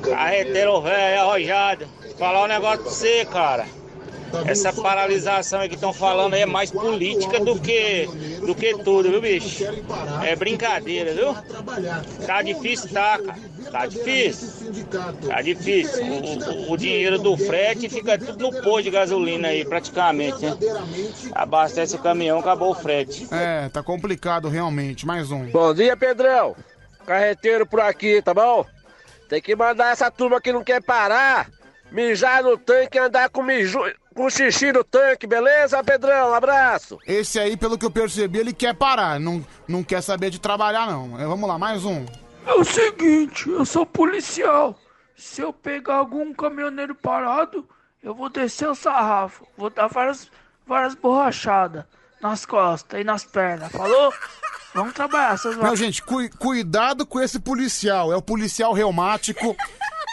Carreteiro 0.01 0.82
velho, 0.82 1.19
arrojado. 1.19 1.85
Falar 2.18 2.45
um 2.45 2.48
negócio 2.48 2.80
pra 2.80 2.92
você, 2.92 3.26
cara. 3.26 3.81
Essa 4.45 4.72
paralisação 4.74 5.60
aí 5.60 5.69
que 5.69 5.76
estão 5.76 5.93
falando 5.93 6.34
aí 6.34 6.42
é 6.42 6.45
mais 6.45 6.72
política 6.72 7.40
do 7.40 7.60
que, 7.60 8.08
do 8.45 8.56
que 8.56 8.77
tudo, 8.77 9.10
viu, 9.11 9.22
bicho? 9.22 9.64
É 10.24 10.35
brincadeira, 10.35 11.14
viu? 11.14 11.35
Tá 12.26 12.42
difícil, 12.42 12.90
tá, 12.92 13.19
cara. 13.19 13.40
Tá 13.72 13.85
difícil. 13.85 14.72
Tá 15.27 15.42
difícil. 15.42 16.03
O, 16.06 16.69
o- 16.69 16.74
o 16.74 16.77
dinheiro 16.77 17.19
do 17.19 17.38
frete 17.38 17.88
fica 17.90 18.18
tudo 18.18 18.51
no 18.51 18.61
posto 18.64 18.84
de 18.84 18.92
gasolina 18.92 19.50
aí, 19.50 19.64
praticamente, 19.64 20.45
né? 20.45 20.58
Abastece 21.34 21.95
o 21.95 22.00
caminhão, 22.00 22.40
acabou 22.40 22.72
o 22.72 22.76
frete. 22.76 23.27
É, 23.32 23.69
tá 23.69 23.82
complicado 23.84 24.50
realmente. 24.50 25.06
Mais 25.06 25.32
um. 25.32 25.45
Bom 25.51 25.74
dia, 25.74 25.95
Pedrão. 25.95 26.56
Carreteiro 27.06 27.66
por 27.66 27.80
aqui, 27.80 28.22
tá 28.22 28.34
bom? 28.34 28.66
Tem 29.30 29.42
que 29.42 29.56
mandar 29.56 29.92
essa 29.93 30.11
turma 30.11 30.42
que 30.42 30.51
não 30.51 30.64
quer 30.64 30.82
parar, 30.84 31.50
mijar 31.92 32.43
no 32.43 32.58
tanque 32.58 32.98
e 32.98 33.01
andar 33.01 33.30
com, 33.30 33.42
miju... 33.42 33.80
com 34.15 34.30
xixi 34.30 34.72
no 34.72 34.83
tanque, 34.83 35.25
beleza, 35.27 35.83
Pedrão? 35.83 36.33
Abraço. 36.33 36.98
Esse 37.06 37.40
aí, 37.40 37.56
pelo 37.57 37.77
que 37.77 37.85
eu 37.85 37.91
percebi, 37.91 38.40
ele 38.40 38.53
quer 38.53 38.73
parar. 38.75 39.19
Não, 39.19 39.45
não 39.67 39.83
quer 39.83 40.01
saber 40.01 40.30
de 40.30 40.40
trabalhar, 40.40 40.85
não. 40.88 41.19
É, 41.19 41.25
Vamos 41.25 41.48
lá, 41.48 41.57
mais 41.57 41.85
um. 41.85 42.06
É 42.45 42.53
o 42.53 42.64
seguinte, 42.64 43.49
eu 43.49 43.65
sou 43.65 43.85
policial. 43.85 44.77
Se 45.15 45.41
eu 45.41 45.53
pegar 45.53 45.95
algum 45.95 46.33
caminhoneiro 46.33 46.95
parado, 46.95 47.67
eu 48.03 48.15
vou 48.15 48.30
descer 48.30 48.67
o 48.67 48.73
sarrafo. 48.75 49.45
Vou 49.56 49.69
dar 49.69 49.88
várias, 49.88 50.30
várias 50.65 50.95
borrachadas 50.95 51.85
nas 52.22 52.45
costas 52.45 52.99
e 52.99 53.03
nas 53.03 53.23
pernas. 53.23 53.72
Falou? 53.72 54.11
Vamos 54.73 54.93
trabalhar, 54.93 55.38
seus 55.38 55.57
Não, 55.57 55.75
gente, 55.75 56.01
cui- 56.01 56.30
cuidado 56.30 57.06
com 57.06 57.19
esse 57.19 57.40
policial. 57.40 58.11
É 58.11 58.15
o 58.15 58.22
policial 58.22 58.73
reumático. 58.73 59.56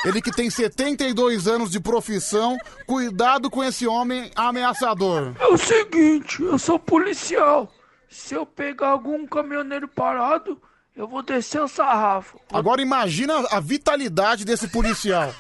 Ele 0.05 0.23
que 0.23 0.31
tem 0.31 0.49
72 0.49 1.49
anos 1.49 1.71
de 1.71 1.81
profissão. 1.81 2.57
Cuidado 2.87 3.51
com 3.51 3.63
esse 3.65 3.87
homem 3.87 4.31
ameaçador. 4.35 5.35
É 5.39 5.47
o 5.47 5.59
seguinte, 5.59 6.43
eu 6.43 6.59
sou 6.59 6.79
policial. 6.79 7.73
Se 8.09 8.35
eu 8.35 8.47
pegar 8.47 8.89
algum 8.89 9.27
caminhoneiro 9.27 9.89
parado, 9.89 10.61
eu 10.97 11.07
vou 11.07 11.23
descer 11.23 11.61
o 11.61 11.69
sarrafo. 11.69 12.41
Agora 12.53 12.81
imagina 12.81 13.35
a 13.51 13.61
vitalidade 13.61 14.45
desse 14.45 14.69
policial. 14.69 15.35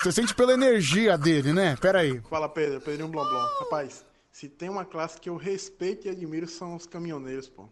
Você 0.00 0.12
sente 0.12 0.34
pela 0.34 0.52
energia 0.52 1.18
dele, 1.18 1.52
né? 1.52 1.76
Pera 1.80 2.00
aí. 2.00 2.20
Fala 2.30 2.48
Pedro, 2.48 2.80
Pedrinho 2.80 3.08
Blomblom. 3.08 3.46
Rapaz, 3.60 4.04
se 4.30 4.48
tem 4.48 4.68
uma 4.68 4.84
classe 4.84 5.20
que 5.20 5.28
eu 5.28 5.36
respeito 5.36 6.06
e 6.06 6.10
admiro 6.10 6.46
são 6.46 6.76
os 6.76 6.86
caminhoneiros, 6.86 7.48
pô. 7.48 7.68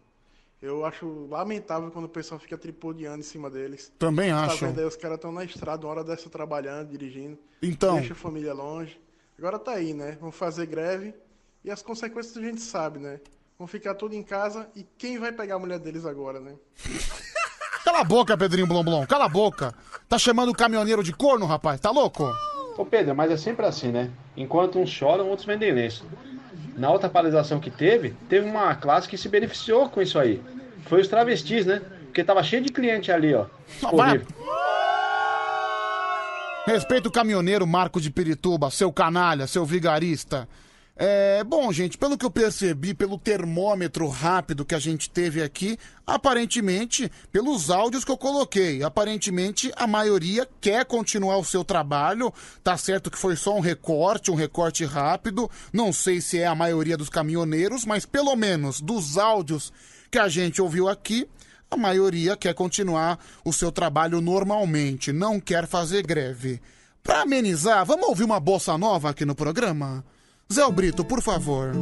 Eu 0.61 0.83
acho 0.85 1.27
lamentável 1.29 1.91
quando 1.91 2.05
o 2.05 2.09
pessoal 2.09 2.39
fica 2.39 2.57
tripudiando 2.57 3.19
em 3.19 3.23
cima 3.23 3.49
deles. 3.49 3.91
Também 3.99 4.31
Tá 4.31 4.45
acho. 4.45 4.65
vendo 4.65 4.79
aí, 4.79 4.85
os 4.85 4.95
caras 4.95 5.17
estão 5.17 5.31
na 5.31 5.43
estrada, 5.43 5.85
uma 5.85 5.91
hora 5.91 6.03
dessa 6.03 6.29
trabalhando, 6.29 6.89
dirigindo. 6.89 7.37
Então. 7.61 7.95
Deixa 7.97 8.13
a 8.13 8.15
família 8.15 8.53
longe. 8.53 8.99
Agora 9.37 9.59
tá 9.59 9.73
aí, 9.73 9.93
né? 9.93 10.17
Vão 10.19 10.31
fazer 10.31 10.65
greve 10.65 11.13
e 11.63 11.69
as 11.69 11.83
consequências 11.83 12.35
a 12.37 12.41
gente 12.41 12.61
sabe, 12.61 12.97
né? 12.97 13.19
Vão 13.57 13.67
ficar 13.67 13.93
tudo 13.93 14.15
em 14.15 14.23
casa 14.23 14.67
e 14.75 14.83
quem 14.97 15.19
vai 15.19 15.31
pegar 15.31 15.55
a 15.55 15.59
mulher 15.59 15.77
deles 15.79 16.05
agora, 16.05 16.39
né? 16.39 16.55
Cala 17.85 17.99
a 17.99 18.03
boca, 18.03 18.35
Pedrinho 18.37 18.67
Blomblom. 18.67 19.05
Cala 19.05 19.25
a 19.25 19.29
boca. 19.29 19.73
Tá 20.09 20.17
chamando 20.17 20.49
o 20.49 20.55
caminhoneiro 20.55 21.03
de 21.03 21.13
corno, 21.13 21.45
rapaz? 21.45 21.79
Tá 21.79 21.89
louco? 21.91 22.29
Ô 22.77 22.85
Pedro, 22.85 23.15
mas 23.15 23.31
é 23.31 23.37
sempre 23.37 23.65
assim, 23.65 23.91
né? 23.91 24.11
Enquanto 24.35 24.77
uns 24.79 24.89
choram, 24.89 25.29
outros 25.29 25.45
vendem 25.47 25.71
lenço. 25.71 26.05
Na 26.77 26.91
outra 26.91 27.09
paralisação 27.09 27.59
que 27.59 27.71
teve, 27.71 28.13
teve 28.29 28.47
uma 28.47 28.75
classe 28.75 29.09
que 29.09 29.17
se 29.17 29.27
beneficiou 29.27 29.89
com 29.89 29.99
isso 29.99 30.19
aí. 30.19 30.39
Foi 30.85 31.01
os 31.01 31.07
travestis, 31.07 31.65
né? 31.65 31.81
Porque 32.05 32.23
tava 32.23 32.43
cheio 32.43 32.61
de 32.61 32.71
cliente 32.71 33.11
ali, 33.11 33.33
ó. 33.33 33.45
Disponível. 33.67 34.27
Respeita 36.67 37.09
o 37.09 37.11
caminhoneiro 37.11 37.65
Marco 37.65 37.99
de 37.99 38.11
Pirituba, 38.11 38.69
seu 38.69 38.91
canalha, 38.93 39.47
seu 39.47 39.65
vigarista. 39.65 40.47
É, 40.99 41.43
bom, 41.43 41.71
gente, 41.71 41.95
pelo 41.95 42.17
que 42.17 42.25
eu 42.25 42.31
percebi, 42.31 42.91
pelo 42.91 43.19
termômetro 43.19 44.07
rápido 44.07 44.65
que 44.65 44.73
a 44.73 44.79
gente 44.79 45.07
teve 45.07 45.43
aqui, 45.43 45.77
aparentemente, 46.07 47.11
pelos 47.31 47.69
áudios 47.69 48.03
que 48.03 48.09
eu 48.09 48.17
coloquei, 48.17 48.81
aparentemente 48.81 49.71
a 49.75 49.85
maioria 49.85 50.49
quer 50.59 50.85
continuar 50.85 51.37
o 51.37 51.45
seu 51.45 51.63
trabalho. 51.63 52.33
Tá 52.63 52.75
certo 52.75 53.11
que 53.11 53.17
foi 53.17 53.35
só 53.35 53.55
um 53.55 53.59
recorte, 53.59 54.31
um 54.31 54.35
recorte 54.35 54.85
rápido. 54.85 55.47
Não 55.71 55.93
sei 55.93 56.19
se 56.19 56.39
é 56.39 56.47
a 56.47 56.55
maioria 56.55 56.97
dos 56.97 57.09
caminhoneiros, 57.09 57.85
mas 57.85 58.03
pelo 58.03 58.35
menos 58.35 58.81
dos 58.81 59.19
áudios 59.19 59.71
que 60.09 60.17
a 60.17 60.27
gente 60.27 60.59
ouviu 60.59 60.89
aqui, 60.89 61.29
a 61.69 61.77
maioria 61.77 62.35
quer 62.35 62.55
continuar 62.55 63.19
o 63.45 63.53
seu 63.53 63.71
trabalho 63.71 64.19
normalmente, 64.19 65.13
não 65.13 65.39
quer 65.39 65.67
fazer 65.67 66.01
greve. 66.01 66.59
Pra 67.03 67.21
amenizar, 67.21 67.85
vamos 67.85 68.07
ouvir 68.07 68.23
uma 68.23 68.39
bossa 68.39 68.75
nova 68.79 69.11
aqui 69.11 69.25
no 69.25 69.35
programa? 69.35 70.03
Zé 70.51 70.69
Brito, 70.71 71.03
por 71.03 71.21
favor. 71.21 71.73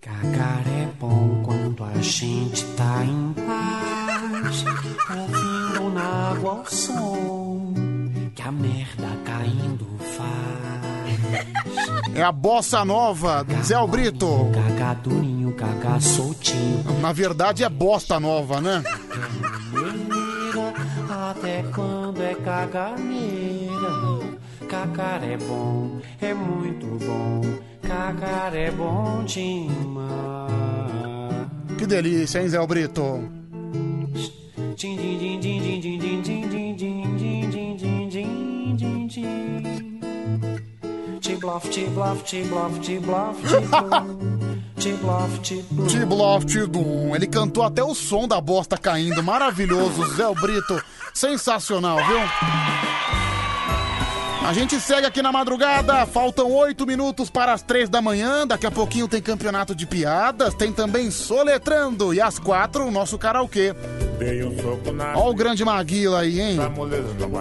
Cagar 0.00 0.64
é 0.66 0.88
bom 0.98 1.42
quando 1.44 1.84
a 1.84 1.94
gente 2.02 2.64
tá 2.76 3.04
em 3.04 3.32
paz, 3.46 4.64
ouvindo 5.10 5.94
na 5.94 6.30
água 6.32 6.62
o 6.62 6.66
som 6.66 7.74
que 8.34 8.42
a 8.42 8.50
merda 8.50 9.08
caindo 9.24 9.86
faz. 10.16 12.14
É 12.14 12.22
a 12.22 12.32
bossa 12.32 12.84
nova, 12.84 13.46
Zé 13.62 13.86
Brito. 13.86 14.50
Cagar 14.52 14.96
durinho, 14.96 15.52
cagar 15.52 16.00
soltinho. 16.02 16.84
Na 17.00 17.12
verdade 17.12 17.62
é 17.62 17.68
bosta 17.68 18.18
nova, 18.18 18.60
né? 18.60 18.82
Meira, 19.72 20.74
até 21.30 21.62
quando 21.72 22.20
é 22.20 22.34
caganeira. 22.34 23.63
Cagar 24.74 25.22
é 25.22 25.36
bom, 25.36 26.00
é 26.20 26.34
muito 26.34 26.86
bom. 27.06 27.40
Cagar 27.80 28.56
é 28.56 28.72
bom 28.72 29.22
demais. 29.24 30.52
Que 31.78 31.86
delícia, 31.86 32.40
hein, 32.40 32.48
Zé 32.48 32.66
Brito? 32.66 33.22
Din, 34.76 34.96
din, 34.96 35.18
din, 35.18 35.40
din, 35.40 35.62
din, 35.62 35.80
din, 35.80 36.00
din, 36.00 36.22
din, 36.22 36.76
din, 36.76 37.16
din, 37.16 37.50
din, 37.50 37.78
din, 37.78 38.76
din, 38.76 38.76
din, 38.76 39.06
din. 39.06 40.00
Tiblof, 41.20 41.68
tiblof, 41.70 42.24
tiblof, 42.24 42.78
tiblof, 42.80 43.36
tiblof. 43.48 44.02
Tiblof, 44.76 45.38
tiblof. 45.38 45.88
Tiblof 45.88 46.44
Tidum. 46.44 47.14
Ele 47.14 47.28
cantou 47.28 47.62
até 47.62 47.82
o 47.84 47.94
som 47.94 48.26
da 48.26 48.40
bosta 48.40 48.76
caindo. 48.76 49.22
Maravilhoso, 49.22 50.04
Zé 50.16 50.24
Brito. 50.34 50.82
Sensacional, 51.14 51.98
viu? 51.98 52.93
A 54.44 54.52
gente 54.52 54.78
segue 54.78 55.06
aqui 55.06 55.22
na 55.22 55.32
madrugada, 55.32 56.04
faltam 56.04 56.52
oito 56.52 56.86
minutos 56.86 57.30
para 57.30 57.54
as 57.54 57.62
três 57.62 57.88
da 57.88 58.02
manhã. 58.02 58.46
Daqui 58.46 58.66
a 58.66 58.70
pouquinho 58.70 59.08
tem 59.08 59.22
campeonato 59.22 59.74
de 59.74 59.86
piadas, 59.86 60.52
tem 60.52 60.70
também 60.70 61.10
Soletrando. 61.10 62.12
E 62.12 62.20
às 62.20 62.38
quatro, 62.38 62.84
o 62.86 62.90
nosso 62.90 63.16
karaokê. 63.18 63.74
Dei 64.18 64.44
um 64.44 64.54
soco 64.60 64.92
na. 64.92 65.16
Ó 65.16 65.30
o 65.30 65.34
grande 65.34 65.64
Maguila 65.64 66.20
aí, 66.20 66.42
hein? 66.42 66.58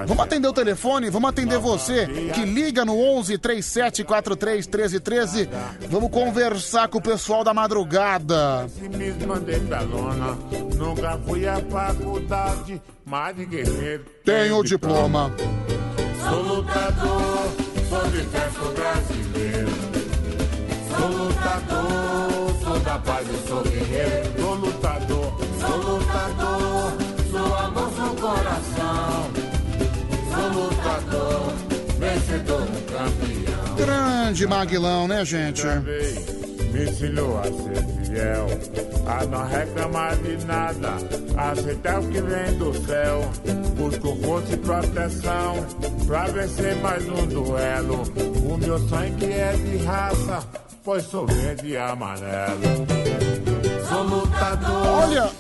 Vamos 0.07 0.19
atender 0.21 0.47
o 0.47 0.53
telefone, 0.53 1.09
vamos 1.09 1.29
atender 1.29 1.59
você 1.59 2.07
que 2.33 2.45
liga 2.45 2.85
no 2.85 2.97
11 2.97 3.37
37 3.37 4.05
43 4.05 4.65
13 4.65 4.99
13. 5.01 5.49
Vamos 5.89 6.09
conversar 6.09 6.87
com 6.87 6.99
o 6.99 7.01
pessoal 7.01 7.43
da 7.43 7.53
madrugada. 7.53 8.65
Lona. 9.91 10.37
Nunca 10.77 11.19
fui 11.27 11.45
à 11.45 11.59
faculdade, 11.69 12.81
mas. 13.05 13.35
Tenho 14.23 14.57
o 14.57 14.63
diploma. 14.63 15.29
Sou 16.23 16.41
lutador, 16.41 17.51
sou 17.89 18.09
de 18.09 18.17
exército 18.19 18.73
brasileiro. 18.75 19.71
Sou 20.89 21.07
lutador, 21.07 22.55
sou 22.63 22.79
da 22.79 22.97
paz 22.99 23.27
e 23.27 23.47
sou 23.47 23.63
guerreiro. 23.63 24.39
Sou 24.39 24.55
lutador, 24.55 25.33
sou 25.59 25.77
lutador, 25.77 26.93
sou 27.31 27.55
amor 27.55 27.91
no 27.91 28.15
coração. 28.15 29.31
Sou 30.31 30.47
lutador, 30.61 31.53
vencedor, 31.99 32.67
campeão. 32.91 33.75
Grande 33.75 34.47
Maguilão, 34.47 35.07
né, 35.07 35.25
gente? 35.25 35.65
Me 35.65 36.42
ensinou 36.77 37.39
a 37.39 37.43
ser 37.43 38.05
fiel, 38.05 38.47
a 39.05 39.25
não 39.25 39.45
reclamar 39.47 40.15
de 40.17 40.45
nada, 40.45 40.95
aceitar 41.37 41.99
o 41.99 42.07
que 42.07 42.21
vem 42.21 42.57
do 42.57 42.73
céu. 42.85 43.21
Busco 43.77 44.15
força 44.23 44.53
e 44.53 44.57
proteção, 44.57 45.65
pra 46.07 46.25
vencer 46.27 46.75
mais 46.77 47.07
um 47.07 47.27
duelo. 47.27 48.03
O 48.49 48.57
meu 48.57 48.79
sangue 48.87 49.31
é 49.31 49.53
de 49.53 49.77
raça, 49.85 50.43
pois 50.83 51.03
sou 51.03 51.25
verde 51.27 51.69
e 51.69 51.77
amarelo. 51.77 53.52
Olha, 55.03 55.31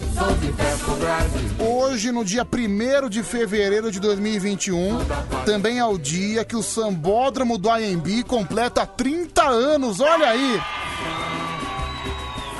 hoje, 1.59 2.11
no 2.11 2.25
dia 2.25 2.45
1 2.45 3.09
de 3.09 3.23
fevereiro 3.23 3.91
de 3.91 3.99
2021, 3.99 4.99
também 5.45 5.79
é 5.79 5.85
o 5.85 5.97
dia 5.97 6.43
que 6.43 6.55
o 6.55 6.63
Sambódromo 6.63 7.57
do 7.57 7.69
AMB 7.69 8.23
completa 8.27 8.85
30 8.85 9.43
anos. 9.43 9.99
Olha 9.99 10.29
aí! 10.29 10.61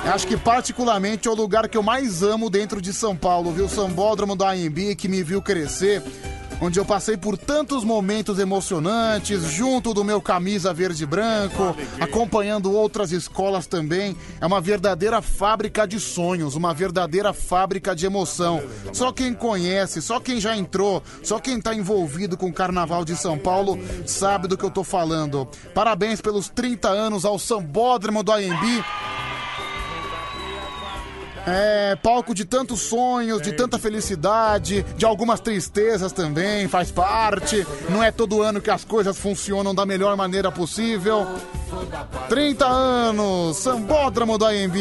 Acho 0.05 0.27
que 0.27 0.35
particularmente 0.35 1.27
é 1.27 1.31
o 1.31 1.35
lugar 1.35 1.69
que 1.69 1.77
eu 1.77 1.83
mais 1.83 2.21
amo 2.23 2.49
dentro 2.49 2.81
de 2.81 2.91
São 2.91 3.15
Paulo, 3.15 3.53
viu? 3.53 3.65
O 3.65 3.69
Sambódromo 3.69 4.35
do 4.35 4.43
AMB 4.43 4.95
que 4.97 5.07
me 5.07 5.23
viu 5.23 5.41
crescer, 5.41 6.03
onde 6.61 6.79
eu 6.79 6.85
passei 6.85 7.17
por 7.17 7.37
tantos 7.37 7.83
momentos 7.83 8.39
emocionantes, 8.39 9.43
junto 9.43 9.93
do 9.93 10.03
meu 10.03 10.21
camisa 10.21 10.73
verde 10.73 11.03
e 11.03 11.05
branco, 11.05 11.75
acompanhando 11.99 12.71
outras 12.71 13.11
escolas 13.11 13.67
também. 13.67 14.15
É 14.39 14.45
uma 14.45 14.61
verdadeira 14.61 15.21
fábrica 15.21 15.87
de 15.87 15.99
sonhos, 15.99 16.55
uma 16.55 16.73
verdadeira 16.73 17.33
fábrica 17.33 17.95
de 17.95 18.05
emoção. 18.05 18.61
Só 18.91 19.11
quem 19.11 19.33
conhece, 19.33 20.01
só 20.01 20.19
quem 20.19 20.39
já 20.39 20.55
entrou, 20.55 21.03
só 21.21 21.39
quem 21.39 21.59
tá 21.59 21.73
envolvido 21.73 22.37
com 22.37 22.47
o 22.47 22.53
Carnaval 22.53 23.03
de 23.03 23.15
São 23.15 23.37
Paulo 23.37 23.77
sabe 24.05 24.47
do 24.47 24.57
que 24.57 24.63
eu 24.63 24.71
tô 24.71 24.83
falando. 24.83 25.47
Parabéns 25.73 26.21
pelos 26.21 26.49
30 26.49 26.89
anos 26.89 27.25
ao 27.25 27.37
Sambódromo 27.37 28.23
do 28.23 28.31
AMB. 28.31 28.83
É, 31.45 31.95
palco 31.97 32.33
de 32.33 32.45
tantos 32.45 32.81
sonhos, 32.81 33.41
de 33.41 33.51
tanta 33.51 33.77
felicidade, 33.77 34.83
de 34.95 35.05
algumas 35.05 35.41
tristezas 35.41 36.11
também, 36.11 36.67
faz 36.67 36.89
parte. 36.89 37.65
Não 37.89 38.01
é 38.01 38.11
todo 38.11 38.41
ano 38.41 38.61
que 38.61 38.71
as 38.71 38.85
coisas 38.85 39.17
funcionam 39.17 39.75
da 39.75 39.85
melhor 39.85 40.15
maneira 40.15 40.51
possível. 40.51 41.27
30 42.29 42.65
anos, 42.65 43.57
Sambódromo 43.57 44.37
do 44.37 44.45
AMB. 44.45 44.77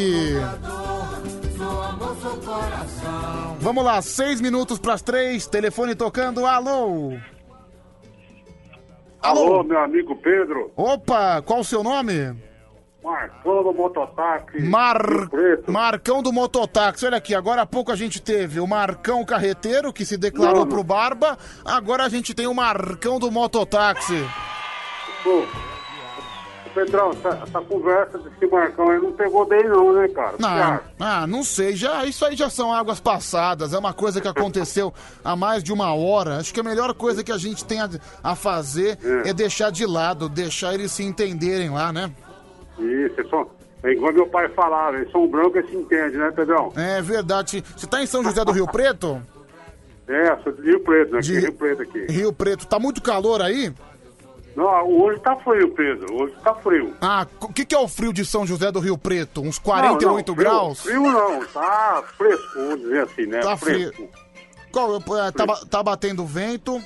Vamos 3.59 3.85
lá, 3.85 4.01
6 4.01 4.41
minutos 4.41 4.79
para 4.79 4.95
as 4.95 5.03
3, 5.03 5.47
telefone 5.47 5.95
tocando, 5.95 6.47
alô. 6.47 7.17
Alô, 9.21 9.63
meu 9.63 9.79
amigo 9.79 10.17
Pedro. 10.17 10.73
Opa, 10.77 11.41
qual 11.43 11.61
o 11.61 11.65
seu 11.65 11.83
nome? 11.83 12.35
Marcão 13.03 13.65
do 13.65 13.75
Mototáxi. 13.75 14.63
Mar... 14.63 15.03
Marcão 15.67 16.23
do 16.23 16.33
Mototáxi. 16.33 17.05
Olha 17.05 17.17
aqui, 17.17 17.35
agora 17.35 17.63
há 17.63 17.67
pouco 17.67 17.91
a 17.91 17.97
gente 17.97 18.23
teve 18.23 18.61
o 18.61 18.67
Marcão 18.67 19.25
Carreteiro, 19.25 19.93
que 19.93 20.05
se 20.05 20.17
declarou 20.17 20.61
Não, 20.61 20.65
não. 20.65 20.69
pro 20.69 20.85
Barba. 20.85 21.37
Agora 21.65 22.05
a 22.05 22.09
gente 22.09 22.33
tem 22.33 22.47
o 22.47 22.55
Marcão 22.55 23.19
do 23.19 23.31
Mototáxi. 23.31 24.25
Ô, 25.27 25.45
Pedrão, 26.75 27.11
essa, 27.11 27.41
essa 27.43 27.61
conversa 27.61 28.19
desse 28.19 28.47
Marcão 28.47 28.91
aí 28.91 28.99
não 28.99 29.13
pegou 29.13 29.45
bem 29.47 29.63
não, 29.69 29.93
né, 29.93 30.09
cara? 30.09 30.37
Não, 30.39 30.81
ah, 30.99 31.27
não 31.27 31.45
sei, 31.45 31.77
já, 31.77 32.05
isso 32.05 32.25
aí 32.25 32.35
já 32.35 32.49
são 32.49 32.73
águas 32.73 32.99
passadas, 32.99 33.75
é 33.75 33.79
uma 33.79 33.93
coisa 33.93 34.21
que 34.21 34.29
aconteceu 34.29 34.93
há 35.23 35.37
mais 35.37 35.63
de 35.63 35.73
uma 35.73 35.95
hora. 35.95 36.39
Acho 36.39 36.53
que 36.53 36.61
a 36.61 36.65
melhor 36.65 36.95
coisa 36.95 37.23
que 37.23 37.33
a 37.33 37.39
gente 37.39 37.65
tem 37.65 37.81
a, 37.81 37.91
a 38.23 38.35
fazer 38.35 38.99
é. 39.25 39.33
deixar 39.33 39.71
de 39.71 39.85
lado, 39.85 40.29
deixar 40.29 40.73
eles 40.73 40.93
se 40.93 41.03
entenderem 41.03 41.71
lá, 41.71 41.93
né? 41.93 42.11
Isso, 42.79 43.21
é, 43.21 43.25
só, 43.25 43.47
é 43.83 43.91
igual 43.93 44.13
meu 44.13 44.27
pai 44.27 44.49
falava, 44.51 44.97
eles 44.97 45.11
são 45.13 45.27
brancos 45.29 45.65
e 45.65 45.69
se 45.69 45.77
entende, 45.77 46.17
né, 46.17 46.31
Pedrão? 46.31 46.73
É 46.77 47.01
verdade. 47.03 47.63
Você 47.77 47.87
tá 47.87 48.03
em 48.03 48.07
São 48.07 48.23
José 48.25 48.45
do 48.45 48.53
Rio 48.53 48.67
Preto? 48.67 49.21
É, 50.09 50.37
sou 50.43 50.53
de 50.53 50.63
Rio 50.63 50.81
Preto, 50.81 51.13
né? 51.15 51.21
De- 51.21 51.39
Rio 51.41 51.53
Preto 51.53 51.83
aqui. 51.83 52.07
Rio 52.11 52.33
Preto, 52.33 52.67
tá 52.67 52.79
muito 52.79 53.01
calor 53.03 53.41
aí? 53.41 53.73
Não, 54.55 54.67
hoje 54.87 55.19
tá 55.21 55.35
frio, 55.37 55.73
Pedro, 55.73 56.15
hoje 56.15 56.35
tá 56.45 56.55
frio. 56.57 56.93
Ah, 57.01 57.27
o 57.41 57.51
que, 57.51 57.65
que 57.65 57.75
é 57.75 57.79
o 57.79 57.89
frio 57.89 58.13
de 58.13 58.23
São 58.27 58.47
José 58.47 58.71
do 58.71 58.81
Rio 58.81 58.99
Preto? 58.99 59.41
Uns 59.41 59.59
48 59.59 60.05
Não, 60.07 60.15
não, 60.17 60.23
frio- 60.25 60.35
graus? 60.35 60.81
Frio 60.83 61.03
não, 61.03 61.45
tá 61.47 62.05
fresco, 62.19 62.47
vamos 62.57 62.81
dizer 62.81 63.01
assim, 63.05 63.27
né? 63.27 63.41
Tá 63.41 63.57
fresco. 63.57 63.95
frio. 63.95 64.09
Qual, 64.71 64.97
é, 64.97 65.31
tá, 65.31 65.47
ba- 65.47 65.61
tá 65.71 65.83
batendo 65.83 66.27
vento? 66.27 66.83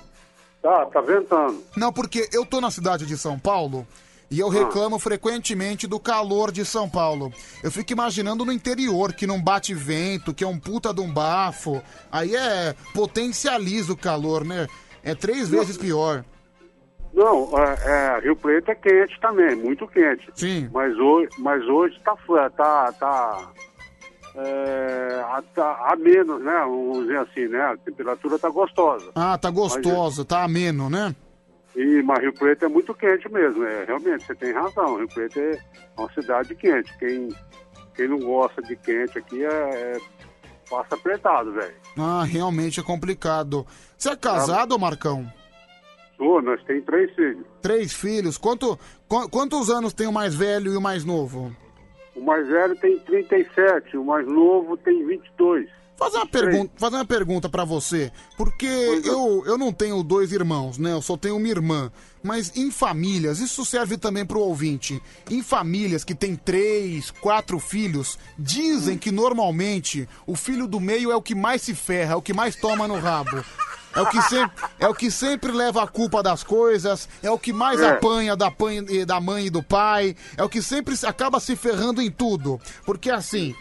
Tá, 0.62 0.86
tá 0.86 1.00
ventando. 1.00 1.60
Não, 1.76 1.92
porque 1.92 2.28
eu 2.32 2.44
tô 2.46 2.60
na 2.60 2.70
cidade 2.70 3.04
de 3.06 3.16
São 3.18 3.36
Paulo 3.38 3.84
e 4.30 4.40
eu 4.40 4.48
reclamo 4.48 4.98
frequentemente 4.98 5.86
do 5.86 6.00
calor 6.00 6.50
de 6.50 6.64
São 6.64 6.88
Paulo. 6.88 7.32
Eu 7.62 7.70
fico 7.70 7.92
imaginando 7.92 8.44
no 8.44 8.52
interior, 8.52 9.12
que 9.12 9.26
não 9.26 9.40
bate 9.40 9.72
vento, 9.72 10.34
que 10.34 10.42
é 10.42 10.46
um 10.46 10.58
puta 10.58 10.92
de 10.92 11.00
um 11.00 11.12
bafo. 11.12 11.80
Aí 12.10 12.34
é. 12.34 12.74
potencializa 12.92 13.92
o 13.92 13.96
calor, 13.96 14.44
né? 14.44 14.66
É 15.02 15.14
três 15.14 15.48
vezes 15.48 15.76
pior. 15.76 16.24
Não, 17.14 17.48
é, 17.56 18.18
é, 18.18 18.20
Rio 18.20 18.36
Preto 18.36 18.70
é 18.70 18.74
quente 18.74 19.18
também, 19.20 19.56
muito 19.56 19.86
quente. 19.86 20.28
Sim. 20.34 20.68
Mas 20.72 20.94
hoje, 20.98 21.28
mas 21.38 21.62
hoje 21.64 21.98
tá, 22.04 22.14
tá, 22.50 22.92
tá, 22.92 23.52
é, 24.34 25.24
a, 25.24 25.42
tá 25.54 25.92
a 25.92 25.96
menos, 25.96 26.42
né? 26.42 26.58
Vamos 26.58 27.06
dizer 27.06 27.18
assim, 27.18 27.46
né? 27.46 27.60
A 27.62 27.76
temperatura 27.78 28.38
tá 28.38 28.50
gostosa. 28.50 29.12
Ah, 29.14 29.38
tá 29.38 29.48
gostoso, 29.48 30.26
tá 30.26 30.42
ameno, 30.42 30.90
né? 30.90 31.14
E, 31.76 32.02
mas 32.02 32.20
Rio 32.20 32.32
Preto 32.32 32.64
é 32.64 32.68
muito 32.68 32.94
quente 32.94 33.30
mesmo, 33.30 33.62
é, 33.64 33.84
realmente, 33.84 34.24
você 34.24 34.34
tem 34.34 34.52
razão. 34.52 34.96
Rio 34.96 35.08
Preto 35.08 35.38
é 35.38 35.58
uma 35.98 36.10
cidade 36.12 36.54
quente. 36.54 36.96
Quem, 36.98 37.28
quem 37.94 38.08
não 38.08 38.18
gosta 38.18 38.62
de 38.62 38.74
quente 38.76 39.18
aqui 39.18 39.44
é, 39.44 39.48
é- 39.48 40.00
passa 40.70 40.94
apertado, 40.94 41.52
velho. 41.52 41.74
Ah, 41.98 42.24
realmente 42.24 42.80
é 42.80 42.82
complicado. 42.82 43.66
Você 43.96 44.10
é 44.10 44.16
casado, 44.16 44.78
Marcão? 44.78 45.30
Ô, 46.18 46.40
nós 46.40 46.62
tem 46.64 46.80
três 46.80 47.14
filhos. 47.14 47.44
Três 47.60 47.92
filhos. 47.92 48.38
Quanto, 48.38 48.78
qu- 49.06 49.28
quantos 49.28 49.68
anos 49.68 49.92
tem 49.92 50.06
o 50.06 50.12
mais 50.12 50.34
velho 50.34 50.72
e 50.72 50.76
o 50.76 50.80
mais 50.80 51.04
novo? 51.04 51.54
O 52.16 52.20
mais 52.22 52.48
velho 52.48 52.74
tem 52.76 52.98
37, 53.00 53.98
o 53.98 54.04
mais 54.04 54.26
novo 54.26 54.78
tem 54.78 55.04
22. 55.06 55.68
Fazer 55.98 56.18
uma 56.18 56.26
pergunta, 56.26 56.72
fazer 56.76 56.96
uma 56.96 57.04
pergunta 57.06 57.48
para 57.48 57.64
você, 57.64 58.12
porque 58.36 58.66
eu, 58.66 59.42
eu 59.46 59.56
não 59.56 59.72
tenho 59.72 60.02
dois 60.02 60.30
irmãos, 60.30 60.76
né? 60.76 60.92
Eu 60.92 61.00
só 61.00 61.16
tenho 61.16 61.36
uma 61.36 61.48
irmã. 61.48 61.90
Mas 62.22 62.52
em 62.54 62.70
famílias, 62.70 63.38
isso 63.38 63.64
serve 63.64 63.96
também 63.96 64.26
pro 64.26 64.40
ouvinte. 64.40 65.00
Em 65.30 65.42
famílias 65.42 66.04
que 66.04 66.14
tem 66.14 66.36
três, 66.36 67.10
quatro 67.10 67.58
filhos, 67.58 68.18
dizem 68.38 68.98
que 68.98 69.10
normalmente 69.10 70.06
o 70.26 70.34
filho 70.36 70.66
do 70.66 70.78
meio 70.80 71.10
é 71.10 71.16
o 71.16 71.22
que 71.22 71.34
mais 71.34 71.62
se 71.62 71.74
ferra, 71.74 72.12
é 72.12 72.16
o 72.16 72.22
que 72.22 72.34
mais 72.34 72.56
toma 72.56 72.86
no 72.86 72.98
rabo. 72.98 73.42
É 73.94 74.00
o 74.02 74.06
que 74.10 74.20
sempre, 74.20 74.64
é 74.78 74.86
o 74.88 74.94
que 74.94 75.10
sempre 75.10 75.50
leva 75.52 75.82
a 75.82 75.86
culpa 75.88 76.22
das 76.22 76.42
coisas, 76.42 77.08
é 77.22 77.30
o 77.30 77.38
que 77.38 77.50
mais 77.54 77.80
É. 77.80 77.88
apanha 77.92 78.36
da, 78.36 78.50
pan- 78.50 78.84
e- 78.90 79.06
da 79.06 79.18
mãe 79.18 79.46
e 79.46 79.50
do 79.50 79.62
pai, 79.62 80.14
é 80.36 80.44
o 80.44 80.48
que 80.50 80.60
sempre 80.60 80.94
se- 80.94 81.06
acaba 81.06 81.40
se 81.40 81.56
ferrando 81.56 82.02
em 82.02 82.10
tudo. 82.10 82.60
Porque 82.84 83.10
assim, 83.10 83.54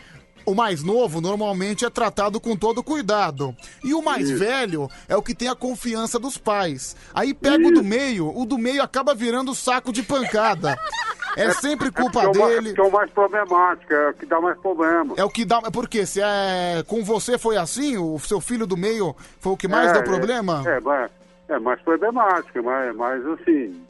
o 0.45 0.53
mais 0.53 0.83
novo 0.83 1.19
normalmente 1.21 1.85
é 1.85 1.89
tratado 1.89 2.39
com 2.39 2.55
todo 2.55 2.83
cuidado. 2.83 3.55
E 3.83 3.93
o 3.93 4.01
mais 4.01 4.29
velho 4.29 4.89
é 5.07 5.15
o 5.15 5.21
que 5.21 5.33
tem 5.33 5.47
a 5.47 5.55
confiança 5.55 6.19
dos 6.19 6.37
pais. 6.37 6.95
Aí 7.13 7.33
pega 7.33 7.67
o 7.67 7.71
do 7.71 7.83
meio, 7.83 8.31
o 8.35 8.45
do 8.45 8.57
meio 8.57 8.81
acaba 8.83 9.13
virando 9.15 9.55
saco 9.55 9.91
de 9.91 10.03
pancada. 10.03 10.77
É 11.37 11.51
sempre 11.51 11.91
culpa 11.91 12.21
é 12.21 12.27
ma- 12.27 12.31
dele. 12.31 12.73
é 12.77 12.81
o 12.81 12.89
mais 12.89 13.11
problemático, 13.11 13.93
é 13.93 14.09
o 14.09 14.13
que 14.13 14.25
dá 14.25 14.39
mais 14.39 14.57
problema. 14.57 15.15
É 15.17 15.23
o 15.25 15.29
que 15.29 15.43
dá. 15.43 15.61
É 15.65 15.69
porque 15.69 16.05
se 16.05 16.21
é 16.21 16.81
com 16.87 17.03
você 17.03 17.37
foi 17.37 17.57
assim, 17.57 17.97
o 17.97 18.17
seu 18.19 18.39
filho 18.39 18.65
do 18.65 18.77
meio 18.77 19.13
foi 19.41 19.51
o 19.51 19.57
que 19.57 19.67
mais 19.67 19.89
É, 19.89 19.93
deu 19.95 20.01
é, 20.01 20.05
problema? 20.05 20.63
É, 20.65 20.79
mas, 20.79 21.11
é 21.49 21.59
mais 21.59 21.81
problemático, 21.81 22.63
mas, 22.63 22.95
mas 22.95 23.25
assim, 23.27 23.85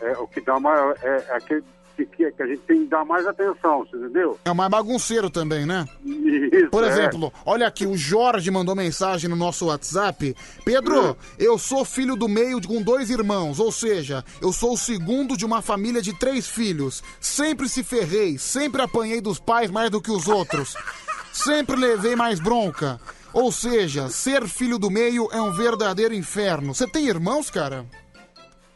é, 0.00 0.18
o 0.18 0.26
que 0.26 0.40
dá 0.40 0.58
mais. 0.58 1.00
É, 1.04 1.26
é 1.28 1.36
aquele 1.36 1.62
que, 1.96 2.04
que, 2.06 2.30
que 2.30 2.42
a 2.42 2.46
gente 2.46 2.60
tem 2.60 2.80
que 2.84 2.86
dar 2.90 3.04
mais 3.04 3.26
atenção, 3.26 3.84
você 3.84 3.96
entendeu? 3.96 4.38
É 4.44 4.52
mais 4.52 4.70
bagunceiro 4.70 5.30
também, 5.30 5.64
né? 5.64 5.86
Isso, 6.04 6.68
Por 6.70 6.84
é. 6.84 6.88
exemplo, 6.88 7.32
olha 7.44 7.66
aqui, 7.66 7.86
o 7.86 7.96
Jorge 7.96 8.50
mandou 8.50 8.74
mensagem 8.76 9.28
no 9.30 9.36
nosso 9.36 9.66
WhatsApp. 9.66 10.36
Pedro, 10.64 11.16
eu 11.38 11.56
sou 11.58 11.84
filho 11.84 12.14
do 12.16 12.28
meio 12.28 12.60
de- 12.60 12.68
com 12.68 12.82
dois 12.82 13.08
irmãos, 13.10 13.58
ou 13.58 13.72
seja, 13.72 14.24
eu 14.42 14.52
sou 14.52 14.74
o 14.74 14.78
segundo 14.78 15.36
de 15.36 15.44
uma 15.46 15.62
família 15.62 16.02
de 16.02 16.12
três 16.18 16.46
filhos. 16.48 17.02
Sempre 17.20 17.68
se 17.68 17.82
ferrei, 17.82 18.36
sempre 18.38 18.82
apanhei 18.82 19.20
dos 19.20 19.38
pais 19.38 19.70
mais 19.70 19.90
do 19.90 20.00
que 20.00 20.10
os 20.10 20.28
outros. 20.28 20.74
Sempre 21.32 21.76
levei 21.76 22.16
mais 22.16 22.40
bronca. 22.40 22.98
Ou 23.34 23.52
seja, 23.52 24.08
ser 24.08 24.48
filho 24.48 24.78
do 24.78 24.90
meio 24.90 25.28
é 25.30 25.38
um 25.42 25.52
verdadeiro 25.52 26.14
inferno. 26.14 26.74
Você 26.74 26.86
tem 26.86 27.06
irmãos, 27.08 27.50
cara? 27.50 27.84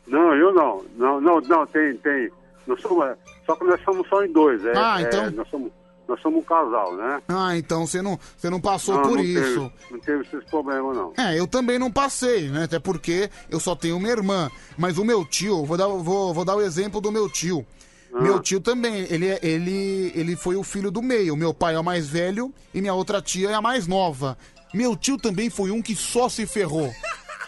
Não, 0.06 0.34
eu 0.34 0.52
não. 0.52 0.84
Não, 0.96 1.20
não, 1.20 1.40
não, 1.40 1.66
tem, 1.66 1.96
tem. 1.96 2.30
Nós 2.66 2.80
somos, 2.80 3.04
só 3.46 3.56
que 3.56 3.64
nós 3.64 3.80
somos 3.84 4.08
só 4.08 4.24
em 4.24 4.32
dois. 4.32 4.64
É, 4.64 4.72
Ah, 4.76 5.00
é, 5.00 5.04
então- 5.06 5.30
nós, 5.32 5.48
somos, 5.48 5.72
nós 6.06 6.20
somos 6.20 6.40
um 6.40 6.44
casal, 6.44 6.96
né? 6.96 7.22
Ah, 7.28 7.56
então 7.56 7.86
você 7.86 8.00
não, 8.02 8.18
você 8.36 8.48
não 8.50 8.60
passou 8.60 8.94
não, 8.96 9.02
por 9.02 9.16
não 9.16 9.24
isso. 9.24 9.70
Teve, 9.70 9.92
não 9.92 10.00
teve 10.00 10.22
esses 10.22 10.44
problemas, 10.50 10.96
não. 10.96 11.12
É, 11.18 11.38
eu 11.38 11.46
também 11.46 11.78
não 11.78 11.90
passei, 11.90 12.48
né? 12.48 12.64
Até 12.64 12.78
porque 12.78 13.30
eu 13.48 13.58
só 13.58 13.74
tenho 13.74 13.96
uma 13.96 14.08
irmã. 14.08 14.50
Mas 14.78 14.98
o 14.98 15.04
meu 15.04 15.24
tio, 15.24 15.64
vou 15.64 15.76
dar, 15.76 15.86
vou, 15.88 16.32
vou 16.34 16.44
dar 16.44 16.56
o 16.56 16.60
exemplo 16.60 17.00
do 17.00 17.10
meu 17.10 17.28
tio. 17.28 17.66
Ah. 18.12 18.20
Meu 18.20 18.40
tio 18.40 18.60
também, 18.60 19.06
ele, 19.08 19.28
é- 19.28 19.38
ele, 19.42 20.12
ele 20.14 20.36
foi 20.36 20.56
o 20.56 20.62
filho 20.64 20.90
do 20.90 21.00
meio. 21.00 21.36
Meu 21.36 21.54
pai 21.54 21.74
é 21.74 21.78
o 21.78 21.84
mais 21.84 22.08
velho 22.08 22.52
e 22.74 22.80
minha 22.80 22.92
outra 22.94 23.22
tia 23.22 23.50
é 23.50 23.54
a 23.54 23.62
mais 23.62 23.86
nova. 23.86 24.36
Meu 24.74 24.96
tio 24.96 25.16
também 25.16 25.48
foi 25.50 25.70
um 25.70 25.80
que 25.82 25.94
só 25.96 26.28
se 26.28 26.46
ferrou. 26.46 26.92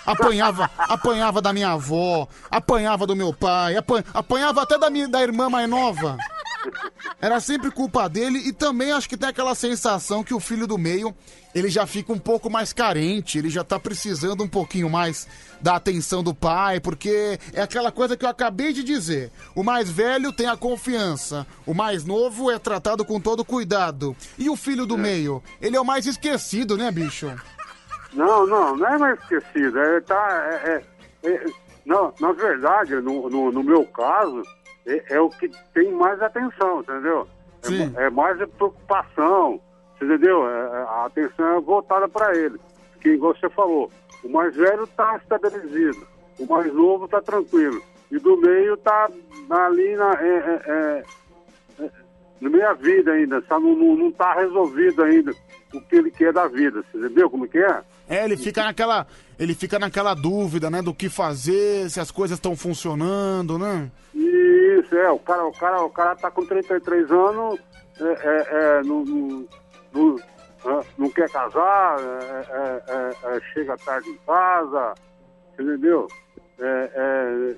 Apanhava, 0.06 0.70
apanhava 0.78 1.40
da 1.40 1.52
minha 1.52 1.70
avó, 1.70 2.26
apanhava 2.50 3.06
do 3.06 3.14
meu 3.16 3.32
pai, 3.32 3.76
apan- 3.76 4.02
apanhava 4.12 4.62
até 4.62 4.78
da 4.78 4.90
minha 4.90 5.08
da 5.08 5.22
irmã 5.22 5.48
mais 5.48 5.68
nova. 5.68 6.16
Era 7.20 7.40
sempre 7.40 7.70
culpa 7.70 8.08
dele 8.08 8.38
e 8.38 8.52
também 8.52 8.92
acho 8.92 9.08
que 9.08 9.16
tem 9.16 9.28
aquela 9.28 9.54
sensação 9.54 10.22
que 10.24 10.34
o 10.34 10.40
filho 10.40 10.66
do 10.66 10.78
meio, 10.78 11.14
ele 11.54 11.68
já 11.68 11.86
fica 11.86 12.12
um 12.12 12.18
pouco 12.18 12.48
mais 12.50 12.72
carente, 12.72 13.38
ele 13.38 13.50
já 13.50 13.62
tá 13.64 13.78
precisando 13.78 14.42
um 14.44 14.48
pouquinho 14.48 14.88
mais 14.88 15.26
da 15.60 15.76
atenção 15.76 16.22
do 16.22 16.34
pai, 16.34 16.80
porque 16.80 17.38
é 17.52 17.62
aquela 17.62 17.90
coisa 17.92 18.16
que 18.16 18.24
eu 18.24 18.28
acabei 18.28 18.72
de 18.72 18.82
dizer. 18.84 19.30
O 19.54 19.62
mais 19.62 19.88
velho 19.90 20.32
tem 20.32 20.46
a 20.46 20.56
confiança, 20.56 21.46
o 21.66 21.74
mais 21.74 22.04
novo 22.04 22.50
é 22.50 22.58
tratado 22.58 23.04
com 23.04 23.20
todo 23.20 23.44
cuidado. 23.44 24.16
E 24.38 24.48
o 24.50 24.56
filho 24.56 24.86
do 24.86 24.96
meio, 24.98 25.42
ele 25.60 25.76
é 25.76 25.80
o 25.80 25.84
mais 25.84 26.06
esquecido, 26.06 26.76
né, 26.76 26.90
bicho? 26.90 27.32
Não, 28.12 28.46
não, 28.46 28.76
não 28.76 28.86
é 28.86 28.98
mais 28.98 29.18
esquecido. 29.20 29.78
É, 29.78 30.00
tá, 30.00 30.60
é, 30.64 30.84
é- 31.24 31.30
é- 31.30 31.44
não, 31.84 32.12
na 32.20 32.32
verdade, 32.32 32.94
no, 32.96 33.28
no, 33.28 33.50
no 33.50 33.62
meu 33.62 33.84
caso, 33.86 34.42
é, 34.86 35.14
é 35.16 35.20
o 35.20 35.28
que 35.30 35.50
tem 35.74 35.90
mais 35.92 36.20
atenção, 36.22 36.80
entendeu? 36.80 37.26
É, 37.62 37.66
Sim. 37.66 37.92
é 37.96 38.10
mais 38.10 38.36
preocupação, 38.50 39.60
entendeu? 40.00 40.44
A 40.44 41.06
atenção 41.06 41.56
é 41.56 41.60
voltada 41.60 42.08
para 42.08 42.36
ele. 42.36 42.60
Que, 43.00 43.10
igual 43.10 43.34
você 43.34 43.48
falou, 43.50 43.90
o 44.22 44.28
mais 44.28 44.54
velho 44.54 44.84
está 44.84 45.16
estabelecido, 45.16 46.06
o 46.38 46.46
mais 46.46 46.72
novo 46.72 47.06
está 47.06 47.20
tranquilo. 47.20 47.82
E 48.10 48.18
do 48.18 48.36
meio 48.36 48.74
está 48.74 49.08
ali 49.50 49.96
na, 49.96 50.12
no 52.40 52.50
meio 52.50 52.64
da 52.64 52.74
vida 52.74 53.12
ainda, 53.12 53.42
sabe? 53.48 53.64
Não, 53.64 53.74
não, 53.74 53.96
não 53.96 54.12
tá 54.12 54.34
resolvido 54.34 55.02
ainda 55.02 55.32
o 55.72 55.80
que 55.80 55.96
ele 55.96 56.10
quer 56.10 56.32
da 56.32 56.46
vida, 56.46 56.82
você 56.82 56.98
entendeu 56.98 57.30
como 57.30 57.48
que 57.48 57.58
é? 57.58 57.82
É, 58.12 58.26
ele 58.26 58.36
fica 58.36 58.62
naquela, 58.62 59.06
ele 59.38 59.54
fica 59.54 59.78
naquela 59.78 60.12
dúvida, 60.12 60.68
né, 60.68 60.82
do 60.82 60.92
que 60.92 61.08
fazer, 61.08 61.88
se 61.88 61.98
as 61.98 62.10
coisas 62.10 62.36
estão 62.36 62.54
funcionando, 62.54 63.58
né? 63.58 63.90
Isso, 64.14 64.94
é, 64.94 65.10
o 65.10 65.18
cara, 65.18 65.46
o 65.46 65.52
cara, 65.52 65.82
o 65.82 65.88
cara 65.88 66.14
tá 66.14 66.30
com 66.30 66.44
33 66.44 67.10
anos, 67.10 67.58
é, 67.98 68.04
é, 68.04 68.48
é, 68.50 68.82
não, 68.82 69.02
não, 69.94 70.16
não, 70.98 71.10
quer 71.10 71.30
casar, 71.30 71.96
é, 72.00 72.46
é, 72.50 72.82
é, 72.86 73.36
é, 73.36 73.40
chega 73.54 73.78
tarde 73.78 74.10
em 74.10 74.18
casa, 74.26 74.92
entendeu? 75.58 76.06
É, 76.58 77.54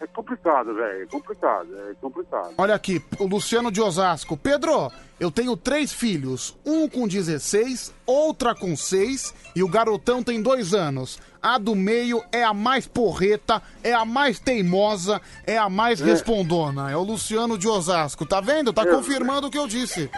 é, 0.00 0.06
complicado, 0.06 0.74
velho, 0.74 1.02
é 1.02 1.06
complicado, 1.06 1.68
é 1.90 1.94
complicado. 2.00 2.54
Olha 2.58 2.74
aqui, 2.74 3.02
o 3.18 3.26
Luciano 3.26 3.70
de 3.70 3.80
Osasco. 3.80 4.36
Pedro, 4.36 4.90
eu 5.18 5.30
tenho 5.30 5.56
três 5.56 5.92
filhos. 5.92 6.56
Um 6.64 6.88
com 6.88 7.06
16, 7.08 7.92
outra 8.06 8.54
com 8.54 8.76
6 8.76 9.34
e 9.56 9.62
o 9.62 9.68
garotão 9.68 10.22
tem 10.22 10.40
dois 10.42 10.74
anos. 10.74 11.18
A 11.42 11.56
do 11.58 11.74
meio 11.74 12.22
é 12.32 12.42
a 12.42 12.52
mais 12.52 12.86
porreta, 12.86 13.62
é 13.82 13.92
a 13.92 14.04
mais 14.04 14.38
teimosa, 14.40 15.20
é 15.46 15.56
a 15.56 15.68
mais 15.68 16.00
É. 16.00 16.04
respondona. 16.04 16.90
É 16.90 16.96
o 16.96 17.02
Luciano 17.02 17.56
de 17.56 17.68
Osasco. 17.68 18.26
Tá 18.26 18.40
vendo? 18.40 18.72
Tá 18.72 18.82
É. 18.82 18.86
confirmando 18.86 19.46
o 19.46 19.50
que 19.50 19.58
eu 19.58 19.66
disse. 19.68 20.10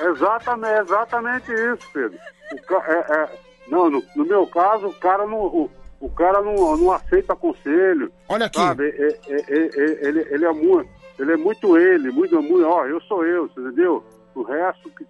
Exatamente, 0.00 0.80
exatamente 0.82 1.52
isso, 1.52 1.86
Pedro. 1.92 2.18
O 2.52 2.62
ca- 2.66 2.84
é, 2.88 3.12
é, 3.14 3.38
não, 3.68 3.90
no, 3.90 4.02
no 4.16 4.24
meu 4.24 4.46
caso, 4.46 4.86
o 4.88 4.94
cara 4.94 5.26
não, 5.26 5.38
o, 5.38 5.70
o 6.02 6.10
cara 6.10 6.42
não, 6.42 6.76
não 6.76 6.92
aceita 6.92 7.34
conselho. 7.36 8.12
Olha 8.28 8.46
aqui. 8.46 8.58
Sabe? 8.58 8.88
É- 8.88 9.18
é- 9.28 9.44
é- 9.48 9.70
é- 9.76 10.08
ele, 10.08 10.20
ele 10.30 10.44
é 10.44 10.52
muito, 10.52 10.90
ele 11.18 11.32
é 11.32 11.36
muito 11.36 11.76
ele, 11.78 12.10
muito, 12.10 12.42
muito, 12.42 12.66
ó, 12.66 12.84
eu 12.86 13.00
sou 13.02 13.24
eu, 13.24 13.46
entendeu? 13.46 14.04
O 14.34 14.42
resto 14.42 14.90
que 14.90 15.06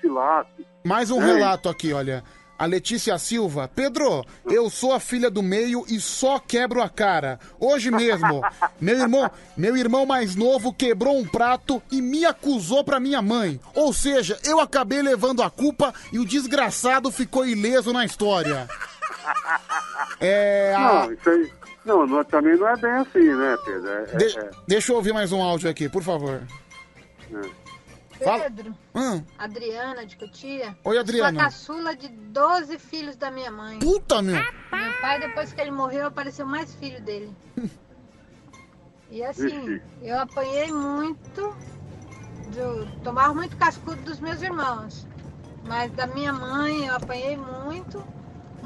se 0.00 0.06
lasque. 0.08 0.66
Mais 0.84 1.10
um 1.10 1.20
É. 1.22 1.24
relato 1.24 1.68
aqui, 1.68 1.92
olha. 1.92 2.22
A 2.58 2.66
Letícia 2.66 3.16
Silva. 3.16 3.70
Pedro, 3.74 4.22
eu 4.44 4.68
sou 4.68 4.92
a 4.92 5.00
filha 5.00 5.30
do 5.30 5.42
meio 5.42 5.82
e 5.88 5.98
só 5.98 6.38
quebro 6.38 6.82
a 6.82 6.90
cara. 6.90 7.40
Hoje 7.58 7.90
mesmo, 7.90 8.42
meu 8.78 8.98
irmão, 8.98 9.30
meu 9.56 9.74
irmão 9.78 10.04
mais 10.04 10.36
novo 10.36 10.70
quebrou 10.70 11.16
um 11.18 11.26
prato 11.26 11.82
e 11.90 12.02
me 12.02 12.26
acusou 12.26 12.84
pra 12.84 13.00
minha 13.00 13.22
mãe. 13.22 13.58
Ou 13.74 13.94
seja, 13.94 14.38
eu 14.44 14.60
acabei 14.60 15.00
levando 15.00 15.42
a 15.42 15.48
culpa 15.48 15.94
e 16.12 16.18
o 16.18 16.24
desgraçado 16.26 17.10
ficou 17.10 17.46
ileso 17.46 17.94
na 17.94 18.04
história. 18.04 18.68
É. 20.20 20.74
a- 20.74 20.80
Não, 21.06 21.12
isso 21.12 21.30
aí. 21.30 21.52
Não, 21.84 22.06
não, 22.06 22.22
também 22.24 22.56
não 22.56 22.68
é 22.68 22.76
bem 22.76 22.90
assim, 22.92 23.34
né, 23.34 23.56
Pedro? 23.64 23.88
É, 23.90 24.02
é- 24.02 24.16
De- 24.16 24.38
é- 24.38 24.50
Deixa 24.68 24.92
eu 24.92 24.96
ouvir 24.96 25.12
mais 25.14 25.32
um 25.32 25.42
áudio 25.42 25.70
aqui, 25.70 25.88
por 25.88 26.02
favor. 26.02 26.42
Fala. 28.22 28.44
Pedro, 28.44 28.74
Hum. 28.94 29.24
Adriana 29.38 30.04
de 30.04 30.14
Cotia. 30.16 30.76
Oi, 30.84 30.98
Adriana. 30.98 31.30
Sou 31.30 31.40
a 31.40 31.44
caçula 31.44 31.96
de 31.96 32.08
12 32.08 32.78
filhos 32.78 33.16
da 33.16 33.30
minha 33.30 33.50
mãe. 33.50 33.78
Puta, 33.78 34.20
meu. 34.20 34.34
Meu 34.34 34.92
pai, 35.00 35.20
depois 35.20 35.52
que 35.54 35.60
ele 35.60 35.70
morreu, 35.70 36.06
apareceu 36.08 36.44
mais 36.46 36.74
filho 36.74 37.00
dele. 37.02 37.34
E 39.12 39.24
assim, 39.24 39.46
Ixi. 39.74 39.82
eu 40.02 40.20
apanhei 40.20 40.70
muito, 40.72 41.52
do, 42.54 42.86
tomava 43.02 43.34
muito 43.34 43.56
cascudo 43.56 44.00
dos 44.02 44.20
meus 44.20 44.40
irmãos. 44.40 45.04
Mas 45.66 45.90
da 45.90 46.06
minha 46.06 46.32
mãe 46.32 46.86
eu 46.86 46.94
apanhei 46.94 47.36
muito, 47.36 48.04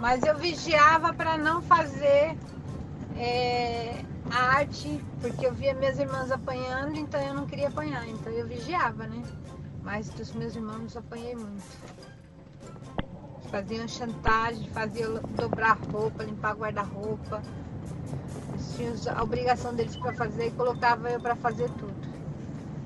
mas 0.04 0.22
eu 0.22 0.36
vigiava 0.36 1.14
para 1.14 1.38
não 1.38 1.62
fazer 1.62 2.36
é, 3.16 4.04
arte, 4.30 5.02
porque 5.18 5.46
eu 5.46 5.54
via 5.54 5.72
minhas 5.72 5.98
irmãs 5.98 6.30
apanhando, 6.30 6.94
então 6.94 7.18
eu 7.22 7.32
não 7.32 7.46
queria 7.46 7.68
apanhar. 7.68 8.06
Então 8.06 8.30
eu 8.30 8.46
vigiava, 8.46 9.06
né? 9.06 9.22
Mas 9.82 10.10
dos 10.10 10.30
meus 10.32 10.54
irmãos 10.54 10.94
apanhei 10.94 11.34
muito. 11.34 11.64
Faziam 13.50 13.88
chantagem, 13.88 14.68
faziam 14.74 15.22
dobrar 15.36 15.78
roupa, 15.90 16.22
limpar 16.22 16.54
guarda-roupa. 16.54 17.40
Eles 18.52 18.74
tinham 18.76 19.16
a 19.16 19.22
obrigação 19.22 19.74
deles 19.74 19.96
para 19.96 20.12
fazer 20.12 20.48
e 20.48 20.50
colocava 20.50 21.08
eu 21.08 21.18
para 21.18 21.34
fazer 21.34 21.70
tudo. 21.78 21.94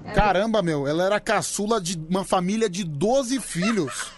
Era- 0.04 0.14
Caramba, 0.14 0.62
meu, 0.62 0.86
ela 0.86 1.02
era 1.02 1.18
caçula 1.18 1.80
de 1.80 1.98
uma 2.08 2.24
família 2.24 2.70
de 2.70 2.84
12 2.84 3.40
filhos. 3.40 4.12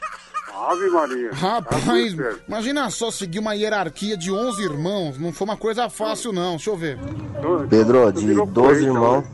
Ave 0.68 0.90
Maria. 0.90 1.30
Rapaz, 1.32 1.84
Maria. 1.86 2.38
imagina 2.46 2.90
só 2.90 3.10
seguir 3.10 3.38
uma 3.38 3.54
hierarquia 3.54 4.16
de 4.16 4.30
11 4.30 4.62
irmãos. 4.62 5.18
Não 5.18 5.32
foi 5.32 5.46
uma 5.46 5.56
coisa 5.56 5.88
fácil, 5.88 6.32
não. 6.32 6.50
Deixa 6.50 6.70
eu 6.70 6.76
ver. 6.76 6.98
Pedro, 7.68 8.12
de 8.12 8.34
12 8.34 8.84
irmãos 8.84 9.24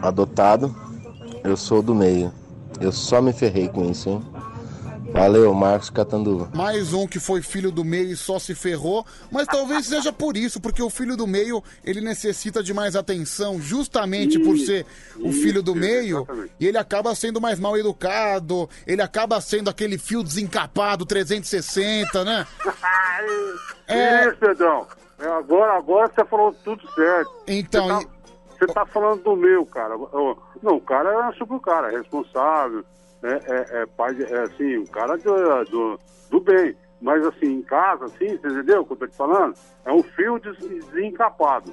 adotado, 0.00 0.74
eu 1.44 1.56
sou 1.56 1.82
do 1.82 1.94
meio. 1.94 2.32
Eu 2.80 2.92
só 2.92 3.20
me 3.20 3.32
ferrei 3.32 3.68
com 3.68 3.90
isso, 3.90 4.08
hein? 4.08 4.22
Valeu, 5.10 5.54
Marcos 5.54 5.90
Catanduva. 5.90 6.50
Mais 6.54 6.92
um 6.92 7.06
que 7.06 7.18
foi 7.18 7.42
filho 7.42 7.70
do 7.70 7.84
meio 7.84 8.10
e 8.10 8.16
só 8.16 8.38
se 8.38 8.54
ferrou, 8.54 9.06
mas 9.30 9.46
talvez 9.46 9.86
seja 9.86 10.12
por 10.12 10.36
isso, 10.36 10.60
porque 10.60 10.82
o 10.82 10.90
filho 10.90 11.16
do 11.16 11.26
meio 11.26 11.62
ele 11.84 12.00
necessita 12.00 12.62
de 12.62 12.74
mais 12.74 12.94
atenção, 12.94 13.60
justamente 13.60 14.38
por 14.38 14.56
ser 14.58 14.84
o 15.18 15.32
filho 15.32 15.62
do 15.62 15.74
meio, 15.74 16.26
e 16.60 16.66
ele 16.66 16.78
acaba 16.78 17.14
sendo 17.14 17.40
mais 17.40 17.58
mal 17.58 17.76
educado, 17.76 18.68
ele 18.86 19.02
acaba 19.02 19.40
sendo 19.40 19.70
aquele 19.70 19.98
fio 19.98 20.22
desencapado 20.22 21.06
360, 21.06 22.24
né? 22.24 22.46
É... 23.90 24.28
Isso, 24.28 24.36
Pedrão. 24.36 24.86
Agora, 25.18 25.78
agora 25.78 26.12
você 26.14 26.22
falou 26.26 26.54
tudo 26.62 26.82
certo. 26.92 27.30
Então, 27.46 27.88
Você 27.88 28.04
tá, 28.04 28.12
você 28.58 28.66
tá 28.66 28.86
falando 28.86 29.22
do 29.22 29.34
meu, 29.34 29.64
cara. 29.64 29.96
Não, 30.62 30.76
o 30.76 30.80
cara 30.80 31.30
é 31.30 31.32
super 31.38 31.58
cara, 31.60 31.90
é 31.90 31.96
responsável, 31.96 32.84
é, 33.22 33.32
é, 33.32 33.82
é 33.82 33.86
pai, 33.86 34.16
é 34.20 34.38
assim, 34.40 34.78
um 34.78 34.86
cara 34.86 35.16
do, 35.16 35.64
do, 35.64 36.00
do 36.30 36.40
bem. 36.40 36.76
Mas 37.00 37.24
assim, 37.26 37.46
em 37.46 37.62
casa, 37.62 38.06
assim, 38.06 38.36
você 38.36 38.48
entendeu 38.48 38.80
o 38.80 38.84
que 38.86 38.92
eu 38.92 38.96
tô 38.96 39.06
te 39.06 39.16
falando? 39.16 39.54
É 39.84 39.92
um 39.92 40.02
fio 40.02 40.38
des- 40.40 40.58
desencapado. 40.58 41.72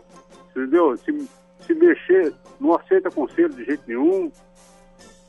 Entendeu? 0.52 0.96
Se, 0.98 1.30
se 1.66 1.74
mexer, 1.74 2.34
não 2.60 2.76
aceita 2.76 3.10
conselho 3.10 3.50
de 3.50 3.66
jeito 3.66 3.84
nenhum. 3.88 4.32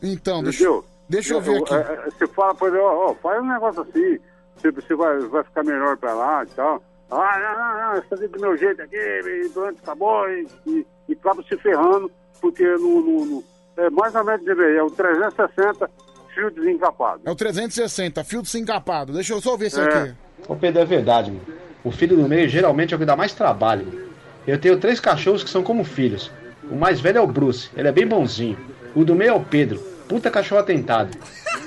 Então, 0.02 0.42
deixa, 0.42 0.64
Entendeu? 0.64 0.84
deixa 1.08 1.34
eu 1.34 1.40
ver 1.40 1.58
aqui. 1.62 1.74
É, 1.74 1.78
é, 2.06 2.10
Você 2.10 2.26
fala 2.28 2.54
pra 2.54 2.68
ele, 2.68 2.78
ó, 2.78 3.10
ó, 3.10 3.14
faz 3.14 3.42
um 3.42 3.46
negócio 3.48 3.82
assim, 3.82 4.18
você, 4.56 4.70
você 4.70 4.94
vai, 4.94 5.18
vai 5.20 5.42
ficar 5.44 5.64
melhor 5.64 5.96
pra 5.96 6.14
lá 6.14 6.42
e 6.44 6.46
tal. 6.48 6.82
Ah, 7.10 7.38
não, 7.38 7.58
não, 7.88 7.94
não, 7.94 8.02
fazer 8.02 8.28
do 8.28 8.40
meu 8.40 8.56
jeito 8.56 8.82
aqui, 8.82 8.96
e 8.96 9.48
pronto, 9.50 9.78
acabou, 9.82 10.28
e, 10.28 10.46
e, 10.66 10.86
e 11.08 11.12
acaba 11.12 11.42
se 11.44 11.56
ferrando, 11.56 12.10
porque 12.40 12.64
no, 12.76 13.00
no, 13.00 13.24
no- 13.24 13.44
é 13.76 13.88
mais 13.90 14.14
ou 14.14 14.24
menos 14.24 14.46
é 14.46 14.82
o 14.82 14.90
360 14.90 15.88
fio 16.36 16.50
desencapado. 16.50 17.22
É 17.24 17.30
o 17.30 17.34
360, 17.34 18.22
fio 18.22 18.42
desencapado. 18.42 19.12
Deixa 19.12 19.32
eu 19.32 19.40
só 19.40 19.56
ver 19.56 19.66
esse 19.66 19.80
É. 19.80 19.84
aqui. 19.84 20.14
Ô 20.46 20.54
Pedro, 20.54 20.82
é 20.82 20.84
verdade, 20.84 21.30
mano. 21.30 21.42
O 21.82 21.90
filho 21.90 22.16
do 22.16 22.28
meio 22.28 22.48
geralmente 22.48 22.92
é 22.92 22.96
o 22.96 23.00
que 23.00 23.06
dá 23.06 23.16
mais 23.16 23.32
trabalho. 23.32 23.86
mano. 23.86 24.06
Eu 24.46 24.58
tenho 24.58 24.78
três 24.78 25.00
cachorros 25.00 25.42
que 25.42 25.50
são 25.50 25.62
como 25.62 25.82
filhos. 25.82 26.30
O 26.70 26.76
mais 26.76 27.00
velho 27.00 27.18
é 27.18 27.20
o 27.20 27.26
Bruce, 27.26 27.70
ele 27.76 27.88
é 27.88 27.92
bem 27.92 28.06
bonzinho. 28.06 28.56
O 28.94 29.04
do 29.04 29.14
meio 29.14 29.30
é 29.30 29.32
o 29.34 29.40
Pedro, 29.40 29.80
puta 30.08 30.30
cachorro 30.30 30.60
atentado. 30.60 31.16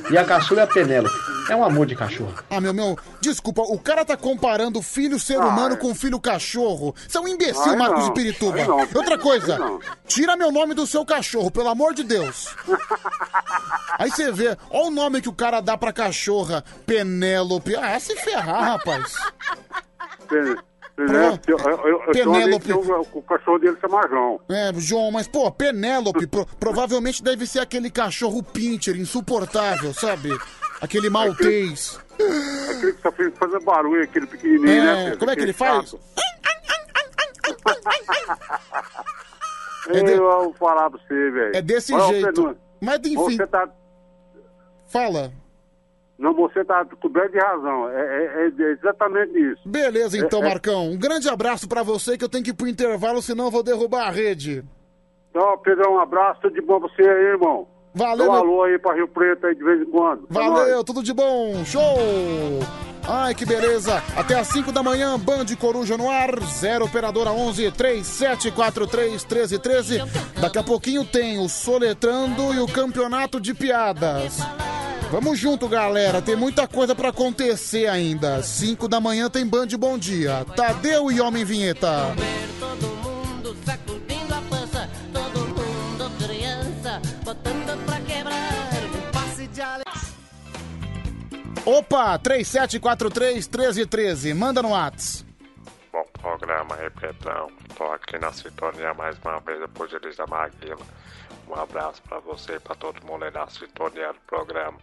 E 0.09 0.17
a 0.17 0.25
caçula 0.25 0.61
é 0.61 0.63
a 0.63 0.67
Penélope, 0.67 1.15
é 1.49 1.55
um 1.55 1.63
amor 1.63 1.85
de 1.85 1.95
cachorro. 1.95 2.33
Ah, 2.49 2.59
meu, 2.59 2.73
meu, 2.73 2.97
desculpa, 3.21 3.61
o 3.61 3.77
cara 3.77 4.03
tá 4.03 4.17
comparando 4.17 4.81
filho 4.81 5.19
ser 5.19 5.37
humano 5.37 5.77
com 5.77 5.93
filho 5.93 6.19
cachorro. 6.19 6.95
Você 7.07 7.17
é 7.17 7.21
um 7.21 7.27
imbecil, 7.27 7.71
Ai, 7.71 7.75
Marcos 7.75 8.05
de 8.05 8.13
Pirituba. 8.13 8.57
Outra 8.95 9.17
coisa, 9.17 9.59
tira 10.07 10.35
meu 10.35 10.51
nome 10.51 10.73
do 10.73 10.87
seu 10.87 11.05
cachorro, 11.05 11.51
pelo 11.51 11.69
amor 11.69 11.93
de 11.93 12.03
Deus. 12.03 12.55
Aí 13.99 14.09
você 14.09 14.31
vê, 14.31 14.57
ó 14.71 14.87
o 14.87 14.91
nome 14.91 15.21
que 15.21 15.29
o 15.29 15.33
cara 15.33 15.61
dá 15.61 15.77
pra 15.77 15.93
cachorra, 15.93 16.63
Penélope. 16.85 17.75
Ah, 17.75 17.99
se 17.99 18.15
ferrar, 18.15 18.63
rapaz. 18.63 19.13
Né? 21.07 21.39
Eu, 21.47 21.57
eu, 21.57 21.69
eu, 21.69 22.01
amigo 22.01 22.11
Penélope. 22.11 22.73
o, 22.73 23.07
o 23.13 23.21
cachorro 23.23 23.59
dele 23.59 23.77
chama 23.79 24.07
João. 24.07 24.39
É, 24.49 24.71
João, 24.75 25.11
mas 25.11 25.27
pô, 25.27 25.49
Penélope, 25.51 26.27
pro- 26.27 26.45
provavelmente 26.59 27.23
deve 27.23 27.47
ser 27.47 27.59
aquele 27.59 27.89
cachorro 27.89 28.43
pincher 28.43 28.95
insuportável, 28.97 29.93
sabe? 29.93 30.29
Aquele 30.81 31.09
maltês. 31.09 31.99
Aquele 32.69 32.93
que 32.93 33.01
só 33.01 33.11
fez 33.11 33.33
fazer 33.37 33.59
barulho, 33.63 34.03
aquele 34.03 34.27
pequenininho, 34.27 34.69
É, 34.69 34.81
né? 34.85 35.03
Pedro? 35.05 35.19
como 35.19 35.31
é 35.31 35.35
que 35.35 35.41
ele 35.41 35.53
faz? 35.53 35.89
chato. 35.91 35.99
Eu 39.91 40.17
vou 40.17 40.53
falar 40.53 40.89
pra 40.89 40.99
você, 40.99 41.31
velho. 41.31 41.55
É 41.55 41.61
desse 41.61 41.93
Olha, 41.93 42.21
jeito. 42.21 42.55
Mas 42.79 42.99
enfim. 42.99 43.37
Você 43.37 43.47
tá. 43.47 43.67
Fala. 44.87 45.31
Não, 46.19 46.33
você 46.33 46.65
tá 46.65 46.85
coberto 47.01 47.31
de 47.31 47.39
razão. 47.39 47.89
É, 47.89 48.25
é- 48.25 48.51
é 48.59 48.71
exatamente 48.73 49.39
isso. 49.39 49.61
Beleza, 49.65 50.17
então, 50.17 50.43
É, 50.43 50.47
é- 50.47 50.49
Marcão. 50.49 50.91
Um 50.91 50.99
grande 50.99 51.29
abraço 51.29 51.67
pra 51.67 51.81
você 51.81 52.17
que 52.17 52.23
eu 52.25 52.29
tenho 52.29 52.43
que 52.43 52.49
ir 52.49 52.53
pro 52.53 52.67
intervalo, 52.67 53.21
senão 53.21 53.45
eu 53.45 53.51
vou 53.51 53.63
derrubar 53.63 54.07
a 54.07 54.11
rede. 54.11 54.63
Então, 55.29 55.57
Pedrão, 55.59 55.93
um 55.93 55.99
abraço, 55.99 56.41
tudo 56.41 56.55
de 56.55 56.61
bom 56.61 56.79
pra 56.79 56.89
você 56.89 57.01
aí, 57.03 57.25
irmão. 57.27 57.65
Valeu, 57.93 58.27
Dá 58.27 58.31
um 58.31 58.35
alô 58.35 58.63
aí 58.63 58.77
pra 58.77 58.93
Rio 58.93 59.07
Preto 59.07 59.47
aí 59.47 59.55
de 59.55 59.63
vez 59.63 59.81
em 59.81 59.85
quando. 59.85 60.27
Nós. 60.29 60.53
Valeu, 60.53 60.83
tudo 60.83 61.01
de 61.01 61.13
bom, 61.13 61.63
show! 61.65 61.97
Ai, 63.07 63.33
que 63.33 63.45
beleza! 63.45 64.03
Até 64.15 64.37
às 64.39 64.47
5 64.49 64.71
da 64.71 64.83
manhã, 64.83 65.17
Band 65.17 65.45
Coruja 65.59 65.97
no 65.97 66.09
ar, 66.09 66.39
0 66.39 66.85
Operadora 66.85 67.31
11 67.31 67.71
3743 67.71 69.25
1313. 69.25 70.03
Daqui 70.39 70.59
a 70.59 70.63
pouquinho 70.63 71.03
tem 71.03 71.39
o 71.39 71.49
Soletrando 71.49 72.53
e 72.53 72.59
o 72.59 72.67
Campeonato 72.67 73.41
de 73.41 73.53
Piadas. 73.55 74.37
Vamos 75.11 75.39
junto, 75.39 75.67
galera, 75.67 76.21
tem 76.21 76.35
muita 76.35 76.67
coisa 76.67 76.93
pra 76.93 77.09
acontecer 77.09 77.87
ainda. 77.87 78.43
5 78.43 78.87
da 78.87 79.01
manhã 79.01 79.27
tem 79.27 79.43
Band 79.43 79.69
Bom 79.79 79.97
Dia. 79.97 80.45
Tadeu 80.55 81.11
e 81.11 81.19
Homem 81.19 81.43
Vinheta. 81.43 82.15
Todo 82.59 82.87
mundo 82.97 83.57
sacudindo 83.65 84.35
a 84.35 84.41
pança, 84.47 84.87
todo 85.11 85.39
mundo 85.47 86.11
criança, 86.23 87.01
botando 87.23 87.58
Opa, 91.65 92.17
3743 92.17 93.47
1313. 93.47 94.33
Manda 94.33 94.61
no 94.61 94.71
Whats. 94.71 95.25
Bom 95.91 96.05
programa 96.13 96.75
aí, 96.75 96.89
Pedrão. 96.89 97.49
Tô 97.77 97.83
aqui 97.91 98.17
na 98.17 98.31
sintonia 98.31 98.93
mais 98.93 99.17
uma 99.23 99.39
vez 99.39 99.59
depois 99.59 99.89
de 99.89 99.97
Elisa 99.97 100.25
Maguila. 100.27 100.85
Um 101.47 101.55
abraço 101.55 102.01
pra 102.07 102.19
você 102.19 102.53
e 102.55 102.59
pra 102.59 102.75
todo 102.75 103.03
mundo 103.05 103.25
aí 103.25 103.31
na 103.31 103.47
sintonia 103.47 104.13
do 104.13 104.19
programa. 104.27 104.77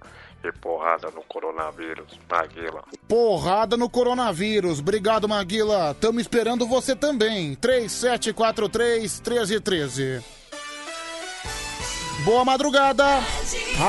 E 0.44 0.52
porrada 0.52 1.10
no 1.12 1.22
coronavírus, 1.22 2.18
Maguila. 2.28 2.84
Porrada 3.08 3.76
no 3.76 3.88
coronavírus. 3.88 4.80
Obrigado, 4.80 5.28
Maguila. 5.28 5.94
Tamo 5.94 6.20
esperando 6.20 6.66
você 6.66 6.94
também. 6.94 7.54
3743 7.54 9.20
1313. 9.20 10.24
Boa 12.26 12.44
madrugada. 12.44 13.04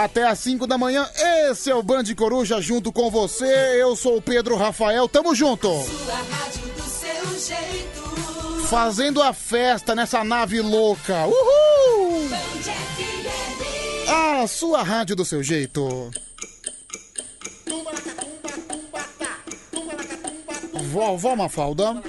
Até 0.03 0.27
às 0.27 0.37
5 0.37 0.67
da 0.67 0.77
manhã. 0.77 1.09
Esse 1.49 1.71
é 1.71 1.75
o 1.75 1.81
Band 1.81 2.03
Coruja 2.15 2.61
junto 2.61 2.93
com 2.93 3.09
você. 3.09 3.81
Eu 3.81 3.95
sou 3.95 4.17
o 4.17 4.21
Pedro 4.21 4.55
Rafael. 4.55 5.09
Tamo 5.09 5.33
junto. 5.33 5.67
Fazendo 8.69 9.23
a 9.23 9.33
festa 9.33 9.95
nessa 9.95 10.23
nave 10.23 10.61
louca. 10.61 11.25
Uhul! 11.25 12.29
A 14.07 14.45
sua 14.45 14.83
rádio 14.83 15.15
do 15.15 15.25
seu 15.25 15.41
jeito. 15.41 16.11
Vovó 20.91 21.35
Mafalda. 21.35 22.03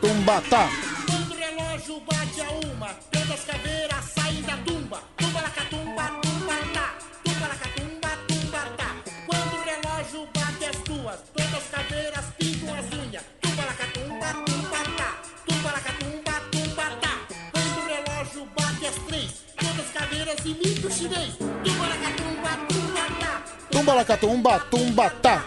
Tumbatá. 0.00 0.70
Quando 1.06 1.32
o 1.32 1.36
relógio 1.36 2.00
bate 2.00 2.40
a 2.40 2.50
uma, 2.68 2.88
todas 3.10 3.30
as 3.32 3.44
caveiras 3.44 4.04
saem 4.14 4.42
da 4.42 4.56
tumba. 4.58 5.02
Tumba 5.16 5.40
lacatumba, 5.40 6.04
tumba 6.22 6.54
tá. 6.72 6.94
Tumba 7.24 8.16
tumba 8.28 8.60
tá. 8.76 8.96
Quando 9.26 9.54
o 9.56 9.62
relógio 9.64 10.28
bate 10.32 10.64
as 10.66 10.76
duas, 10.84 11.20
todas 11.34 11.54
as 11.54 11.64
caveiras 11.64 12.24
pintam 12.38 12.74
as 12.78 12.86
unhas. 12.92 13.24
Tumba 13.42 13.64
lacatumba, 13.64 14.26
tumba 14.46 14.78
tá. 14.96 15.22
Tumba 15.48 15.70
tumba 16.52 16.84
tá. 17.02 17.12
Quando 17.50 17.76
o 17.76 17.86
relógio 17.88 18.46
bate 18.56 18.86
as 18.86 18.94
três, 19.08 19.30
todas 19.58 19.80
as 19.80 19.90
caveiras 19.90 20.38
imitam 20.44 20.88
o 20.88 20.92
chinês. 20.92 21.34
Tumba 21.36 21.86
lacatumba, 21.88 22.50
tumba 22.68 23.04
tá. 23.18 23.42
Tumbalacatumba, 23.70 24.60
tumbatá. 24.70 25.44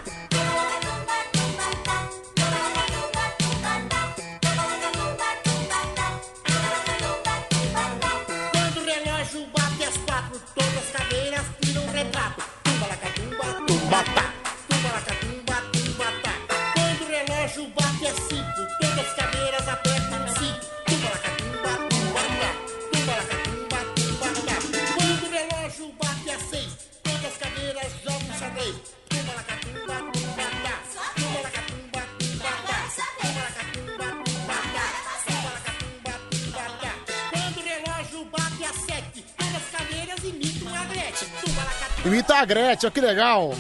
Imita 42.14 42.35
a 42.35 42.45
Gretchen, 42.45 42.88
ó, 42.88 42.92
que 42.92 43.01
legal. 43.01 43.56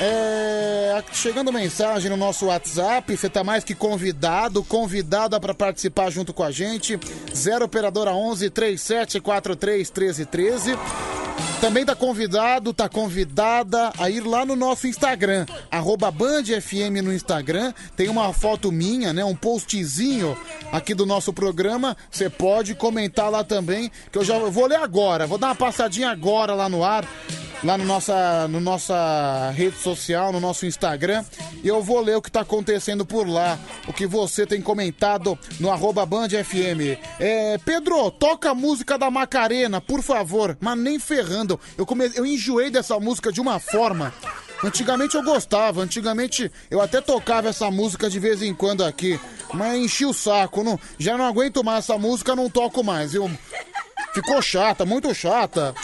É, 0.00 1.04
chegando 1.12 1.52
mensagem 1.52 2.10
no 2.10 2.16
nosso 2.16 2.46
WhatsApp, 2.46 3.16
você 3.16 3.28
tá 3.28 3.44
mais 3.44 3.62
que 3.62 3.72
convidado, 3.72 4.64
convidada 4.64 5.38
para 5.38 5.54
participar 5.54 6.10
junto 6.10 6.34
com 6.34 6.42
a 6.42 6.50
gente. 6.50 6.98
0 7.32 7.66
operadora 7.66 8.10
11 8.10 8.50
3743 8.50 9.88
1313. 9.88 11.21
Também 11.62 11.84
tá 11.84 11.94
convidado, 11.94 12.74
tá 12.74 12.88
convidada 12.88 13.92
a 13.96 14.10
ir 14.10 14.26
lá 14.26 14.44
no 14.44 14.56
nosso 14.56 14.88
Instagram, 14.88 15.46
arroba 15.70 16.10
Band 16.10 16.42
FM 16.60 17.00
no 17.04 17.14
Instagram. 17.14 17.72
Tem 17.96 18.08
uma 18.08 18.32
foto 18.32 18.72
minha, 18.72 19.12
né? 19.12 19.24
Um 19.24 19.36
postzinho 19.36 20.36
aqui 20.72 20.92
do 20.92 21.06
nosso 21.06 21.32
programa. 21.32 21.96
Você 22.10 22.28
pode 22.28 22.74
comentar 22.74 23.30
lá 23.30 23.44
também, 23.44 23.92
que 24.10 24.18
eu 24.18 24.24
já 24.24 24.36
vou 24.40 24.66
ler 24.66 24.80
agora. 24.80 25.24
Vou 25.24 25.38
dar 25.38 25.46
uma 25.46 25.54
passadinha 25.54 26.10
agora 26.10 26.52
lá 26.52 26.68
no 26.68 26.82
ar, 26.82 27.06
lá 27.62 27.78
no 27.78 27.84
nossa, 27.84 28.48
no 28.48 28.58
nossa 28.58 29.52
rede 29.54 29.76
social, 29.76 30.32
no 30.32 30.40
nosso 30.40 30.66
Instagram. 30.66 31.24
E 31.62 31.68
eu 31.68 31.80
vou 31.80 32.00
ler 32.00 32.16
o 32.16 32.22
que 32.22 32.30
tá 32.30 32.40
acontecendo 32.40 33.06
por 33.06 33.28
lá, 33.28 33.56
o 33.86 33.92
que 33.92 34.04
você 34.04 34.44
tem 34.44 34.60
comentado 34.60 35.38
no 35.60 35.70
arroba 35.70 36.04
Band 36.04 36.30
FM. 36.30 36.98
É, 37.20 37.56
Pedro, 37.58 38.10
toca 38.10 38.50
a 38.50 38.54
música 38.54 38.98
da 38.98 39.12
Macarena, 39.12 39.80
por 39.80 40.02
favor. 40.02 40.56
Mas 40.60 40.76
nem 40.76 40.98
ferrando. 40.98 41.51
Eu, 41.76 41.86
come... 41.86 42.10
eu 42.14 42.26
enjoei 42.26 42.70
dessa 42.70 42.98
música 43.00 43.32
de 43.32 43.40
uma 43.40 43.58
forma. 43.58 44.12
Antigamente 44.64 45.16
eu 45.16 45.22
gostava, 45.24 45.82
antigamente 45.82 46.50
eu 46.70 46.80
até 46.80 47.00
tocava 47.00 47.48
essa 47.48 47.68
música 47.70 48.08
de 48.08 48.20
vez 48.20 48.42
em 48.42 48.54
quando 48.54 48.84
aqui, 48.84 49.18
mas 49.52 49.76
enchi 49.76 50.06
o 50.06 50.12
saco, 50.12 50.62
não, 50.62 50.78
já 50.98 51.18
não 51.18 51.26
aguento 51.26 51.64
mais 51.64 51.84
essa 51.84 51.98
música, 51.98 52.36
não 52.36 52.48
toco 52.48 52.84
mais? 52.84 53.12
Ficou 54.14 54.40
chata, 54.40 54.84
muito 54.84 55.12
chata. 55.14 55.74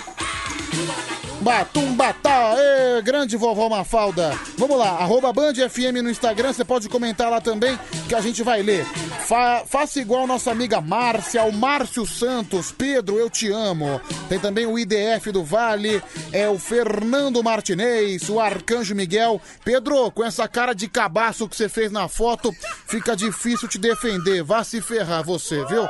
Batum 1.48 1.94
Batá, 1.94 2.54
ê, 2.58 3.00
grande 3.00 3.34
vovó 3.34 3.70
Mafalda. 3.70 4.38
Vamos 4.58 4.76
lá, 4.78 4.90
arroba 4.90 5.32
Band 5.32 5.54
FM 5.54 6.02
no 6.02 6.10
Instagram, 6.10 6.52
você 6.52 6.62
pode 6.62 6.90
comentar 6.90 7.30
lá 7.30 7.40
também 7.40 7.78
que 8.06 8.14
a 8.14 8.20
gente 8.20 8.42
vai 8.42 8.62
ler. 8.62 8.84
Fa- 9.26 9.62
faça 9.66 9.98
igual 9.98 10.26
nossa 10.26 10.50
amiga 10.50 10.78
Márcia, 10.82 11.42
o 11.44 11.52
Márcio 11.52 12.06
Santos, 12.06 12.70
Pedro, 12.70 13.18
eu 13.18 13.30
te 13.30 13.50
amo. 13.50 13.98
Tem 14.28 14.38
também 14.38 14.66
o 14.66 14.78
IDF 14.78 15.32
do 15.32 15.42
Vale, 15.42 16.02
é 16.32 16.46
o 16.50 16.58
Fernando 16.58 17.42
Martinez, 17.42 18.28
o 18.28 18.38
Arcanjo 18.38 18.94
Miguel. 18.94 19.40
Pedro, 19.64 20.10
com 20.10 20.22
essa 20.22 20.46
cara 20.46 20.74
de 20.74 20.86
cabaço 20.86 21.48
que 21.48 21.56
você 21.56 21.66
fez 21.68 21.90
na 21.90 22.08
foto, 22.08 22.54
fica 22.86 23.16
difícil 23.16 23.66
te 23.68 23.78
defender. 23.78 24.42
Vá 24.42 24.62
se 24.62 24.82
ferrar 24.82 25.24
você, 25.24 25.64
viu? 25.64 25.88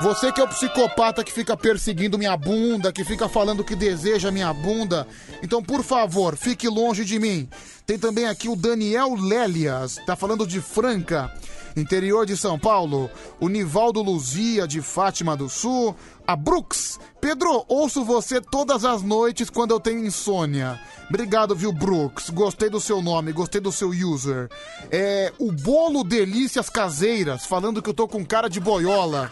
Você 0.00 0.32
que 0.32 0.40
é 0.40 0.44
o 0.44 0.48
psicopata 0.48 1.22
que 1.22 1.32
fica 1.32 1.56
perseguindo 1.56 2.18
minha 2.18 2.36
bunda, 2.36 2.92
que 2.92 3.04
fica 3.04 3.28
falando 3.28 3.64
que 3.64 3.76
deseja 3.76 4.30
minha 4.30 4.52
bunda. 4.52 5.06
Então, 5.42 5.62
por 5.62 5.82
favor, 5.82 6.36
fique 6.36 6.68
longe 6.68 7.04
de 7.04 7.18
mim. 7.18 7.48
Tem 7.86 7.98
também 7.98 8.26
aqui 8.26 8.48
o 8.48 8.56
Daniel 8.56 9.14
Lélias, 9.14 10.00
tá 10.04 10.16
falando 10.16 10.46
de 10.46 10.60
Franca, 10.60 11.32
interior 11.76 12.26
de 12.26 12.36
São 12.36 12.58
Paulo. 12.58 13.08
O 13.38 13.48
Nivaldo 13.48 14.02
Luzia, 14.02 14.66
de 14.66 14.82
Fátima 14.82 15.36
do 15.36 15.48
Sul. 15.48 15.94
A 16.26 16.34
Brooks. 16.34 16.98
Pedro, 17.20 17.64
ouço 17.68 18.04
você 18.04 18.40
todas 18.40 18.84
as 18.84 19.02
noites 19.02 19.48
quando 19.48 19.72
eu 19.72 19.80
tenho 19.80 20.04
insônia. 20.04 20.80
Obrigado, 21.08 21.54
viu, 21.54 21.70
Brooks? 21.70 22.30
Gostei 22.30 22.68
do 22.68 22.80
seu 22.80 23.00
nome, 23.00 23.32
gostei 23.32 23.60
do 23.60 23.70
seu 23.70 23.90
user. 23.90 24.48
É, 24.90 25.32
o 25.38 25.52
Bolo 25.52 26.02
Delícias 26.02 26.68
Caseiras, 26.68 27.44
falando 27.44 27.82
que 27.82 27.90
eu 27.90 27.94
tô 27.94 28.08
com 28.08 28.24
cara 28.24 28.48
de 28.48 28.58
boiola. 28.58 29.30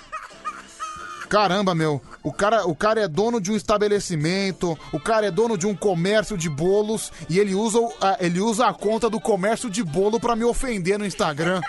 Caramba, 1.33 1.75
meu. 1.75 1.99
O 2.23 2.31
cara, 2.31 2.67
o 2.67 2.77
cara 2.77 3.01
é 3.01 3.09
dono 3.09 3.41
de 3.41 3.51
um 3.51 3.57
estabelecimento, 3.57 4.79
o 4.93 5.01
cara 5.01 5.29
é 5.29 5.31
dono 5.31 5.57
de 5.57 5.67
um 5.67 5.75
comércio 5.75 6.37
de 6.37 6.47
bolos 6.51 7.11
e 7.27 7.39
ele 7.39 7.55
usa, 7.55 7.79
a, 8.03 8.19
ele 8.21 8.39
usa 8.39 8.67
a 8.67 8.75
conta 8.75 9.09
do 9.09 9.19
comércio 9.19 9.71
de 9.71 9.83
bolo 9.83 10.21
pra 10.21 10.37
me 10.37 10.45
ofender 10.45 10.99
no 10.99 11.07
Instagram. 11.07 11.63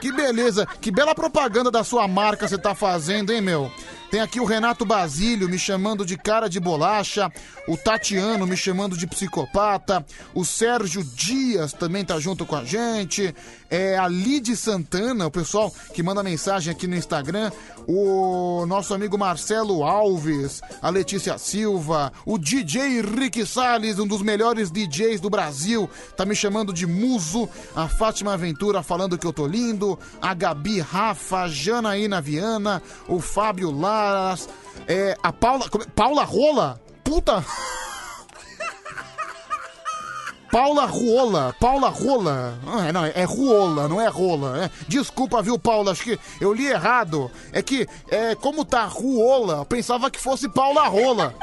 Que 0.00 0.12
beleza, 0.12 0.68
que 0.80 0.92
bela 0.92 1.16
propaganda 1.16 1.68
da 1.68 1.82
sua 1.82 2.06
marca 2.06 2.46
você 2.46 2.56
tá 2.56 2.76
fazendo, 2.76 3.32
hein, 3.32 3.40
meu? 3.40 3.72
Tem 4.12 4.20
aqui 4.20 4.38
o 4.38 4.44
Renato 4.44 4.84
Basílio 4.84 5.48
me 5.48 5.58
chamando 5.58 6.04
de 6.04 6.18
cara 6.18 6.46
de 6.46 6.60
bolacha, 6.60 7.32
o 7.66 7.78
Tatiano 7.78 8.46
me 8.46 8.58
chamando 8.58 8.94
de 8.94 9.06
psicopata, 9.06 10.04
o 10.34 10.44
Sérgio 10.44 11.02
Dias 11.02 11.72
também 11.72 12.04
tá 12.04 12.20
junto 12.20 12.44
com 12.44 12.54
a 12.54 12.62
gente, 12.62 13.34
é 13.72 13.96
a 13.96 14.06
Lide 14.06 14.54
Santana, 14.54 15.26
o 15.26 15.30
pessoal 15.30 15.74
que 15.94 16.02
manda 16.02 16.22
mensagem 16.22 16.70
aqui 16.70 16.86
no 16.86 16.94
Instagram, 16.94 17.50
o 17.88 18.66
nosso 18.66 18.92
amigo 18.92 19.16
Marcelo 19.16 19.82
Alves, 19.82 20.60
a 20.82 20.90
Letícia 20.90 21.38
Silva, 21.38 22.12
o 22.26 22.36
DJ 22.36 23.00
Rick 23.00 23.46
Salles, 23.46 23.98
um 23.98 24.06
dos 24.06 24.20
melhores 24.20 24.70
DJs 24.70 25.22
do 25.22 25.30
Brasil, 25.30 25.88
tá 26.14 26.26
me 26.26 26.36
chamando 26.36 26.70
de 26.70 26.86
muso, 26.86 27.48
a 27.74 27.88
Fátima 27.88 28.36
Ventura 28.36 28.82
falando 28.82 29.16
que 29.16 29.26
eu 29.26 29.32
tô 29.32 29.46
lindo, 29.46 29.98
a 30.20 30.34
Gabi 30.34 30.78
Rafa, 30.78 31.44
a 31.44 31.48
Janaína 31.48 32.20
Viana, 32.20 32.82
o 33.08 33.20
Fábio 33.20 33.70
Laras, 33.70 34.50
é, 34.86 35.16
a 35.22 35.32
Paula. 35.32 35.64
é? 35.64 35.90
Paula 35.96 36.24
Rola? 36.24 36.78
Puta! 37.02 37.42
Paula 40.52 40.84
Ruola, 40.84 41.56
Paula 41.58 41.88
Rola. 41.88 42.58
Ah, 42.66 42.92
não, 42.92 43.06
é 43.06 43.24
Ruola, 43.24 43.88
não 43.88 43.98
é 43.98 44.06
Rola. 44.06 44.64
é. 44.64 44.70
Desculpa, 44.86 45.40
viu, 45.40 45.58
Paula? 45.58 45.92
Acho 45.92 46.04
que 46.04 46.20
eu 46.38 46.52
li 46.52 46.66
errado. 46.66 47.30
É 47.52 47.62
que, 47.62 47.88
é, 48.10 48.34
como 48.34 48.62
tá 48.62 48.84
Ruola, 48.84 49.54
eu 49.54 49.64
pensava 49.64 50.10
que 50.10 50.20
fosse 50.20 50.50
Paula 50.50 50.86
Rola. 50.88 51.34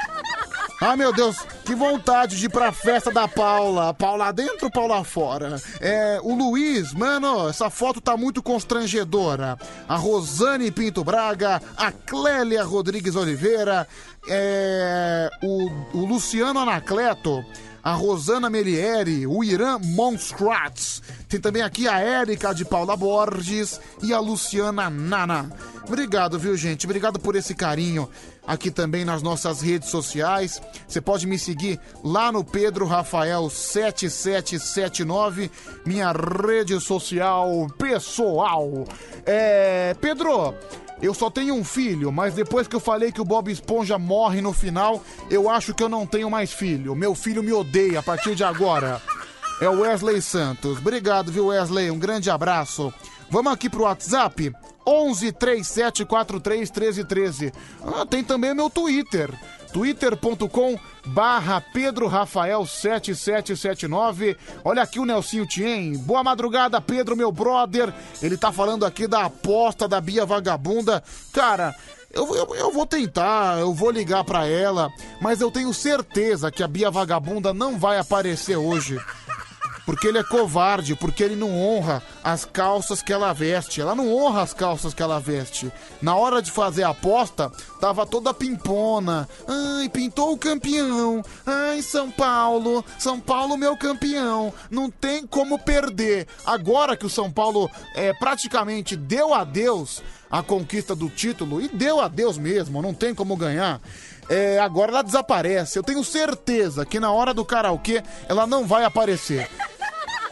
Ah, 0.79 0.95
meu 0.95 1.11
Deus, 1.11 1.37
que 1.65 1.73
vontade 1.73 2.37
de 2.37 2.45
ir 2.45 2.49
pra 2.49 2.71
festa 2.71 3.11
da 3.11 3.27
Paula. 3.27 3.95
Paula 3.95 4.31
dentro, 4.31 4.69
Paula 4.71 5.03
fora. 5.03 5.59
É, 5.81 6.19
o 6.21 6.35
Luiz, 6.35 6.93
mano, 6.93 7.49
essa 7.49 7.69
foto 7.71 7.99
tá 7.99 8.15
muito 8.15 8.43
constrangedora. 8.43 9.57
A 9.87 9.95
Rosane 9.95 10.69
Pinto 10.71 11.03
Braga, 11.03 11.59
a 11.75 11.91
Clélia 11.91 12.63
Rodrigues 12.63 13.15
Oliveira, 13.15 13.87
é, 14.29 15.29
o, 15.41 15.97
o 15.97 16.05
Luciano 16.05 16.59
Anacleto. 16.59 17.43
A 17.83 17.93
Rosana 17.93 18.49
Melieri, 18.49 19.25
o 19.25 19.43
Irã 19.43 19.79
Monstratz. 19.79 21.01
Tem 21.27 21.39
também 21.39 21.61
aqui 21.61 21.87
a 21.87 21.99
Érica 21.99 22.53
de 22.53 22.65
Paula 22.65 22.97
Borges 22.97 23.79
e 24.01 24.13
a 24.13 24.19
Luciana 24.19 24.89
Nana. 24.89 25.49
Obrigado, 25.87 26.37
viu, 26.37 26.55
gente? 26.55 26.85
Obrigado 26.85 27.19
por 27.19 27.35
esse 27.35 27.55
carinho 27.55 28.09
aqui 28.49 28.69
também 28.71 29.05
nas 29.05 29.21
nossas 29.21 29.61
redes 29.61 29.89
sociais. 29.89 30.59
Você 30.87 30.99
pode 30.99 31.27
me 31.27 31.37
seguir 31.37 31.79
lá 32.03 32.31
no 32.31 32.43
Pedro 32.43 32.87
Rafael 32.87 33.47
7779, 33.47 35.51
minha 35.85 36.11
rede 36.11 36.79
social 36.79 37.67
pessoal. 37.77 38.87
É, 39.23 39.95
Pedro, 40.01 40.55
eu 41.01 41.13
só 41.13 41.29
tenho 41.29 41.55
um 41.55 41.63
filho, 41.63 42.11
mas 42.11 42.33
depois 42.33 42.67
que 42.67 42.75
eu 42.75 42.79
falei 42.79 43.11
que 43.11 43.21
o 43.21 43.25
Bob 43.25 43.51
Esponja 43.51 43.97
morre 43.97 44.41
no 44.41 44.51
final, 44.51 45.03
eu 45.29 45.49
acho 45.49 45.73
que 45.73 45.81
eu 45.81 45.89
não 45.89 46.05
tenho 46.05 46.29
mais 46.29 46.51
filho. 46.51 46.95
Meu 46.95 47.15
filho 47.15 47.41
me 47.41 47.53
odeia 47.53 47.99
a 47.99 48.03
partir 48.03 48.35
de 48.35 48.43
agora. 48.43 49.01
É 49.61 49.69
o 49.69 49.81
Wesley 49.81 50.21
Santos. 50.21 50.77
Obrigado, 50.77 51.31
viu, 51.31 51.47
Wesley? 51.47 51.89
Um 51.91 51.99
grande 51.99 52.29
abraço. 52.29 52.93
Vamos 53.29 53.53
aqui 53.53 53.69
pro 53.69 53.83
WhatsApp. 53.83 54.51
11 54.85 55.31
3743 55.33 56.71
1313. 56.71 57.53
Ah, 57.85 58.05
tem 58.05 58.23
também 58.23 58.55
meu 58.55 58.69
Twitter. 58.69 59.29
twitter.com 59.71 60.79
barra 61.05 61.61
Pedro 61.61 62.07
Rafael 62.07 62.65
7779. 62.65 64.35
Olha 64.63 64.81
aqui 64.81 64.99
o 64.99 65.05
Nelsinho 65.05 65.45
Tien. 65.45 65.95
Boa 65.97 66.23
madrugada, 66.23 66.81
Pedro, 66.81 67.15
meu 67.15 67.31
brother. 67.31 67.93
Ele 68.21 68.35
tá 68.35 68.51
falando 68.51 68.85
aqui 68.85 69.07
da 69.07 69.25
aposta 69.25 69.87
da 69.87 70.01
Bia 70.01 70.25
Vagabunda. 70.25 71.03
Cara, 71.31 71.75
eu, 72.11 72.35
eu, 72.35 72.55
eu 72.55 72.71
vou 72.71 72.87
tentar, 72.87 73.59
eu 73.59 73.71
vou 73.71 73.91
ligar 73.91 74.23
pra 74.23 74.47
ela, 74.47 74.91
mas 75.21 75.41
eu 75.41 75.51
tenho 75.51 75.71
certeza 75.71 76.51
que 76.51 76.63
a 76.63 76.67
Bia 76.67 76.89
Vagabunda 76.89 77.53
não 77.53 77.77
vai 77.77 77.99
aparecer 77.99 78.57
hoje. 78.57 78.99
Porque 79.89 80.07
ele 80.07 80.19
é 80.19 80.23
covarde, 80.23 80.95
porque 80.95 81.23
ele 81.23 81.35
não 81.35 81.59
honra 81.59 82.03
as 82.23 82.45
calças 82.45 83.01
que 83.01 83.11
ela 83.11 83.33
veste. 83.33 83.81
Ela 83.81 83.95
não 83.95 84.13
honra 84.13 84.43
as 84.43 84.53
calças 84.53 84.93
que 84.93 85.01
ela 85.01 85.19
veste. 85.19 85.71
Na 85.99 86.15
hora 86.15 86.43
de 86.43 86.51
fazer 86.51 86.83
a 86.83 86.89
aposta, 86.89 87.51
tava 87.81 88.05
toda 88.05 88.31
pimpona. 88.31 89.27
Ai, 89.47 89.89
pintou 89.89 90.31
o 90.31 90.37
campeão. 90.37 91.23
Ai, 91.43 91.81
São 91.81 92.11
Paulo. 92.11 92.85
São 92.99 93.19
Paulo, 93.19 93.57
meu 93.57 93.75
campeão. 93.75 94.53
Não 94.69 94.91
tem 94.91 95.25
como 95.25 95.57
perder. 95.57 96.27
Agora 96.45 96.95
que 96.95 97.07
o 97.07 97.09
São 97.09 97.31
Paulo 97.31 97.67
é, 97.95 98.13
praticamente 98.13 98.95
deu 98.95 99.33
adeus 99.33 100.03
à 100.29 100.43
conquista 100.43 100.95
do 100.95 101.09
título, 101.09 101.59
e 101.59 101.67
deu 101.67 101.99
adeus 101.99 102.37
mesmo, 102.37 102.83
não 102.83 102.93
tem 102.93 103.15
como 103.15 103.35
ganhar. 103.35 103.81
É, 104.29 104.59
agora 104.59 104.91
ela 104.91 105.01
desaparece. 105.01 105.79
Eu 105.79 105.83
tenho 105.83 106.03
certeza 106.03 106.85
que 106.85 106.99
na 106.99 107.11
hora 107.11 107.33
do 107.33 107.43
karaokê 107.43 108.03
ela 108.27 108.45
não 108.45 108.67
vai 108.67 108.85
aparecer. 108.85 109.49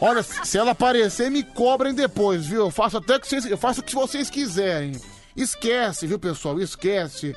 Olha, 0.00 0.22
se 0.22 0.56
ela 0.56 0.70
aparecer, 0.70 1.30
me 1.30 1.42
cobrem 1.42 1.92
depois, 1.92 2.46
viu? 2.46 2.60
Eu 2.60 2.70
faço 2.70 2.98
até 2.98 3.18
que 3.18 3.26
vocês, 3.26 3.44
eu 3.46 3.58
faço 3.58 3.80
o 3.80 3.84
que 3.84 3.94
vocês 3.94 4.30
quiserem. 4.30 4.92
Esquece, 5.36 6.06
viu, 6.06 6.18
pessoal? 6.18 6.60
Esquece. 6.60 7.34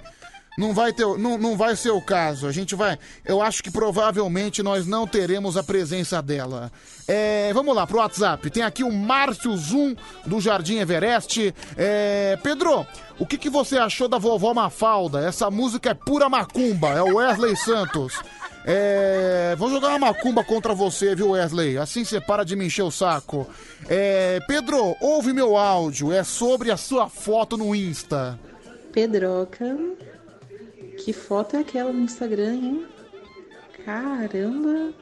Não 0.58 0.74
vai 0.74 0.92
ter, 0.92 1.06
não, 1.18 1.38
não 1.38 1.56
vai 1.56 1.76
ser 1.76 1.92
o 1.92 2.02
caso. 2.02 2.46
A 2.46 2.52
gente 2.52 2.76
vai. 2.76 3.00
Eu 3.26 3.42
acho 3.42 3.64
que 3.64 3.72
provavelmente 3.72 4.62
nós 4.62 4.86
não 4.86 5.08
teremos 5.08 5.56
a 5.56 5.64
presença 5.64 6.22
dela. 6.22 6.72
É, 7.08 7.52
vamos 7.54 7.74
lá 7.76 7.88
pro 7.88 8.00
WhatsApp. 8.00 8.50
Tem 8.50 8.62
aqui 8.62 8.84
o 8.84 8.92
Márcio 8.92 9.56
Zoom 9.56 9.96
do 10.26 10.42
Jardim 10.42 10.78
Everest. 10.78 11.56
É, 11.78 12.38
Pedro, 12.44 12.86
o 13.18 13.26
que, 13.26 13.38
que 13.38 13.50
você 13.50 13.78
achou 13.78 14.10
da 14.10 14.18
vovó 14.18 14.54
Mafalda? 14.54 15.26
Essa 15.26 15.50
música 15.50 15.92
é 15.92 15.94
pura 15.94 16.28
macumba. 16.28 16.90
É 16.90 17.02
o 17.02 17.16
Wesley 17.16 17.56
Santos. 17.56 18.20
É, 18.66 19.56
vou 19.58 19.70
jogar 19.70 19.90
uma 19.90 20.00
macumba 20.00 20.44
contra 20.44 20.74
você, 20.74 21.16
viu, 21.16 21.32
Wesley? 21.32 21.78
Assim 21.78 22.04
você 22.04 22.22
para 22.22 22.44
de 22.44 22.56
me 22.56 22.66
encher 22.66 22.84
o 22.84 22.92
saco. 22.92 23.48
É, 23.90 24.40
Pedro, 24.48 24.96
ouve 25.02 25.34
meu 25.34 25.58
áudio. 25.58 26.12
É 26.12 26.24
sobre 26.24 26.72
a 26.72 26.78
sua 26.78 27.10
foto 27.10 27.58
no 27.58 27.76
Insta. 27.76 28.40
Pedroca, 28.92 29.78
que 31.04 31.14
foto 31.14 31.56
é 31.56 31.60
aquela 31.60 31.92
no 31.92 32.02
Instagram, 32.02 32.54
hein? 32.54 32.86
Caramba, 33.86 34.94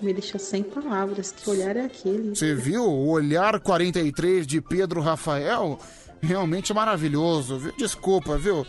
me 0.00 0.12
deixou 0.12 0.40
sem 0.40 0.62
palavras. 0.62 1.32
Que 1.32 1.50
olhar 1.50 1.76
é 1.76 1.84
aquele? 1.84 2.34
Você 2.34 2.54
viu 2.54 2.84
o 2.84 3.08
olhar 3.08 3.60
43 3.60 4.46
de 4.46 4.60
Pedro 4.60 5.00
Rafael? 5.00 5.78
Realmente 6.22 6.72
maravilhoso, 6.72 7.58
viu? 7.58 7.72
Desculpa, 7.76 8.38
viu? 8.38 8.66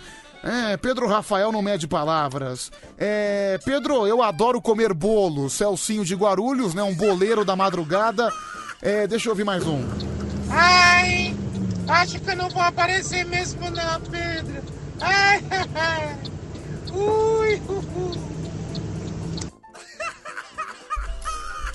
É, 0.48 0.78
Pedro 0.78 1.08
Rafael 1.08 1.52
não 1.52 1.62
mede 1.62 1.90
palavras. 1.90 2.72
É, 2.98 3.60
Pedro, 3.66 4.08
eu 4.08 4.24
adoro 4.24 4.62
comer 4.62 4.94
bolo. 4.94 5.50
Celcinho 5.50 6.06
de 6.06 6.16
Guarulhos, 6.16 6.74
né? 6.74 6.82
Um 6.82 6.96
boleiro 6.96 7.44
da 7.44 7.54
madrugada. 7.54 8.32
É, 8.82 9.06
deixa 9.06 9.28
eu 9.28 9.32
ouvir 9.32 9.44
mais 9.44 9.68
um. 9.68 9.84
Ai, 10.50 11.36
acho 11.90 12.18
que 12.22 12.32
eu 12.32 12.38
não 12.38 12.50
vou 12.50 12.62
aparecer 12.62 13.26
mesmo 13.26 13.70
não, 13.70 14.00
Pedro. 14.10 14.64
Ai, 15.02 15.44
ui, 16.96 17.62
ui. 17.68 18.28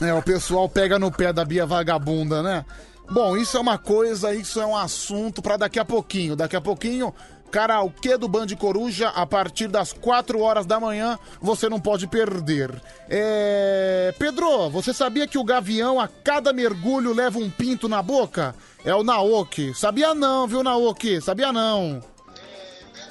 É, 0.00 0.14
o 0.14 0.22
pessoal 0.22 0.66
pega 0.66 0.98
no 0.98 1.12
pé 1.12 1.30
da 1.30 1.44
Bia 1.44 1.66
Vagabunda, 1.66 2.42
né? 2.42 2.64
Bom, 3.10 3.36
isso 3.36 3.58
é 3.58 3.60
uma 3.60 3.76
coisa, 3.76 4.34
isso 4.34 4.58
é 4.58 4.64
um 4.64 4.74
assunto 4.74 5.42
pra 5.42 5.58
daqui 5.58 5.78
a 5.78 5.84
pouquinho. 5.84 6.34
Daqui 6.34 6.56
a 6.56 6.60
pouquinho, 6.60 7.14
karaokê 7.52 8.16
do 8.16 8.26
Band 8.26 8.46
Coruja, 8.58 9.08
a 9.10 9.26
partir 9.26 9.68
das 9.68 9.92
4 9.92 10.40
horas 10.40 10.64
da 10.64 10.80
manhã, 10.80 11.18
você 11.40 11.68
não 11.68 11.78
pode 11.78 12.06
perder. 12.06 12.72
É... 13.08 14.14
Pedro, 14.18 14.70
você 14.70 14.94
sabia 14.94 15.26
que 15.26 15.36
o 15.36 15.44
gavião 15.44 16.00
a 16.00 16.08
cada 16.08 16.50
mergulho 16.52 17.12
leva 17.12 17.38
um 17.38 17.50
pinto 17.50 17.88
na 17.88 18.02
boca? 18.02 18.54
É 18.82 18.94
o 18.94 19.04
Naoki. 19.04 19.74
Sabia 19.74 20.14
não, 20.14 20.46
viu, 20.48 20.62
Naoki? 20.62 21.20
Sabia 21.20 21.52
não. 21.52 22.02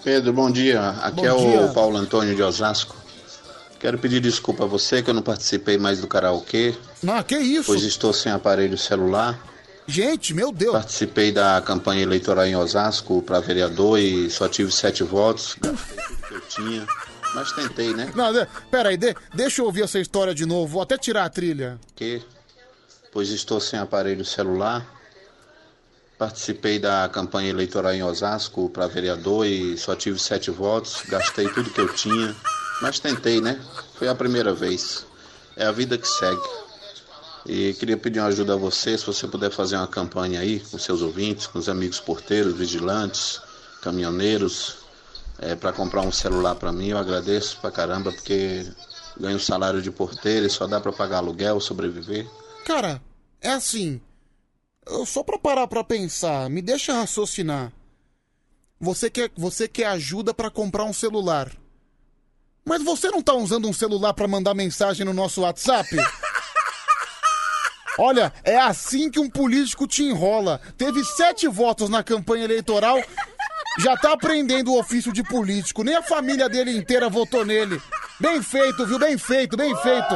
Pedro, 0.03 0.34
bom 0.34 0.50
dia. 0.50 0.90
Aqui 1.03 1.18
Bom 1.18 1.26
é 1.28 1.52
dia. 1.52 1.61
o 1.61 1.74
Paulo 1.74 1.95
Antônio 1.98 2.36
de 2.36 2.42
Osasco. 2.42 2.95
Quero 3.80 4.00
pedir 4.00 4.20
desculpa 4.20 4.64
a 4.64 4.68
você 4.68 5.03
que 5.03 5.10
eu 5.10 5.14
não 5.14 5.22
participei 5.22 5.78
mais 5.78 6.02
do 6.02 6.08
karaokê, 6.08 6.76
Não, 7.02 7.22
que 7.24 7.36
isso? 7.38 7.66
pois 7.68 7.84
estou 7.84 8.11
sem 8.14 8.32
aparelho 8.32 8.78
celular. 8.78 9.40
Gente, 9.92 10.34
meu 10.34 10.52
Deus. 10.53 10.72
Participei 10.72 11.32
da 11.34 11.61
campanha 11.61 12.02
eleitoral 12.03 12.45
em 12.45 12.56
Osasco 12.56 13.22
para 13.22 13.40
vereador 13.42 14.00
e 14.00 14.30
só 14.30 14.48
tive 14.48 14.72
sete 14.72 15.03
votos. 15.03 15.56
Gastei 15.60 15.98
tudo 16.08 16.28
que 16.28 16.34
eu 16.34 16.42
tinha, 16.42 16.88
mas 17.36 17.52
tentei, 17.52 17.94
né? 17.94 18.10
Não, 18.16 18.32
de, 18.32 18.48
pera 18.72 18.90
aí, 18.90 18.95
de- 18.98 19.16
deixa 19.34 19.61
eu 19.61 19.66
ouvir 19.66 19.84
essa 19.84 20.00
história 20.00 20.34
de 20.34 20.45
novo. 20.45 20.68
Vou 20.74 20.82
até 20.82 20.98
tirar 20.98 21.26
a 21.26 21.30
trilha. 21.30 21.78
Que, 21.95 22.22
pois 23.11 23.30
estou 23.32 23.60
sem 23.60 23.78
aparelho 23.80 24.24
celular. 24.24 24.86
Participei 26.18 26.80
da 26.80 27.10
campanha 27.11 27.50
eleitoral 27.50 27.94
em 27.94 28.03
Osasco 28.03 28.70
para 28.70 28.88
vereador 28.88 29.45
e 29.45 29.78
só 29.78 29.94
tive 29.95 30.20
sete 30.20 30.52
votos. 30.52 31.02
Gastei 31.10 31.50
tudo 31.50 31.70
que 31.70 31.82
eu 31.82 31.92
tinha, 31.94 32.34
mas 32.82 33.00
tentei, 33.00 33.42
né? 33.42 33.60
Foi 33.95 34.08
a 34.08 34.16
primeira 34.16 34.53
vez. 34.53 35.06
É 35.58 35.66
a 35.66 35.72
vida 35.72 35.98
que 35.98 36.08
segue. 36.08 36.60
E 37.45 37.74
queria 37.74 37.98
pedir 37.98 38.20
uma 38.20 38.28
ajuda 38.28 38.53
a 38.53 38.58
você, 38.58 38.98
se 38.98 39.06
você 39.06 39.28
puder 39.28 39.52
fazer 39.52 39.76
uma 39.76 39.88
campanha 39.88 40.40
aí 40.40 40.60
com 40.60 40.78
seus 40.78 41.02
ouvintes, 41.02 41.48
com 41.48 41.58
os 41.58 41.68
amigos 41.68 42.00
porteiros, 42.00 42.56
vigilantes, 42.56 43.42
caminhoneiros, 43.82 44.78
para 45.60 45.74
comprar 45.74 46.02
um 46.02 46.11
celular 46.11 46.56
para 46.56 46.72
mim. 46.72 46.90
Eu 46.90 46.98
agradeço 46.98 47.58
pra 47.60 47.72
caramba, 47.72 48.11
porque 48.11 48.72
ganho 49.20 49.40
salário 49.40 49.82
de 49.82 49.90
porteiro 49.90 50.45
e 50.45 50.50
só 50.50 50.68
dá 50.68 50.80
para 50.80 50.92
pagar 50.92 51.18
aluguel, 51.18 51.60
sobreviver. 51.60 52.30
Cara, 52.64 53.02
é 53.42 53.50
assim. 53.50 54.00
Eu 54.86 55.06
só 55.06 55.24
pra 55.24 55.38
parar 55.38 55.68
pra 55.68 55.84
pensar, 55.84 56.50
me 56.50 56.61
deixa 56.61 56.94
raciocinar. 56.94 57.72
Você 58.80 59.10
quer, 59.10 59.32
você 59.36 59.68
quer 59.68 59.86
ajuda 59.88 60.34
pra 60.34 60.50
comprar 60.50 60.86
um 60.86 60.94
celular. 60.94 61.52
Mas 62.64 62.84
você 62.84 63.10
não 63.10 63.22
tá 63.22 63.34
usando 63.34 63.68
um 63.68 63.74
celular 63.74 64.14
pra 64.14 64.28
mandar 64.28 64.53
mensagem 64.53 65.06
no 65.06 65.14
nosso 65.14 65.42
WhatsApp? 65.42 65.90
Olha, 68.00 68.34
é 68.44 68.58
assim 68.58 69.10
que 69.10 69.20
um 69.20 69.30
político 69.30 69.88
te 69.88 70.03
enrola. 70.03 70.61
Teve 70.78 71.03
sete 71.03 71.48
votos 71.48 71.90
na 71.90 72.03
campanha 72.03 72.45
eleitoral, 72.45 73.02
já 73.80 73.95
tá 73.98 74.14
aprendendo 74.14 74.72
o 74.72 74.80
ofício 74.80 75.11
de 75.11 75.24
político. 75.24 75.84
Nem 75.84 75.95
a 75.95 76.02
família 76.02 76.50
dele 76.50 76.76
inteira 76.76 77.10
votou 77.10 77.45
nele. 77.45 77.82
Bem 78.20 78.42
feito, 78.42 78.86
viu? 78.86 79.00
Bem 79.00 79.18
feito, 79.18 79.58
bem 79.58 79.76
feito. 79.78 80.14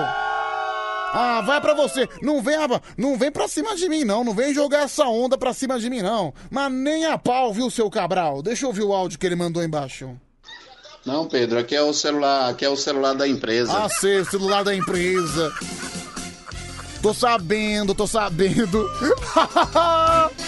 Ah, 1.18 1.42
vai 1.45 1.62
pra 1.62 1.74
você. 1.74 2.10
Não 2.22 2.42
vem, 2.42 2.58
não 2.98 3.18
vem 3.18 3.32
pra 3.32 3.48
cima 3.48 3.76
de 3.76 3.88
mim, 3.88 4.04
não. 4.04 4.24
Não 4.24 4.34
vem 4.34 4.54
jogar 4.54 4.84
essa 4.84 5.06
onda 5.06 5.38
pra 5.38 5.54
cima 5.54 5.80
de 5.80 5.90
mim, 5.90 6.02
não. 6.02 6.34
Mas 6.52 6.72
nem 6.72 7.06
a 7.06 7.18
pau, 7.18 7.54
viu, 7.54 7.70
seu 7.70 7.90
Cabral? 7.90 8.42
Deixa 8.42 8.66
eu 8.66 8.70
ouvir 8.70 8.84
o 8.84 8.94
áudio 8.94 9.18
que 9.18 9.26
ele 9.26 9.36
mandou 9.36 9.64
embaixo. 9.64 10.16
Não, 11.06 11.28
Pedro, 11.28 11.60
aqui 11.60 11.76
é 11.76 11.82
o 11.82 11.94
celular, 11.94 12.50
aqui 12.50 12.66
é 12.66 12.70
o 12.70 12.76
celular 12.76 13.14
da 13.14 13.28
empresa. 13.28 13.72
Ah, 13.72 13.88
sei, 13.88 14.20
o 14.20 14.26
celular 14.26 14.64
da 14.64 14.76
empresa. 14.76 15.54
Tô 17.06 17.14
sabendo, 17.14 17.93
tô 17.93 18.08
sabendo. 18.08 18.90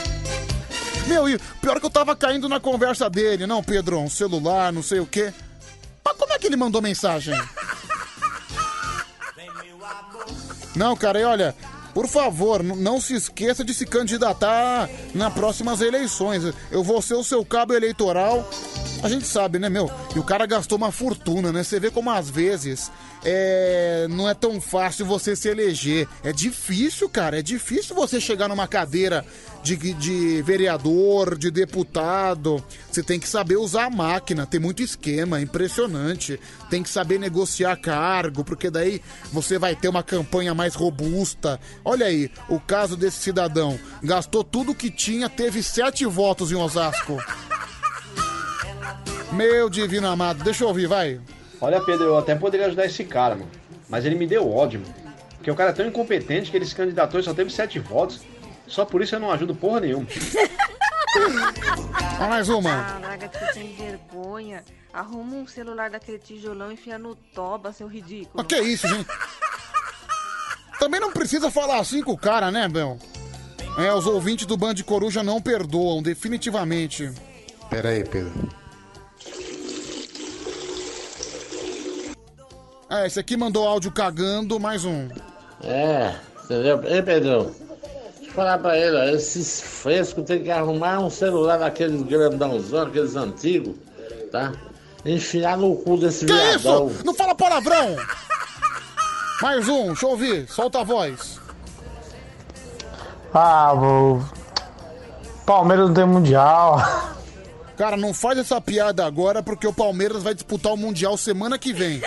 Meu, 1.05 1.29
e 1.29 1.37
pior 1.61 1.79
que 1.79 1.85
eu 1.85 1.89
tava 1.89 2.15
caindo 2.15 2.49
na 2.49 2.59
conversa 2.59 3.07
dele. 3.07 3.45
Não, 3.45 3.61
Pedro, 3.61 3.99
um 3.99 4.09
celular, 4.09 4.73
não 4.73 4.81
sei 4.81 4.99
o 4.99 5.05
quê. 5.05 5.31
Mas 6.03 6.17
como 6.17 6.33
é 6.33 6.39
que 6.39 6.47
ele 6.47 6.55
mandou 6.55 6.81
mensagem? 6.81 7.39
Não, 10.75 10.95
cara, 10.95 11.19
e 11.19 11.23
olha, 11.25 11.55
por 11.93 12.07
favor, 12.07 12.63
não 12.63 12.99
se 12.99 13.13
esqueça 13.13 13.63
de 13.63 13.71
se 13.71 13.85
candidatar 13.85 14.89
nas 15.13 15.31
próximas 15.31 15.79
eleições. 15.79 16.41
Eu 16.71 16.83
vou 16.83 17.03
ser 17.03 17.13
o 17.13 17.23
seu 17.23 17.45
cabo 17.45 17.75
eleitoral. 17.75 18.49
A 19.03 19.09
gente 19.09 19.27
sabe, 19.27 19.59
né, 19.59 19.69
meu? 19.69 19.91
E 20.15 20.17
o 20.17 20.23
cara 20.23 20.47
gastou 20.47 20.79
uma 20.79 20.91
fortuna, 20.91 21.51
né? 21.51 21.63
Você 21.63 21.79
vê 21.79 21.91
como 21.91 22.09
às 22.09 22.31
vezes 22.31 22.91
é, 23.23 24.07
não 24.09 24.29
é 24.29 24.33
tão 24.33 24.61
fácil 24.61 25.05
você 25.05 25.35
se 25.35 25.49
eleger. 25.49 26.07
É 26.23 26.31
difícil, 26.31 27.09
cara. 27.09 27.39
É 27.39 27.41
difícil 27.41 27.95
você 27.95 28.19
chegar 28.21 28.47
numa 28.47 28.67
cadeira 28.67 29.25
de, 29.63 29.75
de 29.93 30.41
vereador, 30.41 31.37
de 31.37 31.51
deputado. 31.51 32.63
Você 32.89 33.03
tem 33.03 33.19
que 33.19 33.27
saber 33.27 33.57
usar 33.57 33.85
a 33.85 33.89
máquina. 33.89 34.45
Tem 34.45 34.59
muito 34.59 34.81
esquema, 34.81 35.39
é 35.39 35.41
impressionante. 35.41 36.39
Tem 36.69 36.81
que 36.83 36.89
saber 36.89 37.19
negociar 37.19 37.75
cargo, 37.77 38.43
porque 38.43 38.69
daí 38.69 39.01
você 39.31 39.57
vai 39.57 39.75
ter 39.75 39.89
uma 39.89 40.03
campanha 40.03 40.53
mais 40.53 40.75
robusta. 40.75 41.59
Olha 41.83 42.05
aí, 42.05 42.31
o 42.49 42.59
caso 42.59 42.95
desse 42.95 43.17
cidadão. 43.17 43.79
Gastou 44.01 44.43
tudo 44.43 44.75
que 44.75 44.89
tinha, 44.89 45.29
teve 45.29 45.61
sete 45.63 46.05
votos 46.05 46.51
em 46.51 46.55
Osasco. 46.55 47.17
Meu 49.31 49.69
divino 49.69 50.07
amado, 50.07 50.43
deixa 50.43 50.63
eu 50.63 50.69
ouvir, 50.69 50.87
vai. 50.87 51.19
Olha, 51.59 51.81
Pedro, 51.81 52.05
eu 52.05 52.17
até 52.17 52.35
poderia 52.35 52.67
ajudar 52.67 52.85
esse 52.85 53.03
cara, 53.03 53.35
mano. 53.35 53.49
Mas 53.89 54.05
ele 54.05 54.15
me 54.15 54.27
deu 54.27 54.49
ódio, 54.49 54.79
mano. 54.79 54.93
Porque 55.37 55.49
o 55.49 55.55
cara 55.55 55.71
é 55.71 55.73
tão 55.73 55.87
incompetente 55.87 56.51
que 56.51 56.57
ele 56.57 56.65
se 56.65 56.75
candidatou 56.75 57.19
e 57.19 57.23
só 57.23 57.33
teve 57.33 57.51
sete 57.51 57.79
votos. 57.79 58.21
Só 58.67 58.83
por 58.83 59.01
isso 59.01 59.15
eu 59.15 59.19
não 59.19 59.31
ajudo 59.31 59.55
porra 59.55 59.79
nenhuma. 59.79 60.05
mais 62.19 62.49
uma. 62.49 62.83
Caraca, 62.83 63.29
que 63.29 63.53
sem 63.53 63.73
vergonha. 63.75 64.63
Arruma 64.93 65.35
um 65.35 65.47
celular 65.47 65.89
daquele 65.89 66.19
tijolão 66.19 66.71
e 66.71 66.73
enfia 66.73 66.97
no 66.97 67.15
toba, 67.15 67.71
seu 67.71 67.87
ridículo. 67.87 68.31
Mas 68.33 68.47
que 68.47 68.55
é 68.55 68.61
isso, 68.61 68.87
gente? 68.87 69.07
Também 70.79 70.99
não 70.99 71.11
precisa 71.11 71.49
falar 71.49 71.79
assim 71.79 72.03
com 72.03 72.11
o 72.11 72.17
cara, 72.17 72.51
né, 72.51 72.67
Bel? 72.67 72.99
É, 73.77 73.93
os 73.93 74.05
ouvintes 74.05 74.45
do 74.45 74.57
Band 74.57 74.75
Coruja 74.85 75.23
não 75.23 75.41
perdoam, 75.41 76.01
definitivamente. 76.01 77.11
Pera 77.69 77.89
aí, 77.89 78.03
Pedro. 78.03 78.49
É, 82.89 83.05
esse 83.05 83.19
aqui 83.19 83.35
mandou 83.35 83.67
áudio 83.67 83.91
cagando, 83.91 84.59
mais 84.59 84.85
um. 84.85 85.09
É, 85.63 86.15
entendeu? 86.43 86.81
Ei, 86.85 87.01
Pedrão, 87.01 87.51
deixa 88.17 88.29
eu 88.29 88.33
falar 88.33 88.57
pra 88.59 88.77
ele, 88.77 88.95
ó, 88.95 89.03
esses 89.15 89.59
frescos 89.61 90.23
tem 90.25 90.43
que 90.43 90.51
arrumar 90.51 90.99
um 90.99 91.09
celular 91.09 91.57
daqueles 91.57 92.01
grandãozão, 92.03 92.83
aqueles 92.87 93.15
antigos, 93.15 93.75
tá? 94.31 94.53
Enfiar 95.05 95.57
no 95.57 95.75
cu 95.75 95.97
desse 95.97 96.25
Que 96.25 96.33
viadão. 96.33 96.87
isso? 96.87 97.05
Não 97.05 97.13
fala 97.13 97.35
palavrão! 97.35 97.95
Mais 99.41 99.67
um, 99.67 99.87
deixa 99.87 100.05
eu 100.05 100.09
ouvir, 100.11 100.47
solta 100.47 100.79
a 100.79 100.83
voz. 100.83 101.39
Ah, 103.33 103.73
vou. 103.73 104.23
Palmeiras 105.45 105.87
não 105.87 105.93
tem 105.93 106.05
mundial. 106.05 106.81
Cara, 107.77 107.95
não 107.95 108.13
faz 108.13 108.39
essa 108.39 108.59
piada 108.59 109.05
agora 109.05 109.43
porque 109.43 109.67
o 109.67 109.73
Palmeiras 109.73 110.23
vai 110.23 110.33
disputar 110.33 110.73
o 110.73 110.77
Mundial 110.77 111.15
semana 111.15 111.59
que 111.59 111.71
vem. 111.71 112.01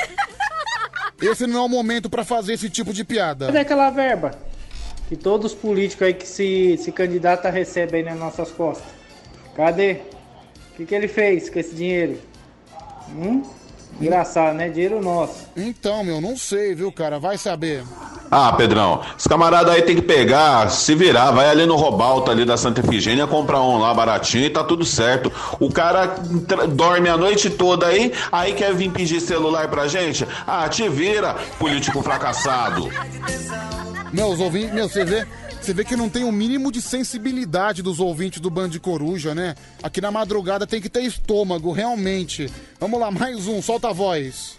Esse 1.20 1.46
não 1.46 1.58
é 1.58 1.62
o 1.62 1.68
momento 1.68 2.08
pra 2.08 2.24
fazer 2.24 2.54
esse 2.54 2.70
tipo 2.70 2.92
de 2.92 3.04
piada. 3.04 3.46
Cadê 3.46 3.58
aquela 3.58 3.90
verba? 3.90 4.32
Que 5.08 5.16
todos 5.16 5.52
os 5.52 5.58
políticos 5.58 6.06
aí 6.06 6.14
que 6.14 6.26
se, 6.26 6.76
se 6.78 6.92
candidatam 6.92 7.50
recebem 7.50 8.02
nas 8.02 8.18
nossas 8.18 8.50
costas. 8.50 8.86
Cadê? 9.54 10.00
O 10.72 10.76
que, 10.76 10.86
que 10.86 10.94
ele 10.94 11.08
fez 11.08 11.50
com 11.50 11.58
esse 11.58 11.74
dinheiro? 11.74 12.18
Hum? 13.10 13.42
Engraçado, 14.00 14.54
né? 14.54 14.68
Dinheiro 14.68 15.00
nosso. 15.00 15.46
Então, 15.56 16.04
meu, 16.04 16.20
não 16.20 16.36
sei, 16.36 16.74
viu, 16.74 16.90
cara? 16.92 17.18
Vai 17.18 17.38
saber. 17.38 17.84
Ah, 18.30 18.52
Pedrão, 18.52 19.02
esse 19.18 19.28
camarada 19.28 19.72
aí 19.72 19.82
tem 19.82 19.96
que 19.96 20.02
pegar, 20.02 20.70
se 20.70 20.94
virar, 20.94 21.32
vai 21.32 21.48
ali 21.50 21.66
no 21.66 21.74
Robalto 21.74 22.30
ali 22.30 22.44
da 22.44 22.56
Santa 22.56 22.80
Efigênia, 22.80 23.26
comprar 23.26 23.60
um 23.60 23.76
lá 23.78 23.92
baratinho 23.92 24.44
e 24.44 24.50
tá 24.50 24.62
tudo 24.62 24.84
certo. 24.84 25.32
O 25.58 25.72
cara 25.72 26.14
dorme 26.68 27.08
a 27.08 27.16
noite 27.16 27.50
toda 27.50 27.86
aí, 27.86 28.12
aí 28.30 28.52
quer 28.52 28.72
vir 28.72 28.92
pedir 28.92 29.20
celular 29.20 29.66
pra 29.66 29.88
gente? 29.88 30.26
Ah, 30.46 30.68
te 30.68 30.88
vira, 30.88 31.34
político 31.58 32.00
fracassado. 32.02 32.88
Meus 34.12 34.38
ouvintes, 34.38 34.72
meu, 34.72 34.88
você 34.88 35.04
vê, 35.04 35.26
você 35.70 35.74
vê 35.74 35.84
que 35.84 35.94
não 35.94 36.10
tem 36.10 36.24
o 36.24 36.32
mínimo 36.32 36.72
de 36.72 36.82
sensibilidade 36.82 37.80
dos 37.80 38.00
ouvintes 38.00 38.40
do 38.40 38.50
Band 38.50 38.70
Coruja, 38.80 39.36
né? 39.36 39.54
Aqui 39.80 40.00
na 40.00 40.10
madrugada 40.10 40.66
tem 40.66 40.80
que 40.80 40.88
ter 40.88 41.02
estômago, 41.02 41.70
realmente. 41.70 42.52
Vamos 42.80 42.98
lá, 42.98 43.08
mais 43.08 43.46
um, 43.46 43.62
solta 43.62 43.90
a 43.90 43.92
voz. 43.92 44.56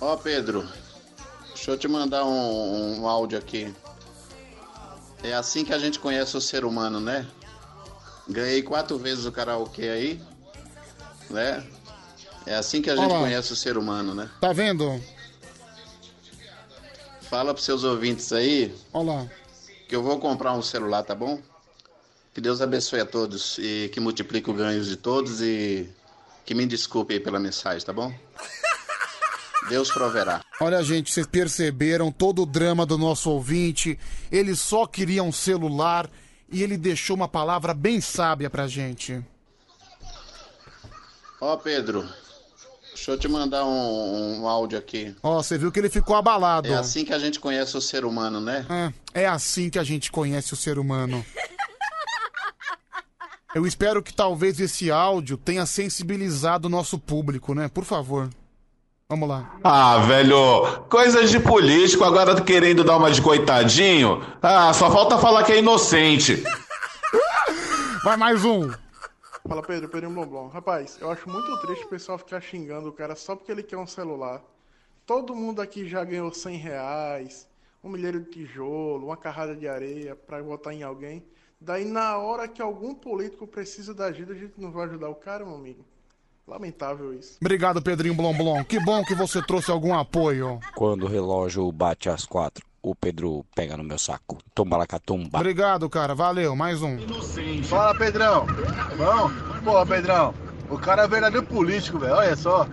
Ó, 0.00 0.16
Pedro, 0.16 0.68
deixa 1.48 1.72
eu 1.72 1.76
te 1.76 1.88
mandar 1.88 2.24
um, 2.24 3.00
um 3.00 3.08
áudio 3.08 3.36
aqui. 3.36 3.74
É 5.20 5.34
assim 5.34 5.64
que 5.64 5.74
a 5.74 5.78
gente 5.80 5.98
conhece 5.98 6.36
o 6.36 6.40
ser 6.40 6.64
humano, 6.64 7.00
né? 7.00 7.26
Ganhei 8.28 8.62
quatro 8.62 8.96
vezes 8.98 9.26
o 9.26 9.32
karaokê 9.32 9.88
aí, 9.88 10.20
né? 11.28 11.66
É 12.46 12.54
assim 12.54 12.80
que 12.80 12.88
a 12.88 12.94
gente 12.94 13.10
Olá. 13.10 13.18
conhece 13.18 13.52
o 13.52 13.56
ser 13.56 13.76
humano, 13.76 14.14
né? 14.14 14.30
Tá 14.40 14.52
vendo? 14.52 15.02
Fala 17.22 17.52
pros 17.52 17.64
seus 17.64 17.82
ouvintes 17.82 18.32
aí 18.32 18.72
Olha 18.92 19.12
lá. 19.12 19.39
Que 19.90 19.96
eu 19.96 20.04
vou 20.04 20.20
comprar 20.20 20.52
um 20.52 20.62
celular, 20.62 21.02
tá 21.02 21.16
bom? 21.16 21.42
Que 22.32 22.40
Deus 22.40 22.60
abençoe 22.60 23.00
a 23.00 23.04
todos 23.04 23.58
e 23.58 23.90
que 23.92 23.98
multiplique 23.98 24.48
os 24.48 24.56
ganhos 24.56 24.86
de 24.86 24.94
todos 24.94 25.42
e 25.42 25.90
que 26.46 26.54
me 26.54 26.64
desculpe 26.64 27.14
aí 27.14 27.18
pela 27.18 27.40
mensagem, 27.40 27.84
tá 27.84 27.92
bom? 27.92 28.14
Deus 29.68 29.90
proverá. 29.90 30.44
Olha, 30.60 30.80
gente, 30.84 31.12
vocês 31.12 31.26
perceberam 31.26 32.12
todo 32.12 32.42
o 32.42 32.46
drama 32.46 32.86
do 32.86 32.96
nosso 32.96 33.30
ouvinte. 33.30 33.98
Ele 34.30 34.54
só 34.54 34.86
queria 34.86 35.24
um 35.24 35.32
celular 35.32 36.08
e 36.48 36.62
ele 36.62 36.76
deixou 36.76 37.16
uma 37.16 37.28
palavra 37.28 37.74
bem 37.74 38.00
sábia 38.00 38.48
pra 38.48 38.68
gente. 38.68 39.20
Ó, 41.40 41.56
Pedro, 41.56 42.08
deixa 43.00 43.12
eu 43.12 43.18
te 43.18 43.28
mandar 43.28 43.64
um, 43.64 44.42
um 44.42 44.48
áudio 44.48 44.78
aqui. 44.78 45.14
Ó, 45.22 45.42
você 45.42 45.56
viu 45.56 45.72
que 45.72 45.78
ele 45.78 45.88
ficou 45.88 46.14
abalado. 46.14 46.68
É 46.68 46.74
assim 46.74 47.02
que 47.02 47.14
a 47.14 47.18
gente 47.18 47.40
conhece 47.40 47.74
o 47.74 47.80
ser 47.80 48.04
humano, 48.04 48.42
né? 48.42 48.66
É, 49.14 49.22
é 49.22 49.26
assim 49.26 49.70
que 49.70 49.78
a 49.78 49.84
gente 49.84 50.12
conhece 50.12 50.52
o 50.52 50.56
ser 50.56 50.78
humano. 50.78 51.24
Eu 53.54 53.66
espero 53.66 54.02
que 54.02 54.12
talvez 54.12 54.60
esse 54.60 54.90
áudio 54.90 55.38
tenha 55.38 55.64
sensibilizado 55.64 56.68
o 56.68 56.70
nosso 56.70 56.98
público, 56.98 57.54
né? 57.54 57.68
Por 57.68 57.84
favor. 57.84 58.28
Vamos 59.08 59.28
lá. 59.28 59.56
Ah, 59.64 59.98
velho, 60.06 60.84
coisas 60.88 61.30
de 61.30 61.40
político, 61.40 62.04
agora 62.04 62.38
querendo 62.40 62.84
dar 62.84 62.98
uma 62.98 63.10
de 63.10 63.20
coitadinho. 63.22 64.22
Ah, 64.40 64.72
só 64.74 64.90
falta 64.90 65.18
falar 65.18 65.42
que 65.42 65.52
é 65.52 65.58
inocente. 65.58 66.44
Vai 68.04 68.16
mais 68.16 68.44
um. 68.44 68.70
Fala 69.50 69.62
Pedro, 69.64 69.88
Pedro 69.88 70.10
Blomblom. 70.10 70.46
Rapaz, 70.46 70.96
eu 71.00 71.10
acho 71.10 71.28
muito 71.28 71.60
triste 71.60 71.84
o 71.84 71.88
pessoal 71.88 72.16
ficar 72.16 72.40
xingando 72.40 72.88
o 72.88 72.92
cara 72.92 73.16
só 73.16 73.34
porque 73.34 73.50
ele 73.50 73.64
quer 73.64 73.78
um 73.78 73.86
celular. 73.86 74.40
Todo 75.04 75.34
mundo 75.34 75.60
aqui 75.60 75.88
já 75.88 76.04
ganhou 76.04 76.32
100 76.32 76.56
reais, 76.56 77.48
um 77.82 77.88
milheiro 77.88 78.20
de 78.20 78.30
tijolo, 78.30 79.06
uma 79.06 79.16
carrada 79.16 79.56
de 79.56 79.66
areia 79.66 80.14
pra 80.14 80.40
votar 80.40 80.72
em 80.72 80.84
alguém. 80.84 81.24
Daí 81.60 81.84
na 81.84 82.16
hora 82.16 82.46
que 82.46 82.62
algum 82.62 82.94
político 82.94 83.44
precisa 83.44 83.92
da 83.92 84.04
ajuda, 84.04 84.34
a 84.34 84.36
gente 84.36 84.54
não 84.56 84.70
vai 84.70 84.86
ajudar 84.86 85.08
o 85.08 85.16
cara, 85.16 85.44
meu 85.44 85.56
amigo. 85.56 85.84
Lamentável 86.46 87.12
isso. 87.12 87.38
Obrigado, 87.40 87.82
Pedrinho 87.82 88.14
Blomblom. 88.14 88.62
Que 88.62 88.78
bom 88.78 89.02
que 89.02 89.16
você 89.16 89.42
trouxe 89.42 89.68
algum 89.68 89.98
apoio. 89.98 90.60
Quando 90.76 91.06
o 91.06 91.08
relógio 91.08 91.72
bate 91.72 92.08
às 92.08 92.24
quatro, 92.24 92.64
o 92.82 92.94
Pedro 92.94 93.44
pega 93.54 93.76
no 93.76 93.84
meu 93.84 93.98
saco. 93.98 94.38
Tomba 94.54 94.76
lá 94.76 94.86
catumba. 94.86 95.38
Obrigado, 95.38 95.88
cara. 95.88 96.14
Valeu. 96.14 96.56
Mais 96.56 96.82
um. 96.82 96.98
Fala, 97.64 97.94
Pedrão. 97.94 98.46
Bom? 98.96 99.30
Pô, 99.64 99.86
Pedrão, 99.86 100.34
o 100.68 100.78
cara 100.78 101.02
é 101.02 101.08
verdadeiro 101.08 101.46
político, 101.46 101.98
velho. 101.98 102.14
Olha 102.14 102.36
só. 102.36 102.66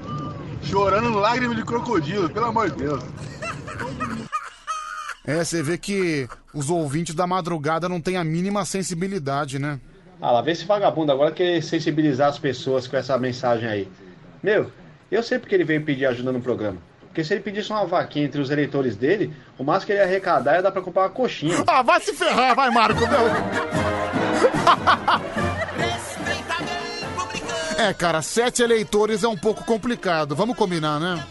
Chorando 0.64 1.18
lágrimas 1.18 1.56
de 1.56 1.64
crocodilo, 1.64 2.30
pelo 2.30 2.48
amor 2.48 2.70
de 2.70 2.78
Deus. 2.78 3.04
É, 5.26 5.44
você 5.44 5.62
vê 5.62 5.78
que 5.78 6.28
os 6.54 6.70
ouvintes 6.70 7.14
da 7.14 7.28
madrugada 7.28 7.90
não 7.90 8.00
têm 8.00 8.18
a 8.18 8.24
mínima 8.24 8.64
sensibilidade, 8.66 9.60
né? 9.60 9.80
Ah, 10.22 10.32
lá 10.32 10.42
vem 10.42 10.54
esse 10.54 10.66
vagabundo 10.66 11.12
agora 11.12 11.32
quer 11.32 11.62
sensibilizar 11.62 12.30
as 12.30 12.40
pessoas 12.40 12.88
com 12.88 12.98
essa 12.98 13.18
mensagem 13.18 13.68
aí. 13.68 13.88
Meu, 14.42 14.72
eu 15.12 15.22
sei 15.22 15.38
porque 15.38 15.54
ele 15.54 15.64
veio 15.64 15.84
pedir 15.84 16.06
ajuda 16.06 16.32
no 16.32 16.42
programa. 16.42 16.78
Porque 17.18 17.26
se 17.26 17.34
ele 17.34 17.42
pedisse 17.42 17.72
uma 17.72 17.84
vaquinha 17.84 18.26
entre 18.26 18.40
os 18.40 18.52
eleitores 18.52 18.96
dele, 18.96 19.34
o 19.58 19.64
máximo 19.64 19.88
que 19.88 19.94
ele 19.94 20.02
ia 20.02 20.06
arrecadar 20.06 20.54
ia 20.54 20.62
dar 20.62 20.72
pra 20.72 20.84
comprar 20.84 21.02
uma 21.02 21.10
coxinha. 21.10 21.64
Ah, 21.66 21.82
vai 21.82 22.00
se 22.00 22.14
ferrar, 22.14 22.56
vai, 22.56 22.70
Marco, 22.70 23.00
meu. 23.08 23.20
É, 27.80 27.92
cara, 27.92 28.22
sete 28.22 28.62
eleitores 28.62 29.24
é 29.24 29.28
um 29.28 29.36
pouco 29.36 29.64
complicado. 29.64 30.36
Vamos 30.36 30.56
combinar, 30.56 31.00
né? 31.00 31.24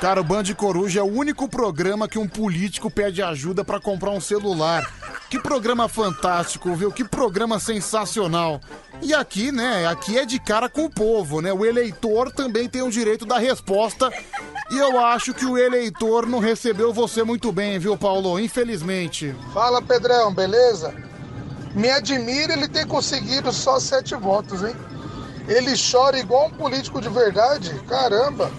Cara, 0.00 0.22
o 0.22 0.24
Band 0.24 0.44
Coruja 0.56 1.00
é 1.00 1.02
o 1.02 1.12
único 1.12 1.46
programa 1.46 2.08
que 2.08 2.18
um 2.18 2.26
político 2.26 2.90
pede 2.90 3.22
ajuda 3.22 3.62
pra 3.62 3.78
comprar 3.78 4.10
um 4.10 4.20
celular. 4.20 4.90
Que 5.28 5.38
programa 5.38 5.88
fantástico, 5.88 6.74
viu? 6.74 6.90
Que 6.90 7.04
programa 7.04 7.60
sensacional. 7.60 8.60
E 9.02 9.12
aqui, 9.12 9.52
né? 9.52 9.86
Aqui 9.86 10.18
é 10.18 10.24
de 10.24 10.40
cara 10.40 10.68
com 10.68 10.86
o 10.86 10.90
povo, 10.90 11.42
né? 11.42 11.52
O 11.52 11.66
eleitor 11.66 12.32
também 12.32 12.66
tem 12.66 12.82
o 12.82 12.90
direito 12.90 13.26
da 13.26 13.38
resposta. 13.38 14.10
E 14.70 14.78
eu 14.78 14.98
acho 14.98 15.34
que 15.34 15.44
o 15.44 15.58
eleitor 15.58 16.26
não 16.26 16.38
recebeu 16.38 16.92
você 16.94 17.22
muito 17.22 17.52
bem, 17.52 17.78
viu, 17.78 17.96
Paulo? 17.96 18.40
Infelizmente. 18.40 19.34
Fala 19.52 19.82
Pedrão, 19.82 20.32
beleza? 20.34 20.94
Me 21.74 21.90
admira 21.90 22.54
ele 22.54 22.66
ter 22.66 22.86
conseguido 22.86 23.52
só 23.52 23.78
sete 23.78 24.14
votos, 24.14 24.64
hein? 24.64 24.74
Ele 25.50 25.74
chora 25.76 26.16
igual 26.16 26.46
um 26.46 26.50
político 26.50 27.00
de 27.00 27.08
verdade? 27.08 27.74
Caramba! 27.88 28.52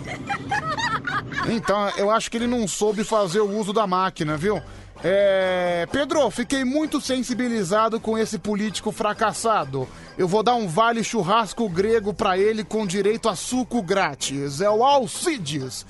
Então, 1.50 1.90
eu 1.96 2.12
acho 2.12 2.30
que 2.30 2.36
ele 2.36 2.48
não 2.48 2.68
soube 2.68 3.06
fazer 3.06 3.40
o 3.40 3.50
uso 3.58 3.72
da 3.72 3.88
máquina, 3.88 4.36
viu? 4.36 4.62
É... 5.02 5.88
Pedro, 5.90 6.30
fiquei 6.30 6.66
muito 6.66 7.00
sensibilizado 7.00 7.98
com 7.98 8.18
esse 8.18 8.38
político 8.38 8.92
fracassado. 8.92 9.88
Eu 10.18 10.28
vou 10.28 10.44
dar 10.44 10.56
um 10.56 10.68
vale 10.68 11.02
churrasco 11.02 11.68
grego 11.70 12.14
pra 12.14 12.38
ele 12.38 12.62
com 12.62 12.86
direito 12.86 13.30
a 13.30 13.36
suco 13.38 13.82
grátis. 13.82 14.60
É 14.60 14.70
o 14.70 14.84
Alcides, 14.84 15.86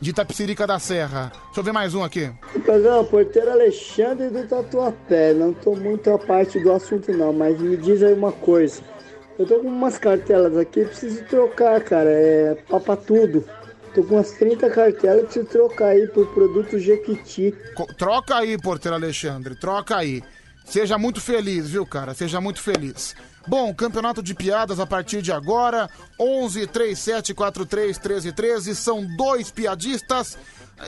de 0.00 0.12
Tapsirica 0.12 0.68
da 0.68 0.78
Serra. 0.78 1.32
Deixa 1.46 1.60
eu 1.60 1.64
ver 1.64 1.72
mais 1.72 1.94
um 1.94 2.04
aqui. 2.04 2.30
Pedrão, 2.64 3.04
porteiro 3.04 3.50
Alexandre 3.50 4.30
do 4.30 4.46
Tatuapé. 4.46 5.34
Não 5.34 5.52
tô 5.52 5.74
muito 5.74 6.10
a 6.10 6.18
parte 6.18 6.60
do 6.60 6.72
assunto 6.72 7.12
não, 7.12 7.32
mas 7.32 7.60
me 7.60 7.76
diz 7.76 8.04
aí 8.04 8.14
uma 8.14 8.30
coisa. 8.30 8.93
Eu 9.38 9.46
tô 9.46 9.58
com 9.60 9.68
umas 9.68 9.98
cartelas 9.98 10.56
aqui, 10.56 10.84
preciso 10.84 11.24
trocar, 11.24 11.80
cara. 11.82 12.10
É 12.10 12.54
papa 12.68 12.96
tudo. 12.96 13.44
Tô 13.94 14.02
com 14.02 14.14
umas 14.16 14.30
30 14.32 14.70
cartelas, 14.70 15.24
preciso 15.24 15.46
trocar 15.46 15.86
aí 15.88 16.06
por 16.08 16.26
produto 16.34 16.78
Jequiti. 16.78 17.54
Co- 17.76 17.86
Troca 17.94 18.36
aí, 18.36 18.56
porteiro 18.58 18.94
Alexandre, 18.96 19.54
troca 19.56 19.96
aí. 19.96 20.22
Seja 20.64 20.96
muito 20.98 21.20
feliz, 21.20 21.68
viu, 21.68 21.84
cara? 21.86 22.14
Seja 22.14 22.40
muito 22.40 22.60
feliz. 22.60 23.14
Bom, 23.46 23.74
campeonato 23.74 24.22
de 24.22 24.34
piadas 24.34 24.80
a 24.80 24.86
partir 24.86 25.20
de 25.20 25.30
agora. 25.30 25.88
11 26.18 26.66
37 26.66 27.34
43 27.34 27.98
13 27.98 28.32
13. 28.32 28.74
São 28.74 29.04
dois 29.16 29.50
piadistas. 29.50 30.38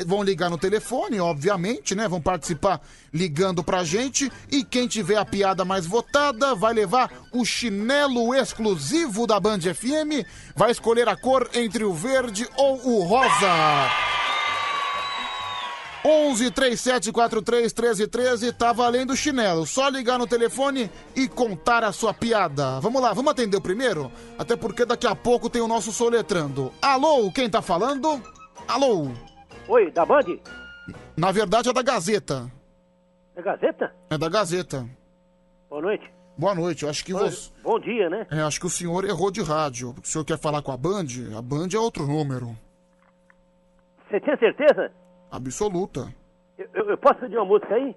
Vão 0.04 0.22
ligar 0.22 0.50
no 0.50 0.58
telefone, 0.58 1.20
obviamente, 1.20 1.94
né? 1.94 2.08
Vão 2.08 2.20
participar 2.20 2.80
ligando 3.12 3.62
pra 3.62 3.84
gente. 3.84 4.30
E 4.50 4.64
quem 4.64 4.86
tiver 4.88 5.16
a 5.16 5.24
piada 5.24 5.64
mais 5.64 5.86
votada 5.86 6.54
vai 6.54 6.74
levar 6.74 7.10
o 7.32 7.44
chinelo 7.44 8.34
exclusivo 8.34 9.26
da 9.26 9.38
Band 9.38 9.60
FM. 9.60 10.26
Vai 10.54 10.70
escolher 10.70 11.08
a 11.08 11.16
cor 11.16 11.48
entre 11.54 11.84
o 11.84 11.94
verde 11.94 12.48
ou 12.56 12.86
o 12.86 13.04
rosa. 13.04 13.90
11 16.04 16.52
37 16.52 17.10
43 17.10 17.72
13 17.72 18.06
13 18.06 18.52
tá 18.52 18.72
valendo 18.72 19.12
o 19.12 19.16
chinelo. 19.16 19.66
Só 19.66 19.88
ligar 19.88 20.18
no 20.18 20.26
telefone 20.26 20.88
e 21.16 21.26
contar 21.26 21.82
a 21.82 21.92
sua 21.92 22.14
piada. 22.14 22.78
Vamos 22.80 23.02
lá, 23.02 23.12
vamos 23.12 23.32
atender 23.32 23.56
o 23.56 23.60
primeiro? 23.60 24.12
Até 24.38 24.54
porque 24.54 24.84
daqui 24.84 25.06
a 25.06 25.16
pouco 25.16 25.50
tem 25.50 25.60
o 25.60 25.66
nosso 25.66 25.92
soletrando. 25.92 26.72
Alô, 26.80 27.30
quem 27.32 27.50
tá 27.50 27.60
falando? 27.60 28.22
Alô? 28.68 29.10
Oi, 29.68 29.90
da 29.90 30.04
Band? 30.06 30.38
Na 31.16 31.32
verdade 31.32 31.68
é 31.68 31.72
da 31.72 31.82
Gazeta. 31.82 32.50
É 33.34 33.42
Gazeta? 33.42 33.92
É 34.10 34.16
da 34.18 34.28
Gazeta. 34.28 34.88
Boa 35.68 35.82
noite. 35.82 36.10
Boa 36.38 36.54
noite, 36.54 36.82
eu 36.84 36.90
acho 36.90 37.04
que 37.04 37.12
você. 37.12 37.50
Bom 37.62 37.78
dia, 37.80 38.08
né? 38.10 38.26
É, 38.30 38.40
acho 38.42 38.60
que 38.60 38.66
o 38.66 38.70
senhor 38.70 39.04
errou 39.04 39.30
de 39.30 39.42
rádio. 39.42 39.94
O 40.02 40.06
senhor 40.06 40.24
quer 40.24 40.38
falar 40.38 40.62
com 40.62 40.70
a 40.70 40.76
Band? 40.76 41.06
A 41.36 41.42
Band 41.42 41.68
é 41.74 41.78
outro 41.78 42.06
número. 42.06 42.56
Você 44.08 44.20
tem 44.20 44.36
certeza? 44.38 44.92
Absoluta. 45.30 46.12
Eu, 46.58 46.68
eu- 46.74 46.90
eu 46.90 46.98
posso 46.98 47.20
pedir 47.20 47.36
uma 47.36 47.44
música 47.46 47.74
aí? 47.74 47.96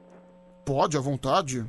Pode, 0.65 0.97
à 0.97 1.01
vontade. 1.01 1.65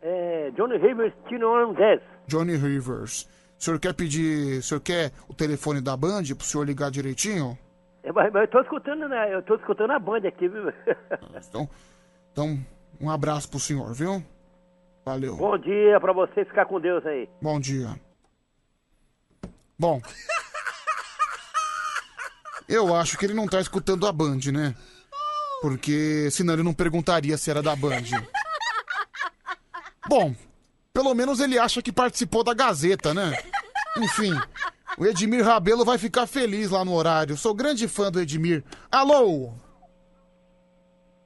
É 0.00 0.50
Johnny 0.52 0.78
Rivers, 0.78 1.12
Tino 1.28 1.74
10. 1.74 2.00
Johnny 2.26 2.56
Rivers. 2.56 3.24
O 3.58 3.62
senhor 3.64 3.78
quer 3.80 3.92
pedir. 3.92 4.60
O 4.60 4.62
senhor 4.62 4.80
quer 4.80 5.12
o 5.28 5.34
telefone 5.34 5.80
da 5.80 5.96
Band 5.96 6.22
pro 6.36 6.46
senhor 6.46 6.64
ligar 6.64 6.90
direitinho? 6.90 7.58
É, 8.06 8.12
mas, 8.12 8.32
mas 8.32 8.42
eu 8.42 8.48
tô 8.48 8.60
escutando, 8.60 9.08
né? 9.08 9.34
Eu 9.34 9.42
tô 9.42 9.56
escutando 9.56 9.90
a 9.90 9.98
Band 9.98 10.28
aqui, 10.28 10.46
viu? 10.46 10.72
Então, 11.48 11.68
então 12.32 12.66
um 13.00 13.10
abraço 13.10 13.50
pro 13.50 13.58
senhor, 13.58 13.92
viu? 13.92 14.24
Valeu. 15.04 15.36
Bom 15.36 15.58
dia 15.58 15.98
pra 16.00 16.12
você 16.12 16.44
ficar 16.44 16.66
com 16.66 16.80
Deus 16.80 17.04
aí. 17.04 17.28
Bom 17.42 17.58
dia. 17.58 17.98
Bom. 19.76 20.00
Eu 22.68 22.94
acho 22.94 23.18
que 23.18 23.24
ele 23.24 23.34
não 23.34 23.48
tá 23.48 23.60
escutando 23.60 24.06
a 24.06 24.12
Band, 24.12 24.38
né? 24.52 24.74
Porque 25.60 26.28
senão 26.30 26.54
ele 26.54 26.62
não 26.62 26.74
perguntaria 26.74 27.36
se 27.36 27.50
era 27.50 27.62
da 27.62 27.74
Band. 27.74 28.04
Bom, 30.08 30.32
pelo 30.92 31.12
menos 31.12 31.40
ele 31.40 31.58
acha 31.58 31.82
que 31.82 31.90
participou 31.90 32.44
da 32.44 32.54
Gazeta, 32.54 33.12
né? 33.12 33.36
Enfim, 33.96 34.32
o 34.98 35.06
Edmir 35.06 35.44
Rabelo 35.44 35.84
vai 35.84 35.98
ficar 35.98 36.26
feliz 36.26 36.70
lá 36.70 36.84
no 36.84 36.94
horário. 36.94 37.36
Sou 37.36 37.54
grande 37.54 37.86
fã 37.86 38.10
do 38.10 38.20
Edmir. 38.20 38.64
Alô? 38.90 39.52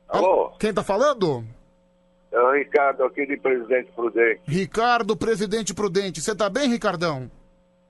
Alô? 0.09 0.51
Quem 0.59 0.75
tá 0.75 0.83
falando? 0.83 1.45
É 2.33 2.41
o 2.41 2.53
Ricardo 2.53 3.05
aqui 3.05 3.27
de 3.27 3.37
Presidente 3.37 3.91
Prudente. 3.93 4.41
Ricardo, 4.47 5.17
presidente 5.17 5.75
prudente. 5.75 6.21
Você 6.21 6.35
tá 6.35 6.49
bem, 6.49 6.69
Ricardão? 6.69 7.31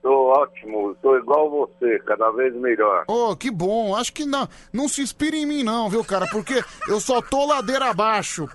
Tô 0.01 0.29
ótimo, 0.29 0.95
tô 0.95 1.15
igual 1.15 1.47
você, 1.49 1.99
cada 1.99 2.31
vez 2.31 2.55
melhor. 2.55 3.05
Oh, 3.07 3.35
que 3.35 3.51
bom. 3.51 3.95
Acho 3.95 4.11
que 4.11 4.25
não, 4.25 4.47
não 4.73 4.87
se 4.87 5.01
inspire 5.01 5.37
em 5.37 5.45
mim, 5.45 5.63
não, 5.63 5.89
viu, 5.89 6.03
cara? 6.03 6.25
Porque 6.31 6.63
eu 6.87 6.99
só 6.99 7.21
tô 7.21 7.45
ladeira 7.45 7.85
abaixo. 7.91 8.49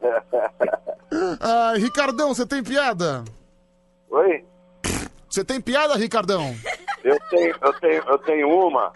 Ai, 1.40 1.78
Ricardão, 1.78 2.34
você 2.34 2.44
tem 2.44 2.62
piada? 2.62 3.22
Oi? 4.10 4.44
Você 5.34 5.44
tem 5.44 5.60
piada, 5.60 5.96
Ricardão? 5.96 6.54
Eu 7.02 7.18
tenho, 7.28 7.56
eu 7.60 7.72
tenho, 7.80 8.02
eu 8.06 8.18
tenho 8.20 8.48
uma. 8.48 8.92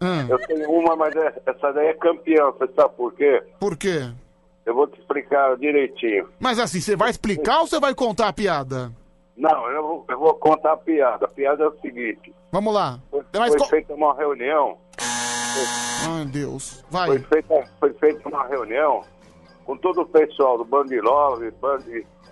Hum. 0.00 0.26
Eu 0.26 0.38
tenho 0.46 0.70
uma, 0.70 0.96
mas 0.96 1.14
é- 1.14 1.34
essa 1.44 1.70
daí 1.70 1.88
é 1.88 1.92
campeã. 1.92 2.46
Você 2.52 2.66
sabe 2.74 2.94
por 2.96 3.12
quê? 3.12 3.42
Por 3.60 3.76
quê? 3.76 4.10
Eu 4.64 4.74
vou 4.74 4.86
te 4.86 4.98
explicar 4.98 5.54
direitinho. 5.58 6.30
Mas 6.40 6.58
assim, 6.58 6.80
você 6.80 6.96
vai 6.96 7.10
explicar 7.10 7.60
ou 7.60 7.66
você 7.66 7.78
vai 7.78 7.94
contar 7.94 8.28
a 8.28 8.32
piada? 8.32 8.90
Não, 9.36 9.70
eu 9.70 9.82
vou, 9.82 10.04
eu 10.08 10.18
vou 10.18 10.32
contar 10.36 10.72
a 10.72 10.76
piada. 10.78 11.26
A 11.26 11.28
piada 11.28 11.64
é 11.64 11.68
o 11.68 11.78
seguinte. 11.82 12.34
Vamos 12.50 12.72
lá. 12.72 12.98
Foi, 13.10 13.22
Mas 13.34 13.48
foi 13.50 13.58
co- 13.58 13.66
feita 13.66 13.92
uma 13.92 14.14
reunião. 14.16 14.78
Ai, 14.98 16.24
Deus. 16.24 16.82
Vai. 16.90 17.08
Foi 17.08 17.18
feita, 17.18 17.70
foi 17.78 17.92
feita 17.92 18.26
uma 18.30 18.46
reunião 18.46 19.02
com 19.66 19.76
todo 19.76 20.00
o 20.00 20.06
pessoal 20.06 20.56
do 20.56 20.64
Band 20.64 20.86
Love, 21.02 21.50
Band, 21.60 21.80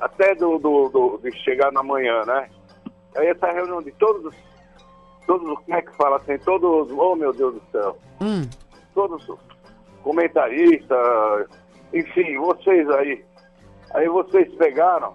até 0.00 0.34
do, 0.34 0.58
do, 0.58 0.88
do- 0.88 1.20
de 1.22 1.30
chegar 1.44 1.70
na 1.72 1.82
manhã, 1.82 2.24
né? 2.24 2.48
Aí 3.16 3.28
essa 3.28 3.46
reunião 3.50 3.82
de 3.82 3.92
todos, 3.92 4.24
os- 4.26 4.36
todos, 5.26 5.48
os- 5.48 5.58
como 5.64 5.76
é 5.76 5.82
que 5.82 5.96
fala 5.96 6.16
assim, 6.16 6.38
todos, 6.38 6.90
oh 6.92 7.14
meu 7.14 7.32
Deus 7.32 7.54
do 7.54 7.62
céu, 7.70 7.96
Hum. 8.20 8.48
todos 8.94 9.28
os 9.28 9.38
comentaristas, 10.02 11.46
enfim, 11.92 12.36
vocês 12.38 12.88
aí. 12.90 13.24
Aí 13.94 14.08
vocês 14.08 14.52
pegaram, 14.56 15.14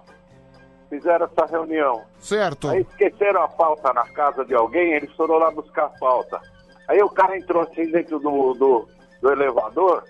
fizeram 0.88 1.26
essa 1.26 1.46
reunião. 1.46 2.02
Certo. 2.18 2.68
Aí 2.68 2.80
esqueceram 2.80 3.42
a 3.42 3.48
pauta 3.48 3.92
na 3.92 4.04
casa 4.12 4.44
de 4.44 4.54
alguém, 4.54 4.92
eles 4.94 5.12
foram 5.14 5.36
lá 5.38 5.50
buscar 5.50 5.84
a 5.86 5.98
pauta. 5.98 6.40
Aí 6.88 7.00
o 7.02 7.10
cara 7.10 7.36
entrou 7.36 7.62
assim 7.62 7.90
dentro 7.90 8.18
do, 8.18 8.54
do, 8.54 8.88
do 9.20 9.30
elevador, 9.30 10.04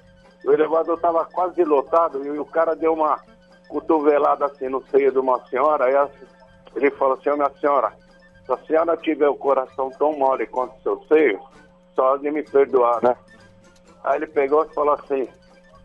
o 0.45 0.53
elevador 0.53 0.95
estava 0.95 1.25
quase 1.27 1.63
lotado 1.65 2.25
e 2.25 2.39
o 2.39 2.45
cara 2.45 2.75
deu 2.75 2.95
uma 2.95 3.19
cotovelada 3.69 4.47
assim 4.47 4.69
no 4.69 4.83
seio 4.87 5.13
de 5.13 5.19
uma 5.19 5.45
senhora, 5.47 5.85
aí 5.87 5.95
a- 5.97 6.09
ele 6.77 6.91
falou 6.93 7.15
assim, 7.15 7.31
"Ô, 7.31 7.37
minha 7.37 7.51
senhora, 7.61 7.93
se 8.47 8.53
a 8.53 8.59
senhora 8.67 8.97
tiver 8.97 9.29
o 9.29 9.35
coração 9.35 9.91
tão 9.99 10.17
mole 10.19 10.47
quanto 10.47 10.75
o 10.77 10.83
seu 10.83 11.05
seio, 11.09 11.41
só 11.95 12.17
de 12.17 12.31
me 12.31 12.43
perdoar, 12.43 13.03
né? 13.03 13.15
Aí 14.05 14.17
ele 14.17 14.27
pegou 14.27 14.65
e 14.65 14.75
falou 14.75 14.95
assim, 14.95 15.29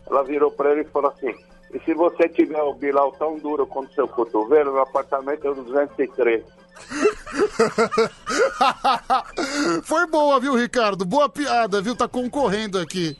ela 0.07 0.23
virou 0.23 0.51
para 0.51 0.71
ele 0.71 0.81
e 0.81 0.85
falou 0.85 1.11
assim, 1.11 1.35
e 1.73 1.79
se 1.79 1.93
você 1.93 2.29
tiver 2.29 2.61
o 2.61 2.73
bilau 2.73 3.11
tão 3.11 3.37
duro 3.37 3.67
quanto 3.67 3.91
o 3.91 3.93
seu 3.93 4.07
cotovelo, 4.07 4.71
meu 4.71 4.81
apartamento 4.81 5.45
é 5.45 5.49
o 5.49 5.55
203. 5.55 6.43
Foi 9.83 10.07
boa, 10.07 10.39
viu, 10.39 10.55
Ricardo? 10.55 11.05
Boa 11.05 11.29
piada, 11.29 11.81
viu? 11.81 11.95
Tá 11.95 12.07
concorrendo 12.07 12.79
aqui. 12.79 13.17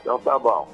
Então 0.00 0.18
tá 0.18 0.38
bom. 0.38 0.68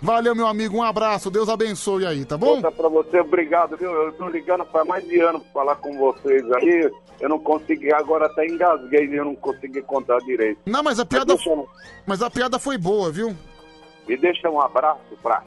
Valeu, 0.00 0.34
meu 0.34 0.46
amigo. 0.46 0.76
Um 0.76 0.82
abraço. 0.82 1.30
Deus 1.30 1.48
abençoe 1.48 2.06
aí, 2.06 2.24
tá 2.24 2.36
bom? 2.36 2.56
Outra 2.56 2.70
pra 2.70 2.88
você, 2.88 3.20
obrigado, 3.20 3.76
viu? 3.76 3.90
Eu 3.90 4.12
tô 4.12 4.28
ligando 4.28 4.64
faz 4.66 4.86
mais 4.86 5.06
de 5.06 5.20
ano 5.20 5.40
pra 5.40 5.52
falar 5.52 5.76
com 5.76 5.96
vocês 5.96 6.44
aí. 6.52 6.90
Eu 7.20 7.28
não 7.28 7.38
consegui, 7.38 7.92
agora 7.92 8.26
até 8.26 8.46
engasguei 8.46 9.06
e 9.06 9.16
eu 9.16 9.24
não 9.24 9.34
consegui 9.34 9.80
contar 9.82 10.18
direito. 10.18 10.60
Não, 10.66 10.82
mas 10.82 10.98
a 10.98 11.06
piada. 11.06 11.34
Mas 12.06 12.22
a 12.22 12.30
piada 12.30 12.58
foi 12.58 12.76
boa, 12.76 13.10
viu? 13.10 13.34
Me 14.06 14.16
deixa 14.16 14.50
um 14.50 14.60
abraço 14.60 15.16
pra 15.22 15.42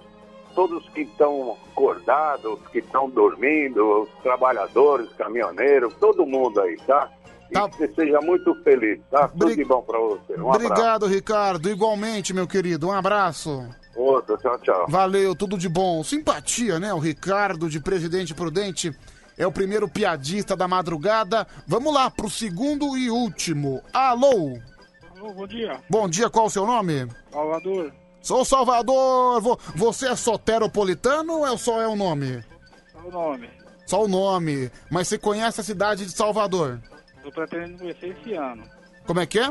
todos 0.55 0.89
que 0.89 1.01
estão 1.01 1.55
acordados, 1.71 2.59
que 2.71 2.79
estão 2.79 3.07
dormindo, 3.07 4.01
os 4.01 4.09
trabalhadores, 4.23 5.07
caminhoneiros, 5.13 5.93
todo 5.99 6.25
mundo 6.25 6.59
aí, 6.61 6.75
tá? 6.77 7.11
E 7.51 7.69
que 7.69 7.77
você 7.77 7.93
seja 7.93 8.19
muito 8.21 8.55
feliz, 8.63 8.99
tá? 9.11 9.27
Tudo 9.27 9.55
de 9.55 9.63
bom 9.63 9.81
pra 9.81 9.99
você. 9.99 10.33
Um 10.33 10.51
abraço. 10.51 10.71
Obrigado, 10.71 11.05
Ricardo. 11.05 11.69
Igualmente, 11.69 12.33
meu 12.33 12.47
querido. 12.47 12.87
Um 12.87 12.91
abraço. 12.91 13.69
Outro, 13.97 14.37
tchau, 14.37 14.59
tchau. 14.59 14.85
Valeu, 14.87 15.35
tudo 15.35 15.57
de 15.57 15.67
bom. 15.67 16.03
Simpatia, 16.03 16.79
né? 16.79 16.93
O 16.93 16.99
Ricardo 16.99 17.67
de 17.69 17.79
Presidente 17.79 18.33
Prudente 18.33 18.95
é 19.37 19.45
o 19.47 19.51
primeiro 19.51 19.87
piadista 19.89 20.55
da 20.55 20.67
madrugada. 20.67 21.47
Vamos 21.65 21.91
lá 21.93 22.09
pro 22.11 22.29
segundo 22.29 22.95
e 22.95 23.09
último. 23.09 23.81
Alô? 23.91 24.59
Alô, 25.15 25.33
bom 25.33 25.47
dia. 25.47 25.79
Bom 25.89 26.07
dia, 26.07 26.29
qual 26.29 26.45
o 26.45 26.49
seu 26.49 26.65
nome? 26.65 27.07
Salvador. 27.31 27.91
Sou 28.21 28.45
Salvador. 28.45 29.41
Vo- 29.41 29.59
Você 29.75 30.09
é 30.09 30.15
soteropolitano 30.15 31.39
ou 31.39 31.47
é 31.47 31.57
só 31.57 31.81
é 31.81 31.87
o 31.87 31.95
nome? 31.95 32.43
Qual 32.93 33.07
o 33.07 33.11
nome? 33.11 33.49
Só 33.87 34.03
o 34.03 34.07
nome. 34.07 34.69
Mas 34.91 35.07
você 35.07 35.17
conhece 35.17 35.59
a 35.59 35.63
cidade 35.63 36.05
de 36.05 36.11
Salvador? 36.11 36.79
Tô 37.23 37.31
pretendendo 37.31 37.79
conhecer 37.79 38.15
esse 38.19 38.33
ano. 38.33 38.63
Como 39.07 39.19
é 39.19 39.25
que 39.25 39.39
é? 39.39 39.49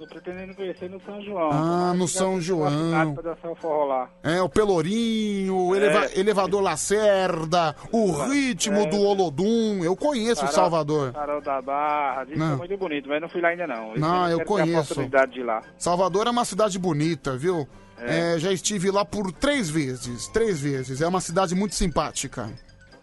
Tô 0.00 0.06
pretendendo 0.06 0.54
conhecer 0.54 0.88
no 0.88 0.98
São 1.02 1.20
João. 1.22 1.50
Ah, 1.52 1.92
no 1.94 2.08
São 2.08 2.40
João. 2.40 3.12
Pra 3.12 3.22
dançar 3.34 3.50
o 3.50 3.54
forró 3.54 3.84
lá. 3.84 4.08
É, 4.22 4.40
o 4.40 4.48
Pelourinho, 4.48 5.54
o 5.54 5.74
É. 5.74 5.76
eleva- 5.76 6.08
elevador 6.18 6.62
Lacerda, 6.62 7.76
o 7.92 8.10
ritmo 8.10 8.78
É. 8.78 8.86
do 8.86 8.96
Olodum. 8.98 9.84
Eu 9.84 9.94
conheço 9.94 10.40
o 10.42 10.46
Farol- 10.46 10.54
Salvador. 10.54 11.12
Farol 11.12 11.42
da 11.42 11.60
Barra. 11.60 12.24
Diz 12.24 12.32
que 12.32 12.38
Não. 12.38 12.54
é 12.54 12.56
muito 12.56 12.76
bonito, 12.78 13.08
mas 13.10 13.20
não 13.20 13.28
fui 13.28 13.42
lá 13.42 13.48
ainda 13.48 13.66
não. 13.66 13.90
Esse 13.90 14.00
Não, 14.00 14.30
eu 14.30 14.42
conheço. 14.46 14.94
Salvador 15.76 16.26
é 16.26 16.30
uma 16.30 16.46
cidade 16.46 16.78
bonita, 16.78 17.36
viu? 17.36 17.68
É. 17.98 18.36
É, 18.36 18.38
já 18.38 18.50
estive 18.50 18.90
lá 18.90 19.04
por 19.04 19.30
três 19.30 19.68
vezes. 19.68 20.28
Três 20.28 20.58
vezes. 20.60 21.02
É 21.02 21.06
uma 21.06 21.20
cidade 21.20 21.54
muito 21.54 21.74
simpática. 21.74 22.48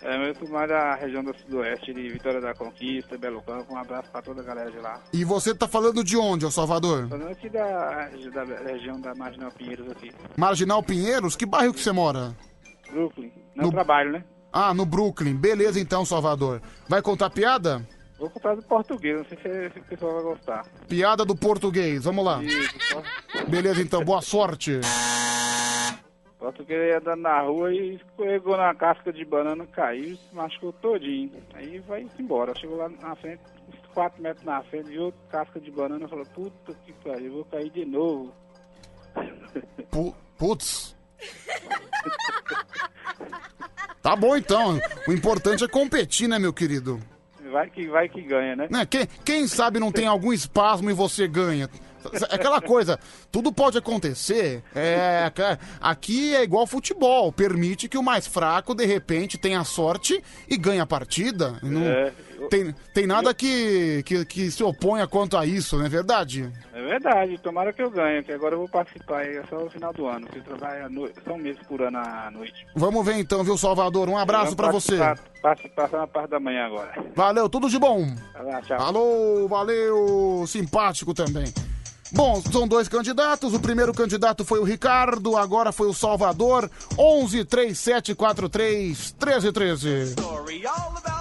É, 0.09 0.33
sou 0.35 0.47
mais 0.47 0.69
da 0.69 0.95
região 0.95 1.21
do 1.21 1.35
Sudoeste, 1.37 1.93
de 1.93 2.07
Vitória 2.07 2.39
da 2.39 2.53
Conquista, 2.53 3.17
Belo 3.17 3.41
Campo. 3.41 3.73
Um 3.73 3.77
abraço 3.77 4.09
pra 4.09 4.21
toda 4.21 4.39
a 4.41 4.43
galera 4.43 4.71
de 4.71 4.77
lá. 4.79 5.01
E 5.11 5.25
você 5.25 5.53
tá 5.53 5.67
falando 5.67 6.01
de 6.01 6.15
onde, 6.15 6.45
ô 6.45 6.51
Salvador? 6.51 7.09
Falando 7.09 7.29
aqui 7.29 7.49
da, 7.49 8.07
da 8.33 8.71
região 8.71 9.01
da 9.01 9.13
Marginal 9.13 9.51
Pinheiros 9.51 9.91
aqui. 9.91 10.09
Marginal 10.37 10.81
Pinheiros? 10.81 11.35
Que 11.35 11.45
bairro 11.45 11.73
que 11.73 11.81
você 11.81 11.91
mora? 11.91 12.33
Brooklyn. 12.89 13.29
Não 13.53 13.65
No- 13.65 13.71
trabalho, 13.71 14.13
né? 14.13 14.23
Ah, 14.53 14.73
no 14.73 14.85
Brooklyn. 14.85 15.35
Beleza 15.35 15.77
então, 15.77 16.05
Salvador. 16.05 16.61
Vai 16.87 17.01
contar 17.01 17.29
piada? 17.29 17.85
Vou 18.17 18.29
contar 18.29 18.55
do 18.55 18.63
português, 18.63 19.17
não 19.17 19.25
sei 19.25 19.37
se, 19.37 19.73
se 19.73 19.79
o 19.79 19.83
pessoal 19.83 20.13
vai 20.13 20.23
gostar. 20.23 20.65
Piada 20.87 21.25
do 21.25 21.35
português. 21.35 22.05
Vamos 22.05 22.23
lá. 22.23 22.41
Isso, 22.41 22.73
Beleza 23.49 23.81
então, 23.81 24.03
boa 24.05 24.21
sorte. 24.21 24.79
O 26.37 26.39
português 26.39 26.89
ia 26.89 26.97
andando 26.99 27.21
na 27.21 27.41
rua 27.41 27.73
e 27.73 27.95
escorregou 27.95 28.55
na 28.57 28.73
casca 28.75 29.11
de 29.11 29.25
banana, 29.25 29.65
caiu 29.67 30.13
e 30.13 30.17
se 30.17 30.35
machucou 30.35 30.71
todinho. 30.73 31.31
Aí 31.53 31.79
vai 31.79 32.07
embora. 32.19 32.53
Chegou 32.55 32.77
lá 32.77 32.87
na 32.89 33.15
frente, 33.15 33.41
uns 33.67 33.93
4 33.93 34.21
metros 34.21 34.45
na 34.45 34.61
frente, 34.63 34.89
viu 34.89 35.11
casca 35.31 35.59
de 35.59 35.71
banana 35.71 36.05
e 36.05 36.09
falou, 36.09 36.25
puta 36.27 36.73
que 36.85 36.93
pariu, 37.03 37.33
vou 37.33 37.45
cair 37.45 37.71
de 37.71 37.85
novo. 37.85 38.31
Pu- 39.89 40.15
Putz. 40.37 40.95
Tá 44.01 44.15
bom 44.15 44.37
então. 44.37 44.79
O 45.07 45.11
importante 45.13 45.63
é 45.63 45.67
competir, 45.67 46.27
né, 46.29 46.37
meu 46.39 46.53
querido? 46.53 46.99
Vai 47.51 47.69
que, 47.69 47.87
vai 47.87 48.07
que 48.07 48.21
ganha, 48.21 48.55
né? 48.55 48.67
Né? 48.69 48.85
Quem, 48.85 49.07
quem 49.25 49.47
sabe 49.47 49.79
não 49.79 49.91
tem 49.91 50.05
algum 50.05 50.31
espasmo 50.31 50.89
e 50.89 50.93
você 50.93 51.27
ganha. 51.27 51.67
É 52.13 52.35
Aquela 52.35 52.61
coisa, 52.61 52.99
tudo 53.31 53.51
pode 53.51 53.77
acontecer. 53.77 54.63
É, 54.75 55.31
aqui 55.81 56.35
é 56.35 56.43
igual 56.43 56.65
futebol, 56.67 57.31
permite 57.31 57.87
que 57.87 57.97
o 57.97 58.03
mais 58.03 58.27
fraco 58.27 58.73
de 58.75 58.85
repente 58.85 59.37
tenha 59.37 59.63
sorte 59.63 60.23
e 60.47 60.57
ganhe 60.57 60.79
a 60.79 60.85
partida. 60.85 61.59
Não- 61.61 61.85
É, 61.87 62.11
eu- 62.39 62.47
tem, 62.49 62.75
tem 62.93 63.07
nada 63.07 63.33
que, 63.33 64.03
que, 64.03 64.23
que 64.25 64.51
se 64.51 64.63
oponha 64.63 65.07
quanto 65.07 65.35
a 65.37 65.45
isso, 65.45 65.77
não 65.77 65.85
é 65.85 65.89
verdade? 65.89 66.51
É 66.73 66.81
verdade, 66.83 67.37
tomara 67.39 67.73
que 67.73 67.81
eu 67.81 67.89
ganhe, 67.89 68.21
que 68.23 68.31
agora 68.31 68.53
eu 68.55 68.59
vou 68.59 68.69
participar 68.69 69.19
aí, 69.21 69.37
é 69.37 69.43
só 69.49 69.57
no 69.59 69.69
final 69.69 69.91
do 69.91 70.05
ano, 70.07 70.27
que 70.27 70.37
eu 70.37 70.43
trabalho 70.43 70.85
à 70.85 70.89
noite, 70.89 71.15
são 71.25 71.37
meses 71.37 71.59
por 71.67 71.81
ano 71.81 71.97
à 71.97 72.29
noite. 72.31 72.65
Vamos 72.75 73.03
ver 73.05 73.15
então, 73.17 73.43
viu, 73.43 73.57
Salvador? 73.57 74.07
Um 74.07 74.17
abraço 74.17 74.55
pra 74.55 74.71
você. 74.71 74.97
Participar, 74.97 75.41
participar 75.41 75.89
só 75.89 75.97
na 75.97 76.07
parte 76.07 76.29
da 76.29 76.39
manhã 76.39 76.65
agora. 76.67 76.93
Valeu, 77.15 77.49
tudo 77.49 77.69
de 77.69 77.79
bom. 77.79 78.05
Tchau. 78.67 78.79
Alô, 78.79 79.47
valeu, 79.47 80.43
simpático 80.47 81.13
também. 81.13 81.45
Bom, 82.11 82.41
são 82.51 82.67
dois 82.67 82.87
candidatos. 82.87 83.53
O 83.53 83.59
primeiro 83.59 83.93
candidato 83.93 84.45
foi 84.45 84.59
o 84.59 84.63
Ricardo, 84.63 85.35
agora 85.35 85.71
foi 85.71 85.87
o 85.87 85.93
Salvador. 85.93 86.69
11 86.97 87.45
3743 87.45 89.15
1313. 89.19 90.15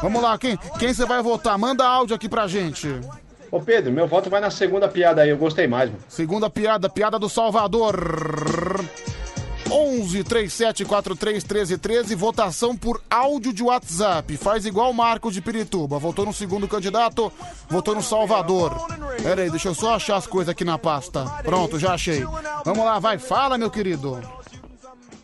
Vamos 0.03 0.23
lá, 0.23 0.39
quem, 0.39 0.57
quem 0.79 0.93
você 0.93 1.05
vai 1.05 1.23
votar? 1.23 1.59
Manda 1.59 1.87
áudio 1.87 2.15
aqui 2.15 2.29
pra 2.29 2.47
gente. 2.47 2.89
Ô 3.51 3.61
Pedro, 3.61 3.93
meu 3.93 4.07
voto 4.07 4.29
vai 4.29 4.41
na 4.41 4.51
segunda 4.51 4.89
piada 4.89 5.23
aí, 5.23 5.31
eu 5.31 5.37
gostei 5.37 5.67
mais, 5.67 5.89
mano. 5.89 6.03
Segunda 6.09 6.51
piada, 6.51 6.89
piada 6.89 7.19
do 7.19 7.29
Salvador. 7.29 8.85
11 9.77 10.25
3743 10.25 11.45
1313, 11.45 12.15
votação 12.15 12.75
por 12.75 13.03
áudio 13.11 13.53
de 13.53 13.63
WhatsApp. 13.63 14.35
Faz 14.39 14.65
igual 14.65 14.91
o 14.91 14.95
Marcos 14.95 15.35
de 15.35 15.43
Pirituba. 15.43 15.99
Votou 15.99 16.25
no 16.25 16.33
segundo 16.33 16.67
candidato, 16.67 17.31
votou 17.69 17.95
no 17.95 18.03
Salvador. 18.03 18.73
Pera 19.23 19.43
aí, 19.43 19.51
deixa 19.51 19.69
eu 19.69 19.75
só 19.75 19.97
achar 19.97 20.17
as 20.17 20.27
coisas 20.27 20.49
aqui 20.49 20.65
na 20.65 20.79
pasta. 20.79 21.27
Pronto, 21.45 21.79
já 21.79 21.93
achei. 21.93 22.25
Vamos 22.65 22.87
lá, 22.87 22.99
vai, 22.99 23.19
fala, 23.19 23.59
meu 23.59 23.71
querido. 23.71 24.19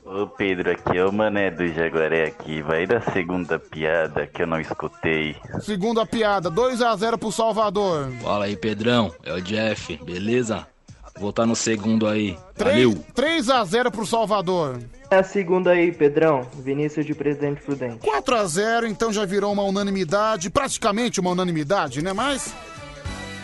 Ô 0.05 0.27
Pedro, 0.27 0.71
aqui 0.71 0.99
é 0.99 1.07
o 1.07 1.11
Mané 1.11 1.51
do 1.51 1.67
Jaguaré 1.69 2.25
aqui. 2.25 2.61
Vai 2.61 2.87
da 2.87 3.01
segunda 3.01 3.59
piada 3.59 4.27
que 4.27 4.43
eu 4.43 4.47
não 4.47 4.61
escutei. 4.61 5.35
Segunda 5.63 6.05
piada, 6.05 6.51
2 6.51 6.83
a 6.83 6.95
0 6.95 7.17
pro 7.17 7.33
Salvador. 7.33 8.13
Fala 8.23 8.45
aí, 8.45 8.55
Pedrão. 8.55 9.11
É 9.25 9.33
o 9.33 9.41
Jeff, 9.41 9.97
beleza? 10.05 10.67
Vou 11.15 11.29
votar 11.29 11.47
no 11.47 11.55
segundo 11.55 12.07
aí. 12.07 12.37
3, 12.55 12.71
Valeu. 12.73 13.05
3 13.15 13.51
a 13.51 13.65
0 13.65 13.91
pro 13.91 14.07
Salvador. 14.07 14.81
é 15.11 15.17
a 15.17 15.23
segunda 15.23 15.71
aí, 15.71 15.93
Pedrão? 15.93 16.47
Vinícius 16.59 17.05
de 17.05 17.15
Presidente 17.15 17.61
Prudente. 17.63 17.99
4 17.99 18.35
a 18.37 18.45
0 18.47 18.87
então 18.87 19.13
já 19.13 19.25
virou 19.25 19.53
uma 19.53 19.63
unanimidade, 19.63 20.49
praticamente 20.51 21.21
uma 21.21 21.31
unanimidade, 21.31 22.03
né? 22.03 22.13
Mas, 22.13 22.55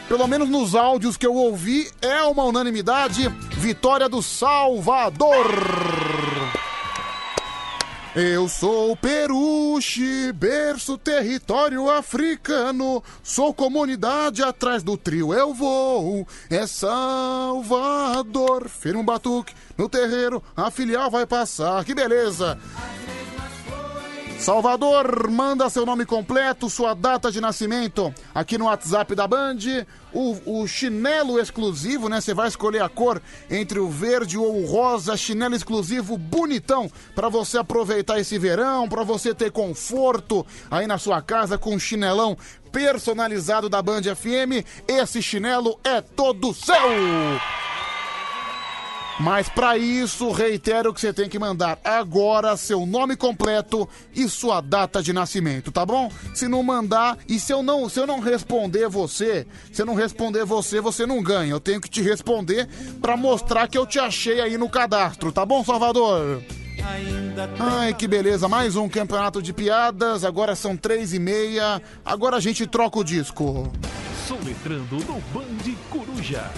pelo 0.09 0.27
menos 0.27 0.49
nos 0.49 0.75
áudios 0.75 1.17
que 1.17 1.27
eu 1.27 1.35
ouvi, 1.35 1.89
é 2.01 2.23
uma 2.23 2.45
unanimidade. 2.45 3.29
Vitória 3.57 4.09
do 4.09 4.23
Salvador! 4.23 5.47
Eu 8.21 8.49
sou 8.49 8.97
Peruche, 8.97 10.33
berço 10.33 10.99
território 10.99 11.89
africano. 11.89 13.01
Sou 13.23 13.55
comunidade 13.55 14.43
atrás 14.43 14.83
do 14.83 14.97
trio, 14.97 15.33
eu 15.33 15.55
vou. 15.55 16.27
É 16.51 16.67
Salvador. 16.67 18.69
Firma 18.69 19.03
um 19.03 19.05
batuque 19.05 19.55
no 19.77 19.89
terreiro, 19.89 20.43
a 20.57 20.69
filial 20.69 21.13
vai 21.13 21.27
passar. 21.27 21.85
Que 21.85 21.95
beleza! 21.95 22.59
Salvador, 24.39 25.29
manda 25.29 25.69
seu 25.69 25.85
nome 25.85 26.07
completo, 26.07 26.71
sua 26.71 26.95
data 26.95 27.31
de 27.31 27.41
nascimento 27.41 28.15
aqui 28.33 28.57
no 28.57 28.67
WhatsApp 28.67 29.13
da 29.15 29.27
Band. 29.27 29.59
O, 30.15 30.63
o 30.63 30.67
chinelo 30.67 31.41
exclusivo, 31.41 32.09
né? 32.09 32.21
Você 32.21 32.33
vai 32.33 32.47
escolher 32.47 32.81
a 32.81 32.89
cor 32.89 33.21
entre 33.51 33.81
o 33.81 33.89
verde 33.91 34.39
ou 34.39 34.63
o 34.63 34.65
rosa. 34.65 35.17
Chinelo 35.17 35.57
exclusivo 35.57 36.17
bonitão 36.17 36.91
para 37.17 37.29
você 37.29 37.59
aproveitar 37.59 38.21
esse 38.21 38.39
verão, 38.39 38.89
para 38.89 39.03
você 39.03 39.35
ter 39.35 39.51
conforto 39.51 40.47
aí 40.71 40.87
na 40.87 40.99
sua 40.99 41.21
casa 41.21 41.59
com 41.59 41.75
um 41.75 41.79
chinelão 41.79 42.39
personalizado 42.71 43.69
da 43.69 43.83
Band 43.83 44.03
FM. 44.03 44.65
Esse 44.87 45.21
chinelo 45.21 45.79
é 45.83 46.01
todo 46.01 46.55
seu! 46.55 46.75
Mas 49.21 49.49
para 49.49 49.77
isso, 49.77 50.31
reitero 50.31 50.95
que 50.95 51.01
você 51.01 51.13
tem 51.13 51.29
que 51.29 51.41
mandar 51.41 51.79
agora 51.83 52.57
seu 52.57 52.87
nome 52.87 53.17
completo 53.17 53.89
e 54.15 54.29
sua 54.29 54.61
data 54.61 55.03
de 55.03 55.13
nascimento, 55.13 55.73
tá 55.73 55.85
bom? 55.85 56.11
Se 56.33 56.47
não 56.47 56.63
mandar 56.63 57.19
e 57.29 57.41
se 57.41 57.53
eu 57.53 57.61
não, 57.61 57.89
se 57.89 57.99
eu 57.99 58.07
não 58.07 58.21
responder 58.21 58.89
você, 58.89 59.45
se 59.73 59.83
eu 59.83 59.87
não 59.87 59.95
responder 59.95 60.45
você, 60.45 60.81
você 60.81 61.05
não 61.05 61.21
ganha. 61.21 61.51
Eu 61.51 61.59
tenho 61.59 61.81
que 61.81 61.91
te 61.91 62.01
responder 62.01 62.69
para 63.01 63.17
mostrar 63.17 63.67
que 63.67 63.77
eu 63.77 63.87
te 63.87 63.99
achei 63.99 64.41
aí 64.41 64.57
no 64.57 64.69
cadastro, 64.69 65.33
tá 65.33 65.45
bom, 65.45 65.65
Salvador? 65.65 66.41
Ai, 67.59 67.93
que 67.95 68.07
beleza, 68.07 68.49
mais 68.49 68.77
um 68.77 68.89
campeonato 68.89 69.43
de 69.43 69.53
piadas, 69.53 70.25
agora 70.25 70.55
são 70.55 70.77
três 70.77 71.13
e 71.13 71.19
meia, 71.19 71.83
agora 72.05 72.37
a 72.37 72.41
gente 72.41 72.67
troca 72.69 73.01
o 73.01 73.05
disco. 73.05 73.71
Soletrando 74.29 74.97
no 74.97 75.21
Band 75.33 75.75
Coruja. 75.91 76.51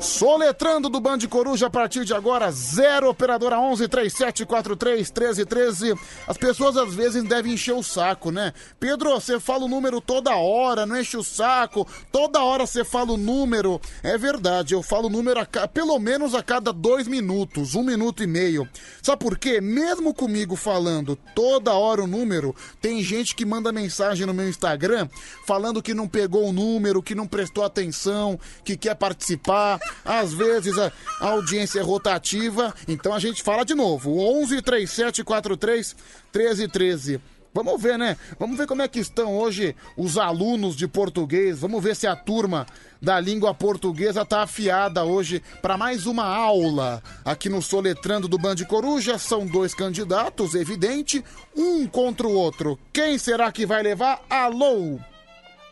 Soletrando 0.00 0.88
do 0.88 1.00
Band 1.00 1.18
Coruja 1.28 1.66
a 1.66 1.70
partir 1.70 2.04
de 2.04 2.14
agora, 2.14 2.52
0 2.52 3.10
operadora 3.10 3.58
11 3.58 3.88
3743 3.88 5.10
1313. 5.10 5.94
As 6.24 6.36
pessoas 6.36 6.76
às 6.76 6.94
vezes 6.94 7.24
devem 7.24 7.54
encher 7.54 7.74
o 7.74 7.82
saco, 7.82 8.30
né? 8.30 8.52
Pedro, 8.78 9.10
você 9.10 9.40
fala 9.40 9.64
o 9.64 9.68
número 9.68 10.00
toda 10.00 10.36
hora, 10.36 10.86
não 10.86 11.00
enche 11.00 11.16
o 11.16 11.24
saco. 11.24 11.86
Toda 12.12 12.40
hora 12.40 12.64
você 12.64 12.84
fala 12.84 13.12
o 13.12 13.16
número. 13.16 13.80
É 14.00 14.16
verdade, 14.16 14.72
eu 14.72 14.84
falo 14.84 15.08
o 15.08 15.10
número 15.10 15.40
a 15.40 15.66
pelo 15.66 15.98
menos 15.98 16.32
a 16.32 16.44
cada 16.44 16.72
dois 16.72 17.08
minutos, 17.08 17.74
um 17.74 17.82
minuto 17.82 18.22
e 18.22 18.26
meio. 18.26 18.68
Sabe 19.02 19.24
por 19.24 19.36
quê? 19.36 19.60
Mesmo 19.60 20.14
comigo 20.14 20.54
falando 20.54 21.16
toda 21.34 21.72
hora 21.72 22.04
o 22.04 22.06
número, 22.06 22.54
tem 22.80 23.02
gente 23.02 23.34
que 23.34 23.44
manda 23.44 23.72
mensagem 23.72 24.26
no 24.26 24.34
meu 24.34 24.48
Instagram 24.48 25.08
falando 25.44 25.82
que 25.82 25.92
não 25.92 26.06
pegou 26.06 26.48
o 26.48 26.52
número, 26.52 27.02
que 27.02 27.16
não 27.16 27.26
prestou 27.26 27.64
atenção, 27.64 28.38
que 28.62 28.76
quer 28.76 28.94
participar. 28.94 29.80
Às 30.04 30.32
vezes 30.32 30.78
a, 30.78 30.92
audiência 31.20 31.80
é 31.80 31.82
rotativa, 31.82 32.74
então 32.86 33.12
a 33.12 33.18
gente 33.18 33.42
fala 33.42 33.64
de 33.64 33.74
novo. 33.74 34.18
11 34.18 34.62
37 34.62 35.24
43 35.24 35.96
13 36.32 36.68
13. 36.68 37.20
Vamos 37.52 37.82
ver, 37.82 37.98
né? 37.98 38.16
Vamos 38.38 38.58
ver 38.58 38.66
como 38.66 38.82
é 38.82 38.88
que 38.88 39.00
estão 39.00 39.36
hoje 39.36 39.74
os 39.96 40.18
alunos 40.18 40.76
de 40.76 40.86
português. 40.86 41.60
Vamos 41.60 41.82
ver 41.82 41.96
se 41.96 42.06
a 42.06 42.14
turma 42.14 42.66
da 43.00 43.18
língua 43.18 43.54
portuguesa 43.54 44.24
tá 44.24 44.42
afiada 44.42 45.04
hoje 45.04 45.42
para 45.62 45.76
mais 45.76 46.06
uma 46.06 46.24
aula 46.24 47.02
aqui 47.24 47.48
no 47.48 47.62
Soletrando 47.62 48.28
do 48.28 48.38
Band 48.38 48.56
Coruja. 48.68 49.18
São 49.18 49.46
dois 49.46 49.74
candidatos, 49.74 50.54
evidente, 50.54 51.24
um 51.56 51.86
contra 51.86 52.26
o 52.26 52.32
outro. 52.32 52.78
Quem 52.92 53.18
será 53.18 53.50
que 53.50 53.66
vai 53.66 53.82
levar? 53.82 54.20
Alô? 54.28 54.98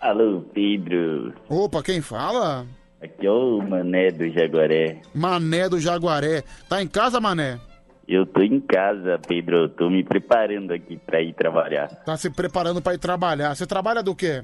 Alô, 0.01 0.43
Pedro. 0.55 1.35
Opa, 1.49 1.83
quem 1.83 2.01
fala? 2.01 2.67
Aqui 3.03 3.27
é 3.27 3.31
o 3.31 3.61
Mané 3.61 4.11
do 4.11 4.29
Jaguaré. 4.31 5.01
Mané 5.15 5.69
do 5.69 5.79
Jaguaré. 5.79 6.43
Tá 6.69 6.83
em 6.83 6.89
casa, 6.89 7.21
Mané? 7.21 7.61
Eu 8.09 8.25
tô 8.25 8.41
em 8.41 8.61
casa, 8.61 9.19
Pedro. 9.27 9.57
Eu 9.65 9.69
tô 9.69 9.91
me 9.91 10.03
preparando 10.03 10.73
aqui 10.73 10.97
pra 10.97 11.21
ir 11.21 11.35
trabalhar. 11.35 11.89
Tá 12.05 12.17
se 12.17 12.31
preparando 12.31 12.81
para 12.81 12.95
ir 12.95 12.99
trabalhar. 12.99 13.55
Você 13.55 13.67
trabalha 13.67 14.03
do 14.03 14.15
quê? 14.15 14.43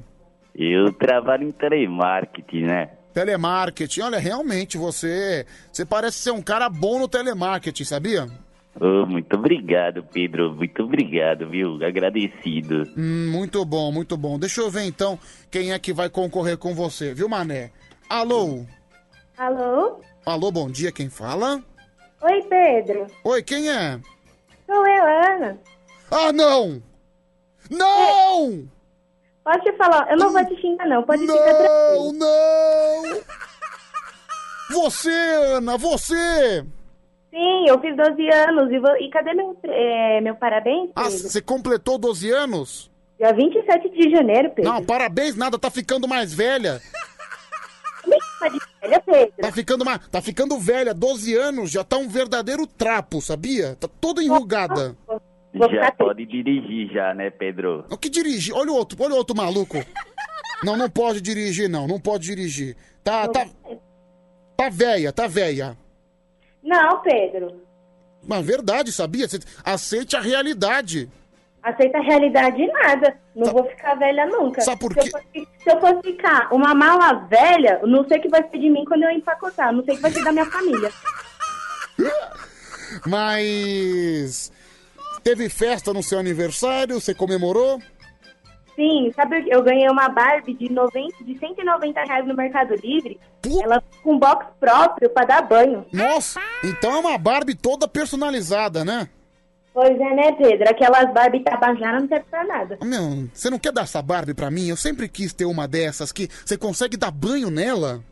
Eu 0.54 0.92
trabalho 0.92 1.44
em 1.48 1.50
telemarketing, 1.50 2.62
né? 2.62 2.90
Telemarketing. 3.14 4.02
Olha, 4.02 4.18
realmente 4.18 4.76
você, 4.76 5.46
você 5.70 5.84
parece 5.84 6.18
ser 6.18 6.30
um 6.32 6.42
cara 6.42 6.68
bom 6.68 6.98
no 6.98 7.08
telemarketing, 7.08 7.84
sabia? 7.84 8.26
Ô, 8.78 9.06
muito 9.06 9.34
obrigado, 9.34 10.02
Pedro. 10.12 10.54
Muito 10.54 10.82
obrigado, 10.82 11.48
viu? 11.48 11.78
Agradecido. 11.84 12.82
Hum, 12.96 13.30
muito 13.30 13.64
bom, 13.64 13.92
muito 13.92 14.16
bom. 14.16 14.38
Deixa 14.38 14.60
eu 14.60 14.70
ver 14.70 14.84
então 14.84 15.18
quem 15.50 15.72
é 15.72 15.78
que 15.78 15.92
vai 15.92 16.08
concorrer 16.08 16.58
com 16.58 16.74
você, 16.74 17.14
viu, 17.14 17.28
Mané? 17.28 17.70
Alô? 18.16 18.66
Alô? 19.38 20.00
Alô, 20.26 20.52
bom 20.52 20.70
dia, 20.70 20.92
quem 20.92 21.08
fala? 21.08 21.62
Oi, 22.20 22.42
Pedro. 22.42 23.06
Oi, 23.24 23.42
quem 23.42 23.70
é? 23.70 23.98
Sou 24.66 24.86
eu, 24.86 25.04
Ana. 25.34 25.58
Ah, 26.10 26.30
não! 26.30 26.82
Não! 27.70 28.68
Posso 29.42 29.60
te 29.60 29.72
falar? 29.78 30.10
Eu 30.10 30.18
não 30.18 30.30
vou 30.30 30.44
te 30.44 30.60
xingar, 30.60 30.86
não. 30.88 31.02
Pode 31.04 31.24
não, 31.24 31.38
ficar 31.38 31.54
tranquilo. 31.54 32.12
Não! 32.12 33.02
Você, 34.72 35.10
Ana, 35.56 35.78
você! 35.78 36.66
Sim, 37.30 37.66
eu 37.66 37.80
fiz 37.80 37.96
12 37.96 38.28
anos. 38.30 38.70
E, 38.70 38.78
vou- 38.78 38.96
e 38.98 39.08
cadê 39.08 39.32
meu, 39.32 39.56
é, 39.64 40.20
meu 40.20 40.34
parabéns, 40.36 40.90
Ah, 40.94 41.04
Pedro? 41.04 41.18
você 41.18 41.40
completou 41.40 41.96
12 41.96 42.30
anos? 42.30 42.90
Dia 43.18 43.32
27 43.32 43.88
de 43.88 44.10
janeiro, 44.10 44.50
Pedro. 44.50 44.70
Não, 44.70 44.84
parabéns, 44.84 45.34
nada, 45.34 45.58
tá 45.58 45.70
ficando 45.70 46.06
mais 46.06 46.34
velha. 46.34 46.78
Tá 48.42 48.48
de 48.48 48.58
velha, 48.80 49.00
Pedro. 49.00 49.32
Tá 49.40 49.52
ficando, 49.52 49.84
mais, 49.84 50.08
tá 50.08 50.20
ficando 50.20 50.58
velha, 50.58 50.92
12 50.92 51.36
anos, 51.36 51.70
já 51.70 51.84
tá 51.84 51.96
um 51.96 52.08
verdadeiro 52.08 52.66
trapo, 52.66 53.20
sabia? 53.20 53.76
Tá 53.76 53.88
toda 54.00 54.20
enrugada. 54.22 54.96
Já 55.54 55.92
pode 55.92 56.26
dirigir 56.26 56.92
já, 56.92 57.14
né, 57.14 57.30
Pedro? 57.30 57.84
O 57.88 57.96
que 57.96 58.08
dirige? 58.08 58.52
Olha 58.52 58.72
o 58.72 58.74
outro, 58.74 59.00
olha 59.00 59.14
o 59.14 59.18
outro 59.18 59.36
maluco. 59.36 59.76
Não, 60.64 60.76
não 60.76 60.90
pode 60.90 61.20
dirigir, 61.20 61.68
não, 61.68 61.86
não 61.86 62.00
pode 62.00 62.24
dirigir. 62.24 62.76
Tá, 63.04 63.28
tá, 63.28 63.46
tá 64.56 64.68
velha, 64.68 65.12
tá 65.12 65.28
velha. 65.28 65.76
Não, 66.62 67.00
Pedro. 67.02 67.60
Mas 68.26 68.44
verdade, 68.44 68.90
sabia? 68.92 69.26
Aceite 69.64 70.16
a 70.16 70.20
realidade. 70.20 71.08
Aceita 71.62 71.98
a 71.98 72.02
realidade 72.02 72.66
nada. 72.66 73.16
Não 73.36 73.52
vou 73.52 73.64
ficar 73.64 73.94
velha 73.94 74.26
nunca. 74.26 74.60
Sabe 74.62 74.80
por 74.80 74.92
se 74.92 74.98
quê? 74.98 75.06
Eu 75.06 75.10
fosse, 75.12 75.48
se 75.62 75.70
eu 75.70 75.80
fosse 75.80 76.02
ficar 76.02 76.52
uma 76.52 76.74
mala 76.74 77.12
velha, 77.28 77.80
não 77.84 78.06
sei 78.08 78.18
o 78.18 78.22
que 78.22 78.28
vai 78.28 78.42
ser 78.48 78.58
de 78.58 78.68
mim 78.68 78.84
quando 78.84 79.04
eu 79.04 79.10
empacotar. 79.10 79.72
Não 79.72 79.84
sei 79.84 79.94
o 79.94 79.96
que 79.96 80.02
vai 80.02 80.10
ser 80.10 80.24
da 80.24 80.32
minha 80.32 80.46
família. 80.46 80.90
Mas 83.06 84.52
teve 85.22 85.48
festa 85.48 85.92
no 85.92 86.02
seu 86.02 86.18
aniversário, 86.18 87.00
você 87.00 87.14
comemorou? 87.14 87.80
Sim, 88.74 89.12
sabe, 89.14 89.38
o 89.38 89.44
que? 89.44 89.54
eu 89.54 89.62
ganhei 89.62 89.88
uma 89.88 90.08
Barbie 90.08 90.54
de, 90.54 90.70
90, 90.72 91.24
de 91.24 91.38
190 91.38 92.02
reais 92.02 92.26
no 92.26 92.34
Mercado 92.34 92.74
Livre. 92.74 93.20
Ela 93.62 93.82
com 94.02 94.18
box 94.18 94.46
próprio 94.58 95.10
pra 95.10 95.24
dar 95.24 95.42
banho. 95.42 95.86
Nossa, 95.92 96.40
então 96.64 96.94
é 96.94 96.98
uma 96.98 97.18
Barbie 97.18 97.54
toda 97.54 97.86
personalizada, 97.86 98.84
né? 98.84 99.08
Pois 99.74 99.90
é, 99.98 100.14
né, 100.14 100.32
Pedro? 100.32 100.68
Aquelas 100.68 101.12
Barbie 101.14 101.42
tabajaras 101.42 102.02
não 102.02 102.08
servem 102.08 102.28
pra 102.30 102.44
nada. 102.44 102.78
Meu, 102.82 103.28
você 103.32 103.48
não 103.48 103.58
quer 103.58 103.72
dar 103.72 103.82
essa 103.82 104.02
Barbie 104.02 104.34
pra 104.34 104.50
mim? 104.50 104.68
Eu 104.68 104.76
sempre 104.76 105.08
quis 105.08 105.32
ter 105.32 105.46
uma 105.46 105.66
dessas 105.66 106.12
que 106.12 106.28
você 106.44 106.58
consegue 106.58 106.96
dar 106.96 107.10
banho 107.10 107.50
nela. 107.50 108.02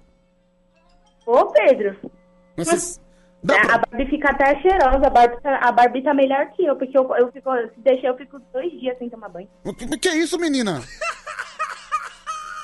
Ô, 1.26 1.46
Pedro. 1.46 1.96
Mas 2.56 2.66
você- 2.68 3.00
A 3.48 3.78
Barbie 3.78 4.06
fica 4.10 4.30
até 4.30 4.58
cheirosa. 4.62 5.06
A 5.06 5.10
Barbie, 5.10 5.40
tá, 5.42 5.58
a 5.62 5.72
Barbie 5.72 6.02
tá 6.02 6.14
melhor 6.14 6.46
que 6.52 6.64
eu, 6.64 6.76
porque 6.76 6.96
eu, 6.96 7.14
eu 7.16 7.30
fico, 7.30 7.50
se 7.74 7.80
deixar, 7.80 8.08
eu 8.08 8.16
fico 8.16 8.40
dois 8.52 8.70
dias 8.80 8.96
sem 8.98 9.08
tomar 9.10 9.28
banho. 9.28 9.48
O 9.64 9.74
que, 9.74 9.84
o 9.84 9.98
que 9.98 10.08
é 10.08 10.16
isso, 10.16 10.38
menina? 10.38 10.82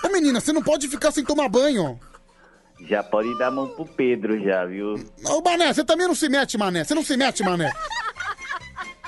Ô, 0.04 0.08
menina, 0.08 0.40
você 0.40 0.52
não 0.52 0.62
pode 0.62 0.88
ficar 0.88 1.10
sem 1.10 1.24
tomar 1.24 1.48
banho. 1.48 1.98
Já 2.82 3.02
pode 3.02 3.36
dar 3.38 3.48
a 3.48 3.50
mão 3.50 3.68
pro 3.68 3.86
Pedro 3.86 4.38
já, 4.42 4.64
viu? 4.66 4.94
Ô, 5.24 5.40
Mané, 5.42 5.72
você 5.72 5.82
também 5.84 6.06
não 6.06 6.14
se 6.14 6.28
mete, 6.28 6.58
Mané. 6.58 6.84
Você 6.84 6.94
não 6.94 7.02
se 7.02 7.16
mete, 7.16 7.42
Mané. 7.42 7.72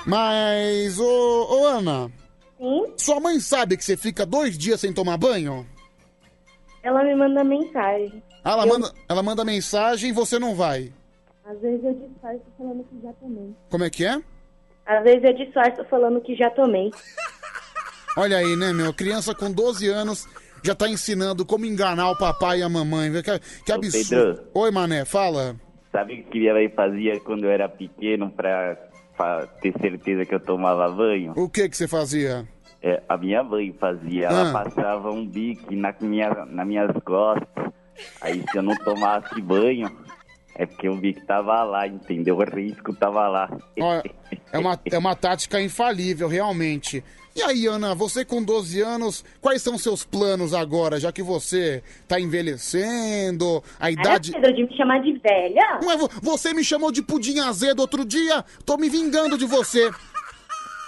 Mas, 0.05 0.99
ô, 0.99 1.47
ô 1.49 1.67
Ana. 1.67 2.11
Sim? 2.57 2.93
Sua 2.97 3.19
mãe 3.19 3.39
sabe 3.39 3.77
que 3.77 3.83
você 3.83 3.95
fica 3.95 4.25
dois 4.25 4.57
dias 4.57 4.79
sem 4.81 4.93
tomar 4.93 5.17
banho? 5.17 5.65
Ela 6.83 7.03
me 7.03 7.15
manda 7.15 7.43
mensagem. 7.43 8.21
Ah, 8.43 8.51
Ela, 8.53 8.65
manda, 8.65 8.93
ela 9.07 9.23
manda 9.23 9.45
mensagem 9.45 10.09
e 10.09 10.13
você 10.13 10.39
não 10.39 10.55
vai. 10.55 10.91
Às 11.45 11.59
vezes 11.61 11.83
eu 11.83 11.93
disfarço 11.93 12.41
falando 12.57 12.83
que 12.83 13.01
já 13.01 13.13
tomei. 13.13 13.55
Como 13.69 13.83
é 13.83 13.89
que 13.89 14.05
é? 14.05 14.21
Às 14.85 15.03
vezes 15.03 15.23
eu 15.23 15.33
disfarço 15.33 15.83
falando 15.85 16.21
que 16.21 16.35
já 16.35 16.49
tomei. 16.51 16.89
Olha 18.17 18.37
aí, 18.37 18.55
né, 18.55 18.73
meu? 18.73 18.93
Criança 18.93 19.33
com 19.35 19.51
12 19.51 19.87
anos 19.87 20.27
já 20.63 20.75
tá 20.75 20.87
ensinando 20.89 21.45
como 21.45 21.65
enganar 21.65 22.11
o 22.11 22.17
papai 22.17 22.59
e 22.59 22.63
a 22.63 22.69
mamãe. 22.69 23.11
Que, 23.11 23.39
que 23.65 23.71
absurdo. 23.71 24.09
Pedro. 24.35 24.47
Oi, 24.53 24.71
mané, 24.71 25.05
fala. 25.05 25.55
Sabe 25.91 26.21
o 26.21 26.23
que 26.25 26.39
minha 26.39 26.53
mãe 26.53 26.69
fazia 26.69 27.19
quando 27.21 27.45
eu 27.45 27.51
era 27.51 27.67
pequeno 27.67 28.29
pra, 28.31 28.77
pra 29.19 29.45
ter 29.61 29.73
certeza 29.81 30.25
que 30.25 30.33
eu 30.33 30.39
tomava 30.39 30.87
banho? 30.89 31.33
O 31.35 31.49
que 31.49 31.67
que 31.67 31.75
você 31.75 31.89
fazia? 31.89 32.47
É, 32.81 33.03
a 33.09 33.17
minha 33.17 33.43
mãe 33.43 33.75
fazia, 33.77 34.27
ela 34.27 34.49
Ah. 34.49 34.53
passava 34.63 35.11
um 35.11 35.27
bique 35.27 35.75
na 35.75 35.93
minha, 35.99 36.29
nas 36.45 36.65
minhas 36.65 36.89
costas. 37.03 37.73
Aí 38.21 38.41
se 38.49 38.57
eu 38.57 38.63
não 38.63 38.73
tomasse 38.77 39.41
banho, 39.41 39.91
é 40.55 40.65
porque 40.65 40.87
o 40.87 40.95
bique 40.95 41.19
tava 41.25 41.61
lá, 41.63 41.85
entendeu? 41.85 42.37
O 42.37 42.43
risco 42.45 42.93
tava 42.95 43.27
lá. 43.27 43.49
Ó, 43.81 44.01
é, 44.53 44.57
uma, 44.57 44.79
é 44.89 44.97
uma 44.97 45.15
tática 45.15 45.59
infalível, 45.61 46.29
realmente. 46.29 47.03
E 47.35 47.41
aí, 47.43 47.67
Ana, 47.67 47.93
você 47.95 48.25
com 48.25 48.43
12 48.43 48.81
anos, 48.81 49.23
quais 49.39 49.61
são 49.61 49.77
seus 49.77 50.03
planos 50.03 50.53
agora, 50.53 50.99
já 50.99 51.11
que 51.11 51.21
você 51.23 51.81
tá 52.07 52.19
envelhecendo, 52.19 53.63
a 53.79 53.89
idade... 53.91 54.31
Pedro, 54.31 54.53
de 54.53 54.63
me 54.65 54.75
chamar 54.75 55.01
de 55.01 55.13
velha? 55.19 55.79
Não 55.81 55.91
é, 55.91 55.97
vo- 55.97 56.09
você 56.21 56.53
me 56.53 56.63
chamou 56.63 56.91
de 56.91 57.01
pudim 57.01 57.39
azedo 57.39 57.79
outro 57.79 58.03
dia, 58.03 58.43
tô 58.65 58.77
me 58.77 58.89
vingando 58.89 59.37
de 59.37 59.45
você. 59.45 59.89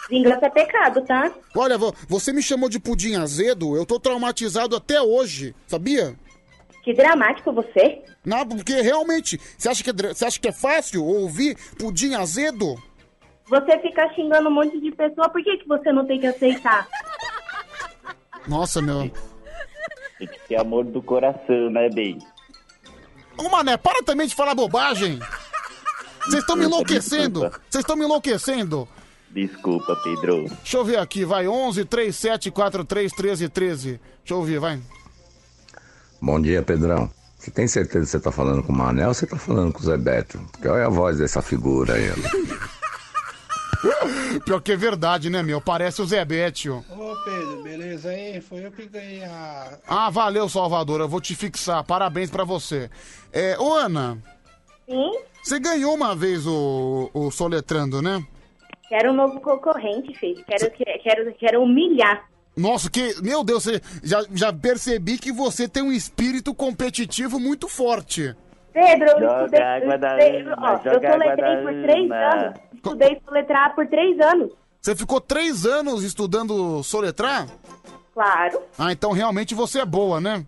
Vingança 0.09 0.47
é 0.47 0.49
pecado, 0.49 1.01
tá? 1.05 1.31
Olha, 1.55 1.77
vo- 1.77 1.93
você 2.09 2.33
me 2.33 2.41
chamou 2.41 2.67
de 2.67 2.79
pudim 2.79 3.15
azedo, 3.15 3.77
eu 3.77 3.85
tô 3.85 3.99
traumatizado 3.99 4.75
até 4.75 5.01
hoje, 5.01 5.55
sabia? 5.67 6.15
Que 6.83 6.93
dramático 6.93 7.53
você. 7.53 8.01
Não, 8.25 8.45
porque 8.45 8.81
realmente, 8.81 9.39
você 9.57 9.69
acha 9.69 9.83
que 9.83 9.89
é, 9.89 9.93
dra- 9.93 10.13
você 10.13 10.25
acha 10.25 10.39
que 10.39 10.47
é 10.47 10.51
fácil 10.51 11.05
ouvir 11.05 11.55
pudim 11.77 12.15
azedo? 12.15 12.75
Você 13.51 13.77
fica 13.79 14.07
xingando 14.13 14.47
um 14.47 14.53
monte 14.53 14.79
de 14.79 14.91
pessoa, 14.91 15.27
por 15.27 15.43
que, 15.43 15.57
que 15.57 15.67
você 15.67 15.91
não 15.91 16.07
tem 16.07 16.17
que 16.17 16.25
aceitar? 16.25 16.87
Nossa, 18.47 18.81
meu... 18.81 19.11
Tem 20.17 20.27
que 20.27 20.39
ter 20.47 20.55
amor 20.55 20.85
do 20.85 21.01
coração, 21.01 21.69
né, 21.69 21.89
bem? 21.89 22.17
Ô, 23.37 23.49
mané, 23.49 23.75
para 23.75 24.01
também 24.03 24.25
de 24.25 24.35
falar 24.35 24.55
bobagem. 24.55 25.19
Vocês 26.23 26.43
estão 26.43 26.55
me 26.55 26.63
enlouquecendo. 26.63 27.41
Vocês 27.69 27.81
estão 27.83 27.97
me 27.97 28.05
enlouquecendo. 28.05 28.87
Desculpa, 29.31 29.97
Pedro. 30.01 30.45
Deixa 30.47 30.77
eu 30.77 30.85
ver 30.85 30.99
aqui, 30.99 31.25
vai. 31.25 31.45
11 31.45 31.83
37 31.83 32.51
43 32.51 33.11
13 33.11 33.49
13. 33.49 33.89
Deixa 33.89 34.33
eu 34.33 34.43
ver, 34.43 34.59
vai. 34.59 34.79
Bom 36.21 36.39
dia, 36.39 36.61
Pedrão. 36.61 37.09
Você 37.37 37.51
tem 37.51 37.67
certeza 37.67 38.05
que 38.05 38.11
você 38.11 38.19
tá 38.19 38.31
falando 38.31 38.63
com 38.63 38.71
o 38.71 38.75
Manel 38.75 39.09
ou 39.09 39.13
você 39.13 39.25
tá 39.25 39.35
falando 39.35 39.73
com 39.73 39.79
o 39.79 39.83
Zé 39.83 39.97
Beto? 39.97 40.39
Porque 40.53 40.69
olha 40.69 40.85
a 40.85 40.89
voz 40.89 41.17
dessa 41.17 41.41
figura 41.41 41.95
aí. 41.95 42.11
Pior 44.45 44.61
que 44.61 44.71
é 44.71 44.75
verdade, 44.75 45.29
né, 45.29 45.41
meu? 45.41 45.59
Parece 45.59 46.01
o 46.01 46.05
Zé 46.05 46.23
Bétio. 46.23 46.83
Ô 46.89 47.15
Pedro, 47.23 47.63
beleza 47.63 48.09
aí? 48.09 48.41
Foi 48.41 48.65
eu 48.65 48.71
que 48.71 48.85
ganhei 48.85 49.23
a. 49.23 49.79
Ah, 49.87 50.09
valeu, 50.09 50.47
Salvador. 50.47 50.99
Eu 50.99 51.07
vou 51.07 51.21
te 51.21 51.35
fixar. 51.35 51.83
Parabéns 51.83 52.29
pra 52.29 52.43
você. 52.43 52.89
É, 53.31 53.57
ô, 53.59 53.73
Ana. 53.73 54.17
Sim? 54.89 55.11
Você 55.43 55.59
ganhou 55.59 55.95
uma 55.95 56.15
vez 56.15 56.45
o, 56.45 57.09
o 57.13 57.31
Soletrando, 57.31 58.01
né? 58.01 58.23
Quero 58.87 59.11
um 59.11 59.15
novo 59.15 59.39
concorrente, 59.39 60.13
filho. 60.19 60.43
Quero, 60.45 60.71
quero, 61.01 61.33
quero 61.33 61.63
humilhar. 61.63 62.29
Nossa, 62.55 62.89
que. 62.89 63.15
Meu 63.21 63.43
Deus, 63.43 63.63
você, 63.63 63.81
já, 64.03 64.23
já 64.33 64.53
percebi 64.53 65.17
que 65.17 65.31
você 65.31 65.67
tem 65.67 65.81
um 65.81 65.91
espírito 65.91 66.53
competitivo 66.53 67.39
muito 67.39 67.67
forte. 67.67 68.35
Pedro, 68.73 69.05
eu 69.09 69.19
Joga 69.19 69.39
estudei, 69.45 69.61
água 69.61 69.93
eu 69.93 69.99
da 69.99 70.15
ó, 70.57 70.77
joga 70.77 71.11
soletrei 71.11 71.57
por 71.61 71.73
três 71.83 72.11
anos. 72.11 72.59
Estudei 72.73 73.21
soletrar 73.25 73.75
por 73.75 73.87
três 73.87 74.19
anos. 74.19 74.53
Você 74.81 74.95
ficou 74.95 75.21
três 75.21 75.65
anos 75.65 76.03
estudando 76.03 76.81
soletrar? 76.83 77.47
Claro. 78.13 78.61
Ah, 78.77 78.91
então 78.91 79.11
realmente 79.11 79.53
você 79.53 79.79
é 79.79 79.85
boa, 79.85 80.19
né? 80.19 80.45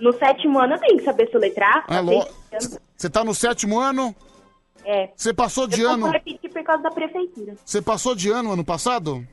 No 0.00 0.12
sétimo 0.12 0.58
ano 0.58 0.74
eu 0.74 0.80
tenho 0.80 0.98
que 0.98 1.04
saber 1.04 1.28
soletrar. 1.30 1.84
É. 1.88 2.58
Você 2.96 3.10
tá 3.10 3.24
no 3.24 3.34
sétimo 3.34 3.78
ano? 3.78 4.14
É. 4.84 5.10
Você 5.14 5.34
passou 5.34 5.66
de 5.66 5.82
eu 5.82 5.90
ano? 5.90 6.06
Eu 6.06 6.12
repetir 6.12 6.50
por 6.50 6.62
causa 6.62 6.82
da 6.82 6.90
prefeitura. 6.90 7.54
Você 7.64 7.82
passou 7.82 8.14
de 8.14 8.30
ano 8.30 8.52
ano 8.52 8.64
passado? 8.64 9.26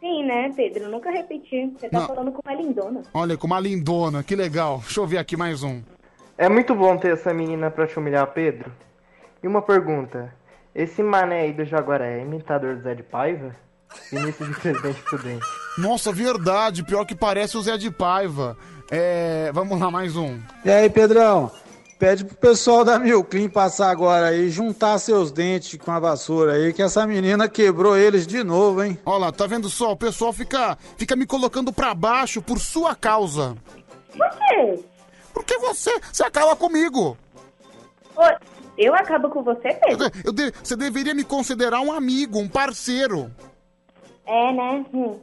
Sim, 0.00 0.24
né, 0.24 0.50
Pedro? 0.54 0.84
Eu 0.84 0.90
nunca 0.90 1.10
repeti. 1.10 1.74
Você 1.76 1.88
tá 1.88 2.00
Não. 2.00 2.06
falando 2.06 2.32
com 2.32 2.40
uma 2.44 2.54
lindona. 2.54 3.02
Olha, 3.12 3.36
com 3.36 3.46
uma 3.46 3.58
lindona, 3.58 4.22
que 4.22 4.36
legal. 4.36 4.78
Deixa 4.78 5.00
eu 5.00 5.06
ver 5.06 5.18
aqui 5.18 5.36
mais 5.36 5.62
um. 5.62 5.82
É 6.38 6.48
muito 6.48 6.72
bom 6.72 6.96
ter 6.96 7.14
essa 7.14 7.34
menina 7.34 7.68
pra 7.68 7.84
te 7.84 7.98
humilhar, 7.98 8.24
Pedro. 8.28 8.70
E 9.42 9.48
uma 9.48 9.60
pergunta: 9.60 10.32
esse 10.72 11.02
mané 11.02 11.40
aí 11.40 11.52
do 11.52 11.64
Jaguaré 11.64 12.20
é 12.20 12.22
imitador 12.22 12.76
do 12.76 12.82
Zé 12.82 12.94
de 12.94 13.02
Paiva? 13.02 13.56
Vinícius 14.12 14.48
de 14.48 14.60
Presidente 14.60 15.02
Prudente. 15.02 15.46
Nossa, 15.76 16.12
verdade. 16.12 16.84
Pior 16.84 17.04
que 17.04 17.16
parece 17.16 17.56
o 17.56 17.62
Zé 17.62 17.76
de 17.76 17.90
Paiva. 17.90 18.56
É. 18.88 19.50
Vamos 19.52 19.80
lá, 19.80 19.90
mais 19.90 20.14
um. 20.14 20.38
E 20.64 20.70
aí, 20.70 20.88
Pedrão? 20.88 21.50
Pede 21.98 22.24
pro 22.24 22.36
pessoal 22.36 22.84
da 22.84 22.96
Milclean 23.00 23.48
passar 23.48 23.90
agora 23.90 24.28
aí, 24.28 24.48
juntar 24.48 24.96
seus 25.00 25.32
dentes 25.32 25.76
com 25.80 25.90
a 25.90 25.98
vassoura 25.98 26.52
aí, 26.52 26.72
que 26.72 26.80
essa 26.80 27.04
menina 27.04 27.48
quebrou 27.48 27.96
eles 27.96 28.24
de 28.24 28.44
novo, 28.44 28.84
hein? 28.84 28.96
Olha 29.04 29.18
lá, 29.18 29.32
tá 29.32 29.48
vendo 29.48 29.68
só? 29.68 29.90
O 29.90 29.96
pessoal 29.96 30.32
fica, 30.32 30.78
fica 30.96 31.16
me 31.16 31.26
colocando 31.26 31.72
pra 31.72 31.96
baixo 31.96 32.40
por 32.40 32.60
sua 32.60 32.94
causa. 32.94 33.56
Por 34.16 34.30
quê? 34.30 34.84
Porque 35.38 35.56
você, 35.58 36.00
você 36.12 36.24
acaba 36.24 36.56
comigo. 36.56 37.16
Ô, 38.16 38.22
eu 38.76 38.92
acabo 38.94 39.30
com 39.30 39.40
você, 39.44 39.72
Pedro? 39.74 40.10
Eu 40.24 40.32
de- 40.32 40.52
você 40.62 40.74
deveria 40.74 41.14
me 41.14 41.22
considerar 41.22 41.80
um 41.80 41.92
amigo, 41.92 42.40
um 42.40 42.48
parceiro. 42.48 43.30
É, 44.26 44.52
né? 44.52 44.84
Hum. 44.92 45.20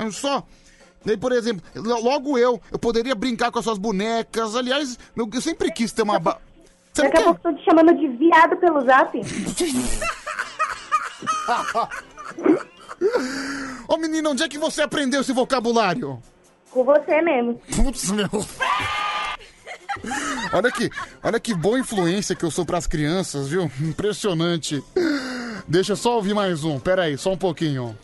Eu 0.00 0.10
só. 0.10 0.42
Daí, 1.04 1.16
por 1.16 1.30
exemplo, 1.30 1.62
lo- 1.76 2.00
logo 2.02 2.36
eu, 2.36 2.60
eu 2.72 2.78
poderia 2.80 3.14
brincar 3.14 3.52
com 3.52 3.60
as 3.60 3.64
suas 3.64 3.78
bonecas. 3.78 4.56
Aliás, 4.56 4.98
eu, 5.14 5.30
eu 5.32 5.40
sempre 5.40 5.70
quis 5.70 5.92
ter 5.92 6.02
uma. 6.02 6.18
Ba... 6.18 6.38
Você 6.92 7.02
não 7.02 7.10
Daqui 7.10 7.16
a 7.16 7.20
quer? 7.20 7.24
pouco 7.26 7.40
tô 7.40 7.52
te 7.54 7.64
chamando 7.64 7.94
de 7.96 8.08
viado 8.08 8.56
pelo 8.56 8.80
zap. 8.80 9.16
Ô 13.88 13.96
menina, 13.98 14.30
onde 14.30 14.42
é 14.42 14.48
que 14.48 14.58
você 14.58 14.82
aprendeu 14.82 15.20
esse 15.20 15.32
vocabulário? 15.32 16.20
Com 16.70 16.82
você 16.84 17.22
mesmo. 17.22 17.60
Putz, 17.76 18.10
meu. 18.10 18.28
Olha 20.52 20.70
que, 20.70 20.90
olha 21.22 21.40
que 21.40 21.54
boa 21.54 21.78
influência 21.78 22.34
que 22.36 22.44
eu 22.44 22.50
sou 22.50 22.64
pras 22.64 22.86
crianças, 22.86 23.48
viu? 23.48 23.70
Impressionante. 23.80 24.82
Deixa 25.66 25.92
eu 25.92 25.96
só 25.96 26.16
ouvir 26.16 26.34
mais 26.34 26.62
um. 26.64 26.78
Pera 26.78 27.02
aí, 27.04 27.16
só 27.18 27.32
um 27.32 27.36
pouquinho. 27.36 27.96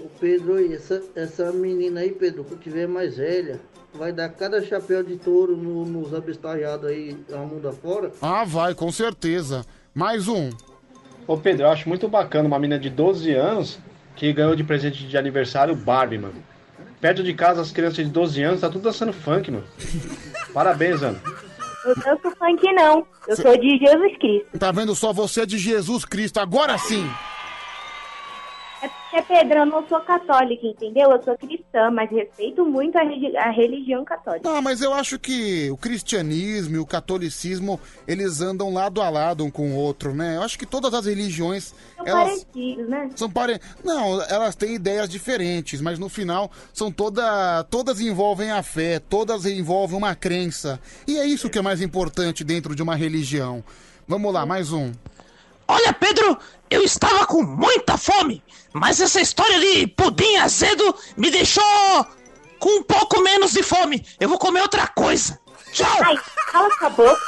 Ô 0.00 0.06
Pedro, 0.20 0.58
essa, 0.72 1.02
essa 1.14 1.52
menina 1.52 2.00
aí, 2.00 2.10
Pedro, 2.12 2.44
que 2.44 2.56
tiver 2.56 2.86
mais 2.88 3.16
velha, 3.16 3.60
vai 3.92 4.12
dar 4.12 4.28
cada 4.30 4.62
chapéu 4.64 5.02
de 5.02 5.16
touro 5.16 5.56
no- 5.56 5.84
nos 5.84 6.14
abestalhados 6.14 6.88
aí, 6.88 7.16
a 7.32 7.38
mundo 7.38 7.68
afora. 7.68 8.10
Ah, 8.22 8.44
vai, 8.44 8.74
com 8.74 8.90
certeza. 8.92 9.64
Mais 9.94 10.28
um. 10.28 10.50
Ô 11.26 11.36
Pedro, 11.36 11.64
eu 11.66 11.70
acho 11.70 11.88
muito 11.88 12.08
bacana 12.08 12.46
uma 12.48 12.58
menina 12.58 12.80
de 12.80 12.88
12 12.88 13.32
anos 13.34 13.78
que 14.16 14.32
ganhou 14.32 14.56
de 14.56 14.64
presente 14.64 15.06
de 15.06 15.16
aniversário 15.18 15.74
Barbie, 15.76 16.18
mano. 16.18 16.42
Perto 17.00 17.22
de 17.22 17.32
casa, 17.32 17.60
as 17.60 17.70
crianças 17.70 18.04
de 18.04 18.10
12 18.10 18.42
anos 18.42 18.60
tá 18.60 18.68
tudo 18.68 18.82
dançando 18.82 19.12
funk, 19.12 19.50
mano. 19.50 19.64
Parabéns, 20.52 21.02
Ana. 21.02 21.20
Eu 21.84 21.94
danço 21.94 22.36
funk 22.36 22.72
não. 22.72 23.06
Eu 23.26 23.36
sou 23.36 23.56
de 23.56 23.78
Jesus 23.78 24.18
Cristo. 24.18 24.58
Tá 24.58 24.72
vendo 24.72 24.94
só 24.94 25.12
você 25.12 25.42
é 25.42 25.46
de 25.46 25.58
Jesus 25.58 26.04
Cristo, 26.04 26.38
agora 26.38 26.76
sim! 26.76 27.08
É 29.12 29.22
Pedro, 29.22 29.60
eu 29.60 29.66
não 29.66 29.86
sou 29.88 30.00
católica, 30.00 30.66
entendeu? 30.66 31.10
Eu 31.10 31.22
sou 31.22 31.36
cristã, 31.36 31.90
mas 31.90 32.10
respeito 32.10 32.64
muito 32.64 32.96
a, 32.98 33.02
a 33.02 33.50
religião 33.50 34.04
católica. 34.04 34.48
Ah, 34.50 34.60
mas 34.60 34.82
eu 34.82 34.92
acho 34.92 35.18
que 35.18 35.70
o 35.70 35.76
cristianismo 35.76 36.76
e 36.76 36.78
o 36.78 36.86
catolicismo, 36.86 37.80
eles 38.06 38.40
andam 38.40 38.72
lado 38.72 39.00
a 39.00 39.08
lado 39.08 39.44
um 39.44 39.50
com 39.50 39.72
o 39.72 39.76
outro, 39.76 40.14
né? 40.14 40.36
Eu 40.36 40.42
acho 40.42 40.58
que 40.58 40.66
todas 40.66 40.92
as 40.92 41.06
religiões, 41.06 41.74
São 41.96 42.06
elas 42.06 42.44
parecidos, 42.44 42.88
né? 42.88 43.10
são 43.16 43.30
pare... 43.30 43.58
Não, 43.82 44.20
elas 44.22 44.54
têm 44.54 44.74
ideias 44.74 45.08
diferentes, 45.08 45.80
mas 45.80 45.98
no 45.98 46.08
final 46.08 46.50
são 46.72 46.92
toda... 46.92 47.64
todas 47.64 48.00
envolvem 48.00 48.50
a 48.50 48.62
fé, 48.62 48.98
todas 48.98 49.46
envolvem 49.46 49.96
uma 49.96 50.14
crença. 50.14 50.78
E 51.06 51.18
é 51.18 51.26
isso 51.26 51.48
que 51.48 51.58
é 51.58 51.62
mais 51.62 51.80
importante 51.80 52.44
dentro 52.44 52.74
de 52.74 52.82
uma 52.82 52.94
religião. 52.94 53.64
Vamos 54.06 54.32
lá, 54.32 54.44
mais 54.44 54.72
um. 54.72 54.92
Olha, 55.68 55.92
Pedro, 55.92 56.38
eu 56.70 56.82
estava 56.82 57.26
com 57.26 57.42
muita 57.42 57.98
fome, 57.98 58.42
mas 58.72 59.00
essa 59.00 59.20
história 59.20 59.60
de 59.60 59.86
pudim 59.88 60.36
azedo 60.36 60.94
me 61.16 61.30
deixou 61.30 61.62
com 62.58 62.78
um 62.78 62.82
pouco 62.82 63.20
menos 63.20 63.52
de 63.52 63.62
fome. 63.62 64.04
Eu 64.18 64.28
vou 64.28 64.38
comer 64.38 64.62
outra 64.62 64.86
coisa. 64.88 65.38
Tchau! 65.72 65.86
Ai, 66.02 66.16
cala 66.50 66.68
a 66.80 66.88
boca. 66.90 67.20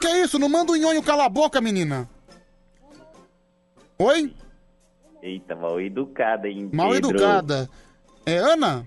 Que 0.00 0.08
isso? 0.22 0.38
Não 0.38 0.48
manda 0.48 0.72
o 0.72 0.76
nhonho 0.76 1.02
calar 1.02 1.26
a 1.26 1.30
boca, 1.30 1.60
menina. 1.60 2.08
Oi? 3.98 4.34
Eita, 5.22 5.56
mal 5.56 5.80
educada, 5.80 6.48
hein? 6.48 6.70
Mal 6.72 6.90
Pedro? 6.90 7.10
educada. 7.10 7.68
É, 8.24 8.36
Ana? 8.38 8.86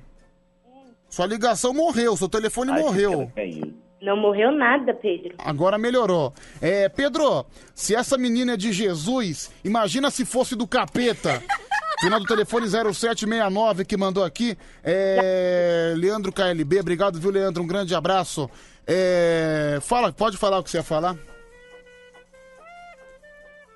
Sua 1.10 1.26
ligação 1.26 1.74
morreu, 1.74 2.16
seu 2.16 2.30
telefone 2.30 2.72
Acho 2.72 2.80
que 2.80 2.86
morreu. 2.86 3.12
ela 3.14 3.32
caiu. 3.36 3.74
Não 4.02 4.16
morreu 4.16 4.52
nada, 4.52 4.94
Pedro. 4.94 5.36
Agora 5.40 5.78
melhorou. 5.78 6.34
É, 6.62 6.88
Pedro, 6.88 7.46
se 7.76 7.94
essa 7.94 8.18
menina 8.18 8.54
é 8.54 8.58
de 8.58 8.72
Jesus, 8.72 9.52
imagina 9.64 10.10
se 10.10 10.26
fosse 10.26 10.56
do 10.56 10.66
capeta. 10.68 11.44
Final 12.00 12.22
do 12.22 12.26
telefone 12.26 12.66
0769 12.66 13.84
que 13.84 13.98
mandou 13.98 14.24
aqui. 14.24 14.58
É, 14.82 15.94
Leandro 15.98 16.32
KLB, 16.32 16.80
obrigado, 16.80 17.20
viu, 17.20 17.30
Leandro? 17.30 17.62
Um 17.62 17.68
grande 17.68 17.94
abraço. 17.94 18.50
É, 18.88 19.80
fala, 19.82 20.14
pode 20.14 20.38
falar 20.38 20.60
o 20.60 20.64
que 20.64 20.70
você 20.70 20.78
ia 20.78 20.84
falar? 20.84 21.18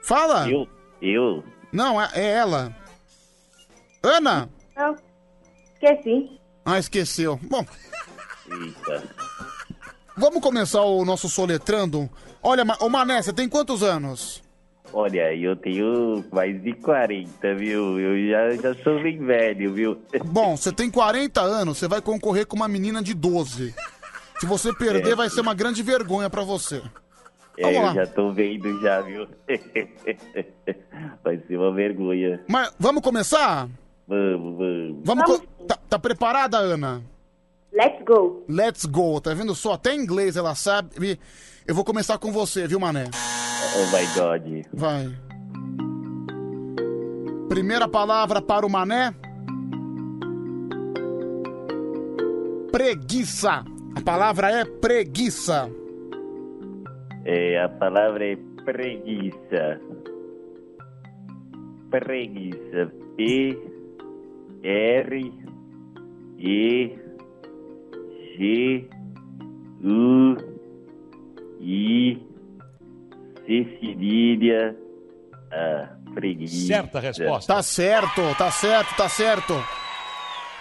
Fala! 0.02 0.50
Eu? 0.50 0.68
Eu? 1.02 1.44
Não, 1.72 2.02
é, 2.02 2.10
é 2.14 2.32
ela. 2.32 2.74
Ana! 4.02 4.50
Não. 4.76 4.96
Esqueci. 5.74 6.40
Ah, 6.66 6.80
esqueceu. 6.80 7.38
Bom, 7.44 7.66
Eita. 8.50 9.04
Vamos 10.18 10.42
começar 10.42 10.82
o 10.82 11.04
nosso 11.06 11.30
soletrando. 11.30 12.10
Olha, 12.42 12.64
Ma- 12.66 12.78
ô 12.80 12.90
Mané, 12.90 13.22
você 13.22 13.32
tem 13.34 13.48
quantos 13.50 13.84
anos? 13.84 14.42
Olha, 14.92 15.34
eu 15.36 15.56
tenho 15.56 16.24
mais 16.32 16.62
de 16.62 16.74
40, 16.74 17.56
viu? 17.56 18.00
Eu 18.00 18.30
já, 18.30 18.62
já 18.62 18.84
sou 18.84 19.02
bem 19.02 19.18
velho, 19.18 19.74
viu? 19.74 19.98
Bom, 20.26 20.56
você 20.56 20.72
tem 20.72 20.92
40 20.92 21.42
anos, 21.42 21.78
você 21.80 21.88
vai 21.88 22.02
concorrer 22.02 22.46
com 22.46 22.56
uma 22.56 22.68
menina 22.68 23.02
de 23.02 23.14
12. 23.14 23.74
Se 24.40 24.46
você 24.46 24.72
perder, 24.74 25.14
É. 25.14 25.16
vai 25.16 25.30
ser 25.30 25.42
uma 25.42 25.54
grande 25.56 25.82
vergonha 25.82 26.30
pra 26.30 26.44
você. 26.44 26.82
É, 27.58 27.62
Vamos 27.64 27.78
eu 27.78 27.84
lá. 27.86 27.94
já 27.94 28.08
tô 28.08 28.32
vendo 28.32 28.82
já, 28.82 29.02
viu? 29.02 29.28
Vai 31.24 31.38
ser 31.48 31.58
uma 31.58 31.72
vergonha. 31.72 32.42
Mas 32.48 32.74
vamos 32.80 33.02
começar? 33.04 33.70
Vamos, 34.08 34.58
vamos. 34.58 35.02
Vamos. 35.06 35.24
co- 35.26 35.44
Tá, 35.68 35.78
tá 35.90 35.98
preparada, 36.00 36.58
Ana? 36.58 37.02
Let's 37.74 38.04
go. 38.06 38.44
Let's 38.48 38.86
go. 38.86 39.20
Tá 39.20 39.34
vendo 39.34 39.56
só? 39.56 39.74
Até 39.74 39.96
em 39.96 40.02
inglês 40.02 40.38
ela 40.38 40.54
sabe. 40.54 41.20
Eu 41.68 41.74
vou 41.74 41.84
começar 41.84 42.18
com 42.20 42.32
você, 42.32 42.68
viu, 42.68 42.80
Mané? 42.80 43.06
Oh 43.76 43.86
my 43.96 44.06
God. 44.16 44.68
Vai. 44.74 45.10
Primeira 47.50 47.88
palavra 47.88 48.42
para 48.42 48.66
o 48.66 48.70
Mané. 48.70 49.14
Preguiça. 52.72 53.64
A 53.96 54.02
palavra 54.02 54.52
é 54.52 54.66
preguiça. 54.66 55.70
É, 57.26 57.64
a 57.64 57.70
palavra 57.70 58.26
é 58.26 58.36
preguiça. 58.66 59.80
Preguiça. 61.90 62.92
P 63.16 63.58
R 64.64 65.34
E 66.40 67.03
G 68.38 68.90
U 69.84 70.38
I 71.60 72.22
C 73.46 73.78
cedilha 73.80 74.76
A. 75.52 76.04
Preguiça. 76.14 76.68
Certa 76.68 77.00
resposta. 77.00 77.56
Tá 77.56 77.64
certo, 77.64 78.22
tá 78.38 78.52
certo, 78.52 78.96
tá 78.96 79.10
certo. 79.10 79.54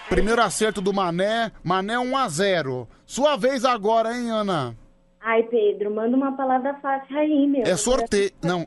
Primeiro 0.09 0.43
acerto 0.43 0.81
do 0.81 0.93
Mané. 0.93 1.53
Mané 1.63 1.99
1 1.99 2.17
a 2.17 2.29
0. 2.29 2.89
Sua 3.05 3.37
vez 3.37 3.65
agora, 3.65 4.17
hein, 4.17 4.31
Ana? 4.31 4.77
Ai, 5.21 5.43
Pedro, 5.45 5.95
manda 5.95 6.17
uma 6.17 6.37
palavra 6.37 6.75
fácil 6.81 7.17
aí, 7.17 7.47
meu. 7.47 7.63
É 7.63 7.77
sorteio. 7.77 8.31
Não. 8.43 8.67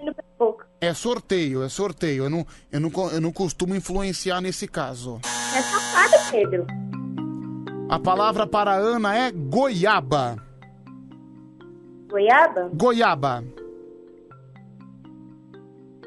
É 0.80 0.94
sorteio, 0.94 1.64
é 1.64 1.70
sorteio. 1.70 2.24
Eu 2.26 2.30
não, 2.30 2.48
eu 2.72 2.80
não, 2.80 2.92
eu 3.12 3.22
não 3.22 3.32
costumo 3.32 3.76
influenciar 3.76 4.42
nesse 4.42 4.68
caso. 4.68 5.20
É 5.24 5.62
safado, 5.62 6.32
Pedro. 6.32 6.66
A 7.90 8.00
palavra 8.00 8.48
para 8.48 8.72
a 8.72 8.78
Ana 8.78 9.16
é 9.16 9.32
goiaba. 9.32 10.38
Goiaba? 12.10 12.70
Goiaba. 12.74 13.44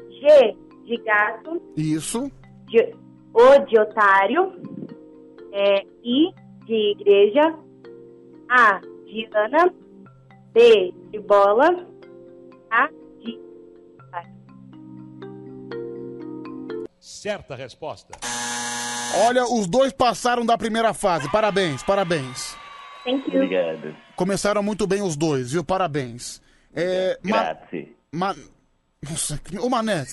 G 0.09 0.55
de 0.85 0.97
gato. 1.03 1.61
Isso. 1.77 2.31
de- 2.67 2.95
o 3.33 3.59
de 3.65 3.79
otário. 3.79 4.51
É, 5.51 5.85
I 6.03 6.33
de 6.65 6.91
igreja. 6.91 7.55
A 8.49 8.79
de 9.05 9.29
Ana. 9.33 9.71
B 10.53 10.93
de 11.11 11.19
bola. 11.19 11.85
A 12.71 12.89
Certa 17.19 17.53
resposta. 17.53 18.17
Olha, 19.27 19.43
os 19.43 19.67
dois 19.67 19.91
passaram 19.91 20.45
da 20.45 20.57
primeira 20.57 20.93
fase. 20.93 21.29
Parabéns, 21.29 21.83
parabéns. 21.83 22.55
Thank 23.03 23.29
you. 23.29 23.43
Obrigado. 23.43 23.93
Começaram 24.15 24.63
muito 24.63 24.87
bem 24.87 25.01
os 25.01 25.17
dois, 25.17 25.51
viu? 25.51 25.61
Parabéns. 25.61 26.41
É, 26.73 27.19
ma, 27.21 27.43
Grazie. 27.43 27.93
ma, 28.09 28.33
nossa, 29.03 29.37
ô 29.61 29.69
Mané, 29.69 30.05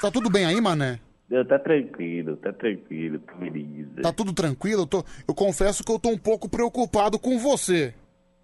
tá 0.00 0.10
tudo 0.10 0.30
bem 0.30 0.46
aí, 0.46 0.58
Mané? 0.58 1.00
Não, 1.28 1.44
tá 1.44 1.58
tranquilo, 1.58 2.34
tá 2.38 2.50
tranquilo, 2.54 3.18
tô 3.18 3.34
feliz. 3.40 3.86
Tá 4.02 4.10
tudo 4.10 4.32
tranquilo? 4.32 4.84
Eu, 4.84 4.86
tô, 4.86 5.04
eu 5.28 5.34
confesso 5.34 5.84
que 5.84 5.92
eu 5.92 5.98
tô 5.98 6.08
um 6.08 6.18
pouco 6.18 6.48
preocupado 6.48 7.18
com 7.18 7.38
você. 7.38 7.92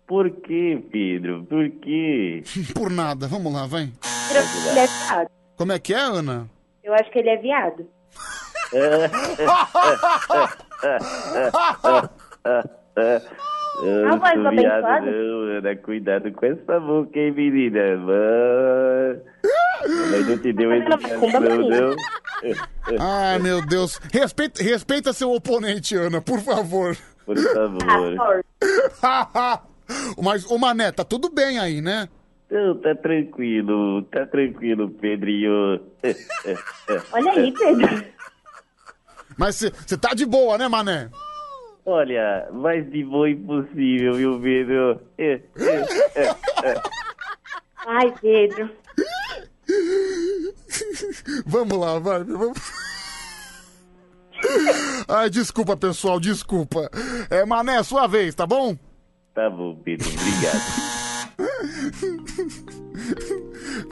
Por 0.07 0.31
que, 0.43 0.77
Pedro? 0.93 1.47
Por 1.47 1.71
quê? 1.71 2.43
Por 2.77 2.91
nada, 2.91 3.27
vamos 3.27 3.51
lá, 3.51 3.65
vai. 3.67 3.91
Ele 4.29 4.79
é 4.79 4.87
viado. 4.87 5.31
Como 5.57 5.73
é 5.73 5.79
que 5.79 5.95
é, 5.95 6.01
Ana? 6.01 6.51
Eu 6.85 6.93
acho 6.93 7.11
que 7.11 7.19
ele 7.19 7.31
é 7.31 7.39
viado. 7.39 7.89
Eu 13.83 14.09
Não 14.09 14.19
vai 14.19 14.35
sou 14.35 14.51
ser 14.51 14.57
viado, 14.57 15.07
não, 15.07 15.57
Ana. 15.57 15.77
Cuidado 15.77 16.33
com 16.33 16.47
essa 16.47 16.81
boca, 16.81 17.19
hein, 17.19 17.33
menina. 17.33 17.97
Mano. 17.97 19.21
Mas 20.11 20.27
não 20.29 20.39
te 20.39 20.53
deu 20.53 20.73
educação, 20.73 21.31
não. 21.41 21.97
Ai, 22.99 23.39
meu 23.39 23.65
Deus. 23.67 23.99
Respeita, 24.13 24.63
respeita 24.63 25.13
seu 25.13 25.33
oponente, 25.33 25.97
Ana, 25.97 26.21
por 26.21 26.41
favor. 26.41 26.97
Por 27.25 27.37
favor. 27.39 28.45
Mas, 30.23 30.45
ô 30.49 30.59
Mané, 30.59 30.93
tá 30.93 31.03
tudo 31.05 31.31
bem 31.31 31.59
aí, 31.59 31.81
né? 31.81 32.09
Não, 32.51 32.77
tá 32.79 32.95
tranquilo, 32.97 34.03
tá 34.05 34.27
tranquilo, 34.27 34.91
Pedrinho. 34.91 35.81
Olha 37.13 37.33
aí, 37.33 37.53
Pedro. 37.53 38.05
Mas 39.39 39.57
você 39.57 39.97
tá 39.97 40.15
de 40.15 40.27
boa, 40.27 40.59
né, 40.59 40.67
Mané? 40.67 41.09
Olha, 41.87 42.49
mais 42.53 42.91
de 42.91 43.05
boa 43.05 43.31
impossível, 43.31 44.15
viu, 44.15 44.41
Pedro? 44.41 45.01
Ai, 47.87 48.13
Pedro. 48.21 48.71
Vamos 51.47 51.79
lá, 51.79 51.99
vai. 52.01 52.25
Vamos... 52.25 52.59
Ai, 55.09 55.31
desculpa, 55.31 55.77
pessoal, 55.77 56.19
desculpa. 56.19 56.91
É, 57.31 57.45
Mané, 57.45 57.83
sua 57.83 58.07
vez, 58.09 58.35
tá 58.35 58.47
bom? 58.47 58.77
Tá 59.35 59.49
bom, 59.49 59.77
Pedro, 59.77 60.09
obrigado. 60.09 61.01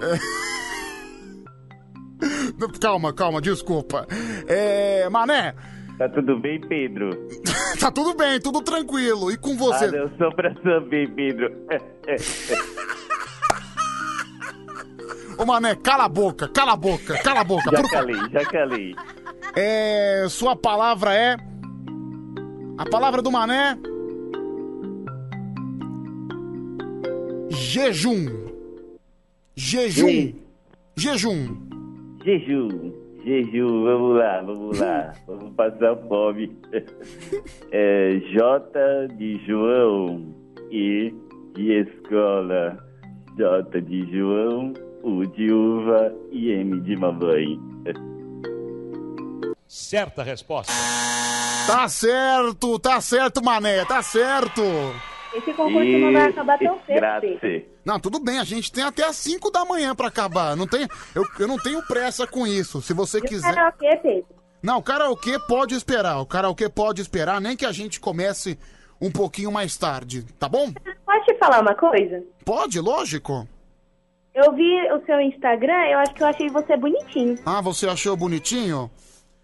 É... 0.00 0.18
Calma, 2.80 3.12
calma, 3.12 3.40
desculpa. 3.40 4.06
É, 4.46 5.08
Mané. 5.08 5.54
Tá 5.98 6.08
tudo 6.08 6.38
bem, 6.38 6.60
Pedro? 6.60 7.10
tá 7.80 7.90
tudo 7.90 8.14
bem, 8.16 8.40
tudo 8.40 8.62
tranquilo. 8.62 9.32
E 9.32 9.36
com 9.36 9.56
você? 9.56 9.86
Ah, 9.86 9.92
não, 9.92 10.10
só 10.16 10.30
pra 10.30 10.54
saber, 10.62 11.10
Pedro. 11.10 11.52
Ô, 15.38 15.44
Mané, 15.44 15.74
cala 15.76 16.04
a 16.04 16.08
boca, 16.08 16.48
cala 16.48 16.72
a 16.72 16.76
boca, 16.76 17.16
cala 17.22 17.40
a 17.40 17.44
boca. 17.44 17.70
Já 17.70 17.80
por 17.80 17.90
calei, 17.90 18.16
já 18.32 18.44
calei. 18.44 18.96
É, 19.56 20.26
sua 20.28 20.56
palavra 20.56 21.14
é. 21.14 21.36
A 22.76 22.84
palavra 22.88 23.22
do 23.22 23.30
Mané. 23.30 23.78
Jejum. 27.50 28.26
Jejum. 29.56 30.32
Jejum. 30.96 31.68
Jejum, 32.24 32.92
jejum, 33.24 33.84
vamos 33.84 34.16
lá, 34.18 34.42
vamos 34.42 34.78
lá. 34.78 35.12
Vamos 35.26 35.54
passar 35.54 35.96
fome. 36.08 36.56
É, 37.70 38.20
J 38.32 39.08
de 39.16 39.40
João 39.46 40.34
e 40.70 41.14
de 41.54 41.72
escola. 41.72 42.78
J 43.36 43.80
de 43.80 44.10
João, 44.12 44.74
U 45.02 45.24
de 45.26 45.52
uva 45.52 46.12
e 46.32 46.50
M 46.50 46.80
de 46.80 46.96
mamãe. 46.96 47.58
Certa 49.66 50.22
resposta. 50.22 50.72
Tá 51.66 51.88
certo, 51.88 52.78
tá 52.78 53.00
certo, 53.00 53.44
Mané, 53.44 53.84
tá 53.84 54.02
certo. 54.02 54.62
Esse 55.38 55.52
concurso 55.54 55.90
não 55.98 56.12
vai 56.12 56.26
acabar 56.28 56.58
tão 56.58 56.78
cedo, 56.86 57.06
Pedro. 57.40 57.68
Não, 57.84 57.98
tudo 58.00 58.18
bem, 58.20 58.38
a 58.38 58.44
gente 58.44 58.70
tem 58.72 58.84
até 58.84 59.04
as 59.04 59.16
5 59.16 59.50
da 59.50 59.64
manhã 59.64 59.94
pra 59.94 60.08
acabar. 60.08 60.56
Não 60.56 60.66
tem, 60.66 60.86
eu, 61.14 61.24
eu 61.38 61.46
não 61.48 61.56
tenho 61.56 61.82
pressa 61.86 62.26
com 62.26 62.46
isso. 62.46 62.80
Se 62.82 62.92
você 62.92 63.18
E 63.18 63.20
o 63.20 63.24
quiser. 63.24 63.54
karaokê, 63.54 63.96
Pedro? 63.96 64.26
Não, 64.62 64.78
o 64.78 64.82
karaokê 64.82 65.38
pode 65.46 65.74
esperar. 65.74 66.18
O 66.20 66.26
karaokê 66.26 66.68
pode 66.68 67.00
esperar, 67.00 67.40
nem 67.40 67.56
que 67.56 67.64
a 67.64 67.72
gente 67.72 68.00
comece 68.00 68.58
um 69.00 69.10
pouquinho 69.10 69.52
mais 69.52 69.76
tarde, 69.76 70.24
tá 70.38 70.48
bom? 70.48 70.72
Pode 71.06 71.38
falar 71.38 71.60
uma 71.60 71.74
coisa? 71.74 72.22
Pode, 72.44 72.80
lógico. 72.80 73.46
Eu 74.34 74.52
vi 74.52 74.92
o 74.92 75.04
seu 75.06 75.20
Instagram, 75.20 75.86
eu 75.90 75.98
acho 76.00 76.14
que 76.14 76.22
eu 76.22 76.26
achei 76.26 76.48
você 76.48 76.76
bonitinho. 76.76 77.36
Ah, 77.46 77.60
você 77.60 77.88
achou 77.88 78.16
bonitinho? 78.16 78.90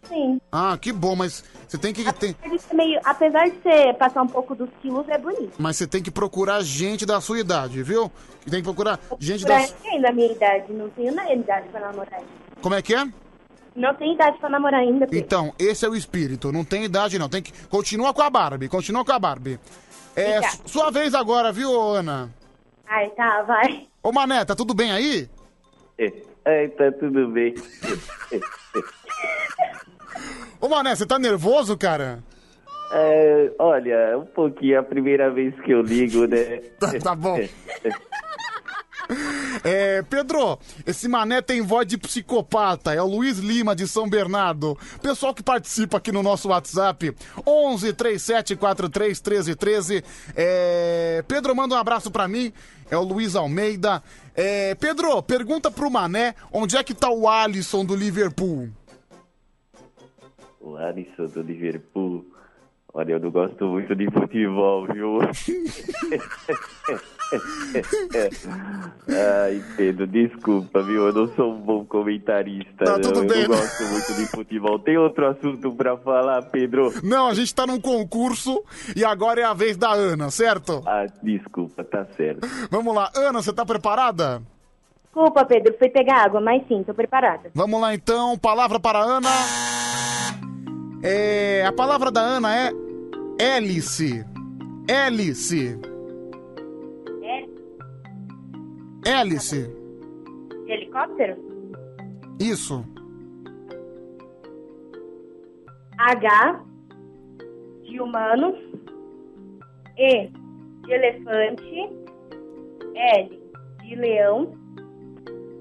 Sim. 0.09 0.41
Ah, 0.53 0.77
que 0.81 0.93
bom, 0.93 1.17
mas 1.17 1.45
você 1.67 1.79
tem 1.79 1.93
que. 1.93 2.05
Tem, 2.15 2.31
Apesar 2.41 2.57
de 2.57 2.63
ser 2.63 2.75
meio, 2.75 3.01
apesar 3.05 3.49
de 3.49 3.57
você 3.63 3.93
passar 3.95 4.23
um 4.23 4.27
pouco 4.27 4.55
dos 4.55 4.69
quilos, 4.83 5.09
é 5.09 5.19
bonito. 5.19 5.53
mas 5.59 5.77
você 5.77 5.87
tem 5.87 6.03
que 6.03 6.11
procurar 6.11 6.63
gente 6.63 7.05
da 7.07 7.21
sua 7.21 7.41
idade, 7.41 7.83
viu? 7.83 8.11
Tem 8.49 8.61
que 8.61 8.65
procurar 8.65 8.99
gente 9.19 9.45
Pra 9.45 9.59
da. 9.59 9.67
ninguém 9.67 10.01
da 10.03 10.13
minha 10.13 10.33
idade, 10.33 10.73
não 10.73 10.89
tenho 10.91 11.15
na 11.15 11.33
idade 11.33 11.69
pra 11.69 11.81
namorar. 11.81 12.21
Como 12.61 12.75
é 12.75 12.83
que 12.83 12.95
é? 12.95 13.05
Não 13.75 13.93
tenho 13.95 14.15
idade 14.15 14.39
pra 14.39 14.49
namorar 14.49 14.81
ainda, 14.81 15.07
Pedro. 15.07 15.19
Então, 15.19 15.53
esse 15.59 15.85
é 15.85 15.89
o 15.89 15.97
espírito. 15.97 16.53
Não 16.53 16.65
tem 16.65 16.85
idade, 16.85 17.19
não. 17.19 17.29
Tem 17.29 17.43
que. 17.43 17.53
Continua 17.67 18.15
com 18.15 18.23
a 18.23 18.31
Barbie, 18.31 18.69
continua 18.69 19.05
com 19.05 19.13
a 19.13 19.19
Barbie. 19.19 19.59
É 20.15 20.41
sua 20.65 20.91
vez 20.93 21.13
agora, 21.13 21.51
viu, 21.51 21.73
Ana? 21.77 22.31
Ai, 22.87 23.11
tá, 23.11 23.43
vai. 23.43 23.89
Ô, 24.03 24.13
Mané, 24.13 24.45
tá 24.45 24.55
tudo 24.55 24.75
bem 24.75 24.93
aí? 24.93 25.29
Ai, 26.45 26.69
tá 26.69 26.93
tudo 26.93 27.27
bem. 27.29 27.55
Ô, 30.61 30.69
Mané, 30.69 30.95
você 30.95 31.07
tá 31.07 31.19
nervoso, 31.19 31.77
cara? 31.77 32.23
É, 32.93 33.53
olha, 33.59 34.19
um 34.19 34.27
pouquinho, 34.27 34.75
é 34.75 34.79
a 34.79 34.83
primeira 34.83 35.31
vez 35.31 35.55
que 35.61 35.73
eu 35.73 35.83
ligo, 35.83 36.27
né? 36.27 36.61
Tá, 36.79 36.93
tá 36.99 37.15
bom. 37.15 37.39
É, 39.63 40.03
Pedro, 40.03 40.59
esse 40.87 41.09
mané 41.09 41.43
tem 41.43 41.61
voz 41.61 41.87
de 41.87 41.99
psicopata. 41.99 42.95
É 42.95 43.03
o 43.03 43.07
Luiz 43.07 43.39
Lima 43.39 43.75
de 43.75 43.87
São 43.87 44.09
Bernardo. 44.09 44.79
Pessoal 45.03 45.35
que 45.35 45.43
participa 45.43 45.99
aqui 45.99 46.11
no 46.11 46.23
nosso 46.23 46.49
WhatsApp, 46.49 47.15
11 47.47 47.93
37 47.93 48.57
43 48.57 49.21
13 49.21 49.55
13. 49.55 50.05
É, 50.35 51.25
Pedro, 51.29 51.55
manda 51.55 51.75
um 51.75 51.79
abraço 51.79 52.11
pra 52.11 52.27
mim. 52.27 52.53
É 52.91 52.97
o 52.97 53.03
Luiz 53.03 53.37
Almeida. 53.37 54.03
É, 54.35 54.75
Pedro, 54.75 55.23
pergunta 55.23 55.71
pro 55.71 55.91
mané 55.91 56.35
onde 56.53 56.77
é 56.77 56.83
que 56.83 56.95
tá 56.95 57.11
o 57.11 57.29
Alisson 57.29 57.85
do 57.85 57.95
Liverpool. 57.95 58.71
O 60.65 60.77
Alisson 60.79 61.27
do 61.27 61.43
Liverpool. 61.43 62.25
Olha, 62.95 63.13
eu 63.13 63.21
não 63.21 63.31
gosto 63.31 63.67
muito 63.67 63.95
de 63.95 64.11
futebol, 64.11 64.87
viu? 64.87 65.19
Ai, 69.09 69.63
Pedro, 69.77 70.07
desculpa, 70.07 70.81
viu? 70.83 71.09
Eu 71.09 71.13
não 71.13 71.29
sou 71.35 71.53
um 71.53 71.61
bom 71.61 71.85
comentarista. 71.85 72.85
Tá, 72.85 72.93
não. 72.93 73.01
tudo 73.01 73.25
eu 73.25 73.29
bem. 73.29 73.43
não 73.43 73.49
gosto 73.49 73.83
muito 73.83 74.15
de 74.15 74.27
futebol. 74.29 74.79
Tem 74.79 74.97
outro 74.97 75.27
assunto 75.27 75.71
pra 75.73 75.99
falar, 75.99 76.41
Pedro? 76.45 76.95
Não, 77.03 77.27
a 77.29 77.35
gente 77.35 77.55
tá 77.55 77.67
num 77.67 77.81
concurso 77.81 78.65
e 78.97 79.05
agora 79.05 79.43
é 79.43 79.45
a 79.45 79.53
vez 79.53 79.77
da 79.77 79.93
Ana, 79.93 80.31
certo? 80.31 80.83
Ah, 80.87 81.05
desculpa, 81.23 81.85
tá 81.85 82.07
certo. 82.17 82.49
Vamos 82.71 82.95
lá. 82.95 83.11
Ana, 83.15 83.43
você 83.43 83.53
tá 83.53 83.67
preparada? 83.67 84.41
Desculpa, 85.03 85.45
Pedro, 85.45 85.77
fui 85.79 85.91
pegar 85.91 86.25
água, 86.25 86.41
mas 86.41 86.67
sim, 86.67 86.83
tô 86.85 86.95
preparada. 86.95 87.51
Vamos 87.53 87.79
lá 87.81 87.93
então, 87.95 88.39
palavra 88.39 88.81
para 88.81 89.01
a 89.01 89.03
Ana. 89.03 89.29
É, 91.07 91.63
a 91.67 91.73
palavra 91.73 92.11
da 92.11 92.23
Ana 92.23 92.49
é 92.57 92.73
hélice. 93.39 94.25
Hélice. 94.89 95.79
Hélice. 99.07 99.71
Helicóptero? 100.67 101.37
Isso. 102.41 102.83
H 105.99 106.65
de 107.83 108.01
humano, 108.01 108.55
E 109.99 110.31
de 110.87 110.93
elefante, 110.93 111.91
L 112.95 113.43
de 113.83 113.95
leão, 113.95 114.55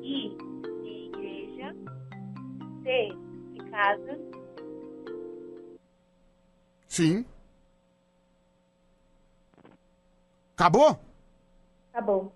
I 0.01 0.35
de 0.83 0.89
igreja, 1.07 1.75
C 2.81 3.09
de 3.51 3.59
casa, 3.69 4.17
Sim. 6.93 7.25
Acabou? 10.55 10.99
bom. 12.05 12.31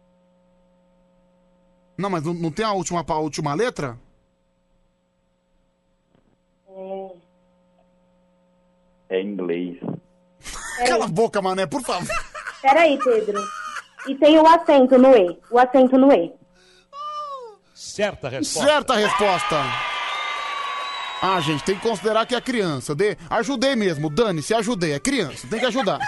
Não, 1.96 2.10
mas 2.10 2.24
não, 2.24 2.34
não 2.34 2.52
tem 2.52 2.66
a 2.66 2.72
última, 2.72 3.06
a 3.08 3.20
última 3.20 3.54
letra? 3.54 4.00
É, 6.70 7.12
É 9.10 9.22
inglês. 9.22 9.78
Cala 10.88 11.06
a 11.06 11.08
boca, 11.08 11.40
mané, 11.40 11.68
por 11.68 11.84
favor. 11.84 12.10
Peraí, 12.60 12.98
Pedro. 12.98 13.40
E 14.08 14.16
tem 14.16 14.40
o 14.40 14.48
acento 14.48 14.98
no 14.98 15.16
E. 15.16 15.40
O 15.52 15.60
acento 15.60 16.00
no 16.00 16.12
E. 16.12 16.34
Certa 17.76 18.28
resposta. 18.28 18.68
Certa 18.72 18.96
resposta. 18.96 19.87
Ah, 21.22 21.40
gente, 21.42 21.64
tem 21.64 21.76
que 21.76 21.82
considerar 21.82 22.26
que 22.26 22.36
é 22.36 22.42
criança. 22.42 22.94
De... 22.94 23.18
Ajudei 23.30 23.76
mesmo, 23.76 24.10
dane-se, 24.10 24.54
ajudei. 24.54 24.94
É 24.94 25.00
criança, 25.00 25.48
tem 25.48 25.60
que 25.60 25.66
ajudar. 25.66 26.00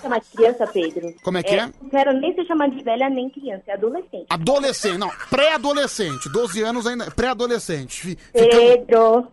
Chama 0.00 0.18
de 0.18 0.26
criança, 0.28 0.66
Pedro. 0.66 1.14
Como 1.22 1.38
é 1.38 1.42
que 1.42 1.54
é? 1.54 1.66
Não 1.66 1.90
quero 1.90 2.12
nem 2.12 2.34
ser 2.34 2.46
chamada 2.46 2.74
de 2.74 2.82
velha 2.82 3.10
nem 3.10 3.28
criança, 3.28 3.64
é 3.66 3.72
adolescente. 3.74 4.26
Adolescente, 4.30 4.98
não, 4.98 5.10
pré-adolescente. 5.30 6.28
12 6.28 6.62
anos 6.62 6.86
ainda, 6.86 7.10
pré-adolescente. 7.10 8.16
Pedro, 8.32 9.26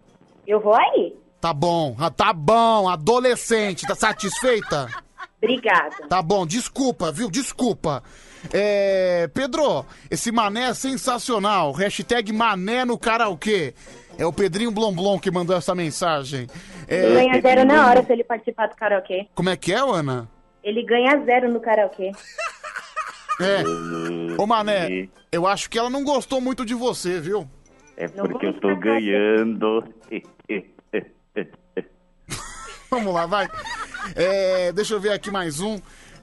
eu 0.48 0.60
vou 0.60 0.76
aí. 0.76 1.16
Tá 1.40 1.54
bom, 1.54 1.96
ah, 2.00 2.12
tá 2.12 2.34
bom, 2.34 2.88
adolescente, 2.88 3.88
tá 3.88 3.96
satisfeita? 3.96 4.88
Obrigada. 5.42 6.08
Tá 6.08 6.22
bom, 6.22 6.46
desculpa, 6.46 7.12
viu? 7.12 7.30
Desculpa. 7.30 8.04
É, 8.54 9.28
Pedro, 9.34 9.86
esse 10.10 10.32
mané 10.32 10.70
é 10.70 10.74
sensacional. 10.74 11.72
Hashtag 11.72 12.32
mané 12.32 12.86
no 12.86 12.98
karaokê. 12.98 13.74
É 14.18 14.26
o 14.26 14.34
Pedrinho 14.34 14.72
Blomblom 14.72 15.20
que 15.20 15.32
mandou 15.32 15.56
essa 15.56 15.74
mensagem. 15.74 16.48
É, 16.88 17.06
Ele 17.06 17.14
ganha 17.16 17.42
zero 17.42 17.66
na 17.66 17.88
hora 17.88 18.04
se 18.04 18.12
ele 18.12 18.24
participar 18.24 18.68
do 18.68 18.76
karaokê. 18.76 19.28
Como 19.34 19.50
é 19.50 19.56
que 19.56 19.74
é, 19.74 19.80
Ana? 19.80 20.30
Ele 20.64 20.84
ganha 20.84 21.20
zero 21.26 21.52
no 21.52 21.60
karaokê. 21.60 22.12
É. 23.40 23.64
Ô, 24.38 24.46
Mané, 24.46 25.08
eu 25.32 25.48
acho 25.48 25.68
que 25.68 25.80
ela 25.80 25.90
não 25.90 26.04
gostou 26.04 26.40
muito 26.40 26.64
de 26.64 26.76
você, 26.76 27.20
viu? 27.20 27.50
É 27.98 28.08
porque 28.08 28.46
eu 28.46 28.54
tô 28.60 28.76
ganhando. 28.76 29.84
Vamos 32.92 33.14
lá, 33.14 33.26
vai. 33.26 33.50
É, 34.16 34.72
deixa 34.72 34.94
eu 34.94 35.00
ver 35.00 35.14
aqui 35.14 35.32
mais 35.32 35.60
um. 35.60 35.80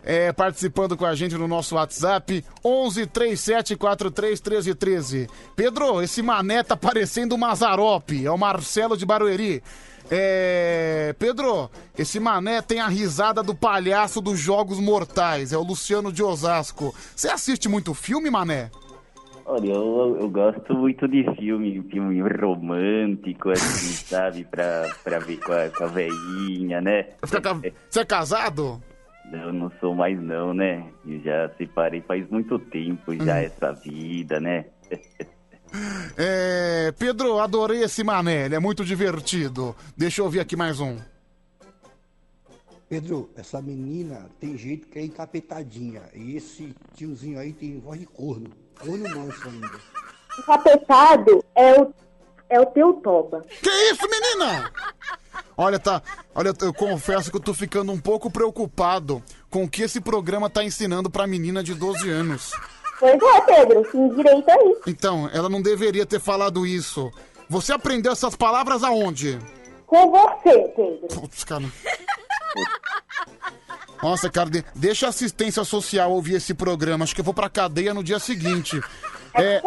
É, 0.08 0.32
participando 0.32 0.96
com 0.96 1.04
a 1.04 1.14
gente 1.14 1.36
no 1.36 1.46
nosso 1.46 1.74
WhatsApp, 1.74 2.42
11 2.64 3.06
37 3.08 3.76
43 3.76 4.40
13 4.40 4.74
13. 4.74 5.28
Pedro, 5.54 6.00
esse 6.00 6.22
mané 6.22 6.62
tá 6.62 6.74
parecendo 6.74 7.34
o 7.34 7.38
Mazarope, 7.38 8.24
é 8.24 8.30
o 8.30 8.38
Marcelo 8.38 8.96
de 8.96 9.04
Barueri. 9.04 9.62
É, 10.10 11.14
Pedro, 11.18 11.70
esse 11.98 12.18
mané 12.18 12.62
tem 12.62 12.80
a 12.80 12.88
risada 12.88 13.42
do 13.42 13.54
palhaço 13.54 14.22
dos 14.22 14.40
Jogos 14.40 14.80
Mortais, 14.80 15.52
é 15.52 15.58
o 15.58 15.62
Luciano 15.62 16.10
de 16.10 16.22
Osasco. 16.22 16.94
Você 17.14 17.28
assiste 17.28 17.68
muito 17.68 17.92
filme, 17.92 18.30
mané? 18.30 18.70
Olha, 19.44 19.72
eu, 19.72 20.16
eu 20.22 20.30
gosto 20.30 20.72
muito 20.72 21.06
de 21.06 21.24
filme, 21.36 21.82
filme 21.90 22.22
romântico, 22.22 23.50
assim, 23.50 23.92
sabe? 24.08 24.44
Pra, 24.44 24.88
pra 25.04 25.18
ver 25.18 25.36
com 25.36 25.52
a, 25.52 25.68
com 25.68 25.84
a 25.84 25.86
velhinha, 25.86 26.80
né? 26.80 27.08
Você 27.90 28.00
é 28.00 28.04
casado? 28.06 28.82
Eu 29.32 29.52
não 29.52 29.70
sou 29.80 29.94
mais 29.94 30.18
não, 30.20 30.54
né? 30.54 30.90
Eu 31.06 31.20
já 31.20 31.50
separei 31.56 32.00
faz 32.02 32.28
muito 32.30 32.58
tempo 32.58 33.14
já 33.14 33.34
Hum. 33.34 33.38
essa 33.38 33.72
vida, 33.72 34.40
né? 34.40 34.66
É, 36.16 36.92
Pedro, 36.98 37.38
adorei 37.38 37.82
esse 37.82 38.02
mané, 38.02 38.46
ele 38.46 38.54
é 38.54 38.58
muito 38.58 38.82
divertido. 38.86 39.76
Deixa 39.94 40.22
eu 40.22 40.24
ouvir 40.24 40.40
aqui 40.40 40.56
mais 40.56 40.80
um. 40.80 40.96
Pedro, 42.88 43.28
essa 43.36 43.60
menina 43.60 44.30
tem 44.40 44.56
jeito 44.56 44.88
que 44.88 44.98
é 44.98 45.04
encapetadinha. 45.04 46.00
E 46.14 46.36
esse 46.36 46.74
tiozinho 46.94 47.38
aí 47.38 47.52
tem 47.52 47.78
voz 47.78 48.00
de 48.00 48.06
corno. 48.06 48.48
Corno 48.80 49.04
manso 49.14 49.46
ainda. 49.46 49.70
Encapetado 50.38 51.44
é 51.54 51.78
o, 51.82 51.92
é 52.50 52.60
o 52.60 52.66
teu 52.66 52.94
toba. 52.94 53.42
Que 53.62 53.70
isso, 53.92 54.02
menina? 54.08 54.70
Olha, 55.56 55.78
tá. 55.78 56.00
Olha, 56.34 56.52
eu 56.60 56.72
confesso 56.72 57.30
que 57.30 57.36
eu 57.36 57.40
tô 57.42 57.52
ficando 57.52 57.90
um 57.92 57.98
pouco 57.98 58.30
preocupado 58.30 59.22
com 59.50 59.64
o 59.64 59.68
que 59.68 59.82
esse 59.82 60.00
programa 60.00 60.48
tá 60.48 60.62
ensinando 60.62 61.10
pra 61.10 61.26
menina 61.26 61.62
de 61.62 61.74
12 61.74 62.08
anos. 62.10 62.52
Pois 63.00 63.14
é, 63.20 63.40
Pedro, 63.42 63.88
se 63.90 63.96
endireita 63.96 64.52
aí. 64.52 64.76
Então, 64.86 65.28
ela 65.32 65.48
não 65.48 65.60
deveria 65.62 66.06
ter 66.06 66.20
falado 66.20 66.66
isso. 66.66 67.10
Você 67.48 67.72
aprendeu 67.72 68.12
essas 68.12 68.34
palavras 68.36 68.82
aonde? 68.84 69.38
Com 69.86 70.10
você, 70.10 70.58
Pedro. 70.76 71.08
Putz, 71.20 71.44
cara. 71.44 71.64
Nossa, 74.02 74.30
cara, 74.30 74.48
de- 74.48 74.64
deixa 74.74 75.06
a 75.06 75.08
assistência 75.08 75.64
social 75.64 76.12
ouvir 76.12 76.34
esse 76.36 76.54
programa. 76.54 77.02
Acho 77.04 77.14
que 77.14 77.20
eu 77.20 77.24
vou 77.24 77.34
pra 77.34 77.48
cadeia 77.50 77.92
no 77.92 78.04
dia 78.04 78.18
seguinte. 78.20 78.80
É, 79.34 79.60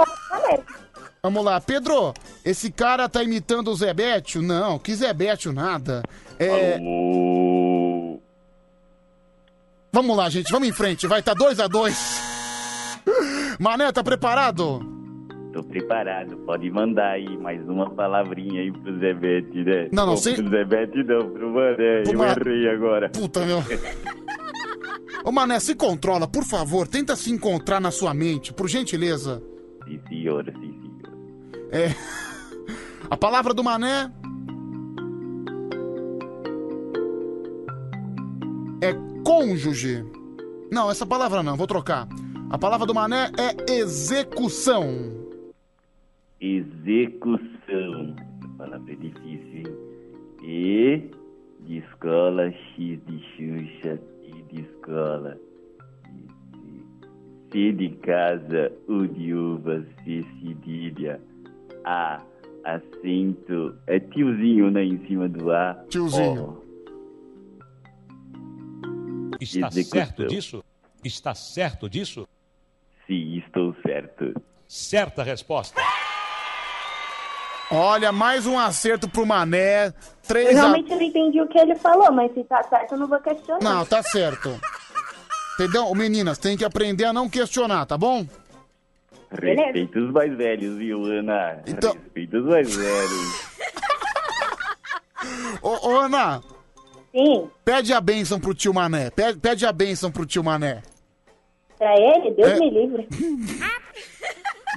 vamos 1.23 1.45
lá, 1.45 1.61
Pedro, 1.61 2.13
esse 2.43 2.71
cara 2.71 3.07
tá 3.07 3.23
imitando 3.23 3.67
o 3.69 3.75
Zé 3.75 3.93
Bétio? 3.93 4.41
Não, 4.41 4.79
que 4.79 4.95
Zé 4.95 5.13
Bétio 5.13 5.53
nada. 5.53 6.01
É, 6.39 6.79
Vamos 9.93 10.15
lá, 10.17 10.29
gente, 10.29 10.51
vamos 10.51 10.67
em 10.67 10.71
frente. 10.71 11.05
Vai, 11.05 11.21
tá 11.21 11.33
2 11.33 11.59
a 11.59 11.67
2 11.67 12.21
Mané, 13.59 13.91
tá 13.91 14.03
preparado? 14.03 14.79
Tô 15.53 15.61
preparado, 15.63 16.37
pode 16.37 16.71
mandar 16.71 17.11
aí 17.11 17.37
mais 17.37 17.61
uma 17.67 17.89
palavrinha 17.89 18.61
aí 18.61 18.71
pro 18.71 18.97
Zebete, 18.99 19.63
né? 19.65 19.89
Não, 19.91 20.05
não, 20.07 20.17
sem- 20.17 20.35
Pro 20.35 20.49
Zebete 20.49 21.03
não, 21.03 21.29
pro 21.29 21.51
Mané, 21.53 22.01
Pro 22.03 22.13
eu 22.13 22.17
Ma- 22.17 22.27
errei 22.31 22.69
agora. 22.69 23.09
Puta, 23.09 23.45
meu. 23.45 23.59
Ô, 25.25 25.31
Mané, 25.31 25.59
se 25.59 25.75
controla, 25.75 26.25
por 26.27 26.45
favor. 26.45 26.87
Tenta 26.87 27.15
se 27.17 27.29
encontrar 27.31 27.79
na 27.81 27.91
sua 27.91 28.13
mente, 28.13 28.51
por 28.53 28.67
gentileza. 28.69 29.43
Sim, 29.85 29.99
senhor, 30.07 30.45
sim. 30.45 30.80
É. 31.71 31.87
A 33.09 33.15
palavra 33.15 33.53
do 33.53 33.63
Mané. 33.63 34.11
É 38.81 38.93
cônjuge. 39.23 40.03
Não, 40.71 40.89
essa 40.89 41.05
palavra 41.05 41.41
não, 41.41 41.55
vou 41.55 41.67
trocar. 41.67 42.07
A 42.49 42.57
palavra 42.57 42.85
do 42.85 42.93
Mané 42.93 43.31
é 43.37 43.71
execução. 43.71 44.85
Execução. 46.39 48.15
Palavra 48.57 48.91
é 48.91 48.95
difícil, 48.95 49.57
hein? 49.57 49.77
E 50.43 51.11
de 51.61 51.77
escola, 51.77 52.51
X 52.51 52.99
de 53.05 53.19
Xuxa, 53.35 53.99
I 54.23 54.41
de 54.51 54.61
escola. 54.61 55.37
C 57.51 57.71
de 57.73 57.89
casa, 57.97 58.71
U 58.87 59.07
de 59.07 59.33
uva, 59.33 59.85
C 60.03 60.25
cedilha, 60.39 61.19
A, 61.83 62.21
acento, 62.63 63.75
é 63.87 63.99
tiozinho, 63.99 64.69
né, 64.71 64.83
em 64.83 65.05
cima 65.07 65.27
do 65.27 65.51
A. 65.51 65.75
Tiozinho. 65.89 66.61
Está 69.39 69.67
Execução. 69.67 70.05
certo 70.05 70.27
disso? 70.27 70.63
Está 71.03 71.33
certo 71.33 71.89
disso? 71.89 72.27
Sim, 73.07 73.37
estou 73.37 73.75
certo. 73.83 74.33
Certa 74.67 75.23
resposta. 75.23 75.81
Olha, 77.71 78.11
mais 78.11 78.45
um 78.45 78.59
acerto 78.59 79.09
pro 79.09 79.25
Mané. 79.25 79.87
Eu 79.87 79.93
3 80.27 80.49
a... 80.49 80.61
realmente 80.61 80.89
não 80.89 81.01
entendi 81.01 81.41
o 81.41 81.47
que 81.47 81.57
ele 81.57 81.75
falou, 81.75 82.11
mas 82.11 82.33
se 82.33 82.43
tá 82.43 82.61
certo 82.63 82.93
eu 82.93 82.99
não 82.99 83.07
vou 83.07 83.19
questionar. 83.19 83.61
Não, 83.61 83.85
tá 83.85 84.03
certo. 84.03 84.59
Entendeu? 85.55 85.93
Meninas, 85.95 86.37
tem 86.37 86.57
que 86.57 86.65
aprender 86.65 87.05
a 87.05 87.13
não 87.13 87.29
questionar, 87.29 87.85
tá 87.85 87.97
bom? 87.97 88.25
Respeita 89.31 89.99
os 89.99 90.11
mais 90.11 90.35
velhos, 90.35 90.77
viu, 90.77 91.05
Ana? 91.05 91.61
Então- 91.67 91.93
Respeita 91.93 92.37
os 92.37 92.45
mais 92.45 92.75
velhos. 92.75 93.51
Ô, 95.61 95.89
ô, 95.89 95.99
Ana. 95.99 96.41
Sim. 97.11 97.49
Pede 97.63 97.93
a 97.93 98.01
bênção 98.01 98.39
pro 98.39 98.53
tio 98.53 98.73
Mané. 98.73 99.09
Pede, 99.09 99.39
pede 99.39 99.65
a 99.65 99.71
bênção 99.71 100.11
pro 100.11 100.25
tio 100.25 100.43
Mané. 100.43 100.81
Pra 101.77 101.93
ele, 101.97 102.31
Deus 102.31 102.49
É. 102.49 102.59
me 102.59 102.69
livre. 102.69 103.07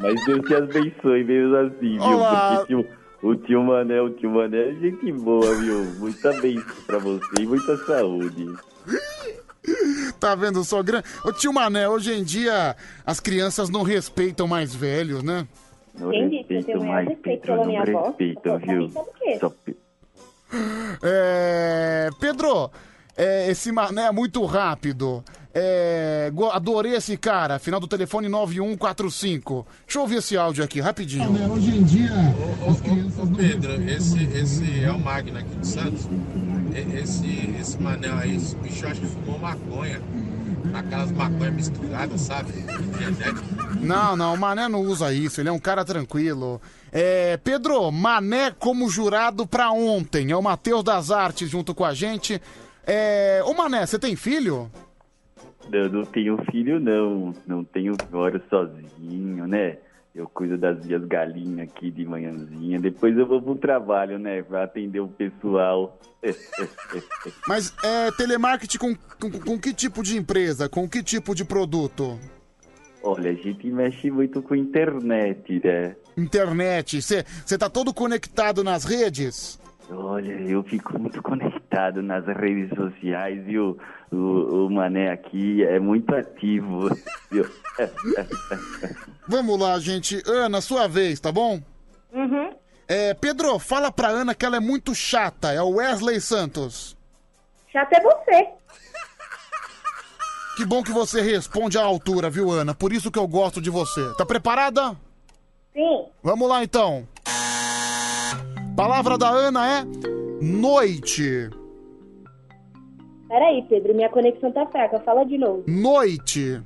Mas 0.01 0.25
Deus 0.27 0.41
te 0.47 0.55
abençoe 0.55 1.25
mesmo 1.25 1.57
assim, 1.57 1.93
viu? 1.95 2.03
Olá. 2.03 2.57
Porque 2.57 2.67
tio- 2.75 2.87
o 3.23 3.35
tio 3.37 3.63
Mané, 3.63 4.01
o 4.01 4.11
tio 4.11 4.31
Mané 4.31 4.71
é 4.71 4.75
gente 4.75 5.13
boa, 5.13 5.55
viu? 5.57 5.85
Muita 5.99 6.33
bênção 6.41 6.75
pra 6.87 6.99
você 6.99 7.43
e 7.43 7.47
muita 7.47 7.77
saúde. 7.87 8.47
Tá 10.21 10.35
vendo 10.35 10.63
só 10.65 10.83
grande? 10.83 11.07
Ô 11.25 11.33
tio 11.33 11.53
Mané, 11.53 11.89
hoje 11.89 12.13
em 12.13 12.23
dia 12.23 12.77
as 13.05 13.21
crianças 13.21 13.69
não 13.69 13.83
respeitam 13.83 14.47
mais 14.47 14.75
velhos, 14.75 15.23
né? 15.23 15.47
Não 15.99 16.11
Quem 16.11 16.29
disse? 16.29 16.55
Eu 16.55 16.65
tenho 16.65 16.81
o 16.81 16.87
maior 16.87 17.09
respeito 17.09 17.43
pela 17.43 17.67
minha 17.67 17.83
avó. 17.83 18.07
respeitam, 18.07 18.59
viu? 18.59 18.91
Só 18.91 19.53
É... 21.03 22.11
Pedro, 22.21 22.71
é, 23.17 23.51
esse 23.51 23.73
Mané 23.73 24.07
é 24.07 24.13
muito 24.13 24.45
rápido. 24.45 25.25
É, 25.57 26.33
adorei 26.53 26.97
esse 26.97 27.17
cara, 27.17 27.61
final 27.61 27.79
do 27.79 27.87
telefone 27.87 28.29
9145. 28.29 29.65
Deixa 29.87 29.99
eu 29.99 30.03
ouvir 30.03 30.17
esse 30.17 30.37
áudio 30.37 30.65
aqui, 30.65 30.81
rapidinho. 30.81 31.31
Hoje 31.53 31.77
em 31.77 31.85
dia, 31.85 32.11
as 32.69 32.81
crianças 32.81 33.31
não 33.31 33.37
Pedro, 33.37 33.89
esse, 33.89 34.25
esse 34.37 34.85
é 34.85 34.91
o 34.91 34.99
Magno 34.99 35.39
aqui 35.39 35.55
de 35.55 35.67
Santos. 35.67 36.09
Esse, 36.75 37.55
esse 37.59 37.81
manel 37.81 38.17
aí, 38.17 38.35
esse 38.35 38.57
bicho 38.57 38.87
acho 38.87 39.01
que 39.01 39.07
fumou 39.07 39.39
maconha. 39.39 40.01
Aquelas 40.73 41.13
maconhas 41.13 41.55
misturadas, 41.55 42.21
sabe? 42.21 42.53
Não, 43.81 44.17
não, 44.17 44.35
o 44.35 44.39
Mané 44.39 44.67
não 44.67 44.81
usa 44.81 45.13
isso, 45.13 45.41
ele 45.41 45.49
é 45.49 45.53
um 45.53 45.59
cara 45.59 45.85
tranquilo. 45.85 46.61
É, 46.91 47.37
Pedro, 47.37 47.91
Mané 47.93 48.51
como 48.51 48.89
jurado 48.89 49.47
pra 49.47 49.71
ontem. 49.71 50.33
É 50.33 50.37
o 50.37 50.43
Matheus 50.43 50.83
das 50.83 51.11
Artes 51.11 51.49
junto 51.49 51.75
com 51.75 51.85
a 51.85 51.95
gente. 51.95 52.41
É, 52.87 53.43
ô 53.45 53.55
Mané, 53.55 53.87
você 53.87 53.99
tem 53.99 54.17
filho? 54.17 54.71
Eu 55.73 55.91
não 55.91 56.05
tenho 56.05 56.39
filho, 56.51 56.81
não. 56.81 57.35
Não 57.47 57.63
tenho, 57.65 57.95
moro 58.11 58.43
sozinho, 58.51 59.47
né? 59.47 59.79
Eu 60.15 60.29
cuido 60.29 60.57
das 60.57 60.85
minhas 60.87 61.05
galinhas 61.07 61.69
aqui 61.69 61.91
de 61.91 62.07
manhãzinha. 62.07 62.79
Depois 62.79 63.19
eu 63.19 63.27
vou 63.27 63.43
pro 63.43 63.57
trabalho, 63.57 64.17
né? 64.17 64.43
Pra 64.43 64.63
atender 64.63 65.01
o 65.01 65.09
pessoal. 65.09 65.99
Mas 67.49 67.75
é 67.83 68.13
telemarketing 68.13 68.79
com, 68.79 68.95
com, 68.95 69.31
com 69.41 69.59
que 69.59 69.75
tipo 69.75 70.05
de 70.05 70.17
empresa? 70.17 70.69
Com 70.69 70.89
que 70.89 71.03
tipo 71.03 71.35
de 71.35 71.45
produto? 71.45 72.17
Olha, 73.03 73.33
a 73.33 73.35
gente 73.35 73.67
mexe 73.67 74.09
muito 74.09 74.41
com 74.41 74.55
internet, 74.55 75.61
né? 75.65 75.97
Internet. 76.17 77.03
Você 77.03 77.59
tá 77.59 77.69
todo 77.69 77.93
conectado 77.93 78.63
nas 78.63 78.85
redes? 78.85 79.59
Olha, 79.91 80.33
eu 80.49 80.63
fico 80.63 80.97
muito 80.99 81.21
conectado 81.23 82.01
nas 82.03 82.25
redes 82.25 82.71
sociais, 82.71 83.45
viu? 83.45 83.77
O, 84.13 84.67
o 84.67 84.71
Mané 84.71 85.11
aqui 85.11 85.65
é 85.65 85.81
muito 85.81 86.15
ativo? 86.15 86.89
Vamos 89.27 89.59
lá, 89.59 89.79
gente. 89.79 90.23
Ana, 90.27 90.61
sua 90.61 90.87
vez, 90.87 91.19
tá 91.19 91.33
bom? 91.33 91.61
Uhum. 92.13 92.53
É, 92.87 93.15
Pedro, 93.15 93.59
fala 93.59 93.91
pra 93.91 94.09
Ana 94.09 94.35
que 94.35 94.45
ela 94.45 94.57
é 94.57 94.61
muito 94.61 94.95
chata. 94.95 95.53
É 95.53 95.63
o 95.63 95.77
Wesley 95.77 96.21
Santos. 96.21 96.97
Chata 97.73 97.97
é 97.97 98.01
você. 98.01 98.49
Que 100.57 100.65
bom 100.65 100.83
que 100.83 100.93
você 100.93 101.21
responde 101.21 101.77
à 101.77 101.83
altura, 101.83 102.31
viu, 102.31 102.51
Ana? 102.51 102.75
Por 102.75 102.93
isso 102.93 103.11
que 103.11 103.19
eu 103.19 103.27
gosto 103.27 103.61
de 103.61 103.71
você. 103.71 104.15
Tá 104.17 104.25
preparada? 104.25 104.97
Sim. 105.73 106.07
Vamos 106.23 106.49
lá, 106.49 106.63
então. 106.63 107.09
Palavra 108.77 109.19
da 109.19 109.29
Ana 109.29 109.79
é 109.81 109.85
noite. 110.41 111.51
Peraí, 113.29 113.63
Pedro, 113.69 113.95
minha 113.95 114.09
conexão 114.09 114.53
tá 114.53 114.65
fraca. 114.67 115.01
Fala 115.01 115.25
de 115.25 115.37
novo. 115.37 115.65
Noite. 115.67 116.63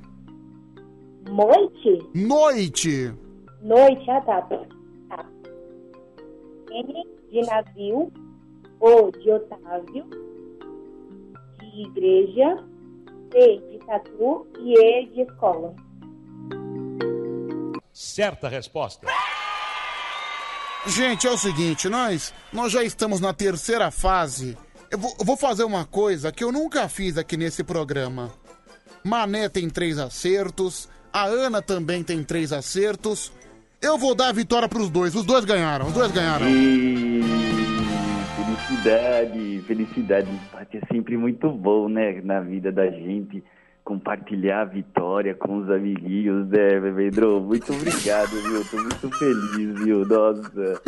Noite? 1.29 2.09
Noite. 2.15 3.13
Noite, 3.61 4.09
ah 4.09 4.21
tá. 4.21 4.41
tá. 4.41 5.25
N 6.71 7.07
de 7.31 7.41
navio, 7.41 8.11
O 8.79 9.11
de 9.11 9.31
Otávio, 9.31 10.05
de 11.59 11.81
igreja, 11.81 12.63
T 13.29 13.57
de 13.69 13.77
tatu 13.85 14.47
e 14.59 14.73
E 14.73 15.05
de 15.07 15.21
escola. 15.21 15.75
Certa 17.93 18.49
resposta. 18.49 19.07
Gente, 20.87 21.27
é 21.27 21.31
o 21.31 21.37
seguinte, 21.37 21.87
nós, 21.89 22.33
nós 22.51 22.71
já 22.71 22.83
estamos 22.83 23.19
na 23.19 23.33
terceira 23.33 23.91
fase. 23.91 24.57
Eu 24.89 24.97
vou, 24.97 25.13
eu 25.19 25.25
vou 25.25 25.37
fazer 25.37 25.63
uma 25.63 25.85
coisa 25.85 26.31
que 26.31 26.43
eu 26.43 26.51
nunca 26.51 26.89
fiz 26.89 27.17
aqui 27.17 27.37
nesse 27.37 27.63
programa. 27.63 28.31
Mané 29.03 29.47
tem 29.47 29.69
três 29.69 29.99
acertos, 29.99 30.89
a 31.11 31.25
Ana 31.25 31.61
também 31.61 32.03
tem 32.03 32.23
três 32.23 32.53
acertos. 32.53 33.31
Eu 33.81 33.97
vou 33.97 34.13
dar 34.13 34.29
a 34.29 34.33
vitória 34.33 34.67
pros 34.67 34.89
dois. 34.89 35.15
Os 35.15 35.25
dois 35.25 35.45
ganharam, 35.45 35.87
os 35.87 35.93
dois 35.93 36.11
ganharam. 36.11 36.45
E 36.47 37.21
felicidade, 38.35 39.63
felicidade. 39.67 40.29
Empate 40.31 40.77
é 40.77 40.81
sempre 40.91 41.17
muito 41.17 41.49
bom, 41.51 41.87
né? 41.87 42.21
Na 42.23 42.41
vida 42.41 42.71
da 42.71 42.89
gente. 42.89 43.43
Compartilhar 43.83 44.61
a 44.61 44.65
vitória 44.65 45.33
com 45.33 45.57
os 45.57 45.69
amiguinhos, 45.71 46.47
né, 46.49 46.79
Pedro? 46.95 47.41
Muito 47.41 47.73
obrigado, 47.73 48.29
viu? 48.29 48.63
Tô 48.65 48.77
muito 48.77 49.17
feliz, 49.17 49.83
viu? 49.83 50.05
Nossa, 50.05 50.81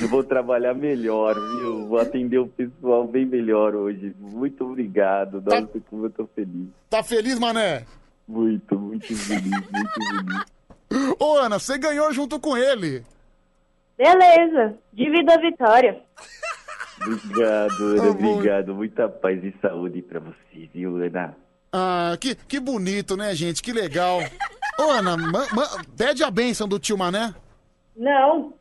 eu 0.00 0.08
vou 0.08 0.22
trabalhar 0.22 0.72
melhor, 0.72 1.34
viu? 1.34 1.88
Vou 1.88 1.98
atender 1.98 2.38
o 2.38 2.46
pessoal 2.46 3.04
bem 3.08 3.26
melhor 3.26 3.74
hoje. 3.74 4.14
Muito 4.20 4.64
obrigado. 4.64 5.42
Nossa, 5.44 5.80
como 5.90 6.06
eu 6.06 6.10
tô 6.10 6.28
feliz. 6.36 6.68
Tá 6.88 7.02
feliz, 7.02 7.36
Mané? 7.36 7.84
Muito, 8.26 8.78
muito 8.78 9.06
feliz, 9.16 9.44
muito 9.50 9.92
feliz. 9.92 11.16
Ô, 11.18 11.36
Ana, 11.38 11.58
você 11.58 11.78
ganhou 11.78 12.12
junto 12.12 12.38
com 12.40 12.56
ele. 12.56 13.04
Beleza, 13.96 14.76
divida 14.92 15.34
a 15.34 15.38
vitória. 15.40 16.02
Obrigado, 17.00 17.84
Ana, 17.84 18.10
obrigado. 18.10 18.74
Muita 18.74 19.08
paz 19.08 19.42
e 19.44 19.54
saúde 19.60 20.02
pra 20.02 20.18
você, 20.20 20.68
viu, 20.74 20.96
Ana? 20.96 21.36
Ah, 21.72 22.16
que, 22.20 22.34
que 22.34 22.58
bonito, 22.58 23.16
né, 23.16 23.34
gente? 23.34 23.62
Que 23.62 23.72
legal. 23.72 24.18
Ô, 24.78 24.82
Ana, 24.90 25.16
ma- 25.16 25.46
ma- 25.52 25.84
pede 25.96 26.22
a 26.24 26.30
bênção 26.30 26.66
do 26.66 26.78
tio 26.78 26.96
Mané. 26.98 27.34
Não. 27.96 28.54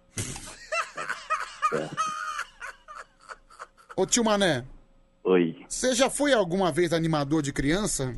Ô, 3.95 4.06
tio 4.06 4.24
Mané. 4.24 4.66
Oi. 5.24 5.66
Você 5.68 5.94
já 5.95 6.10
foi 6.10 6.34
alguma 6.34 6.72
vez 6.72 6.94
animador 6.94 7.42
de 7.42 7.52
criança? 7.52 8.14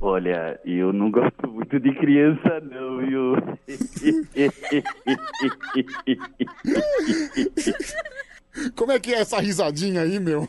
Olha, 0.00 0.58
eu 0.64 0.94
não 0.94 1.10
gosto 1.10 1.46
muito 1.46 1.78
de 1.78 1.94
criança, 1.94 2.58
não, 2.60 2.98
viu? 2.98 3.34
Como 8.74 8.92
é 8.92 8.98
que 8.98 9.12
é 9.12 9.20
essa 9.20 9.38
risadinha 9.38 10.00
aí, 10.00 10.18
meu? 10.18 10.48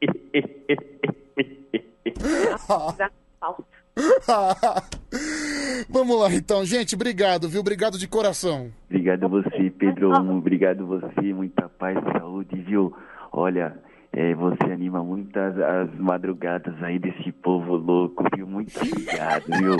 Vamos 5.88 6.20
lá, 6.20 6.32
então, 6.32 6.64
gente. 6.64 6.94
Obrigado, 6.94 7.48
viu? 7.48 7.60
Obrigado 7.60 7.98
de 7.98 8.06
coração. 8.08 8.70
Obrigado 8.88 9.24
a 9.24 9.28
você, 9.28 9.70
Pedro. 9.70 10.12
Obrigado 10.12 10.84
a 10.84 10.86
você. 10.86 11.34
Muita 11.34 11.68
paz 11.68 11.98
e 11.98 12.12
saúde, 12.18 12.56
viu? 12.62 12.96
Olha, 13.32 13.76
é, 14.20 14.34
você 14.34 14.64
anima 14.72 15.02
muitas 15.04 15.56
as 15.58 15.94
madrugadas 15.98 16.74
aí 16.82 16.98
desse 16.98 17.30
povo 17.32 17.76
louco, 17.76 18.24
viu? 18.34 18.46
Muito 18.46 18.76
obrigado, 18.80 19.44
viu? 19.46 19.76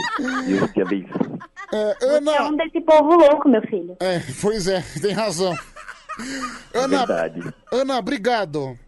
Deus 0.46 0.70
te 0.72 0.82
abençoe. 0.82 1.38
É, 1.72 1.96
Ana... 2.16 2.34
É 2.36 2.42
um 2.42 2.56
desse 2.56 2.80
povo 2.80 3.16
louco, 3.16 3.48
meu 3.48 3.62
filho. 3.62 3.96
É, 4.00 4.20
pois 4.40 4.68
é, 4.68 4.82
tem 5.00 5.12
razão. 5.12 5.52
Ana, 6.74 6.98
Verdade. 6.98 7.54
Ana, 7.72 7.98
obrigado. 7.98 8.78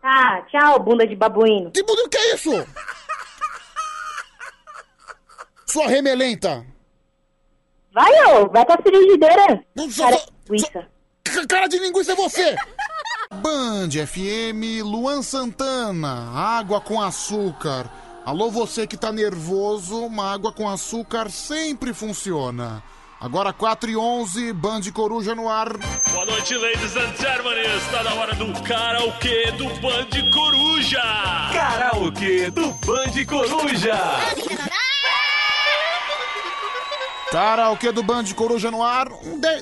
Tá, 0.00 0.42
tchau, 0.50 0.80
bunda 0.82 1.06
de 1.06 1.16
babuíno. 1.16 1.70
Que 1.70 1.82
bunda 1.82 2.08
que 2.10 2.16
é 2.16 2.34
isso? 2.34 2.50
Sua 5.66 5.86
remelenta. 5.88 6.64
Vai, 7.92 8.10
ô, 8.34 8.48
vai 8.48 8.64
com 8.64 8.72
a 8.72 8.78
frigideira. 8.78 9.64
Cara, 9.96 10.18
linguiça. 10.48 10.86
C- 11.26 11.46
Cara 11.46 11.66
de 11.68 11.78
linguiça 11.78 12.12
é 12.12 12.16
você! 12.16 12.54
Band 13.34 13.90
FM, 13.90 14.82
Luan 14.82 15.22
Santana, 15.22 16.30
água 16.34 16.80
com 16.80 17.00
açúcar. 17.00 17.90
Alô, 18.24 18.50
você 18.50 18.86
que 18.86 18.96
tá 18.96 19.12
nervoso, 19.12 20.06
uma 20.06 20.32
água 20.32 20.52
com 20.52 20.68
açúcar 20.68 21.30
sempre 21.30 21.92
funciona. 21.92 22.82
Agora 23.20 23.52
4 23.52 23.90
e 23.90 23.96
11, 23.96 24.52
Band 24.52 24.82
Coruja 24.92 25.34
no 25.34 25.48
ar. 25.48 25.68
Boa 26.12 26.26
noite, 26.26 26.54
ladies 26.56 26.96
and 26.96 27.14
gentlemen. 27.16 27.58
Está 27.76 28.02
na 28.02 28.14
hora 28.14 28.34
do 28.34 28.52
karaokê 28.62 29.52
do 29.52 29.64
Band 29.80 30.30
Coruja. 30.32 31.02
Karaokê 31.52 32.50
do 32.50 32.72
Band 32.86 33.24
Coruja. 33.26 33.98
Karaokê 37.34 37.90
do 37.90 38.00
Band 38.00 38.26
Coruja 38.36 38.70
no 38.70 38.80
ar, 38.80 39.08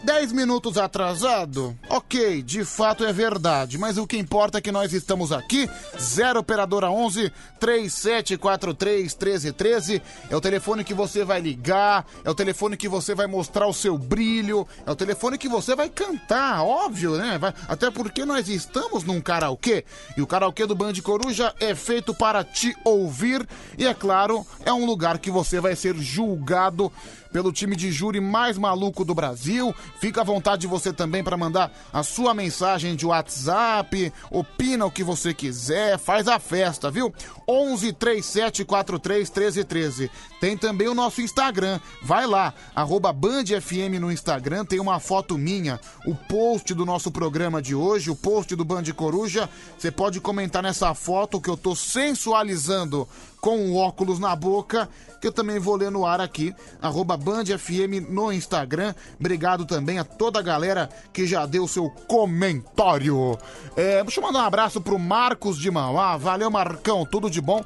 10 0.05 0.33
minutos 0.33 0.76
atrasado? 0.76 1.75
Ok, 1.89 2.42
de 2.42 2.67
fato 2.67 3.02
é 3.02 3.15
verdade, 3.15 3.78
mas 3.78 3.97
o 3.97 4.07
que 4.07 4.18
importa 4.18 4.59
é 4.59 4.60
que 4.60 4.70
nós 4.70 4.92
estamos 4.92 5.33
aqui, 5.33 5.67
0 5.99 6.41
Operadora 6.41 6.91
11 6.91 7.33
3743 7.59 9.15
1313, 9.15 10.02
é 10.28 10.36
o 10.36 10.41
telefone 10.41 10.84
que 10.84 10.92
você 10.92 11.25
vai 11.25 11.41
ligar, 11.41 12.05
é 12.23 12.28
o 12.31 12.34
telefone 12.34 12.76
que 12.76 12.91
você 12.91 13.15
vai 13.15 13.26
mostrar 13.26 13.67
o 13.67 13.73
seu 13.73 13.97
brilho, 13.97 14.68
é 14.84 14.91
o 14.91 14.94
telefone 14.97 15.39
que 15.39 15.49
você 15.49 15.75
vai 15.75 15.89
cantar, 15.89 16.62
óbvio, 16.62 17.17
né? 17.17 17.39
Vai- 17.39 17.55
até 17.67 17.91
porque 17.91 18.26
nós 18.26 18.51
estamos 18.51 19.02
num 19.02 19.18
karaokê, 19.18 19.86
e 20.15 20.20
o 20.20 20.26
karaokê 20.26 20.67
do 20.67 20.75
Band 20.75 20.92
Coruja 21.02 21.55
é 21.59 21.75
feito 21.75 22.12
para 22.12 22.44
te 22.44 22.76
ouvir, 22.84 23.49
e 23.78 23.86
é 23.86 23.94
claro, 23.94 24.47
é 24.62 24.73
um 24.75 24.84
lugar 24.84 25.18
que 25.18 25.31
você 25.31 25.59
vai 25.59 25.75
ser 25.75 25.97
julgado 25.97 26.92
pelo 27.33 27.52
time 27.52 27.75
de 27.75 27.91
júri 27.91 28.20
mais 28.20 28.59
maluco 28.59 29.05
do 29.05 29.15
Brasil. 29.15 29.75
Fica 29.99 30.20
à 30.20 30.25
vontade 30.25 30.67
você 30.67 30.93
também 30.93 31.25
para 31.25 31.36
mandar 31.36 31.73
a 31.93 32.02
sua 32.02 32.35
mensagem 32.35 32.94
de 32.94 33.07
WhatsApp, 33.07 34.12
opina 34.31 34.86
o 34.86 34.91
que 34.91 35.02
você 35.02 35.33
quiser, 35.33 35.99
faz 35.99 36.28
a 36.28 36.39
festa, 36.39 36.91
viu? 36.91 37.12
11 37.49 37.93
37 37.93 38.65
43 38.65 39.31
13 39.31 39.65
13. 39.65 40.11
Tem 40.43 40.57
também 40.57 40.89
o 40.89 40.95
nosso 40.95 41.23
Instagram. 41.23 41.79
Vai 42.03 42.27
lá, 42.27 42.53
arroba 42.75 43.12
Band 43.12 43.45
FM 43.45 44.01
no 44.01 44.11
Instagram, 44.11 44.65
tem 44.65 44.81
uma 44.81 44.99
foto 44.99 45.39
minha, 45.39 45.79
o 46.05 46.17
post 46.17 46.75
do 46.75 46.85
nosso 46.85 47.12
programa 47.12 47.62
de 47.62 47.77
hoje, 47.77 48.11
o 48.11 48.17
post 48.17 48.57
do 48.57 48.65
Band 48.65 48.83
Coruja. 48.97 49.49
Você 49.79 49.93
pode 49.93 50.21
comentar 50.21 50.61
nessa 50.61 50.95
foto 50.95 51.41
que 51.41 51.49
eu 51.49 51.57
tô 51.57 51.77
sensualizando 51.77 53.07
com 53.41 53.71
o 53.71 53.77
óculos 53.77 54.21
na 54.21 54.35
boca, 54.37 54.89
que 55.21 55.27
eu 55.27 55.33
também 55.33 55.59
vou 55.59 55.75
ler 55.75 55.91
no 55.91 56.07
ar 56.07 56.21
aqui, 56.21 56.55
arroba 56.81 57.17
Band 57.17 57.45
FM 57.45 58.09
no 58.09 58.33
Instagram. 58.33 58.95
Obrigado 59.19 59.65
também 59.65 59.99
a 59.99 60.05
toda 60.05 60.39
a 60.39 60.43
galera 60.43 60.89
que 61.12 61.27
já 61.27 61.45
deu 61.45 61.67
seu 61.67 61.91
comentário. 61.91 63.37
É, 63.77 64.03
deixa 64.03 64.21
eu 64.21 64.25
mandar 64.25 64.41
um 64.41 64.47
abraço 64.47 64.81
pro 64.81 64.99
Marcos 64.99 65.59
de 65.59 65.71
Mauá. 65.73 66.17
Valeu, 66.17 66.51
Marcão, 66.51 67.05
tudo 67.05 67.29
de 67.29 67.41
bom. 67.41 67.65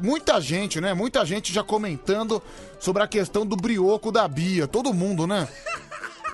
Muita 0.00 0.40
gente, 0.40 0.80
né? 0.80 0.94
Muita 0.94 1.24
gente 1.24 1.52
já 1.52 1.62
comentando 1.64 2.15
sobre 2.78 3.02
a 3.02 3.06
questão 3.06 3.46
do 3.46 3.56
brioco 3.56 4.12
da 4.12 4.26
Bia. 4.28 4.66
Todo 4.66 4.92
mundo, 4.94 5.26
né? 5.26 5.48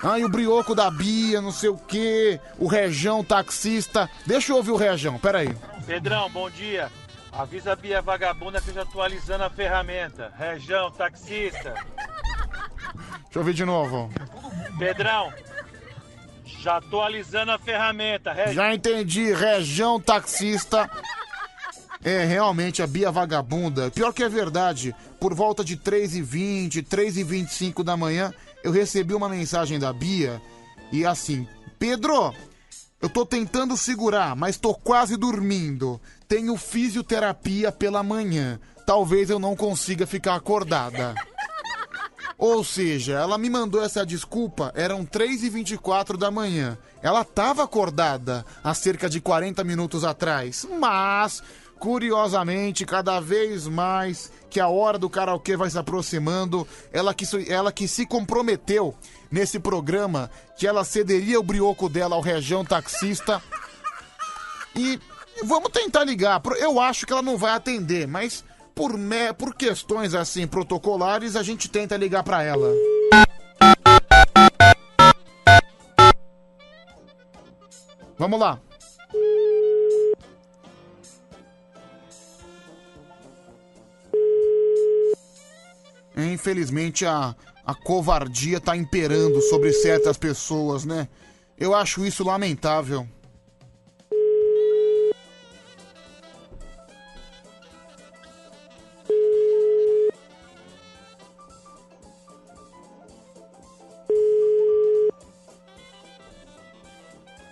Ai, 0.02 0.25
o 0.25 0.28
brioco 0.28 0.75
da 0.75 0.91
Bia, 0.91 1.41
não 1.41 1.52
sei 1.52 1.69
o 1.70 1.77
quê. 1.77 2.41
O 2.59 2.67
Rejão 2.67 3.23
taxista. 3.23 4.11
Deixa 4.27 4.52
eu 4.52 4.57
ouvir 4.57 4.73
o 4.73 4.77
Rejão, 4.77 5.19
peraí. 5.19 5.55
Pedrão, 5.86 6.28
bom 6.28 6.51
dia. 6.51 6.91
Avisa 7.31 7.73
a 7.73 7.77
Bia 7.77 8.02
Vagabunda 8.02 8.61
que 8.61 8.70
eu 8.70 8.75
já 8.75 8.83
atualizando 8.83 9.44
a 9.44 9.51
ferramenta. 9.51 10.33
Região, 10.36 10.91
taxista. 10.91 11.75
Deixa 11.75 13.39
eu 13.39 13.41
ouvir 13.41 13.55
de 13.55 13.65
novo. 13.65 14.11
Pedrão, 14.78 15.33
já 16.44 16.77
atualizando 16.77 17.52
a 17.52 17.59
ferramenta. 17.59 18.35
Já 18.52 18.75
entendi, 18.75 19.33
Rejão 19.33 20.01
taxista. 20.01 20.91
É, 22.05 22.25
realmente, 22.25 22.83
a 22.83 22.87
Bia 22.87 23.11
Vagabunda. 23.11 23.91
Pior 23.91 24.13
que 24.13 24.25
é 24.25 24.29
verdade, 24.29 24.95
por 25.21 25.35
volta 25.35 25.65
de 25.65 25.77
3h20, 25.77 26.85
3h25 26.85 27.85
da 27.85 27.97
manhã, 27.97 28.33
eu 28.65 28.73
recebi 28.73 29.15
uma 29.15 29.29
mensagem 29.29 29.79
da 29.79 29.93
Bia 29.93 30.43
e 30.91 31.07
assim, 31.07 31.47
Pedro, 31.79 32.35
eu 33.01 33.09
tô 33.09 33.25
tentando 33.25 33.77
segurar, 33.77 34.37
mas 34.37 34.57
tô 34.57 34.75
quase 34.75 35.17
dormindo. 35.17 36.01
Tenho 36.29 36.57
fisioterapia 36.57 37.73
pela 37.73 38.03
manhã. 38.03 38.61
Talvez 38.87 39.31
eu 39.31 39.39
não 39.39 39.57
consiga 39.57 40.07
ficar 40.07 40.35
acordada. 40.35 41.15
Ou 42.37 42.63
seja, 42.63 43.15
ela 43.15 43.39
me 43.39 43.49
mandou 43.49 43.83
essa 43.83 44.05
desculpa, 44.05 44.73
eram 44.75 45.07
3h24 45.07 46.17
da 46.17 46.31
manhã. 46.31 46.77
Ela 47.01 47.25
tava 47.25 47.63
acordada 47.63 48.45
há 48.63 48.75
cerca 48.75 49.09
de 49.09 49.21
40 49.21 49.65
minutos 49.65 50.05
atrás, 50.05 50.67
mas, 50.79 51.43
curiosamente, 51.83 52.86
cada 52.86 53.19
vez 53.19 53.67
mais 53.67 54.31
que 54.49 54.61
a 54.61 54.69
hora 54.69 54.97
do 54.97 55.11
karaokê 55.11 55.57
vai 55.57 55.69
se 55.69 55.77
aproximando, 55.77 56.65
ela 56.93 57.12
que, 57.12 57.25
ela 57.52 57.73
que 57.73 57.89
se 57.89 58.07
comprometeu 58.07 58.94
nesse 59.28 59.59
programa 59.59 60.31
que 60.57 60.65
ela 60.65 60.85
cederia 60.85 61.41
o 61.41 61.43
brioco 61.43 61.89
dela 61.89 62.15
ao 62.15 62.20
região 62.23 62.65
taxista. 62.65 63.43
E 64.77 65.01
vamos 65.43 65.73
tentar 65.73 66.05
ligar. 66.05 66.41
Eu 66.61 66.78
acho 66.78 67.05
que 67.05 67.12
ela 67.12 67.20
não 67.20 67.36
vai 67.36 67.51
atender, 67.51 68.07
mas 68.07 68.44
por, 68.77 68.97
me- 68.97 69.33
por 69.33 69.52
questões 69.52 70.15
assim 70.15 70.47
protocolares, 70.47 71.35
a 71.35 71.43
gente 71.43 71.69
tenta 71.69 71.97
ligar 71.97 72.23
pra 72.23 72.44
ela. 72.44 72.73
Vamos 78.17 78.39
lá. 78.39 78.61
Infelizmente 86.43 87.07
a, 87.07 87.37
a 87.65 87.73
covardia 87.73 88.61
tá 88.61 88.77
imperando 88.77 89.41
sobre 89.43 89.73
certas 89.73 90.17
pessoas, 90.17 90.85
né? 90.85 91.07
Eu 91.57 91.73
acho 91.73 92.05
isso 92.05 92.25
lamentável. 92.25 93.07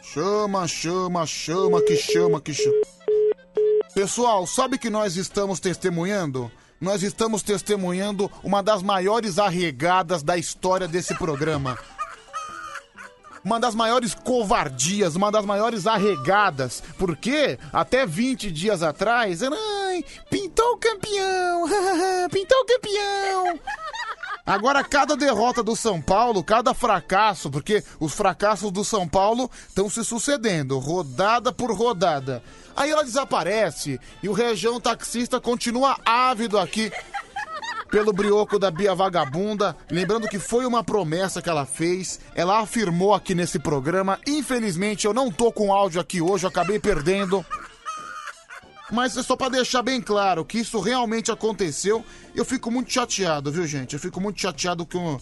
Chama, 0.03 0.67
chama, 0.67 1.27
chama, 1.27 1.81
que 1.81 1.97
chama, 1.97 2.41
que 2.41 2.53
chama. 2.53 2.75
Pessoal, 3.95 4.45
sabe 4.49 4.77
que 4.77 4.91
nós 4.91 5.15
estamos 5.15 5.61
testemunhando? 5.61 6.51
Nós 6.81 7.03
estamos 7.03 7.43
testemunhando 7.43 8.31
uma 8.43 8.63
das 8.63 8.83
maiores 8.83 9.39
arregadas 9.39 10.23
da 10.23 10.39
história 10.39 10.89
desse 10.89 11.15
programa. 11.15 11.79
Uma 13.45 13.61
das 13.61 13.75
maiores 13.75 14.15
covardias, 14.15 15.15
uma 15.15 15.31
das 15.31 15.45
maiores 15.45 15.87
arregadas. 15.87 16.83
Porque 16.99 17.59
até 17.71 18.07
20 18.07 18.51
dias 18.51 18.83
atrás, 18.83 19.43
era, 19.43 19.55
ai, 19.89 20.03
pintou 20.31 20.73
o 20.73 20.79
campeão, 20.79 21.69
pintou 22.33 22.59
o 22.59 22.65
campeão. 22.67 23.61
Agora, 24.47 24.83
cada 24.83 25.17
derrota 25.17 25.63
do 25.63 25.77
São 25.77 26.01
Paulo, 26.01 26.43
cada 26.43 26.73
fracasso, 26.73 27.51
porque 27.51 27.85
os 28.01 28.15
fracassos 28.15 28.71
do 28.73 28.85
São 28.85 29.07
Paulo 29.07 29.51
estão 29.69 29.89
se 29.91 30.03
sucedendo, 30.03 30.79
rodada 30.79 31.53
por 31.53 31.71
rodada. 31.73 32.43
Aí 32.81 32.91
ela 32.91 33.05
desaparece 33.05 34.01
e 34.23 34.29
o 34.31 34.33
região 34.33 34.81
taxista 34.81 35.39
continua 35.39 35.99
ávido 36.03 36.59
aqui 36.59 36.91
pelo 37.91 38.11
brioco 38.11 38.59
da 38.59 38.71
Bia 38.71 38.95
Vagabunda. 38.95 39.77
Lembrando 39.91 40.27
que 40.27 40.39
foi 40.39 40.65
uma 40.65 40.83
promessa 40.83 41.43
que 41.43 41.51
ela 41.51 41.67
fez. 41.67 42.21
Ela 42.35 42.59
afirmou 42.59 43.13
aqui 43.13 43.35
nesse 43.35 43.59
programa. 43.59 44.19
Infelizmente, 44.27 45.07
eu 45.07 45.13
não 45.13 45.31
tô 45.31 45.53
com 45.53 45.75
áudio 45.75 46.01
aqui 46.01 46.23
hoje, 46.23 46.47
eu 46.47 46.49
acabei 46.49 46.79
perdendo. 46.79 47.45
Mas 48.91 49.15
é 49.15 49.23
só 49.23 49.37
pra 49.37 49.51
deixar 49.51 49.83
bem 49.83 50.01
claro 50.01 50.43
que 50.43 50.61
isso 50.61 50.81
realmente 50.81 51.31
aconteceu. 51.31 52.03
Eu 52.35 52.47
fico 52.47 52.71
muito 52.71 52.91
chateado, 52.91 53.53
viu, 53.53 53.67
gente? 53.67 53.93
Eu 53.93 54.01
fico 54.01 54.23
muito 54.23 54.41
chateado 54.41 54.87
com 54.87 55.21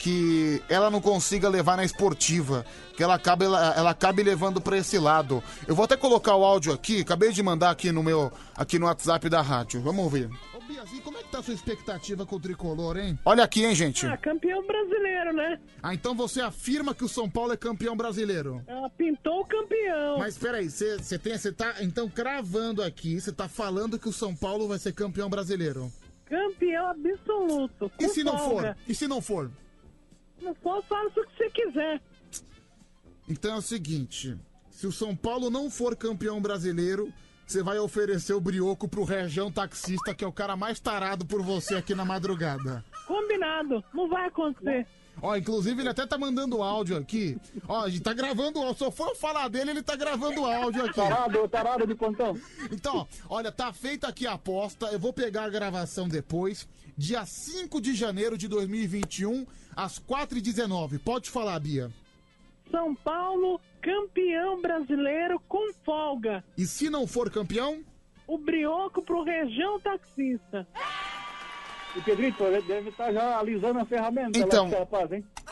que 0.00 0.62
ela 0.66 0.90
não 0.90 0.98
consiga 0.98 1.46
levar 1.46 1.76
na 1.76 1.84
esportiva, 1.84 2.64
que 2.96 3.02
ela 3.02 3.16
acabe, 3.16 3.44
ela, 3.44 3.74
ela 3.76 3.90
acabe 3.90 4.22
levando 4.22 4.58
pra 4.58 4.78
esse 4.78 4.98
lado. 4.98 5.44
Eu 5.68 5.74
vou 5.74 5.84
até 5.84 5.94
colocar 5.94 6.34
o 6.34 6.42
áudio 6.42 6.72
aqui, 6.72 7.02
acabei 7.02 7.30
de 7.32 7.42
mandar 7.42 7.70
aqui 7.70 7.92
no 7.92 8.02
meu, 8.02 8.32
aqui 8.56 8.78
no 8.78 8.86
WhatsApp 8.86 9.28
da 9.28 9.42
rádio. 9.42 9.82
Vamos 9.82 10.02
ouvir. 10.02 10.30
Ô 10.54 10.60
Biazinho, 10.66 11.02
como 11.02 11.18
é 11.18 11.22
que 11.22 11.28
tá 11.28 11.40
a 11.40 11.42
sua 11.42 11.52
expectativa 11.52 12.24
com 12.24 12.36
o 12.36 12.40
tricolor, 12.40 12.96
hein? 12.96 13.18
Olha 13.26 13.44
aqui, 13.44 13.62
hein, 13.62 13.74
gente. 13.74 14.06
Ah, 14.06 14.16
campeão 14.16 14.66
brasileiro, 14.66 15.34
né? 15.34 15.60
Ah, 15.82 15.92
então 15.92 16.14
você 16.14 16.40
afirma 16.40 16.94
que 16.94 17.04
o 17.04 17.08
São 17.08 17.28
Paulo 17.28 17.52
é 17.52 17.56
campeão 17.58 17.94
brasileiro. 17.94 18.64
Ah, 18.66 18.88
pintou 18.96 19.40
o 19.40 19.44
campeão. 19.44 20.18
Mas 20.18 20.38
peraí, 20.38 20.70
você 20.70 21.18
tem, 21.18 21.36
você 21.36 21.52
tá 21.52 21.74
então 21.82 22.08
cravando 22.08 22.82
aqui, 22.82 23.20
você 23.20 23.32
tá 23.32 23.46
falando 23.46 23.98
que 23.98 24.08
o 24.08 24.12
São 24.14 24.34
Paulo 24.34 24.66
vai 24.66 24.78
ser 24.78 24.94
campeão 24.94 25.28
brasileiro. 25.28 25.92
Campeão 26.24 26.86
absoluto. 26.86 27.92
E 28.00 28.08
se 28.08 28.24
não 28.24 28.38
for? 28.38 28.48
folga. 28.48 28.76
E 28.88 28.94
se 28.94 29.06
não 29.06 29.20
for? 29.20 29.50
Não 30.40 30.54
for, 30.54 30.82
fala 30.84 31.08
o 31.08 31.12
que 31.12 31.36
você 31.36 31.50
quiser. 31.50 32.00
Então 33.28 33.54
é 33.54 33.58
o 33.58 33.62
seguinte, 33.62 34.36
se 34.70 34.86
o 34.86 34.92
São 34.92 35.14
Paulo 35.14 35.50
não 35.50 35.70
for 35.70 35.94
campeão 35.94 36.40
brasileiro, 36.40 37.12
você 37.46 37.62
vai 37.62 37.78
oferecer 37.78 38.32
o 38.32 38.40
brioco 38.40 38.88
pro 38.88 39.04
Região 39.04 39.50
Taxista, 39.50 40.14
que 40.14 40.24
é 40.24 40.26
o 40.26 40.32
cara 40.32 40.56
mais 40.56 40.80
tarado 40.80 41.26
por 41.26 41.42
você 41.42 41.74
aqui 41.74 41.94
na 41.94 42.04
madrugada. 42.04 42.84
Combinado. 43.06 43.84
Não 43.92 44.08
vai 44.08 44.28
acontecer. 44.28 44.86
Ó, 45.22 45.36
inclusive 45.36 45.82
ele 45.82 45.88
até 45.88 46.06
tá 46.06 46.16
mandando 46.16 46.62
áudio 46.62 46.96
aqui. 46.96 47.36
Ó, 47.68 47.84
a 47.84 47.88
gente 47.88 48.02
tá 48.02 48.14
gravando, 48.14 48.60
ó, 48.60 48.72
só 48.72 48.90
for 48.90 49.08
eu 49.08 49.14
falar 49.16 49.48
dele, 49.48 49.70
ele 49.70 49.82
tá 49.82 49.96
gravando 49.96 50.44
áudio 50.44 50.84
aqui. 50.84 50.94
Tarado, 50.94 51.48
tarado 51.48 51.86
de 51.86 51.94
pontão. 51.94 52.38
Então, 52.70 53.06
ó, 53.28 53.36
olha, 53.36 53.52
tá 53.52 53.72
feita 53.72 54.08
aqui 54.08 54.26
a 54.26 54.32
aposta, 54.32 54.86
eu 54.86 54.98
vou 54.98 55.12
pegar 55.12 55.44
a 55.44 55.50
gravação 55.50 56.08
depois. 56.08 56.66
Dia 57.00 57.24
5 57.24 57.80
de 57.80 57.94
janeiro 57.94 58.36
de 58.36 58.46
2021, 58.46 59.46
às 59.74 59.98
4h19. 59.98 60.98
Pode 61.02 61.30
falar, 61.30 61.58
Bia. 61.58 61.90
São 62.70 62.94
Paulo, 62.94 63.58
campeão 63.80 64.60
brasileiro 64.60 65.40
com 65.48 65.72
folga. 65.82 66.44
E 66.58 66.66
se 66.66 66.90
não 66.90 67.06
for 67.06 67.30
campeão? 67.30 67.82
O 68.26 68.36
brioco 68.36 69.00
pro 69.00 69.24
região 69.24 69.80
taxista. 69.80 70.68
O 71.96 72.02
Pedrito 72.02 72.44
deve 72.68 72.90
estar 72.90 73.10
já 73.14 73.38
alisando 73.38 73.78
a 73.78 73.86
ferramenta. 73.86 74.38
Então. 74.38 74.68
lá, 74.70 74.80
rapaz, 74.80 75.10
hein? 75.10 75.24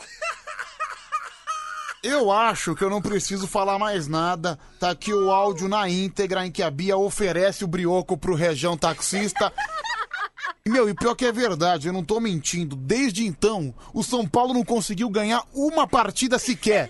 Eu 2.01 2.31
acho 2.31 2.75
que 2.75 2.83
eu 2.83 2.89
não 2.89 3.01
preciso 3.01 3.45
falar 3.45 3.77
mais 3.77 4.07
nada. 4.07 4.57
Tá 4.79 4.91
aqui 4.91 5.13
o 5.13 5.29
áudio 5.29 5.67
na 5.67 5.89
íntegra 5.89 6.45
em 6.45 6.51
que 6.51 6.63
a 6.63 6.71
Bia 6.71 6.95
oferece 6.95 7.65
o 7.65 7.67
brioco 7.67 8.17
pro 8.17 8.35
região 8.35 8.77
taxista. 8.77 9.51
Meu, 10.67 10.87
e 10.89 10.93
pior 10.93 11.15
que 11.15 11.25
é 11.25 11.31
verdade, 11.31 11.87
eu 11.87 11.93
não 11.93 12.03
tô 12.03 12.19
mentindo. 12.19 12.75
Desde 12.75 13.25
então, 13.25 13.73
o 13.93 14.03
São 14.03 14.27
Paulo 14.27 14.53
não 14.53 14.63
conseguiu 14.63 15.09
ganhar 15.09 15.43
uma 15.53 15.87
partida 15.87 16.37
sequer. 16.37 16.89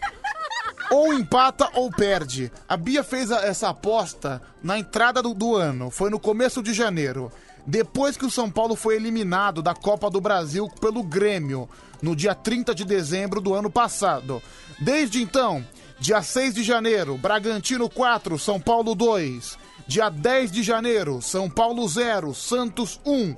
Ou 0.91 1.14
empata 1.14 1.69
ou 1.75 1.89
perde. 1.91 2.51
A 2.67 2.75
Bia 2.75 3.03
fez 3.03 3.31
a- 3.31 3.45
essa 3.45 3.69
aposta 3.69 4.41
na 4.61 4.77
entrada 4.80 5.22
do, 5.22 5.33
do 5.33 5.56
ano, 5.56 5.89
foi 5.91 6.09
no 6.09 6.19
começo 6.19 6.61
de 6.64 6.73
janeiro. 6.73 7.31
Depois 7.65 8.17
que 8.17 8.25
o 8.25 8.31
São 8.31 8.49
Paulo 8.49 8.75
foi 8.75 8.95
eliminado 8.95 9.61
da 9.61 9.75
Copa 9.75 10.09
do 10.09 10.19
Brasil 10.19 10.67
pelo 10.81 11.03
Grêmio, 11.03 11.69
no 12.01 12.15
dia 12.15 12.33
30 12.33 12.73
de 12.73 12.83
dezembro 12.83 13.39
do 13.39 13.53
ano 13.53 13.69
passado. 13.69 14.41
Desde 14.80 15.22
então, 15.22 15.64
dia 15.99 16.22
6 16.23 16.56
de 16.56 16.64
janeiro, 16.64 17.17
Bragantino 17.17 17.88
4, 17.88 18.39
São 18.39 18.59
Paulo 18.59 18.95
2. 18.95 19.57
Dia 19.90 20.08
10 20.08 20.51
de 20.51 20.61
janeiro, 20.61 21.19
São 21.19 21.50
Paulo 21.50 21.88
0, 21.90 22.32
Santos 22.35 23.01
1. 23.03 23.35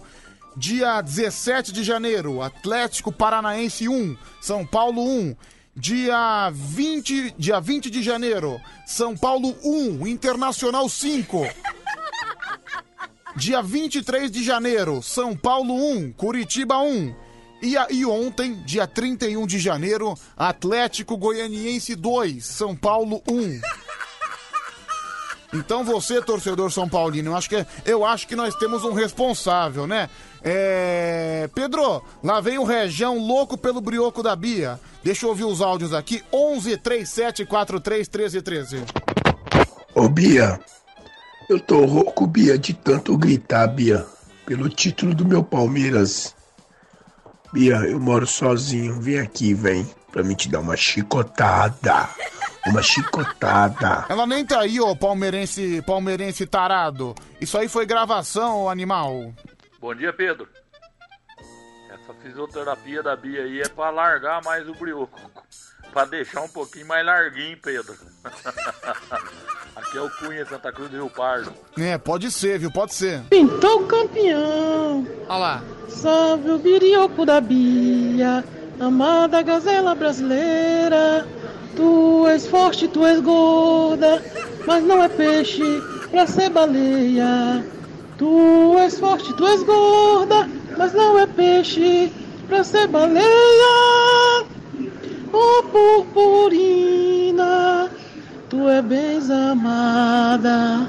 Dia 0.58 1.00
17 1.00 1.72
de 1.72 1.82
janeiro, 1.82 2.42
Atlético 2.42 3.10
Paranaense 3.10 3.88
1, 3.88 4.18
São 4.42 4.66
Paulo 4.66 5.02
1. 5.02 5.34
Dia 5.74 6.52
20, 6.54 7.36
dia 7.38 7.62
20 7.62 7.90
de 7.90 8.04
janeiro, 8.04 8.60
São 8.86 9.16
Paulo 9.16 9.56
1, 9.64 10.06
Internacional 10.06 10.90
5. 10.90 11.48
Dia 13.38 13.62
23 13.62 14.30
de 14.30 14.44
janeiro, 14.44 15.02
São 15.02 15.38
Paulo 15.38 15.74
1, 15.74 16.12
Curitiba 16.12 16.80
1. 16.80 17.16
E, 17.64 17.76
e 17.92 18.06
ontem, 18.06 18.62
dia 18.66 18.86
31 18.86 19.48
de 19.48 19.58
janeiro, 19.58 20.16
Atlético 20.36 21.16
Goianiense 21.16 21.96
2, 21.96 22.46
São 22.46 22.76
Paulo 22.76 23.24
1. 23.26 23.62
Então 25.54 25.84
você, 25.84 26.22
torcedor 26.22 26.72
São 26.72 26.88
Paulino, 26.88 27.32
eu 27.32 27.36
acho 27.36 27.50
que, 27.50 27.66
eu 27.86 28.06
acho 28.06 28.28
que 28.28 28.36
nós 28.36 28.56
temos 28.56 28.84
um 28.84 28.94
responsável, 28.94 29.86
né? 29.86 30.10
É... 30.44 31.50
Pedro, 31.54 32.02
lá 32.24 32.40
vem 32.40 32.58
o 32.58 32.64
Região 32.64 33.18
louco 33.18 33.58
pelo 33.58 33.82
brioco 33.82 34.24
da 34.24 34.36
Bia. 34.36 34.80
Deixa 35.04 35.26
eu 35.26 35.30
ouvir 35.30 35.44
os 35.44 35.62
áudios 35.62 35.94
aqui. 35.94 36.24
11 36.32 36.78
37 36.78 37.46
43 37.46 38.08
13 38.08 38.42
13. 38.42 38.84
Ô 39.94 40.08
Bia, 40.08 40.60
eu 41.50 41.60
tô 41.60 41.86
rouco, 41.86 42.26
Bia, 42.26 42.58
de 42.58 42.74
tanto 42.74 43.18
gritar, 43.18 43.68
Bia, 43.68 44.06
pelo 44.46 44.70
título 44.70 45.14
do 45.14 45.26
meu 45.26 45.44
Palmeiras. 45.44 46.34
Bia, 47.52 47.76
eu 47.76 48.00
moro 48.00 48.26
sozinho, 48.26 49.02
vem 49.02 49.20
aqui, 49.20 49.54
vem, 49.54 49.86
pra 50.12 50.24
mim 50.24 50.36
te 50.36 50.50
dar 50.50 50.60
uma 50.60 50.76
chicotada. 50.76 52.10
Uma 52.68 52.84
chicotada. 52.84 54.06
Ela 54.10 54.28
nem 54.28 54.46
tá 54.46 54.60
aí, 54.62 54.80
ô 54.80 54.96
palmeirense, 54.96 55.82
palmeirense 55.82 56.46
tarado. 56.46 57.16
Isso 57.40 57.58
aí 57.58 57.68
foi 57.68 57.86
gravação, 57.86 58.64
ô 58.64 58.70
animal. 58.70 59.34
Bom 59.80 59.96
dia, 59.96 60.14
Pedro. 60.14 60.48
Essa 61.90 62.14
fisioterapia 62.22 63.02
da 63.02 63.16
Bia 63.16 63.44
aí 63.44 63.62
é 63.62 63.70
pra 63.70 63.90
largar 63.90 64.44
mais 64.44 64.68
o 64.68 64.74
brioco. 64.76 65.20
Pra 65.92 66.06
deixar 66.06 66.42
um 66.42 66.48
pouquinho 66.48 66.88
mais 66.88 67.06
larguinho, 67.06 67.58
Pedro. 67.62 67.96
Aqui 69.76 69.98
é 69.98 70.02
o 70.02 70.10
Cunha, 70.10 70.46
Santa 70.46 70.72
Cruz 70.72 70.90
do 70.90 70.98
Rio 70.98 71.10
Pardo. 71.10 71.54
É, 71.78 71.98
pode 71.98 72.30
ser, 72.32 72.60
viu? 72.60 72.72
Pode 72.72 72.94
ser. 72.94 73.22
Pintou 73.24 73.82
o 73.82 73.88
campeão. 73.88 75.06
Olha 75.28 75.38
lá. 75.38 75.64
Salve 75.90 76.50
o 76.52 76.60
birioco 76.60 77.26
da 77.26 77.42
Bia, 77.42 78.44
amada 78.82 79.42
gazela 79.44 79.94
brasileira. 79.94 81.28
Tu 81.76 82.28
és 82.28 82.48
forte, 82.48 82.88
tu 82.88 83.06
és 83.06 83.20
gorda, 83.22 84.24
mas 84.66 84.84
não 84.84 85.04
é 85.04 85.08
peixe 85.08 85.82
pra 86.10 86.26
ser 86.28 86.50
baleia. 86.50 87.64
Tu 88.18 88.78
és 88.80 89.00
forte, 89.00 89.34
tu 89.36 89.46
és 89.46 89.64
gorda, 89.64 90.50
mas 90.78 90.94
não 90.94 91.20
é 91.20 91.28
peixe 91.28 92.12
pra 92.48 92.64
ser 92.64 92.88
baleia. 92.88 94.46
Ô 95.32 95.64
purpurina, 96.04 97.40
tu 98.50 98.68
é 98.68 98.82
bem 98.82 99.22
amada, 99.52 100.88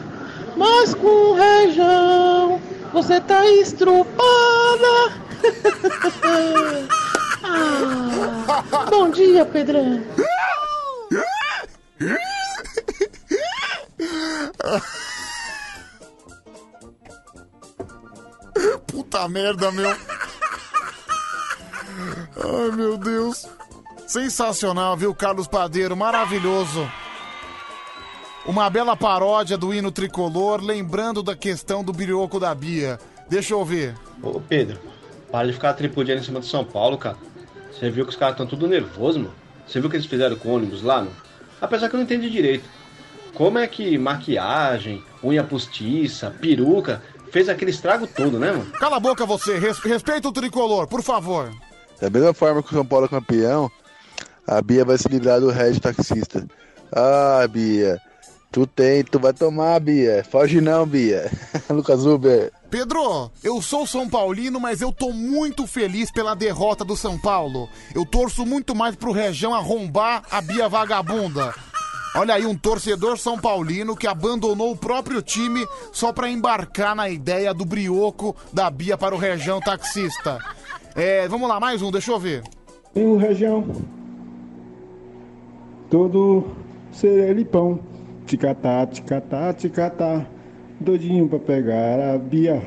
mas 0.57 0.95
com 0.95 1.35
região 1.35 2.59
você 2.93 3.21
tá 3.21 3.47
estrupada. 3.47 4.13
ah, 7.45 8.87
bom 8.91 9.11
dia, 9.11 9.45
Pedrão. 9.45 10.03
Puta 18.87 19.29
merda, 19.29 19.71
meu. 19.73 19.91
Ai, 22.45 22.71
meu 22.75 22.97
Deus. 22.97 23.47
Sensacional, 24.07 24.97
viu, 24.97 25.15
Carlos 25.15 25.47
Padeiro? 25.47 25.97
Maravilhoso. 25.97 26.91
Uma 28.45 28.69
bela 28.69 28.97
paródia 28.97 29.57
do 29.57 29.73
hino 29.73 29.93
tricolor, 29.93 30.61
lembrando 30.61 31.23
da 31.23 31.37
questão 31.37 31.85
do 31.85 31.93
birioco 31.93 32.41
da 32.41 32.55
Bia. 32.55 32.99
Deixa 33.29 33.55
eu 33.55 33.61
ouvir. 33.61 33.95
Ô 34.21 34.41
Pedro, 34.41 34.81
para 35.31 35.47
de 35.47 35.53
ficar 35.53 35.75
tripudiando 35.75 36.21
em 36.21 36.25
cima 36.25 36.41
do 36.41 36.47
São 36.47 36.65
Paulo, 36.65 36.99
cara. 36.99 37.17
Você 37.83 37.91
viu 37.91 38.05
que 38.05 38.11
os 38.11 38.17
caras 38.17 38.35
estão 38.35 38.47
tudo 38.47 38.69
nervoso, 38.69 39.19
mano? 39.19 39.35
Você 39.67 39.81
viu 39.81 39.89
o 39.89 39.91
que 39.91 39.97
eles 39.97 40.07
fizeram 40.07 40.37
com 40.37 40.51
o 40.51 40.55
ônibus 40.55 40.83
lá, 40.85 40.99
mano? 40.99 41.11
Apesar 41.61 41.89
que 41.89 41.97
eu 41.97 41.99
não 41.99 42.05
entendi 42.05 42.31
direito. 42.31 42.63
Como 43.35 43.59
é 43.59 43.67
que 43.67 43.99
maquiagem, 43.99 45.03
unha 45.21 45.43
postiça, 45.43 46.31
peruca, 46.31 47.03
fez 47.33 47.49
aquele 47.49 47.73
estrago 47.73 48.07
todo, 48.07 48.39
né, 48.39 48.53
mano? 48.53 48.71
Cala 48.79 48.99
a 48.99 49.01
boca 49.01 49.27
você, 49.27 49.59
res- 49.59 49.81
respeita 49.81 50.29
o 50.29 50.33
tricolor, 50.33 50.87
por 50.87 51.03
favor. 51.03 51.51
Da 52.01 52.09
mesma 52.09 52.33
forma 52.33 52.63
que 52.63 52.69
o 52.71 52.77
São 52.77 52.87
Paulo 52.87 53.07
é 53.07 53.09
campeão, 53.09 53.69
a 54.47 54.63
Bia 54.63 54.85
vai 54.85 54.97
se 54.97 55.09
livrar 55.09 55.41
do 55.41 55.51
Red 55.51 55.81
taxista. 55.81 56.47
Ah, 56.93 57.45
Bia, 57.51 57.99
tu 58.53 58.65
tem, 58.65 59.03
tu 59.03 59.19
vai 59.19 59.33
tomar, 59.33 59.81
Bia. 59.81 60.25
Foge 60.31 60.61
não, 60.61 60.87
Bia. 60.87 61.29
Lucas 61.69 62.07
Uber. 62.07 62.53
Pedro, 62.73 63.31
eu 63.45 63.61
sou 63.61 63.87
São 63.87 64.09
Paulino, 64.09 64.59
mas 64.59 64.81
eu 64.81 64.91
tô 64.91 65.13
muito 65.13 65.67
feliz 65.67 66.11
pela 66.11 66.35
derrota 66.35 66.83
do 66.83 66.97
São 66.97 67.19
Paulo. 67.19 67.69
Eu 67.95 68.07
torço 68.07 68.47
muito 68.47 68.75
mais 68.75 68.97
pro 68.97 69.13
Região 69.13 69.55
arrombar 69.55 70.23
a 70.31 70.41
Bia 70.41 70.71
Vagabunda. 70.71 71.55
Olha 72.17 72.33
aí, 72.33 72.47
um 72.47 72.57
torcedor 72.57 73.19
São 73.19 73.39
Paulino 73.39 73.95
que 73.95 74.07
abandonou 74.07 74.73
o 74.73 74.77
próprio 74.77 75.21
time 75.21 75.67
só 75.93 76.15
pra 76.15 76.31
embarcar 76.31 76.97
na 76.97 77.11
ideia 77.11 77.53
do 77.53 77.67
brioco 77.67 78.35
da 78.51 78.71
Bia 78.71 78.97
para 78.97 79.15
o 79.15 79.19
Região 79.19 79.61
taxista. 79.61 80.39
É, 80.95 81.29
vamos 81.29 81.51
lá, 81.51 81.61
mais 81.61 81.83
um, 81.83 81.91
deixa 81.91 82.11
eu 82.11 82.19
ver. 82.19 82.43
Em 82.97 83.05
um 83.05 83.19
região 83.19 83.67
todo 85.91 86.47
serelipão. 86.91 87.81
Ticatá, 88.25 88.87
ticatá, 88.87 89.53
ticatá. 89.53 90.27
Doidinho 90.83 91.29
pra 91.29 91.39
pegar 91.39 92.15
a 92.15 92.19
Bia. 92.19 92.63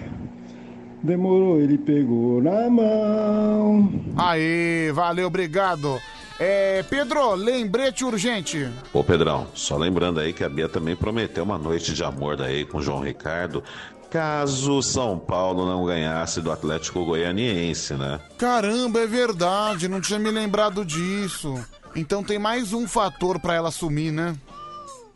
Demorou, 1.04 1.60
ele 1.60 1.78
pegou 1.78 2.42
na 2.42 2.70
mão. 2.70 3.92
Aê, 4.18 4.92
valeu, 4.92 5.28
obrigado. 5.28 6.00
É, 6.40 6.84
Pedro, 6.90 7.36
lembrete 7.36 8.04
urgente. 8.04 8.68
Ô 8.92 9.04
Pedrão, 9.04 9.48
só 9.54 9.78
lembrando 9.78 10.20
aí 10.20 10.34
que 10.34 10.44
a 10.44 10.50
Bia 10.50 10.68
também 10.68 10.96
prometeu 10.96 11.44
uma 11.44 11.58
noite 11.58 11.94
de 11.94 12.04
amor 12.04 12.36
daí 12.36 12.66
com 12.66 12.80
o 12.80 12.82
João 12.82 13.02
Ricardo, 13.02 13.64
caso 14.10 14.82
São 14.82 15.18
Paulo 15.18 15.66
não 15.66 15.86
ganhasse 15.86 16.42
do 16.42 16.52
Atlético 16.52 17.06
Goianiense, 17.06 17.94
né? 17.94 18.20
Caramba, 18.38 19.00
é 19.00 19.08
verdade, 19.08 19.88
não 19.88 20.02
tinha 20.02 20.20
me 20.20 20.32
lembrado 20.32 20.84
disso. 20.84 21.54
Então 21.96 22.24
tem 22.24 22.40
mais 22.40 22.74
um 22.74 22.88
fator 22.88 23.40
pra 23.40 23.54
ela 23.54 23.72
sumir, 23.72 24.12
né? 24.12 24.36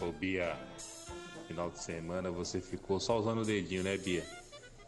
Ô 0.02 0.12
Bia, 0.12 0.54
final 1.60 1.70
de 1.72 1.80
semana 1.80 2.32
você 2.32 2.62
ficou 2.62 3.02
só 3.02 3.20
usando 3.20 3.42
o 3.42 3.46
dedinho, 3.46 3.84
né, 3.84 3.98
Bia? 3.98 4.24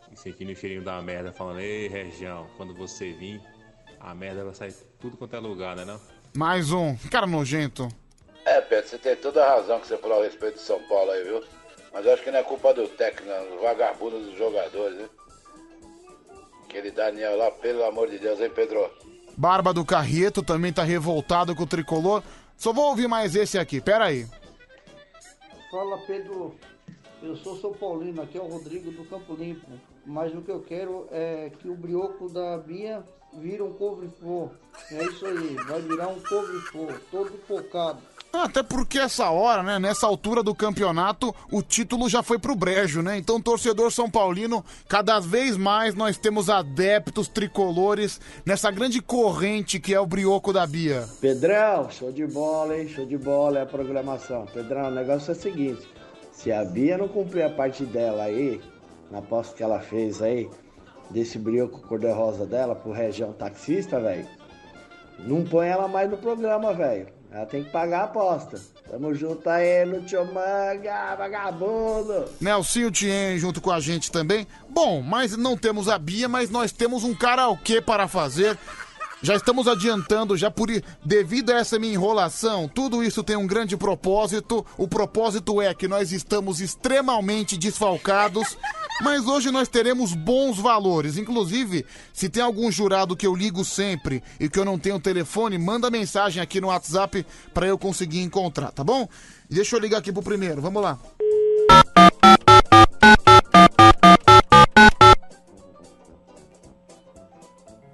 E 0.09 0.17
sentindo 0.17 0.53
o 0.53 0.55
cheirinho 0.55 0.81
da 0.81 1.01
merda, 1.01 1.33
falando, 1.33 1.59
ei, 1.59 1.89
região, 1.89 2.47
quando 2.55 2.73
você 2.73 3.11
vir, 3.11 3.41
a 3.99 4.15
merda 4.15 4.45
vai 4.45 4.53
sair 4.53 4.73
tudo 4.97 5.17
quanto 5.17 5.35
é 5.35 5.39
lugar, 5.39 5.75
né 5.75 5.83
não? 5.83 5.99
Mais 6.33 6.71
um, 6.71 6.95
cara 7.09 7.27
nojento. 7.27 7.89
É, 8.45 8.61
Pedro, 8.61 8.89
você 8.89 8.97
tem 8.97 9.17
toda 9.17 9.43
a 9.43 9.55
razão 9.55 9.81
que 9.81 9.87
você 9.87 9.97
falou 9.97 10.21
a 10.21 10.23
respeito 10.23 10.55
de 10.55 10.61
São 10.61 10.81
Paulo 10.83 11.11
aí, 11.11 11.23
viu? 11.25 11.43
Mas 11.91 12.05
eu 12.05 12.13
acho 12.13 12.23
que 12.23 12.31
não 12.31 12.39
é 12.39 12.43
culpa 12.43 12.73
do 12.73 12.87
técnico, 12.87 13.27
não, 13.27 13.57
do 13.57 13.61
vagabundo 13.61 14.19
dos 14.21 14.37
jogadores, 14.37 14.97
né? 14.97 15.09
Aquele 16.63 16.91
Daniel 16.91 17.35
lá, 17.35 17.51
pelo 17.51 17.83
amor 17.83 18.09
de 18.09 18.17
Deus, 18.17 18.39
hein, 18.39 18.49
Pedro? 18.55 18.89
Barba 19.35 19.73
do 19.73 19.83
Carrieto 19.83 20.41
também 20.41 20.71
tá 20.71 20.83
revoltado 20.83 21.53
com 21.53 21.63
o 21.63 21.67
tricolor. 21.67 22.23
Só 22.55 22.71
vou 22.71 22.85
ouvir 22.85 23.09
mais 23.09 23.35
esse 23.35 23.59
aqui, 23.59 23.81
pera 23.81 24.05
aí. 24.05 24.25
Fala 25.71 25.97
Pedro, 25.99 26.53
eu 27.23 27.33
sou 27.37 27.55
São 27.55 27.71
Paulino, 27.71 28.21
aqui 28.21 28.37
é 28.37 28.41
o 28.41 28.47
Rodrigo 28.49 28.91
do 28.91 29.05
Campo 29.05 29.33
Limpo. 29.33 29.65
Mas 30.05 30.35
o 30.35 30.41
que 30.41 30.51
eu 30.51 30.59
quero 30.59 31.07
é 31.09 31.49
que 31.49 31.69
o 31.69 31.75
brioco 31.75 32.27
da 32.27 32.57
Bia 32.57 33.01
vira 33.35 33.63
um 33.63 33.71
couve-flor. 33.71 34.51
É 34.91 35.01
isso 35.05 35.25
aí, 35.25 35.55
vai 35.65 35.81
virar 35.81 36.09
um 36.09 36.19
couve-flor, 36.19 36.99
todo 37.09 37.31
focado. 37.47 38.01
Até 38.33 38.63
porque 38.63 38.97
essa 38.97 39.29
hora, 39.29 39.61
né, 39.61 39.77
nessa 39.77 40.07
altura 40.07 40.41
do 40.41 40.55
campeonato, 40.55 41.35
o 41.51 41.61
título 41.61 42.07
já 42.07 42.23
foi 42.23 42.39
pro 42.39 42.55
brejo, 42.55 43.01
né? 43.01 43.17
Então, 43.17 43.41
torcedor 43.41 43.91
São 43.91 44.09
Paulino, 44.09 44.63
cada 44.87 45.19
vez 45.19 45.57
mais 45.57 45.93
nós 45.95 46.17
temos 46.17 46.49
adeptos 46.49 47.27
tricolores 47.27 48.21
nessa 48.45 48.71
grande 48.71 49.01
corrente 49.01 49.79
que 49.81 49.93
é 49.93 49.99
o 49.99 50.05
brioco 50.05 50.53
da 50.53 50.65
Bia. 50.65 51.05
Pedrão, 51.19 51.89
show 51.91 52.11
de 52.11 52.25
bola, 52.25 52.77
hein? 52.77 52.87
Show 52.87 53.05
de 53.05 53.17
bola 53.17 53.59
é 53.59 53.61
a 53.63 53.65
programação. 53.65 54.45
Pedrão, 54.45 54.87
o 54.87 54.91
negócio 54.91 55.31
é 55.31 55.35
o 55.35 55.39
seguinte: 55.39 55.87
se 56.31 56.53
a 56.53 56.63
Bia 56.63 56.97
não 56.97 57.09
cumprir 57.09 57.43
a 57.43 57.49
parte 57.49 57.83
dela 57.83 58.23
aí, 58.23 58.61
na 59.11 59.19
aposta 59.19 59.55
que 59.55 59.61
ela 59.61 59.81
fez 59.81 60.21
aí, 60.21 60.49
desse 61.09 61.37
brioco 61.37 61.81
cor-de-rosa 61.81 62.45
dela 62.45 62.75
pro 62.75 62.93
região 62.93 63.33
taxista, 63.33 63.99
velho, 63.99 64.25
não 65.19 65.43
põe 65.43 65.67
ela 65.67 65.89
mais 65.89 66.09
no 66.09 66.17
programa, 66.17 66.73
velho. 66.73 67.20
Ela 67.31 67.45
tem 67.45 67.63
que 67.63 67.69
pagar 67.69 68.01
a 68.01 68.03
aposta. 68.03 68.59
Tamo 68.89 69.15
junto 69.15 69.49
aí 69.49 69.85
no 69.85 70.01
Tio 70.01 70.25
Manga, 70.25 71.15
vagabundo. 71.15 72.25
Nelsinho 72.41 72.91
Tien 72.91 73.37
junto 73.39 73.61
com 73.61 73.71
a 73.71 73.79
gente 73.79 74.11
também. 74.11 74.45
Bom, 74.69 75.01
mas 75.01 75.37
não 75.37 75.55
temos 75.55 75.87
a 75.87 75.97
Bia, 75.97 76.27
mas 76.27 76.49
nós 76.49 76.73
temos 76.73 77.05
um 77.05 77.15
karaokê 77.15 77.79
para 77.79 78.05
fazer. 78.07 78.57
Já 79.23 79.35
estamos 79.35 79.67
adiantando, 79.67 80.35
já 80.35 80.49
por 80.49 80.67
devido 81.05 81.51
a 81.51 81.59
essa 81.59 81.77
minha 81.77 81.93
enrolação, 81.93 82.67
tudo 82.67 83.03
isso 83.03 83.23
tem 83.23 83.35
um 83.35 83.45
grande 83.45 83.77
propósito. 83.77 84.65
O 84.77 84.87
propósito 84.87 85.61
é 85.61 85.73
que 85.75 85.87
nós 85.87 86.11
estamos 86.11 86.59
extremamente 86.59 87.55
desfalcados, 87.55 88.57
mas 89.03 89.25
hoje 89.25 89.51
nós 89.51 89.67
teremos 89.67 90.13
bons 90.13 90.57
valores. 90.57 91.17
Inclusive, 91.17 91.85
se 92.13 92.29
tem 92.29 92.41
algum 92.41 92.71
jurado 92.71 93.15
que 93.15 93.25
eu 93.25 93.35
ligo 93.35 93.65
sempre 93.65 94.23
e 94.39 94.47
que 94.47 94.59
eu 94.59 94.65
não 94.65 94.77
tenho 94.77 94.99
telefone, 94.99 95.57
manda 95.57 95.89
mensagem 95.89 96.41
aqui 96.41 96.61
no 96.61 96.67
WhatsApp 96.67 97.25
para 97.53 97.67
eu 97.67 97.77
conseguir 97.77 98.21
encontrar, 98.21 98.71
tá 98.71 98.83
bom? 98.83 99.07
Deixa 99.49 99.75
eu 99.75 99.79
ligar 99.79 99.97
aqui 99.97 100.11
pro 100.11 100.21
primeiro, 100.21 100.61
vamos 100.61 100.81
lá. 100.81 100.99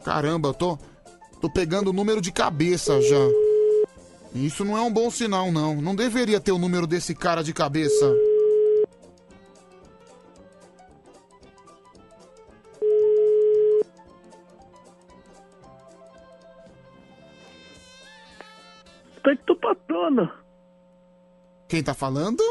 Caramba, 0.03 0.49
eu 0.49 0.53
tô, 0.53 0.77
tô 1.41 1.49
pegando 1.49 1.89
o 1.89 1.93
número 1.93 2.21
de 2.21 2.31
cabeça 2.31 3.01
já. 3.01 3.27
Isso 4.33 4.63
não 4.63 4.77
é 4.77 4.81
um 4.81 4.91
bom 4.91 5.09
sinal, 5.09 5.51
não. 5.51 5.81
Não 5.81 5.95
deveria 5.95 6.39
ter 6.39 6.51
o 6.51 6.57
número 6.57 6.85
desse 6.85 7.15
cara 7.15 7.43
de 7.43 7.53
cabeça. 7.53 8.05
Expecto 19.27 19.57
patrono. 19.57 20.31
Quem 21.67 21.83
tá 21.83 21.93
falando? 21.93 22.41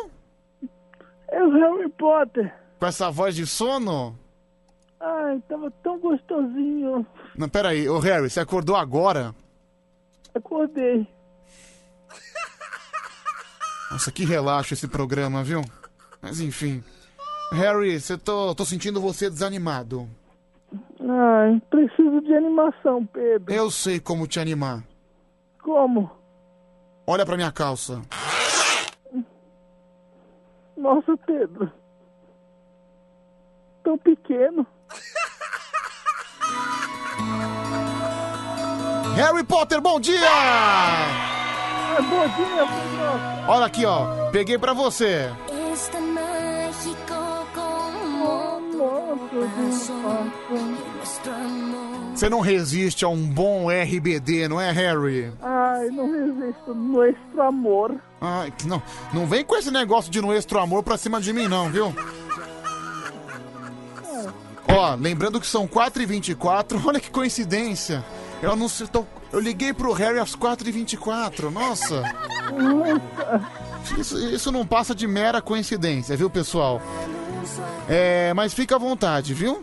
É 1.28 1.42
o 1.42 1.50
Harry 1.50 1.88
Potter. 1.88 2.54
Com 2.78 2.84
essa 2.84 3.10
voz 3.10 3.34
de 3.34 3.46
sono? 3.46 4.14
Ai, 5.00 5.42
tava 5.48 5.70
tão 5.82 5.98
gostosinho. 5.98 7.06
Não, 7.34 7.48
peraí, 7.48 7.88
ô 7.88 7.98
Harry, 7.98 8.28
você 8.28 8.40
acordou 8.40 8.76
agora? 8.76 9.34
Acordei. 10.34 11.08
Nossa, 13.90 14.12
que 14.12 14.26
relaxo 14.26 14.74
esse 14.74 14.86
programa, 14.86 15.42
viu? 15.42 15.62
Mas 16.20 16.40
enfim. 16.40 16.84
Harry, 17.52 17.98
você 17.98 18.18
tô, 18.18 18.54
tô 18.54 18.66
sentindo 18.66 19.00
você 19.00 19.30
desanimado. 19.30 20.06
Ai, 21.00 21.58
preciso 21.70 22.20
de 22.20 22.34
animação, 22.34 23.06
Pedro. 23.06 23.50
Eu 23.50 23.70
sei 23.70 23.98
como 23.98 24.26
te 24.26 24.38
animar. 24.38 24.84
Como? 25.62 26.25
Olha 27.06 27.24
pra 27.24 27.36
minha 27.36 27.52
calça. 27.52 28.02
Nossa, 30.76 31.16
Pedro. 31.26 31.70
Tão 33.84 33.96
pequeno. 33.98 34.66
Harry 39.14 39.44
Potter, 39.44 39.80
bom 39.80 39.98
dia! 39.98 40.20
Ah, 40.28 41.96
bom 42.02 42.28
dia, 42.28 42.66
Pedro. 42.66 43.48
Olha 43.48 43.64
aqui, 43.66 43.86
ó. 43.86 44.30
Peguei 44.30 44.58
pra 44.58 44.74
você. 44.74 45.30
Mágico 46.12 47.16
Você 52.16 52.30
não 52.30 52.40
resiste 52.40 53.04
a 53.04 53.08
um 53.08 53.26
bom 53.26 53.66
RBD, 53.70 54.48
não 54.48 54.58
é, 54.58 54.70
Harry? 54.72 55.30
Ai, 55.42 55.88
não 55.90 56.10
resisto. 56.10 56.74
Nuestro 56.74 57.42
amor. 57.42 57.94
Ai, 58.20 58.50
não, 58.64 58.82
não 59.12 59.26
vem 59.26 59.44
com 59.44 59.54
esse 59.54 59.70
negócio 59.70 60.10
de 60.10 60.22
nuestro 60.22 60.58
amor 60.58 60.82
pra 60.82 60.96
cima 60.96 61.20
de 61.20 61.32
mim, 61.34 61.46
não, 61.46 61.68
viu? 61.70 61.94
Ó, 64.68 64.94
lembrando 64.94 65.38
que 65.40 65.46
são 65.46 65.68
4h24, 65.68 66.80
olha 66.86 66.98
que 66.98 67.10
coincidência. 67.10 68.02
Eu 68.42 68.56
não 68.56 68.68
sei, 68.68 68.86
tô- 68.86 69.04
eu 69.32 69.38
liguei 69.38 69.72
pro 69.72 69.92
Harry 69.92 70.18
às 70.18 70.34
4h24, 70.34 71.50
nossa. 71.50 72.02
Isso, 73.98 74.18
isso 74.18 74.50
não 74.50 74.66
passa 74.66 74.94
de 74.94 75.06
mera 75.06 75.40
coincidência, 75.42 76.16
viu, 76.16 76.28
pessoal? 76.30 76.80
É, 77.88 78.32
mas 78.34 78.52
fica 78.54 78.74
à 78.76 78.78
vontade, 78.78 79.32
viu? 79.34 79.62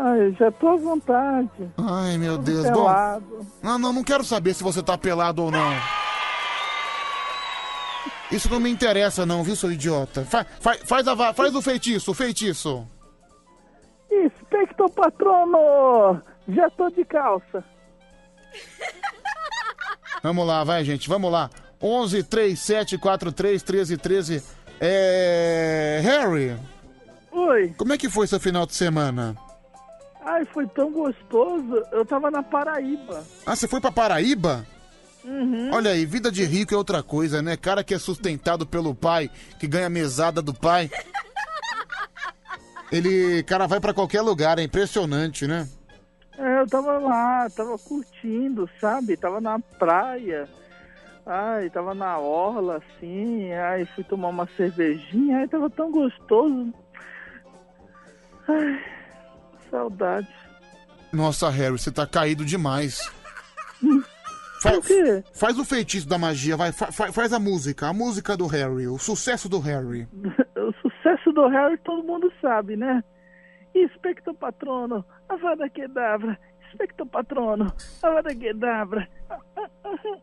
Ai, 0.00 0.36
já 0.38 0.50
tô 0.52 0.68
à 0.68 0.76
vontade. 0.76 1.70
Ai, 1.76 2.16
meu 2.18 2.36
Tô 2.36 2.42
Deus, 2.44 2.62
pelado. 2.68 3.24
bom. 3.26 3.46
Não, 3.62 3.78
não, 3.78 3.92
não 3.92 4.04
quero 4.04 4.22
saber 4.24 4.54
se 4.54 4.62
você 4.62 4.80
tá 4.82 4.96
pelado 4.96 5.42
ou 5.42 5.50
não. 5.50 5.72
Isso 8.30 8.48
não 8.50 8.60
me 8.60 8.70
interessa, 8.70 9.24
não, 9.24 9.42
viu, 9.42 9.56
seu 9.56 9.72
idiota? 9.72 10.24
Fa- 10.24 10.44
fa- 10.60 10.76
faz, 10.84 11.08
a 11.08 11.14
va- 11.14 11.32
faz 11.32 11.54
o 11.54 11.62
feitiço, 11.62 12.10
o 12.10 12.14
feitiço. 12.14 12.86
Expecto 14.10 14.88
patrono. 14.90 16.20
Já 16.48 16.68
tô 16.70 16.90
de 16.90 17.04
calça. 17.04 17.64
Vamos 20.22 20.46
lá, 20.46 20.62
vai, 20.64 20.84
gente, 20.84 21.08
vamos 21.08 21.30
lá. 21.30 21.48
11 21.80 22.24
3 22.24 22.58
7 22.58 22.98
4 22.98 23.30
3 23.32 23.62
13 23.62 23.96
13. 23.96 24.42
É. 24.80 26.00
Harry, 26.02 26.56
Oi, 27.30 27.48
Oi. 27.48 27.74
Como 27.78 27.92
é 27.92 27.98
que 27.98 28.08
foi 28.10 28.26
seu 28.26 28.40
final 28.40 28.66
de 28.66 28.74
semana? 28.74 29.36
Ai, 30.28 30.44
foi 30.44 30.66
tão 30.66 30.92
gostoso. 30.92 31.82
Eu 31.90 32.04
tava 32.04 32.30
na 32.30 32.42
Paraíba. 32.42 33.24
Ah, 33.46 33.56
você 33.56 33.66
foi 33.66 33.80
pra 33.80 33.90
Paraíba? 33.90 34.66
Uhum. 35.24 35.70
Olha 35.72 35.92
aí, 35.92 36.04
vida 36.04 36.30
de 36.30 36.44
rico 36.44 36.74
é 36.74 36.76
outra 36.76 37.02
coisa, 37.02 37.40
né? 37.40 37.56
Cara 37.56 37.82
que 37.82 37.94
é 37.94 37.98
sustentado 37.98 38.66
pelo 38.66 38.94
pai, 38.94 39.30
que 39.58 39.66
ganha 39.66 39.88
mesada 39.88 40.42
do 40.42 40.52
pai. 40.52 40.90
Ele, 42.92 43.42
cara, 43.44 43.66
vai 43.66 43.80
pra 43.80 43.94
qualquer 43.94 44.20
lugar, 44.20 44.58
é 44.58 44.62
impressionante, 44.62 45.46
né? 45.46 45.66
É, 46.36 46.60
eu 46.60 46.66
tava 46.66 46.98
lá, 46.98 47.48
tava 47.48 47.78
curtindo, 47.78 48.68
sabe? 48.78 49.16
Tava 49.16 49.40
na 49.40 49.58
praia. 49.58 50.46
Ai, 51.24 51.70
tava 51.70 51.94
na 51.94 52.18
orla, 52.18 52.76
assim. 52.76 53.50
Ai, 53.52 53.86
fui 53.94 54.04
tomar 54.04 54.28
uma 54.28 54.48
cervejinha. 54.58 55.38
Ai, 55.38 55.48
tava 55.48 55.70
tão 55.70 55.90
gostoso. 55.90 56.72
Ai, 58.46 58.97
saudade. 59.70 60.28
Nossa, 61.12 61.48
Harry, 61.50 61.78
você 61.78 61.90
tá 61.90 62.06
caído 62.06 62.44
demais. 62.44 63.00
Faz, 64.60 64.84
faz 65.34 65.56
o 65.56 65.64
feitiço 65.64 66.08
da 66.08 66.18
magia, 66.18 66.56
vai, 66.56 66.72
fa- 66.72 66.90
fa- 66.90 67.12
faz 67.12 67.32
a 67.32 67.38
música, 67.38 67.86
a 67.86 67.92
música 67.92 68.36
do 68.36 68.48
Harry, 68.48 68.88
o 68.88 68.98
sucesso 68.98 69.48
do 69.48 69.60
Harry. 69.60 70.08
o 70.58 70.72
sucesso 70.82 71.30
do 71.30 71.46
Harry 71.46 71.78
todo 71.84 72.02
mundo 72.02 72.28
sabe, 72.42 72.76
né? 72.76 73.04
Expecto 73.72 74.34
Patrono, 74.34 75.04
Avada 75.28 75.70
Kedavra, 75.70 76.36
Expecto 76.66 77.06
Patrono, 77.06 77.72
Avada 78.02 78.34
Kedavra. 78.34 79.08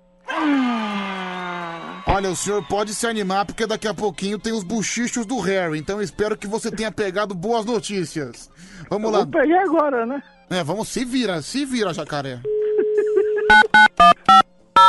Olha, 2.07 2.29
o 2.29 2.35
senhor 2.35 2.65
pode 2.67 2.93
se 2.93 3.07
animar 3.07 3.45
porque 3.45 3.65
daqui 3.65 3.87
a 3.87 3.93
pouquinho 3.93 4.37
tem 4.37 4.53
os 4.53 4.63
buchichos 4.63 5.25
do 5.25 5.39
Harry, 5.39 5.79
então 5.79 5.97
eu 5.97 6.03
espero 6.03 6.37
que 6.37 6.47
você 6.47 6.71
tenha 6.71 6.91
pegado 6.91 7.33
boas 7.33 7.65
notícias. 7.65 8.49
Vamos 8.89 9.11
lá. 9.11 9.19
Vou 9.19 9.27
pegar 9.27 9.63
agora, 9.63 10.05
né? 10.05 10.21
É, 10.49 10.63
vamos, 10.63 10.87
se 10.87 11.03
vira, 11.03 11.41
se 11.41 11.65
vira, 11.65 11.93
jacaré. 11.93 12.39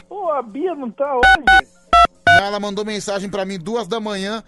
Pô, 0.09 0.31
a 0.31 0.43
Bia 0.43 0.75
não 0.75 0.91
tá 0.91 1.17
hoje? 1.17 1.71
Ela 2.29 2.61
mandou 2.61 2.85
mensagem 2.85 3.31
pra 3.31 3.45
mim 3.45 3.59
duas 3.59 3.89
da 3.89 3.99
manhã, 3.99 4.43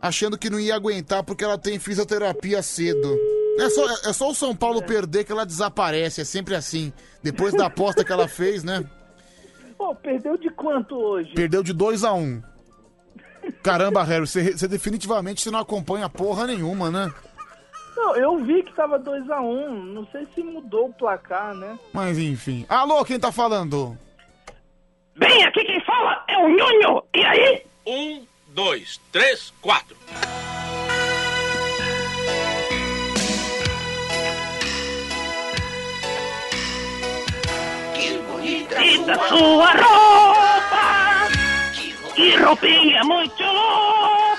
achando 0.00 0.36
que 0.36 0.50
não 0.50 0.58
ia 0.58 0.74
aguentar 0.74 1.22
porque 1.22 1.44
ela 1.44 1.58
tem 1.58 1.78
fisioterapia 1.78 2.62
cedo. 2.62 3.16
É 3.58 3.70
só, 3.70 4.08
é 4.08 4.12
só 4.12 4.30
o 4.30 4.34
São 4.34 4.54
Paulo 4.54 4.82
perder 4.82 5.24
que 5.24 5.32
ela 5.32 5.46
desaparece, 5.46 6.20
é 6.20 6.24
sempre 6.24 6.54
assim. 6.54 6.92
Depois 7.22 7.54
da 7.54 7.66
aposta 7.66 8.04
que 8.04 8.12
ela 8.12 8.26
fez, 8.28 8.64
né? 8.64 8.84
Pô, 9.76 9.94
perdeu 9.94 10.36
de 10.36 10.50
quanto 10.50 10.96
hoje? 10.96 11.32
Perdeu 11.34 11.62
de 11.62 11.72
2 11.72 12.04
a 12.04 12.12
1 12.12 12.20
um. 12.20 12.42
Caramba, 13.62 14.04
Harry, 14.04 14.26
você, 14.26 14.52
você 14.52 14.68
definitivamente 14.68 15.40
você 15.40 15.50
não 15.50 15.58
acompanha 15.58 16.08
porra 16.08 16.46
nenhuma, 16.46 16.90
né? 16.90 17.12
Não, 17.98 18.14
eu 18.14 18.38
vi 18.38 18.62
que 18.62 18.72
tava 18.74 18.96
2x1. 19.00 19.42
Um. 19.42 19.74
Não 19.86 20.06
sei 20.12 20.24
se 20.32 20.40
mudou 20.40 20.86
o 20.86 20.92
placar, 20.94 21.52
né? 21.52 21.76
Mas 21.92 22.16
enfim. 22.16 22.64
Alô, 22.68 23.04
quem 23.04 23.18
tá 23.18 23.32
falando? 23.32 23.98
Bem, 25.16 25.42
aqui 25.42 25.64
quem 25.64 25.80
fala 25.80 26.24
é 26.28 26.38
o 26.38 26.48
Nhonho. 26.48 27.02
E 27.12 27.24
aí? 27.24 27.62
Um, 27.84 28.24
dois, 28.54 29.00
três, 29.10 29.52
quatro. 29.60 29.96
Bonita 38.30 39.14
sua 39.28 39.72
roupa. 39.72 41.28
Que 42.14 42.36
roupinha 42.36 43.02
muito 43.02 43.42
louca. 43.42 44.37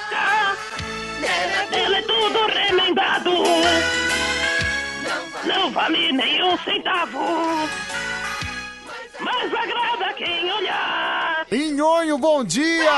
Ela 1.72 1.98
é 1.98 2.02
tudo 2.02 2.40
remendado. 2.48 3.32
Não 5.46 5.72
vale 5.72 6.12
nenhum 6.12 6.58
centavo. 6.60 7.20
Mas 9.20 9.54
agrada 9.54 10.14
quem 10.14 10.52
olhar. 10.52 11.46
Inhonho, 11.52 12.18
bom 12.18 12.44
dia! 12.44 12.92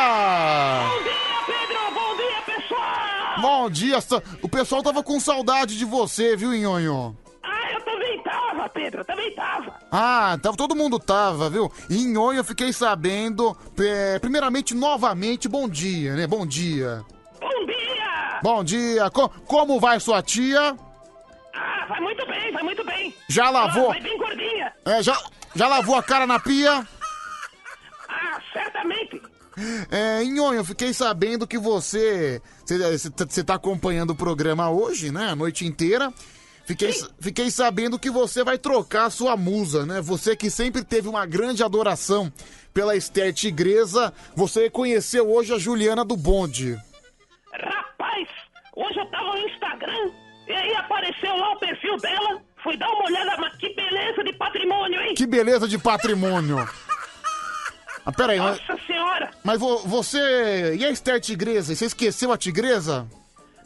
Bom 0.82 1.04
dia, 1.04 1.46
Pedro. 1.48 1.94
Bom 1.94 2.16
dia, 2.18 2.42
pessoal. 2.56 3.42
Bom 3.42 3.70
dia, 3.70 3.98
o 4.42 4.50
pessoal 4.50 4.84
tava 4.84 5.02
com 5.02 5.20
saudade 5.20 5.78
de 5.78 5.86
você, 5.86 6.36
viu, 6.36 6.54
Inhonho? 6.54 7.18
Ah, 7.42 7.72
eu 7.74 7.82
também 7.82 8.22
tava, 8.22 8.70
Pedro. 8.70 9.02
Eu 9.02 9.06
também 9.06 9.34
tava. 9.34 9.74
Ah, 9.92 10.38
tava, 10.42 10.56
todo 10.56 10.76
mundo 10.76 11.00
tava, 11.00 11.50
viu? 11.50 11.72
Inhonho 11.90 12.40
eu 12.40 12.44
fiquei 12.44 12.72
sabendo. 12.72 13.58
é, 13.80 14.20
primeiramente, 14.20 14.76
novamente, 14.76 15.48
bom 15.50 15.68
dia, 15.68 16.14
né? 16.16 16.28
Bom 16.28 16.46
dia. 16.46 17.04
Bom 17.40 17.66
dia. 17.66 18.01
Bom 18.42 18.64
dia. 18.64 19.10
Co- 19.10 19.30
como 19.46 19.80
vai 19.80 20.00
sua 20.00 20.22
tia? 20.22 20.76
Ah, 21.54 21.86
vai 21.88 22.00
muito 22.00 22.26
bem, 22.26 22.52
vai 22.52 22.64
muito 22.64 22.84
bem. 22.84 23.14
Já 23.28 23.50
lavou? 23.50 23.84
Ela 23.86 23.94
vai 23.94 24.02
bem 24.02 24.18
gordinha. 24.18 24.74
É, 24.86 25.04
já, 25.04 25.18
já 25.56 25.68
lavou 25.68 25.96
a 25.96 26.04
cara 26.04 26.26
na 26.26 26.40
pia? 26.40 26.86
Ah, 28.10 28.42
certamente. 28.54 29.22
É, 29.92 30.24
Inhonho, 30.24 30.60
eu 30.60 30.66
fiquei 30.66 30.94
sabendo 30.94 31.46
que 31.46 31.58
você. 31.58 32.42
Você, 32.66 33.10
tá- 33.10 33.26
tá 33.46 33.54
acompanhando 33.56 34.12
o 34.12 34.16
programa 34.16 34.70
hoje, 34.70 35.12
né? 35.12 35.28
A 35.30 35.36
noite 35.36 35.66
inteira. 35.66 36.12
Fiquei, 36.66 36.94
fiquei 37.20 37.52
sabendo 37.52 38.00
que 38.00 38.10
você 38.10 38.44
vai 38.44 38.58
trocar 38.58 39.06
a 39.06 39.10
sua 39.10 39.36
musa, 39.36 39.86
né? 39.86 40.00
Você 40.00 40.36
que 40.36 40.50
sempre 40.50 40.84
teve 40.86 41.08
uma 41.10 41.26
grande 41.26 41.64
adoração 41.64 42.32
pela 42.74 42.96
Esther 42.96 43.34
Tigresa, 43.34 44.14
você 44.36 44.70
conheceu 44.70 45.30
hoje 45.30 45.54
a 45.54 45.58
Juliana 45.58 46.06
do 46.06 46.16
Bonde. 46.16 46.80
Rapaz, 47.52 47.91
hoje 48.84 49.00
eu 49.00 49.06
tava 49.08 49.32
no 49.36 49.48
Instagram 49.48 50.12
e 50.48 50.52
aí 50.54 50.76
apareceu 50.76 51.36
lá 51.38 51.52
o 51.54 51.60
perfil 51.60 51.98
dela. 51.98 52.42
Fui 52.64 52.78
dar 52.78 52.90
uma 52.90 53.06
olhada, 53.06 53.38
mas 53.40 53.56
que 53.58 53.74
beleza 53.74 54.24
de 54.24 54.34
patrimônio, 54.34 55.02
hein? 55.02 55.16
Que 55.16 55.26
beleza 55.26 55.68
de 55.68 55.78
patrimônio. 55.78 56.58
Ah, 58.04 58.12
peraí, 58.12 58.40
mas, 58.40 58.60
Nossa 58.68 58.84
senhora! 58.88 59.30
mas 59.44 59.60
vo- 59.60 59.78
você. 59.86 60.76
E 60.76 60.84
a 60.84 60.90
Esther 60.90 61.22
Tigresa? 61.22 61.76
Você 61.76 61.86
esqueceu 61.86 62.32
a 62.32 62.38
Tigresa? 62.38 63.08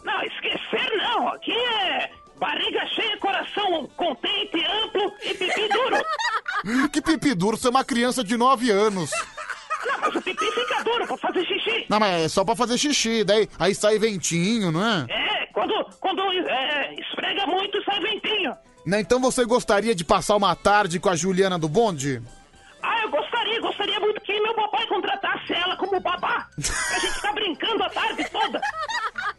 Não, 0.03 0.21
esquecer 0.23 0.91
não. 0.97 1.29
Aqui 1.29 1.53
é 1.53 2.09
barriga 2.37 2.85
cheia, 2.87 3.15
coração 3.17 3.87
contente, 3.95 4.61
amplo 4.83 5.13
e 5.23 5.33
pipi 5.35 5.69
duro. 5.69 6.05
Que 6.91 7.01
pipi 7.01 7.33
duro, 7.33 7.55
você 7.55 7.67
é 7.67 7.69
uma 7.69 7.85
criança 7.85 8.25
de 8.25 8.35
9 8.35 8.69
anos. 8.71 9.09
Não, 9.85 9.99
mas 10.01 10.15
o 10.15 10.21
pipi 10.21 10.45
fica 10.51 10.83
duro 10.83 11.05
pra 11.07 11.17
fazer 11.17 11.45
xixi. 11.45 11.85
Não, 11.89 11.99
mas 11.99 12.25
é 12.25 12.27
só 12.29 12.43
pra 12.43 12.55
fazer 12.55 12.77
xixi, 12.77 13.23
daí 13.23 13.47
aí 13.59 13.75
sai 13.75 13.99
ventinho, 13.99 14.71
não 14.71 14.83
é? 14.85 15.05
É, 15.09 15.45
quando, 15.53 15.73
quando 15.99 16.21
é, 16.31 16.95
esfrega 16.99 17.45
muito, 17.47 17.83
sai 17.83 17.99
ventinho. 17.99 18.55
Né, 18.85 18.99
Então 18.99 19.19
você 19.19 19.43
gostaria 19.45 19.95
de 19.95 20.03
passar 20.03 20.35
uma 20.35 20.55
tarde 20.55 20.99
com 20.99 21.09
a 21.09 21.15
Juliana 21.15 21.57
do 21.57 21.67
Bonde? 21.67 22.21
Ah, 22.83 23.01
eu 23.03 23.09
gostaria, 23.09 23.59
gostaria 23.61 23.99
muito 23.99 24.21
que 24.21 24.39
meu 24.41 24.53
papai 24.53 24.85
contratasse 24.87 25.53
ela 25.53 25.75
como 25.75 25.99
babá. 25.99 26.47
A 26.57 26.99
gente 26.99 27.21
tá 27.21 27.33
brincando 27.33 27.83
a 27.83 27.89
tarde 27.89 28.29
toda. 28.29 28.61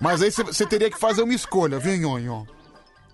Mas 0.01 0.21
aí 0.21 0.31
você 0.33 0.67
teria 0.67 0.91
que 0.91 0.99
fazer 0.99 1.23
uma 1.23 1.33
escolha, 1.35 1.79
viu, 1.79 1.97
Nhonho? 1.97 2.47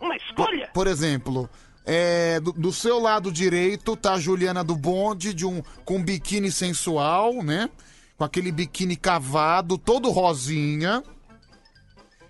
Uma 0.00 0.16
escolha? 0.16 0.70
Por 0.72 0.86
exemplo, 0.86 1.48
é, 1.84 2.38
do, 2.40 2.52
do 2.52 2.72
seu 2.72 2.98
lado 2.98 3.30
direito 3.32 3.96
tá 3.96 4.14
a 4.14 4.18
Juliana 4.20 4.62
do 4.62 4.76
Bonde 4.76 5.34
de 5.34 5.44
um, 5.46 5.62
com 5.84 5.96
um 5.96 6.02
biquíni 6.04 6.50
sensual, 6.50 7.42
né? 7.42 7.68
Com 8.16 8.24
aquele 8.24 8.52
biquíni 8.52 8.96
cavado, 8.96 9.76
todo 9.78 10.10
rosinha. 10.10 11.02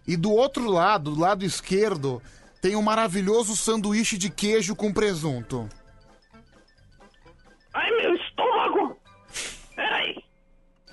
E 0.07 0.17
do 0.17 0.33
outro 0.33 0.69
lado, 0.71 1.13
do 1.13 1.21
lado 1.21 1.45
esquerdo, 1.45 2.21
tem 2.61 2.75
um 2.77 2.83
maravilhoso 2.83 3.55
sanduíche 3.57 4.17
de 4.19 4.31
queijo 4.31 4.75
com 4.75 4.93
presunto. 4.93 5.69
Ai, 7.75 7.91
meu 7.93 8.15
estômago! 8.15 8.97
Peraí. 9.75 10.17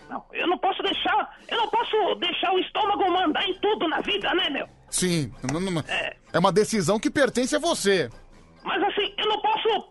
Não, 0.10 0.24
eu 0.34 0.48
não 0.48 0.58
posso 0.58 0.82
deixar. 0.82 1.38
Eu 1.48 1.58
não 1.58 1.70
posso 1.70 2.16
deixar 2.16 2.52
o 2.54 2.60
estômago 2.60 3.12
mandar 3.12 3.44
em 3.48 3.54
tudo 3.60 3.88
na 3.88 4.02
vida, 4.02 4.34
né, 4.34 4.50
meu? 4.50 4.68
Sim, 4.90 5.32
não- 5.44 5.84
é 6.34 6.40
uma 6.40 6.52
decisão 6.52 7.00
que 7.00 7.10
pertence 7.12 7.56
a 7.56 7.60
você. 7.60 8.10
Mas 8.70 8.84
assim, 8.84 9.12
eu 9.18 9.26
não 9.28 9.42
posso 9.42 9.90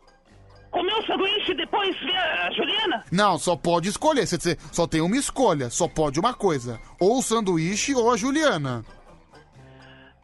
comer 0.70 0.94
o 0.94 1.04
sanduíche 1.06 1.50
e 1.50 1.56
depois 1.56 1.98
ver 1.98 2.16
a 2.16 2.50
Juliana? 2.52 3.04
Não, 3.10 3.36
só 3.38 3.56
pode 3.56 3.88
escolher. 3.88 4.24
Você- 4.24 4.38
você 4.38 4.56
só 4.70 4.86
tem 4.86 5.00
uma 5.00 5.16
escolha, 5.16 5.68
só 5.68 5.88
pode 5.88 6.20
uma 6.20 6.32
coisa: 6.32 6.78
ou 7.00 7.18
o 7.18 7.22
sanduíche 7.22 7.92
ou 7.94 8.12
a 8.12 8.16
Juliana. 8.16 8.84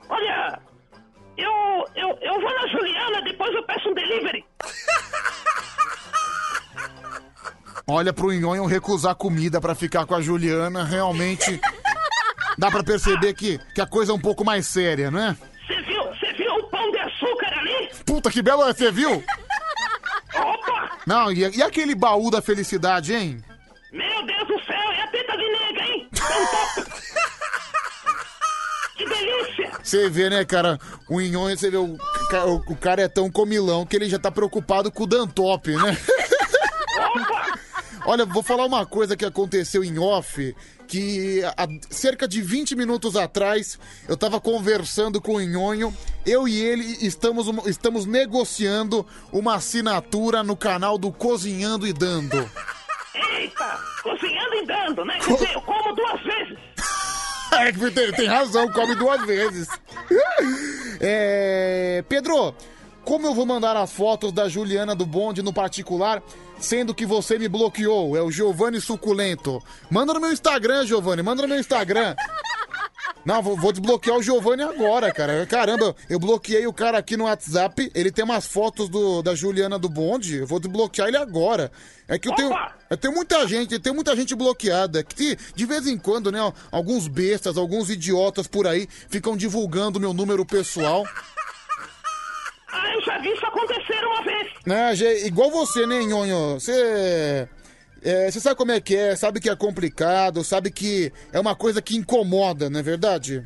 Olha, 0.08 0.60
eu, 1.36 1.52
eu, 1.96 2.16
eu 2.22 2.40
vou 2.40 2.54
na 2.54 2.66
Juliana, 2.68 3.22
depois 3.22 3.52
eu 3.54 3.62
peço 3.64 3.88
um 3.88 3.94
delivery. 3.94 4.44
Olha 7.88 8.12
pro 8.12 8.32
Nhonho 8.32 8.64
recusar 8.66 9.14
comida 9.16 9.60
pra 9.60 9.74
ficar 9.74 10.06
com 10.06 10.14
a 10.14 10.20
Juliana, 10.20 10.84
realmente 10.84 11.60
dá 12.56 12.70
pra 12.70 12.82
perceber 12.84 13.34
que, 13.34 13.58
que 13.74 13.80
a 13.80 13.86
coisa 13.86 14.12
é 14.12 14.14
um 14.14 14.20
pouco 14.20 14.44
mais 14.44 14.66
séria, 14.66 15.10
não 15.10 15.18
é? 15.20 15.36
Você 15.66 15.82
viu 15.82 15.93
ali? 17.64 17.90
Puta 18.04 18.30
que 18.30 18.42
belo, 18.42 18.64
você 18.64 18.90
viu? 18.90 19.10
Opa! 20.34 20.98
Não, 21.06 21.32
e, 21.32 21.40
e 21.56 21.62
aquele 21.62 21.94
baú 21.94 22.30
da 22.30 22.42
felicidade, 22.42 23.14
hein? 23.14 23.42
Meu 23.92 24.26
Deus 24.26 24.46
do 24.48 24.64
céu, 24.64 24.92
é 24.92 25.02
a 25.02 25.06
teta 25.08 25.36
de 25.36 25.48
nega, 25.48 25.82
hein? 25.82 26.08
Top. 26.14 26.90
Que 28.96 29.04
delícia! 29.04 29.72
Você 29.82 30.08
vê, 30.08 30.30
né, 30.30 30.44
cara? 30.44 30.78
O 31.10 31.20
Inhonho, 31.20 31.58
você 31.58 31.68
vê, 31.68 31.76
o, 31.76 31.96
o, 31.96 32.72
o 32.72 32.76
cara 32.76 33.02
é 33.02 33.08
tão 33.08 33.28
comilão 33.28 33.84
que 33.84 33.96
ele 33.96 34.08
já 34.08 34.20
tá 34.20 34.30
preocupado 34.30 34.88
com 34.90 35.02
o 35.02 35.06
Dantop, 35.06 35.68
né? 35.68 35.98
Olha, 38.06 38.26
vou 38.26 38.42
falar 38.42 38.66
uma 38.66 38.84
coisa 38.84 39.16
que 39.16 39.24
aconteceu 39.24 39.82
em 39.82 39.98
off, 39.98 40.54
que 40.86 41.42
há 41.56 41.66
cerca 41.88 42.28
de 42.28 42.42
20 42.42 42.76
minutos 42.76 43.16
atrás 43.16 43.78
eu 44.06 44.16
tava 44.16 44.38
conversando 44.38 45.22
com 45.22 45.36
o 45.36 45.40
Nhonho, 45.40 45.94
eu 46.26 46.46
e 46.46 46.60
ele 46.60 46.84
estamos, 47.00 47.46
estamos 47.66 48.04
negociando 48.04 49.06
uma 49.32 49.54
assinatura 49.54 50.42
no 50.42 50.54
canal 50.54 50.98
do 50.98 51.10
Cozinhando 51.10 51.86
e 51.86 51.94
Dando. 51.94 52.50
Eita, 53.14 53.80
cozinhando 54.02 54.54
e 54.54 54.66
dando, 54.66 55.04
né? 55.04 55.18
Quer 55.24 55.34
dizer, 55.34 55.54
eu 55.54 55.62
como 55.62 55.94
duas 55.94 56.20
vezes. 56.22 56.58
É, 57.56 57.70
que 57.70 57.88
tem, 57.92 58.10
tem 58.10 58.26
razão, 58.26 58.68
come 58.72 58.96
duas 58.96 59.24
vezes. 59.24 59.68
É, 61.00 62.02
Pedro, 62.08 62.52
como 63.04 63.26
eu 63.26 63.34
vou 63.34 63.44
mandar 63.44 63.76
as 63.76 63.92
fotos 63.92 64.32
da 64.32 64.48
Juliana 64.48 64.94
do 64.94 65.04
Bonde 65.04 65.42
no 65.42 65.52
particular, 65.52 66.22
sendo 66.58 66.94
que 66.94 67.04
você 67.04 67.38
me 67.38 67.48
bloqueou? 67.48 68.16
É 68.16 68.22
o 68.22 68.30
Giovanni 68.30 68.80
Suculento. 68.80 69.62
Manda 69.90 70.14
no 70.14 70.20
meu 70.20 70.32
Instagram, 70.32 70.86
Giovanni, 70.86 71.22
manda 71.22 71.42
no 71.42 71.48
meu 71.48 71.60
Instagram. 71.60 72.16
Não, 73.24 73.42
vou, 73.42 73.56
vou 73.56 73.72
desbloquear 73.72 74.18
o 74.18 74.22
Giovanni 74.22 74.62
agora, 74.62 75.10
cara. 75.10 75.46
Caramba, 75.46 75.96
eu 76.10 76.18
bloqueei 76.18 76.66
o 76.66 76.72
cara 76.72 76.98
aqui 76.98 77.16
no 77.16 77.24
WhatsApp. 77.24 77.90
Ele 77.94 78.10
tem 78.10 78.24
umas 78.24 78.46
fotos 78.46 78.88
do, 78.88 79.22
da 79.22 79.34
Juliana 79.34 79.78
do 79.78 79.88
Bonde. 79.88 80.38
Eu 80.38 80.46
vou 80.46 80.60
desbloquear 80.60 81.08
ele 81.08 81.16
agora. 81.16 81.72
É 82.06 82.18
que 82.18 82.28
eu 82.28 82.34
tenho, 82.34 82.52
eu 82.90 82.96
tenho 82.98 83.14
muita 83.14 83.48
gente, 83.48 83.78
tem 83.78 83.94
muita 83.94 84.14
gente 84.14 84.34
bloqueada. 84.34 85.02
Que 85.02 85.38
de 85.54 85.64
vez 85.64 85.86
em 85.86 85.96
quando, 85.96 86.30
né, 86.30 86.38
alguns 86.70 87.08
bestas, 87.08 87.56
alguns 87.56 87.88
idiotas 87.88 88.46
por 88.46 88.66
aí 88.66 88.86
ficam 89.08 89.34
divulgando 89.34 89.98
meu 89.98 90.12
número 90.12 90.44
pessoal. 90.44 91.02
Ah, 92.74 92.92
eu 92.94 93.00
já 93.02 93.18
vi 93.18 93.32
isso 93.32 93.46
acontecer 93.46 94.04
uma 94.04 94.22
vez. 94.22 94.98
Gê, 94.98 95.26
igual 95.26 95.50
você, 95.50 95.86
né, 95.86 96.00
Nhonho? 96.02 96.54
Você. 96.54 97.48
é, 98.02 98.30
Você 98.30 98.40
sabe 98.40 98.56
como 98.56 98.72
é 98.72 98.80
que 98.80 98.96
é, 98.96 99.14
sabe 99.14 99.40
que 99.40 99.48
é 99.48 99.56
complicado, 99.56 100.42
sabe 100.42 100.70
que 100.70 101.12
é 101.32 101.38
uma 101.38 101.54
coisa 101.54 101.80
que 101.80 101.96
incomoda, 101.96 102.68
não 102.68 102.80
é 102.80 102.82
verdade? 102.82 103.44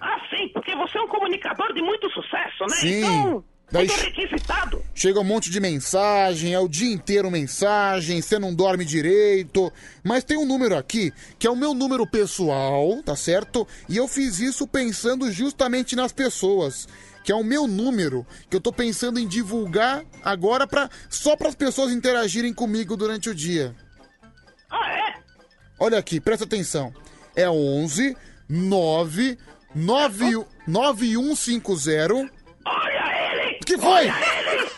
Ah, 0.00 0.20
sim, 0.30 0.48
porque 0.52 0.74
você 0.76 0.96
é 0.98 1.02
um 1.02 1.08
comunicador 1.08 1.72
de 1.74 1.82
muito 1.82 2.08
sucesso, 2.10 2.64
né? 2.68 2.76
Sim. 2.76 2.98
Então, 3.00 3.44
Daí 3.70 3.86
requisitado. 3.86 4.82
Chega 4.94 5.20
um 5.20 5.24
monte 5.24 5.50
de 5.50 5.60
mensagem, 5.60 6.54
é 6.54 6.58
o 6.58 6.66
dia 6.68 6.90
inteiro 6.90 7.30
mensagem, 7.30 8.22
você 8.22 8.38
não 8.38 8.54
dorme 8.54 8.82
direito. 8.82 9.70
Mas 10.02 10.24
tem 10.24 10.38
um 10.38 10.46
número 10.46 10.74
aqui, 10.74 11.12
que 11.38 11.46
é 11.46 11.50
o 11.50 11.56
meu 11.56 11.74
número 11.74 12.06
pessoal, 12.06 13.02
tá 13.04 13.14
certo? 13.14 13.68
E 13.86 13.96
eu 13.98 14.08
fiz 14.08 14.40
isso 14.40 14.66
pensando 14.66 15.30
justamente 15.30 15.94
nas 15.94 16.12
pessoas. 16.12 16.88
Que 17.28 17.32
é 17.32 17.36
o 17.36 17.44
meu 17.44 17.66
número, 17.66 18.26
que 18.48 18.56
eu 18.56 18.60
tô 18.60 18.72
pensando 18.72 19.20
em 19.20 19.28
divulgar 19.28 20.02
agora 20.24 20.66
pra, 20.66 20.88
só 21.10 21.36
para 21.36 21.50
as 21.50 21.54
pessoas 21.54 21.92
interagirem 21.92 22.54
comigo 22.54 22.96
durante 22.96 23.28
o 23.28 23.34
dia. 23.34 23.76
Ah, 24.70 24.90
é? 24.90 25.14
Olha 25.78 25.98
aqui, 25.98 26.20
presta 26.20 26.46
atenção. 26.46 26.90
É 27.36 27.46
11 27.46 28.16
9 28.48 29.38
9 29.74 30.46
9150. 30.66 32.14
Olha 32.64 33.32
ele! 33.34 33.58
Que 33.58 33.76
foi? 33.76 34.08
Olha 34.08 34.50
ele! 34.50 34.70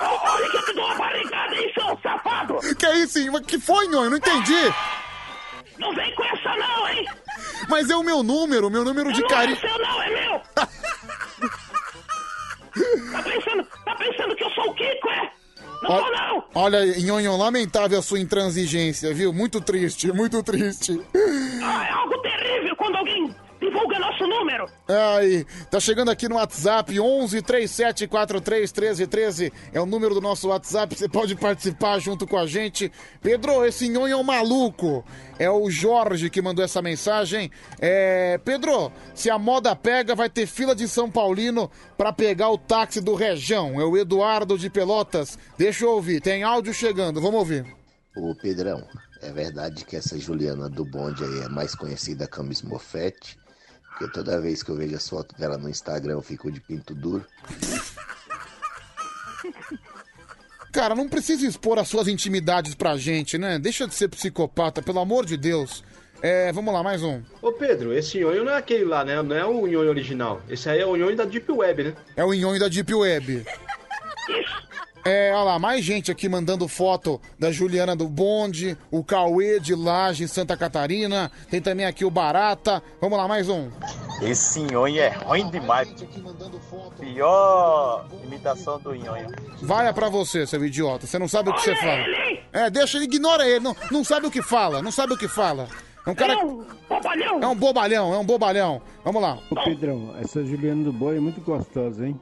Olha 0.00 0.48
que 0.48 0.56
eu 0.58 0.64
te 0.64 0.74
dou 0.74 0.84
uma 0.84 0.94
barrigada, 0.94 1.56
hein, 1.56 1.72
seu 1.74 1.98
safado! 2.04 2.76
Que 2.76 2.86
é 2.86 2.98
isso, 2.98 3.18
hein? 3.18 3.32
Que 3.44 3.58
foi, 3.58 3.88
Nhonho? 3.88 4.10
Não 4.10 4.16
entendi. 4.16 4.72
Não 5.76 5.92
vem 5.92 6.14
com 6.14 6.22
essa 6.22 6.54
não, 6.54 6.88
hein? 6.88 7.04
Mas 7.68 7.90
é 7.90 7.96
o 7.96 8.04
meu 8.04 8.22
número, 8.22 8.70
meu 8.70 8.84
número 8.84 9.12
de 9.12 9.22
não 9.22 9.28
carinho. 9.28 9.56
é 9.56 9.60
seu 9.60 9.78
não, 9.80 10.02
é 10.02 10.10
meu! 10.10 10.40
tá, 13.12 13.22
pensando, 13.22 13.66
tá 13.84 13.94
pensando 13.96 14.36
que 14.36 14.44
eu 14.44 14.50
sou 14.50 14.70
o 14.70 14.74
Kiko, 14.74 15.08
é? 15.10 15.32
Não 15.82 15.98
sou 15.98 16.12
não! 16.12 16.44
Olha, 16.54 16.84
Nhonho, 16.98 17.36
lamentável 17.36 17.98
a 17.98 18.02
sua 18.02 18.20
intransigência, 18.20 19.12
viu? 19.12 19.32
Muito 19.32 19.60
triste, 19.60 20.12
muito 20.12 20.42
triste. 20.42 21.00
Ah, 21.62 21.86
é 21.86 21.92
algo 21.92 22.18
terrível 22.18 22.76
quando 22.76 22.96
alguém 22.96 23.34
divulga 23.66 23.98
nosso 23.98 24.26
número! 24.26 24.68
Ai, 24.88 25.44
tá 25.70 25.80
chegando 25.80 26.10
aqui 26.10 26.28
no 26.28 26.36
WhatsApp 26.36 26.98
11 26.98 27.42
37 27.42 28.06
43 28.06 28.72
13 28.72 29.06
13. 29.06 29.52
É 29.72 29.80
o 29.80 29.86
número 29.86 30.14
do 30.14 30.20
nosso 30.20 30.48
WhatsApp, 30.48 30.94
você 30.94 31.08
pode 31.08 31.34
participar 31.34 31.98
junto 31.98 32.26
com 32.26 32.38
a 32.38 32.46
gente. 32.46 32.90
Pedro, 33.20 33.64
esse 33.64 33.88
nhonho 33.88 34.12
é 34.12 34.16
um 34.16 34.22
maluco. 34.22 35.04
É 35.38 35.50
o 35.50 35.68
Jorge 35.68 36.30
que 36.30 36.40
mandou 36.40 36.64
essa 36.64 36.80
mensagem. 36.80 37.50
É, 37.80 38.38
Pedro, 38.44 38.90
se 39.14 39.28
a 39.28 39.38
moda 39.38 39.74
pega, 39.74 40.14
vai 40.14 40.30
ter 40.30 40.46
fila 40.46 40.74
de 40.74 40.88
São 40.88 41.10
Paulino 41.10 41.70
pra 41.96 42.12
pegar 42.12 42.50
o 42.50 42.58
táxi 42.58 43.00
do 43.00 43.14
Rejão. 43.14 43.80
É 43.80 43.84
o 43.84 43.96
Eduardo 43.96 44.56
de 44.56 44.70
Pelotas. 44.70 45.38
Deixa 45.58 45.84
eu 45.84 45.90
ouvir, 45.90 46.20
tem 46.20 46.42
áudio 46.42 46.72
chegando, 46.72 47.20
vamos 47.20 47.40
ouvir. 47.40 47.66
Ô 48.16 48.34
Pedrão, 48.34 48.82
é 49.20 49.30
verdade 49.30 49.84
que 49.84 49.96
essa 49.96 50.18
Juliana 50.18 50.70
do 50.70 50.84
bonde 50.84 51.22
aí 51.22 51.40
é 51.40 51.48
mais 51.48 51.74
conhecida 51.74 52.26
como 52.26 52.52
Smurfette? 52.52 53.36
Porque 53.98 54.12
toda 54.12 54.38
vez 54.40 54.62
que 54.62 54.70
eu 54.70 54.76
vejo 54.76 54.94
as 54.94 55.08
fotos 55.08 55.38
dela 55.38 55.56
no 55.56 55.70
Instagram 55.70 56.12
eu 56.12 56.22
fico 56.22 56.52
de 56.52 56.60
pinto 56.60 56.94
duro. 56.94 57.24
Cara, 60.70 60.94
não 60.94 61.08
precisa 61.08 61.46
expor 61.46 61.78
as 61.78 61.88
suas 61.88 62.06
intimidades 62.06 62.74
pra 62.74 62.98
gente, 62.98 63.38
né? 63.38 63.58
Deixa 63.58 63.88
de 63.88 63.94
ser 63.94 64.08
psicopata, 64.08 64.82
pelo 64.82 65.00
amor 65.00 65.24
de 65.24 65.38
Deus. 65.38 65.82
É, 66.20 66.52
vamos 66.52 66.74
lá, 66.74 66.82
mais 66.82 67.02
um. 67.02 67.22
Ô 67.40 67.52
Pedro, 67.52 67.94
esse 67.94 68.20
nhonho 68.20 68.44
não 68.44 68.52
é 68.52 68.58
aquele 68.58 68.84
lá, 68.84 69.02
né? 69.02 69.22
Não 69.22 69.34
é 69.34 69.46
o 69.46 69.66
nhonho 69.66 69.88
original. 69.88 70.42
Esse 70.46 70.68
aí 70.68 70.80
é 70.80 70.86
o 70.86 70.94
nhonho 70.94 71.16
da 71.16 71.24
Deep 71.24 71.50
Web, 71.50 71.84
né? 71.84 71.94
É 72.14 72.24
o 72.24 72.34
Nhonho 72.34 72.60
da 72.60 72.68
Deep 72.68 72.92
Web. 72.92 73.46
É, 75.06 75.32
olha 75.32 75.44
lá, 75.44 75.58
mais 75.60 75.84
gente 75.84 76.10
aqui 76.10 76.28
mandando 76.28 76.66
foto 76.66 77.20
da 77.38 77.52
Juliana 77.52 77.94
do 77.94 78.08
Bonde, 78.08 78.76
o 78.90 79.04
Cauê 79.04 79.60
de 79.60 79.72
Laje, 79.72 80.26
Santa 80.26 80.56
Catarina. 80.56 81.30
Tem 81.48 81.60
também 81.60 81.86
aqui 81.86 82.04
o 82.04 82.10
Barata. 82.10 82.82
Vamos 83.00 83.16
lá, 83.16 83.28
mais 83.28 83.48
um. 83.48 83.70
Esse 84.20 84.58
nhonho 84.62 85.00
é 85.00 85.10
ruim 85.10 85.48
demais. 85.48 85.88
Pior 86.98 88.08
imitação 88.24 88.80
do 88.80 88.96
nhonho. 88.96 89.28
Vai 89.62 89.86
é 89.86 89.92
pra 89.92 90.08
você, 90.08 90.44
seu 90.44 90.64
idiota. 90.64 91.06
Você 91.06 91.20
não 91.20 91.28
sabe 91.28 91.50
o 91.50 91.54
que 91.54 91.62
você 91.62 91.76
fala. 91.76 92.04
É, 92.52 92.68
deixa 92.68 92.98
ele, 92.98 93.04
ignora 93.04 93.46
ele. 93.46 93.60
Não, 93.60 93.76
não 93.92 94.02
sabe 94.02 94.26
o 94.26 94.30
que 94.30 94.42
fala, 94.42 94.82
não 94.82 94.90
sabe 94.90 95.12
o 95.12 95.16
que 95.16 95.28
fala. 95.28 95.68
É 96.04 96.10
um 96.10 96.14
cara. 96.16 96.32
É 96.32 96.36
um 96.36 96.64
bobalhão. 96.88 97.42
É 97.42 97.46
um 97.46 97.54
bobalhão, 97.54 98.12
é 98.14 98.18
um 98.18 98.24
bobalhão. 98.24 98.82
Vamos 99.04 99.22
lá. 99.22 99.38
Ô 99.50 99.54
Pedrão, 99.62 100.16
essa 100.20 100.44
Juliana 100.44 100.82
do 100.82 100.92
Boi 100.92 101.18
é 101.18 101.20
muito 101.20 101.40
gostosa, 101.42 102.08
hein? 102.08 102.20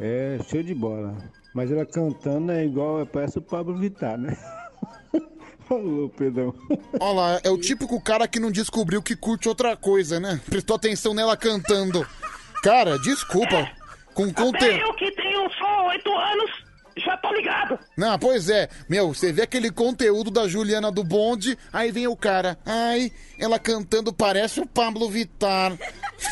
É 0.00 0.38
show 0.48 0.62
de 0.62 0.74
bola. 0.74 1.14
Mas 1.54 1.70
ela 1.70 1.84
cantando 1.84 2.52
é 2.52 2.64
igual, 2.64 3.04
parece 3.06 3.38
o 3.38 3.42
Pablo 3.42 3.76
Vittar, 3.76 4.16
né? 4.16 4.36
Falou, 5.68 6.08
Pedrão. 6.10 6.54
Olha 7.00 7.12
lá, 7.12 7.40
é 7.44 7.50
o 7.50 7.58
típico 7.58 8.00
cara 8.00 8.26
que 8.26 8.40
não 8.40 8.50
descobriu 8.50 9.02
que 9.02 9.16
curte 9.16 9.48
outra 9.48 9.76
coisa, 9.76 10.18
né? 10.18 10.40
Prestou 10.48 10.76
atenção 10.76 11.14
nela 11.14 11.36
cantando. 11.36 12.06
Cara, 12.62 12.98
desculpa. 12.98 13.70
Com 14.14 14.32
conteúdo. 14.32 14.76
eu 14.76 14.94
que 14.94 15.10
tenho 15.12 15.48
só 15.52 15.86
oito 15.86 16.12
anos, 16.12 16.50
já 16.96 17.16
tô 17.16 17.32
ligado. 17.32 17.78
Não, 17.96 18.18
pois 18.18 18.48
é. 18.48 18.68
Meu, 18.88 19.14
você 19.14 19.32
vê 19.32 19.42
aquele 19.42 19.70
conteúdo 19.70 20.30
da 20.30 20.48
Juliana 20.48 20.90
do 20.90 21.04
Bonde, 21.04 21.56
aí 21.72 21.90
vem 21.90 22.06
o 22.06 22.16
cara. 22.16 22.58
Ai, 22.64 23.12
ela 23.38 23.58
cantando 23.58 24.12
parece 24.12 24.60
o 24.60 24.66
Pablo 24.66 25.08
Vittar. 25.08 25.72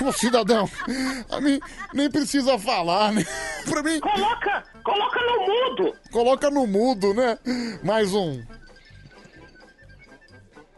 Ô, 0.04 0.12
cidadão, 0.12 0.68
a 1.30 1.40
mim 1.40 1.60
nem 1.94 2.10
precisa 2.10 2.58
falar, 2.58 3.12
né? 3.12 3.24
Pra 3.68 3.82
mim. 3.82 4.00
Coloca, 4.00 4.64
coloca 4.82 5.20
no 5.20 5.46
mudo. 5.46 5.96
Coloca 6.10 6.50
no 6.50 6.66
mudo, 6.66 7.14
né? 7.14 7.38
Mais 7.82 8.14
um. 8.14 8.42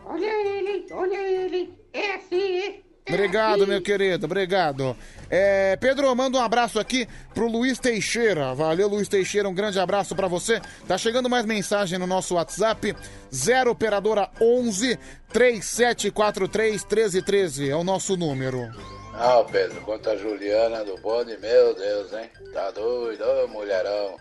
Olha 0.05 0.27
ele, 0.27 0.87
olha 0.93 1.17
ele. 1.17 1.79
É 1.93 2.15
assim, 2.17 2.59
é 2.59 2.81
Obrigado, 3.09 3.67
meu 3.67 3.83
querido, 3.83 4.27
obrigado. 4.27 4.97
É, 5.29 5.77
Pedro, 5.77 6.15
manda 6.15 6.39
um 6.39 6.43
abraço 6.43 6.79
aqui 6.79 7.09
pro 7.35 7.49
Luiz 7.49 7.79
Teixeira. 7.79 8.55
Valeu, 8.55 8.89
Luiz 8.89 9.09
Teixeira, 9.09 9.49
um 9.49 9.55
grande 9.55 9.79
abraço 9.81 10.15
pra 10.15 10.29
você. 10.29 10.61
Tá 10.87 10.97
chegando 10.97 11.29
mais 11.29 11.45
mensagem 11.45 11.99
no 11.99 12.07
nosso 12.07 12.35
WhatsApp: 12.35 12.95
0 13.35 13.71
operadora 13.71 14.29
11 14.41 14.99
3743 15.33 16.85
1313. 16.85 17.71
É 17.71 17.77
o 17.77 17.85
nosso 17.85 18.17
número. 18.17 18.69
Ah, 19.15 19.45
Pedro, 19.51 19.81
quanto 19.83 20.09
a 20.09 20.17
Juliana 20.17 20.85
do 20.85 20.97
bonde, 20.99 21.37
meu 21.39 21.75
Deus, 21.75 22.13
hein? 22.13 22.31
Tá 22.53 22.71
doido, 22.71 23.23
ô 23.23 23.49
mulherão. 23.49 24.17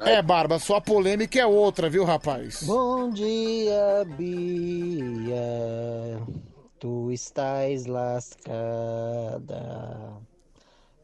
É, 0.00 0.20
Barba, 0.20 0.58
sua 0.58 0.80
polêmica 0.80 1.38
é 1.38 1.46
outra, 1.46 1.88
viu, 1.88 2.04
rapaz? 2.04 2.64
Bom 2.64 3.10
dia, 3.10 4.04
Bia. 4.18 5.36
Tu 6.82 7.12
estás 7.12 7.86
lascada. 7.86 8.50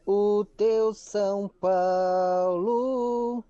O 0.05 0.43
teu 0.57 0.93
São 0.93 1.47
Paulo 1.61 3.41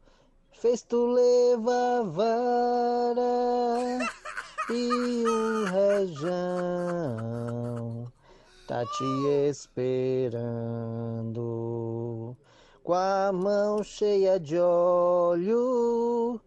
fez 0.51 0.83
tu 0.83 1.07
levar 1.07 2.03
vara 2.03 3.25
e 4.69 5.23
o 5.25 5.65
rejão 5.65 6.37
tá 8.67 8.85
te 8.85 9.49
esperando. 9.49 10.77
Com 12.83 12.93
a 12.93 13.31
mão 13.33 13.83
cheia 13.83 14.39
de 14.39 14.59
óleo, 14.59 16.39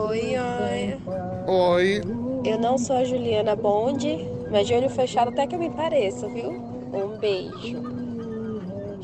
Oi, 0.09 0.34
oi. 0.39 0.97
Oi. 1.47 2.01
Eu 2.44 2.59
não 2.59 2.78
sou 2.78 2.97
a 2.97 3.05
Juliana 3.05 3.57
Bonde, 3.57 4.18
mas 4.51 4.68
de 4.68 4.75
olho 4.75 4.89
fechado 4.89 5.31
até 5.31 5.47
que 5.47 5.55
eu 5.57 5.59
me 5.59 5.70
pareço, 5.70 6.28
viu? 6.28 6.51
Um 6.93 7.18
beijo. 7.18 8.03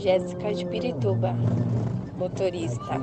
Jéssica 0.01 0.53
de 0.55 0.65
Pirituba, 0.67 1.33
motorista. 2.17 2.99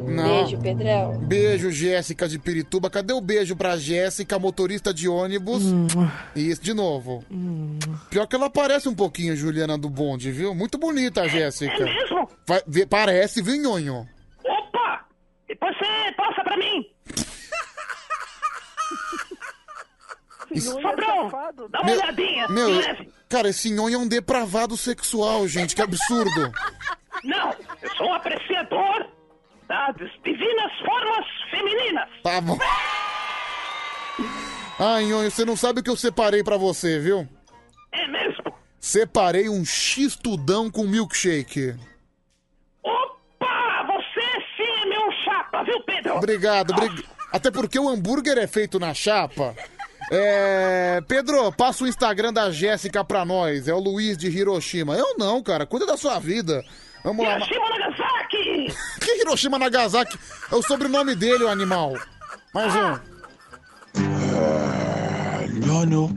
Não. 0.00 0.42
Beijo, 0.44 0.58
Pedrão. 0.58 1.18
Beijo, 1.18 1.70
Jéssica 1.70 2.28
de 2.28 2.38
Pirituba. 2.38 2.90
Cadê 2.90 3.12
o 3.12 3.20
beijo 3.20 3.54
pra 3.56 3.76
Jéssica, 3.76 4.38
motorista 4.38 4.92
de 4.92 5.08
ônibus? 5.08 5.62
Isso, 6.34 6.62
de 6.62 6.74
novo. 6.74 7.24
Pior 8.10 8.26
que 8.26 8.34
ela 8.36 8.50
parece 8.50 8.88
um 8.88 8.94
pouquinho 8.94 9.36
Juliana 9.36 9.76
do 9.78 9.88
Bonde, 9.88 10.30
viu? 10.32 10.54
Muito 10.54 10.78
bonita 10.78 11.22
a 11.22 11.28
Jéssica. 11.28 11.72
É 11.72 11.84
mesmo? 11.84 12.28
Vai- 12.46 12.62
vê- 12.66 12.86
parece, 12.86 13.40
viu, 13.42 13.56
Nhonho? 13.56 14.08
Opa! 14.44 15.04
Você 15.48 16.12
passa 16.16 16.42
pra 16.42 16.56
mim. 16.56 16.86
Sobrão, 20.60 21.30
dá 21.70 21.80
uma 21.80 21.84
Meu- 21.84 21.94
olhadinha. 22.00 22.48
Meu, 22.48 22.68
cara, 23.28 23.48
esse 23.48 23.70
Nhonho 23.70 23.94
é 23.94 23.98
um 23.98 24.08
depravado 24.08 24.76
sexual, 24.76 25.46
gente. 25.48 25.74
Que 25.74 25.82
absurdo. 25.82 26.52
Não, 27.24 27.54
eu 27.80 27.90
sou 27.96 28.08
um 28.08 28.14
apreciador 28.14 29.06
das 29.68 29.96
divinas 30.24 30.72
formas 30.84 31.26
femininas. 31.50 32.08
Tá 32.22 32.40
bom. 32.40 32.58
Ai, 34.78 35.04
Nhonho, 35.04 35.30
você 35.30 35.44
não 35.44 35.56
sabe 35.56 35.80
o 35.80 35.82
que 35.82 35.90
eu 35.90 35.96
separei 35.96 36.42
pra 36.42 36.56
você, 36.56 36.98
viu? 36.98 37.28
É 37.92 38.06
mesmo? 38.08 38.52
Separei 38.80 39.48
um 39.48 39.64
x-tudão 39.64 40.70
com 40.70 40.82
milkshake. 40.84 41.76
Opa, 42.82 43.86
você 43.86 44.20
sim 44.56 44.82
é 44.82 44.86
meu 44.86 45.12
chapa, 45.24 45.62
viu, 45.62 45.80
Pedro? 45.84 46.16
Obrigado, 46.16 46.72
obrigado. 46.72 47.04
Até 47.32 47.50
porque 47.50 47.78
o 47.78 47.88
hambúrguer 47.88 48.36
é 48.38 48.46
feito 48.46 48.78
na 48.80 48.92
chapa. 48.92 49.54
É. 50.14 51.00
Pedro, 51.08 51.50
passa 51.52 51.84
o 51.84 51.88
Instagram 51.88 52.34
da 52.34 52.50
Jéssica 52.50 53.02
pra 53.02 53.24
nós. 53.24 53.66
É 53.66 53.72
o 53.72 53.78
Luiz 53.78 54.18
de 54.18 54.28
Hiroshima. 54.28 54.94
Eu 54.94 55.16
não, 55.16 55.42
cara. 55.42 55.64
Cuida 55.64 55.86
da 55.86 55.96
sua 55.96 56.18
vida. 56.18 56.62
Vamos 57.02 57.24
lá. 57.24 57.36
Hiroshima 57.36 57.68
Nagasaki! 57.70 58.74
Que 59.00 59.22
Hiroshima 59.22 59.58
Nagasaki? 59.58 60.18
É 60.50 60.54
o 60.54 60.62
sobrenome 60.62 61.14
dele, 61.14 61.44
o 61.44 61.48
animal. 61.48 61.94
Mais 62.52 62.74
um. 62.76 63.12
Nhonho, 65.66 66.14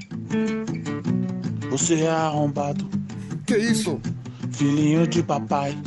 você 1.70 2.02
é 2.02 2.10
arrombado. 2.10 2.90
Que 3.48 3.58
isso? 3.58 4.02
Filhinho 4.52 5.08
de 5.08 5.24
papai. 5.24 5.78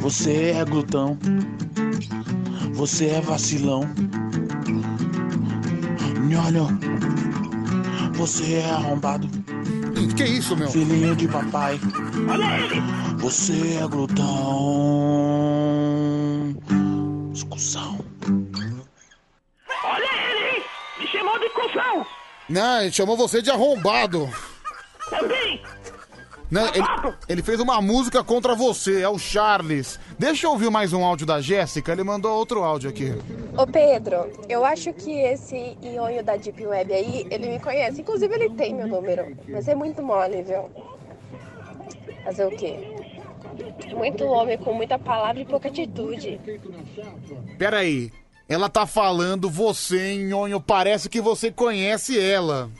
Você 0.00 0.52
é 0.52 0.64
glutão. 0.64 1.18
Você 2.74 3.06
é 3.06 3.20
vacilão. 3.20 3.82
Nhonho, 6.24 6.68
você 8.14 8.54
é 8.54 8.70
arrombado. 8.70 9.28
Que 10.16 10.24
isso, 10.24 10.56
meu? 10.56 10.70
Filhinho 10.70 11.14
de 11.16 11.28
papai. 11.28 11.78
Olha 12.28 12.60
ele! 12.60 12.80
Você 13.18 13.76
é 13.76 13.86
glutão. 13.86 14.24
Discussão. 17.32 18.04
Olha 19.84 20.10
ele, 20.30 20.56
hein? 20.56 20.64
Me 21.00 21.06
chamou 21.08 21.38
de 21.38 21.48
cuzão! 21.50 22.06
Não, 22.48 22.80
ele 22.82 22.92
chamou 22.92 23.16
você 23.16 23.42
de 23.42 23.50
arrombado. 23.50 24.28
Também! 25.10 25.62
Não, 26.50 26.66
ele, 26.68 27.16
ele 27.28 27.42
fez 27.42 27.58
uma 27.58 27.80
música 27.80 28.22
contra 28.22 28.54
você, 28.54 29.02
é 29.02 29.08
o 29.08 29.18
Charles. 29.18 29.98
Deixa 30.18 30.46
eu 30.46 30.52
ouvir 30.52 30.70
mais 30.70 30.92
um 30.92 31.04
áudio 31.04 31.26
da 31.26 31.40
Jéssica. 31.40 31.92
Ele 31.92 32.04
mandou 32.04 32.36
outro 32.36 32.62
áudio 32.62 32.90
aqui. 32.90 33.12
Ô 33.56 33.66
Pedro, 33.66 34.30
eu 34.48 34.64
acho 34.64 34.92
que 34.92 35.10
esse 35.10 35.76
ionho 35.82 36.22
da 36.22 36.36
Deep 36.36 36.64
Web 36.66 36.92
aí, 36.92 37.26
ele 37.30 37.48
me 37.48 37.58
conhece. 37.58 38.02
Inclusive 38.02 38.34
ele 38.34 38.50
tem 38.50 38.74
meu 38.74 38.86
número. 38.86 39.36
Mas 39.48 39.66
é 39.68 39.74
muito 39.74 40.02
mole, 40.02 40.42
viu? 40.42 40.70
Fazer 42.24 42.46
o 42.46 42.50
quê? 42.50 42.94
Muito 43.94 44.24
homem 44.24 44.58
com 44.58 44.72
muita 44.72 44.98
palavra 44.98 45.40
e 45.40 45.44
pouca 45.44 45.68
atitude. 45.68 46.40
Pera 47.58 47.78
aí. 47.78 48.12
Ela 48.48 48.68
tá 48.68 48.86
falando 48.86 49.48
você, 49.48 50.14
Nhonho. 50.16 50.60
Parece 50.60 51.08
que 51.08 51.20
você 51.20 51.50
conhece 51.50 52.18
ela. 52.18 52.70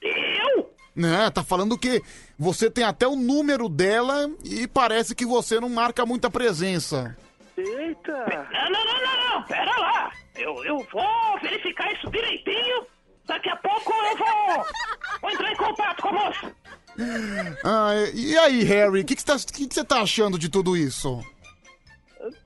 Eu? 0.00 0.70
Né, 0.94 1.30
tá 1.30 1.42
falando 1.42 1.76
que 1.76 2.02
você 2.38 2.70
tem 2.70 2.84
até 2.84 3.06
o 3.06 3.16
número 3.16 3.68
dela 3.68 4.30
e 4.44 4.66
parece 4.66 5.14
que 5.14 5.24
você 5.24 5.58
não 5.58 5.68
marca 5.68 6.04
muita 6.04 6.30
presença. 6.30 7.16
Eita! 7.56 8.46
Não, 8.52 8.70
não, 8.70 8.84
não, 8.84 9.02
não, 9.02 9.30
não, 9.30 9.42
pera 9.44 9.76
lá. 9.78 10.12
Eu, 10.36 10.64
eu 10.64 10.86
vou 10.92 11.40
verificar 11.42 11.90
isso 11.92 12.10
direitinho. 12.10 12.86
Daqui 13.26 13.48
a 13.48 13.56
pouco 13.56 13.92
eu 13.92 14.16
vou, 14.16 14.66
vou 15.22 15.30
entrar 15.30 15.52
em 15.52 15.56
contato 15.56 16.02
com 16.02 16.08
a 16.08 16.12
moça. 16.12 16.52
Ah, 17.64 17.92
e 18.14 18.36
aí, 18.38 18.62
Harry, 18.62 19.00
o 19.00 19.04
que, 19.04 19.16
que, 19.16 19.22
você 19.22 19.26
tá, 19.26 19.36
que 19.52 19.66
que 19.66 19.74
você 19.74 19.84
tá 19.84 20.00
achando 20.00 20.38
de 20.38 20.48
tudo 20.48 20.76
isso? 20.76 21.20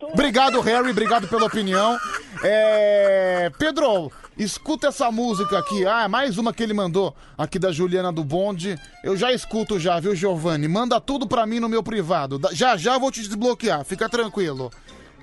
Obrigado, 0.01 0.61
Harry, 0.61 0.91
obrigado 0.91 1.29
pela 1.29 1.47
opinião. 1.47 1.99
É... 2.43 3.51
Pedro, 3.59 4.11
escuta 4.45 4.89
essa 4.89 5.11
música 5.11 5.59
aqui. 5.59 5.87
Ah, 5.87 6.09
mais 6.09 6.39
uma 6.39 6.53
que 6.53 6.63
ele 6.63 6.73
mandou 6.75 7.15
aqui 7.37 7.59
da 7.59 7.73
Juliana 7.73 8.13
do 8.13 8.25
Bonde. 8.25 8.79
Eu 9.05 9.17
já 9.17 9.33
escuto 9.33 9.79
já, 9.79 9.99
viu, 10.01 10.15
Giovanni? 10.15 10.67
Manda 10.69 11.01
tudo 11.01 11.27
pra 11.27 11.47
mim 11.47 11.61
no 11.61 11.69
meu 11.69 11.83
privado. 11.83 12.39
Da- 12.39 12.53
Já 12.53 12.77
já 12.77 12.97
vou 12.99 13.11
te 13.11 13.21
desbloquear, 13.23 13.85
fica 13.85 14.09
tranquilo. 14.09 14.71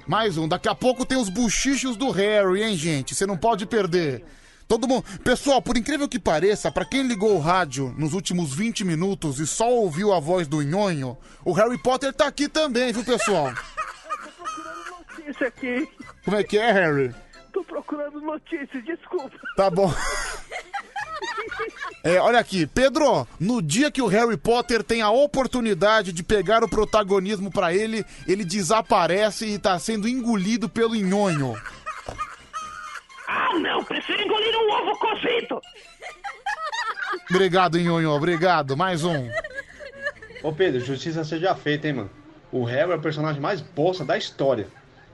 Mais 0.08 0.38
um, 0.38 0.48
daqui 0.48 0.70
a 0.70 0.76
pouco 0.76 1.06
tem 1.06 1.18
os 1.18 1.30
buchichos 1.30 1.98
do 1.98 2.10
Harry, 2.12 2.64
hein, 2.64 2.78
gente? 2.78 3.14
Você 3.14 3.26
não 3.26 3.36
pode 3.38 3.66
perder. 3.66 4.24
Todo 4.68 4.88
mundo. 4.88 5.04
Pessoal, 5.24 5.62
por 5.62 5.78
incrível 5.78 6.08
que 6.10 6.20
pareça, 6.20 6.72
pra 6.72 6.86
quem 6.86 7.04
ligou 7.08 7.36
o 7.36 7.40
rádio 7.40 7.94
nos 7.98 8.14
últimos 8.14 8.54
20 8.54 8.84
minutos 8.86 9.40
e 9.40 9.48
só 9.48 9.70
ouviu 9.70 10.14
a 10.14 10.20
voz 10.20 10.48
do 10.48 10.62
Nhonho, 10.62 11.18
o 11.44 11.54
Harry 11.54 11.78
Potter 11.78 12.14
tá 12.14 12.28
aqui 12.28 12.48
também, 12.50 12.92
viu, 12.94 13.04
pessoal? 13.04 13.54
Notícia 15.20 15.48
aqui. 15.48 15.88
Como 16.24 16.38
é 16.38 16.44
que 16.44 16.58
é, 16.58 16.72
Harry? 16.72 17.14
Tô 17.58 17.64
procurando 17.64 18.22
notícias, 18.22 18.86
desculpa. 18.86 19.36
Tá 19.56 19.68
bom. 19.68 19.92
É, 22.04 22.20
olha 22.20 22.38
aqui, 22.38 22.68
Pedro, 22.68 23.28
no 23.40 23.64
dia 23.64 23.90
que 23.90 24.00
o 24.00 24.06
Harry 24.06 24.38
Potter 24.38 24.84
tem 24.84 25.02
a 25.02 25.10
oportunidade 25.10 26.14
de 26.14 26.22
pegar 26.22 26.64
o 26.64 26.70
protagonismo 26.70 27.50
pra 27.50 27.74
ele, 27.74 28.06
ele 28.28 28.46
desaparece 28.46 29.48
e 29.48 29.58
tá 29.58 29.80
sendo 29.80 30.08
engolido 30.08 30.70
pelo 30.70 30.94
Nhonho. 30.94 31.60
Ah, 33.28 33.58
não, 33.58 33.84
prefiro 33.84 34.22
engolir 34.22 34.56
um 34.56 34.72
ovo 34.72 35.00
cozido. 35.00 35.60
Obrigado, 37.32 37.80
Nhonho, 37.80 38.12
obrigado. 38.12 38.78
Mais 38.78 39.04
um. 39.04 39.32
Ô 40.44 40.54
Pedro, 40.54 40.80
justiça 40.80 41.24
seja 41.24 41.56
feita, 41.56 41.88
hein, 41.88 41.94
mano. 41.94 42.12
O 42.52 42.64
Harry 42.66 42.92
é 42.92 42.96
o 42.96 43.02
personagem 43.02 43.42
mais 43.42 43.62
bolsa 43.62 44.06
da 44.06 44.16
história. 44.16 44.68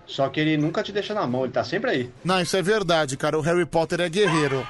Só 0.05 0.29
que 0.29 0.39
ele 0.39 0.57
nunca 0.57 0.83
te 0.83 0.91
deixa 0.91 1.13
na 1.13 1.25
mão, 1.25 1.43
ele 1.43 1.53
tá 1.53 1.63
sempre 1.63 1.91
aí. 1.91 2.11
Não, 2.23 2.41
isso 2.41 2.55
é 2.57 2.61
verdade, 2.61 3.17
cara. 3.17 3.37
O 3.37 3.41
Harry 3.41 3.65
Potter 3.65 4.01
é 4.01 4.09
guerreiro. 4.09 4.67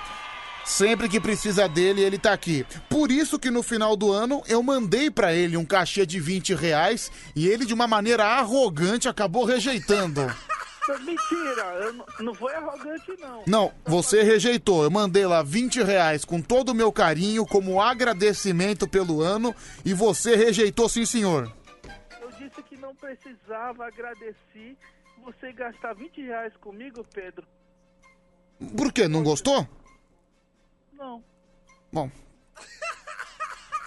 Sempre 0.65 1.09
que 1.09 1.19
precisa 1.19 1.67
dele, 1.67 2.01
ele 2.01 2.17
tá 2.17 2.31
aqui. 2.31 2.65
Por 2.89 3.11
isso 3.11 3.37
que 3.37 3.51
no 3.51 3.61
final 3.61 3.97
do 3.97 4.11
ano 4.11 4.41
eu 4.47 4.63
mandei 4.63 5.11
pra 5.11 5.33
ele 5.33 5.57
um 5.57 5.65
cachê 5.65 6.05
de 6.05 6.19
20 6.19 6.55
reais 6.55 7.11
e 7.35 7.47
ele, 7.47 7.65
de 7.65 7.73
uma 7.73 7.87
maneira 7.87 8.23
arrogante, 8.23 9.09
acabou 9.09 9.43
rejeitando. 9.43 10.33
Mentira, 11.05 11.63
eu 11.81 11.93
não, 11.93 12.05
não 12.19 12.33
foi 12.33 12.53
arrogante, 12.53 13.13
não. 13.19 13.43
Não, 13.47 13.73
você 13.85 14.21
rejeitou. 14.21 14.83
Eu 14.83 14.91
mandei 14.91 15.25
lá 15.25 15.41
20 15.41 15.81
reais 15.81 16.25
com 16.25 16.41
todo 16.41 16.69
o 16.69 16.75
meu 16.75 16.91
carinho 16.91 17.45
como 17.45 17.81
agradecimento 17.81 18.87
pelo 18.87 19.21
ano 19.21 19.55
e 19.85 19.93
você 19.93 20.35
rejeitou, 20.35 20.89
sim, 20.89 21.05
senhor. 21.05 21.51
Eu 22.21 22.29
disse 22.31 22.61
que 22.63 22.75
não 22.77 22.93
precisava, 22.95 23.85
agradeci. 23.87 24.77
Você 25.39 25.51
gastar 25.53 25.93
20 25.93 26.21
reais 26.21 26.55
comigo, 26.57 27.05
Pedro? 27.13 27.45
Por 28.77 28.91
quê? 28.93 29.07
Não 29.07 29.23
gostou? 29.23 29.67
Não. 30.93 31.23
Bom. 31.91 32.09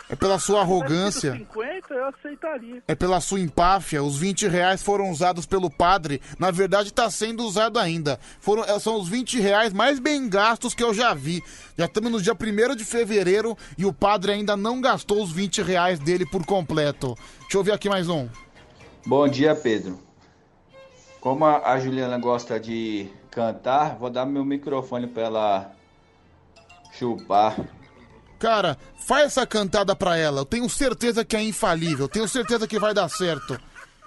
É 0.09 0.15
pela 0.15 0.39
sua 0.39 0.61
arrogância. 0.61 1.33
50 1.33 1.95
eu 1.95 2.05
aceitaria. 2.07 2.83
É 2.87 2.95
pela 2.95 3.21
sua 3.21 3.41
empáfia. 3.41 4.03
Os 4.05 4.17
20 4.17 4.47
reais 4.47 4.81
foram 4.81 5.11
usados 5.11 5.47
pelo 5.47 5.69
padre. 5.69 6.21
Na 6.39 6.53
verdade, 6.53 6.93
tá 6.93 7.11
sendo 7.11 7.45
usado 7.45 7.79
ainda. 7.79 8.21
Foram, 8.39 8.63
é, 8.65 8.79
são 8.79 9.01
os 9.01 9.09
20 9.09 9.41
reais 9.41 9.73
mais 9.73 9.99
bem 9.99 10.29
gastos 10.29 10.75
que 10.75 10.85
eu 10.85 10.95
já 10.95 11.13
vi. 11.13 11.43
Já 11.77 11.87
estamos 11.87 12.13
no 12.13 12.23
dia 12.23 12.35
1 12.35 12.77
de 12.77 12.85
fevereiro 12.85 13.59
e 13.77 13.85
o 13.85 13.93
padre 13.93 14.33
ainda 14.33 14.57
não 14.57 14.81
gastou 14.81 15.23
os 15.23 15.33
20 15.33 15.63
reais 15.63 15.99
dele 15.99 16.25
por 16.25 16.47
completo. 16.47 17.17
Deixa 17.41 17.59
eu 17.59 17.65
ver 17.65 17.73
aqui 17.73 17.89
mais 17.89 18.09
um. 18.09 18.29
Bom 19.05 19.27
dia, 19.27 19.57
Pedro. 19.57 20.06
Como 21.27 21.45
a, 21.45 21.77
Juliana 21.81 22.19
gosta 22.19 22.61
de 22.61 23.09
cantar, 23.33 23.97
vou 23.97 24.09
dar 24.09 24.25
meu 24.25 24.45
microfone 24.45 25.09
para 25.09 25.23
ela 25.25 25.73
chupar. 26.93 27.59
Cara, 28.39 28.79
faz 28.95 29.25
essa 29.25 29.45
cantada 29.45 29.97
pra 29.97 30.17
ela. 30.17 30.43
Eu 30.43 30.45
tenho 30.45 30.71
certeza 30.71 31.25
que 31.25 31.35
é 31.35 31.43
infalível. 31.43 32.07
Tenho 32.07 32.29
certeza 32.29 32.69
que 32.69 32.79
vai 32.79 32.95
dar 32.95 33.09
certo. 33.09 33.61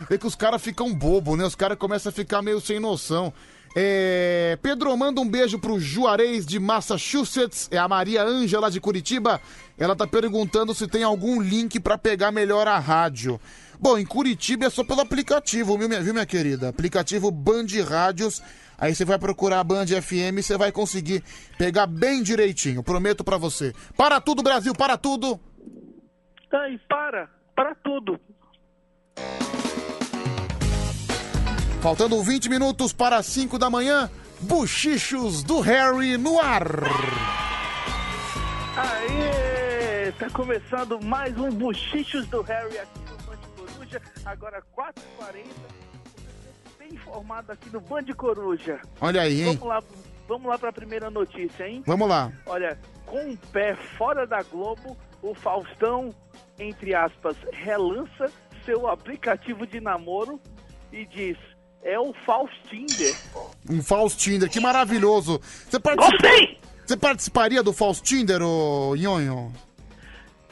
É 0.09 0.17
que 0.17 0.25
os 0.25 0.33
caras 0.33 0.61
ficam 0.61 0.93
bobo, 0.93 1.35
né? 1.35 1.43
Os 1.43 1.55
caras 1.55 1.77
começam 1.77 2.09
a 2.09 2.13
ficar 2.13 2.41
meio 2.41 2.61
sem 2.61 2.79
noção. 2.79 3.33
É... 3.75 4.57
Pedro, 4.61 4.95
manda 4.95 5.19
um 5.19 5.27
beijo 5.27 5.59
pro 5.59 5.77
Juarez 5.77 6.45
de 6.45 6.57
Massachusetts. 6.57 7.67
É 7.69 7.77
a 7.77 7.87
Maria 7.89 8.23
Ângela 8.23 8.71
de 8.71 8.79
Curitiba. 8.79 9.41
Ela 9.77 9.93
tá 9.93 10.07
perguntando 10.07 10.73
se 10.73 10.87
tem 10.87 11.03
algum 11.03 11.41
link 11.41 11.81
pra 11.81 11.97
pegar 11.97 12.31
melhor 12.31 12.65
a 12.65 12.79
rádio. 12.79 13.37
Bom, 13.81 13.97
em 13.97 14.05
Curitiba 14.05 14.65
é 14.65 14.69
só 14.69 14.83
pelo 14.83 14.99
aplicativo, 14.99 15.77
viu, 15.77 15.87
minha, 15.87 16.01
viu, 16.01 16.13
minha 16.13 16.25
querida? 16.25 16.67
Aplicativo 16.67 17.31
Band 17.31 17.67
Rádios. 17.87 18.43
Aí 18.77 18.93
você 18.93 19.05
vai 19.05 19.17
procurar 19.17 19.61
a 19.61 19.63
Band 19.63 19.87
FM 19.87 20.39
e 20.39 20.43
você 20.43 20.57
vai 20.57 20.69
conseguir 20.69 21.23
pegar 21.57 21.87
bem 21.87 22.21
direitinho. 22.21 22.83
Prometo 22.83 23.23
pra 23.23 23.37
você. 23.37 23.73
Para 23.95 24.19
tudo, 24.19 24.43
Brasil, 24.43 24.73
para 24.73 24.97
tudo! 24.97 25.39
Ai, 26.51 26.77
para, 26.89 27.29
para 27.55 27.73
tudo. 27.75 28.19
Faltando 31.81 32.21
20 32.21 32.49
minutos 32.49 32.91
para 32.91 33.23
5 33.23 33.57
da 33.57 33.69
manhã, 33.69 34.09
Buchichos 34.41 35.41
do 35.41 35.61
Harry 35.61 36.17
no 36.17 36.37
ar. 36.37 36.67
Aê, 38.75 40.11
tá 40.19 40.29
começando 40.31 41.01
mais 41.01 41.37
um 41.37 41.49
Buchichos 41.49 42.27
do 42.27 42.41
Harry 42.41 42.77
aqui 42.79 42.98
Coruja, 43.89 44.01
agora 44.25 44.61
4h40. 44.77 45.45
Bem 46.77 46.89
informado 46.93 47.51
aqui 47.51 47.69
no 47.71 47.81
Band 47.81 48.05
Coruja. 48.15 48.79
Olha 49.01 49.21
aí, 49.21 49.41
hein? 49.41 49.57
Vamos 49.57 49.67
lá, 49.67 49.83
vamos 50.27 50.47
lá 50.47 50.57
pra 50.57 50.71
primeira 50.71 51.09
notícia, 51.09 51.67
hein? 51.67 51.83
Vamos 51.85 52.07
lá. 52.07 52.31
Olha, 52.45 52.77
com 53.05 53.19
um 53.19 53.35
pé 53.35 53.75
fora 53.97 54.27
da 54.27 54.43
Globo, 54.43 54.95
o 55.21 55.33
Faustão, 55.33 56.13
entre 56.57 56.93
aspas, 56.93 57.35
relança 57.51 58.31
seu 58.65 58.87
aplicativo 58.87 59.65
de 59.65 59.81
namoro 59.81 60.39
e 60.91 61.05
diz: 61.05 61.37
é 61.83 61.99
o 61.99 62.13
Faustinder. 62.25 63.15
Um 63.69 63.81
Faustinder, 63.81 64.49
que 64.49 64.59
maravilhoso. 64.59 65.39
Você 65.41 65.79
participa... 65.79 66.27
Você 66.85 66.97
participaria 66.97 67.61
do 67.61 67.71
Faustinder, 67.71 68.41
ô 68.41 68.95
Nhonho? 68.95 69.53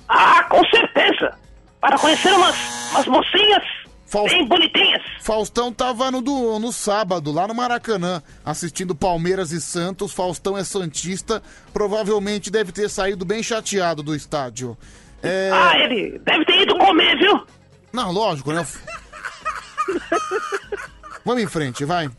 Ah, 0.08 0.44
com 0.44 0.64
certeza. 0.66 1.36
Para 1.88 2.00
conhecer 2.00 2.34
umas, 2.34 2.56
umas 2.92 3.08
mocinhas 3.08 3.64
bem 4.30 4.46
bonitinhas. 4.46 5.02
Faustão 5.22 5.72
tava 5.72 6.12
no, 6.12 6.22
do, 6.22 6.60
no 6.60 6.72
sábado, 6.74 7.32
lá 7.32 7.48
no 7.48 7.56
Maracanã, 7.56 8.22
assistindo 8.44 8.94
Palmeiras 8.94 9.54
e 9.54 9.62
Santos. 9.62 10.12
Faustão 10.14 10.58
é 10.58 10.66
Santista, 10.66 11.42
provavelmente 11.72 12.52
deve 12.52 12.74
ter 12.74 12.90
saído 12.90 13.24
bem 13.24 13.42
chateado 13.42 14.04
do 14.04 14.14
estádio. 14.14 14.78
É... 15.24 15.50
Ah, 15.54 15.78
ele 15.80 16.20
deve 16.20 16.46
ter 16.46 16.62
ido 16.64 16.78
comer, 16.78 17.18
viu? 17.18 17.42
Não, 17.94 18.12
lógico, 18.12 18.52
né? 18.52 18.68
Vamos 21.24 21.44
em 21.44 21.48
frente, 21.48 21.86
vai. 21.86 22.10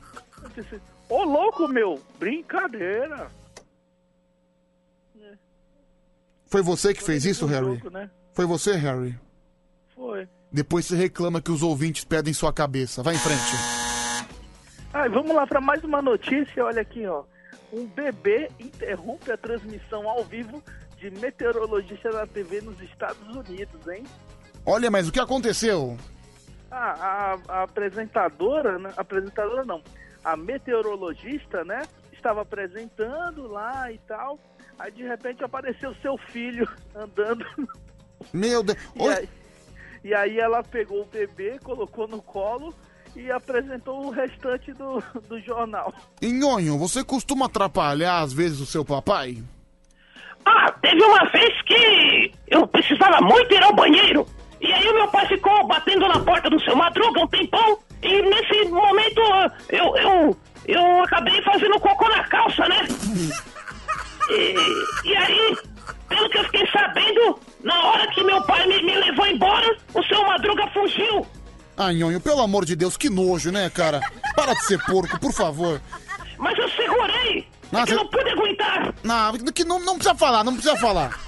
Ô, 1.10 1.24
louco, 1.24 1.68
meu. 1.68 2.02
Brincadeira. 2.18 3.30
Foi 6.46 6.62
você 6.62 6.94
que 6.94 7.02
fez 7.02 7.26
isso, 7.26 7.44
Harry? 7.44 7.76
jogo, 7.76 7.90
né? 7.90 8.10
Foi 8.32 8.46
você, 8.46 8.74
Harry? 8.74 9.14
Foi. 9.98 10.28
Depois 10.52 10.86
você 10.86 10.94
reclama 10.94 11.42
que 11.42 11.50
os 11.50 11.60
ouvintes 11.60 12.04
pedem 12.04 12.32
sua 12.32 12.52
cabeça. 12.52 13.02
Vai 13.02 13.16
em 13.16 13.18
frente. 13.18 14.28
Ai, 14.94 15.08
vamos 15.08 15.34
lá 15.34 15.44
para 15.44 15.60
mais 15.60 15.82
uma 15.82 16.00
notícia. 16.00 16.64
Olha 16.64 16.82
aqui, 16.82 17.04
ó. 17.04 17.24
Um 17.72 17.84
bebê 17.84 18.48
interrompe 18.60 19.32
a 19.32 19.36
transmissão 19.36 20.08
ao 20.08 20.24
vivo 20.24 20.62
de 20.96 21.10
meteorologista 21.10 22.10
da 22.10 22.26
TV 22.28 22.60
nos 22.60 22.80
Estados 22.80 23.28
Unidos, 23.34 23.88
hein? 23.88 24.04
Olha, 24.64 24.88
mas 24.88 25.08
o 25.08 25.12
que 25.12 25.18
aconteceu? 25.18 25.98
Ah, 26.70 27.38
a, 27.48 27.52
a 27.58 27.62
apresentadora, 27.64 28.78
né? 28.78 28.92
apresentadora 28.96 29.64
não, 29.64 29.82
a 30.24 30.36
meteorologista, 30.36 31.64
né? 31.64 31.82
Estava 32.12 32.42
apresentando 32.42 33.48
lá 33.48 33.90
e 33.90 33.98
tal. 34.06 34.38
Aí 34.78 34.92
de 34.92 35.02
repente 35.02 35.42
apareceu 35.42 35.92
seu 35.96 36.16
filho 36.16 36.68
andando. 36.94 37.44
Meu 38.32 38.62
Deus. 38.62 38.78
E 38.96 39.08
aí, 39.08 39.28
e 40.04 40.14
aí 40.14 40.38
ela 40.38 40.62
pegou 40.62 41.02
o 41.02 41.06
bebê, 41.06 41.58
colocou 41.62 42.06
no 42.06 42.22
colo 42.22 42.74
e 43.16 43.30
apresentou 43.30 44.06
o 44.06 44.10
restante 44.10 44.72
do, 44.72 45.02
do 45.28 45.40
jornal. 45.40 45.92
Nhonho, 46.22 46.78
você 46.78 47.04
costuma 47.04 47.46
atrapalhar 47.46 48.20
às 48.20 48.32
vezes 48.32 48.60
o 48.60 48.66
seu 48.66 48.84
papai? 48.84 49.42
Ah, 50.44 50.72
teve 50.80 51.02
uma 51.02 51.24
vez 51.26 51.62
que 51.62 52.32
eu 52.48 52.66
precisava 52.66 53.20
muito 53.20 53.52
ir 53.52 53.62
ao 53.62 53.74
banheiro. 53.74 54.26
E 54.60 54.72
aí 54.72 54.88
o 54.88 54.94
meu 54.94 55.08
pai 55.08 55.26
ficou 55.26 55.66
batendo 55.66 56.08
na 56.08 56.18
porta 56.20 56.48
do 56.50 56.60
seu 56.60 56.74
Madruga 56.74 57.20
um 57.20 57.28
tempão. 57.28 57.78
E 58.02 58.22
nesse 58.22 58.70
momento 58.70 59.20
eu, 59.68 59.96
eu, 59.96 60.36
eu 60.66 61.02
acabei 61.02 61.42
fazendo 61.42 61.78
cocô 61.80 62.08
na 62.08 62.24
calça, 62.24 62.66
né? 62.68 62.86
E, 64.30 64.54
e 65.04 65.16
aí, 65.16 65.56
pelo 66.08 66.28
que 66.30 66.38
eu 66.38 66.44
fiquei 66.44 66.66
sabendo, 66.70 67.38
na 67.62 67.80
hora 67.84 68.06
que 68.12 68.22
meu 68.24 68.42
pai 68.42 68.66
me, 68.66 68.82
me 68.82 68.96
levou 68.96 69.26
embora, 69.26 69.76
o 69.94 70.02
seu 70.04 70.22
Madruga 70.24 70.66
fugiu. 70.68 71.26
Ah, 71.76 71.92
Nhonho, 71.92 72.20
pelo 72.20 72.40
amor 72.40 72.64
de 72.64 72.74
Deus, 72.74 72.96
que 72.96 73.08
nojo, 73.08 73.52
né, 73.52 73.70
cara? 73.70 74.00
Para 74.34 74.54
de 74.54 74.64
ser 74.64 74.82
porco, 74.84 75.18
por 75.20 75.32
favor. 75.32 75.80
Mas 76.36 76.58
eu 76.58 76.68
segurei. 76.70 77.46
Não, 77.70 77.80
é 77.80 77.86
que 77.86 77.92
eu 77.92 77.96
não 77.98 78.08
pude 78.08 78.30
aguentar. 78.30 78.94
Não, 79.02 79.32
que 79.52 79.64
não, 79.64 79.78
não 79.80 79.94
precisa 79.94 80.14
falar, 80.14 80.42
não 80.42 80.54
precisa 80.54 80.76
falar. 80.76 81.18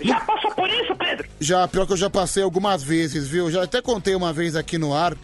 Já 0.00 0.20
passou 0.20 0.50
por 0.52 0.68
isso, 0.68 0.94
Pedro? 0.94 1.28
Já, 1.40 1.66
pior 1.66 1.86
que 1.86 1.92
eu 1.92 1.96
já 1.96 2.08
passei 2.08 2.42
algumas 2.42 2.82
vezes, 2.82 3.28
viu? 3.28 3.50
Já 3.50 3.64
até 3.64 3.82
contei 3.82 4.14
uma 4.14 4.32
vez 4.32 4.54
aqui 4.54 4.78
no 4.78 4.94
ar 4.94 5.14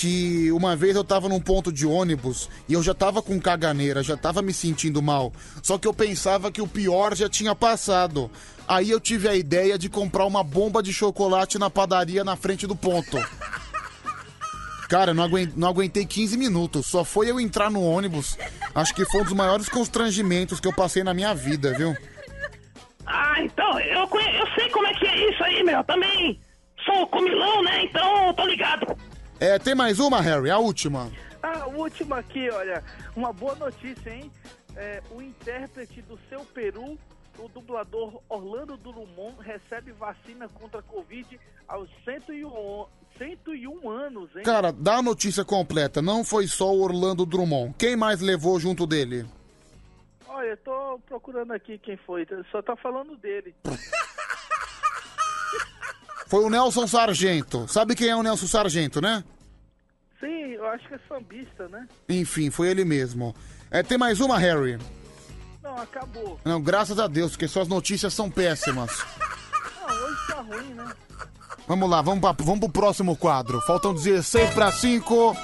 que 0.00 0.50
uma 0.50 0.74
vez 0.74 0.96
eu 0.96 1.04
tava 1.04 1.28
num 1.28 1.38
ponto 1.38 1.70
de 1.70 1.86
ônibus 1.86 2.48
e 2.66 2.72
eu 2.72 2.82
já 2.82 2.94
tava 2.94 3.20
com 3.20 3.38
caganeira, 3.38 4.02
já 4.02 4.16
tava 4.16 4.40
me 4.40 4.50
sentindo 4.50 5.02
mal. 5.02 5.30
Só 5.62 5.76
que 5.76 5.86
eu 5.86 5.92
pensava 5.92 6.50
que 6.50 6.62
o 6.62 6.66
pior 6.66 7.14
já 7.14 7.28
tinha 7.28 7.54
passado. 7.54 8.30
Aí 8.66 8.88
eu 8.88 8.98
tive 8.98 9.28
a 9.28 9.36
ideia 9.36 9.78
de 9.78 9.90
comprar 9.90 10.24
uma 10.24 10.42
bomba 10.42 10.82
de 10.82 10.90
chocolate 10.90 11.58
na 11.58 11.68
padaria 11.68 12.24
na 12.24 12.34
frente 12.34 12.66
do 12.66 12.74
ponto. 12.74 13.22
Cara, 14.88 15.12
não 15.12 15.22
aguentei, 15.22 15.54
não 15.54 15.68
aguentei 15.68 16.06
15 16.06 16.38
minutos. 16.38 16.86
Só 16.86 17.04
foi 17.04 17.30
eu 17.30 17.38
entrar 17.38 17.70
no 17.70 17.84
ônibus. 17.84 18.38
Acho 18.74 18.94
que 18.94 19.04
foi 19.04 19.20
um 19.20 19.24
dos 19.24 19.34
maiores 19.34 19.68
constrangimentos 19.68 20.60
que 20.60 20.66
eu 20.66 20.72
passei 20.72 21.04
na 21.04 21.12
minha 21.12 21.34
vida, 21.34 21.74
viu? 21.74 21.94
Ah, 23.04 23.34
então, 23.42 23.78
eu, 23.80 24.00
eu 24.00 24.46
sei 24.54 24.70
como 24.70 24.86
é 24.86 24.94
que 24.94 25.06
é 25.06 25.30
isso 25.30 25.44
aí, 25.44 25.62
meu. 25.62 25.84
Também 25.84 26.40
sou 26.86 27.06
comilão, 27.08 27.62
né? 27.62 27.84
Então, 27.84 28.32
tô 28.32 28.46
ligado. 28.46 28.96
É, 29.40 29.58
tem 29.58 29.74
mais 29.74 29.98
uma, 29.98 30.20
Harry? 30.20 30.50
A 30.50 30.58
última. 30.58 31.10
A 31.42 31.66
última 31.68 32.18
aqui, 32.18 32.50
olha, 32.50 32.84
uma 33.16 33.32
boa 33.32 33.54
notícia, 33.54 34.10
hein? 34.10 34.30
É, 34.76 35.02
o 35.10 35.22
intérprete 35.22 36.02
do 36.02 36.18
seu 36.28 36.40
Peru, 36.44 36.98
o 37.38 37.48
dublador 37.48 38.20
Orlando 38.28 38.76
Drummond, 38.76 39.36
recebe 39.40 39.92
vacina 39.92 40.46
contra 40.46 40.80
a 40.80 40.82
Covid 40.82 41.40
aos 41.66 41.88
101, 42.04 42.86
101 43.16 43.88
anos, 43.88 44.28
hein? 44.36 44.42
Cara, 44.42 44.70
dá 44.70 44.96
a 44.96 45.02
notícia 45.02 45.42
completa. 45.42 46.02
Não 46.02 46.22
foi 46.22 46.46
só 46.46 46.70
o 46.70 46.82
Orlando 46.82 47.24
Drummond. 47.24 47.74
Quem 47.78 47.96
mais 47.96 48.20
levou 48.20 48.60
junto 48.60 48.86
dele? 48.86 49.24
Olha, 50.28 50.48
eu 50.48 50.56
tô 50.58 51.00
procurando 51.06 51.52
aqui 51.52 51.78
quem 51.78 51.96
foi, 51.96 52.26
só 52.52 52.60
tá 52.60 52.76
falando 52.76 53.16
dele. 53.16 53.54
Foi 56.30 56.44
o 56.44 56.48
Nelson 56.48 56.86
Sargento. 56.86 57.66
Sabe 57.66 57.96
quem 57.96 58.06
é 58.06 58.14
o 58.14 58.22
Nelson 58.22 58.46
Sargento, 58.46 59.00
né? 59.00 59.24
Sim, 60.20 60.52
eu 60.52 60.64
acho 60.68 60.86
que 60.86 60.94
é 60.94 61.00
sambista, 61.08 61.66
né? 61.68 61.88
Enfim, 62.08 62.50
foi 62.50 62.68
ele 62.68 62.84
mesmo. 62.84 63.34
É, 63.68 63.82
tem 63.82 63.98
mais 63.98 64.20
uma, 64.20 64.38
Harry? 64.38 64.78
Não, 65.60 65.76
acabou. 65.76 66.38
Não, 66.44 66.62
graças 66.62 67.00
a 67.00 67.08
Deus, 67.08 67.32
porque 67.32 67.48
suas 67.48 67.66
notícias 67.66 68.14
são 68.14 68.30
péssimas. 68.30 69.04
Não, 69.80 69.92
hoje 69.92 70.26
tá 70.28 70.40
ruim, 70.40 70.74
né? 70.74 70.92
Vamos 71.66 71.90
lá, 71.90 72.00
vamos, 72.00 72.20
pra, 72.20 72.30
vamos 72.44 72.60
pro 72.60 72.68
próximo 72.68 73.16
quadro. 73.16 73.60
Faltam 73.62 73.92
16 73.92 74.54
para 74.54 74.70
5. 74.70 75.36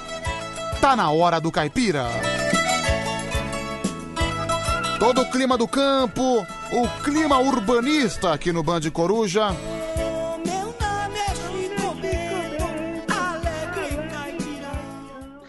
Tá 0.79 0.95
na 0.95 1.11
hora 1.11 1.41
do 1.41 1.51
caipira. 1.51 2.05
Todo 4.99 5.21
o 5.21 5.29
clima 5.29 5.57
do 5.57 5.67
campo, 5.67 6.47
o 6.71 7.03
clima 7.03 7.37
urbanista 7.39 8.31
aqui 8.31 8.53
no 8.53 8.63
Band 8.63 8.89
Coruja. 8.93 9.49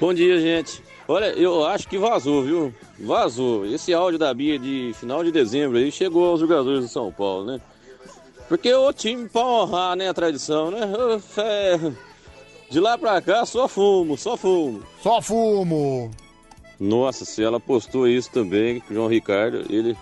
Bom 0.00 0.14
dia, 0.14 0.40
gente. 0.40 0.82
Olha, 1.08 1.26
eu 1.26 1.64
acho 1.64 1.88
que 1.88 1.98
vazou, 1.98 2.42
viu? 2.44 2.74
Vazou. 3.00 3.66
Esse 3.66 3.92
áudio 3.92 4.18
da 4.18 4.32
Bia 4.32 4.58
de 4.58 4.92
final 4.94 5.24
de 5.24 5.32
dezembro 5.32 5.78
aí 5.78 5.90
chegou 5.90 6.28
aos 6.28 6.38
jogadores 6.40 6.82
do 6.82 6.88
São 6.88 7.10
Paulo, 7.10 7.46
né? 7.46 7.60
Porque 8.48 8.72
o 8.72 8.92
time 8.92 9.28
pra 9.28 9.44
honrar, 9.44 9.96
né, 9.96 10.08
a 10.08 10.14
tradição, 10.14 10.70
né? 10.70 10.80
De 12.70 12.78
lá 12.78 12.96
pra 12.96 13.20
cá, 13.20 13.44
só 13.44 13.66
fumo, 13.66 14.16
só 14.16 14.36
fumo. 14.36 14.82
Só 15.02 15.20
fumo. 15.20 16.10
Nossa, 16.78 17.24
se 17.24 17.42
ela 17.42 17.58
postou 17.58 18.06
isso 18.06 18.30
também, 18.30 18.82
o 18.88 18.94
João 18.94 19.08
Ricardo, 19.08 19.64
ele 19.68 19.96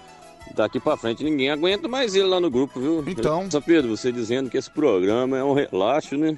daqui 0.55 0.78
pra 0.78 0.97
frente 0.97 1.25
ninguém 1.25 1.50
aguenta 1.50 1.89
mais 1.89 2.15
ele 2.15 2.26
lá 2.26 2.39
no 2.39 2.50
grupo, 2.50 2.78
viu? 2.78 3.02
Então. 3.07 3.50
São 3.50 3.62
Pedro, 3.62 3.97
você 3.97 4.12
dizendo 4.12 4.50
que 4.50 4.58
esse 4.58 4.70
programa 4.70 5.39
é 5.39 5.42
um 5.42 5.55
relaxo, 5.55 6.18
né? 6.18 6.36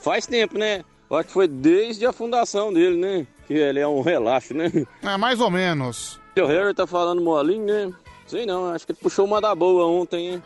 Faz 0.00 0.26
tempo, 0.26 0.56
né? 0.56 0.84
Eu 1.08 1.16
Acho 1.16 1.26
que 1.28 1.32
foi 1.32 1.46
desde 1.48 2.04
a 2.04 2.12
fundação 2.12 2.72
dele, 2.72 2.96
né? 2.96 3.26
Que 3.46 3.54
ele 3.54 3.78
é 3.78 3.86
um 3.86 4.00
relaxo, 4.00 4.54
né? 4.54 4.70
É, 5.02 5.16
mais 5.16 5.40
ou 5.40 5.50
menos. 5.50 6.20
O 6.36 6.46
Harry 6.46 6.74
tá 6.74 6.86
falando 6.86 7.22
molinho, 7.22 7.64
né? 7.64 7.92
Sei 8.26 8.44
não, 8.44 8.70
acho 8.72 8.84
que 8.84 8.92
ele 8.92 8.98
puxou 9.00 9.24
uma 9.24 9.40
da 9.40 9.54
boa 9.54 9.86
ontem, 9.86 10.32
hein? 10.34 10.42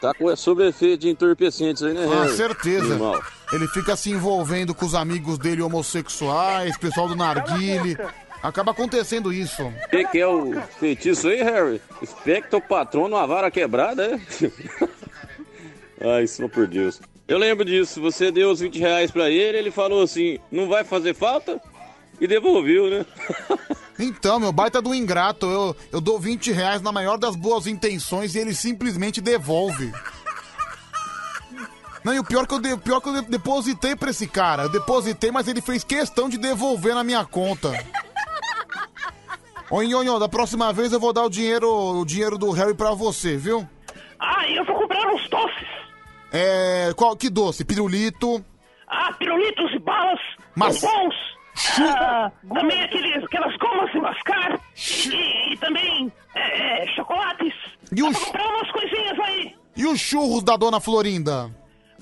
Tá 0.00 0.14
com 0.14 0.34
sobre 0.36 0.68
efeito 0.68 1.00
de 1.00 1.08
entorpecentes 1.08 1.82
aí, 1.82 1.92
né, 1.92 2.04
Com 2.06 2.10
Harry? 2.10 2.36
certeza. 2.36 2.94
Animal. 2.94 3.22
Ele 3.52 3.66
fica 3.68 3.96
se 3.96 4.10
envolvendo 4.10 4.74
com 4.74 4.84
os 4.86 4.94
amigos 4.94 5.38
dele 5.38 5.62
homossexuais, 5.62 6.76
pessoal 6.78 7.08
do 7.08 7.16
narguile. 7.16 7.96
Acaba 8.42 8.72
acontecendo 8.72 9.32
isso. 9.32 9.62
O 9.62 9.88
que, 9.90 10.04
que 10.08 10.18
é 10.18 10.26
o 10.26 10.60
feitiço 10.78 11.28
aí, 11.28 11.42
Harry? 11.42 11.80
Espectro 12.02 12.60
patrono, 12.60 13.16
uma 13.16 13.26
vara 13.26 13.50
quebrada, 13.50 14.04
é? 14.06 14.20
Ai, 16.16 16.26
só 16.26 16.46
por 16.48 16.66
Deus. 16.66 17.00
Eu 17.26 17.38
lembro 17.38 17.64
disso, 17.64 18.00
você 18.00 18.30
deu 18.30 18.50
os 18.50 18.60
20 18.60 18.78
reais 18.78 19.10
pra 19.10 19.30
ele, 19.30 19.56
ele 19.58 19.70
falou 19.70 20.02
assim, 20.02 20.38
não 20.52 20.68
vai 20.68 20.84
fazer 20.84 21.14
falta? 21.14 21.60
E 22.20 22.26
devolveu, 22.26 22.88
né? 22.90 23.06
Então, 23.96 24.40
meu 24.40 24.50
baita 24.50 24.82
do 24.82 24.92
ingrato, 24.92 25.46
eu, 25.46 25.76
eu 25.92 26.00
dou 26.00 26.18
20 26.18 26.50
reais 26.50 26.82
na 26.82 26.90
maior 26.90 27.16
das 27.16 27.36
boas 27.36 27.68
intenções 27.68 28.34
e 28.34 28.40
ele 28.40 28.52
simplesmente 28.52 29.20
devolve. 29.20 29.92
Não, 32.02 32.12
e 32.12 32.18
o 32.18 32.24
pior 32.24 32.44
que 32.44 32.54
eu, 32.54 32.58
de- 32.58 32.76
pior 32.76 33.00
que 33.00 33.08
eu 33.08 33.22
de- 33.22 33.30
depositei 33.30 33.94
pra 33.94 34.10
esse 34.10 34.26
cara. 34.26 34.64
Eu 34.64 34.68
depositei, 34.68 35.30
mas 35.30 35.46
ele 35.46 35.60
fez 35.60 35.84
questão 35.84 36.28
de 36.28 36.36
devolver 36.36 36.92
na 36.92 37.04
minha 37.04 37.24
conta. 37.24 37.70
Ô, 39.70 39.80
Nhonho, 39.80 40.18
da 40.18 40.28
próxima 40.28 40.72
vez 40.72 40.92
eu 40.92 40.98
vou 40.98 41.12
dar 41.12 41.22
o 41.22 41.30
dinheiro, 41.30 41.70
o 41.72 42.04
dinheiro 42.04 42.36
do 42.36 42.50
Harry 42.50 42.74
pra 42.74 42.90
você, 42.94 43.36
viu? 43.36 43.64
Ah, 44.18 44.44
e 44.48 44.56
eu 44.56 44.64
vou 44.64 44.74
comprar 44.76 45.06
uns 45.14 45.28
doces. 45.30 45.68
É. 46.34 46.92
Qual, 46.96 47.16
que 47.16 47.30
doce? 47.30 47.64
Pirulito. 47.64 48.44
Ah, 48.88 49.12
pirulitos 49.18 49.72
e 49.72 49.78
balas, 49.78 50.20
Mas- 50.54 50.80
bombons. 50.80 51.14
Ah, 51.78 52.32
também 52.52 52.82
aqueles, 52.82 53.22
aquelas 53.24 53.56
gomas 53.58 53.90
de 53.92 54.00
mascar. 54.00 54.60
E, 55.12 55.52
e 55.52 55.56
também 55.58 56.12
é, 56.34 56.82
é, 56.82 56.86
chocolates. 56.94 57.54
E 57.92 58.02
Dá 58.02 58.08
os- 58.08 58.18
pra 58.18 58.26
comprar 58.26 58.48
umas 58.56 58.70
coisinhas 58.72 59.18
aí. 59.20 59.56
E 59.76 59.86
os 59.86 60.00
churros 60.00 60.42
da 60.42 60.56
dona 60.56 60.80
Florinda? 60.80 61.50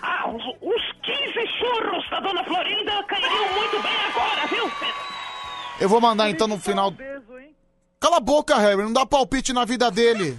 Ah, 0.01 0.29
os, 0.31 0.43
os 0.61 0.83
15 1.03 1.47
churros 1.59 2.11
da 2.11 2.19
Dona 2.21 2.43
Florinda 2.45 3.03
cairiam 3.05 3.53
muito 3.55 3.81
bem 3.83 3.97
agora, 4.11 4.47
viu? 4.49 4.71
Eu 5.81 5.89
vou 5.89 6.01
mandar 6.01 6.29
então 6.29 6.49
no 6.49 6.59
final. 6.59 6.93
Cala 8.01 8.17
a 8.17 8.21
boca, 8.21 8.57
Harry, 8.57 8.83
não 8.83 8.93
dá 8.93 9.07
palpite 9.07 9.53
na 9.53 9.65
vida 9.65 9.91
dele. 9.93 10.37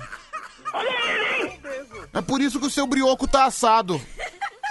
É 2.14 2.22
por 2.22 2.42
isso 2.42 2.59
que 2.59 2.67
o 2.67 2.69
seu 2.69 2.85
brioco 2.85 3.27
tá 3.27 3.45
assado. 3.45 4.00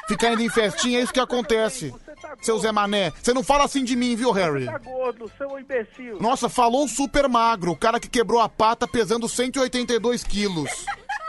Ficar 0.06 0.32
indo 0.32 0.42
em 0.42 0.48
festinha 0.48 0.98
é 0.98 1.02
isso 1.02 1.12
que 1.12 1.20
acontece. 1.20 1.92
Seu 2.40 2.58
Zé 2.58 2.72
Mané, 2.72 3.12
você 3.22 3.34
não 3.34 3.42
fala 3.42 3.64
assim 3.64 3.84
de 3.84 3.96
mim, 3.96 4.14
viu, 4.16 4.30
Harry? 4.30 4.66
Tá 4.66 4.78
gordo, 4.78 5.30
seu 5.36 5.58
imbecil. 5.58 6.18
Nossa, 6.20 6.48
falou 6.48 6.86
super 6.88 7.28
magro, 7.28 7.72
o 7.72 7.76
cara 7.76 8.00
que 8.00 8.08
quebrou 8.08 8.40
a 8.40 8.48
pata 8.48 8.86
pesando 8.86 9.28
182 9.28 10.24
quilos. 10.24 10.70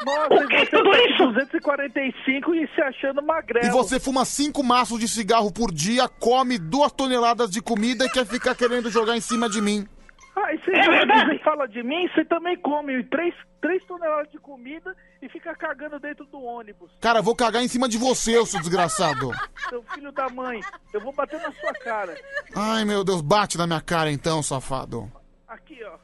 Nossa, 0.06 0.34
e 0.34 0.48
você 0.48 0.66
tá 0.66 0.84
com 1.18 1.32
245 1.32 2.56
e 2.56 2.68
se 2.76 2.82
achando 2.82 3.24
magrelo. 3.24 3.66
E 3.66 3.70
você 3.70 4.00
fuma 4.00 4.26
cinco 4.26 4.64
maços 4.64 5.00
de 5.00 5.08
cigarro 5.08 5.52
por 5.52 5.72
dia, 5.72 6.08
come 6.08 6.58
duas 6.58 6.92
toneladas 6.92 7.50
de 7.50 7.62
comida 7.62 8.06
e 8.06 8.10
quer 8.10 8.26
ficar 8.26 8.54
querendo 8.56 8.90
jogar 8.90 9.16
em 9.16 9.22
cima 9.22 9.50
de 9.50 9.62
mim. 9.62 9.88
Ah, 10.36 10.52
e 10.54 10.58
você 10.58 10.72
É 10.72 10.90
verdade. 10.90 11.32
você 11.32 11.44
fala 11.44 11.68
de 11.68 11.84
mim, 11.84 12.08
você 12.10 12.26
também 12.26 12.58
come 12.58 13.04
3, 13.04 13.36
três 13.62 13.84
toneladas 13.86 14.32
de 14.32 14.40
comida 14.40 14.96
e 15.22 15.30
fica 15.30 15.56
cagando 15.56 16.00
dentro 16.00 16.26
do 16.26 16.42
ônibus. 16.42 16.92
Cara, 17.00 17.20
eu 17.20 17.24
vou 17.24 17.36
cagar 17.36 17.62
em 17.64 17.68
cima 17.68 17.88
de 17.88 17.98
você, 18.00 18.38
ô 18.38 18.46
seu 18.46 18.60
desgraçado. 18.60 19.32
Seu 19.70 19.84
filho 19.94 20.12
da 20.12 20.30
mãe, 20.30 20.60
eu 20.94 21.02
vou 21.02 21.14
bater 21.14 21.40
na 21.42 21.52
sua 21.54 21.74
cara. 21.74 22.16
Ai, 22.56 22.84
meu 22.86 23.04
Deus, 23.04 23.22
bate 23.22 23.58
na 23.58 23.66
minha 23.66 23.82
cara 23.82 24.12
então, 24.12 24.44
safado. 24.44 25.12
Aqui, 25.48 25.80
ó. 25.84 25.98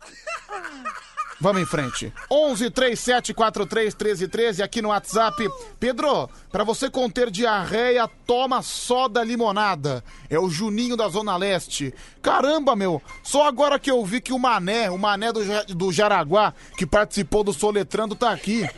Vamos 1.40 1.62
em 1.62 1.66
frente. 1.66 2.12
11 2.30 2.70
37 2.70 3.32
43 3.32 3.94
13 3.94 4.28
13 4.28 4.62
aqui 4.62 4.82
no 4.82 4.88
WhatsApp. 4.88 5.48
Pedro, 5.78 6.28
pra 6.50 6.64
você 6.64 6.90
conter 6.90 7.30
diarreia, 7.30 8.08
toma 8.26 8.60
soda 8.60 9.22
limonada. 9.22 10.02
É 10.28 10.38
o 10.38 10.50
Juninho 10.50 10.96
da 10.96 11.08
Zona 11.08 11.36
Leste. 11.36 11.94
Caramba, 12.20 12.74
meu, 12.74 13.00
só 13.22 13.46
agora 13.46 13.78
que 13.78 13.90
eu 13.90 14.04
vi 14.04 14.20
que 14.20 14.32
o 14.32 14.38
Mané, 14.38 14.90
o 14.90 14.98
Mané 14.98 15.32
do, 15.32 15.40
do 15.74 15.92
Jaraguá, 15.92 16.52
que 16.76 16.84
participou 16.84 17.44
do 17.44 17.52
Soletrando, 17.52 18.16
tá 18.16 18.32
aqui. 18.32 18.68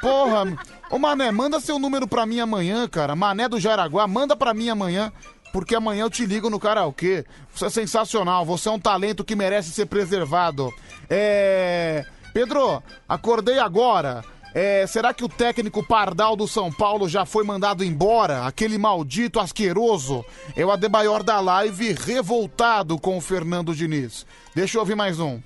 Porra, 0.00 0.58
ô 0.90 0.98
Mané, 0.98 1.30
manda 1.30 1.60
seu 1.60 1.78
número 1.78 2.08
pra 2.08 2.24
mim 2.24 2.40
amanhã, 2.40 2.88
cara. 2.88 3.14
Mané 3.14 3.48
do 3.48 3.60
Jaraguá, 3.60 4.06
manda 4.06 4.34
pra 4.34 4.54
mim 4.54 4.70
amanhã. 4.70 5.12
Porque 5.56 5.74
amanhã 5.74 6.02
eu 6.02 6.10
te 6.10 6.26
ligo 6.26 6.50
no 6.50 6.60
karaokê. 6.60 7.24
Você 7.54 7.64
é 7.64 7.70
sensacional, 7.70 8.44
você 8.44 8.68
é 8.68 8.72
um 8.72 8.78
talento 8.78 9.24
que 9.24 9.34
merece 9.34 9.70
ser 9.70 9.86
preservado. 9.86 10.70
É. 11.08 12.04
Pedro, 12.34 12.82
acordei 13.08 13.58
agora. 13.58 14.22
É, 14.52 14.86
será 14.86 15.14
que 15.14 15.24
o 15.24 15.28
técnico 15.30 15.82
Pardal 15.82 16.36
do 16.36 16.46
São 16.46 16.70
Paulo 16.70 17.08
já 17.08 17.24
foi 17.24 17.42
mandado 17.42 17.82
embora? 17.82 18.46
Aquele 18.46 18.76
maldito 18.76 19.40
asqueroso? 19.40 20.22
É 20.54 20.62
o 20.62 20.70
Adebayor 20.70 21.22
da 21.22 21.40
live 21.40 21.94
revoltado 21.94 22.98
com 22.98 23.16
o 23.16 23.20
Fernando 23.22 23.74
Diniz. 23.74 24.26
Deixa 24.54 24.76
eu 24.76 24.82
ouvir 24.82 24.94
mais 24.94 25.18
um. 25.18 25.40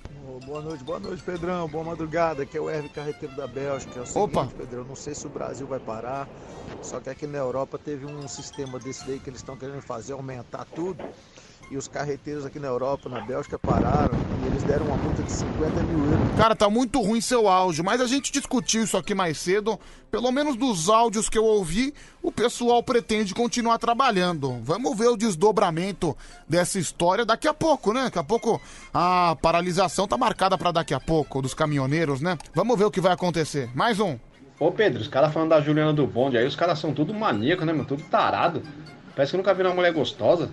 Boa 0.51 0.61
noite, 0.61 0.83
boa 0.83 0.99
noite, 0.99 1.23
Pedrão. 1.23 1.65
Boa 1.69 1.81
madrugada. 1.81 2.43
Aqui 2.43 2.57
é 2.57 2.59
o 2.59 2.69
Herve 2.69 2.89
Carreteiro 2.89 3.33
da 3.37 3.47
Bélgica. 3.47 3.97
É 3.97 4.01
o 4.01 4.05
seguinte, 4.05 4.37
Opa. 4.37 4.49
Pedrão, 4.57 4.83
não 4.83 4.97
sei 4.97 5.15
se 5.15 5.25
o 5.25 5.29
Brasil 5.29 5.65
vai 5.65 5.79
parar, 5.79 6.27
só 6.81 6.99
que 6.99 7.09
aqui 7.09 7.25
na 7.25 7.37
Europa 7.37 7.79
teve 7.79 8.05
um 8.05 8.27
sistema 8.27 8.77
desse 8.77 9.07
daí 9.07 9.17
que 9.17 9.29
eles 9.29 9.39
estão 9.39 9.55
querendo 9.55 9.81
fazer, 9.81 10.11
aumentar 10.11 10.65
tudo. 10.65 11.01
E 11.71 11.77
os 11.77 11.87
carreteiros 11.87 12.45
aqui 12.45 12.59
na 12.59 12.67
Europa, 12.67 13.07
na 13.07 13.21
Bélgica, 13.21 13.57
pararam 13.57 14.13
e 14.43 14.47
eles 14.47 14.61
deram 14.63 14.87
uma 14.87 14.97
multa 14.97 15.23
de 15.23 15.31
50 15.31 15.83
mil 15.83 16.03
euros. 16.03 16.37
Cara, 16.37 16.53
tá 16.53 16.69
muito 16.69 16.99
ruim 16.99 17.21
seu 17.21 17.47
áudio, 17.47 17.81
mas 17.81 18.01
a 18.01 18.07
gente 18.07 18.29
discutiu 18.29 18.83
isso 18.83 18.97
aqui 18.97 19.15
mais 19.15 19.39
cedo. 19.39 19.79
Pelo 20.11 20.29
menos 20.33 20.57
dos 20.57 20.89
áudios 20.89 21.29
que 21.29 21.37
eu 21.37 21.45
ouvi, 21.45 21.93
o 22.21 22.29
pessoal 22.29 22.83
pretende 22.83 23.33
continuar 23.33 23.77
trabalhando. 23.77 24.59
Vamos 24.61 24.97
ver 24.97 25.07
o 25.07 25.15
desdobramento 25.15 26.13
dessa 26.45 26.77
história 26.77 27.25
daqui 27.25 27.47
a 27.47 27.53
pouco, 27.53 27.93
né? 27.93 28.03
Daqui 28.03 28.19
a 28.19 28.23
pouco 28.23 28.61
a 28.93 29.37
paralisação 29.41 30.05
tá 30.05 30.17
marcada 30.17 30.57
pra 30.57 30.73
daqui 30.73 30.93
a 30.93 30.99
pouco 30.99 31.41
dos 31.41 31.53
caminhoneiros, 31.53 32.19
né? 32.19 32.37
Vamos 32.53 32.77
ver 32.77 32.83
o 32.83 32.91
que 32.91 32.99
vai 32.99 33.13
acontecer. 33.13 33.69
Mais 33.73 33.97
um. 33.97 34.19
Ô 34.59 34.73
Pedro, 34.73 34.99
os 34.99 35.07
caras 35.07 35.31
falando 35.31 35.51
da 35.51 35.61
Juliana 35.61 35.93
do 35.93 36.05
Bonde 36.05 36.37
aí, 36.37 36.45
os 36.45 36.55
caras 36.57 36.79
são 36.79 36.93
tudo 36.93 37.13
maníaco, 37.13 37.63
né, 37.63 37.71
mano? 37.71 37.85
Tudo 37.85 38.03
tarado. 38.03 38.61
Parece 39.15 39.31
que 39.31 39.37
nunca 39.37 39.53
viram 39.53 39.69
uma 39.69 39.77
mulher 39.77 39.93
gostosa. 39.93 40.49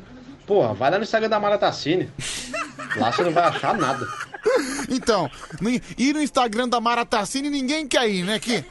Porra, 0.48 0.72
vai 0.74 0.90
lá 0.90 0.96
no 0.96 1.04
Instagram 1.04 1.28
da 1.28 1.38
Mara 1.38 1.58
Tassini. 1.58 2.10
Lá 2.96 3.12
você 3.12 3.22
não 3.22 3.30
vai 3.32 3.44
achar 3.44 3.76
nada. 3.76 4.04
Então, 4.88 5.30
ir 5.98 6.14
no 6.14 6.22
Instagram 6.22 6.68
da 6.68 6.80
Mara 6.80 7.04
Tassini 7.04 7.50
ninguém 7.50 7.86
quer 7.86 8.08
ir, 8.08 8.24
né? 8.24 8.38
Que 8.38 8.64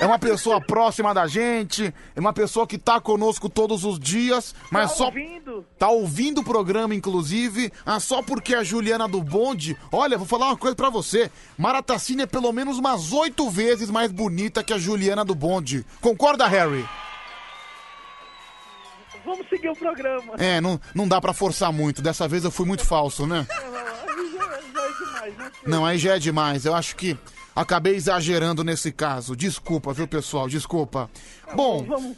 é 0.00 0.04
uma 0.06 0.18
pessoa 0.18 0.60
próxima 0.60 1.14
da 1.14 1.26
gente, 1.26 1.94
é 2.14 2.20
uma 2.20 2.32
pessoa 2.34 2.66
que 2.66 2.76
tá 2.76 3.00
conosco 3.00 3.48
todos 3.48 3.84
os 3.84 3.98
dias, 3.98 4.54
mas 4.70 4.90
Tá 4.90 4.96
só. 4.96 5.04
ouvindo? 5.06 5.64
Tá 5.78 5.88
ouvindo 5.88 6.42
o 6.42 6.44
programa, 6.44 6.94
inclusive, 6.94 7.72
ah, 7.86 7.98
só 7.98 8.20
porque 8.22 8.54
a 8.54 8.62
Juliana 8.62 9.08
do 9.08 9.22
Bonde. 9.22 9.74
Olha, 9.90 10.18
vou 10.18 10.26
falar 10.26 10.48
uma 10.48 10.56
coisa 10.58 10.76
pra 10.76 10.90
você. 10.90 11.30
Mara 11.56 11.82
Tassini 11.82 12.24
é 12.24 12.26
pelo 12.26 12.52
menos 12.52 12.76
umas 12.78 13.12
oito 13.12 13.48
vezes 13.48 13.88
mais 13.88 14.12
bonita 14.12 14.62
que 14.62 14.74
a 14.74 14.78
Juliana 14.78 15.24
do 15.24 15.34
Bonde. 15.34 15.86
Concorda, 16.02 16.46
Harry? 16.46 16.84
Vamos 19.24 19.48
seguir 19.48 19.68
o 19.70 19.76
programa. 19.76 20.34
É, 20.38 20.60
não, 20.60 20.80
não 20.94 21.08
dá 21.08 21.20
pra 21.20 21.32
forçar 21.32 21.72
muito. 21.72 22.02
Dessa 22.02 22.28
vez 22.28 22.44
eu 22.44 22.50
fui 22.50 22.66
muito 22.66 22.84
falso, 22.84 23.26
né? 23.26 23.46
Aí 23.50 24.32
já, 24.32 24.38
já 24.40 24.86
é 24.86 24.92
demais, 24.92 25.36
né? 25.38 25.52
Não, 25.66 25.86
aí 25.86 25.98
já 25.98 26.16
é 26.16 26.18
demais. 26.18 26.64
Eu 26.66 26.74
acho 26.74 26.94
que 26.96 27.16
acabei 27.56 27.94
exagerando 27.94 28.62
nesse 28.62 28.92
caso. 28.92 29.34
Desculpa, 29.36 29.92
viu, 29.92 30.06
pessoal? 30.06 30.48
Desculpa. 30.48 31.10
Bom, 31.54 31.84
vamos- 31.84 32.16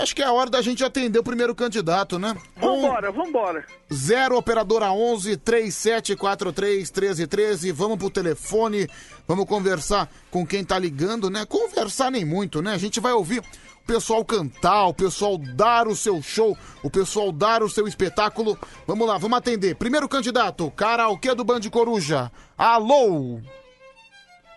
Acho 0.00 0.16
que 0.16 0.22
é 0.22 0.24
a 0.24 0.32
hora 0.32 0.50
da 0.50 0.60
gente 0.60 0.82
atender 0.82 1.20
o 1.20 1.22
primeiro 1.22 1.54
candidato, 1.54 2.18
né? 2.18 2.34
Vambora, 2.56 3.12
vambora. 3.12 3.64
0 3.92 4.36
operadora 4.36 4.90
11 4.90 5.36
3743 5.36 6.90
1313. 6.90 7.70
Vamos 7.70 7.96
pro 7.96 8.10
telefone, 8.10 8.88
vamos 9.26 9.44
conversar 9.46 10.10
com 10.32 10.44
quem 10.44 10.64
tá 10.64 10.76
ligando, 10.78 11.30
né? 11.30 11.44
Conversar 11.46 12.10
nem 12.10 12.24
muito, 12.24 12.60
né? 12.60 12.72
A 12.72 12.78
gente 12.78 12.98
vai 12.98 13.12
ouvir 13.12 13.40
pessoal 13.88 14.22
cantar, 14.24 14.86
o 14.86 14.92
pessoal 14.94 15.38
dar 15.38 15.88
o 15.88 15.96
seu 15.96 16.20
show, 16.22 16.56
o 16.82 16.90
pessoal 16.90 17.32
dar 17.32 17.62
o 17.62 17.70
seu 17.70 17.88
espetáculo. 17.88 18.56
Vamos 18.86 19.08
lá, 19.08 19.16
vamos 19.16 19.38
atender. 19.38 19.74
Primeiro 19.76 20.06
candidato, 20.08 20.70
karaokê 20.72 21.34
do 21.34 21.42
Band 21.42 21.62
Coruja. 21.72 22.30
Alô? 22.56 23.40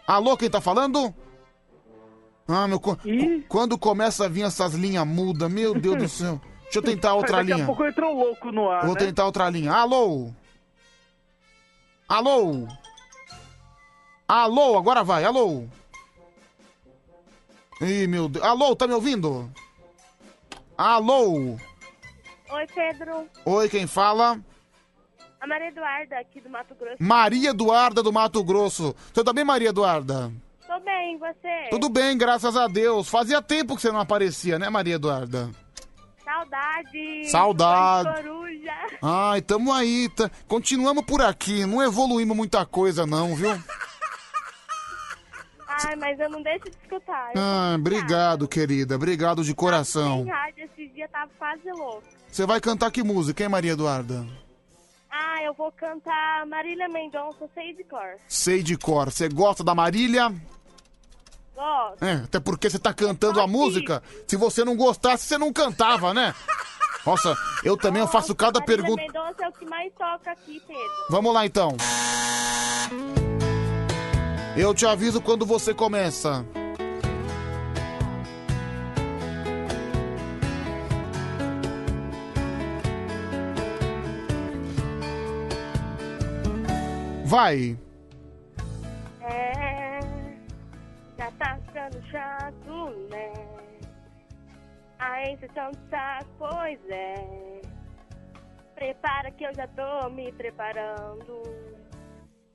Alô, 0.05 0.35
quem 0.35 0.49
tá 0.49 0.59
falando? 0.59 1.13
Ah, 2.47 2.67
meu. 2.67 2.79
co- 2.79 2.97
Quando 3.47 3.77
começa 3.77 4.25
a 4.25 4.27
vir 4.27 4.43
essas 4.43 4.73
linhas 4.73 5.07
mudas, 5.07 5.49
meu 5.49 5.73
Deus 5.73 5.97
do 5.97 6.09
céu. 6.09 6.41
Deixa 6.63 6.79
eu 6.79 6.83
tentar 6.83 7.13
outra 7.15 7.37
Daqui 7.37 7.51
linha. 7.53 7.63
a 7.63 7.65
pouco 7.67 7.85
entrou 7.85 8.13
louco 8.13 8.51
no 8.51 8.69
ar, 8.69 8.85
Vou 8.85 8.95
né? 8.95 8.99
tentar 8.99 9.25
outra 9.25 9.49
linha. 9.49 9.71
Alô? 9.71 10.29
Alô? 12.09 12.67
Alô, 14.27 14.77
agora 14.77 15.03
vai, 15.03 15.23
alô? 15.23 15.63
Ih, 17.81 18.07
meu 18.07 18.29
Deus. 18.29 18.45
Alô, 18.45 18.75
tá 18.75 18.87
me 18.87 18.93
ouvindo? 18.93 19.49
Alô? 20.77 21.57
Oi, 22.49 22.67
Pedro. 22.75 23.25
Oi, 23.45 23.69
quem 23.69 23.87
fala? 23.87 24.39
A 25.39 25.47
Maria 25.47 25.69
Eduarda, 25.69 26.19
aqui 26.19 26.39
do 26.39 26.49
Mato 26.49 26.75
Grosso. 26.75 26.97
Maria 26.99 27.49
Eduarda 27.49 28.03
do 28.03 28.13
Mato 28.13 28.43
Grosso. 28.43 28.95
Você 29.11 29.23
tá 29.23 29.33
bem, 29.33 29.43
Maria 29.43 29.69
Eduarda? 29.69 30.31
Tô 30.67 30.79
bem, 30.81 31.15
e 31.15 31.17
você? 31.17 31.69
Tudo 31.71 31.89
bem, 31.89 32.17
graças 32.17 32.55
a 32.55 32.67
Deus. 32.67 33.09
Fazia 33.09 33.41
tempo 33.41 33.75
que 33.75 33.81
você 33.81 33.91
não 33.91 33.99
aparecia, 33.99 34.59
né, 34.59 34.69
Maria 34.69 34.95
Eduarda? 34.95 35.49
Saudade. 36.23 37.29
Saudade. 37.29 38.21
Coruja. 38.21 38.71
Ai, 39.01 39.41
tamo 39.41 39.73
aí. 39.73 40.07
tá- 40.09 40.29
Continuamos 40.47 41.03
por 41.05 41.21
aqui. 41.21 41.65
Não 41.65 41.81
evoluímos 41.83 42.37
muita 42.37 42.65
coisa, 42.65 43.05
não, 43.05 43.35
viu? 43.35 43.49
Ai, 45.87 45.95
mas 45.95 46.19
eu 46.19 46.29
não 46.29 46.41
deixo 46.41 46.65
de 46.65 46.77
escutar. 46.83 47.31
Eu 47.33 47.41
Ah, 47.41 47.75
obrigado, 47.77 48.47
querida. 48.47 48.95
Obrigado 48.95 49.43
de 49.43 49.53
coração. 49.53 50.23
Sem 50.23 50.31
rádio 50.31 50.63
esse 50.65 50.87
dia 50.89 51.07
tava 51.09 51.31
quase 51.37 51.69
louco. 51.71 52.03
Você 52.31 52.45
vai 52.45 52.61
cantar 52.61 52.91
que 52.91 53.03
música, 53.03 53.43
hein, 53.43 53.49
Maria 53.49 53.73
Eduarda? 53.73 54.25
Ah, 55.09 55.43
eu 55.43 55.53
vou 55.53 55.71
cantar 55.73 56.45
Marília 56.45 56.87
Mendonça, 56.87 57.49
sei 57.53 57.73
de 57.73 57.83
cor. 57.83 58.15
Sei 58.27 58.63
de 58.63 58.77
cor. 58.77 59.11
Você 59.11 59.27
gosta 59.27 59.63
da 59.63 59.75
Marília? 59.75 60.33
Gosto. 61.53 62.03
É, 62.03 62.13
até 62.13 62.39
porque 62.39 62.69
você 62.69 62.79
tá 62.79 62.93
cantando 62.93 63.41
a 63.41 63.47
música. 63.47 64.01
Se 64.27 64.37
você 64.37 64.63
não 64.63 64.75
gostasse, 64.75 65.25
você 65.25 65.37
não 65.37 65.51
cantava, 65.51 66.13
né? 66.13 66.33
Nossa, 67.05 67.35
eu 67.63 67.75
também 67.75 68.01
eu 68.01 68.07
faço 68.07 68.33
cada 68.33 68.59
Marília 68.59 68.77
pergunta. 68.83 69.01
Mendonça 69.01 69.43
é 69.45 69.49
o 69.49 69.51
que 69.51 69.65
mais 69.65 69.91
toca 69.93 70.31
aqui, 70.31 70.61
Pedro. 70.65 71.05
Vamos 71.09 71.33
lá 71.33 71.45
então. 71.45 71.75
Eu 74.55 74.73
te 74.73 74.85
aviso 74.85 75.21
quando 75.21 75.45
você 75.45 75.73
começa. 75.73 76.45
Vai. 87.23 87.77
É, 89.21 89.99
já 91.17 91.31
tá 91.39 91.57
ficando 91.65 92.01
chato, 92.11 92.89
né? 93.09 93.31
A 94.99 95.29
encheção 95.29 95.71
de 95.71 95.89
saco, 95.89 96.29
pois 96.37 96.79
é. 96.89 97.61
Prepara 98.75 99.31
que 99.31 99.45
eu 99.45 99.53
já 99.55 99.65
tô 99.69 100.09
me 100.09 100.29
preparando. 100.33 101.41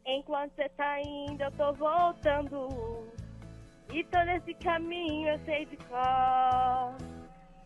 Enquanto 0.06 0.54
você 0.54 0.68
tá 0.70 0.98
indo, 1.00 1.42
eu 1.42 1.52
tô 1.52 1.72
voltando. 1.72 2.68
E 3.92 4.02
todo 4.04 4.28
esse 4.30 4.54
caminho 4.54 5.28
eu 5.30 5.38
sei 5.40 5.66
de 5.66 5.76
cor. 5.78 6.94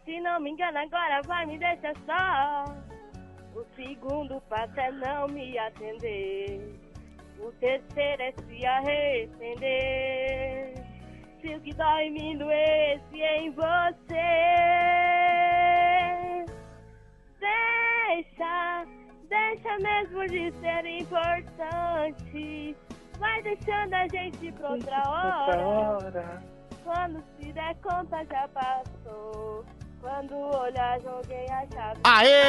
Se 0.05 0.19
não 0.21 0.41
me 0.41 0.51
engano, 0.51 0.79
agora 0.79 1.21
vai 1.27 1.45
me 1.45 1.59
deixar 1.59 1.95
só. 2.07 2.65
O 3.55 3.63
segundo 3.77 4.41
passo 4.49 4.81
é 4.81 4.91
não 4.91 5.29
me 5.29 5.59
atender. 5.59 6.81
O 7.39 7.53
terceiro 7.53 8.23
é 8.23 8.33
se 8.33 8.67
arrepender. 8.67 10.73
Se 11.41 11.55
o 11.55 11.61
que 11.61 11.75
dói 11.75 12.05
em 12.05 12.11
mim 12.11 12.39
doesse 12.39 13.21
em 13.21 13.51
você. 13.51 14.01
Deixa, 17.39 18.87
deixa 19.31 19.79
mesmo 19.79 20.27
de 20.27 20.53
ser 20.61 20.85
importante. 20.85 22.77
Vai 23.19 23.43
deixando 23.43 23.95
a 23.95 24.09
gente 24.09 24.53
pra 24.53 24.71
outra 24.71 25.09
hora. 25.09 26.43
Quando 26.85 27.25
se 27.39 27.53
der 27.53 27.75
conta 27.77 28.25
já 28.31 28.49
passou. 28.49 29.65
Quando 30.01 30.35
olhar, 30.35 30.99
joguei 31.03 31.47
a 31.51 31.67
chave. 31.73 32.01
Aê! 32.05 32.43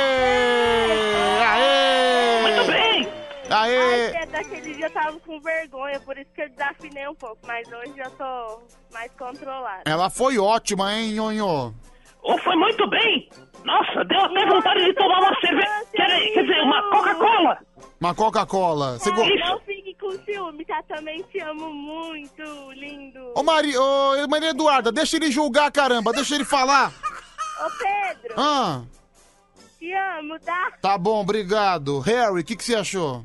Aê! 1.46 2.42
Muito 2.42 2.72
bem! 2.72 3.08
Aê! 3.50 4.16
Ai, 4.16 4.26
daquele 4.28 4.74
dia 4.74 4.86
eu 4.86 4.92
tava 4.92 5.20
com 5.20 5.42
vergonha, 5.42 6.00
por 6.00 6.18
isso 6.18 6.32
que 6.34 6.44
eu 6.44 6.50
desafinei 6.50 7.10
um 7.10 7.16
pouco, 7.16 7.40
mas 7.46 7.68
hoje 7.68 7.94
eu 7.98 8.10
tô 8.12 8.62
mais 8.94 9.12
controlada. 9.16 9.84
Ela 9.86 10.10
foi 10.10 10.38
ótima, 10.40 10.94
hein, 10.94 11.16
Nhonho? 11.16 11.76
Oh, 12.24 12.38
foi 12.40 12.56
muito 12.56 12.88
bem! 12.90 13.30
Nossa, 13.64 14.04
deu 14.06 14.20
até 14.20 14.46
vontade 14.46 14.86
de 14.86 14.94
tomar 14.94 15.20
uma 15.20 15.40
cerveja. 15.40 15.86
Quer, 15.94 16.34
quer 16.34 16.42
dizer, 16.42 16.62
uma 16.62 16.90
Coca-Cola! 16.90 17.58
Uma 18.00 18.16
Coca-Cola. 18.16 18.98
Você 19.00 19.12
go... 19.12 19.24
Não 19.24 19.60
fique 19.60 19.94
com 19.96 20.12
ciúme, 20.24 20.66
tá? 20.66 20.82
Também 20.84 21.22
te 21.24 21.40
amo 21.40 21.72
muito, 21.72 22.72
lindo. 22.74 23.34
Ô, 23.36 23.44
Maria, 23.44 23.80
ô, 23.80 24.28
Maria 24.28 24.50
Eduarda, 24.50 24.92
deixa 24.92 25.18
ele 25.18 25.32
julgar, 25.32 25.72
caramba. 25.72 26.12
Deixa 26.12 26.34
ele 26.36 26.46
falar. 26.46 26.92
Ô, 26.92 27.70
Pedro, 27.78 28.36
Ah, 28.40 28.82
te 29.78 29.94
amo, 29.94 30.40
tá? 30.40 30.72
tá 30.82 30.98
bom, 30.98 31.22
obrigado. 31.22 32.00
Harry, 32.00 32.42
o 32.42 32.44
que, 32.44 32.56
que 32.56 32.64
você 32.64 32.76
achou? 32.76 33.24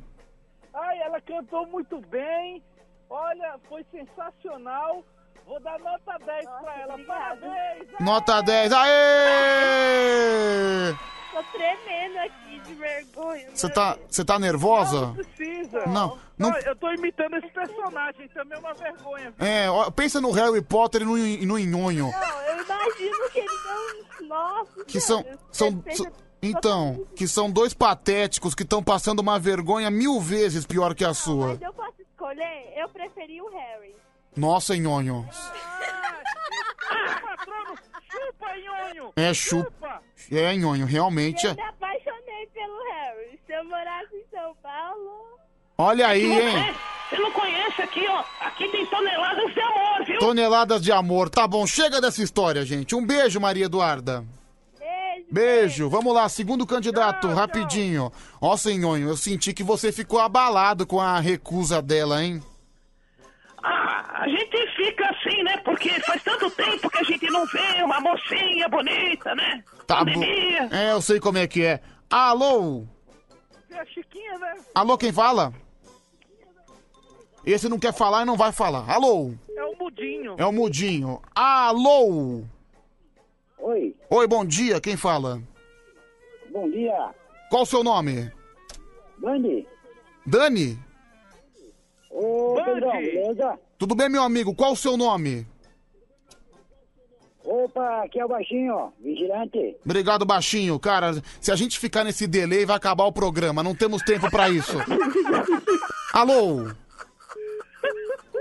Ai, 0.74 0.98
ela 1.00 1.20
cantou 1.22 1.66
muito 1.68 1.98
bem. 2.10 2.62
Olha, 3.08 3.54
foi 3.68 3.82
sensacional. 3.90 5.02
Vou 5.46 5.60
dar 5.60 5.78
nota 5.78 6.18
10 6.24 6.44
pra 6.44 6.80
ela. 6.80 6.98
Parabéns! 7.06 7.88
Nota 8.00 8.40
10. 8.42 8.72
Aê! 8.72 8.88
Tô 11.32 11.42
tremendo 11.52 12.18
aqui 12.18 12.58
de 12.60 12.74
vergonha. 12.74 13.50
Você 13.54 13.68
tá, 13.68 13.98
você 14.08 14.24
tá 14.24 14.38
nervosa? 14.38 15.12
Precisa. 15.14 15.86
Não, 15.86 16.18
não- 16.38 16.56
eu 16.58 16.74
tô 16.76 16.90
imitando 16.92 17.36
esse 17.36 17.48
personagem, 17.48 18.28
também 18.28 18.56
é 18.56 18.60
uma 18.60 18.74
vergonha. 18.74 19.34
É, 19.38 19.70
ó, 19.70 19.90
pensa 19.90 20.20
no 20.20 20.30
Harry 20.32 20.62
Potter 20.62 21.02
e 21.02 21.04
no, 21.04 21.18
e 21.18 21.46
no 21.46 21.58
Nhonho. 21.58 22.10
Não, 22.10 22.42
eu 22.42 22.64
imagino 22.64 23.30
que 23.30 23.38
ele 23.38 23.48
não... 23.64 24.28
Nossa, 24.28 24.84
Que 24.86 25.00
são. 25.00 25.24
são 25.52 25.76
pensa- 25.78 26.10
então, 26.42 27.06
que 27.14 27.28
são 27.28 27.50
dois 27.50 27.72
patéticos 27.74 28.54
que 28.54 28.62
estão 28.62 28.82
passando 28.82 29.20
uma 29.20 29.38
vergonha 29.38 29.90
mil 29.90 30.20
vezes 30.20 30.66
pior 30.66 30.94
que 30.94 31.04
a 31.04 31.14
sua. 31.14 31.48
Mas 31.48 31.62
eu 31.62 31.72
posso 31.72 32.02
escolher? 32.02 32.72
Eu 32.76 32.88
preferi 32.88 33.40
o 33.40 33.48
Harry. 33.50 33.94
Nossa, 34.36 34.76
Nhonho. 34.76 35.26
Patrono, 37.22 37.78
chupa, 38.10 38.46
Nhonho! 38.58 39.12
É 39.16 39.32
chupa. 39.32 40.02
É, 40.30 40.54
Nhonho, 40.54 40.84
realmente. 40.86 41.46
Eu 41.46 41.52
é- 41.52 41.54
me 41.54 41.62
apaixonei 41.62 42.46
pelo 42.52 42.76
Harry. 42.90 43.40
Se 43.46 43.52
eu 43.52 43.64
morasse 43.64 44.14
em 44.14 44.24
São 44.30 44.54
Paulo... 44.62 45.38
Olha 45.78 46.08
aí, 46.08 46.24
hein? 46.32 46.74
você 47.10 47.18
não 47.18 47.30
conhece 47.32 47.82
aqui, 47.82 48.06
ó. 48.08 48.24
Aqui 48.40 48.68
tem 48.70 48.86
toneladas 48.86 49.52
de 49.52 49.60
amor, 49.60 50.04
viu? 50.06 50.18
Toneladas 50.18 50.82
de 50.82 50.92
amor. 50.92 51.28
Tá 51.28 51.46
bom, 51.46 51.66
chega 51.66 52.00
dessa 52.00 52.22
história, 52.22 52.64
gente. 52.64 52.94
Um 52.94 53.04
beijo, 53.04 53.38
Maria 53.38 53.66
Eduarda. 53.66 54.24
Beijo. 54.78 55.26
Beijo. 55.30 55.90
Vamos 55.90 56.14
lá, 56.14 56.28
segundo 56.30 56.66
candidato, 56.66 57.28
rapidinho. 57.28 58.10
Ó, 58.40 58.56
senhonho, 58.56 59.08
eu 59.08 59.16
senti 59.18 59.52
que 59.52 59.62
você 59.62 59.92
ficou 59.92 60.18
abalado 60.18 60.86
com 60.86 60.98
a 60.98 61.20
recusa 61.20 61.82
dela, 61.82 62.24
hein? 62.24 62.42
Ah, 63.98 64.24
a 64.24 64.28
gente 64.28 64.76
fica 64.76 65.08
assim, 65.08 65.42
né? 65.42 65.56
Porque 65.64 65.88
faz 66.02 66.22
tanto 66.22 66.50
tempo 66.50 66.90
que 66.90 66.98
a 66.98 67.02
gente 67.02 67.30
não 67.30 67.46
vê 67.46 67.82
uma 67.82 67.98
mocinha 67.98 68.68
bonita, 68.68 69.34
né? 69.34 69.64
Tá 69.86 70.04
bom. 70.04 70.22
É, 70.22 70.92
eu 70.92 71.00
sei 71.00 71.18
como 71.18 71.38
é 71.38 71.46
que 71.46 71.64
é. 71.64 71.80
Alô? 72.10 72.84
É 73.70 73.78
a 73.78 73.86
Chiquinha, 73.86 74.38
né? 74.38 74.54
Alô, 74.74 74.98
quem 74.98 75.12
fala? 75.12 75.50
Esse 77.46 77.70
não 77.70 77.78
quer 77.78 77.94
falar 77.94 78.22
e 78.22 78.24
não 78.26 78.36
vai 78.36 78.52
falar. 78.52 78.84
Alô? 78.90 79.32
É 79.56 79.64
o 79.64 79.74
Mudinho. 79.78 80.34
É 80.36 80.44
o 80.44 80.52
Mudinho. 80.52 81.22
Alô? 81.34 82.42
Oi, 83.58 83.96
Oi, 84.10 84.26
bom 84.26 84.44
dia, 84.44 84.78
quem 84.78 84.96
fala? 84.96 85.40
bom 86.50 86.68
dia. 86.70 87.14
Qual 87.48 87.62
o 87.62 87.66
seu 87.66 87.82
nome? 87.82 88.30
Dani. 89.18 89.66
Dani? 90.26 90.78
Ô, 92.10 92.54
Pedrão, 92.62 92.92
beleza? 92.92 93.58
Tudo 93.78 93.94
bem, 93.94 94.08
meu 94.08 94.22
amigo? 94.22 94.54
Qual 94.54 94.72
o 94.72 94.76
seu 94.76 94.96
nome? 94.96 95.46
Opa, 97.44 98.02
aqui 98.02 98.18
é 98.18 98.24
o 98.24 98.28
baixinho, 98.28 98.74
ó, 98.74 98.90
vigilante. 99.00 99.76
Obrigado, 99.84 100.24
baixinho. 100.24 100.78
Cara, 100.80 101.22
se 101.40 101.52
a 101.52 101.56
gente 101.56 101.78
ficar 101.78 102.02
nesse 102.02 102.26
delay, 102.26 102.66
vai 102.66 102.76
acabar 102.76 103.04
o 103.04 103.12
programa. 103.12 103.62
Não 103.62 103.74
temos 103.74 104.02
tempo 104.02 104.28
pra 104.30 104.48
isso. 104.48 104.76
Alô? 106.12 106.72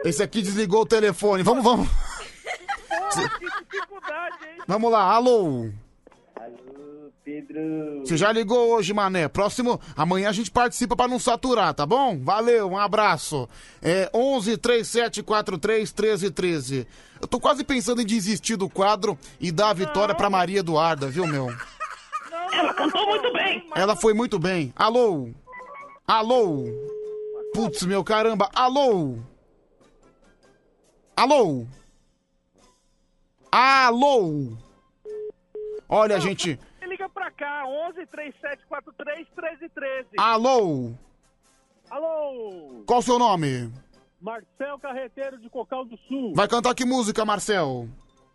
Esse 0.04 0.24
aqui 0.24 0.42
desligou 0.42 0.82
o 0.82 0.86
telefone. 0.86 1.44
Vamos, 1.44 1.64
vamos. 1.64 1.88
Vamos 4.68 4.92
lá, 4.92 5.04
alô? 5.04 5.70
Pedro. 7.36 8.00
Você 8.06 8.16
já 8.16 8.32
ligou 8.32 8.70
hoje, 8.70 8.94
mané. 8.94 9.28
Próximo, 9.28 9.80
amanhã 9.96 10.30
a 10.30 10.32
gente 10.32 10.50
participa 10.50 10.96
pra 10.96 11.08
não 11.08 11.20
saturar, 11.20 11.74
tá 11.74 11.86
bom? 11.86 12.18
Valeu, 12.24 12.70
um 12.70 12.78
abraço. 12.78 13.50
É 13.82 14.10
11 14.14 14.58
37 14.58 15.22
43 15.22 15.92
13 15.92 16.32
13. 16.32 16.88
Eu 17.22 17.28
tô 17.28 17.40
quase 17.40 17.64
pensando 17.64 18.02
em 18.02 18.06
desistir 18.06 18.56
do 18.56 18.70
quadro 18.70 19.18
e 19.40 19.52
dar 19.52 19.70
a 19.70 19.74
vitória 19.74 20.16
pra 20.16 20.30
Maria 20.30 20.60
Eduarda, 20.60 21.08
viu, 21.08 21.28
meu? 21.28 21.54
Ela 22.54 22.74
cantou 22.74 23.06
muito 23.06 23.34
bem. 23.34 23.68
Ela 23.76 23.96
foi 23.96 24.14
muito 24.14 24.40
bem. 24.40 24.72
Alô? 24.76 25.30
Alô? 26.08 26.64
Putz, 27.54 27.84
meu 27.84 28.04
caramba. 28.04 28.50
Alô? 28.56 29.18
Alô? 31.18 31.66
Alô? 33.52 34.54
Olha, 35.90 36.20
gente. 36.20 36.60
Cá, 37.38 37.66
11 37.68 38.06
3743 38.08 39.28
1313. 39.36 40.08
Alô? 40.18 40.94
Alô? 41.90 42.84
Qual 42.86 43.00
o 43.00 43.04
seu 43.04 43.20
nome? 43.20 43.72
Marcel 44.22 44.80
Carreteiro 44.80 45.38
de 45.38 45.50
Cocal 45.50 45.86
do 45.86 45.98
Sul. 46.08 46.34
Vai 46.34 46.48
cantar 46.48 46.74
que 46.74 46.86
música, 46.86 47.26
Marcel? 47.26 47.88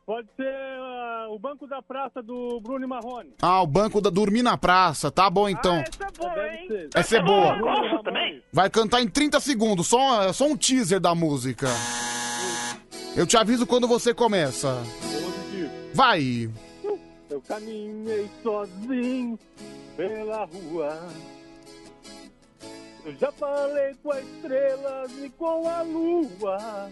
Pode 0.05 0.29
ser 0.37 0.47
ah, 0.47 1.29
o 1.31 1.39
Banco 1.39 1.67
da 1.67 1.81
Praça 1.81 2.23
do 2.23 2.61
Bruno 2.61 2.85
e 2.85 2.89
Marrone. 2.89 3.33
Ah, 3.41 3.63
o 3.63 3.67
banco 3.67 4.01
da 4.01 4.11
Dormir 4.11 4.43
na 4.43 4.59
Praça. 4.59 5.11
Tá 5.11 5.31
bom, 5.31 5.49
então. 5.49 5.77
Essa 5.77 6.05
é 6.05 6.11
boa, 6.11 6.49
hein? 6.49 6.89
Essa 6.95 7.17
é 7.17 7.23
boa. 7.23 7.59
Gosto 7.59 8.03
também. 8.05 8.43
Vai 8.53 8.69
cantar 8.69 9.01
em 9.01 9.09
30 9.09 9.41
segundos, 9.41 9.87
só, 9.87 10.33
só 10.33 10.47
um 10.47 10.57
teaser 10.57 11.01
da 11.01 11.15
música. 11.15 11.69
Eu 13.17 13.27
te 13.27 13.37
aviso 13.37 13.67
quando 13.67 13.89
você 13.89 14.13
começa. 14.13 14.83
Vai! 15.95 16.51
Eu 17.31 17.41
caminhei 17.43 18.29
sozinho 18.43 19.39
pela 19.97 20.45
rua. 20.47 20.99
Eu 23.05 23.15
já 23.15 23.31
falei 23.31 23.95
com 24.03 24.11
as 24.11 24.25
estrelas 24.25 25.13
e 25.23 25.31
com 25.31 25.69
a 25.69 25.83
lua. 25.83 26.91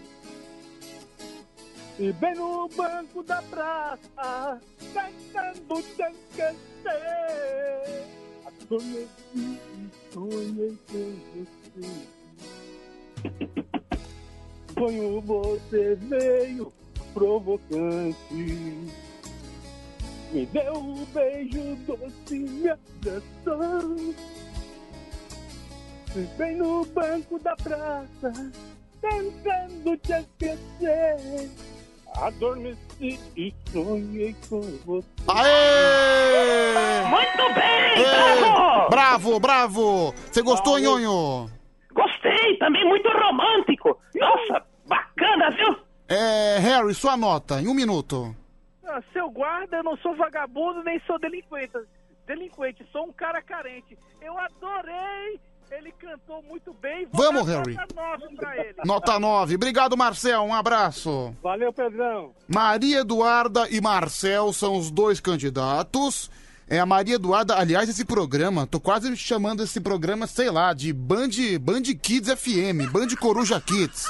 E 1.99 2.13
bem 2.13 2.33
no 2.35 2.69
banco 2.69 3.21
da 3.21 3.41
praça, 3.41 4.61
cantando 4.93 5.83
tchancantê. 5.97 6.55
Adormeci 8.45 9.09
e 9.35 9.89
sonhei 10.13 10.77
com 10.89 11.15
você. 11.35 11.89
Sonho 14.73 15.19
você 15.19 15.95
veio 15.95 16.71
provocante. 17.13 19.08
Me 20.31 20.45
deu 20.47 20.73
um 20.73 21.05
beijo 21.05 21.75
doce, 21.87 22.39
me 22.39 22.69
abraçou. 22.69 24.15
Bem 26.37 26.55
no 26.55 26.85
banco 26.85 27.39
da 27.39 27.55
praça, 27.55 28.51
tentando 29.01 29.97
te 29.97 30.13
esquecer. 30.13 31.49
Adormeci 32.15 33.19
e 33.37 33.53
sonhei 33.71 34.35
com 34.49 34.61
você. 34.85 35.07
Aê! 35.27 37.05
Muito 37.05 37.53
bem, 37.55 38.03
Ê, 38.03 38.03
bravo! 38.03 38.89
Bravo, 38.89 39.39
bravo! 39.39 40.13
Você 40.31 40.41
gostou, 40.41 40.77
Nhonho? 40.79 41.49
Gostei, 41.93 42.57
também 42.57 42.85
muito 42.87 43.07
romântico. 43.09 43.99
Nossa, 44.15 44.63
bacana, 44.87 45.49
viu? 45.51 45.75
É, 46.07 46.57
Harry, 46.59 46.93
sua 46.93 47.15
nota, 47.15 47.61
em 47.61 47.67
um 47.67 47.73
minuto. 47.73 48.35
Ah, 48.91 49.03
seu 49.13 49.29
guarda, 49.29 49.77
eu 49.77 49.83
não 49.83 49.95
sou 49.97 50.15
vagabundo 50.15 50.83
nem 50.83 50.99
sou 51.05 51.19
delinquente. 51.19 51.73
Delinquente, 52.25 52.83
sou 52.91 53.05
um 53.05 53.13
cara 53.13 53.41
carente. 53.41 53.97
Eu 54.21 54.35
adorei. 54.37 55.39
Ele 55.71 55.91
cantou 55.91 56.41
muito 56.41 56.73
bem. 56.73 57.07
Vou 57.11 57.25
Vamos, 57.25 57.45
dar 57.45 57.59
Harry. 57.59 57.75
Nota 57.75 57.93
9 57.93 58.35
pra 58.35 58.57
ele. 58.57 58.75
Nota 58.83 59.19
9. 59.19 59.55
Obrigado, 59.55 59.95
Marcel. 59.95 60.41
Um 60.41 60.53
abraço. 60.53 61.35
Valeu, 61.43 61.71
Pedrão. 61.71 62.33
Maria 62.47 63.01
Eduarda 63.01 63.69
e 63.69 63.79
Marcel 63.79 64.51
são 64.51 64.75
os 64.75 64.89
dois 64.89 65.19
candidatos. 65.19 66.31
É 66.67 66.79
a 66.79 66.85
Maria 66.85 67.15
Eduarda, 67.15 67.55
aliás, 67.55 67.89
esse 67.89 68.05
programa, 68.05 68.65
tô 68.67 68.79
quase 68.79 69.15
chamando 69.15 69.63
esse 69.63 69.79
programa, 69.79 70.27
sei 70.27 70.49
lá, 70.51 70.71
de 70.73 70.93
Band, 70.93 71.29
Band 71.59 71.81
Kids 71.99 72.31
FM, 72.31 72.91
Band 72.91 73.07
Coruja 73.19 73.59
Kids. 73.61 74.05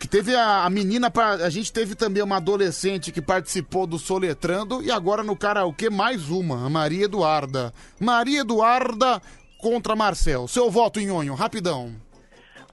Que 0.00 0.08
teve 0.08 0.34
a, 0.34 0.64
a 0.64 0.70
menina, 0.70 1.10
pra- 1.10 1.34
a 1.34 1.50
gente 1.50 1.70
teve 1.70 1.94
também 1.94 2.22
uma 2.22 2.36
adolescente 2.38 3.12
que 3.12 3.20
participou 3.20 3.86
do 3.86 3.98
Soletrando 3.98 4.82
e 4.82 4.90
agora 4.90 5.22
no 5.22 5.36
karaokê 5.36 5.90
mais 5.90 6.30
uma, 6.30 6.64
a 6.66 6.70
Maria 6.70 7.04
Eduarda. 7.04 7.72
Maria 8.00 8.40
Eduarda 8.40 9.20
contra 9.58 9.94
Marcel. 9.94 10.48
Seu 10.48 10.70
voto, 10.70 10.98
Nhonho, 10.98 11.34
rapidão. 11.34 11.94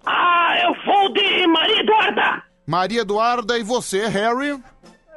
Ah, 0.06 0.56
eu 0.64 0.74
vou 0.86 1.12
de 1.14 1.46
Maria 1.48 1.82
Eduarda. 1.82 2.44
Maria 2.66 3.02
Eduarda 3.02 3.58
e 3.58 3.64
você, 3.64 4.08
Harry? 4.08 4.52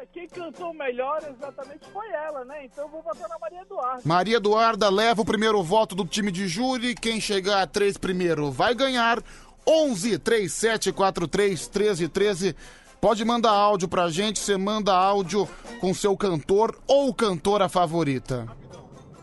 É, 0.01 0.07
Quem 0.13 0.29
cantou 0.29 0.75
melhor 0.75 1.21
exatamente 1.29 1.85
foi 1.93 2.09
ela, 2.11 2.45
né? 2.45 2.65
Então 2.65 2.87
eu 2.87 2.91
vou 2.91 3.03
votar 3.05 3.29
na 3.29 3.39
Maria 3.39 3.61
Eduarda. 3.63 4.03
Maria 4.05 4.37
Eduarda 4.39 4.91
leva 4.91 5.23
o 5.23 5.25
primeiro 5.25 5.63
voto 5.63 5.95
do 5.95 6.05
time 6.05 6.33
de 6.33 6.49
júri. 6.49 6.97
Quem 6.97 7.21
chegar 7.21 7.63
a 7.63 7.67
três 7.69 7.97
primeiro 7.97 8.51
vai 8.51 8.75
ganhar. 8.75 9.23
11 9.67 10.19
37 10.19 10.93
43 10.93 11.67
13 11.69 12.09
13. 12.09 12.57
Pode 13.01 13.25
mandar 13.25 13.51
áudio 13.51 13.89
pra 13.89 14.11
gente. 14.11 14.39
Você 14.39 14.57
manda 14.57 14.93
áudio 14.95 15.49
com 15.81 15.95
seu 15.95 16.17
cantor 16.17 16.79
ou 16.87 17.15
cantora 17.15 17.69
favorita. 17.69 18.47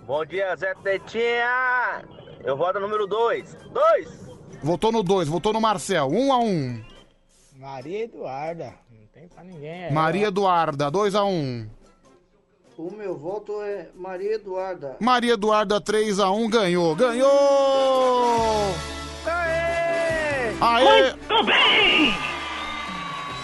Bom 0.05 0.25
dia, 0.25 0.55
Zé 0.55 0.73
Tetinha! 0.75 2.01
Eu 2.43 2.55
voto 2.55 2.79
número 2.79 3.05
2. 3.05 3.57
2! 3.71 4.27
Votou 4.63 4.91
no 4.91 5.03
2, 5.03 5.27
votou 5.27 5.53
no 5.53 5.61
Marcel. 5.61 6.07
1 6.07 6.17
um 6.17 6.33
a 6.33 6.39
1 6.39 6.45
um. 6.45 6.83
Maria 7.57 8.03
Eduarda. 8.05 8.73
Não 8.89 9.05
tem 9.13 9.27
pra 9.27 9.43
ninguém. 9.43 9.83
é 9.83 9.91
Maria 9.91 10.21
ela. 10.21 10.29
Eduarda, 10.29 10.89
2 10.89 11.13
a 11.13 11.23
1 11.23 11.29
um. 11.29 11.69
O 12.77 12.91
meu 12.91 13.17
voto 13.17 13.61
é 13.61 13.89
Maria 13.95 14.35
Eduarda. 14.35 14.95
Maria 14.99 15.33
Eduarda, 15.33 15.81
3 15.81 16.19
a 16.19 16.31
1 16.31 16.49
ganhou. 16.49 16.95
Ganhou! 16.95 17.27
Aê! 19.25 19.86
Muito 20.59 21.43
bem! 21.45 22.13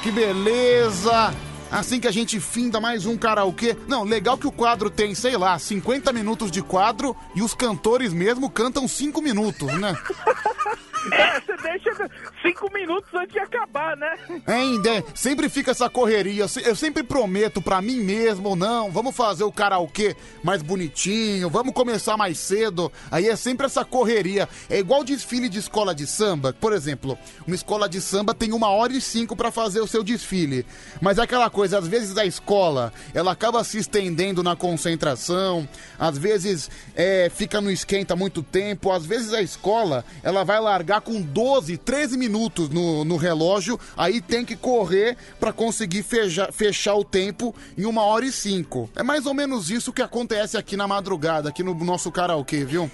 Que 0.02 0.12
beleza! 0.12 1.34
Assim 1.72 2.00
que 2.00 2.08
a 2.08 2.12
gente 2.12 2.40
finda 2.40 2.80
mais 2.80 3.06
um 3.06 3.18
karaokê. 3.18 3.76
Não, 3.88 4.04
legal 4.04 4.38
que 4.38 4.46
o 4.46 4.52
quadro 4.52 4.90
tem, 4.90 5.16
sei 5.16 5.38
lá, 5.38 5.58
50 5.58 6.14
minutos 6.14 6.52
de 6.52 6.62
quadro 6.62 7.16
e 7.36 7.42
os 7.42 7.54
cantores 7.56 8.14
mesmo 8.14 8.50
cantam 8.50 8.88
5 8.88 9.22
minutos, 9.22 9.74
né? 9.80 9.96
É, 11.12 11.40
você 11.40 11.58
deixa 11.58 12.10
cinco 12.42 12.72
minutos 12.74 13.14
antes 13.14 13.34
de 13.34 13.40
acabar, 13.40 13.98
né? 13.98 14.18
Né? 14.48 15.04
Sempre 15.14 15.50
fica 15.50 15.72
essa 15.72 15.90
correria. 15.90 16.46
Eu 16.66 16.76
sempre 16.76 17.04
prometo 17.04 17.62
pra 17.62 17.82
mim 17.82 17.98
mesmo, 18.02 18.56
não, 18.56 18.92
vamos 18.92 19.16
fazer 19.16 19.44
o 19.44 19.52
karaokê 19.52 20.16
mais 20.44 20.62
bonitinho, 20.62 21.50
vamos 21.50 21.74
começar 21.74 22.16
mais 22.16 22.38
cedo. 22.38 22.92
Aí 23.12 23.28
é 23.28 23.36
sempre 23.36 23.66
essa 23.66 23.84
correria. 23.84 24.48
É 24.70 24.80
igual 24.80 25.04
desfile 25.04 25.50
de 25.50 25.60
escola 25.60 25.94
de 25.94 26.08
samba. 26.08 26.54
Por 26.54 26.74
exemplo, 26.74 27.18
uma 27.46 27.56
escola 27.56 27.90
de 27.90 28.00
samba 28.00 28.34
tem 28.34 28.54
uma 28.54 28.70
hora 28.70 28.94
e 28.94 29.02
cinco 29.02 29.36
pra 29.36 29.52
fazer 29.52 29.82
o 29.82 29.88
seu 29.88 30.04
desfile. 30.04 30.66
Mas 31.02 31.18
é 31.18 31.22
aquela 31.24 31.50
coisa, 31.50 31.80
às 31.80 31.88
vezes 31.88 32.18
a 32.18 32.26
escola, 32.26 32.94
ela 33.14 33.32
acaba 33.32 33.64
se 33.64 33.78
estendendo 33.78 34.44
na 34.44 34.56
concentração, 34.56 35.68
às 36.00 36.18
vezes 36.18 36.70
é, 36.96 37.30
fica 37.34 37.60
no 37.60 37.72
esquenta 37.72 38.16
muito 38.16 38.42
tempo, 38.42 38.92
às 38.92 39.06
vezes 39.06 39.34
a 39.34 39.42
escola, 39.42 40.06
ela 40.22 40.44
vai 40.44 40.60
largar 40.60 40.93
com 41.02 41.22
12, 41.22 41.78
13 41.78 42.18
minutos 42.18 42.70
no, 42.70 43.04
no 43.06 43.16
relógio, 43.18 43.80
aí 43.98 44.22
tem 44.22 44.44
que 44.46 44.56
correr 44.56 45.18
pra 45.40 45.52
conseguir 45.54 46.04
feja- 46.04 46.52
fechar 46.52 46.96
o 46.96 47.04
tempo 47.04 47.54
em 47.78 47.86
uma 47.86 48.04
hora 48.04 48.26
e 48.26 48.32
cinco. 48.32 48.90
É 48.96 49.04
mais 49.04 49.26
ou 49.26 49.34
menos 49.34 49.70
isso 49.70 49.94
que 49.94 50.02
acontece 50.02 50.58
aqui 50.58 50.76
na 50.78 50.88
madrugada, 50.88 51.50
aqui 51.50 51.64
no 51.64 51.74
nosso 51.76 52.12
karaokê, 52.12 52.66
viu? 52.66 52.90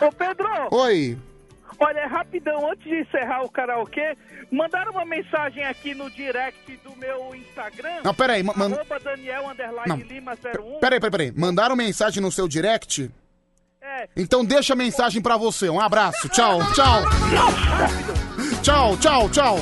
Ô, 0.00 0.10
Pedro! 0.12 0.48
Oi. 0.70 1.18
Olha, 1.78 2.06
rapidão, 2.06 2.70
antes 2.70 2.84
de 2.84 3.00
encerrar 3.00 3.42
o 3.44 3.50
karaokê, 3.50 4.16
mandaram 4.52 4.92
uma 4.92 5.04
mensagem 5.04 5.64
aqui 5.64 5.94
no 5.94 6.08
direct 6.10 6.76
do 6.84 6.94
meu 6.96 7.34
Instagram. 7.34 8.00
Não, 8.04 8.14
peraí, 8.14 8.42
ma- 8.42 8.54
man- 8.54 8.70
Daniel 9.02 9.48
underline 9.48 9.88
Não. 9.88 9.96
Lima 9.96 10.32
01. 10.34 10.78
Peraí, 10.78 11.00
peraí, 11.00 11.10
peraí. 11.10 11.32
Mandaram 11.36 11.74
mensagem 11.74 12.22
no 12.22 12.30
seu 12.30 12.46
direct? 12.46 13.10
Então 14.16 14.44
deixa 14.44 14.72
a 14.72 14.76
mensagem 14.76 15.20
pra 15.22 15.36
você. 15.36 15.68
Um 15.68 15.80
abraço. 15.80 16.28
Tchau, 16.28 16.60
tchau. 16.72 17.02
Tchau, 18.62 18.96
tchau, 18.96 19.28
tchau. 19.28 19.58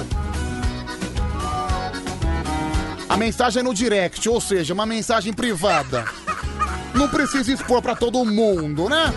A 3.08 3.16
mensagem 3.16 3.60
é 3.60 3.62
no 3.62 3.74
direct, 3.74 4.28
ou 4.28 4.40
seja, 4.40 4.72
uma 4.72 4.86
mensagem 4.86 5.32
privada. 5.32 6.04
Não 6.94 7.08
precisa 7.08 7.52
expor 7.52 7.82
pra 7.82 7.96
todo 7.96 8.24
mundo, 8.24 8.88
né? 8.88 9.12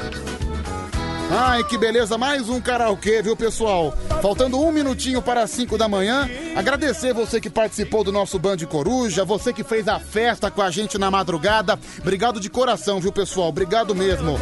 Ai, 1.35 1.63
que 1.63 1.79
beleza, 1.79 2.15
mais 2.15 2.47
um 2.47 2.61
karaokê, 2.61 3.19
viu, 3.23 3.35
pessoal? 3.35 3.91
Faltando 4.21 4.61
um 4.61 4.71
minutinho 4.71 5.19
para 5.19 5.41
as 5.41 5.49
5 5.49 5.79
da 5.79 5.87
manhã. 5.87 6.29
Agradecer 6.55 7.11
você 7.11 7.41
que 7.41 7.49
participou 7.49 8.03
do 8.03 8.11
nosso 8.11 8.37
Band 8.37 8.57
Coruja, 8.69 9.25
você 9.25 9.51
que 9.51 9.63
fez 9.63 9.87
a 9.87 9.99
festa 9.99 10.51
com 10.51 10.61
a 10.61 10.69
gente 10.69 10.95
na 10.99 11.09
madrugada. 11.09 11.79
Obrigado 11.99 12.39
de 12.39 12.51
coração, 12.51 12.99
viu, 12.99 13.11
pessoal? 13.11 13.49
Obrigado 13.49 13.95
mesmo. 13.95 14.37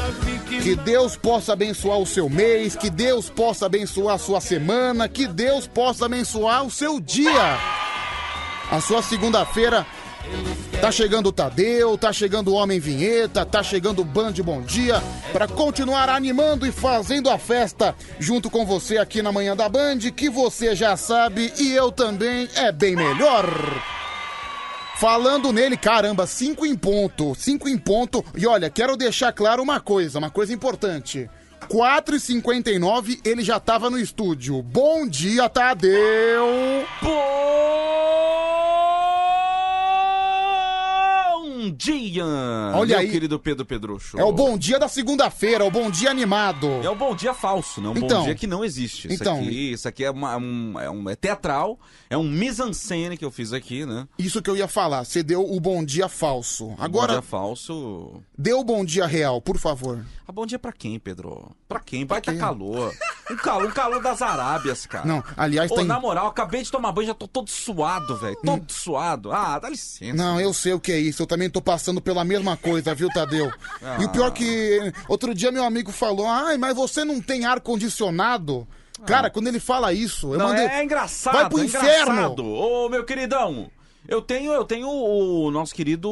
Que 0.61 0.75
Deus 0.75 1.15
possa 1.15 1.53
abençoar 1.53 1.97
o 1.97 2.05
seu 2.05 2.29
mês, 2.29 2.75
que 2.75 2.89
Deus 2.89 3.29
possa 3.29 3.67
abençoar 3.67 4.15
a 4.15 4.19
sua 4.19 4.41
semana, 4.41 5.07
que 5.07 5.27
Deus 5.27 5.65
possa 5.67 6.07
abençoar 6.07 6.65
o 6.65 6.69
seu 6.69 6.99
dia. 6.99 7.57
A 8.69 8.81
sua 8.81 9.01
segunda-feira 9.01 9.85
Tá 10.79 10.91
chegando 10.91 11.27
o 11.27 11.31
Tadeu, 11.31 11.97
tá 11.97 12.11
chegando 12.11 12.51
o 12.51 12.55
Homem 12.55 12.79
Vinheta, 12.79 13.45
tá 13.45 13.61
chegando 13.61 14.01
o 14.01 14.05
Band 14.05 14.33
Bom 14.43 14.61
Dia 14.61 15.01
para 15.31 15.47
continuar 15.47 16.09
animando 16.09 16.65
e 16.65 16.71
fazendo 16.71 17.29
a 17.29 17.37
festa 17.37 17.95
junto 18.19 18.49
com 18.49 18.65
você 18.65 18.97
aqui 18.97 19.21
na 19.21 19.31
manhã 19.31 19.55
da 19.55 19.69
Band, 19.69 19.99
que 20.15 20.29
você 20.29 20.75
já 20.75 20.97
sabe 20.97 21.53
e 21.59 21.71
eu 21.71 21.91
também 21.91 22.49
é 22.55 22.71
bem 22.71 22.95
melhor. 22.95 23.45
Falando 24.97 25.51
nele, 25.51 25.77
caramba, 25.77 26.27
cinco 26.27 26.65
em 26.65 26.75
ponto, 26.75 27.35
cinco 27.35 27.67
em 27.67 27.77
ponto. 27.77 28.23
E 28.35 28.45
olha, 28.45 28.69
quero 28.69 28.97
deixar 28.97 29.31
claro 29.31 29.61
uma 29.61 29.79
coisa, 29.79 30.19
uma 30.19 30.29
coisa 30.29 30.53
importante. 30.53 31.29
4h59 31.67 33.19
ele 33.23 33.43
já 33.43 33.59
tava 33.59 33.89
no 33.89 33.99
estúdio. 33.99 34.61
Bom 34.61 35.07
dia, 35.07 35.47
Tadeu! 35.47 36.45
Bom 37.01 38.50
dia! 41.71 42.23
Olha 42.73 42.97
meu 42.97 42.99
aí. 42.99 43.09
querido 43.09 43.39
Pedro 43.39 43.65
Pedrocho. 43.65 44.17
É 44.19 44.23
o 44.23 44.31
bom 44.31 44.57
dia 44.57 44.77
da 44.79 44.87
segunda-feira, 44.87 45.63
é 45.63 45.67
o 45.67 45.71
bom 45.71 45.89
dia 45.89 46.09
animado. 46.09 46.67
É 46.83 46.89
o 46.89 46.95
bom 46.95 47.15
dia 47.15 47.33
falso, 47.33 47.79
não 47.81 47.93
um 47.93 47.97
Então. 47.97 48.19
bom 48.19 48.25
dia 48.25 48.35
que 48.35 48.47
não 48.47 48.63
existe. 48.63 49.07
Isso 49.07 49.21
Então. 49.23 49.37
aqui, 49.39 49.71
isso 49.73 49.87
aqui 49.87 50.03
é, 50.03 50.11
uma- 50.11 50.37
um, 50.37 50.79
é, 50.79 50.89
um- 50.89 51.09
é 51.09 51.15
teatral, 51.15 51.79
é 52.09 52.17
um 52.17 52.23
mise-en-scène 52.29 53.17
que 53.17 53.25
eu 53.25 53.31
fiz 53.31 53.53
aqui, 53.53 53.85
né? 53.85 54.07
Isso 54.17 54.41
que 54.41 54.49
eu 54.49 54.55
ia 54.57 54.67
falar, 54.67 55.03
você 55.05 55.23
deu 55.23 55.41
o 55.49 55.59
bom 55.59 55.83
dia 55.83 56.07
falso. 56.07 56.67
bom 56.67 56.75
Agora, 56.79 57.13
dia 57.13 57.21
falso. 57.21 58.21
dê 58.37 58.53
o 58.53 58.63
bom 58.63 58.83
dia 58.85 59.05
real, 59.05 59.41
por 59.41 59.57
favor. 59.57 60.05
Ah, 60.27 60.31
bom 60.31 60.45
dia 60.45 60.59
pra 60.59 60.71
quem, 60.71 60.97
Pedro? 60.99 61.51
Pra 61.67 61.79
quem? 61.79 62.05
Vai 62.05 62.21
que 62.21 62.29
é 62.29 62.35
calor. 62.35 62.93
Um 63.29 63.35
calor, 63.35 63.67
um 63.67 63.71
calor 63.71 64.01
das 64.01 64.21
Arábias, 64.21 64.85
cara. 64.85 65.05
Não, 65.05 65.23
aliás, 65.37 65.71
Ô, 65.71 65.75
tem- 65.75 65.85
na 65.85 65.99
moral, 65.99 66.27
acabei 66.27 66.61
de 66.63 66.71
tomar 66.71 66.91
banho, 66.91 67.07
já 67.07 67.13
tô 67.13 67.27
todo 67.27 67.49
suado, 67.49 68.17
velho. 68.17 68.37
Todo 68.43 68.71
suado. 68.71 69.31
Ah, 69.31 69.57
dá 69.59 69.69
licença. 69.69 70.13
Não, 70.15 70.39
eu 70.39 70.53
sei 70.53 70.73
o 70.73 70.79
que 70.79 70.91
é 70.91 70.99
isso. 70.99 71.21
Eu 71.21 71.27
também 71.27 71.49
tô 71.49 71.60
passando 71.61 72.01
pela 72.01 72.23
mesma 72.23 72.57
coisa, 72.57 72.93
viu, 72.95 73.09
Tadeu? 73.09 73.51
E 73.99 74.05
o 74.05 74.09
pior 74.09 74.27
Ah. 74.27 74.31
que 74.31 74.93
outro 75.07 75.33
dia 75.33 75.51
meu 75.51 75.63
amigo 75.63 75.91
falou: 75.91 76.27
"Ai, 76.27 76.57
mas 76.57 76.75
você 76.75 77.03
não 77.05 77.21
tem 77.21 77.45
ar 77.45 77.59
condicionado?" 77.61 78.67
Cara, 79.05 79.29
quando 79.31 79.47
ele 79.47 79.59
fala 79.59 79.91
isso, 79.93 80.33
eu 80.33 80.37
Não, 80.39 80.49
mandei 80.49 80.65
é 80.67 80.83
engraçado. 80.83 81.33
Vai 81.33 81.49
pro 81.49 81.59
é 81.59 81.65
inferno. 81.65 82.11
engraçado. 82.13 82.45
Ô, 82.45 82.87
meu 82.87 83.03
queridão, 83.03 83.69
eu 84.07 84.21
tenho, 84.21 84.51
eu 84.53 84.63
tenho 84.63 84.87
o 84.87 85.49
nosso 85.49 85.73
querido. 85.73 86.07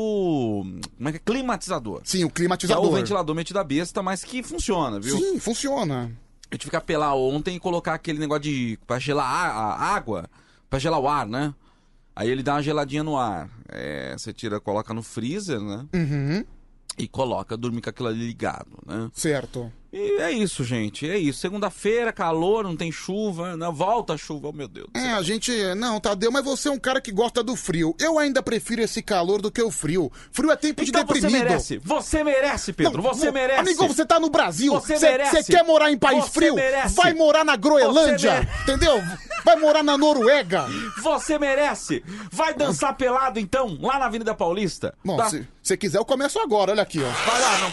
Como 0.97 1.09
é 1.09 1.11
que 1.11 1.17
é? 1.17 1.21
Climatizador. 1.23 2.01
Sim, 2.03 2.23
o 2.23 2.27
Que 2.27 2.33
é 2.33 2.35
climatizador. 2.37 2.85
o 2.85 2.91
ventilador 2.95 3.35
metido 3.35 3.59
a 3.59 3.63
besta, 3.63 4.01
mas 4.01 4.23
que 4.23 4.41
funciona, 4.41 4.99
viu? 4.99 5.17
Sim, 5.17 5.39
funciona. 5.39 6.11
Eu 6.49 6.57
tive 6.57 6.71
que 6.71 6.75
apelar 6.75 7.13
ontem 7.15 7.55
e 7.57 7.59
colocar 7.59 7.93
aquele 7.93 8.17
negócio 8.17 8.41
de. 8.43 8.79
pra 8.87 8.97
gelar 8.97 9.25
a, 9.27 9.49
a 9.75 9.83
água, 9.95 10.27
pra 10.67 10.79
gelar 10.79 10.99
o 10.99 11.07
ar, 11.07 11.27
né? 11.27 11.53
Aí 12.19 12.29
ele 12.29 12.43
dá 12.43 12.55
uma 12.55 12.61
geladinha 12.61 13.01
no 13.01 13.17
ar. 13.17 13.49
É, 13.69 14.11
você 14.11 14.33
tira, 14.33 14.59
coloca 14.59 14.93
no 14.93 15.01
freezer, 15.01 15.61
né? 15.61 15.87
Uhum. 15.93 16.43
E 16.97 17.07
coloca, 17.07 17.55
dormir 17.55 17.81
com 17.81 17.89
aquilo 17.89 18.09
ali 18.09 18.27
ligado, 18.27 18.77
né? 18.85 19.09
Certo. 19.13 19.71
E 19.91 20.21
é 20.21 20.31
isso, 20.31 20.63
gente. 20.63 21.09
É 21.09 21.17
isso. 21.17 21.39
Segunda-feira, 21.39 22.13
calor, 22.13 22.63
não 22.63 22.75
tem 22.75 22.91
chuva, 22.91 23.57
né? 23.57 23.67
Volta 23.73 24.13
a 24.13 24.17
chuva, 24.17 24.49
oh 24.49 24.51
meu 24.53 24.67
Deus. 24.67 24.87
É, 24.93 25.13
a 25.13 25.21
gente. 25.23 25.51
Não, 25.75 25.99
Tadeu, 25.99 26.31
mas 26.31 26.43
você 26.45 26.67
é 26.69 26.71
um 26.71 26.77
cara 26.79 27.01
que 27.01 27.11
gosta 27.11 27.41
do 27.41 27.55
frio. 27.55 27.95
Eu 27.99 28.19
ainda 28.19 28.43
prefiro 28.43 28.81
esse 28.83 29.01
calor 29.01 29.41
do 29.41 29.51
que 29.51 29.61
o 29.61 29.71
frio. 29.71 30.11
Frio 30.31 30.51
é 30.51 30.55
tempo 30.55 30.83
Então 30.83 31.03
de 31.03 31.07
você 31.07 31.21
deprimido. 31.21 31.43
merece. 31.47 31.77
Você 31.79 32.23
merece, 32.23 32.71
Pedro. 32.73 33.01
Não, 33.01 33.13
você 33.13 33.25
não, 33.27 33.33
merece. 33.33 33.59
Amigo, 33.61 33.87
você 33.87 34.05
tá 34.05 34.19
no 34.19 34.29
Brasil. 34.29 34.73
Você 34.73 34.97
Cê- 34.97 35.09
merece. 35.09 35.43
Você 35.43 35.51
quer 35.53 35.63
morar 35.63 35.91
em 35.91 35.97
país 35.97 36.25
Você 36.25 36.31
frio? 36.31 36.55
merece. 36.55 36.95
Vai 36.95 37.13
morar 37.13 37.43
na 37.43 37.53
Você 37.53 37.57
Groenlândia. 37.59 38.31
mere- 38.33 38.47
Entendeu? 38.61 39.01
Vai 39.43 39.55
morar 39.55 39.81
na 39.83 39.97
Noruega. 39.97 40.65
Você 41.01 41.39
merece. 41.39 42.03
Vai 42.31 42.53
dançar 42.53 42.95
pelado, 42.95 43.39
então, 43.39 43.77
lá 43.81 43.97
na 43.97 44.05
Avenida 44.05 44.35
Paulista. 44.35 44.93
Bom, 45.03 45.15
Tá? 45.17 45.29
se 45.29 45.47
você 45.63 45.77
quiser, 45.77 45.97
eu 45.97 46.05
começo 46.05 46.37
agora. 46.39 46.71
Olha 46.73 46.83
aqui, 46.83 46.99
ó. 47.01 47.09
Vai 47.31 47.41
lá, 47.41 47.57
não, 47.59 47.67